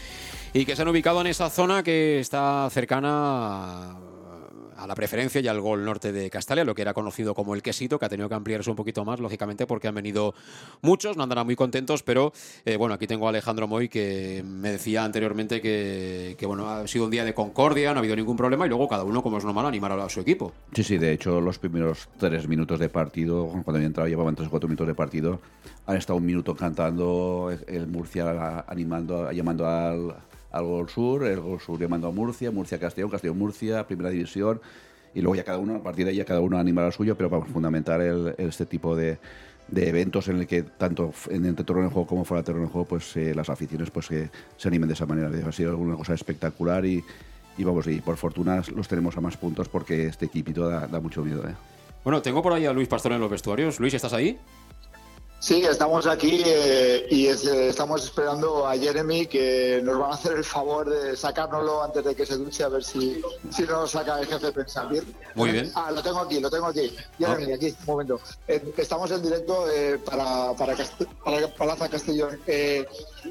y 0.54 0.66
que 0.66 0.76
se 0.76 0.82
han 0.82 0.90
ubicado 0.90 1.22
en 1.22 1.28
esa 1.28 1.50
zona 1.50 1.82
que 1.82 2.20
está 2.20 2.70
cercana 2.72 3.92
a 3.92 4.15
a 4.86 4.88
la 4.88 4.96
preferencia 4.96 5.42
y 5.42 5.48
al 5.48 5.60
gol 5.60 5.84
norte 5.84 6.12
de 6.12 6.30
Castalia, 6.30 6.64
lo 6.64 6.76
que 6.76 6.84
era 6.84 6.94
conocido 6.94 7.34
como 7.34 7.56
el 7.56 7.64
quesito, 7.64 7.98
que 7.98 8.06
ha 8.06 8.10
tenido 8.10 8.30
que 8.30 8.36
ampliarse 8.36 8.70
un 8.70 8.76
poquito 8.76 9.04
más, 9.04 9.20
lógicamente, 9.20 9.66
porque 9.66 9.88
han 9.88 9.96
venido 9.96 10.36
muchos, 10.82 11.18
no 11.18 11.24
andarán 11.24 11.48
muy 11.48 11.56
contentos, 11.56 12.04
pero 12.04 12.32
eh, 12.66 12.78
bueno, 12.78 12.94
aquí 12.94 13.08
tengo 13.08 13.26
a 13.26 13.30
Alejandro 13.30 13.68
Moy 13.68 13.90
que 13.90 14.44
me 14.46 14.72
decía 14.72 15.04
anteriormente 15.04 15.60
que, 15.60 16.38
bueno, 16.46 16.70
ha 16.70 16.88
sido 16.88 17.06
un 17.06 17.12
día 17.12 17.26
de 17.26 17.34
concordia, 17.34 17.94
no 17.94 17.98
ha 17.98 18.00
habido 18.00 18.16
ningún 18.16 18.38
problema 18.38 18.68
y 18.68 18.70
luego 18.70 18.88
cada 18.88 19.04
uno, 19.04 19.24
como 19.24 19.40
es 19.40 19.44
normal, 19.44 19.66
animar 19.66 19.92
a 19.92 20.08
su 20.08 20.22
equipo. 20.22 20.54
Sí, 20.74 20.84
sí, 20.84 20.98
de 21.00 21.14
hecho, 21.14 21.42
los 21.42 21.58
primeros 21.58 22.08
tres 22.20 22.48
minutos 22.48 22.80
de 22.80 22.90
partido, 22.90 23.48
cuando 23.48 23.78
había 23.78 23.88
entrado, 23.88 24.08
llevaban 24.08 24.36
tres 24.36 24.50
o 24.50 24.52
cuatro 24.52 24.70
minutos 24.70 24.86
de 24.86 24.94
partido, 24.94 25.40
han 25.88 25.98
estado 25.98 26.18
un 26.18 26.26
minuto 26.26 26.56
cantando, 26.56 27.52
el 27.68 27.88
Murcia 27.88 28.64
animando, 28.68 29.32
llamando 29.32 29.68
al, 29.68 30.16
al 30.56 30.66
Gol 30.66 30.90
Sur, 30.90 31.26
el 31.26 31.42
Gol 31.42 31.60
Sur 31.60 31.80
llamando 31.80 32.08
a 32.08 32.12
Murcia, 32.12 32.50
Murcia 32.50 32.80
Castellón, 32.80 33.12
Castellón 33.12 33.38
Murcia, 33.38 33.86
Primera 33.86 34.10
División, 34.10 34.62
y 35.14 35.22
luego 35.22 35.36
ya 35.36 35.44
cada 35.44 35.58
uno, 35.58 35.76
a 35.76 35.84
partir 35.84 36.06
de 36.06 36.12
ahí 36.12 36.24
cada 36.24 36.40
uno 36.40 36.58
anima 36.58 36.86
al 36.86 36.94
suyo, 36.94 37.16
pero 37.16 37.30
vamos, 37.30 37.50
fundamental 37.50 38.02
el, 38.02 38.36
este 38.38 38.66
tipo 38.66 38.96
de, 38.96 39.18
eventos 39.76 40.30
en 40.30 40.40
el 40.40 40.48
que 40.48 40.64
tanto 40.64 41.12
en 41.30 41.46
el 41.46 41.56
terreno 41.56 41.88
de 41.88 41.94
juego 41.94 42.08
como 42.08 42.24
fuera 42.24 42.40
del 42.40 42.46
terreno 42.46 42.66
de 42.68 42.72
juego, 42.72 42.88
pues 42.88 43.16
eh, 43.18 43.36
las 43.36 43.50
aficiones 43.50 43.92
pues 43.92 44.08
que 44.08 44.30
se 44.56 44.68
animen 44.68 44.88
de 44.88 44.94
esa 44.94 45.06
manera. 45.06 45.30
Ha 45.46 45.52
sido 45.52 45.72
alguna 45.72 45.96
cosa 45.96 46.14
espectacular 46.14 46.86
y, 46.86 47.04
y 47.58 47.64
vamos, 47.64 47.88
y 47.88 48.00
por 48.00 48.16
fortuna 48.16 48.62
los 48.74 48.88
tenemos 48.88 49.18
a 49.18 49.22
más 49.22 49.36
puntos 49.36 49.68
porque 49.68 50.08
este 50.08 50.26
equipito 50.26 50.70
da, 50.70 50.88
da 50.88 51.02
mucho 51.02 51.24
miedo. 51.24 51.44
¿eh? 51.48 51.56
Bueno, 52.04 52.22
tengo 52.22 52.42
por 52.42 52.54
ahí 52.54 52.66
a 52.66 52.72
Luis 52.72 52.88
Pastor 52.88 53.12
en 53.14 53.20
los 53.20 53.30
vestuarios. 53.30 53.80
Luis, 53.80 53.94
¿estás 53.94 54.14
ahí? 54.14 54.40
Sí, 55.46 55.62
estamos 55.64 56.08
aquí 56.08 56.42
eh, 56.44 57.06
y 57.12 57.28
es, 57.28 57.46
eh, 57.46 57.68
estamos 57.70 58.04
esperando 58.04 58.68
a 58.68 58.76
Jeremy 58.76 59.28
que 59.28 59.80
nos 59.84 60.00
van 60.00 60.10
a 60.10 60.16
hacer 60.16 60.32
el 60.38 60.44
favor 60.44 60.90
de 60.90 61.16
sacárnoslo 61.16 61.84
antes 61.84 62.04
de 62.04 62.16
que 62.16 62.26
se 62.26 62.36
duche 62.36 62.64
a 62.64 62.68
ver 62.70 62.84
si, 62.84 63.22
si 63.52 63.62
no 63.62 63.82
nos 63.82 63.92
saca 63.92 64.20
el 64.20 64.26
jefe 64.26 64.52
pensar 64.52 64.90
bien. 64.90 65.04
Muy 65.36 65.52
bien. 65.52 65.72
Ah, 65.76 65.92
lo 65.92 66.02
tengo 66.02 66.18
aquí, 66.22 66.40
lo 66.40 66.50
tengo 66.50 66.66
aquí. 66.66 66.92
Jeremy, 67.20 67.54
aquí, 67.54 67.68
un 67.68 67.86
momento. 67.86 68.20
Eh, 68.48 68.74
estamos 68.76 69.12
en 69.12 69.22
directo 69.22 69.70
eh, 69.70 70.00
para, 70.04 70.54
para, 70.54 70.76
Cast- 70.76 71.06
para 71.24 71.48
Plaza 71.54 71.90
Castellón. 71.90 72.40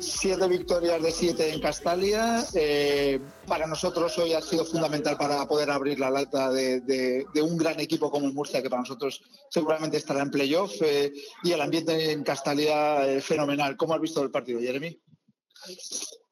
Siete 0.00 0.48
victorias 0.48 1.02
de 1.02 1.10
siete 1.10 1.52
en 1.52 1.60
Castalia. 1.60 2.44
Eh, 2.55 3.20
para 3.47 3.66
nosotros 3.66 4.16
hoy 4.18 4.32
ha 4.32 4.40
sido 4.40 4.64
fundamental 4.64 5.16
para 5.16 5.47
poder 5.47 5.70
abrir 5.70 5.98
la 6.00 6.10
lata 6.10 6.50
de, 6.50 6.81
de- 6.81 7.24
de 7.32 7.42
un 7.42 7.56
gran 7.56 7.78
equipo 7.81 8.10
como 8.10 8.26
el 8.26 8.32
Murcia, 8.34 8.62
que 8.62 8.70
para 8.70 8.82
nosotros 8.82 9.23
seguramente 9.50 9.97
estará 9.97 10.23
en 10.23 10.31
playoff. 10.31 10.73
eh, 10.82 11.12
y 11.42 11.52
el 11.52 11.60
ambiente 11.60 12.12
en 12.12 12.23
Castalia 12.24 13.06
eh, 13.06 13.20
fenomenal. 13.20 13.76
¿Cómo 13.76 13.94
has 13.94 14.00
visto 14.00 14.23
el 14.23 14.31
partido, 14.31 14.60
Jeremy? 14.60 14.98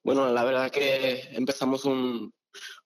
Bueno, 0.03 0.31
la 0.33 0.45
verdad 0.45 0.71
que 0.71 1.29
empezamos 1.33 1.85
un, 1.85 2.33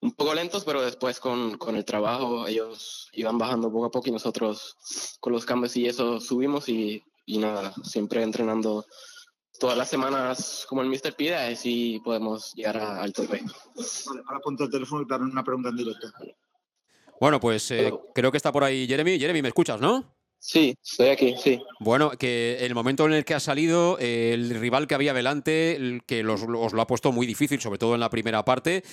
un 0.00 0.12
poco 0.12 0.34
lentos, 0.34 0.64
pero 0.64 0.82
después 0.82 1.18
con, 1.20 1.56
con 1.58 1.76
el 1.76 1.84
trabajo 1.84 2.46
ellos 2.46 3.08
iban 3.12 3.38
bajando 3.38 3.72
poco 3.72 3.86
a 3.86 3.90
poco 3.90 4.08
y 4.08 4.12
nosotros 4.12 4.76
con 5.20 5.32
los 5.32 5.44
cambios 5.46 5.76
y 5.76 5.86
eso 5.86 6.20
subimos 6.20 6.68
y, 6.68 7.02
y 7.24 7.38
nada, 7.38 7.72
siempre 7.82 8.22
entrenando 8.22 8.84
todas 9.58 9.76
las 9.76 9.88
semanas 9.88 10.66
como 10.68 10.82
el 10.82 10.88
Mister 10.88 11.14
pide, 11.14 11.34
así 11.34 12.00
podemos 12.04 12.52
llegar 12.54 12.76
a- 12.78 13.02
al 13.02 13.12
tope. 13.12 13.40
Vale, 14.06 14.22
ahora 14.26 14.40
ponte 14.40 14.64
el 14.64 14.70
teléfono 14.70 15.02
y 15.02 15.06
te 15.06 15.14
haré 15.14 15.24
una 15.24 15.44
pregunta 15.44 15.68
en 15.70 15.76
directo. 15.76 16.08
Bueno, 17.20 17.40
pues 17.40 17.70
eh, 17.70 17.92
creo 18.14 18.30
que 18.30 18.36
está 18.36 18.52
por 18.52 18.64
ahí 18.64 18.86
Jeremy. 18.86 19.18
Jeremy, 19.18 19.42
¿me 19.42 19.48
escuchas, 19.48 19.80
no? 19.80 20.14
Sí, 20.38 20.76
estoy 20.82 21.08
aquí, 21.08 21.34
sí. 21.42 21.58
Bueno, 21.80 22.10
que 22.10 22.58
el 22.60 22.74
momento 22.74 23.06
en 23.06 23.14
el 23.14 23.24
que 23.24 23.34
ha 23.34 23.40
salido, 23.40 23.98
eh, 23.98 24.32
el 24.34 24.50
rival 24.60 24.86
que 24.86 24.94
había 24.94 25.14
delante, 25.14 25.74
el 25.74 26.02
que 26.04 26.22
los- 26.22 26.42
os 26.42 26.72
lo 26.72 26.82
ha 26.82 26.86
puesto 26.86 27.10
muy 27.10 27.26
difícil, 27.26 27.60
sobre 27.60 27.78
todo 27.78 27.94
en 27.94 28.00
la 28.00 28.10
primera 28.10 28.44
parte. 28.44 28.84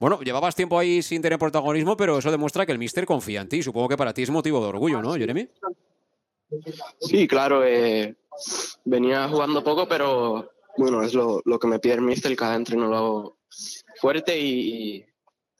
Bueno, 0.00 0.20
llevabas 0.22 0.56
tiempo 0.56 0.78
ahí 0.78 1.02
sin 1.02 1.20
tener 1.22 1.38
protagonismo, 1.38 1.96
pero 1.96 2.18
eso 2.18 2.30
demuestra 2.30 2.64
que 2.64 2.72
el 2.72 2.78
Mister 2.78 3.04
confía 3.04 3.42
en 3.42 3.48
ti. 3.48 3.62
Supongo 3.62 3.88
que 3.88 3.96
para 3.96 4.14
ti 4.14 4.22
es 4.22 4.30
motivo 4.30 4.60
de 4.60 4.66
orgullo, 4.68 5.02
¿no, 5.02 5.14
Jeremy? 5.14 5.48
Sí, 7.00 7.28
claro, 7.28 7.64
eh, 7.64 8.16
venía 8.84 9.28
jugando 9.28 9.64
poco, 9.64 9.88
pero 9.88 10.50
bueno, 10.76 11.02
es 11.02 11.14
lo, 11.14 11.40
lo 11.44 11.58
que 11.58 11.66
me 11.66 11.78
pide 11.78 11.94
el 11.94 12.36
cada 12.36 12.54
entreno 12.54 12.88
lo 12.88 12.96
hago 12.96 13.38
fuerte 14.00 14.38
y, 14.38 14.60
y 14.96 15.06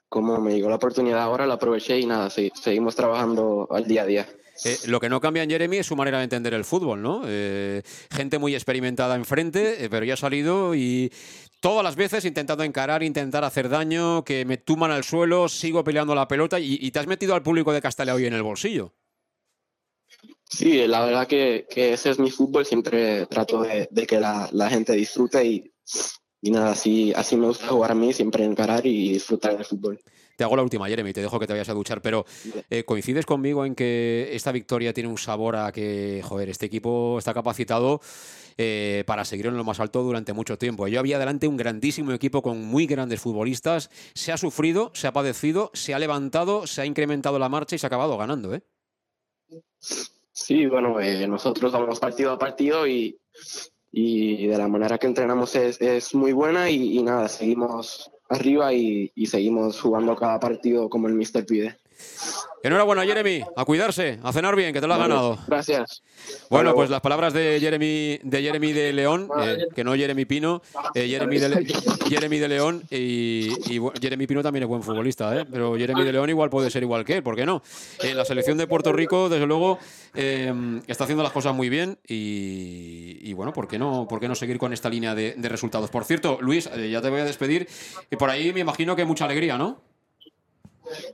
como 0.09 0.41
me 0.41 0.55
llegó 0.55 0.69
la 0.69 0.77
oportunidad 0.77 1.21
ahora, 1.21 1.47
la 1.47 1.55
aproveché 1.55 1.99
y 1.99 2.07
nada, 2.07 2.31
sí, 2.31 2.51
seguimos 2.55 2.95
trabajando 2.95 3.69
al 3.71 3.87
día 3.87 4.03
a 4.03 4.07
día. 4.07 4.29
Eh, 4.65 4.79
lo 4.87 5.01
que 5.01 5.09
no 5.09 5.21
cambia 5.21 5.43
en 5.43 5.51
Jeremy 5.51 5.79
es 5.79 5.87
su 5.87 5.97
manera 5.97 6.19
de 6.19 6.25
entender 6.25 6.55
el 6.55 6.65
fútbol, 6.65 7.03
¿no? 7.03 7.23
Eh, 7.27 7.83
gente 8.11 8.39
muy 8.39 8.55
experimentada 8.55 9.17
enfrente, 9.17 9.85
eh, 9.85 9.91
pero 9.91 10.07
ya 10.07 10.15
ha 10.15 10.17
salido 10.17 10.75
y 10.75 11.13
todas 11.61 11.85
las 11.85 11.97
veces 11.97 12.25
intentando 12.25 12.65
encarar, 12.65 13.03
intentar 13.03 13.45
hacer 13.45 13.69
daño, 13.69 14.25
que 14.25 14.45
me 14.45 14.57
tuman 14.57 14.91
al 14.91 15.05
suelo, 15.05 15.49
sigo 15.49 15.85
peleando 15.85 16.15
la 16.15 16.29
pelota 16.29 16.59
y, 16.59 16.91
te 16.91 16.99
has 16.99 17.07
metido 17.07 17.35
al 17.35 17.43
público 17.43 17.73
de 17.73 17.83
Castalia 17.83 18.15
hoy 18.15 18.27
en 18.27 18.35
el 18.35 18.43
bolsillo. 18.43 18.93
Sí, 20.49 20.86
la 20.86 21.05
verdad 21.05 21.26
que, 21.26 21.66
ese 21.75 22.10
es 22.10 22.18
mi 22.18 22.31
fútbol, 22.31 22.65
siempre 22.65 23.26
trato 23.26 23.62
de, 23.62 23.89
que 24.07 24.20
la, 24.20 24.70
gente 24.70 24.92
disfrute 24.92 25.44
y, 25.44 25.73
y 26.41 26.50
nada, 26.50 26.70
así, 26.70 27.12
así 27.15 27.36
me 27.36 27.49
gusta 27.49 27.66
jugar 27.66 27.91
a 27.91 27.94
mí, 27.94 28.12
siempre 28.12 28.44
encarar 28.44 28.86
y 28.86 29.12
disfrutar 29.12 29.57
del 29.57 29.65
fútbol. 29.65 29.99
Te 30.36 30.44
hago 30.44 30.55
la 30.55 30.62
última, 30.62 30.86
Jeremy, 30.86 31.15
te 31.15 31.23
dejo 31.23 31.41
que 31.41 31.47
te 31.47 31.55
vayas 31.55 31.70
a 31.70 31.73
duchar, 31.73 32.02
pero 32.02 32.26
eh, 32.68 32.84
¿coincides 32.84 33.25
conmigo 33.25 33.65
en 33.65 33.75
que 33.75 34.28
esta 34.33 34.52
victoria 34.52 34.92
tiene 34.92 35.08
un 35.08 35.16
sabor 35.16 35.57
a 35.57 35.73
que, 35.73 36.20
joder, 36.23 36.50
este 36.50 36.66
equipo 36.66 37.18
está 37.18 37.33
capacitado 37.33 38.02
eh, 38.58 39.02
para 39.07 39.25
seguir 39.25 39.47
en 39.47 39.57
lo 39.57 39.65
más 39.65 39.81
alto 39.81 40.02
durante 40.02 40.34
mucho 40.34 40.58
tiempo? 40.58 40.86
Yo 40.89 41.00
había 41.00 41.18
delante 41.18 41.49
un 41.49 41.57
grandísimo 41.57 42.12
equipo 42.12 42.42
con 42.42 42.62
muy 42.62 42.86
grandes 42.86 43.20
futbolistas, 43.20 43.91
se 44.15 44.31
ha 44.31 44.36
sufrido, 44.36 44.91
se 44.94 45.07
ha 45.07 45.12
padecido, 45.15 45.70
se 45.73 45.94
ha 45.94 45.99
levantado, 45.99 46.66
se 46.66 46.83
ha 46.83 46.86
incrementado 46.86 47.39
la 47.39 47.49
marcha 47.49 47.75
y 47.75 47.78
se 47.78 47.86
ha 47.86 47.89
acabado 47.89 48.18
ganando, 48.18 48.55
¿eh? 48.55 48.62
Sí, 50.39 50.67
bueno, 50.67 51.01
eh, 51.01 51.27
nosotros 51.27 51.73
vamos 51.73 51.99
partido 51.99 52.31
a 52.31 52.39
partido 52.39 52.87
y, 52.87 53.19
y 53.91 54.47
de 54.47 54.59
la 54.59 54.69
manera 54.69 54.99
que 54.99 55.07
entrenamos 55.07 55.57
es, 55.57 55.81
es 55.81 56.15
muy 56.15 56.33
buena 56.33 56.69
y, 56.71 56.99
y 56.99 57.03
nada, 57.03 57.27
seguimos 57.27 58.11
arriba 58.29 58.71
y, 58.75 59.11
seguimos 59.25 59.81
jugando 59.81 60.15
cada 60.15 60.39
partido 60.39 60.91
como 60.91 61.09
el 61.09 61.15
Mister 61.15 61.47
pide. 61.47 61.79
Enhorabuena, 62.62 63.05
Jeremy. 63.05 63.42
A 63.57 63.65
cuidarse, 63.65 64.18
a 64.23 64.33
cenar 64.33 64.57
bien, 64.57 64.73
que 64.73 64.81
te 64.81 64.86
lo 64.86 64.94
has 64.94 65.00
ganado. 65.00 65.39
Gracias. 65.47 66.02
Bueno, 66.50 66.75
pues 66.75 66.91
las 66.91 67.00
palabras 67.00 67.33
de 67.33 67.58
Jeremy 67.60 68.18
de, 68.23 68.42
Jeremy 68.42 68.73
de 68.73 68.92
León, 68.92 69.28
eh, 69.41 69.66
que 69.75 69.84
no 69.84 69.94
Jeremy 69.94 70.25
Pino, 70.25 70.62
eh, 70.94 71.08
Jeremy, 71.08 71.39
de, 71.39 71.75
Jeremy 72.08 72.39
de 72.39 72.49
León 72.49 72.83
y, 72.91 73.50
Jeremy 74.00 74.26
Pino 74.26 74.42
también 74.42 74.65
es 74.65 74.68
buen 74.68 74.83
futbolista, 74.83 75.36
¿eh? 75.36 75.44
pero 75.50 75.76
Jeremy 75.76 76.02
de 76.02 76.12
León 76.12 76.31
igual 76.31 76.50
puede 76.50 76.70
ser 76.70 76.83
igual 76.83 77.05
que 77.05 77.16
él, 77.16 77.23
¿por 77.23 77.36
qué 77.36 77.47
no? 77.47 77.62
En 78.00 78.16
la 78.16 78.25
selección 78.25 78.58
de 78.58 78.66
Puerto 78.66 78.92
Rico, 78.92 79.28
desde 79.28 79.47
luego, 79.47 79.78
está 80.15 81.05
haciendo 81.05 81.23
las 81.23 81.33
cosas 81.33 81.55
muy 81.55 81.68
bien 81.68 81.99
y, 82.07 83.33
bueno, 83.34 83.52
¿por 83.52 83.68
qué, 83.68 83.78
no, 83.78 84.07
¿por 84.08 84.18
qué 84.18 84.28
no 84.28 84.34
seguir 84.34 84.58
con 84.58 84.73
esta 84.73 84.89
línea 84.89 85.15
de, 85.15 85.34
de 85.36 85.49
resultados? 85.49 85.91
Por 85.91 86.05
cierto, 86.05 86.39
Luis, 86.41 86.68
ya 86.91 87.00
te 87.00 87.10
voy 87.10 87.20
a 87.20 87.25
despedir 87.25 87.68
y 88.10 88.16
por 88.16 88.31
ahí 88.31 88.52
me 88.52 88.60
imagino 88.60 88.97
que 88.97 89.05
mucha 89.05 89.25
alegría, 89.25 89.58
¿no? 89.58 89.95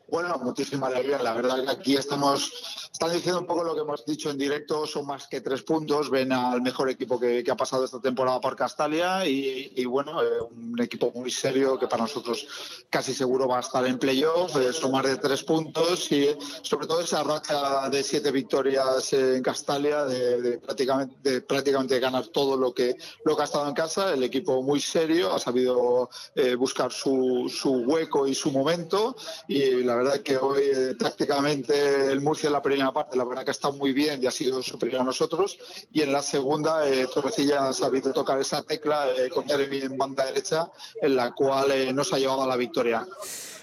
Bueno, 0.09 0.39
muchísima 0.39 0.89
alegría. 0.89 1.19
La 1.19 1.35
verdad 1.35 1.65
que 1.65 1.71
aquí 1.71 1.97
estamos, 1.97 2.82
están 2.93 3.13
diciendo 3.13 3.41
un 3.41 3.47
poco 3.47 3.65
lo 3.65 3.75
que 3.75 3.81
hemos 3.81 4.05
dicho 4.05 4.31
en 4.31 4.37
directo, 4.37 4.87
son 4.87 5.07
más 5.07 5.27
que 5.27 5.41
tres 5.41 5.63
puntos, 5.63 6.11
ven 6.11 6.31
al 6.31 6.61
mejor 6.61 6.91
equipo 6.91 7.19
que, 7.19 7.43
ha 7.51 7.57
pasado 7.57 7.85
esta 7.85 8.01
temporada 8.01 8.41
por 8.41 8.55
Castalia 8.55 9.27
y, 9.27 9.85
bueno, 9.87 10.23
eh, 10.23 10.27
un 10.41 10.81
equipo 10.81 11.11
muy 11.15 11.31
serio 11.31 11.79
que 11.79 11.87
para 11.87 12.03
nosotros 12.03 12.47
casi 12.91 13.15
seguro 13.15 13.49
va 13.49 13.59
a 13.59 13.61
estar 13.61 13.87
en 13.87 13.99
playoff, 13.99 14.57
eh, 14.57 14.73
son 14.73 14.93
más 14.93 15.05
de 15.05 15.17
tres 15.17 15.43
puntos 15.43 16.13
y 16.13 16.29
sobre 16.63 16.87
todo 16.87 17.01
esa 17.01 17.23
racha 17.23 17.89
de 17.89 18.03
siete 18.03 18.31
victorias 18.31 19.13
en 19.13 19.43
Castalia, 19.43 20.05
de, 20.05 20.59
prácticamente, 20.59 21.31
de 21.31 21.41
prácticamente 21.41 21.99
ganar 21.99 22.27
todo 22.29 22.57
lo 22.57 22.73
que, 22.73 22.97
lo 23.25 23.35
que 23.35 23.43
ha 23.43 23.47
estado 23.47 23.69
en 23.69 23.75
casa, 23.75 24.13
el 24.13 24.23
equipo 24.23 24.63
muy 24.63 24.81
serio, 24.81 25.33
ha 25.33 25.39
sabido 25.39 26.11
eh, 26.35 26.55
buscar 26.55 26.93
su, 26.93 27.51
su 27.53 27.73
hueco 27.73 28.27
y 28.27 28.35
su 28.35 28.51
momento 28.51 29.17
y 29.49 29.63
y 29.63 29.85
la 29.85 29.97
verdad 29.97 30.21
que 30.21 30.37
hoy 30.37 30.63
eh, 30.75 30.95
prácticamente 30.99 32.11
el 32.11 32.21
Murcia 32.21 32.49
en 32.49 32.53
la 32.55 32.63
primera 32.63 32.82
parte, 32.91 33.17
la 33.17 33.25
verdad 33.25 33.45
que 33.45 33.51
estado 33.51 33.75
muy 33.75 33.93
bien 33.93 34.23
y 34.23 34.27
ha 34.27 34.31
sido 34.31 34.63
superior 34.63 35.03
a 35.03 35.05
nosotros. 35.05 35.59
Y 35.93 36.01
en 36.01 36.13
la 36.13 36.23
segunda, 36.23 36.89
eh, 36.89 37.07
Torrecilla 37.13 37.69
ha 37.69 37.73
sabido 37.73 38.13
tocar 38.13 38.41
esa 38.41 38.63
tecla 38.63 39.09
eh, 39.11 39.29
con 39.29 39.47
Jeremy 39.47 39.83
en 39.83 39.99
banda 39.99 40.25
derecha, 40.25 40.71
en 41.01 41.15
la 41.15 41.33
cual 41.33 41.71
eh, 41.71 41.93
nos 41.93 42.13
ha 42.13 42.19
llevado 42.19 42.43
a 42.43 42.47
la 42.47 42.57
victoria. 42.57 43.07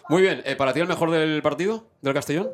Muy 0.07 0.21
bien, 0.21 0.43
¿para 0.57 0.73
ti 0.73 0.79
el 0.79 0.87
mejor 0.87 1.11
del 1.11 1.41
partido, 1.41 1.87
del 2.01 2.13
Castellón? 2.13 2.49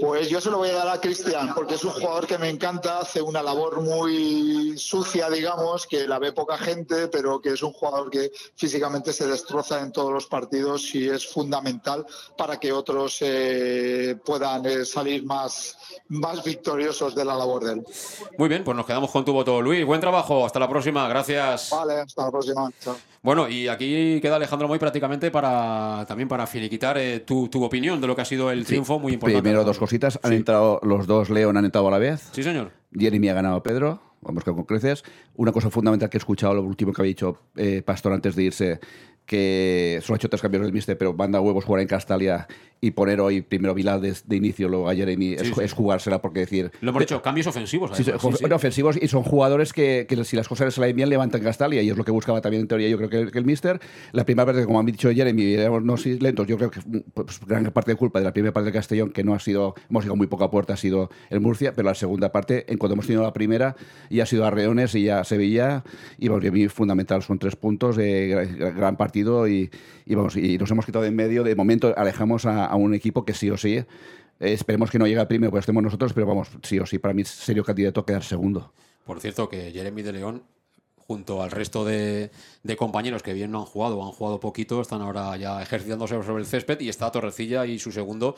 Pues 0.00 0.28
yo 0.28 0.40
se 0.40 0.50
lo 0.50 0.58
voy 0.58 0.68
a 0.70 0.74
dar 0.74 0.88
a 0.88 1.00
Cristian, 1.00 1.54
porque 1.54 1.74
es 1.74 1.84
un 1.84 1.92
jugador 1.92 2.26
que 2.26 2.38
me 2.38 2.48
encanta, 2.48 3.00
hace 3.00 3.22
una 3.22 3.42
labor 3.42 3.80
muy 3.80 4.76
sucia, 4.76 5.30
digamos, 5.30 5.86
que 5.86 6.06
la 6.06 6.18
ve 6.18 6.32
poca 6.32 6.58
gente, 6.58 7.08
pero 7.08 7.40
que 7.40 7.50
es 7.50 7.62
un 7.62 7.72
jugador 7.72 8.10
que 8.10 8.30
físicamente 8.54 9.12
se 9.12 9.26
destroza 9.26 9.80
en 9.80 9.92
todos 9.92 10.12
los 10.12 10.26
partidos 10.26 10.94
y 10.94 11.08
es 11.08 11.26
fundamental 11.26 12.06
para 12.36 12.58
que 12.58 12.72
otros 12.72 13.18
eh, 13.20 14.16
puedan 14.24 14.66
eh, 14.66 14.84
salir 14.84 15.24
más, 15.24 15.76
más 16.08 16.44
victoriosos 16.44 17.14
de 17.14 17.24
la 17.24 17.34
labor 17.34 17.64
de 17.64 17.72
él. 17.74 17.86
Muy 18.38 18.48
bien, 18.48 18.64
pues 18.64 18.76
nos 18.76 18.86
quedamos 18.86 19.10
con 19.10 19.24
tu 19.24 19.32
voto, 19.32 19.60
Luis. 19.62 19.84
Buen 19.84 20.00
trabajo, 20.00 20.44
hasta 20.44 20.58
la 20.58 20.68
próxima, 20.68 21.08
gracias. 21.08 21.70
Vale, 21.70 22.00
hasta 22.00 22.24
la 22.24 22.30
próxima. 22.30 22.70
Chao. 22.80 22.96
Bueno, 23.26 23.48
y 23.48 23.66
aquí 23.66 24.20
queda 24.20 24.36
Alejandro 24.36 24.68
Moy 24.68 24.78
prácticamente 24.78 25.32
para 25.32 26.04
también 26.06 26.28
para 26.28 26.46
finiquitar 26.46 26.96
eh, 26.96 27.18
tu, 27.18 27.50
opinión 27.60 28.00
de 28.00 28.06
lo 28.06 28.14
que 28.14 28.22
ha 28.22 28.24
sido 28.24 28.52
el 28.52 28.64
triunfo 28.64 29.00
muy 29.00 29.14
importante. 29.14 29.42
Primero 29.42 29.64
dos 29.66 29.78
cositas. 29.78 30.18
Han 30.22 30.32
entrado 30.32 30.80
los 30.82 31.06
dos 31.06 31.30
León 31.30 31.56
han 31.56 31.64
entrado 31.64 31.88
a 31.88 31.90
la 31.90 31.98
vez. 31.98 32.28
Sí, 32.32 32.42
señor. 32.42 32.70
Jeremy 32.92 33.28
ha 33.28 33.34
ganado 33.34 33.56
a 33.56 33.62
Pedro. 33.62 34.00
Vamos 34.22 34.42
con 34.42 34.64
creces. 34.64 35.04
Una 35.34 35.52
cosa 35.52 35.70
fundamental 35.70 36.08
que 36.08 36.16
he 36.16 36.18
escuchado, 36.18 36.54
lo 36.54 36.62
último 36.62 36.92
que 36.92 37.02
había 37.02 37.10
dicho 37.10 37.38
eh, 37.56 37.82
Pastor 37.84 38.12
antes 38.12 38.34
de 38.34 38.42
irse, 38.42 38.80
que 39.24 40.00
solo 40.02 40.14
ha 40.14 40.16
hecho 40.16 40.28
tres 40.28 40.40
cambios 40.40 40.62
del 40.62 40.72
mister, 40.72 40.96
pero 40.96 41.12
manda 41.12 41.40
huevos 41.40 41.64
jugar 41.64 41.82
en 41.82 41.88
Castalia 41.88 42.48
y 42.80 42.90
poner 42.90 43.20
hoy 43.20 43.42
primero 43.42 43.74
Vilal 43.74 44.00
de, 44.00 44.36
inicio, 44.36 44.68
luego 44.68 44.88
a 44.88 44.94
Jeremy, 44.94 45.34
es, 45.34 45.72
jugársela 45.72 46.20
porque 46.20 46.40
decir... 46.40 46.70
Lo 46.80 46.90
hemos 46.90 47.00
dicho, 47.00 47.22
cambios 47.22 47.46
ofensivos. 47.46 47.96
Sí, 47.96 48.04
ofensivos 48.10 48.98
y 49.00 49.08
son 49.08 49.22
jugadores 49.22 49.72
que, 49.72 50.06
si 50.24 50.36
las 50.36 50.48
cosas 50.48 50.66
les 50.66 50.74
salen 50.74 50.94
bien 50.94 51.08
levantan 51.08 51.42
Castalia 51.42 51.82
y 51.82 51.90
es 51.90 51.96
lo 51.96 52.04
que 52.04 52.10
buscaba 52.10 52.40
también 52.40 52.62
en 52.62 52.68
teoría 52.68 52.88
yo 52.88 52.98
creo 52.98 53.08
que, 53.08 53.38
el 53.38 53.44
mister. 53.44 53.80
La 54.12 54.24
primera 54.24 54.46
parte, 54.46 54.64
como 54.64 54.78
han 54.78 54.86
dicho 54.86 55.10
Jeremy, 55.10 55.54
éramos 55.54 55.82
no 55.82 55.96
lentos, 55.96 56.46
yo 56.46 56.56
creo 56.56 56.70
que 56.70 56.80
pues, 57.14 57.40
gran 57.46 57.64
parte 57.72 57.92
de 57.92 57.96
culpa 57.96 58.18
de 58.18 58.24
la 58.24 58.32
primera 58.32 58.52
parte 58.52 58.66
del 58.66 58.74
Castellón, 58.74 59.10
que 59.10 59.24
no 59.24 59.34
ha 59.34 59.40
sido, 59.40 59.74
hemos 59.88 60.04
llegado 60.04 60.16
muy 60.16 60.26
poco 60.26 60.44
a 60.44 60.50
puerta, 60.50 60.74
ha 60.74 60.76
sido 60.76 61.10
el 61.30 61.40
Murcia, 61.40 61.72
pero 61.74 61.88
la 61.88 61.94
segunda 61.94 62.32
parte, 62.32 62.70
en 62.70 62.78
cuanto 62.78 62.94
hemos 62.94 63.06
tenido 63.06 63.22
la 63.22 63.32
primera, 63.32 63.76
ya 64.10 64.24
ha 64.24 64.26
sido 64.26 64.44
a 64.44 64.50
Reones 64.50 64.94
y 64.94 65.04
ya 65.04 65.24
Sevilla, 65.24 65.84
y 66.18 66.28
a 66.28 66.36
mí 66.38 66.68
fundamental, 66.68 67.22
son 67.22 67.38
tres 67.38 67.56
puntos, 67.56 67.96
de 67.96 68.48
gran 68.76 68.96
partido 68.96 69.48
y, 69.48 69.70
y, 70.04 70.14
vamos, 70.14 70.36
y 70.36 70.58
nos 70.58 70.70
hemos 70.70 70.84
quitado 70.84 71.02
de 71.02 71.08
en 71.08 71.16
medio, 71.16 71.44
de 71.44 71.54
momento 71.54 71.94
alejamos 71.96 72.46
a 72.46 72.65
a, 72.66 72.76
un 72.76 72.94
equipo 72.94 73.24
que 73.24 73.34
sí 73.34 73.50
o 73.50 73.56
sí, 73.56 73.76
eh, 73.76 73.86
esperemos 74.40 74.90
que 74.90 74.98
no 74.98 75.06
llegue 75.06 75.20
al 75.20 75.28
primero, 75.28 75.50
pues 75.50 75.62
estemos 75.62 75.82
nosotros, 75.82 76.12
pero 76.12 76.26
vamos, 76.26 76.48
sí 76.62 76.78
o 76.78 76.86
sí, 76.86 76.98
para 76.98 77.14
mí 77.14 77.24
serio 77.24 77.64
candidato 77.64 78.00
a 78.00 78.06
quedar 78.06 78.22
segundo. 78.22 78.72
Por 79.04 79.20
cierto, 79.20 79.48
que 79.48 79.70
Jeremy 79.70 80.02
de 80.02 80.12
León 80.12 80.42
junto 81.06 81.42
al 81.42 81.50
resto 81.50 81.84
de, 81.84 82.30
compañeros 82.76 83.22
que 83.22 83.32
bien 83.32 83.50
no 83.50 83.60
han 83.60 83.64
jugado 83.64 83.98
o 83.98 84.04
han 84.04 84.12
jugado 84.12 84.40
poquito, 84.40 84.80
están 84.80 85.00
ahora 85.00 85.36
ya 85.36 85.62
ejercitándose 85.62 86.20
sobre 86.22 86.42
el 86.42 86.46
césped 86.46 86.80
y 86.80 86.88
está 86.88 87.10
Torrecilla 87.12 87.64
y 87.64 87.78
su 87.78 87.92
segundo 87.92 88.34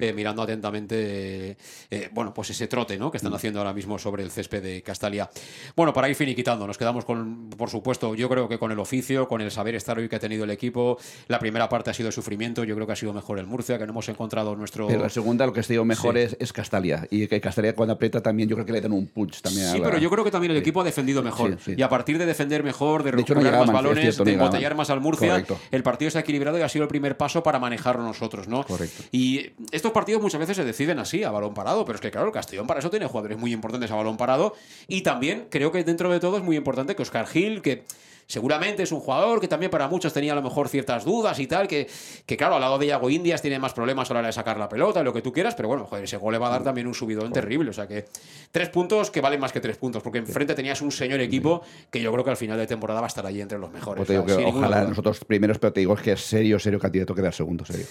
eh, 0.00 0.12
mirando 0.12 0.42
atentamente, 0.42 1.56
eh, 1.90 2.08
bueno, 2.12 2.32
pues 2.32 2.50
ese 2.50 2.68
trote 2.68 2.96
¿no? 2.96 3.10
que 3.10 3.16
están 3.16 3.32
mm. 3.32 3.36
haciendo 3.36 3.58
ahora 3.58 3.72
mismo 3.72 3.98
sobre 3.98 4.22
el 4.22 4.30
césped 4.30 4.62
de 4.62 4.82
Castalia. 4.82 5.28
Bueno, 5.74 5.92
para 5.92 6.08
ir 6.08 6.14
finiquitando, 6.14 6.66
nos 6.66 6.78
quedamos 6.78 7.04
con, 7.04 7.50
por 7.50 7.70
supuesto, 7.70 8.14
yo 8.14 8.28
creo 8.28 8.48
que 8.48 8.58
con 8.58 8.70
el 8.70 8.78
oficio, 8.78 9.26
con 9.26 9.40
el 9.40 9.50
saber 9.50 9.74
estar 9.74 9.98
hoy 9.98 10.08
que 10.08 10.16
ha 10.16 10.20
tenido 10.20 10.44
el 10.44 10.50
equipo. 10.50 10.98
La 11.28 11.38
primera 11.38 11.68
parte 11.68 11.90
ha 11.90 11.94
sido 11.94 12.06
de 12.06 12.12
sufrimiento, 12.12 12.64
yo 12.64 12.74
creo 12.74 12.86
que 12.86 12.92
ha 12.92 12.96
sido 12.96 13.12
mejor 13.12 13.38
el 13.38 13.46
Murcia, 13.46 13.78
que 13.78 13.84
no 13.84 13.92
hemos 13.92 14.08
encontrado 14.08 14.54
nuestro... 14.54 14.86
Pero 14.86 15.02
la 15.02 15.08
segunda, 15.08 15.44
lo 15.44 15.52
que 15.52 15.60
ha 15.60 15.64
sido 15.64 15.84
mejor 15.84 16.16
es, 16.16 16.52
Castalia. 16.52 17.06
Y 17.10 17.26
que 17.26 17.40
Castalia 17.40 17.74
cuando 17.74 17.94
aprieta 17.94 18.22
también, 18.22 18.48
yo 18.48 18.56
creo 18.56 18.66
que 18.66 18.72
le 18.72 18.80
dan 18.80 18.92
un 18.92 19.06
punch 19.06 19.42
también. 19.42 19.72
Sí, 19.72 19.80
pero 19.82 19.98
yo 19.98 20.10
creo 20.10 20.24
que 20.24 20.30
también 20.30 20.52
el 20.52 20.58
equipo 20.58 20.80
ha 20.80 20.84
defendido 20.84 21.22
mejor. 21.22 21.58
Y 21.66 21.82
a 21.82 21.88
partir 21.88 22.11
de 22.18 22.26
defender 22.26 22.62
mejor, 22.62 23.02
de, 23.02 23.10
recuperar 23.10 23.58
más 23.58 23.72
balones, 23.72 24.16
de 24.16 24.32
embotellar 24.32 24.74
más 24.74 24.90
al 24.90 25.00
Murcia, 25.00 25.44
el 25.70 25.82
partido 25.82 26.08
está 26.08 26.20
equilibrado 26.20 26.58
y 26.58 26.62
ha 26.62 26.68
sido 26.68 26.84
el 26.84 26.88
primer 26.88 27.16
paso 27.16 27.42
para 27.42 27.58
manejarlo 27.58 28.02
nosotros, 28.02 28.48
¿no? 28.48 28.64
Y 29.10 29.50
estos 29.70 29.92
partidos 29.92 30.22
muchas 30.22 30.40
veces 30.40 30.56
se 30.56 30.64
deciden 30.64 30.98
así, 30.98 31.24
a 31.24 31.30
balón 31.30 31.54
parado, 31.54 31.84
pero 31.84 31.96
es 31.96 32.00
que 32.00 32.10
claro, 32.10 32.26
el 32.26 32.32
Castellón 32.32 32.66
para 32.66 32.80
eso 32.80 32.90
tiene 32.90 33.06
jugadores 33.06 33.38
muy 33.38 33.52
importantes 33.52 33.90
a 33.90 33.96
balón 33.96 34.16
parado 34.16 34.54
y 34.88 35.02
también 35.02 35.46
creo 35.50 35.72
que 35.72 35.84
dentro 35.84 36.10
de 36.10 36.20
todo 36.20 36.38
es 36.38 36.42
muy 36.42 36.56
importante 36.56 36.96
que 36.96 37.02
Oscar 37.02 37.26
Gil, 37.26 37.62
que 37.62 37.84
seguramente 38.32 38.82
es 38.82 38.92
un 38.92 39.00
jugador 39.00 39.42
que 39.42 39.46
también 39.46 39.70
para 39.70 39.88
muchos 39.88 40.10
tenía 40.14 40.32
a 40.32 40.34
lo 40.34 40.40
mejor 40.40 40.70
ciertas 40.70 41.04
dudas 41.04 41.38
y 41.38 41.46
tal, 41.46 41.68
que, 41.68 41.86
que 42.24 42.36
claro, 42.38 42.54
al 42.54 42.62
lado 42.62 42.78
de 42.78 42.86
Iago 42.86 43.10
Indias 43.10 43.42
tiene 43.42 43.58
más 43.58 43.74
problemas 43.74 44.10
a 44.10 44.14
la 44.14 44.20
hora 44.20 44.28
de 44.28 44.32
sacar 44.32 44.56
la 44.56 44.70
pelota 44.70 45.02
y 45.02 45.04
lo 45.04 45.12
que 45.12 45.20
tú 45.20 45.34
quieras, 45.34 45.54
pero 45.54 45.68
bueno, 45.68 45.84
joder, 45.84 46.04
ese 46.04 46.16
gol 46.16 46.32
le 46.32 46.38
va 46.38 46.46
a 46.46 46.50
dar 46.52 46.62
también 46.64 46.86
un 46.86 46.94
subidón 46.94 47.30
terrible. 47.30 47.68
O 47.68 47.74
sea 47.74 47.86
que 47.86 48.06
tres 48.50 48.70
puntos 48.70 49.10
que 49.10 49.20
valen 49.20 49.38
más 49.38 49.52
que 49.52 49.60
tres 49.60 49.76
puntos, 49.76 50.02
porque 50.02 50.16
enfrente 50.16 50.54
tenías 50.54 50.80
un 50.80 50.90
señor 50.90 51.20
equipo 51.20 51.60
que 51.90 52.00
yo 52.00 52.10
creo 52.10 52.24
que 52.24 52.30
al 52.30 52.38
final 52.38 52.56
de 52.56 52.66
temporada 52.66 53.00
va 53.00 53.06
a 53.06 53.08
estar 53.08 53.26
allí 53.26 53.42
entre 53.42 53.58
los 53.58 53.70
mejores. 53.70 54.06
Pues 54.06 54.38
ojalá 54.46 54.84
nosotros 54.84 55.22
primeros, 55.26 55.58
pero 55.58 55.74
te 55.74 55.80
digo 55.80 55.92
es 55.92 56.00
que 56.00 56.12
es 56.12 56.20
serio, 56.22 56.58
serio 56.58 56.80
candidato 56.80 57.14
quedar 57.14 57.34
segundo, 57.34 57.66
serio. 57.66 57.84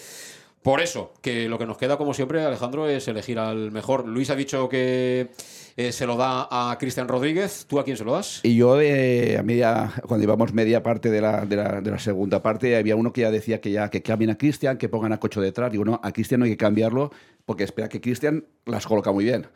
Por 0.64 0.80
eso, 0.80 1.14
que 1.22 1.50
lo 1.50 1.58
que 1.58 1.66
nos 1.66 1.78
queda, 1.78 1.98
como 1.98 2.14
siempre, 2.14 2.44
Alejandro, 2.44 2.88
es 2.88 3.08
elegir 3.08 3.40
al 3.40 3.72
mejor. 3.72 4.08
Luis 4.08 4.30
ha 4.30 4.36
dicho 4.36 4.70
que 4.70 5.30
eh, 5.76 5.92
se 5.92 6.06
lo 6.06 6.18
da 6.18 6.48
a 6.50 6.78
Cristian 6.78 7.08
Rodríguez. 7.08 7.66
¿Tú 7.68 7.80
a 7.80 7.84
quién 7.84 7.98
se 7.98 8.04
lo 8.04 8.14
das? 8.14 8.42
Y 8.44 8.56
yo, 8.56 8.80
eh, 8.82 9.38
a 9.38 9.44
media, 9.44 9.94
cuando 10.08 10.24
íbamos 10.24 10.54
media 10.54 10.84
parte 10.84 11.10
de 11.10 11.22
la, 11.22 12.00
segunda 12.00 12.42
parte, 12.42 12.76
había 12.76 12.96
uno 12.96 13.14
que 13.14 13.22
ya 13.22 13.32
decía 13.32 13.62
que 13.62 13.72
ya 13.72 13.90
que 13.90 14.02
cambien 14.02 14.32
a 14.32 14.38
Cristian, 14.38 14.78
que 14.78 14.90
pongan 14.90 15.14
a 15.14 15.20
Cocho 15.20 15.42
detrás. 15.42 15.72
Digo, 15.72 15.86
no, 15.86 16.00
a 16.04 16.12
Cristian 16.12 16.40
no 16.40 16.46
hay 16.46 16.52
que 16.52 16.58
cambiarlo 16.58 17.12
porque 17.46 17.64
espera 17.64 17.90
que 17.90 18.02
Cristian 18.02 18.46
las 18.66 18.86
coloca 18.86 19.12
muy 19.12 19.26
bien. 19.26 19.48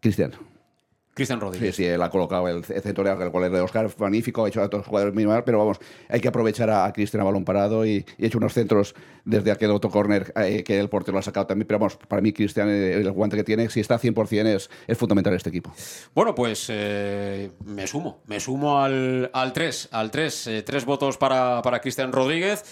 Cristian. 0.00 0.32
Cristian 1.14 1.40
Rodríguez. 1.40 1.74
Sí, 1.74 1.82
sí, 1.82 1.88
él 1.88 2.00
ha 2.02 2.10
colocado 2.10 2.48
el 2.48 2.64
centro 2.64 3.04
de 3.04 3.10
el 3.10 3.30
gol 3.30 3.50
de 3.50 3.60
Oscar, 3.60 3.90
magnífico, 3.98 4.44
ha 4.44 4.48
hecho 4.48 4.62
a 4.62 4.68
los 4.68 4.86
jugadores 4.86 5.14
minimal, 5.14 5.42
pero 5.44 5.58
vamos, 5.58 5.78
hay 6.08 6.20
que 6.20 6.28
aprovechar 6.28 6.70
a, 6.70 6.92
Cristian 6.92 7.20
a 7.20 7.24
balón 7.24 7.44
parado 7.44 7.84
y, 7.84 8.04
y, 8.16 8.26
hecho 8.26 8.38
unos 8.38 8.52
centros 8.52 8.94
desde 9.24 9.50
aquel 9.50 9.70
autocorner 9.70 10.32
eh, 10.36 10.62
que 10.62 10.78
el 10.78 10.88
portero 10.88 11.14
lo 11.14 11.18
ha 11.18 11.22
sacado 11.22 11.46
también. 11.46 11.66
Pero 11.66 11.78
vamos, 11.78 11.96
para 11.96 12.22
mí, 12.22 12.32
Cristian, 12.32 12.68
eh, 12.68 12.94
el 12.94 13.10
guante 13.10 13.36
que 13.36 13.44
tiene, 13.44 13.68
si 13.70 13.80
está 13.80 13.98
100%, 13.98 14.46
es, 14.46 14.70
es 14.86 14.98
fundamental 14.98 15.34
este 15.34 15.50
equipo. 15.50 15.72
Bueno, 16.14 16.34
pues 16.34 16.66
eh, 16.68 17.50
me 17.64 17.86
sumo, 17.86 18.20
me 18.26 18.40
sumo 18.40 18.80
al 18.80 19.30
3, 19.52 19.88
al 19.92 20.10
3, 20.10 20.50
tres 20.64 20.84
votos 20.84 21.18
para, 21.18 21.60
para 21.62 21.80
Cristian 21.80 22.12
Rodríguez. 22.12 22.64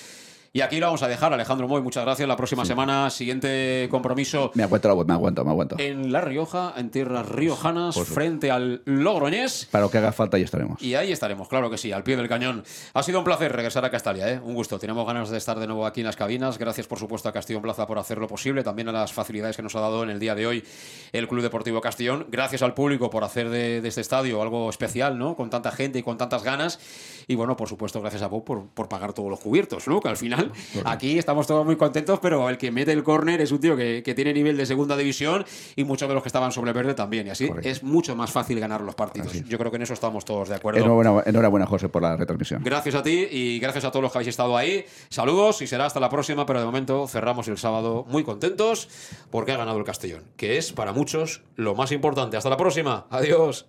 Y 0.52 0.62
aquí 0.62 0.80
lo 0.80 0.86
vamos 0.86 1.02
a 1.02 1.08
dejar, 1.08 1.32
Alejandro 1.32 1.68
Moy. 1.68 1.82
Muchas 1.82 2.04
gracias. 2.04 2.26
La 2.26 2.36
próxima 2.36 2.64
sí. 2.64 2.68
semana, 2.68 3.10
siguiente 3.10 3.86
compromiso. 3.90 4.50
Me 4.54 4.62
aguanto 4.62 4.88
la 4.88 4.94
voz, 4.94 5.06
me 5.06 5.12
aguanto, 5.12 5.44
me 5.44 5.50
aguanto. 5.50 5.76
En 5.78 6.10
La 6.10 6.20
Rioja, 6.20 6.72
en 6.76 6.90
tierras 6.90 7.28
riojanas, 7.28 7.98
frente 8.00 8.50
al 8.50 8.82
Logroñés. 8.86 9.68
Para 9.70 9.84
lo 9.84 9.90
que 9.90 9.98
haga 9.98 10.12
falta, 10.12 10.36
ahí 10.36 10.42
estaremos. 10.42 10.82
Y 10.82 10.94
ahí 10.94 11.12
estaremos, 11.12 11.48
claro 11.48 11.70
que 11.70 11.76
sí, 11.76 11.92
al 11.92 12.02
pie 12.02 12.16
del 12.16 12.28
cañón. 12.28 12.64
Ha 12.94 13.02
sido 13.02 13.18
un 13.18 13.24
placer 13.24 13.52
regresar 13.52 13.84
a 13.84 13.90
Castalia, 13.90 14.32
¿eh? 14.32 14.40
un 14.42 14.54
gusto. 14.54 14.78
Tenemos 14.78 15.06
ganas 15.06 15.28
de 15.30 15.36
estar 15.36 15.58
de 15.58 15.66
nuevo 15.66 15.86
aquí 15.86 16.00
en 16.00 16.06
las 16.06 16.16
cabinas. 16.16 16.58
Gracias, 16.58 16.86
por 16.86 16.98
supuesto, 16.98 17.28
a 17.28 17.32
Castellón 17.32 17.62
Plaza 17.62 17.86
por 17.86 17.98
hacerlo 17.98 18.26
posible. 18.26 18.62
También 18.62 18.88
a 18.88 18.92
las 18.92 19.12
facilidades 19.12 19.56
que 19.56 19.62
nos 19.62 19.76
ha 19.76 19.80
dado 19.80 20.02
en 20.02 20.10
el 20.10 20.18
día 20.18 20.34
de 20.34 20.46
hoy 20.46 20.64
el 21.12 21.28
Club 21.28 21.42
Deportivo 21.42 21.80
Castellón. 21.80 22.26
Gracias 22.30 22.62
al 22.62 22.74
público 22.74 23.10
por 23.10 23.24
hacer 23.24 23.50
de, 23.50 23.80
de 23.80 23.88
este 23.88 24.00
estadio 24.00 24.40
algo 24.40 24.70
especial, 24.70 25.18
¿no? 25.18 25.36
Con 25.36 25.50
tanta 25.50 25.72
gente 25.72 25.98
y 25.98 26.02
con 26.02 26.16
tantas 26.16 26.42
ganas. 26.42 26.80
Y 27.26 27.34
bueno, 27.34 27.56
por 27.56 27.68
supuesto, 27.68 28.00
gracias 28.00 28.22
a 28.22 28.28
Bob 28.28 28.44
por, 28.44 28.68
por 28.68 28.88
pagar 28.88 29.12
todos 29.12 29.28
los 29.28 29.40
cubiertos, 29.40 29.86
¿no? 29.86 30.00
Que 30.00 30.08
al 30.08 30.16
final, 30.16 30.37
aquí 30.84 31.18
estamos 31.18 31.46
todos 31.46 31.64
muy 31.64 31.76
contentos, 31.76 32.18
pero 32.20 32.48
el 32.48 32.58
que 32.58 32.70
mete 32.70 32.92
el 32.92 33.02
córner 33.02 33.40
es 33.40 33.52
un 33.52 33.60
tío 33.60 33.76
que, 33.76 34.02
que, 34.02 34.14
tiene 34.14 34.32
nivel 34.32 34.56
de 34.56 34.66
segunda 34.66 34.96
división 34.96 35.44
y 35.76 35.84
muchos 35.84 36.08
de 36.08 36.14
los 36.14 36.22
que 36.22 36.28
estaban 36.28 36.52
sobre 36.52 36.72
verde 36.72 36.94
también. 36.94 37.26
Y 37.26 37.30
así 37.30 37.48
Correcto. 37.48 37.68
es 37.68 37.82
mucho 37.82 38.16
más 38.16 38.30
fácil 38.30 38.58
ganar 38.60 38.80
los 38.80 38.94
partidos. 38.94 39.32
Yo 39.44 39.58
creo 39.58 39.70
que 39.70 39.76
en 39.76 39.82
eso 39.82 39.94
estamos 39.94 40.24
todos 40.24 40.48
de 40.48 40.56
acuerdo. 40.56 40.80
Enhorabuena, 40.80 41.22
enhorabuena, 41.26 41.66
José, 41.66 41.88
por 41.88 42.02
la 42.02 42.16
retransmisión. 42.16 42.62
Gracias 42.64 42.94
a 42.94 43.02
ti 43.02 43.28
y 43.30 43.58
gracias 43.58 43.84
a 43.84 43.90
todos 43.90 44.02
los 44.02 44.12
que 44.12 44.18
habéis 44.18 44.28
estado 44.28 44.56
ahí. 44.56 44.84
Saludos 45.08 45.62
y 45.62 45.66
será 45.66 45.86
hasta 45.86 46.00
la 46.00 46.08
próxima, 46.08 46.46
pero 46.46 46.60
de 46.60 46.66
momento 46.66 47.06
cerramos 47.06 47.48
el 47.48 47.58
sábado 47.58 48.04
muy 48.08 48.24
contentos 48.24 48.88
porque 49.30 49.52
ha 49.52 49.56
ganado 49.56 49.78
el 49.78 49.84
Castellón, 49.84 50.24
que 50.36 50.58
es 50.58 50.72
para 50.72 50.92
muchos 50.92 51.42
lo 51.56 51.74
más 51.74 51.92
importante. 51.92 52.36
Hasta 52.36 52.50
la 52.50 52.56
próxima. 52.56 53.06
Adiós. 53.10 53.66